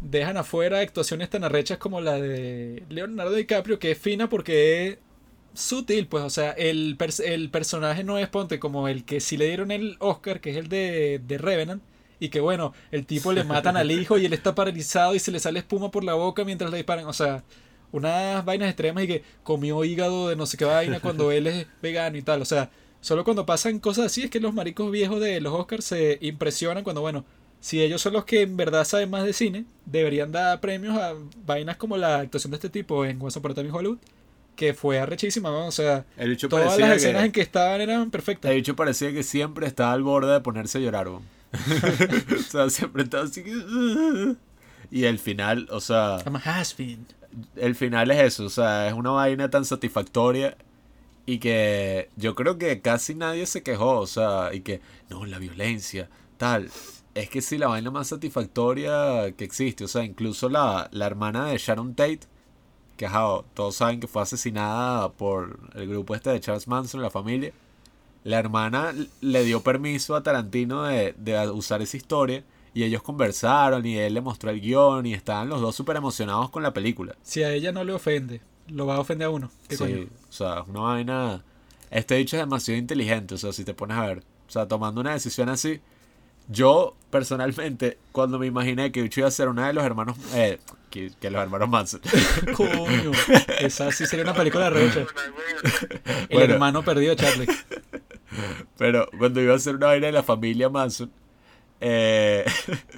dejan 0.00 0.36
afuera 0.38 0.80
actuaciones 0.80 1.28
tan 1.28 1.44
arrechas 1.44 1.76
como 1.78 2.00
la 2.00 2.14
de 2.20 2.84
Leonardo 2.88 3.32
DiCaprio, 3.34 3.78
que 3.78 3.90
es 3.90 3.98
fina 3.98 4.28
porque 4.30 4.88
es 4.88 4.98
sutil, 5.54 6.06
pues. 6.06 6.24
O 6.24 6.30
sea, 6.30 6.52
el, 6.52 6.96
pers- 6.96 7.22
el 7.24 7.50
personaje 7.50 8.02
no 8.02 8.16
es, 8.18 8.28
ponte, 8.28 8.58
como 8.58 8.88
el 8.88 9.04
que 9.04 9.20
sí 9.20 9.36
le 9.36 9.46
dieron 9.46 9.70
el 9.70 9.96
Oscar, 9.98 10.40
que 10.40 10.50
es 10.52 10.56
el 10.56 10.68
de, 10.68 11.20
de 11.26 11.38
Revenant. 11.38 11.82
Y 12.20 12.30
que 12.30 12.40
bueno, 12.40 12.72
el 12.90 13.06
tipo 13.06 13.32
le 13.32 13.44
matan 13.44 13.76
al 13.76 13.90
hijo 13.92 14.18
y 14.18 14.24
él 14.26 14.32
está 14.32 14.54
paralizado 14.54 15.14
y 15.14 15.20
se 15.20 15.30
le 15.30 15.38
sale 15.38 15.60
espuma 15.60 15.90
por 15.92 16.02
la 16.02 16.14
boca 16.14 16.44
mientras 16.44 16.70
le 16.70 16.78
disparan. 16.78 17.04
O 17.06 17.12
sea, 17.12 17.44
unas 17.92 18.44
vainas 18.44 18.68
extremas 18.68 19.04
y 19.04 19.06
que 19.06 19.22
comió 19.42 19.84
hígado 19.84 20.28
de 20.28 20.36
no 20.36 20.46
sé 20.46 20.56
qué 20.56 20.64
vaina 20.64 21.00
cuando 21.00 21.32
él 21.32 21.46
es 21.46 21.66
vegano 21.82 22.16
y 22.16 22.22
tal. 22.22 22.42
O 22.42 22.44
sea, 22.44 22.70
solo 23.00 23.24
cuando 23.24 23.46
pasan 23.46 23.78
cosas 23.78 24.06
así 24.06 24.22
es 24.22 24.30
que 24.30 24.40
los 24.40 24.54
maricos 24.54 24.90
viejos 24.90 25.20
de 25.20 25.40
los 25.40 25.52
Oscars 25.52 25.84
se 25.84 26.18
impresionan 26.20 26.84
cuando, 26.84 27.00
bueno, 27.00 27.24
si 27.60 27.82
ellos 27.82 28.00
son 28.00 28.12
los 28.12 28.24
que 28.24 28.42
en 28.42 28.56
verdad 28.56 28.84
saben 28.84 29.10
más 29.10 29.24
de 29.24 29.32
cine, 29.32 29.64
deberían 29.84 30.30
dar 30.30 30.60
premios 30.60 30.96
a 30.96 31.14
vainas 31.44 31.76
como 31.76 31.96
la 31.96 32.20
actuación 32.20 32.50
de 32.52 32.56
este 32.56 32.70
tipo 32.70 33.04
en 33.04 33.20
Once 33.20 33.38
Upon 33.38 33.52
a 33.52 33.54
Time 33.54 33.68
in 33.68 33.74
Hollywood, 33.74 33.98
que 34.54 34.74
fue 34.74 34.98
arrechísima, 34.98 35.50
¿no? 35.50 35.66
O 35.66 35.72
sea, 35.72 36.04
El 36.16 36.36
todas 36.36 36.78
las 36.78 36.96
escenas 36.96 37.22
que, 37.22 37.26
en 37.26 37.32
que 37.32 37.40
estaban 37.40 37.80
eran 37.80 38.10
perfectas. 38.10 38.50
el 38.50 38.58
bicho 38.58 38.76
parecía 38.76 39.12
que 39.12 39.22
siempre 39.22 39.66
estaba 39.66 39.92
al 39.92 40.02
borde 40.02 40.32
de 40.32 40.40
ponerse 40.40 40.78
a 40.78 40.80
llorar, 40.80 41.08
o 41.08 41.22
sea, 42.48 42.70
siempre 42.70 43.04
estaba 43.04 43.24
así 43.24 43.42
que... 43.42 44.36
Y 44.90 45.04
el 45.04 45.18
final, 45.18 45.68
o 45.70 45.80
sea, 45.80 46.18
I'm 46.24 46.36
a 46.36 46.38
has-been. 46.38 47.06
El 47.56 47.74
final 47.74 48.10
es 48.10 48.18
eso, 48.20 48.44
o 48.46 48.50
sea, 48.50 48.88
es 48.88 48.94
una 48.94 49.10
vaina 49.10 49.50
tan 49.50 49.64
satisfactoria 49.64 50.56
y 51.26 51.38
que 51.38 52.10
yo 52.16 52.34
creo 52.34 52.58
que 52.58 52.80
casi 52.80 53.14
nadie 53.14 53.46
se 53.46 53.62
quejó, 53.62 53.98
o 54.00 54.06
sea, 54.06 54.54
y 54.54 54.60
que, 54.60 54.80
no, 55.10 55.26
la 55.26 55.38
violencia, 55.38 56.08
tal. 56.38 56.70
Es 57.14 57.28
que 57.30 57.42
sí, 57.42 57.58
la 57.58 57.68
vaina 57.68 57.90
más 57.90 58.08
satisfactoria 58.08 59.32
que 59.36 59.44
existe, 59.44 59.84
o 59.84 59.88
sea, 59.88 60.04
incluso 60.04 60.48
la, 60.48 60.88
la 60.92 61.06
hermana 61.06 61.46
de 61.46 61.58
Sharon 61.58 61.94
Tate, 61.94 62.20
que 62.96 63.06
ajá, 63.06 63.42
todos 63.54 63.76
saben 63.76 64.00
que 64.00 64.08
fue 64.08 64.22
asesinada 64.22 65.10
por 65.12 65.58
el 65.74 65.88
grupo 65.88 66.14
este 66.14 66.30
de 66.30 66.40
Charles 66.40 66.68
Manson, 66.68 67.02
la 67.02 67.10
familia. 67.10 67.52
La 68.24 68.38
hermana 68.38 68.94
le 69.20 69.44
dio 69.44 69.62
permiso 69.62 70.16
a 70.16 70.22
Tarantino 70.22 70.84
de, 70.84 71.14
de 71.18 71.50
usar 71.50 71.82
esa 71.82 71.96
historia 71.96 72.44
y 72.74 72.84
ellos 72.84 73.02
conversaron 73.02 73.84
y 73.86 73.96
él 73.98 74.14
le 74.14 74.20
mostró 74.20 74.50
el 74.50 74.60
guion 74.60 75.06
y 75.06 75.14
estaban 75.14 75.48
los 75.48 75.60
dos 75.60 75.74
súper 75.76 75.96
emocionados 75.96 76.50
con 76.50 76.62
la 76.62 76.72
película. 76.72 77.16
Si 77.22 77.42
a 77.42 77.52
ella 77.52 77.72
no 77.72 77.84
le 77.84 77.92
ofende 77.92 78.40
lo 78.68 78.86
va 78.86 78.96
a 78.96 79.00
ofender 79.00 79.26
a 79.26 79.30
uno. 79.30 79.50
¿Qué 79.66 79.76
Sí, 79.76 79.82
coño? 79.84 80.06
o 80.28 80.32
sea, 80.32 80.62
una 80.62 80.80
vaina. 80.80 81.42
Este 81.90 82.16
dicho 82.16 82.36
es 82.36 82.42
demasiado 82.42 82.78
inteligente, 82.78 83.34
o 83.34 83.38
sea, 83.38 83.50
si 83.52 83.64
te 83.64 83.72
pones 83.72 83.96
a 83.96 84.06
ver. 84.06 84.18
O 84.46 84.50
sea, 84.50 84.68
tomando 84.68 85.00
una 85.00 85.12
decisión 85.14 85.48
así. 85.48 85.80
Yo, 86.50 86.94
personalmente, 87.10 87.98
cuando 88.12 88.38
me 88.38 88.46
imaginé 88.46 88.92
que 88.92 89.02
Bicho 89.02 89.20
iba 89.20 89.28
a 89.28 89.30
ser 89.30 89.48
una 89.48 89.66
de 89.66 89.72
los 89.72 89.84
hermanos. 89.84 90.16
Eh, 90.34 90.58
que, 90.90 91.10
que 91.20 91.30
los 91.30 91.40
hermanos 91.42 91.68
Manson. 91.68 92.00
Coño. 92.56 93.12
Esa 93.60 93.90
sí 93.92 94.06
sería 94.06 94.24
una 94.24 94.34
película 94.34 94.68
recha. 94.70 95.06
El 96.28 96.38
Bueno. 96.38 96.54
hermano 96.54 96.82
perdido 96.82 97.14
Charlie. 97.14 97.46
Pero 98.76 99.08
cuando 99.18 99.40
iba 99.40 99.54
a 99.54 99.58
ser 99.58 99.76
una 99.76 99.86
vaina 99.86 100.06
de 100.06 100.12
la 100.12 100.22
familia 100.22 100.68
Manson, 100.68 101.10
eh, 101.80 102.44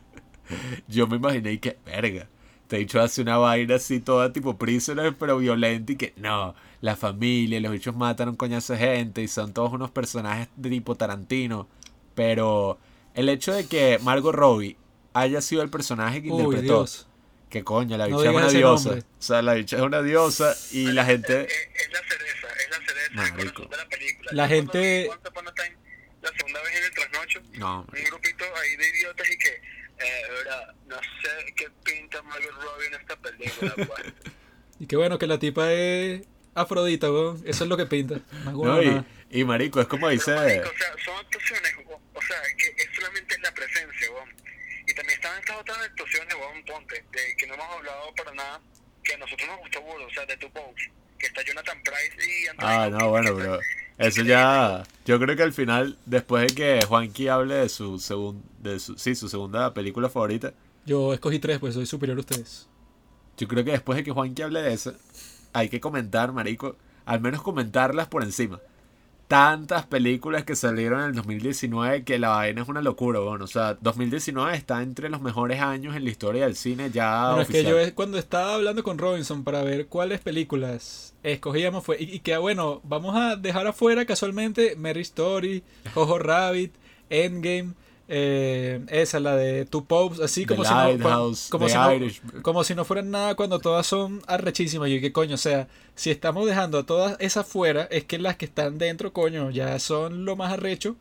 yo 0.88 1.06
me 1.06 1.16
imaginé 1.16 1.58
que, 1.60 1.78
verga, 1.84 2.28
te 2.66 2.76
he 2.76 2.78
dicho 2.80 3.00
hace 3.00 3.22
una 3.22 3.36
vaina 3.36 3.76
así 3.76 4.00
toda 4.00 4.32
tipo 4.32 4.56
prisoner, 4.58 5.16
pero 5.16 5.38
violenta 5.38 5.92
y 5.92 5.96
que 5.96 6.12
no, 6.16 6.54
la 6.80 6.96
familia, 6.96 7.60
los 7.60 7.72
bichos 7.72 7.94
matan 7.96 8.28
a 8.28 8.30
un 8.32 8.36
coñazo 8.36 8.72
de 8.74 8.78
gente 8.78 9.22
y 9.22 9.28
son 9.28 9.52
todos 9.52 9.72
unos 9.72 9.90
personajes 9.90 10.48
de 10.56 10.70
tipo 10.70 10.94
Tarantino. 10.94 11.68
Pero 12.14 12.78
el 13.14 13.28
hecho 13.28 13.52
de 13.52 13.66
que 13.66 13.98
Margot 14.02 14.34
Robbie 14.34 14.76
haya 15.14 15.40
sido 15.40 15.62
el 15.62 15.70
personaje 15.70 16.22
que 16.22 16.30
Uy, 16.30 16.42
interpretó, 16.42 16.78
Dios. 16.78 17.06
que 17.48 17.64
coño, 17.64 17.96
la 17.96 18.08
No 18.08 18.18
bicha 18.18 18.30
es 18.30 18.36
una 18.36 18.48
diosa. 18.48 18.88
nombre. 18.90 19.04
O 19.18 19.22
sea, 19.22 19.42
la 19.42 19.54
bicha 19.54 19.76
es 19.76 19.82
una 19.82 20.02
diosa 20.02 20.54
y 20.72 20.84
la 20.92 21.04
gente... 21.04 21.42
Es, 21.42 21.52
es 21.52 21.92
la 21.92 21.98
cereza, 22.08 22.48
es 22.48 22.70
la 22.70 22.86
cereza 22.86 23.10
de 23.70 23.76
la 23.76 23.88
película. 23.88 24.30
La 24.32 24.48
gente- 24.48 25.10
la 26.22 26.30
segunda 26.36 26.62
vez 26.62 26.76
en 26.76 26.84
el 26.84 26.90
trasnocho, 26.92 27.42
No, 27.54 27.86
un 27.92 28.04
grupito 28.04 28.44
ahí 28.56 28.76
de 28.76 28.88
idiotas 28.88 29.30
y 29.30 29.38
que, 29.38 29.48
eh, 29.48 30.22
verdad, 30.30 30.74
no 30.86 30.96
sé 30.96 31.52
qué 31.56 31.68
pinta 31.84 32.22
Margot 32.22 32.50
Robbie 32.62 32.86
en 32.88 32.94
esta 32.94 33.16
película. 33.16 33.74
Y 34.78 34.86
qué 34.86 34.96
bueno 34.96 35.18
que 35.18 35.26
la 35.26 35.38
tipa 35.38 35.70
es 35.70 36.22
Afrodita, 36.54 37.10
weón. 37.12 37.42
Eso 37.46 37.64
es 37.64 37.68
lo 37.68 37.76
que 37.76 37.84
pinta. 37.86 38.14
No, 38.46 38.82
y, 38.82 39.04
y 39.30 39.44
marico, 39.44 39.78
es 39.80 39.86
como 39.86 40.08
dice... 40.08 40.34
Marico, 40.34 40.70
o 40.70 40.78
sea, 40.78 40.94
son 41.04 41.16
actuaciones, 41.18 41.74
o, 41.86 42.00
o 42.14 42.22
sea, 42.22 42.36
que 42.56 42.66
es 42.82 42.88
solamente 42.94 43.38
la 43.40 43.52
presencia, 43.52 44.10
weón. 44.10 44.30
Y 44.86 44.94
también 44.94 45.18
están 45.20 45.38
estas 45.38 45.56
otras 45.56 45.78
actuaciones, 45.78 46.34
weón, 46.34 46.64
ponte, 46.64 47.04
de 47.12 47.36
que 47.36 47.46
no 47.46 47.54
hemos 47.54 47.66
hablado 47.76 48.14
para 48.14 48.32
nada, 48.32 48.60
que 49.04 49.12
a 49.14 49.18
nosotros 49.18 49.48
nos 49.48 49.58
gustó 49.58 49.82
burdo, 49.82 50.06
o 50.06 50.10
sea, 50.14 50.24
de 50.24 50.36
tu 50.38 50.50
Pose, 50.50 50.90
que 51.18 51.26
está 51.26 51.42
Jonathan 51.42 51.82
Price 51.82 52.30
y 52.30 52.46
Anthony 52.48 52.66
Ah, 52.66 52.88
no, 52.90 53.10
bueno, 53.10 53.36
pero 53.36 53.54
está- 53.60 53.66
eso 54.00 54.22
ya. 54.22 54.82
Yo 55.04 55.18
creo 55.20 55.36
que 55.36 55.42
al 55.42 55.52
final, 55.52 55.96
después 56.06 56.48
de 56.48 56.54
que 56.54 56.86
Juanqui 56.86 57.28
hable 57.28 57.54
de 57.54 57.68
su 57.68 57.98
segun, 57.98 58.42
de 58.62 58.78
su, 58.78 58.96
sí, 58.98 59.14
su 59.14 59.28
segunda 59.28 59.72
película 59.74 60.08
favorita, 60.08 60.52
Yo 60.86 61.12
escogí 61.12 61.38
tres, 61.38 61.58
pues 61.58 61.74
soy 61.74 61.86
superior 61.86 62.16
a 62.18 62.20
ustedes. 62.20 62.66
yo 63.36 63.46
creo 63.48 63.64
que 63.64 63.72
después 63.72 63.96
de 63.96 64.04
que 64.04 64.10
Juanqui 64.12 64.42
hable 64.42 64.62
de 64.62 64.72
eso, 64.72 64.92
hay 65.52 65.68
que 65.68 65.80
comentar, 65.80 66.32
marico, 66.32 66.76
al 67.04 67.20
menos 67.20 67.42
comentarlas 67.42 68.08
por 68.08 68.22
encima. 68.22 68.60
Tantas 69.30 69.86
películas 69.86 70.42
que 70.42 70.56
salieron 70.56 71.02
en 71.02 71.06
el 71.10 71.14
2019 71.14 72.02
que 72.02 72.18
la 72.18 72.30
vaina 72.30 72.62
es 72.62 72.68
una 72.68 72.82
locura, 72.82 73.20
bueno, 73.20 73.44
o 73.44 73.46
sea, 73.46 73.74
2019 73.74 74.56
está 74.56 74.82
entre 74.82 75.08
los 75.08 75.20
mejores 75.20 75.60
años 75.60 75.94
en 75.94 76.02
la 76.02 76.10
historia 76.10 76.46
del 76.46 76.56
cine 76.56 76.90
ya 76.90 77.28
bueno, 77.28 77.42
es 77.42 77.48
que 77.48 77.62
yo 77.62 77.76
cuando 77.94 78.18
estaba 78.18 78.54
hablando 78.54 78.82
con 78.82 78.98
Robinson 78.98 79.44
para 79.44 79.62
ver 79.62 79.86
cuáles 79.86 80.20
películas 80.20 81.14
escogíamos 81.22 81.84
fue. 81.84 81.96
Y, 82.02 82.16
y 82.16 82.18
que 82.18 82.36
bueno, 82.38 82.80
vamos 82.82 83.14
a 83.14 83.36
dejar 83.36 83.68
afuera 83.68 84.04
casualmente 84.04 84.74
Mary 84.74 85.02
Story, 85.02 85.62
Jojo 85.94 86.18
Rabbit, 86.18 86.74
Endgame. 87.08 87.74
Eh, 88.12 88.84
esa, 88.88 89.20
la 89.20 89.36
de 89.36 89.64
Two 89.66 89.84
Popes, 89.84 90.18
así 90.18 90.44
como 90.44 90.64
si, 90.64 90.74
no, 90.74 90.98
como, 91.48 91.66
The 91.66 92.10
si 92.10 92.20
no, 92.24 92.42
como 92.42 92.64
si 92.64 92.74
no 92.74 92.84
fueran 92.84 93.12
nada 93.12 93.36
cuando 93.36 93.60
todas 93.60 93.86
son 93.86 94.20
arrechísimas. 94.26 94.88
Y 94.88 94.96
yo, 94.96 95.00
¿qué 95.00 95.12
coño? 95.12 95.36
O 95.36 95.38
sea, 95.38 95.68
si 95.94 96.10
estamos 96.10 96.44
dejando 96.44 96.78
a 96.78 96.82
todas 96.82 97.16
esas 97.20 97.46
fuera, 97.46 97.84
es 97.84 98.04
que 98.04 98.18
las 98.18 98.34
que 98.34 98.46
están 98.46 98.78
dentro, 98.78 99.12
coño, 99.12 99.50
ya 99.50 99.78
son 99.78 100.24
lo 100.24 100.34
más 100.34 100.52
arrecho. 100.52 100.96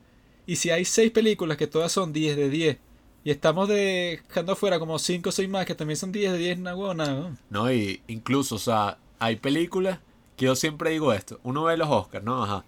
Y 0.45 0.57
si 0.57 0.69
hay 0.69 0.85
seis 0.85 1.09
películas 1.09 1.57
que 1.57 1.65
todas 1.65 1.91
son 1.91 2.13
10 2.13 2.37
de 2.37 2.49
10, 2.49 2.77
y 3.23 3.31
estamos 3.31 3.67
dejando 3.67 4.53
afuera 4.53 4.77
como 4.77 4.99
5 4.99 5.29
o 5.29 5.31
6 5.31 5.49
más 5.49 5.65
que 5.65 5.73
también 5.73 5.97
son 5.97 6.11
10 6.11 6.33
de 6.33 6.37
10, 6.37 6.59
nada, 6.59 6.75
huevo, 6.75 6.93
nada, 6.93 7.13
¿no? 7.13 7.37
No, 7.49 7.73
y 7.73 8.03
incluso, 8.07 8.55
o 8.55 8.59
sea, 8.59 8.99
hay 9.17 9.37
películas 9.37 9.97
que 10.37 10.45
yo 10.45 10.55
siempre 10.55 10.91
digo 10.91 11.11
esto. 11.11 11.39
Uno 11.41 11.63
ve 11.63 11.75
los 11.75 11.89
Oscars, 11.89 12.23
¿no? 12.23 12.43
Ajá. 12.43 12.65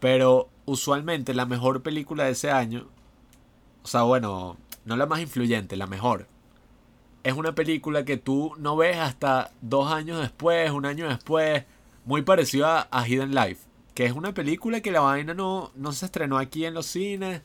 Pero 0.00 0.48
usualmente 0.64 1.34
la 1.34 1.44
mejor 1.44 1.82
película 1.82 2.24
de 2.24 2.30
ese 2.30 2.50
año, 2.50 2.88
o 3.88 3.90
sea, 3.90 4.02
bueno, 4.02 4.58
no 4.84 4.96
la 4.96 5.06
más 5.06 5.18
influyente, 5.20 5.74
la 5.74 5.86
mejor, 5.86 6.26
es 7.24 7.32
una 7.32 7.54
película 7.54 8.04
que 8.04 8.18
tú 8.18 8.52
no 8.58 8.76
ves 8.76 8.98
hasta 8.98 9.50
dos 9.62 9.90
años 9.90 10.20
después, 10.20 10.70
un 10.70 10.84
año 10.84 11.08
después, 11.08 11.64
muy 12.04 12.20
parecida 12.20 12.86
a, 12.90 13.08
Hidden 13.08 13.34
Life, 13.34 13.62
que 13.94 14.04
es 14.04 14.12
una 14.12 14.34
película 14.34 14.82
que 14.82 14.90
la 14.90 15.00
vaina 15.00 15.32
no, 15.32 15.72
no 15.74 15.92
se 15.92 16.04
estrenó 16.04 16.36
aquí 16.36 16.66
en 16.66 16.74
los 16.74 16.84
cines. 16.84 17.40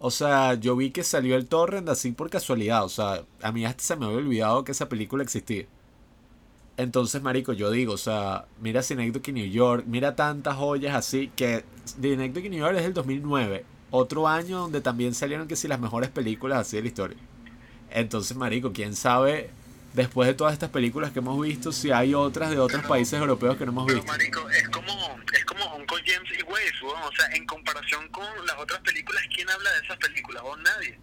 O 0.00 0.10
sea, 0.10 0.54
yo 0.54 0.74
vi 0.74 0.90
que 0.90 1.04
salió 1.04 1.36
el 1.36 1.46
torrent 1.46 1.88
así 1.88 2.10
por 2.10 2.28
casualidad. 2.28 2.84
O 2.84 2.88
sea, 2.88 3.24
a 3.40 3.52
mí 3.52 3.64
hasta 3.64 3.84
se 3.84 3.94
me 3.94 4.06
había 4.06 4.18
olvidado 4.18 4.64
que 4.64 4.72
esa 4.72 4.88
película 4.88 5.22
existía. 5.22 5.66
Entonces, 6.76 7.22
marico, 7.22 7.52
yo 7.52 7.70
digo, 7.70 7.92
o 7.92 7.98
sea, 7.98 8.46
mira 8.60 8.82
Synecdoche 8.82 9.32
New 9.32 9.48
York, 9.48 9.84
mira 9.86 10.16
tantas 10.16 10.56
joyas 10.56 10.96
así, 10.96 11.30
que 11.36 11.64
Synecdoche 11.84 12.50
New 12.50 12.58
York 12.58 12.76
es 12.78 12.82
del 12.82 12.94
2009, 12.94 13.64
otro 13.96 14.26
año 14.26 14.58
donde 14.58 14.80
también 14.80 15.14
salieron 15.14 15.46
que 15.46 15.54
si 15.56 15.68
las 15.68 15.78
mejores 15.78 16.10
películas 16.10 16.58
así 16.58 16.76
de 16.76 16.82
la 16.82 16.88
historia. 16.88 17.16
Entonces, 17.90 18.36
marico, 18.36 18.72
quién 18.72 18.96
sabe, 18.96 19.50
después 19.92 20.26
de 20.26 20.34
todas 20.34 20.52
estas 20.52 20.70
películas 20.70 21.12
que 21.12 21.20
hemos 21.20 21.40
visto, 21.40 21.70
si 21.70 21.92
hay 21.92 22.12
otras 22.14 22.50
de 22.50 22.58
otros 22.58 22.84
países 22.86 23.20
europeos 23.20 23.56
que 23.56 23.64
no 23.64 23.70
hemos 23.72 23.86
Pero, 23.86 23.98
visto. 24.00 24.12
marico, 24.12 24.50
es 24.50 24.68
como, 24.70 24.92
es 25.32 25.44
como 25.44 25.76
Uncle 25.76 26.02
James 26.04 26.28
y 26.38 26.42
Waze, 26.42 26.84
weón. 26.84 27.02
O 27.04 27.12
sea, 27.16 27.26
en 27.36 27.46
comparación 27.46 28.08
con 28.08 28.24
las 28.46 28.56
otras 28.58 28.80
películas, 28.80 29.22
¿quién 29.32 29.48
habla 29.48 29.70
de 29.72 29.78
esas 29.86 29.96
películas? 29.98 30.42
O 30.44 30.56
nadie. 30.56 30.98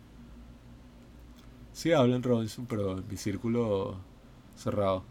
Sí 1.72 1.94
hablan 1.94 2.22
Robinson, 2.24 2.66
pero 2.66 2.98
en 2.98 3.08
mi 3.08 3.16
círculo 3.16 3.98
cerrado. 4.58 5.06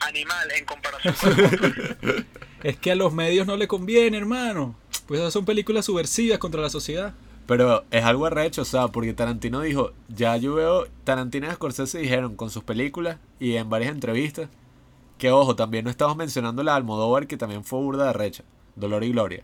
Animal, 0.00 0.50
en 0.52 0.64
comparación 0.64 1.14
con. 2.00 2.26
Es 2.62 2.76
que 2.76 2.92
a 2.92 2.94
los 2.94 3.12
medios 3.12 3.44
no 3.44 3.56
le 3.56 3.66
conviene, 3.66 4.16
hermano. 4.18 4.76
Pues 5.06 5.32
son 5.32 5.44
películas 5.44 5.84
subversivas 5.84 6.38
contra 6.38 6.60
la 6.60 6.70
sociedad. 6.70 7.14
Pero 7.46 7.84
es 7.90 8.04
algo 8.04 8.26
arrecho, 8.26 8.62
o 8.62 8.64
sea, 8.64 8.88
porque 8.88 9.14
Tarantino 9.14 9.60
dijo, 9.60 9.92
ya 10.08 10.36
yo 10.36 10.54
veo, 10.54 10.86
Tarantino 11.04 11.48
y 11.48 11.50
Scorsese 11.50 11.98
dijeron 11.98 12.36
con 12.36 12.50
sus 12.50 12.62
películas 12.62 13.18
y 13.40 13.56
en 13.56 13.68
varias 13.68 13.92
entrevistas, 13.92 14.48
que 15.18 15.30
ojo, 15.32 15.56
también 15.56 15.84
no 15.84 15.90
estamos 15.90 16.16
mencionando 16.16 16.62
la 16.62 16.76
Almodóvar, 16.76 17.26
que 17.26 17.36
también 17.36 17.64
fue 17.64 17.80
burda 17.80 18.04
de 18.04 18.10
arrecha, 18.10 18.44
Dolor 18.76 19.02
y 19.02 19.10
Gloria. 19.10 19.42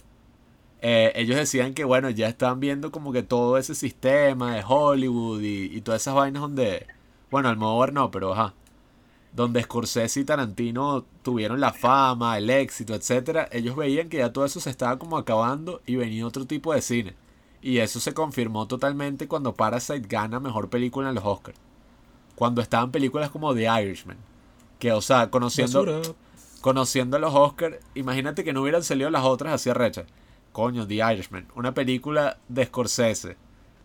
Eh, 0.81 1.13
ellos 1.17 1.37
decían 1.37 1.75
que, 1.75 1.85
bueno, 1.85 2.09
ya 2.11 2.29
están 2.29 2.61
viendo 2.61 2.93
como 2.93 3.13
que 3.13 3.25
todo 3.25 3.59
ese 3.59 3.75
sistema 3.75 4.55
de 4.55 4.63
Hollywood 4.67 5.43
y, 5.43 5.65
y 5.77 5.81
todas 5.81 6.01
esas 6.03 6.15
vainas 6.15 6.43
donde, 6.43 6.87
bueno, 7.33 7.49
Almodóvar 7.49 7.93
no, 7.93 8.13
pero 8.13 8.33
ajá, 8.33 8.55
donde 9.33 9.63
Scorsese 9.63 10.21
y 10.21 10.25
Tarantino 10.25 11.05
tuvieron 11.23 11.61
la 11.61 11.73
fama, 11.73 12.39
el 12.39 12.51
éxito, 12.51 12.95
etcétera, 12.95 13.49
ellos 13.53 13.77
veían 13.77 14.09
que 14.09 14.19
ya 14.19 14.33
todo 14.33 14.45
eso 14.45 14.61
se 14.61 14.71
estaba 14.71 14.99
como 14.99 15.17
acabando 15.17 15.81
y 15.87 15.97
venía 15.97 16.27
otro 16.27 16.47
tipo 16.47 16.73
de 16.73 16.83
cine. 16.83 17.15
Y 17.61 17.79
eso 17.79 18.01
se 18.01 18.15
confirmó 18.15 18.67
totalmente 18.67 19.29
cuando 19.29 19.55
Parasite 19.55 20.07
gana 20.09 20.41
mejor 20.41 20.71
película 20.71 21.09
en 21.09 21.15
los 21.15 21.25
Oscars. 21.25 21.59
Cuando 22.35 22.63
estaban 22.63 22.93
películas 22.93 23.31
como 23.31 23.55
The 23.55 23.69
Irishman. 23.83 24.17
Que, 24.79 24.93
o 24.93 25.01
sea, 25.01 25.29
conociendo, 25.31 25.85
Basura. 25.85 26.15
conociendo 26.61 27.19
los 27.19 27.35
Oscars, 27.35 27.79
imagínate 27.95 28.45
que 28.45 28.53
no 28.53 28.63
hubieran 28.63 28.85
salido 28.85 29.11
las 29.11 29.25
otras 29.25 29.55
así 29.55 29.73
rechas. 29.73 30.07
Coño, 30.53 30.87
The 30.87 30.95
Irishman. 31.13 31.49
Una 31.57 31.75
película 31.75 32.39
de 32.49 32.67
Scorsese, 32.67 33.37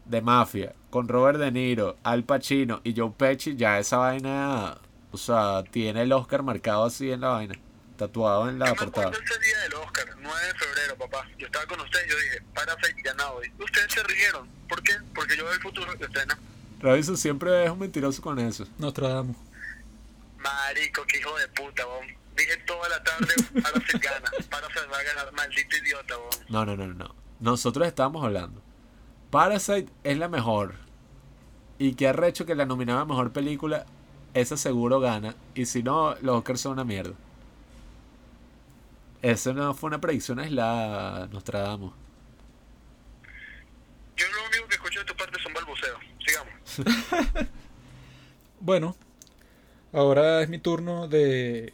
de 0.05 0.21
mafia, 0.21 0.73
con 0.91 1.07
Robert 1.07 1.39
De 1.39 1.51
Niro, 1.51 1.97
Al 2.03 2.23
Pacino 2.23 2.81
y 2.83 2.93
Joe 2.95 3.11
Pesci. 3.17 3.55
Ya 3.55 3.79
esa 3.79 3.97
vaina, 3.97 4.77
o 5.13 5.17
sea, 5.17 5.63
tiene 5.69 6.01
el 6.01 6.11
Oscar 6.11 6.41
marcado 6.41 6.85
así 6.85 7.11
en 7.11 7.21
la 7.21 7.29
vaina. 7.29 7.53
Tatuado 7.97 8.49
en 8.49 8.57
la 8.57 8.73
portada. 8.73 9.11
ese 9.11 9.39
día 9.39 9.59
del 9.59 9.75
Oscar, 9.75 10.07
9 10.19 10.47
de 10.47 10.53
febrero, 10.55 10.97
papá. 10.97 11.27
Yo 11.37 11.45
estaba 11.45 11.67
con 11.67 11.79
ustedes, 11.81 12.09
yo 12.09 12.17
dije, 12.17 12.41
Parasite 12.55 12.99
ganado 13.03 13.35
hoy. 13.35 13.51
Ustedes 13.59 13.93
se 13.93 14.01
rieron. 14.01 14.49
¿Por 14.67 14.81
qué? 14.81 14.93
Porque 15.13 15.37
yo 15.37 15.43
veo 15.43 15.53
el 15.53 15.61
futuro 15.61 15.93
de 15.93 16.03
escena. 16.03 16.35
Robinson 16.79 17.15
siempre 17.15 17.63
es 17.63 17.69
un 17.69 17.77
mentiroso 17.77 18.23
con 18.23 18.39
eso. 18.39 18.67
Nostradamus. 18.79 19.37
Marico, 20.39 21.03
qué 21.07 21.19
hijo 21.19 21.37
de 21.37 21.47
puta, 21.49 21.85
bon. 21.85 22.07
Dije 22.35 22.57
toda 22.65 22.89
la 22.89 23.03
tarde, 23.03 23.35
Parasite 23.61 23.99
gana. 23.99 24.31
Parasite 24.49 24.87
va 24.91 24.97
a 24.97 25.03
ganar, 25.03 25.31
maldito 25.33 25.77
idiota, 25.77 26.17
bon. 26.17 26.29
No, 26.49 26.65
no, 26.65 26.75
no, 26.75 26.87
no, 26.87 26.93
no. 26.95 27.15
Nosotros 27.39 27.87
estábamos 27.87 28.25
hablando. 28.25 28.63
Parasite 29.29 29.91
es 30.03 30.17
la 30.17 30.27
mejor. 30.27 30.73
Y 31.77 31.93
que 31.93 32.07
arrecho 32.07 32.47
que 32.47 32.55
la 32.55 32.65
nominada 32.65 33.01
a 33.01 33.05
mejor 33.05 33.31
película, 33.31 33.85
esa 34.33 34.57
seguro 34.57 34.99
gana. 34.99 35.35
Y 35.55 35.65
si 35.65 35.83
no, 35.83 36.15
los 36.21 36.37
Oscars 36.37 36.61
son 36.61 36.73
una 36.73 36.83
mierda. 36.83 37.13
Eso 39.21 39.53
no 39.53 39.73
fue 39.73 39.87
una 39.87 40.01
predicción 40.01 40.39
aislada, 40.39 41.27
Nostradamus. 41.27 41.93
Yo 44.17 44.25
lo 44.27 44.47
único 44.47 44.67
que 44.67 44.75
escucho 44.75 44.99
de 44.99 45.05
tu 45.05 45.15
parte 45.15 45.39
son 45.41 45.53
balbuceos. 45.53 45.99
Sigamos. 46.25 47.49
Bueno, 48.65 48.95
ahora 49.91 50.41
es 50.41 50.47
mi 50.47 50.57
turno 50.57 51.09
de 51.09 51.73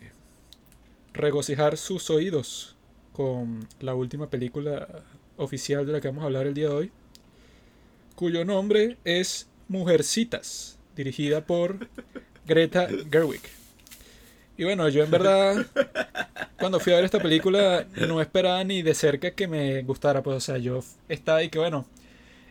regocijar 1.13 1.77
sus 1.77 2.09
oídos 2.09 2.75
con 3.13 3.67
la 3.79 3.93
última 3.93 4.31
película 4.31 4.87
oficial 5.37 5.85
de 5.85 5.93
la 5.93 6.01
que 6.01 6.07
vamos 6.07 6.23
a 6.23 6.25
hablar 6.25 6.47
el 6.47 6.55
día 6.55 6.69
de 6.69 6.73
hoy, 6.73 6.91
cuyo 8.15 8.43
nombre 8.43 8.97
es 9.03 9.47
Mujercitas, 9.67 10.79
dirigida 10.95 11.45
por 11.45 11.87
Greta 12.49 12.87
Gerwig. 13.11 13.41
Y 14.57 14.63
bueno, 14.63 14.89
yo 14.89 15.03
en 15.03 15.11
verdad, 15.11 15.67
cuando 16.59 16.79
fui 16.79 16.91
a 16.91 16.95
ver 16.97 17.05
esta 17.05 17.21
película, 17.21 17.85
no 18.07 18.19
esperaba 18.19 18.61
ni 18.63 18.81
de 18.81 18.93
cerca 18.95 19.31
que 19.31 19.47
me 19.47 19.83
gustara. 19.83 20.23
Pues, 20.23 20.37
o 20.37 20.39
sea, 20.41 20.57
yo 20.57 20.83
estaba 21.07 21.37
ahí 21.37 21.49
que, 21.49 21.59
bueno, 21.59 21.85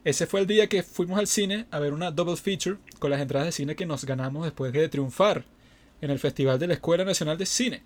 ese 0.04 0.26
fue 0.26 0.40
el 0.40 0.46
día 0.46 0.68
que 0.68 0.82
fuimos 0.82 1.18
al 1.18 1.26
cine 1.26 1.66
a 1.70 1.80
ver 1.80 1.92
una 1.92 2.12
double 2.12 2.36
feature 2.36 2.78
con 2.98 3.10
las 3.10 3.20
entradas 3.20 3.48
de 3.48 3.52
cine 3.52 3.76
que 3.76 3.84
nos 3.84 4.04
ganamos 4.04 4.44
después 4.44 4.72
de 4.72 4.88
triunfar 4.88 5.44
en 6.00 6.10
el 6.10 6.18
Festival 6.20 6.58
de 6.58 6.68
la 6.68 6.74
Escuela 6.74 7.04
Nacional 7.04 7.36
de 7.36 7.44
Cine. 7.44 7.82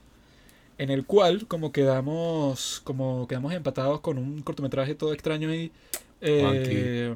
En 0.78 0.90
el 0.90 1.04
cual, 1.04 1.46
como 1.48 1.72
quedamos, 1.72 2.82
como 2.84 3.26
quedamos 3.26 3.54
empatados 3.54 4.00
con 4.00 4.18
un 4.18 4.42
cortometraje 4.42 4.94
todo 4.94 5.14
extraño 5.14 5.48
ahí 5.48 5.72
eh, 6.20 7.14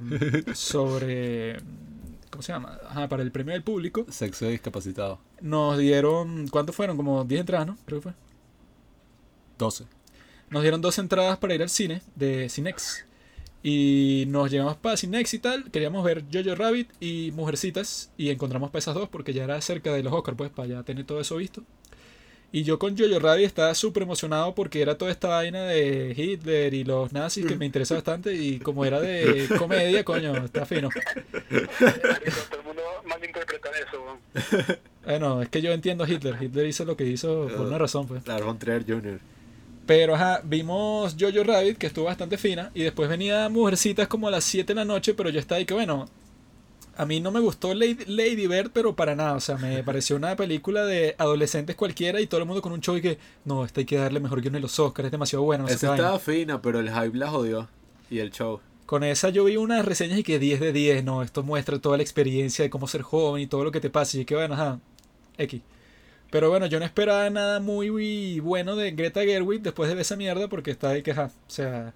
sobre 0.54 1.58
¿cómo 2.36 2.42
se 2.42 2.52
llama? 2.52 2.78
Ajá, 2.86 3.08
para 3.08 3.22
el 3.22 3.32
premio 3.32 3.54
del 3.54 3.62
público. 3.62 4.04
Sexo 4.10 4.44
de 4.44 4.50
discapacitado. 4.52 5.18
Nos 5.40 5.78
dieron, 5.78 6.48
¿cuántos 6.48 6.76
fueron? 6.76 6.96
Como 6.98 7.24
10 7.24 7.40
entradas, 7.40 7.66
¿no? 7.66 7.78
Creo 7.86 8.00
que 8.00 8.10
fue. 8.10 8.12
12. 9.58 9.84
Nos 10.50 10.62
dieron 10.62 10.82
dos 10.82 10.98
entradas 10.98 11.38
para 11.38 11.54
ir 11.54 11.62
al 11.62 11.70
cine 11.70 12.02
de 12.14 12.50
Cinex. 12.50 13.06
Y 13.62 14.24
nos 14.28 14.50
llegamos 14.50 14.76
para 14.76 14.98
Cinex 14.98 15.32
y 15.32 15.38
tal. 15.38 15.70
Queríamos 15.70 16.04
ver 16.04 16.24
Jojo 16.30 16.54
Rabbit 16.54 16.90
y 17.00 17.32
Mujercitas. 17.32 18.10
Y 18.18 18.28
encontramos 18.28 18.70
para 18.70 18.80
esas 18.80 18.94
dos 18.94 19.08
porque 19.08 19.32
ya 19.32 19.44
era 19.44 19.58
cerca 19.62 19.92
de 19.94 20.02
los 20.02 20.12
Oscars, 20.12 20.36
pues, 20.36 20.50
para 20.50 20.68
ya 20.68 20.82
tener 20.82 21.06
todo 21.06 21.20
eso 21.20 21.36
visto. 21.36 21.62
Y 22.56 22.62
yo 22.62 22.78
con 22.78 22.96
Jojo 22.96 23.18
Rabbit 23.18 23.44
estaba 23.44 23.74
súper 23.74 24.04
emocionado 24.04 24.54
porque 24.54 24.80
era 24.80 24.96
toda 24.96 25.10
esta 25.10 25.28
vaina 25.28 25.64
de 25.64 26.14
Hitler 26.16 26.72
y 26.72 26.84
los 26.84 27.12
nazis 27.12 27.44
que 27.44 27.54
me 27.54 27.66
interesa 27.66 27.96
bastante. 27.96 28.32
Y 28.32 28.60
como 28.60 28.86
era 28.86 28.98
de 28.98 29.46
comedia, 29.58 30.02
coño, 30.04 30.34
está 30.42 30.64
fino. 30.64 30.88
Todo 30.88 32.58
el 32.58 32.64
mundo 32.64 32.82
malinterpreta 33.04 33.68
eso. 33.78 34.70
Bueno, 35.04 35.42
es 35.42 35.50
que 35.50 35.60
yo 35.60 35.70
entiendo 35.70 36.04
a 36.04 36.08
Hitler. 36.08 36.34
Hitler 36.40 36.66
hizo 36.66 36.86
lo 36.86 36.96
que 36.96 37.04
hizo 37.04 37.46
por 37.54 37.66
una 37.66 37.76
razón, 37.76 38.06
pues. 38.08 38.24
Claro, 38.24 38.56
Trier 38.58 38.86
Jr. 38.86 39.20
Pero 39.84 40.14
ajá, 40.14 40.40
vimos 40.42 41.14
Jojo 41.20 41.44
Rabbit, 41.44 41.76
que 41.76 41.88
estuvo 41.88 42.06
bastante 42.06 42.38
fina, 42.38 42.70
y 42.72 42.84
después 42.84 43.10
venía 43.10 43.50
Mujercitas 43.50 44.08
como 44.08 44.28
a 44.28 44.30
las 44.30 44.44
7 44.44 44.72
de 44.72 44.76
la 44.76 44.86
noche, 44.86 45.12
pero 45.12 45.28
yo 45.28 45.40
estaba 45.40 45.58
ahí 45.58 45.66
que 45.66 45.74
bueno, 45.74 46.08
a 46.96 47.06
mí 47.06 47.20
no 47.20 47.30
me 47.30 47.40
gustó 47.40 47.74
Lady, 47.74 48.04
Lady 48.06 48.46
Bird, 48.46 48.70
pero 48.72 48.96
para 48.96 49.14
nada, 49.14 49.34
o 49.34 49.40
sea, 49.40 49.56
me 49.56 49.82
pareció 49.84 50.16
una 50.16 50.34
película 50.36 50.84
de 50.84 51.14
adolescentes 51.18 51.76
cualquiera 51.76 52.20
y 52.20 52.26
todo 52.26 52.40
el 52.40 52.46
mundo 52.46 52.62
con 52.62 52.72
un 52.72 52.80
show 52.80 52.96
y 52.96 53.02
que, 53.02 53.18
no, 53.44 53.64
esta 53.64 53.80
hay 53.80 53.86
que 53.86 53.96
darle 53.96 54.20
mejor 54.20 54.40
guion 54.40 54.56
en 54.56 54.62
los 54.62 54.78
Oscars, 54.78 55.06
es 55.06 55.12
demasiado 55.12 55.44
bueno. 55.44 55.64
No 55.64 55.68
Esa 55.68 55.78
qué 55.78 55.86
vaina". 55.88 56.04
estaba 56.04 56.18
fina, 56.18 56.62
pero 56.62 56.80
el 56.80 56.90
hype 56.90 57.16
la 57.16 57.28
jodió. 57.28 57.68
Y 58.10 58.18
el 58.20 58.30
show. 58.30 58.60
Con 58.86 59.02
esa 59.02 59.30
yo 59.30 59.44
vi 59.44 59.56
unas 59.56 59.84
reseñas 59.84 60.18
y 60.18 60.22
que 60.22 60.38
10 60.38 60.60
de 60.60 60.72
10, 60.72 61.04
no, 61.04 61.22
esto 61.22 61.42
muestra 61.42 61.78
toda 61.80 61.96
la 61.96 62.02
experiencia 62.04 62.62
de 62.62 62.70
cómo 62.70 62.86
ser 62.86 63.02
joven 63.02 63.42
y 63.42 63.46
todo 63.46 63.64
lo 63.64 63.72
que 63.72 63.80
te 63.80 63.90
pasa, 63.90 64.18
y 64.18 64.24
que 64.24 64.34
bueno, 64.36 64.54
ajá, 64.54 64.78
X. 65.38 65.60
Pero 66.30 66.50
bueno, 66.50 66.66
yo 66.66 66.78
no 66.78 66.84
esperaba 66.84 67.28
nada 67.30 67.60
muy, 67.60 67.90
muy 67.90 68.40
bueno 68.40 68.76
de 68.76 68.90
Greta 68.92 69.22
Gerwig 69.22 69.62
después 69.62 69.88
de 69.88 69.94
ver 69.94 70.02
esa 70.02 70.16
mierda 70.16 70.48
porque 70.48 70.70
está 70.70 70.90
ahí 70.90 71.02
que, 71.02 71.12
ajá, 71.12 71.30
o 71.46 71.50
sea, 71.50 71.94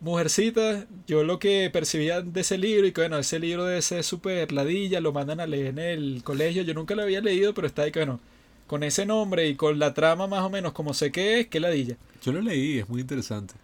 Mujercita, 0.00 0.86
yo 1.08 1.24
lo 1.24 1.40
que 1.40 1.70
percibía 1.72 2.20
de 2.20 2.40
ese 2.40 2.56
libro 2.56 2.86
y 2.86 2.92
que 2.92 3.00
bueno, 3.00 3.18
ese 3.18 3.40
libro 3.40 3.64
de 3.64 3.78
ese 3.78 4.02
super 4.04 4.52
ladilla, 4.52 5.00
lo 5.00 5.12
mandan 5.12 5.40
a 5.40 5.46
leer 5.46 5.66
en 5.66 5.78
el 5.78 6.22
colegio, 6.22 6.62
yo 6.62 6.72
nunca 6.72 6.94
lo 6.94 7.02
había 7.02 7.20
leído, 7.20 7.52
pero 7.52 7.66
está 7.66 7.82
ahí 7.82 7.90
que 7.90 8.00
bueno, 8.00 8.20
con 8.68 8.84
ese 8.84 9.06
nombre 9.06 9.48
y 9.48 9.56
con 9.56 9.80
la 9.80 9.94
trama 9.94 10.28
más 10.28 10.44
o 10.44 10.50
menos 10.50 10.72
como 10.72 10.94
sé 10.94 11.10
que 11.10 11.40
es, 11.40 11.46
que 11.48 11.58
ladilla. 11.58 11.96
Yo 12.22 12.30
lo 12.32 12.40
leí, 12.40 12.78
es 12.78 12.88
muy 12.88 13.00
interesante. 13.00 13.54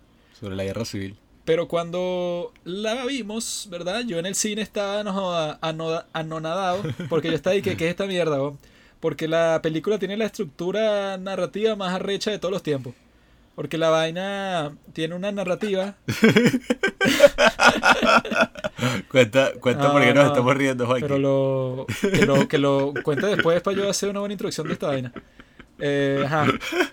Sobre 0.41 0.57
la 0.57 0.65
guerra 0.65 0.85
civil. 0.85 1.17
Pero 1.45 1.69
cuando 1.69 2.53
la 2.65 3.05
vimos, 3.05 3.69
¿verdad? 3.71 4.03
Yo 4.05 4.19
en 4.19 4.27
el 4.27 4.35
cine 4.35 4.63
estaba 4.63 5.05
no 5.05 5.59
anonadado 6.13 6.83
porque 7.09 7.29
yo 7.29 7.35
estaba 7.35 7.55
ahí 7.55 7.63
que, 7.63 7.77
¿qué 7.77 7.85
es 7.85 7.91
esta 7.91 8.07
mierda? 8.07 8.39
Porque 8.99 9.29
la 9.29 9.61
película 9.63 9.99
tiene 9.99 10.17
la 10.17 10.25
estructura 10.25 11.19
narrativa 11.19 11.77
más 11.77 11.93
arrecha 11.93 12.31
de 12.31 12.39
todos 12.39 12.53
los 12.53 12.63
tiempos. 12.63 12.95
Porque 13.55 13.79
la 13.79 13.91
vaina 13.91 14.77
tiene 14.93 15.15
una 15.15 15.31
narrativa. 15.31 15.97
Cuenta, 19.11 19.53
cuenta 19.61 19.85
No, 19.85 19.93
por 19.93 20.03
qué 20.03 20.13
nos 20.13 20.25
no, 20.25 20.31
estamos 20.31 20.57
riendo, 20.57 20.87
Joaquín. 20.87 21.07
Pero 21.07 21.19
lo 21.19 21.87
que, 22.01 22.27
lo 22.27 22.49
que 22.49 22.59
lo 22.59 22.93
cuente 23.03 23.27
después 23.27 23.63
para 23.63 23.77
yo 23.77 23.89
hacer 23.89 24.09
una 24.11 24.21
buena 24.21 24.33
introducción 24.33 24.67
de 24.67 24.73
esta 24.73 24.89
vaina. 24.89 25.13
Eh, 25.79 26.23
ajá. 26.25 26.47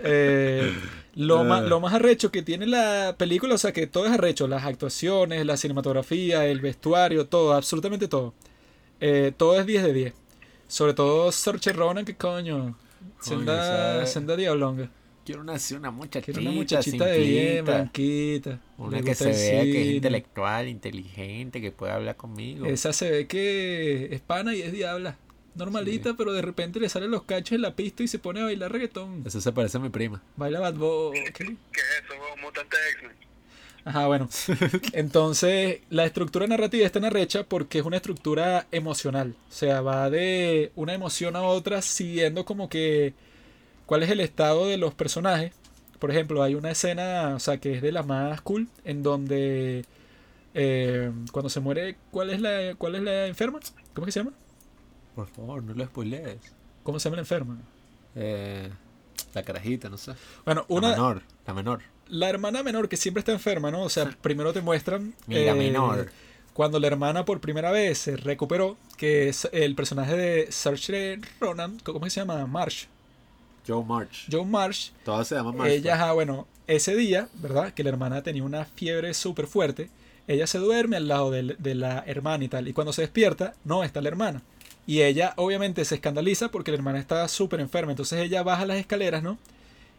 Eh, 0.03 0.73
lo, 1.15 1.43
más, 1.43 1.63
lo 1.63 1.79
más 1.79 1.93
arrecho 1.93 2.31
que 2.31 2.41
tiene 2.41 2.65
la 2.67 3.15
película, 3.17 3.55
o 3.55 3.57
sea 3.57 3.71
que 3.71 3.87
todo 3.87 4.05
es 4.05 4.11
arrecho, 4.11 4.47
las 4.47 4.63
actuaciones, 4.65 5.45
la 5.45 5.57
cinematografía, 5.57 6.45
el 6.45 6.61
vestuario, 6.61 7.27
todo, 7.27 7.53
absolutamente 7.53 8.07
todo. 8.07 8.33
Eh, 8.99 9.33
todo 9.35 9.59
es 9.59 9.65
10 9.65 9.83
de 9.83 9.93
10. 9.93 10.13
Sobre 10.67 10.93
todo 10.93 11.31
Saoirse 11.31 11.73
Ronan, 11.73 12.05
que 12.05 12.15
coño, 12.15 12.77
senda, 13.19 14.05
senda 14.05 14.35
diablonga. 14.35 14.89
Quiero 15.25 15.41
una, 15.41 15.53
una 15.77 15.91
muchachita, 15.91 16.33
Quiero 16.33 16.41
una 16.41 16.51
muchachita 16.51 17.05
de 17.05 17.19
bien, 17.19 17.65
blanquita. 17.65 18.59
Una 18.77 19.01
que 19.01 19.13
se 19.13 19.29
vea 19.29 19.63
que 19.63 19.81
es 19.81 19.95
intelectual, 19.95 20.67
inteligente, 20.67 21.61
que 21.61 21.71
puede 21.71 21.91
hablar 21.91 22.15
conmigo. 22.17 22.65
Esa 22.65 22.91
se 22.91 23.11
ve 23.11 23.27
que 23.27 24.13
es 24.13 24.21
pana 24.21 24.55
y 24.55 24.61
es 24.61 24.71
diabla. 24.71 25.17
Normalita, 25.53 26.15
pero 26.15 26.31
de 26.31 26.41
repente 26.41 26.79
le 26.79 26.87
salen 26.89 27.11
los 27.11 27.23
cachos 27.23 27.51
en 27.53 27.61
la 27.61 27.75
pista 27.75 28.03
y 28.03 28.07
se 28.07 28.19
pone 28.19 28.39
a 28.39 28.45
bailar 28.45 28.71
reggaetón. 28.71 29.23
Eso 29.25 29.41
se 29.41 29.51
parece 29.51 29.77
a 29.77 29.81
mi 29.81 29.89
prima. 29.89 30.21
Baila 30.37 30.59
Bad 30.59 30.75
Boy. 30.75 31.19
¿Qué 31.33 31.43
es 31.43 31.49
eso? 31.49 32.13
Mutante 32.41 32.77
X-Men. 32.93 33.31
Ajá, 33.83 34.07
bueno. 34.07 34.29
Entonces, 34.93 35.81
la 35.89 36.05
estructura 36.05 36.47
narrativa 36.47 36.85
es 36.85 36.91
tan 36.91 37.05
arrecha 37.05 37.43
porque 37.43 37.79
es 37.79 37.85
una 37.85 37.97
estructura 37.97 38.67
emocional. 38.71 39.35
O 39.49 39.51
sea, 39.51 39.81
va 39.81 40.09
de 40.09 40.71
una 40.75 40.93
emoción 40.93 41.35
a 41.35 41.43
otra 41.43 41.81
siguiendo 41.81 42.45
como 42.45 42.69
que 42.69 43.13
cuál 43.91 44.03
es 44.03 44.09
el 44.09 44.21
estado 44.21 44.67
de 44.67 44.77
los 44.77 44.93
personajes. 44.93 45.51
Por 45.99 46.11
ejemplo, 46.11 46.41
hay 46.41 46.55
una 46.55 46.71
escena, 46.71 47.33
o 47.35 47.39
sea, 47.41 47.57
que 47.57 47.73
es 47.75 47.81
de 47.81 47.91
las 47.91 48.05
más 48.05 48.39
cool, 48.39 48.69
en 48.85 49.03
donde 49.03 49.83
eh, 50.53 51.11
cuando 51.33 51.49
se 51.49 51.59
muere, 51.59 51.97
¿cuál 52.09 52.29
es 52.29 52.39
la 52.39 52.73
cuál 52.77 52.95
es 52.95 53.01
la 53.01 53.27
enferma? 53.27 53.59
¿Cómo 53.93 54.05
que 54.05 54.13
se 54.13 54.19
llama? 54.21 54.31
Por 55.13 55.27
favor, 55.27 55.61
no 55.61 55.73
lo 55.73 55.83
spoilees. 55.85 56.37
¿Cómo 56.83 56.99
se 57.01 57.09
llama 57.09 57.17
la 57.17 57.21
enferma? 57.23 57.57
Eh, 58.15 58.69
la 59.33 59.43
carajita, 59.43 59.89
no 59.89 59.97
sé. 59.97 60.13
Bueno, 60.45 60.65
La 60.69 60.73
una 60.77 60.89
menor, 60.91 61.21
la 61.45 61.53
menor. 61.53 61.81
la 62.07 62.29
hermana 62.29 62.63
menor 62.63 62.87
que 62.87 62.95
siempre 62.95 63.19
está 63.19 63.33
enferma, 63.33 63.71
¿no? 63.71 63.81
O 63.83 63.89
sea, 63.89 64.09
primero 64.21 64.53
te 64.53 64.61
muestran 64.61 65.13
Mira, 65.27 65.51
eh, 65.51 65.53
menor. 65.53 66.09
cuando 66.53 66.79
la 66.79 66.87
hermana 66.87 67.25
por 67.25 67.41
primera 67.41 67.71
vez 67.71 67.97
se 67.97 68.15
recuperó, 68.15 68.77
que 68.95 69.27
es 69.27 69.49
el 69.51 69.75
personaje 69.75 70.15
de 70.15 70.49
Saoirse 70.49 71.19
Ronan, 71.41 71.77
¿cómo 71.83 72.09
se 72.09 72.21
llama? 72.21 72.47
Marsh. 72.47 72.85
Joe 73.67 73.83
March. 73.83 74.27
Joe 74.31 74.45
Marsh. 74.45 74.89
Todo 75.05 75.23
se 75.23 75.35
llama 75.35 75.51
March. 75.51 75.71
Ella, 75.71 75.95
ajá, 75.95 76.13
bueno, 76.13 76.47
ese 76.67 76.95
día, 76.95 77.27
¿verdad? 77.35 77.73
Que 77.73 77.83
la 77.83 77.89
hermana 77.89 78.21
tenía 78.23 78.43
una 78.43 78.65
fiebre 78.65 79.13
súper 79.13 79.47
fuerte. 79.47 79.89
Ella 80.27 80.47
se 80.47 80.57
duerme 80.59 80.97
al 80.97 81.07
lado 81.07 81.31
del- 81.31 81.55
de, 81.59 81.75
la 81.75 82.03
hermana 82.07 82.43
y 82.43 82.47
tal. 82.47 82.67
Y 82.67 82.73
cuando 82.73 82.93
se 82.93 83.01
despierta, 83.01 83.53
no 83.63 83.83
está 83.83 84.01
la 84.01 84.09
hermana. 84.09 84.41
Y 84.87 85.01
ella 85.01 85.33
obviamente 85.37 85.85
se 85.85 85.95
escandaliza 85.95 86.49
porque 86.49 86.71
la 86.71 86.77
hermana 86.77 86.99
está 86.99 87.27
súper 87.27 87.59
enferma. 87.59 87.91
Entonces 87.91 88.19
ella 88.19 88.43
baja 88.43 88.65
las 88.65 88.77
escaleras, 88.77 89.21
¿no? 89.23 89.37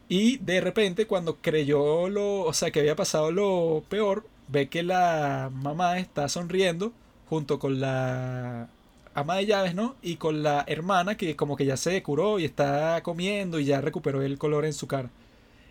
Y 0.08 0.38
de 0.38 0.60
repente 0.60 1.06
cuando 1.06 1.36
creyó 1.36 2.08
lo, 2.08 2.40
o 2.42 2.52
sea, 2.52 2.70
que 2.70 2.80
había 2.80 2.96
pasado 2.96 3.30
lo 3.30 3.82
peor, 3.88 4.26
ve 4.48 4.68
que 4.68 4.82
la 4.82 5.50
mamá 5.52 5.98
está 5.98 6.28
sonriendo 6.28 6.92
junto 7.28 7.58
con 7.58 7.80
la 7.80 8.68
ama 9.14 9.36
de 9.36 9.46
llaves, 9.46 9.74
¿no? 9.74 9.96
Y 10.02 10.16
con 10.16 10.42
la 10.42 10.64
hermana 10.66 11.16
que 11.16 11.36
como 11.36 11.56
que 11.56 11.66
ya 11.66 11.76
se 11.76 12.02
curó 12.02 12.38
y 12.38 12.44
está 12.44 13.02
comiendo 13.02 13.58
y 13.58 13.66
ya 13.66 13.80
recuperó 13.80 14.22
el 14.22 14.38
color 14.38 14.64
en 14.64 14.72
su 14.72 14.86
cara. 14.86 15.10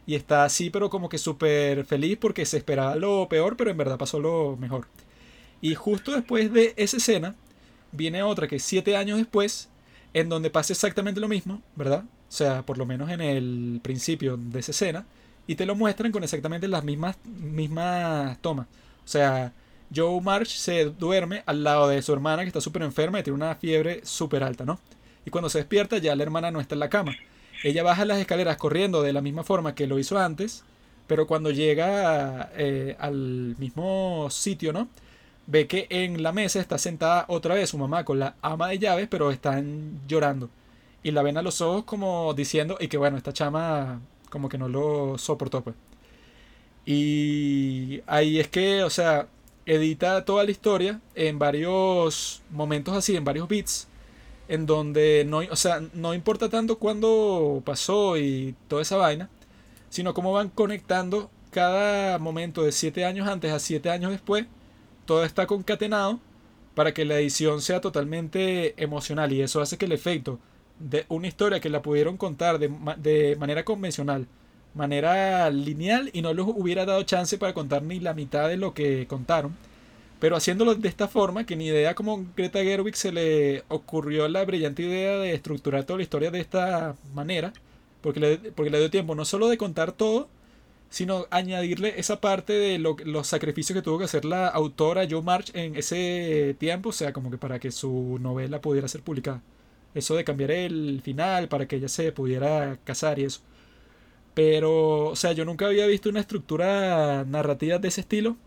Y 0.06 0.16
está 0.16 0.46
así, 0.46 0.70
pero 0.70 0.90
como 0.90 1.10
que 1.10 1.18
súper 1.18 1.86
feliz 1.86 2.18
porque 2.20 2.46
se 2.46 2.58
esperaba 2.58 2.96
lo 2.96 3.28
peor, 3.30 3.58
pero 3.58 3.72
en 3.72 3.78
verdad 3.78 3.98
pasó 3.98 4.20
lo 4.20 4.58
mejor. 4.58 4.88
Y 5.62 5.76
justo 5.76 6.14
después 6.14 6.52
de 6.52 6.74
esa 6.76 6.98
escena, 6.98 7.36
viene 7.92 8.24
otra 8.24 8.48
que 8.48 8.60
siete 8.60 8.98
años 8.98 9.18
después, 9.18 9.70
en 10.14 10.30
donde 10.30 10.50
pasa 10.50 10.74
exactamente 10.74 11.22
lo 11.22 11.28
mismo, 11.28 11.62
¿verdad? 11.76 12.04
O 12.04 12.32
sea, 12.32 12.64
por 12.64 12.78
lo 12.78 12.86
menos 12.86 13.10
en 13.12 13.22
el 13.22 13.80
principio 13.84 14.38
de 14.38 14.60
esa 14.60 14.72
escena, 14.72 15.06
y 15.48 15.56
te 15.56 15.66
lo 15.66 15.76
muestran 15.76 16.12
con 16.12 16.24
exactamente 16.24 16.68
las 16.68 16.84
mismas, 16.84 17.18
mismas 17.26 18.38
tomas. 18.40 18.68
O 19.06 19.08
sea, 19.08 19.54
Joe 19.94 20.22
March 20.22 20.50
se 20.50 20.86
duerme 20.86 21.44
al 21.46 21.64
lado 21.64 21.88
de 21.88 22.02
su 22.02 22.14
hermana 22.14 22.44
que 22.44 22.48
está 22.48 22.62
súper 22.62 22.84
enferma 22.84 23.20
y 23.20 23.24
tiene 23.24 23.36
una 23.36 23.56
fiebre 23.56 24.02
súper 24.04 24.44
alta, 24.44 24.66
¿no? 24.66 24.80
Y 25.26 25.30
cuando 25.30 25.50
se 25.50 25.60
despierta 25.60 25.98
ya 25.98 26.16
la 26.16 26.24
hermana 26.24 26.52
no 26.52 26.60
está 26.60 26.76
en 26.76 26.80
la 26.80 26.90
cama. 26.90 27.16
Ella 27.64 27.84
baja 27.84 28.06
las 28.06 28.20
escaleras 28.20 28.58
corriendo 28.58 29.04
de 29.04 29.14
la 29.14 29.22
misma 29.22 29.44
forma 29.44 29.76
que 29.76 29.88
lo 29.88 30.00
hizo 30.00 30.18
antes, 30.18 30.64
pero 31.08 31.28
cuando 31.28 31.52
llega 31.52 32.52
eh, 32.56 32.96
al 33.00 33.56
mismo 33.60 34.30
sitio, 34.32 34.74
¿no? 34.74 34.88
Ve 35.48 35.68
que 35.68 35.88
en 35.90 36.24
la 36.24 36.32
mesa 36.32 36.60
está 36.60 36.78
sentada 36.78 37.26
otra 37.28 37.56
vez 37.56 37.70
su 37.70 37.78
mamá 37.78 38.06
con 38.06 38.20
la 38.20 38.36
ama 38.42 38.70
de 38.70 38.80
llaves, 38.80 39.08
pero 39.10 39.32
están 39.32 40.00
llorando. 40.08 40.50
Y 41.04 41.12
la 41.12 41.22
ven 41.24 41.38
a 41.38 41.42
los 41.42 41.62
ojos 41.62 41.84
como 41.84 42.34
diciendo, 42.34 42.78
y 42.80 42.88
que 42.88 42.98
bueno, 42.98 43.18
esta 43.18 43.34
chama 43.34 44.02
como 44.30 44.50
que 44.50 44.58
no 44.58 44.70
lo 44.70 45.18
soportó, 45.18 45.62
pues. 45.64 45.76
Y 46.86 48.02
ahí 48.08 48.40
es 48.40 48.48
que, 48.48 48.84
o 48.84 48.90
sea, 48.90 49.28
edita 49.66 50.26
toda 50.26 50.44
la 50.44 50.52
historia 50.52 51.02
en 51.16 51.40
varios 51.40 52.42
momentos 52.50 52.96
así, 52.96 53.16
en 53.16 53.24
varios 53.24 53.48
beats, 53.48 53.88
en 54.48 54.66
donde 54.66 55.26
no, 55.28 55.40
o 55.40 55.56
sea, 55.56 55.82
no 55.94 56.14
importa 56.14 56.50
tanto 56.50 56.78
cuándo 56.78 57.62
pasó 57.66 58.18
y 58.18 58.56
toda 58.68 58.82
esa 58.82 58.98
vaina, 58.98 59.30
sino 59.90 60.14
cómo 60.14 60.34
van 60.34 60.50
conectando 60.50 61.30
cada 61.52 62.18
momento 62.20 62.64
de 62.64 62.72
7 62.72 63.06
años 63.06 63.28
antes 63.28 63.52
a 63.52 63.60
7 63.60 63.90
años 63.90 64.12
después, 64.12 64.46
todo 65.06 65.24
está 65.24 65.48
concatenado 65.48 66.20
para 66.76 66.94
que 66.94 67.06
la 67.06 67.20
edición 67.20 67.62
sea 67.62 67.82
totalmente 67.82 68.82
emocional 68.82 69.32
y 69.34 69.42
eso 69.42 69.62
hace 69.62 69.78
que 69.78 69.86
el 69.86 69.92
efecto 69.92 70.40
de 70.80 71.06
una 71.10 71.28
historia 71.28 71.60
que 71.60 71.70
la 71.70 71.82
pudieron 71.82 72.18
contar 72.18 72.60
de, 72.60 72.72
de 72.98 73.36
manera 73.38 73.66
convencional, 73.66 74.28
manera 74.74 75.50
lineal 75.50 76.10
y 76.14 76.22
no 76.22 76.34
les 76.34 76.46
hubiera 76.46 76.86
dado 76.86 77.04
chance 77.04 77.38
para 77.38 77.54
contar 77.54 77.84
ni 77.84 78.00
la 78.00 78.14
mitad 78.14 78.50
de 78.50 78.58
lo 78.58 78.74
que 78.74 79.08
contaron. 79.08 79.56
Pero 80.20 80.36
haciéndolo 80.36 80.76
de 80.76 80.88
esta 80.88 81.08
forma, 81.08 81.46
que 81.46 81.56
ni 81.56 81.68
idea 81.68 81.96
como 81.96 82.26
Greta 82.38 82.60
Gerwig 82.64 82.96
se 82.96 83.12
le 83.12 83.64
ocurrió 83.70 84.28
la 84.28 84.46
brillante 84.46 84.84
idea 84.84 85.18
de 85.18 85.34
estructurar 85.34 85.84
toda 85.86 85.98
la 85.98 86.04
historia 86.04 86.32
de 86.32 86.40
esta 86.40 86.96
manera, 87.14 87.54
porque 88.02 88.20
le, 88.20 88.38
porque 88.38 88.70
le 88.72 88.80
dio 88.80 88.92
tiempo 88.92 89.16
no 89.16 89.26
solo 89.26 89.50
de 89.50 89.58
contar 89.58 89.92
todo, 89.94 90.30
sino 90.92 91.26
añadirle 91.32 92.00
esa 92.00 92.22
parte 92.22 92.54
de 92.54 92.78
los 92.78 93.28
sacrificios 93.28 93.76
que 93.76 93.82
tuvo 93.82 93.98
que 93.98 94.06
hacer 94.06 94.26
la 94.26 94.48
autora 94.48 95.08
Joe 95.10 95.22
March 95.22 95.52
en 95.56 95.76
ese 95.76 96.56
tiempo, 96.60 96.90
o 96.90 96.92
sea, 96.92 97.14
como 97.14 97.32
que 97.32 97.38
para 97.38 97.60
que 97.60 97.72
su 97.72 98.20
novela 98.22 98.62
pudiera 98.62 98.88
ser 98.90 99.02
publicada. 99.02 99.42
Eso 99.96 100.16
de 100.16 100.24
cambiar 100.24 100.52
el 100.52 101.02
final 101.04 101.48
para 101.50 101.68
que 101.68 101.78
ella 101.78 101.88
se 101.90 102.12
pudiera 102.12 102.78
casar 102.84 103.20
y 103.20 103.24
eso. 103.26 103.42
Pero, 104.34 105.08
o 105.08 105.16
sea, 105.16 105.34
yo 105.34 105.46
nunca 105.46 105.68
había 105.68 105.88
visto 105.88 106.10
una 106.10 106.22
estructura 106.22 107.26
narrativa 107.26 107.78
de 107.80 107.88
ese 107.88 108.02
estilo 108.02 108.38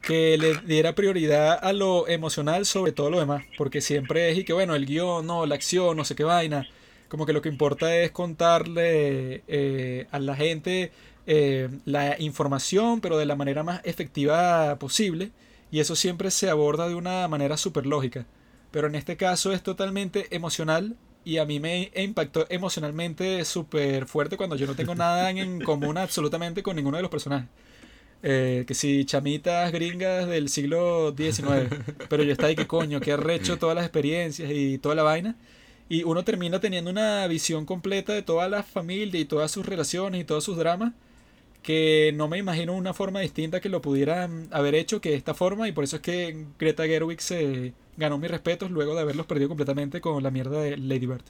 que 0.00 0.36
le 0.36 0.56
diera 0.66 0.94
prioridad 0.94 1.58
a 1.62 1.72
lo 1.72 2.08
emocional 2.08 2.66
sobre 2.66 2.92
todo 2.92 3.10
lo 3.10 3.20
demás. 3.20 3.44
Porque 3.58 3.80
siempre 3.80 4.30
es 4.30 4.38
y 4.38 4.44
que, 4.44 4.52
bueno, 4.52 4.74
el 4.74 4.86
guion, 4.86 5.26
no, 5.26 5.46
la 5.46 5.54
acción, 5.54 5.96
no 5.96 6.04
sé 6.04 6.14
qué 6.14 6.24
vaina 6.24 6.66
como 7.12 7.26
que 7.26 7.34
lo 7.34 7.42
que 7.42 7.50
importa 7.50 7.94
es 7.98 8.10
contarle 8.10 9.44
eh, 9.46 10.06
a 10.12 10.18
la 10.18 10.34
gente 10.34 10.92
eh, 11.26 11.68
la 11.84 12.18
información, 12.18 13.02
pero 13.02 13.18
de 13.18 13.26
la 13.26 13.36
manera 13.36 13.62
más 13.62 13.82
efectiva 13.84 14.78
posible. 14.78 15.30
Y 15.70 15.80
eso 15.80 15.94
siempre 15.94 16.30
se 16.30 16.48
aborda 16.48 16.88
de 16.88 16.94
una 16.94 17.28
manera 17.28 17.58
súper 17.58 17.84
lógica. 17.84 18.24
Pero 18.70 18.86
en 18.86 18.94
este 18.94 19.18
caso 19.18 19.52
es 19.52 19.62
totalmente 19.62 20.34
emocional 20.34 20.96
y 21.24 21.38
a 21.38 21.44
mí 21.44 21.60
me 21.60 21.90
impactó 21.96 22.46
emocionalmente 22.50 23.44
súper 23.44 24.06
fuerte 24.06 24.36
cuando 24.36 24.56
yo 24.56 24.66
no 24.66 24.74
tengo 24.74 24.94
nada 24.94 25.30
en 25.30 25.60
común 25.64 25.98
absolutamente 25.98 26.62
con 26.62 26.76
ninguno 26.76 26.96
de 26.96 27.02
los 27.02 27.10
personajes. 27.10 27.48
Eh, 28.24 28.64
que 28.68 28.74
si 28.74 29.04
chamitas 29.04 29.72
gringas 29.72 30.28
del 30.28 30.48
siglo 30.48 31.12
XIX, 31.16 31.74
pero 32.08 32.22
yo 32.22 32.32
estaba 32.32 32.48
ahí 32.48 32.56
que 32.56 32.66
coño, 32.68 33.00
que 33.00 33.12
arrecho 33.12 33.58
todas 33.58 33.74
las 33.74 33.84
experiencias 33.84 34.50
y 34.52 34.78
toda 34.78 34.94
la 34.94 35.02
vaina. 35.02 35.36
Y 35.88 36.04
uno 36.04 36.24
termina 36.24 36.60
teniendo 36.60 36.90
una 36.90 37.26
visión 37.26 37.66
completa 37.66 38.12
de 38.12 38.22
toda 38.22 38.48
la 38.48 38.62
familia 38.62 39.20
y 39.20 39.24
todas 39.24 39.50
sus 39.50 39.66
relaciones 39.66 40.20
y 40.20 40.24
todos 40.24 40.44
sus 40.44 40.56
dramas 40.56 40.92
que 41.62 42.12
no 42.14 42.28
me 42.28 42.38
imagino 42.38 42.74
una 42.74 42.92
forma 42.94 43.20
distinta 43.20 43.60
que 43.60 43.68
lo 43.68 43.80
pudieran 43.80 44.48
haber 44.50 44.74
hecho 44.74 45.00
que 45.00 45.14
esta 45.14 45.34
forma 45.34 45.68
y 45.68 45.72
por 45.72 45.84
eso 45.84 45.96
es 45.96 46.02
que 46.02 46.46
Greta 46.58 46.84
Gerwig 46.84 47.20
se 47.20 47.72
ganó 47.96 48.18
mis 48.18 48.30
respetos 48.30 48.70
luego 48.70 48.94
de 48.94 49.02
haberlos 49.02 49.26
perdido 49.26 49.48
completamente 49.48 50.00
con 50.00 50.22
la 50.22 50.30
mierda 50.30 50.60
de 50.60 50.76
Lady 50.76 51.06
Bird. 51.06 51.24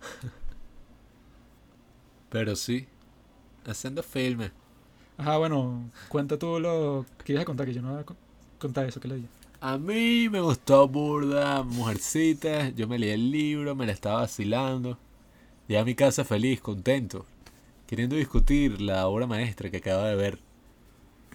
Pero 2.30 2.56
sí, 2.56 2.86
haciendo 3.66 4.02
filmes. 4.02 4.50
Ajá, 5.16 5.38
bueno, 5.38 5.90
cuenta 6.08 6.38
tú 6.38 6.60
lo 6.60 7.06
que 7.18 7.24
quieres 7.24 7.44
contar, 7.46 7.66
que 7.66 7.72
yo 7.72 7.80
no 7.80 7.92
voy 7.92 8.02
a 8.02 8.06
contar 8.58 8.86
eso 8.86 9.00
que 9.00 9.08
le 9.08 9.16
dije. 9.16 9.28
A 9.60 9.78
mí 9.78 10.28
me 10.28 10.40
gustó 10.40 10.86
Burda, 10.86 11.62
Mujercita. 11.62 12.68
Yo 12.70 12.86
me 12.86 12.98
leí 12.98 13.10
el 13.10 13.30
libro, 13.30 13.74
me 13.74 13.86
la 13.86 13.92
estaba 13.92 14.20
vacilando. 14.20 14.98
Llegué 15.66 15.80
a 15.80 15.84
mi 15.84 15.94
casa 15.94 16.24
feliz, 16.24 16.60
contento, 16.60 17.24
queriendo 17.86 18.16
discutir 18.16 18.80
la 18.80 19.06
obra 19.06 19.26
maestra 19.26 19.70
que 19.70 19.78
acaba 19.78 20.08
de 20.08 20.16
ver. 20.16 20.38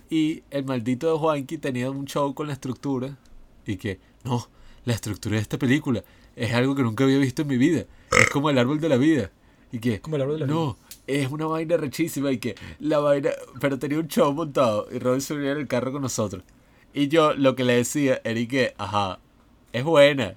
Y 0.09 0.43
el 0.51 0.65
maldito 0.65 1.11
de 1.11 1.17
Juanqui 1.17 1.57
tenía 1.57 1.89
un 1.89 2.05
show 2.05 2.33
con 2.33 2.47
la 2.47 2.53
estructura. 2.53 3.17
Y 3.65 3.77
que, 3.77 3.99
no, 4.23 4.49
la 4.83 4.93
estructura 4.93 5.35
de 5.35 5.41
esta 5.41 5.57
película 5.57 6.03
es 6.35 6.53
algo 6.53 6.75
que 6.75 6.83
nunca 6.83 7.03
había 7.03 7.17
visto 7.17 7.43
en 7.43 7.47
mi 7.47 7.57
vida. 7.57 7.85
Es 8.19 8.29
como 8.29 8.49
el 8.49 8.57
árbol 8.57 8.79
de 8.79 8.89
la 8.89 8.97
vida. 8.97 9.31
Y 9.71 9.79
que, 9.79 10.01
como 10.01 10.17
el 10.17 10.23
árbol 10.23 10.39
de 10.39 10.47
la 10.47 10.53
no, 10.53 10.77
es 11.07 11.31
una 11.31 11.45
vaina 11.45 11.77
rechísima. 11.77 12.31
Y 12.31 12.39
que 12.39 12.55
la 12.79 12.99
vaina, 12.99 13.29
pero 13.61 13.79
tenía 13.79 13.99
un 13.99 14.07
show 14.07 14.33
montado. 14.33 14.87
Y 14.91 14.99
Robin 14.99 15.21
se 15.21 15.33
en 15.33 15.45
el 15.45 15.67
carro 15.67 15.93
con 15.93 16.01
nosotros. 16.01 16.43
Y 16.93 17.07
yo 17.07 17.33
lo 17.33 17.55
que 17.55 17.63
le 17.63 17.77
decía 17.77 18.19
era 18.25 18.45
que, 18.47 18.73
ajá, 18.77 19.19
es 19.71 19.83
buena, 19.83 20.35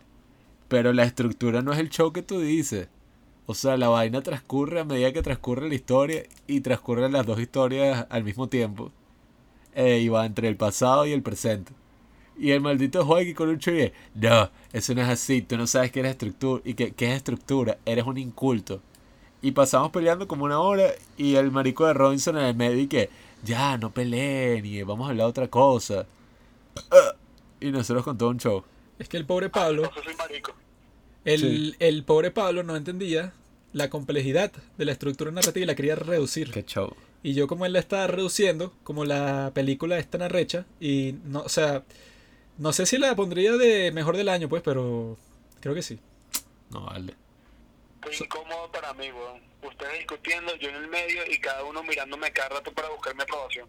pero 0.68 0.92
la 0.92 1.02
estructura 1.02 1.62
no 1.62 1.72
es 1.72 1.80
el 1.80 1.90
show 1.90 2.12
que 2.12 2.22
tú 2.22 2.38
dices. 2.38 2.88
O 3.46 3.54
sea, 3.54 3.76
la 3.76 3.88
vaina 3.88 4.22
transcurre 4.22 4.80
a 4.80 4.84
medida 4.84 5.12
que 5.12 5.22
transcurre 5.22 5.68
la 5.68 5.74
historia 5.74 6.22
y 6.46 6.60
transcurren 6.60 7.12
las 7.12 7.26
dos 7.26 7.38
historias 7.38 8.06
al 8.08 8.24
mismo 8.24 8.48
tiempo. 8.48 8.90
Eh, 9.74 10.00
y 10.00 10.08
va 10.08 10.24
entre 10.24 10.48
el 10.48 10.56
pasado 10.56 11.04
y 11.06 11.12
el 11.12 11.22
presente. 11.22 11.72
Y 12.38 12.50
el 12.50 12.60
maldito 12.60 13.04
juega 13.04 13.34
con 13.34 13.48
un 13.48 13.58
chuye, 13.58 13.92
no, 14.14 14.50
eso 14.72 14.94
no 14.94 15.02
es 15.02 15.08
así, 15.08 15.42
tú 15.42 15.56
no 15.56 15.66
sabes 15.66 15.92
qué 15.92 16.00
es 16.00 16.06
estructura 16.06 16.62
y 16.64 16.74
qué, 16.74 16.92
qué 16.92 17.10
es 17.10 17.16
estructura, 17.16 17.78
eres 17.84 18.06
un 18.06 18.18
inculto. 18.18 18.80
Y 19.40 19.52
pasamos 19.52 19.90
peleando 19.90 20.26
como 20.26 20.44
una 20.44 20.58
hora 20.58 20.86
y 21.16 21.36
el 21.36 21.50
marico 21.52 21.86
de 21.86 21.94
Robinson 21.94 22.38
en 22.38 22.44
el 22.46 22.56
medio 22.56 22.80
y 22.80 22.88
que, 22.88 23.10
ya, 23.44 23.76
no 23.76 23.90
peleen 23.90 24.64
y 24.64 24.82
vamos 24.82 25.06
a 25.06 25.10
hablar 25.10 25.26
de 25.26 25.30
otra 25.30 25.48
cosa. 25.48 26.06
Y 27.60 27.70
nosotros 27.70 28.04
con 28.04 28.18
todo 28.18 28.30
un 28.30 28.38
show. 28.38 28.64
Es 28.98 29.08
que 29.08 29.16
el 29.16 29.26
pobre 29.26 29.50
Pablo. 29.50 29.90
El, 31.24 31.76
el 31.78 32.04
pobre 32.04 32.30
Pablo 32.30 32.62
no 32.62 32.76
entendía 32.76 33.32
la 33.72 33.90
complejidad 33.90 34.52
de 34.78 34.84
la 34.84 34.92
estructura 34.92 35.30
narrativa 35.30 35.64
y 35.64 35.66
la 35.66 35.74
quería 35.74 35.96
reducir. 35.96 36.50
Qué 36.52 36.64
show. 36.64 36.94
Y 37.22 37.34
yo 37.34 37.46
como 37.48 37.66
él 37.66 37.72
la 37.72 37.80
estaba 37.80 38.06
reduciendo, 38.06 38.72
como 38.84 39.04
la 39.04 39.50
película 39.54 39.98
es 39.98 40.06
tan 40.08 40.22
arrecha, 40.22 40.66
y 40.78 41.16
no, 41.24 41.40
o 41.40 41.48
sea, 41.48 41.82
no 42.58 42.72
sé 42.72 42.86
si 42.86 42.98
la 42.98 43.16
pondría 43.16 43.52
de 43.56 43.90
mejor 43.92 44.16
del 44.16 44.28
año, 44.28 44.48
pues, 44.48 44.62
pero 44.62 45.16
creo 45.60 45.74
que 45.74 45.82
sí. 45.82 45.98
No 46.70 46.84
vale. 46.86 47.14
Fue 48.02 48.14
incómodo 48.14 48.70
para 48.70 48.92
mí, 48.94 49.10
weón. 49.10 49.40
Ustedes 49.62 49.98
discutiendo, 49.98 50.54
yo 50.56 50.68
en 50.68 50.76
el 50.76 50.88
medio 50.88 51.22
y 51.30 51.38
cada 51.40 51.64
uno 51.64 51.82
mirándome 51.82 52.30
cada 52.32 52.50
rato 52.50 52.72
para 52.72 52.90
buscar 52.90 53.14
mi 53.16 53.22
aprobación. 53.22 53.66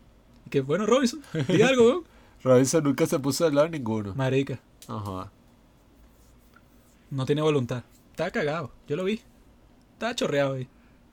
Que 0.50 0.62
bueno, 0.62 0.86
Robinson, 0.86 1.24
diga 1.48 1.70
algo, 1.70 1.84
weón. 1.84 2.04
Robinson 2.44 2.84
nunca 2.84 3.08
se 3.08 3.18
puso 3.18 3.48
al 3.48 3.56
lado 3.56 3.68
de 3.70 3.78
ninguno. 3.80 4.14
Marica. 4.14 4.60
Ajá. 4.88 5.32
No 7.10 7.26
tiene 7.26 7.42
voluntad. 7.42 7.84
Estaba 8.12 8.32
cagado. 8.32 8.72
Yo 8.88 8.96
lo 8.96 9.04
vi. 9.04 9.22
Estaba 9.94 10.16
chorreado 10.16 10.54
ahí. 10.54 10.68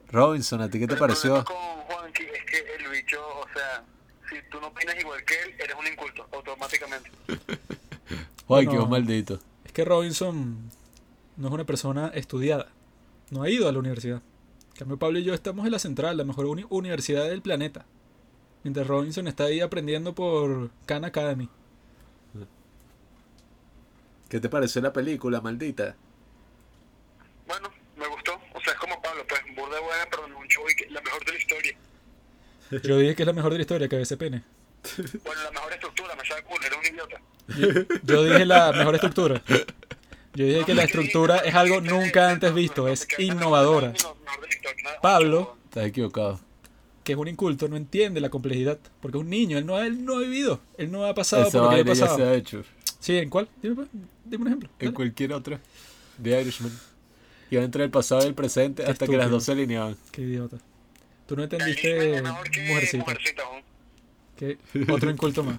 Robinson, 0.09 0.61
¿a 0.61 0.69
ti 0.69 0.79
qué 0.79 0.87
te 0.87 0.95
pareció? 0.95 1.37
El 1.37 1.43
con 1.43 1.55
Juanqui 1.55 2.23
es 2.23 2.45
que 2.45 2.75
el 2.77 2.89
bicho, 2.91 3.19
o 3.19 3.45
sea, 3.53 3.83
si 4.29 4.35
tú 4.51 4.59
no 4.61 4.67
opinas 4.67 4.95
igual 4.99 5.23
que 5.25 5.33
él, 5.41 5.55
eres 5.59 5.75
un 5.79 5.87
inculto, 5.87 6.27
automáticamente. 6.31 7.09
Juanqui, 8.47 8.67
bueno, 8.67 8.87
maldito. 8.87 9.39
Es 9.65 9.71
que 9.71 9.85
Robinson 9.85 10.69
no 11.37 11.47
es 11.47 11.53
una 11.53 11.63
persona 11.63 12.11
estudiada. 12.13 12.67
No 13.31 13.43
ha 13.43 13.49
ido 13.49 13.67
a 13.67 13.71
la 13.71 13.79
universidad. 13.79 14.21
En 14.73 14.77
cambio, 14.77 14.97
Pablo 14.97 15.19
y 15.19 15.23
yo 15.23 15.33
estamos 15.33 15.65
en 15.65 15.71
la 15.71 15.79
central, 15.79 16.17
la 16.17 16.23
mejor 16.23 16.45
uni 16.45 16.65
universidad 16.69 17.27
del 17.29 17.41
planeta. 17.41 17.85
Mientras 18.63 18.87
Robinson 18.87 19.27
está 19.27 19.45
ahí 19.45 19.61
aprendiendo 19.61 20.13
por 20.13 20.71
Khan 20.85 21.05
Academy. 21.05 21.49
¿Qué 24.33 24.39
te 24.39 24.49
pareció 24.49 24.81
la 24.81 24.91
película, 24.91 25.41
maldita? 25.41 25.95
Bueno, 27.45 27.69
me 27.95 28.07
gustó. 28.07 28.33
O 28.55 28.61
sea, 28.61 28.73
es 28.73 28.79
como 28.79 28.99
Pablo, 28.99 29.23
pues, 29.29 29.41
burda 29.55 29.79
buena, 29.79 30.07
pero 30.09 30.27
no 30.27 30.39
un 30.39 30.47
show 30.47 30.63
y 30.67 30.73
que 30.73 30.89
la 30.89 31.01
mejor 31.01 31.23
de 31.23 31.33
la 31.33 31.37
historia. 31.37 31.77
Yo 32.83 32.97
dije 32.97 33.15
que 33.15 33.21
es 33.21 33.27
la 33.27 33.33
mejor 33.33 33.51
de 33.51 33.59
la 33.59 33.61
historia, 33.61 33.87
que 33.87 34.01
ese 34.01 34.17
pene. 34.17 34.41
Bueno, 35.23 35.43
la 35.43 35.51
mejor 35.51 35.71
estructura, 35.73 36.15
me 36.15 36.27
sabe 36.27 36.41
culo, 36.45 36.65
era 36.65 36.77
un 36.79 36.83
idiota. 36.83 37.21
Yo, 37.47 37.97
yo 38.01 38.23
dije 38.23 38.45
la 38.47 38.71
mejor 38.71 38.95
estructura. 38.95 39.43
Yo 40.33 40.45
dije 40.45 40.65
que 40.65 40.73
la 40.73 40.85
estructura 40.85 41.37
es 41.37 41.53
algo 41.53 41.79
nunca 41.81 42.31
antes 42.31 42.51
visto, 42.55 42.87
es 42.87 43.07
innovadora. 43.19 43.93
Pablo, 45.03 45.57
estás 45.65 45.85
equivocado 45.85 46.39
que 47.03 47.11
es 47.11 47.17
un 47.17 47.27
inculto, 47.27 47.67
no 47.67 47.75
entiende 47.75 48.21
la 48.21 48.29
complejidad. 48.29 48.79
Porque 49.01 49.17
es 49.17 49.23
un 49.23 49.29
niño, 49.29 49.57
él 49.57 49.65
no, 49.65 49.77
él 49.79 50.03
no 50.05 50.15
ha 50.15 50.19
vivido, 50.19 50.61
él 50.77 50.91
no 50.91 51.05
ha 51.05 51.13
pasado 51.13 51.51
por 51.51 51.63
lo 51.63 51.69
que 51.69 51.81
ha 51.81 51.85
pasado. 51.85 52.17
Ya 52.17 52.23
se 52.23 52.29
ha 52.29 52.33
hecho. 52.33 52.63
Sí, 53.03 53.17
¿en 53.17 53.29
cuál? 53.29 53.49
Dime, 53.61 53.75
pues, 53.75 53.89
dime 54.23 54.43
un 54.43 54.47
ejemplo. 54.47 54.69
En 54.79 54.93
cualquier 54.93 55.33
otra. 55.33 55.59
The 56.23 56.39
Irishman. 56.39 56.71
Iba 57.51 57.61
entre 57.61 57.83
el 57.83 57.89
pasado 57.89 58.23
y 58.23 58.27
el 58.27 58.33
presente 58.33 58.85
hasta 58.85 59.05
que 59.05 59.17
las 59.17 59.29
dos 59.29 59.43
se 59.43 59.51
alineaban. 59.51 59.97
Qué 60.13 60.21
idiota. 60.21 60.55
Tú 61.27 61.35
no 61.35 61.43
entendiste 61.43 62.21
mujercita. 62.65 63.05
Que 64.43 64.91
otro 64.91 65.09
inculto 65.09 65.43
más. 65.43 65.57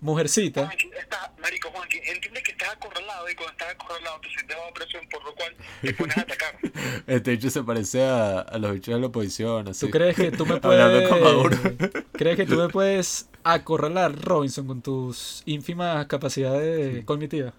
Mujercita. 0.00 0.66
Juanqui, 0.66 0.90
está, 0.96 1.34
marico 1.40 1.70
Juanqui, 1.70 1.98
entiende 2.04 2.42
que 2.42 2.52
estás 2.52 2.74
acorralado 2.74 3.28
y 3.28 3.34
cuando 3.34 3.52
estás 3.52 3.70
acorralado 3.74 4.20
te 4.20 4.28
sientes 4.28 4.56
bajo 4.56 4.72
presión, 4.72 5.08
por 5.10 5.24
lo 5.24 5.34
cual 5.34 5.56
te 5.82 5.94
pones 5.94 6.16
a 6.16 6.20
atacar. 6.20 6.58
Este 7.06 7.32
hecho 7.32 7.50
se 7.50 7.62
parece 7.62 8.04
a, 8.04 8.40
a 8.40 8.58
los 8.58 8.72
bichos 8.72 8.94
de 8.94 9.00
la 9.00 9.06
oposición, 9.08 9.68
así. 9.68 9.86
¿Tú 9.86 9.90
crees 9.90 10.14
que 10.14 10.30
tú 10.30 10.46
me 10.46 10.56
puedes... 10.60 11.10
¿Crees 12.12 12.36
que 12.36 12.46
tú 12.46 12.56
me 12.56 12.68
puedes 12.68 13.28
acorralar, 13.42 14.14
Robinson, 14.14 14.66
con 14.66 14.80
tus 14.80 15.42
ínfimas 15.44 16.06
capacidades 16.06 17.04
cognitivas? 17.04 17.52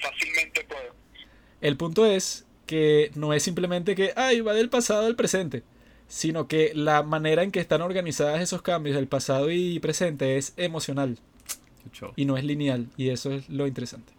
Fácilmente 0.00 0.64
puedo. 0.64 0.94
El 1.60 1.76
punto 1.76 2.06
es 2.06 2.46
que 2.66 3.10
no 3.14 3.34
es 3.34 3.42
simplemente 3.42 3.94
que, 3.94 4.12
ay, 4.16 4.40
va 4.40 4.54
del 4.54 4.70
pasado 4.70 5.06
al 5.06 5.16
presente, 5.16 5.62
sino 6.14 6.46
que 6.46 6.72
la 6.74 7.02
manera 7.02 7.42
en 7.42 7.50
que 7.50 7.58
están 7.60 7.80
organizadas 7.80 8.42
esos 8.42 8.60
cambios 8.60 8.96
del 8.96 9.06
pasado 9.06 9.50
y 9.50 9.78
presente 9.78 10.36
es 10.36 10.52
emocional 10.58 11.16
y 12.16 12.26
no 12.26 12.36
es 12.36 12.44
lineal, 12.44 12.86
y 12.98 13.08
eso 13.08 13.32
es 13.32 13.48
lo 13.48 13.66
interesante. 13.66 14.12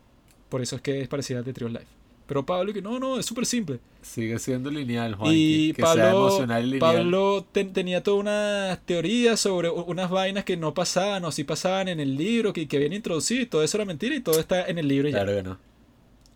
Por 0.50 0.62
eso 0.64 0.76
es 0.76 0.82
que 0.82 1.02
es 1.02 1.08
parecida 1.08 1.40
a 1.40 1.44
The 1.44 1.54
Tree 1.54 1.66
of 1.68 1.72
Life. 1.74 1.86
Pero 2.26 2.46
Pablo, 2.46 2.74
que 2.74 2.82
no, 2.82 3.00
no, 3.00 3.20
es 3.20 3.26
súper 3.26 3.46
simple. 3.46 3.80
Sigue 4.02 4.40
siendo 4.40 4.72
lineal, 4.72 5.14
Juan. 5.16 5.32
Y 5.36 5.74
que 5.74 5.82
sea 5.84 5.94
Pablo, 5.94 6.10
emocional 6.28 6.62
y 6.64 6.72
lineal. 6.72 6.80
Pablo 6.96 7.46
ten- 7.52 7.74
tenía 7.74 8.02
toda 8.02 8.18
una 8.18 8.80
teoría 8.86 9.36
sobre 9.38 9.70
unas 9.70 10.10
vainas 10.10 10.46
que 10.46 10.56
no 10.58 10.74
pasaban 10.74 11.24
o 11.26 11.32
sí 11.32 11.44
pasaban 11.44 11.90
en 11.90 12.00
el 12.00 12.16
libro, 12.16 12.54
que, 12.54 12.68
que 12.68 12.78
habían 12.78 12.94
introducido 12.94 13.42
y 13.42 13.46
todo 13.46 13.62
eso 13.64 13.78
era 13.78 13.86
mentira 13.86 14.16
y 14.16 14.22
todo 14.22 14.40
está 14.40 14.66
en 14.68 14.78
el 14.80 14.88
libro 14.88 15.10
y 15.10 15.12
ya. 15.12 15.20
Claro 15.24 15.36
que 15.38 15.44
no. 15.44 15.58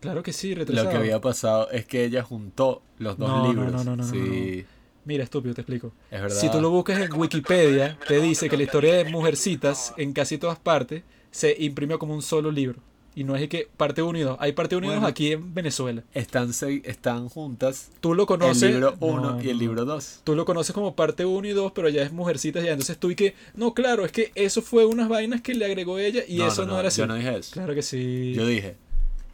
Claro 0.00 0.22
que 0.22 0.32
sí, 0.32 0.54
retrasado. 0.54 0.84
Lo 0.86 0.90
que 0.92 0.96
había 0.98 1.20
pasado 1.20 1.70
es 1.70 1.84
que 1.86 2.04
ella 2.04 2.22
juntó 2.22 2.82
los 2.98 3.16
dos 3.18 3.28
No, 3.28 3.42
no, 3.42 3.48
libros. 3.52 3.72
no, 3.72 3.84
no, 3.84 3.96
no, 3.96 4.04
no, 4.04 4.10
sí, 4.10 4.64
Mira, 5.08 5.24
estúpido, 5.24 5.54
te 5.54 5.62
explico. 5.62 5.90
es 6.10 6.20
verdad. 6.20 6.36
Si 6.38 6.50
tú 6.50 6.60
lo 6.60 6.68
buscas 6.68 7.00
en 7.00 7.10
Wikipedia, 7.14 7.98
te 8.06 8.20
dice 8.20 8.50
que 8.50 8.58
la 8.58 8.64
historia 8.64 8.92
de 8.92 9.04
Mujercitas 9.04 9.94
en 9.96 10.12
casi 10.12 10.36
todas 10.36 10.58
partes 10.58 11.02
se 11.30 11.56
imprimió 11.60 11.98
como 11.98 12.12
un 12.14 12.20
solo 12.20 12.50
libro. 12.50 12.80
Y 13.14 13.24
no 13.24 13.34
es 13.34 13.48
que 13.48 13.68
parte 13.78 14.02
1 14.02 14.18
y 14.18 14.22
2. 14.22 14.36
Hay 14.38 14.52
parte 14.52 14.76
1 14.76 14.84
y 14.84 14.88
2 14.90 14.96
Bueno. 14.96 15.08
aquí 15.08 15.32
en 15.32 15.54
Venezuela. 15.54 16.04
Están, 16.12 16.50
están 16.84 17.30
juntas 17.30 17.90
Tú 18.00 18.14
lo 18.14 18.26
conoces. 18.26 18.64
el 18.64 18.72
libro 18.74 18.96
1 19.00 19.20
No, 19.22 19.42
y 19.42 19.48
el 19.48 19.54
no. 19.56 19.60
libro 19.60 19.84
2. 19.86 20.20
Tú 20.24 20.36
lo 20.36 20.44
conoces 20.44 20.74
como 20.74 20.94
parte 20.94 21.24
1 21.24 21.48
y 21.48 21.52
2, 21.52 21.72
pero 21.74 21.88
ya 21.88 22.02
es 22.02 22.12
Mujercitas 22.12 22.62
ya. 22.62 22.72
Entonces 22.72 22.98
tú 22.98 23.10
y 23.10 23.16
que, 23.16 23.34
no, 23.54 23.72
claro, 23.72 24.04
es 24.04 24.12
que 24.12 24.30
eso 24.34 24.60
fue 24.60 24.84
unas 24.84 25.08
vainas 25.08 25.40
que 25.40 25.54
le 25.54 25.64
agregó 25.64 25.98
ella 25.98 26.22
y 26.28 26.42
eso 26.42 26.66
no, 26.66 26.78
era 26.78 26.88
así. 26.88 27.00
Yo 27.00 27.06
no 27.06 27.14
dije 27.14 27.34
eso. 27.38 27.52
Claro 27.54 27.74
que 27.74 27.82
sí. 27.82 28.34
Yo 28.36 28.46
dije, 28.46 28.76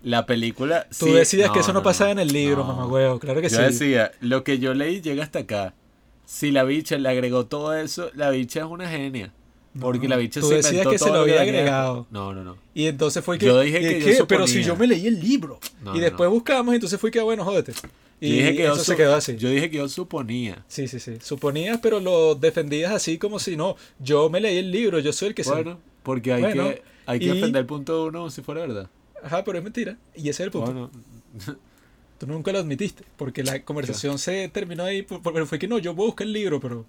la 0.04 0.26
película. 0.26 0.86
Tú 0.96 1.06
sí- 1.06 1.12
decías 1.12 1.50
que 1.50 1.58
eso 1.60 1.72
no, 1.72 1.82
pasaba 1.82 2.10
en 2.12 2.18
el 2.20 2.28
libro, 2.28 2.58
no. 2.58 2.68
mamá 2.74 2.86
huevo. 2.86 3.18
Claro 3.18 3.40
que 3.40 3.48
Yo 3.48 3.56
sí. 3.56 3.62
decía, 3.62 4.12
lo 4.20 4.44
que 4.44 4.58
yo 4.58 4.72
leí 4.74 5.00
llega 5.00 5.24
hasta 5.24 5.40
acá. 5.40 5.74
Si 6.26 6.50
la 6.52 6.62
bicha 6.64 6.96
le 6.96 7.08
agregó 7.08 7.46
todo 7.46 7.74
eso, 7.74 8.10
la 8.14 8.30
bicha 8.30 8.60
es 8.60 8.66
una 8.66 8.88
genia. 8.88 9.32
Porque 9.80 10.06
No, 10.06 10.10
la 10.14 10.16
bicha 10.18 10.40
tú 10.40 10.48
se 10.48 10.54
decías 10.56 10.86
que 10.86 10.98
se 10.98 11.10
lo 11.10 11.20
había 11.20 11.40
agregado. 11.42 12.06
No, 12.12 12.32
no, 12.32 12.44
no. 12.44 12.56
Y 12.74 12.86
entonces 12.86 13.24
fue 13.24 13.38
que. 13.38 13.46
Yo 13.46 13.58
dije 13.60 13.78
¿y 13.78 13.82
que 14.04 14.12
yo 14.12 14.18
qué? 14.18 14.24
Pero 14.26 14.46
si 14.46 14.62
suponía. 14.62 14.66
yo 14.68 14.76
me 14.76 14.86
leí 14.86 15.06
el 15.08 15.18
libro. 15.20 15.58
No, 15.82 15.92
y 15.94 15.98
no, 15.98 16.04
después 16.04 16.28
no. 16.28 16.34
buscamos, 16.34 16.74
entonces 16.74 17.00
fue 17.00 17.10
que, 17.10 17.20
bueno, 17.20 17.44
jódete. 17.44 17.72
Y 18.20 18.28
Yo 18.28 18.34
dije 18.36 18.56
que 18.56 18.62
yo 18.62 18.72
eso 18.74 18.84
se 18.84 18.92
su- 18.92 18.96
quedó 18.96 19.16
así. 19.16 19.36
Yo 19.36 19.48
dije 19.48 19.68
que 19.70 19.78
yo 19.78 19.88
suponía. 19.88 20.64
Sí, 20.68 20.86
sí, 20.86 21.00
sí. 21.00 21.14
Suponías, 21.20 21.80
pero 21.82 21.98
lo 21.98 22.36
defendías 22.36 22.92
así 22.92 23.18
como 23.18 23.40
si 23.40 23.56
no. 23.56 23.74
Yo 23.98 24.30
me 24.30 24.40
leí 24.40 24.58
el 24.58 24.70
libro, 24.70 25.00
yo 25.00 25.12
soy 25.12 25.28
el 25.30 25.34
que 25.34 25.42
sé. 25.42 25.50
Bueno, 25.50 25.80
porque 26.04 26.32
hay 26.32 26.42
Bueno, 26.42 26.68
que, 26.68 26.82
hay 27.06 27.18
que 27.18 27.24
y- 27.24 27.28
defender 27.30 27.60
el 27.62 27.66
punto 27.66 28.04
uno 28.04 28.30
si 28.30 28.42
fuera 28.42 28.60
verdad. 28.60 28.88
Ajá, 29.24 29.42
pero 29.44 29.58
es 29.58 29.64
mentira. 29.64 29.96
Y 30.14 30.20
ese 30.28 30.30
es 30.30 30.40
el 30.40 30.50
punto. 30.50 30.72
Bueno, 30.72 30.90
Tú 32.18 32.26
nunca 32.26 32.52
lo 32.52 32.58
admitiste. 32.58 33.04
Porque 33.16 33.42
la 33.42 33.64
conversación 33.64 34.18
se 34.18 34.48
terminó 34.48 34.84
ahí. 34.84 35.02
Pero 35.02 35.46
fue 35.46 35.58
que 35.58 35.66
no, 35.66 35.78
yo 35.78 35.94
voy 35.94 36.04
a 36.04 36.06
buscar 36.08 36.26
el 36.26 36.32
libro, 36.32 36.60
pero. 36.60 36.84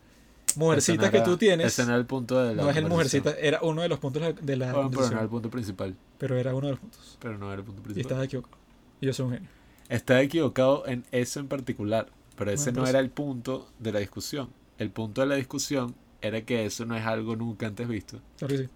no 0.56 1.12
que 1.12 1.22
tú 1.22 1.38
tienes. 1.38 1.68
Ese 1.68 1.84
no 1.84 1.90
era 1.90 1.98
el 1.98 2.06
punto 2.06 2.42
de 2.44 2.56
la 2.56 2.64
no 2.64 2.70
es 2.70 2.78
el 2.78 2.86
mujercita, 2.88 3.32
era 3.40 3.60
uno 3.62 3.82
de 3.82 3.90
los 3.90 4.00
puntos 4.00 4.22
de 4.42 4.56
la- 4.56 4.72
Bueno, 4.72 4.90
pero 4.92 5.02
no 5.08 5.12
era 5.14 5.22
el 5.22 5.30
punto 5.30 5.50
principal. 5.50 5.96
pero 6.18 6.38
era 6.38 6.54
uno 6.54 6.68
de 6.68 6.72
los 6.74 6.80
puntos. 6.80 7.18
Pero 7.20 7.38
no 7.38 7.48
era 7.52 7.60
el 7.60 7.66
punto 7.66 7.82
Y 7.82 7.84
principal. 7.84 8.02
estaba 8.12 8.24
equivocado. 8.26 8.58
Y 9.02 9.06
yo 9.08 9.14
soy 9.14 9.26
un 9.26 9.32
genio. 9.34 9.50
Está 9.90 10.22
equivocado 10.22 10.88
en 10.88 11.04
eso 11.12 11.40
en 11.40 11.48
particular, 11.48 12.08
pero 12.38 12.52
ese 12.52 12.66
Bueno, 12.66 12.78
no 12.80 12.84
pero 12.86 12.90
era 12.90 13.00
el 13.00 13.10
punto 13.10 13.68
de 13.80 13.92
la 13.92 14.00
discusión. 14.00 14.50
El 14.78 14.90
punto 14.92 15.22
de 15.22 15.28
la 15.28 15.36
discusión 15.36 15.96
era 16.22 16.42
que 16.42 16.66
eso 16.66 16.86
no 16.86 16.96
es 16.96 17.06
algo 17.06 17.36
nunca 17.36 17.68
antes 17.68 17.88
visto. 17.88 18.20
Claro 18.38 18.56
que 18.56 18.64
sí. 18.64 18.70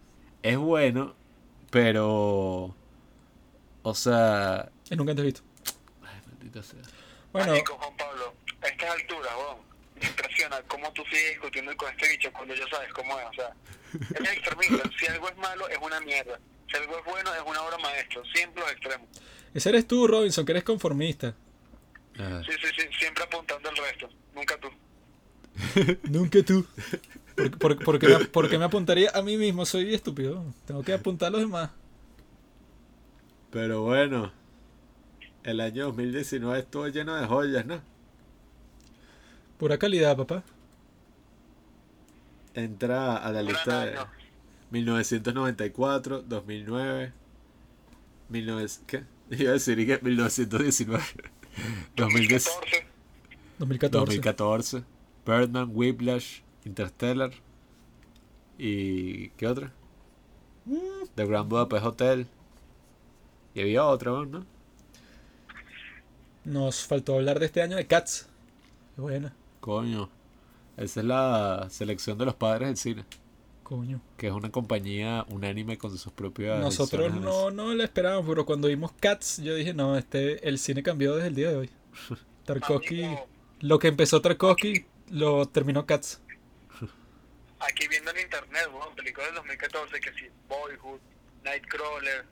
Es 0.43 0.57
bueno, 0.57 1.13
pero... 1.71 2.75
O 3.89 3.95
sea... 3.95 4.69
Es 4.89 4.97
nunca 4.97 5.11
antes 5.11 5.25
visto. 5.25 5.41
Ay, 6.03 6.19
maldita 6.27 6.63
sea. 6.63 6.79
Bueno, 7.31 7.51
Marico, 7.51 7.77
Juan 7.77 7.95
Pablo, 7.97 8.33
a 8.61 8.67
estas 8.67 8.89
alturas, 8.89 9.31
weón, 9.37 9.57
me 10.01 10.07
impresiona 10.07 10.61
cómo 10.63 10.91
tú 10.93 11.03
sigues 11.05 11.31
discutiendo 11.31 11.75
con 11.77 11.91
este 11.91 12.09
bicho 12.09 12.31
cuando 12.33 12.55
ya 12.55 12.67
sabes 12.69 12.91
cómo 12.93 13.19
es. 13.19 13.25
O 13.27 13.33
sea, 13.33 13.53
él 14.17 14.25
es 14.25 14.31
extremista. 14.33 14.89
Si 14.99 15.05
algo 15.07 15.29
es 15.29 15.37
malo, 15.37 15.67
es 15.69 15.77
una 15.81 15.99
mierda. 16.01 16.39
Si 16.69 16.77
algo 16.77 16.97
es 16.97 17.05
bueno, 17.05 17.33
es 17.35 17.41
una 17.45 17.61
obra 17.63 17.77
maestra. 17.77 18.21
Siempre 18.33 18.61
los 18.63 18.71
extremos. 18.71 19.07
ese 19.53 19.69
eres 19.69 19.87
tú, 19.87 20.07
Robinson, 20.07 20.45
que 20.45 20.51
eres 20.53 20.63
conformista. 20.63 21.35
Ah, 22.17 22.41
Sí, 22.45 22.51
sí, 22.61 22.67
sí. 22.77 22.87
Siempre 22.99 23.23
apuntando 23.23 23.69
al 23.69 23.77
resto. 23.77 24.09
Nunca 24.33 24.57
tú. 24.59 24.69
Nunca 26.09 26.43
tú. 26.43 26.65
¿Por, 27.35 27.57
por- 27.57 27.83
por 27.83 27.99
qué 27.99 28.07
me, 28.07 28.25
por 28.25 28.49
qué 28.49 28.57
me 28.57 28.65
apuntaría 28.65 29.11
a 29.13 29.21
mí 29.21 29.37
mismo? 29.37 29.65
Soy 29.65 29.93
estúpido. 29.93 30.43
Tengo 30.65 30.83
que 30.83 30.93
apuntar 30.93 31.27
a 31.27 31.31
los 31.31 31.41
demás. 31.41 31.69
Pero 33.51 33.81
bueno, 33.81 34.31
el 35.43 35.59
año 35.59 35.85
2019 35.85 36.59
estuvo 36.59 36.87
lleno 36.87 37.15
de 37.15 37.25
joyas, 37.25 37.65
¿no? 37.65 37.81
Pura 39.57 39.77
calidad, 39.77 40.15
papá. 40.15 40.43
Entra 42.53 43.17
a 43.17 43.31
la 43.31 43.41
lista 43.41 43.85
de 43.85 43.97
año. 43.97 44.07
1994, 44.71 46.21
2009, 46.21 47.13
19... 48.29 48.67
¿Qué? 48.85 49.03
Iba 49.31 49.49
a 49.49 49.53
decir 49.53 49.77
que 49.85 49.99
1919, 50.01 51.03
2010, 51.95 52.45
14. 52.45 52.87
2014. 53.59 53.99
2014, 53.99 54.83
Birdman, 55.25 55.71
Whiplash, 55.73 56.41
Interstellar 56.65 57.31
y... 58.57 59.29
¿qué 59.29 59.47
otra? 59.47 59.71
The 61.15 61.25
Grand 61.25 61.49
Budapest 61.49 61.85
Hotel. 61.85 62.27
Y 63.53 63.61
había 63.61 63.85
otra, 63.85 64.11
¿no? 64.11 64.45
Nos 66.45 66.85
faltó 66.85 67.15
hablar 67.15 67.39
de 67.39 67.45
este 67.45 67.61
año 67.61 67.75
de 67.75 67.87
Cats. 67.87 68.27
Qué 68.95 69.01
buena. 69.01 69.33
Coño. 69.59 70.09
Esa 70.77 71.01
es 71.01 71.05
la 71.05 71.67
selección 71.69 72.17
de 72.17 72.25
los 72.25 72.35
padres 72.35 72.69
del 72.69 72.77
cine. 72.77 73.05
Coño. 73.63 74.01
Que 74.17 74.27
es 74.27 74.33
una 74.33 74.51
compañía 74.51 75.25
unánime 75.29 75.77
con 75.77 75.95
sus 75.97 76.11
propias. 76.11 76.59
Nosotros 76.59 77.13
no, 77.13 77.51
no 77.51 77.73
la 77.75 77.83
esperábamos, 77.83 78.27
pero 78.27 78.45
cuando 78.45 78.67
vimos 78.67 78.91
Cats, 78.99 79.37
yo 79.43 79.53
dije, 79.55 79.73
no, 79.73 79.97
este, 79.97 80.47
el 80.47 80.57
cine 80.57 80.81
cambió 80.81 81.15
desde 81.15 81.27
el 81.27 81.35
día 81.35 81.49
de 81.49 81.55
hoy. 81.57 81.69
Tarkovsky, 82.45 83.05
lo 83.59 83.77
que 83.77 83.89
empezó 83.89 84.21
Tarkovsky, 84.21 84.85
lo 85.09 85.47
terminó 85.47 85.85
Cats. 85.85 86.21
Aquí 87.59 87.87
viendo 87.89 88.09
en 88.11 88.21
internet, 88.21 88.69
weón, 88.73 88.95
películas 88.95 89.27
del 89.27 89.35
2014 89.35 89.99
que 89.99 90.13
sí, 90.13 90.25
Boyhood, 90.47 90.99
Nightcrawler, 91.43 92.25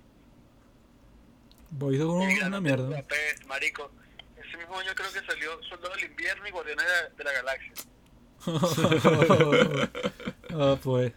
Un- 1.72 2.28
Villanos 2.28 2.48
una 2.48 2.62
mierda. 2.62 2.86
Budapest, 2.86 3.46
marico. 3.46 3.92
Ese 4.38 4.58
mismo 4.58 4.78
año 4.80 4.92
creo 4.96 5.12
que 5.12 5.20
salió 5.26 5.62
Soldado 5.64 5.94
del 5.96 6.06
Invierno 6.06 6.48
y 6.48 6.52
Guardianes 6.52 6.86
de, 7.18 7.24
la 7.24 7.32
Galaxia. 7.34 7.74
Ah, 10.60 10.78
pues. 10.82 11.12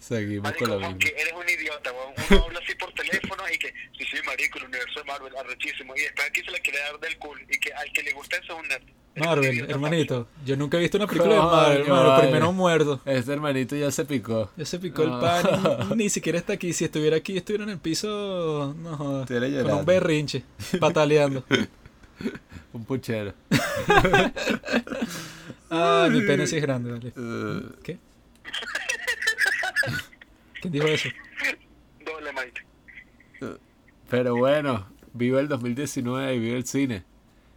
Seguimos 0.00 0.44
Marico, 0.44 0.66
con 0.70 0.80
la 0.80 0.86
aunque 0.86 1.06
misma. 1.06 1.20
eres 1.20 1.32
un 1.34 1.48
idiota, 1.48 1.92
weón. 1.92 2.14
Uno 2.30 2.44
habla 2.44 2.60
así 2.60 2.74
por 2.76 2.92
teléfono 2.94 3.42
y 3.52 3.58
que, 3.58 3.68
sí, 3.98 4.04
sí, 4.12 4.18
marico, 4.24 4.58
el 4.58 4.64
universo 4.66 5.00
de 5.00 5.04
Marvel, 5.06 5.36
arrechísimo. 5.36 5.96
Y 5.96 6.00
después 6.02 6.28
aquí 6.28 6.40
se 6.44 6.50
le 6.52 6.60
quiere 6.60 6.78
dar 6.78 7.00
del 7.00 7.18
cool. 7.18 7.40
Y 7.50 7.58
que 7.58 7.72
al 7.72 7.90
que 7.92 8.02
le 8.04 8.12
gusta 8.12 8.36
eso 8.36 8.52
es 8.54 8.60
un 8.60 8.68
nerd. 8.68 8.84
Marvel, 9.18 9.70
hermanito. 9.70 10.28
Yo 10.44 10.56
nunca 10.56 10.76
he 10.76 10.80
visto 10.80 10.96
una 10.96 11.06
película 11.06 11.34
de 11.34 11.40
Marvel, 11.40 11.82
hermano. 11.82 12.20
Primero 12.20 12.52
muerto. 12.52 13.00
Este 13.04 13.32
hermanito 13.32 13.76
ya 13.76 13.90
se 13.90 14.04
picó. 14.04 14.50
Ya 14.56 14.64
se 14.64 14.78
picó 14.78 15.02
el 15.02 15.10
pan. 15.10 15.44
Ni 15.96 16.08
siquiera 16.08 16.38
está 16.38 16.54
aquí. 16.54 16.72
Si 16.72 16.84
estuviera 16.84 17.16
aquí, 17.16 17.36
estuviera 17.36 17.64
en 17.64 17.70
el 17.70 17.78
piso. 17.78 18.74
No 18.78 18.96
jodas. 18.96 19.28
Con 19.28 19.72
un 19.72 19.84
berrinche. 19.84 20.44
Pataleando. 20.80 21.44
Un 22.72 22.84
puchero. 22.84 23.32
Ah, 25.70 26.08
mi 26.10 26.22
pene 26.22 26.46
sí 26.46 26.56
es 26.56 26.62
grande, 26.62 26.90
vale. 26.90 27.12
Uh, 27.14 27.74
¿Qué? 27.82 27.98
¿Quién 30.62 30.72
dijo 30.72 30.86
eso? 30.86 31.10
Doble 32.04 32.30
Mike. 32.32 33.58
pero 34.08 34.34
bueno, 34.34 34.86
vive 35.12 35.40
el 35.40 35.48
2019 35.48 36.34
y 36.34 36.38
vive 36.38 36.56
el 36.56 36.64
cine. 36.64 37.04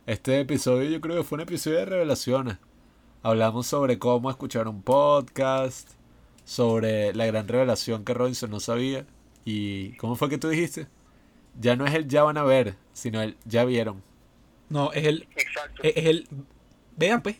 Este 0.08 0.40
episodio 0.40 0.90
yo 0.90 1.00
creo 1.00 1.18
que 1.18 1.24
fue 1.24 1.36
un 1.36 1.42
episodio 1.42 1.78
de 1.78 1.86
revelaciones. 1.86 2.58
Hablamos 3.22 3.68
sobre 3.68 4.00
cómo 4.00 4.32
escuchar 4.32 4.68
un 4.68 4.82
podcast, 4.82 5.92
sobre 6.44 7.14
la 7.14 7.28
gran 7.28 7.48
revelación 7.48 8.04
que 8.04 8.16
Robinson 8.16 8.50
no 8.50 8.60
sabía. 8.60 9.06
¿Y 9.46 9.92
cómo 9.98 10.16
fue 10.16 10.28
que 10.28 10.40
tú 10.40 10.50
dijiste? 10.50 10.88
Ya 11.60 11.76
no 11.76 11.86
es 11.86 11.94
el 11.94 12.08
ya 12.08 12.24
van 12.24 12.38
a 12.38 12.44
ver, 12.44 12.76
sino 12.94 13.22
el 13.22 13.38
ya 13.46 13.64
vieron. 13.64 14.02
No, 14.70 14.92
es 14.92 15.06
el. 15.06 15.28
Exacto. 15.36 15.84
Es 15.84 15.96
es 15.96 16.06
el. 16.06 16.28
Vean, 16.98 17.22
pues. 17.22 17.36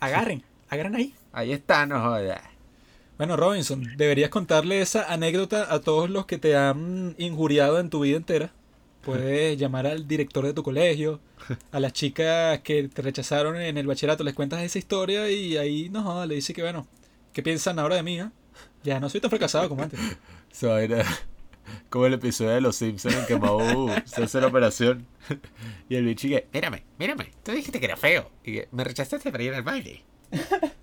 Agarren. 0.00 0.42
Agarren 0.70 0.94
ahí. 0.96 1.14
Ahí 1.32 1.52
está, 1.52 1.84
no 1.84 2.00
jodas. 2.00 2.40
Bueno, 3.18 3.36
Robinson, 3.36 3.84
deberías 3.98 4.30
contarle 4.30 4.80
esa 4.80 5.12
anécdota 5.12 5.72
a 5.72 5.80
todos 5.80 6.08
los 6.08 6.24
que 6.24 6.38
te 6.38 6.56
han 6.56 7.14
injuriado 7.18 7.78
en 7.78 7.90
tu 7.90 8.00
vida 8.00 8.16
entera. 8.16 8.52
Puedes 9.06 9.56
llamar 9.56 9.86
al 9.86 10.08
director 10.08 10.44
de 10.44 10.52
tu 10.52 10.64
colegio, 10.64 11.20
a 11.70 11.78
las 11.78 11.92
chicas 11.92 12.58
que 12.62 12.88
te 12.88 13.02
rechazaron 13.02 13.54
en 13.54 13.78
el 13.78 13.86
bachillerato, 13.86 14.24
les 14.24 14.34
cuentas 14.34 14.64
esa 14.64 14.80
historia 14.80 15.30
y 15.30 15.56
ahí 15.56 15.88
no 15.90 16.26
le 16.26 16.34
dice 16.34 16.52
que 16.52 16.62
bueno, 16.62 16.88
¿qué 17.32 17.40
piensan 17.40 17.78
ahora 17.78 17.94
de 17.94 18.02
mí? 18.02 18.18
ah? 18.18 18.32
Ya 18.82 18.98
no 18.98 19.08
soy 19.08 19.20
tan 19.20 19.30
fracasado 19.30 19.68
como 19.68 19.84
antes. 19.84 20.00
Como 21.88 22.06
el 22.06 22.14
episodio 22.14 22.50
de 22.50 22.60
Los 22.60 22.74
Simpsons 22.74 23.14
en 23.14 23.26
que 23.26 23.38
Mau 23.38 23.88
se 24.04 24.24
hace 24.24 24.40
la 24.40 24.48
operación. 24.48 25.06
Y 25.88 25.94
el 25.94 26.04
bicho 26.04 26.26
que, 26.26 26.48
mírame, 26.52 26.82
mírame, 26.98 27.30
tú 27.44 27.52
dijiste 27.52 27.78
que 27.78 27.86
era 27.86 27.96
feo. 27.96 28.28
Y 28.42 28.54
que, 28.54 28.68
me 28.72 28.82
rechazaste 28.82 29.30
para 29.30 29.44
ir 29.44 29.54
al 29.54 29.62
baile. 29.62 30.02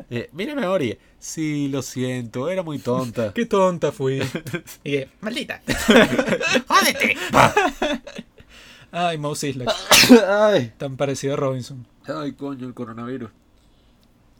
Y, 0.10 0.26
mírame. 0.32 0.66
Y, 0.68 0.98
sí, 1.20 1.68
lo 1.70 1.82
siento, 1.82 2.50
era 2.50 2.64
muy 2.64 2.80
tonta. 2.80 3.34
Qué 3.36 3.46
tonta 3.46 3.92
fui. 3.92 4.20
Y 4.84 4.92
que, 4.92 5.10
Maldita. 5.22 5.62
¡Jódete! 6.68 7.18
ay, 8.92 9.18
Mouse 9.18 9.46
Ay. 10.28 10.74
tan 10.78 10.98
parecido 10.98 11.34
a 11.34 11.38
Robinson. 11.38 11.88
Ay, 12.06 12.34
coño, 12.34 12.68
el 12.68 12.74
coronavirus. 12.74 13.32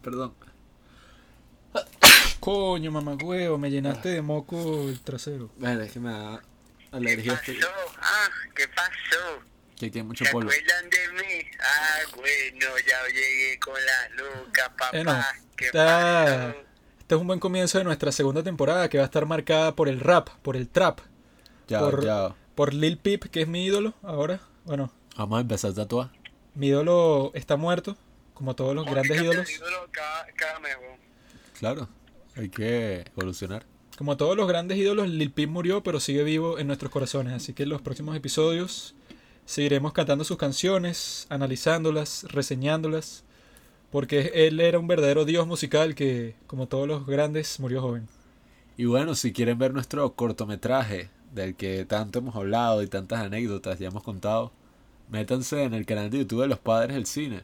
Perdón. 0.02 0.34
Coño, 2.40 2.92
mamá 2.92 3.16
huevo, 3.16 3.58
me 3.58 3.72
llenaste 3.72 4.10
de 4.10 4.22
moco 4.22 4.90
el 4.90 5.00
trasero. 5.00 5.50
Es 5.62 5.92
que 5.94 6.00
me 6.02 6.12
da 6.12 6.42
¿Qué 6.92 6.98
alergia. 6.98 7.34
pasó? 7.36 7.52
Este, 7.52 7.66
Ah, 8.02 8.28
¿qué 8.54 8.68
pasó? 8.68 9.44
Que 9.80 9.90
tiene 9.90 10.08
mucho 10.08 10.26
¿Se 10.26 10.32
polvo. 10.32 10.50
acuerdan 10.50 10.90
de 10.90 11.24
mí? 11.24 11.46
Ah, 11.60 11.98
bueno, 12.16 12.66
ya 12.88 13.08
llegué 13.14 13.60
con 13.60 13.74
la 13.74 14.10
lucas, 14.24 14.70
papá. 14.70 14.90
Bueno, 14.94 15.24
¿Qué 15.56 15.66
está- 15.66 16.26
pasó? 16.54 16.60
Este 17.00 17.16
es 17.16 17.22
un 17.22 17.28
buen 17.28 17.40
comienzo 17.40 17.78
de 17.80 17.84
nuestra 17.84 18.12
segunda 18.12 18.44
temporada 18.44 18.90
que 18.90 18.98
va 18.98 19.04
a 19.04 19.06
estar 19.06 19.26
marcada 19.26 19.76
por 19.76 19.90
el 19.90 20.00
rap, 20.00 20.30
por 20.42 20.56
el 20.56 20.70
trap, 20.70 21.00
Ya, 21.68 21.80
por- 21.80 22.04
ya. 22.04 22.34
por 22.56 22.74
Lil 22.74 22.98
Peep, 22.98 23.26
que 23.26 23.42
es 23.42 23.48
mi 23.48 23.66
ídolo 23.66 23.94
ahora. 24.04 24.40
Bueno, 24.66 24.92
Vamos 25.18 25.38
a 25.38 25.42
empezar 25.42 25.72
a 25.72 25.74
tatuar. 25.76 26.12
mi 26.56 26.68
ídolo 26.68 27.32
está 27.36 27.56
muerto, 27.58 27.98
como 28.34 28.56
todos 28.56 28.74
los 28.74 28.86
¿Por 28.86 28.94
qué 28.94 29.00
grandes 29.02 29.22
ídolos. 29.22 29.50
el 29.50 29.56
ídolo 29.56 29.88
cada, 29.92 30.26
cada 30.36 30.60
mes, 30.60 30.76
weón? 30.82 30.98
Claro, 31.60 31.90
hay 32.38 32.50
que 32.50 33.06
evolucionar. 33.18 33.66
Como 33.98 34.18
todos 34.18 34.36
los 34.36 34.48
grandes 34.48 34.78
ídolos, 34.78 35.08
Lil 35.10 35.32
Peep 35.32 35.50
murió, 35.50 35.84
pero 35.84 36.00
sigue 36.00 36.24
vivo 36.24 36.58
en 36.58 36.66
nuestros 36.68 36.92
corazones. 36.92 37.34
Así 37.34 37.54
que 37.54 37.64
en 37.64 37.70
los 37.70 37.82
próximos 37.82 38.16
episodios 38.16 38.96
seguiremos 39.46 39.94
cantando 39.94 40.24
sus 40.24 40.38
canciones, 40.38 41.28
analizándolas, 41.30 42.26
reseñándolas, 42.30 43.24
porque 43.92 44.32
él 44.34 44.60
era 44.60 44.80
un 44.80 44.88
verdadero 44.88 45.26
dios 45.26 45.46
musical 45.46 45.96
que, 45.96 46.36
como 46.48 46.68
todos 46.68 46.88
los 46.88 47.06
grandes, 47.06 47.60
murió 47.60 47.82
joven. 47.82 48.08
Y 48.76 48.86
bueno, 48.86 49.14
si 49.16 49.34
quieren 49.34 49.60
ver 49.60 49.74
nuestro 49.74 50.14
cortometraje 50.14 51.10
del 51.34 51.56
que 51.56 51.86
tanto 51.86 52.20
hemos 52.20 52.36
hablado 52.36 52.82
y 52.82 52.88
tantas 52.88 53.20
anécdotas 53.20 53.78
ya 53.80 53.88
hemos 53.88 54.04
contado, 54.04 54.52
métanse 55.10 55.64
en 55.64 55.74
el 55.74 55.86
canal 55.86 56.10
de 56.10 56.20
YouTube 56.20 56.42
de 56.42 56.48
los 56.48 56.60
Padres 56.60 56.96
del 56.96 57.06
Cine. 57.06 57.44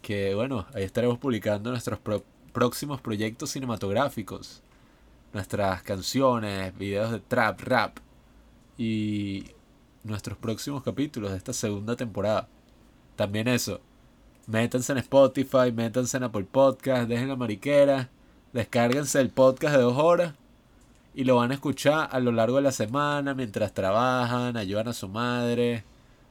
Que 0.00 0.34
bueno, 0.34 0.66
ahí 0.74 0.84
estaremos 0.84 1.18
publicando 1.18 1.70
nuestros 1.70 1.98
próximos 2.52 3.00
proyectos 3.00 3.50
cinematográficos, 3.50 4.62
nuestras 5.34 5.82
canciones, 5.82 6.76
videos 6.78 7.12
de 7.12 7.20
trap, 7.20 7.60
rap 7.60 7.98
y 8.78 9.44
nuestros 10.06 10.38
próximos 10.38 10.82
capítulos 10.82 11.30
de 11.32 11.36
esta 11.36 11.52
segunda 11.52 11.96
temporada. 11.96 12.48
También 13.16 13.48
eso, 13.48 13.80
métanse 14.46 14.92
en 14.92 14.98
Spotify, 14.98 15.72
métanse 15.74 16.16
en 16.16 16.24
Apple 16.24 16.46
Podcast, 16.50 17.08
dejen 17.08 17.28
la 17.28 17.36
mariquera, 17.36 18.08
descárguense 18.52 19.20
el 19.20 19.30
podcast 19.30 19.74
de 19.76 19.82
dos 19.82 19.96
horas 19.96 20.34
y 21.14 21.24
lo 21.24 21.36
van 21.36 21.50
a 21.50 21.54
escuchar 21.54 22.08
a 22.12 22.20
lo 22.20 22.30
largo 22.32 22.56
de 22.56 22.62
la 22.62 22.72
semana 22.72 23.34
mientras 23.34 23.72
trabajan, 23.72 24.56
ayudan 24.56 24.88
a 24.88 24.92
su 24.92 25.08
madre. 25.08 25.84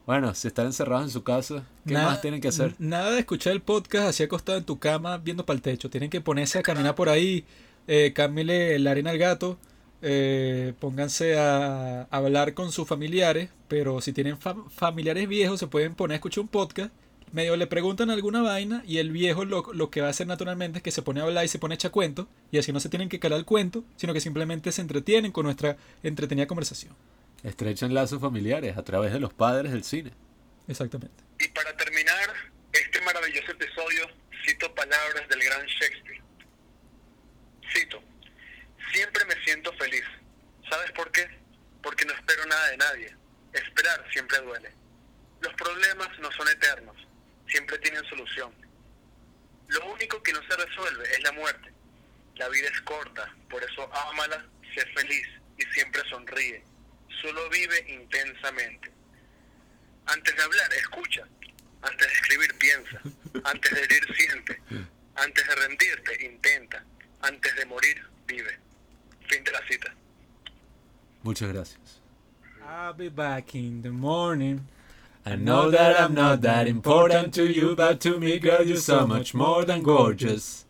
Bueno, 0.06 0.36
si 0.36 0.48
están 0.48 0.68
encerrados 0.68 1.06
en 1.06 1.10
su 1.12 1.24
casa, 1.24 1.64
¿qué 1.88 1.96
Nada- 1.96 2.06
más 2.12 2.22
tienen 2.22 2.40
que 2.40 2.50
hacer? 2.50 2.76
Nada 2.78 3.10
de 3.12 3.20
escuchar 3.20 3.54
el 3.54 3.62
podcast 3.62 4.08
así 4.10 4.22
acostado 4.22 4.60
en 4.60 4.64
tu 4.64 4.78
cama 4.78 5.18
viendo 5.18 5.44
para 5.46 5.56
el 5.56 5.64
techo. 5.64 5.90
Tienen 5.90 6.12
que 6.12 6.22
ponerse 6.22 6.60
a 6.60 6.62
caminar 6.62 6.94
por 6.94 7.10
ahí, 7.10 7.44
eh, 7.88 8.14
cámbiale 8.14 8.78
la 8.78 8.92
arena 8.92 9.10
al 9.10 9.18
gato, 9.18 9.58
eh, 10.02 10.74
pónganse 10.80 11.38
a, 11.38 12.04
hablar 12.12 12.54
con 12.54 12.72
sus 12.72 12.88
familiares, 12.88 13.50
pero 13.68 14.02
si 14.02 14.14
tienen 14.14 14.38
fam- 14.40 14.70
familiares 14.70 15.28
viejos 15.28 15.60
se 15.60 15.68
pueden 15.68 15.96
poner 15.96 16.14
a 16.14 16.16
escuchar 16.18 16.42
un 16.42 16.48
podcast. 16.48 16.92
Medio 17.32 17.58
le 17.58 17.68
preguntan 17.68 18.10
alguna 18.12 18.42
vaina 18.42 18.84
y 18.86 19.00
el 19.00 19.12
viejo 19.12 19.44
lo, 19.44 19.74
lo 19.74 19.90
que 19.90 20.00
va 20.00 20.08
a 20.08 20.12
hacer 20.12 20.28
naturalmente 20.28 20.80
es 20.80 20.84
que 20.84 20.92
se 20.92 21.02
pone 21.02 21.20
a 21.20 21.24
hablar 21.24 21.44
y 21.44 21.48
se 21.50 21.60
pone 21.60 21.74
a 21.74 21.76
echar 21.76 21.92
cuento 21.92 22.30
y 22.52 22.60
así 22.60 22.72
no 22.72 22.80
se 22.80 22.88
tienen 22.88 23.10
que 23.10 23.20
calar 23.20 23.40
el 23.40 23.46
cuento, 23.46 23.84
sino 23.98 24.14
que 24.14 24.22
simplemente 24.22 24.72
se 24.72 24.82
entretienen 24.82 25.32
con 25.32 25.44
nuestra 25.46 25.76
entretenida 26.04 26.48
conversación. 26.48 26.96
Estrechan 27.44 27.94
lazos 27.94 28.22
familiares 28.22 28.78
a 28.78 28.84
través 28.84 29.12
de 29.12 29.20
los 29.20 29.34
padres 29.34 29.72
del 29.72 29.84
cine. 29.84 30.12
Exactamente. 30.68 31.16
Y 31.40 31.48
para 31.50 31.76
terminar 31.76 32.30
este 32.72 33.02
maravilloso 33.02 33.52
episodio, 33.52 34.08
cito 34.46 34.74
palabras 34.74 35.28
del 35.30 35.40
gran 35.40 35.66
Shakespeare. 35.66 36.22
Cito, 37.74 38.02
siempre 38.94 39.26
me 39.26 39.36
siento 39.44 39.72
feliz. 39.72 39.75
¿Sabes 40.76 40.92
por 40.92 41.10
qué? 41.10 41.26
Porque 41.82 42.04
no 42.04 42.14
espero 42.14 42.46
nada 42.48 42.68
de 42.68 42.76
nadie. 42.76 43.16
Esperar 43.54 44.06
siempre 44.12 44.38
duele. 44.40 44.74
Los 45.40 45.54
problemas 45.54 46.10
no 46.20 46.30
son 46.34 46.50
eternos, 46.50 46.98
siempre 47.48 47.78
tienen 47.78 48.04
solución. 48.10 48.54
Lo 49.70 49.86
único 49.94 50.22
que 50.22 50.34
no 50.34 50.42
se 50.44 50.58
resuelve 50.58 51.10
es 51.14 51.24
la 51.24 51.32
muerte. 51.32 51.72
La 52.36 52.50
vida 52.50 52.68
es 52.68 52.82
corta, 52.82 53.34
por 53.50 53.64
eso 53.64 53.90
ámala, 54.10 54.46
sé 54.74 54.86
feliz 54.88 55.26
y 55.58 55.64
siempre 55.74 56.02
sonríe. 56.10 56.62
Solo 57.22 57.50
vive 57.50 57.86
intensamente. 57.88 58.92
Antes 60.08 60.36
de 60.36 60.44
hablar, 60.44 60.74
escucha. 60.74 61.26
Antes 61.84 62.06
de 62.06 62.14
escribir, 62.14 62.54
piensa. 62.58 63.02
Antes 63.46 63.72
de 63.72 63.82
herir, 63.82 64.14
siente. 64.14 64.62
Antes 65.16 65.48
de 65.48 65.56
rendirte, 65.56 66.26
intenta. 66.26 66.84
Antes 67.22 67.56
de 67.56 67.66
morir, 67.66 68.06
vive. 68.26 68.60
Fin 69.30 69.42
de 69.42 69.52
la 69.54 69.66
cita. 69.70 69.96
Muchas 71.26 71.52
gracias. 71.52 72.02
I'll 72.70 72.94
be 72.94 73.10
back 73.10 73.56
in 73.56 73.82
the 73.82 73.90
morning. 73.90 74.68
I 75.26 75.36
know 75.36 75.72
that 75.72 76.00
I'm 76.00 76.14
not 76.14 76.42
that 76.42 76.68
important 76.68 77.34
to 77.34 77.52
you, 77.52 77.76
but 77.76 78.00
to 78.02 78.20
me, 78.20 78.38
girl, 78.38 78.64
you're 78.64 78.78
so 78.78 79.08
much 79.08 79.34
more 79.34 79.66
than 79.66 79.82
gorgeous, 79.82 80.66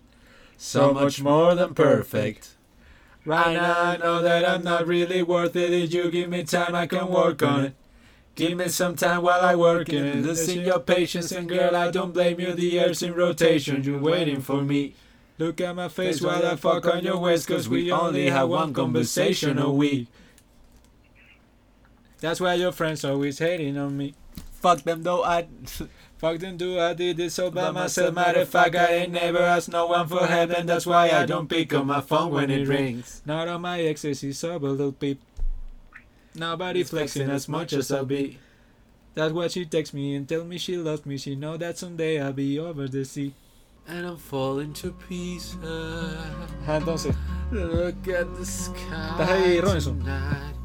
so 0.55 0.93
much 0.93 1.21
more 1.21 1.55
than 1.55 1.73
perfect. 1.73 2.51
Right 3.25 3.51
now, 3.51 3.81
I 3.81 3.97
know 3.97 4.21
that 4.21 4.47
I'm 4.47 4.63
not 4.63 4.87
really 4.87 5.21
worth 5.21 5.57
it. 5.57 5.73
If 5.73 5.93
you 5.93 6.09
give 6.09 6.29
me 6.29 6.45
time, 6.45 6.73
I 6.73 6.87
can 6.87 7.09
work 7.09 7.43
on 7.43 7.65
it. 7.65 7.75
Give 8.35 8.57
me 8.57 8.69
some 8.69 8.95
time 8.95 9.23
while 9.23 9.41
I 9.41 9.55
work 9.55 9.89
in 9.89 10.05
it. 10.05 10.23
Listen 10.23 10.61
your 10.61 10.79
patience, 10.79 11.33
and 11.33 11.49
girl, 11.49 11.75
I 11.75 11.91
don't 11.91 12.13
blame 12.13 12.39
you. 12.39 12.53
The 12.53 12.79
air's 12.79 13.03
in 13.03 13.13
rotation, 13.13 13.83
you're 13.83 13.99
waiting 13.99 14.39
for 14.39 14.61
me. 14.61 14.95
Look 15.37 15.59
at 15.59 15.75
my 15.75 15.89
face 15.89 16.21
while 16.21 16.45
I 16.45 16.55
fuck 16.55 16.85
on 16.85 17.03
your 17.03 17.17
waist, 17.17 17.45
cause 17.45 17.67
we 17.67 17.91
only 17.91 18.29
have 18.29 18.47
one 18.47 18.73
conversation 18.73 19.59
a 19.59 19.69
week. 19.69 20.07
That's 22.21 22.39
why 22.39 22.55
your 22.55 22.71
friends 22.71 23.03
always 23.05 23.39
hating 23.39 23.77
on 23.77 23.97
me. 23.97 24.13
Fuck 24.53 24.83
them 24.83 25.03
though, 25.03 25.23
I. 25.23 25.47
Fuck 26.17 26.39
them, 26.39 26.55
do 26.55 26.79
I 26.79 26.93
did 26.93 27.17
this 27.17 27.37
all 27.39 27.51
by 27.51 27.71
myself. 27.71 28.15
Matter 28.15 28.39
of 28.41 28.49
fact, 28.49 28.73
I 28.73 28.93
ain't 28.93 29.11
never 29.11 29.39
asked 29.39 29.69
no 29.69 29.87
one 29.87 30.07
for 30.07 30.25
help, 30.25 30.51
and 30.51 30.67
that's 30.67 30.85
why 30.85 31.09
I 31.09 31.25
don't 31.25 31.49
pick 31.49 31.73
up 31.73 31.85
my 31.85 31.99
phone 31.99 32.31
when 32.31 32.49
it 32.49 32.67
rings. 32.69 33.21
Not 33.25 33.49
on 33.49 33.61
my 33.61 33.81
exes, 33.81 34.21
he's 34.21 34.41
a 34.43 34.57
little 34.57 34.93
peep. 34.93 35.21
Nobody 36.33 36.83
flexing 36.83 37.29
as 37.29 37.49
much 37.49 37.73
as 37.73 37.91
I 37.91 38.03
be. 38.03 38.39
That's 39.13 39.33
why 39.33 39.47
she 39.47 39.65
texts 39.65 39.93
me 39.93 40.15
and 40.15 40.27
tell 40.27 40.43
me 40.43 40.57
she 40.57 40.77
loves 40.77 41.05
me. 41.05 41.17
She 41.17 41.35
know 41.35 41.57
that 41.57 41.77
someday 41.77 42.21
I'll 42.21 42.33
be 42.33 42.59
over 42.59 42.87
the 42.87 43.05
sea. 43.05 43.33
And 43.87 44.05
I'm 44.05 44.17
falling 44.17 44.73
to 44.75 44.91
pieces. 44.91 45.55
Ah, 45.63 46.79
entonces, 46.79 47.15
Look 47.51 48.07
at 48.07 48.35
the 48.35 48.45
sky. 48.45 48.73
¿Estás 49.17 49.29
ahí, 49.29 49.61
Robinson? 49.61 49.99
tonight. 49.99 50.64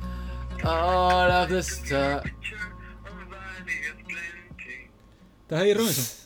All 0.64 1.30
of 1.30 1.48
the 1.48 1.62
stars. 1.62 2.22
¿estás 5.42 5.62
ahí, 5.62 5.74
Robinson? 5.74 6.19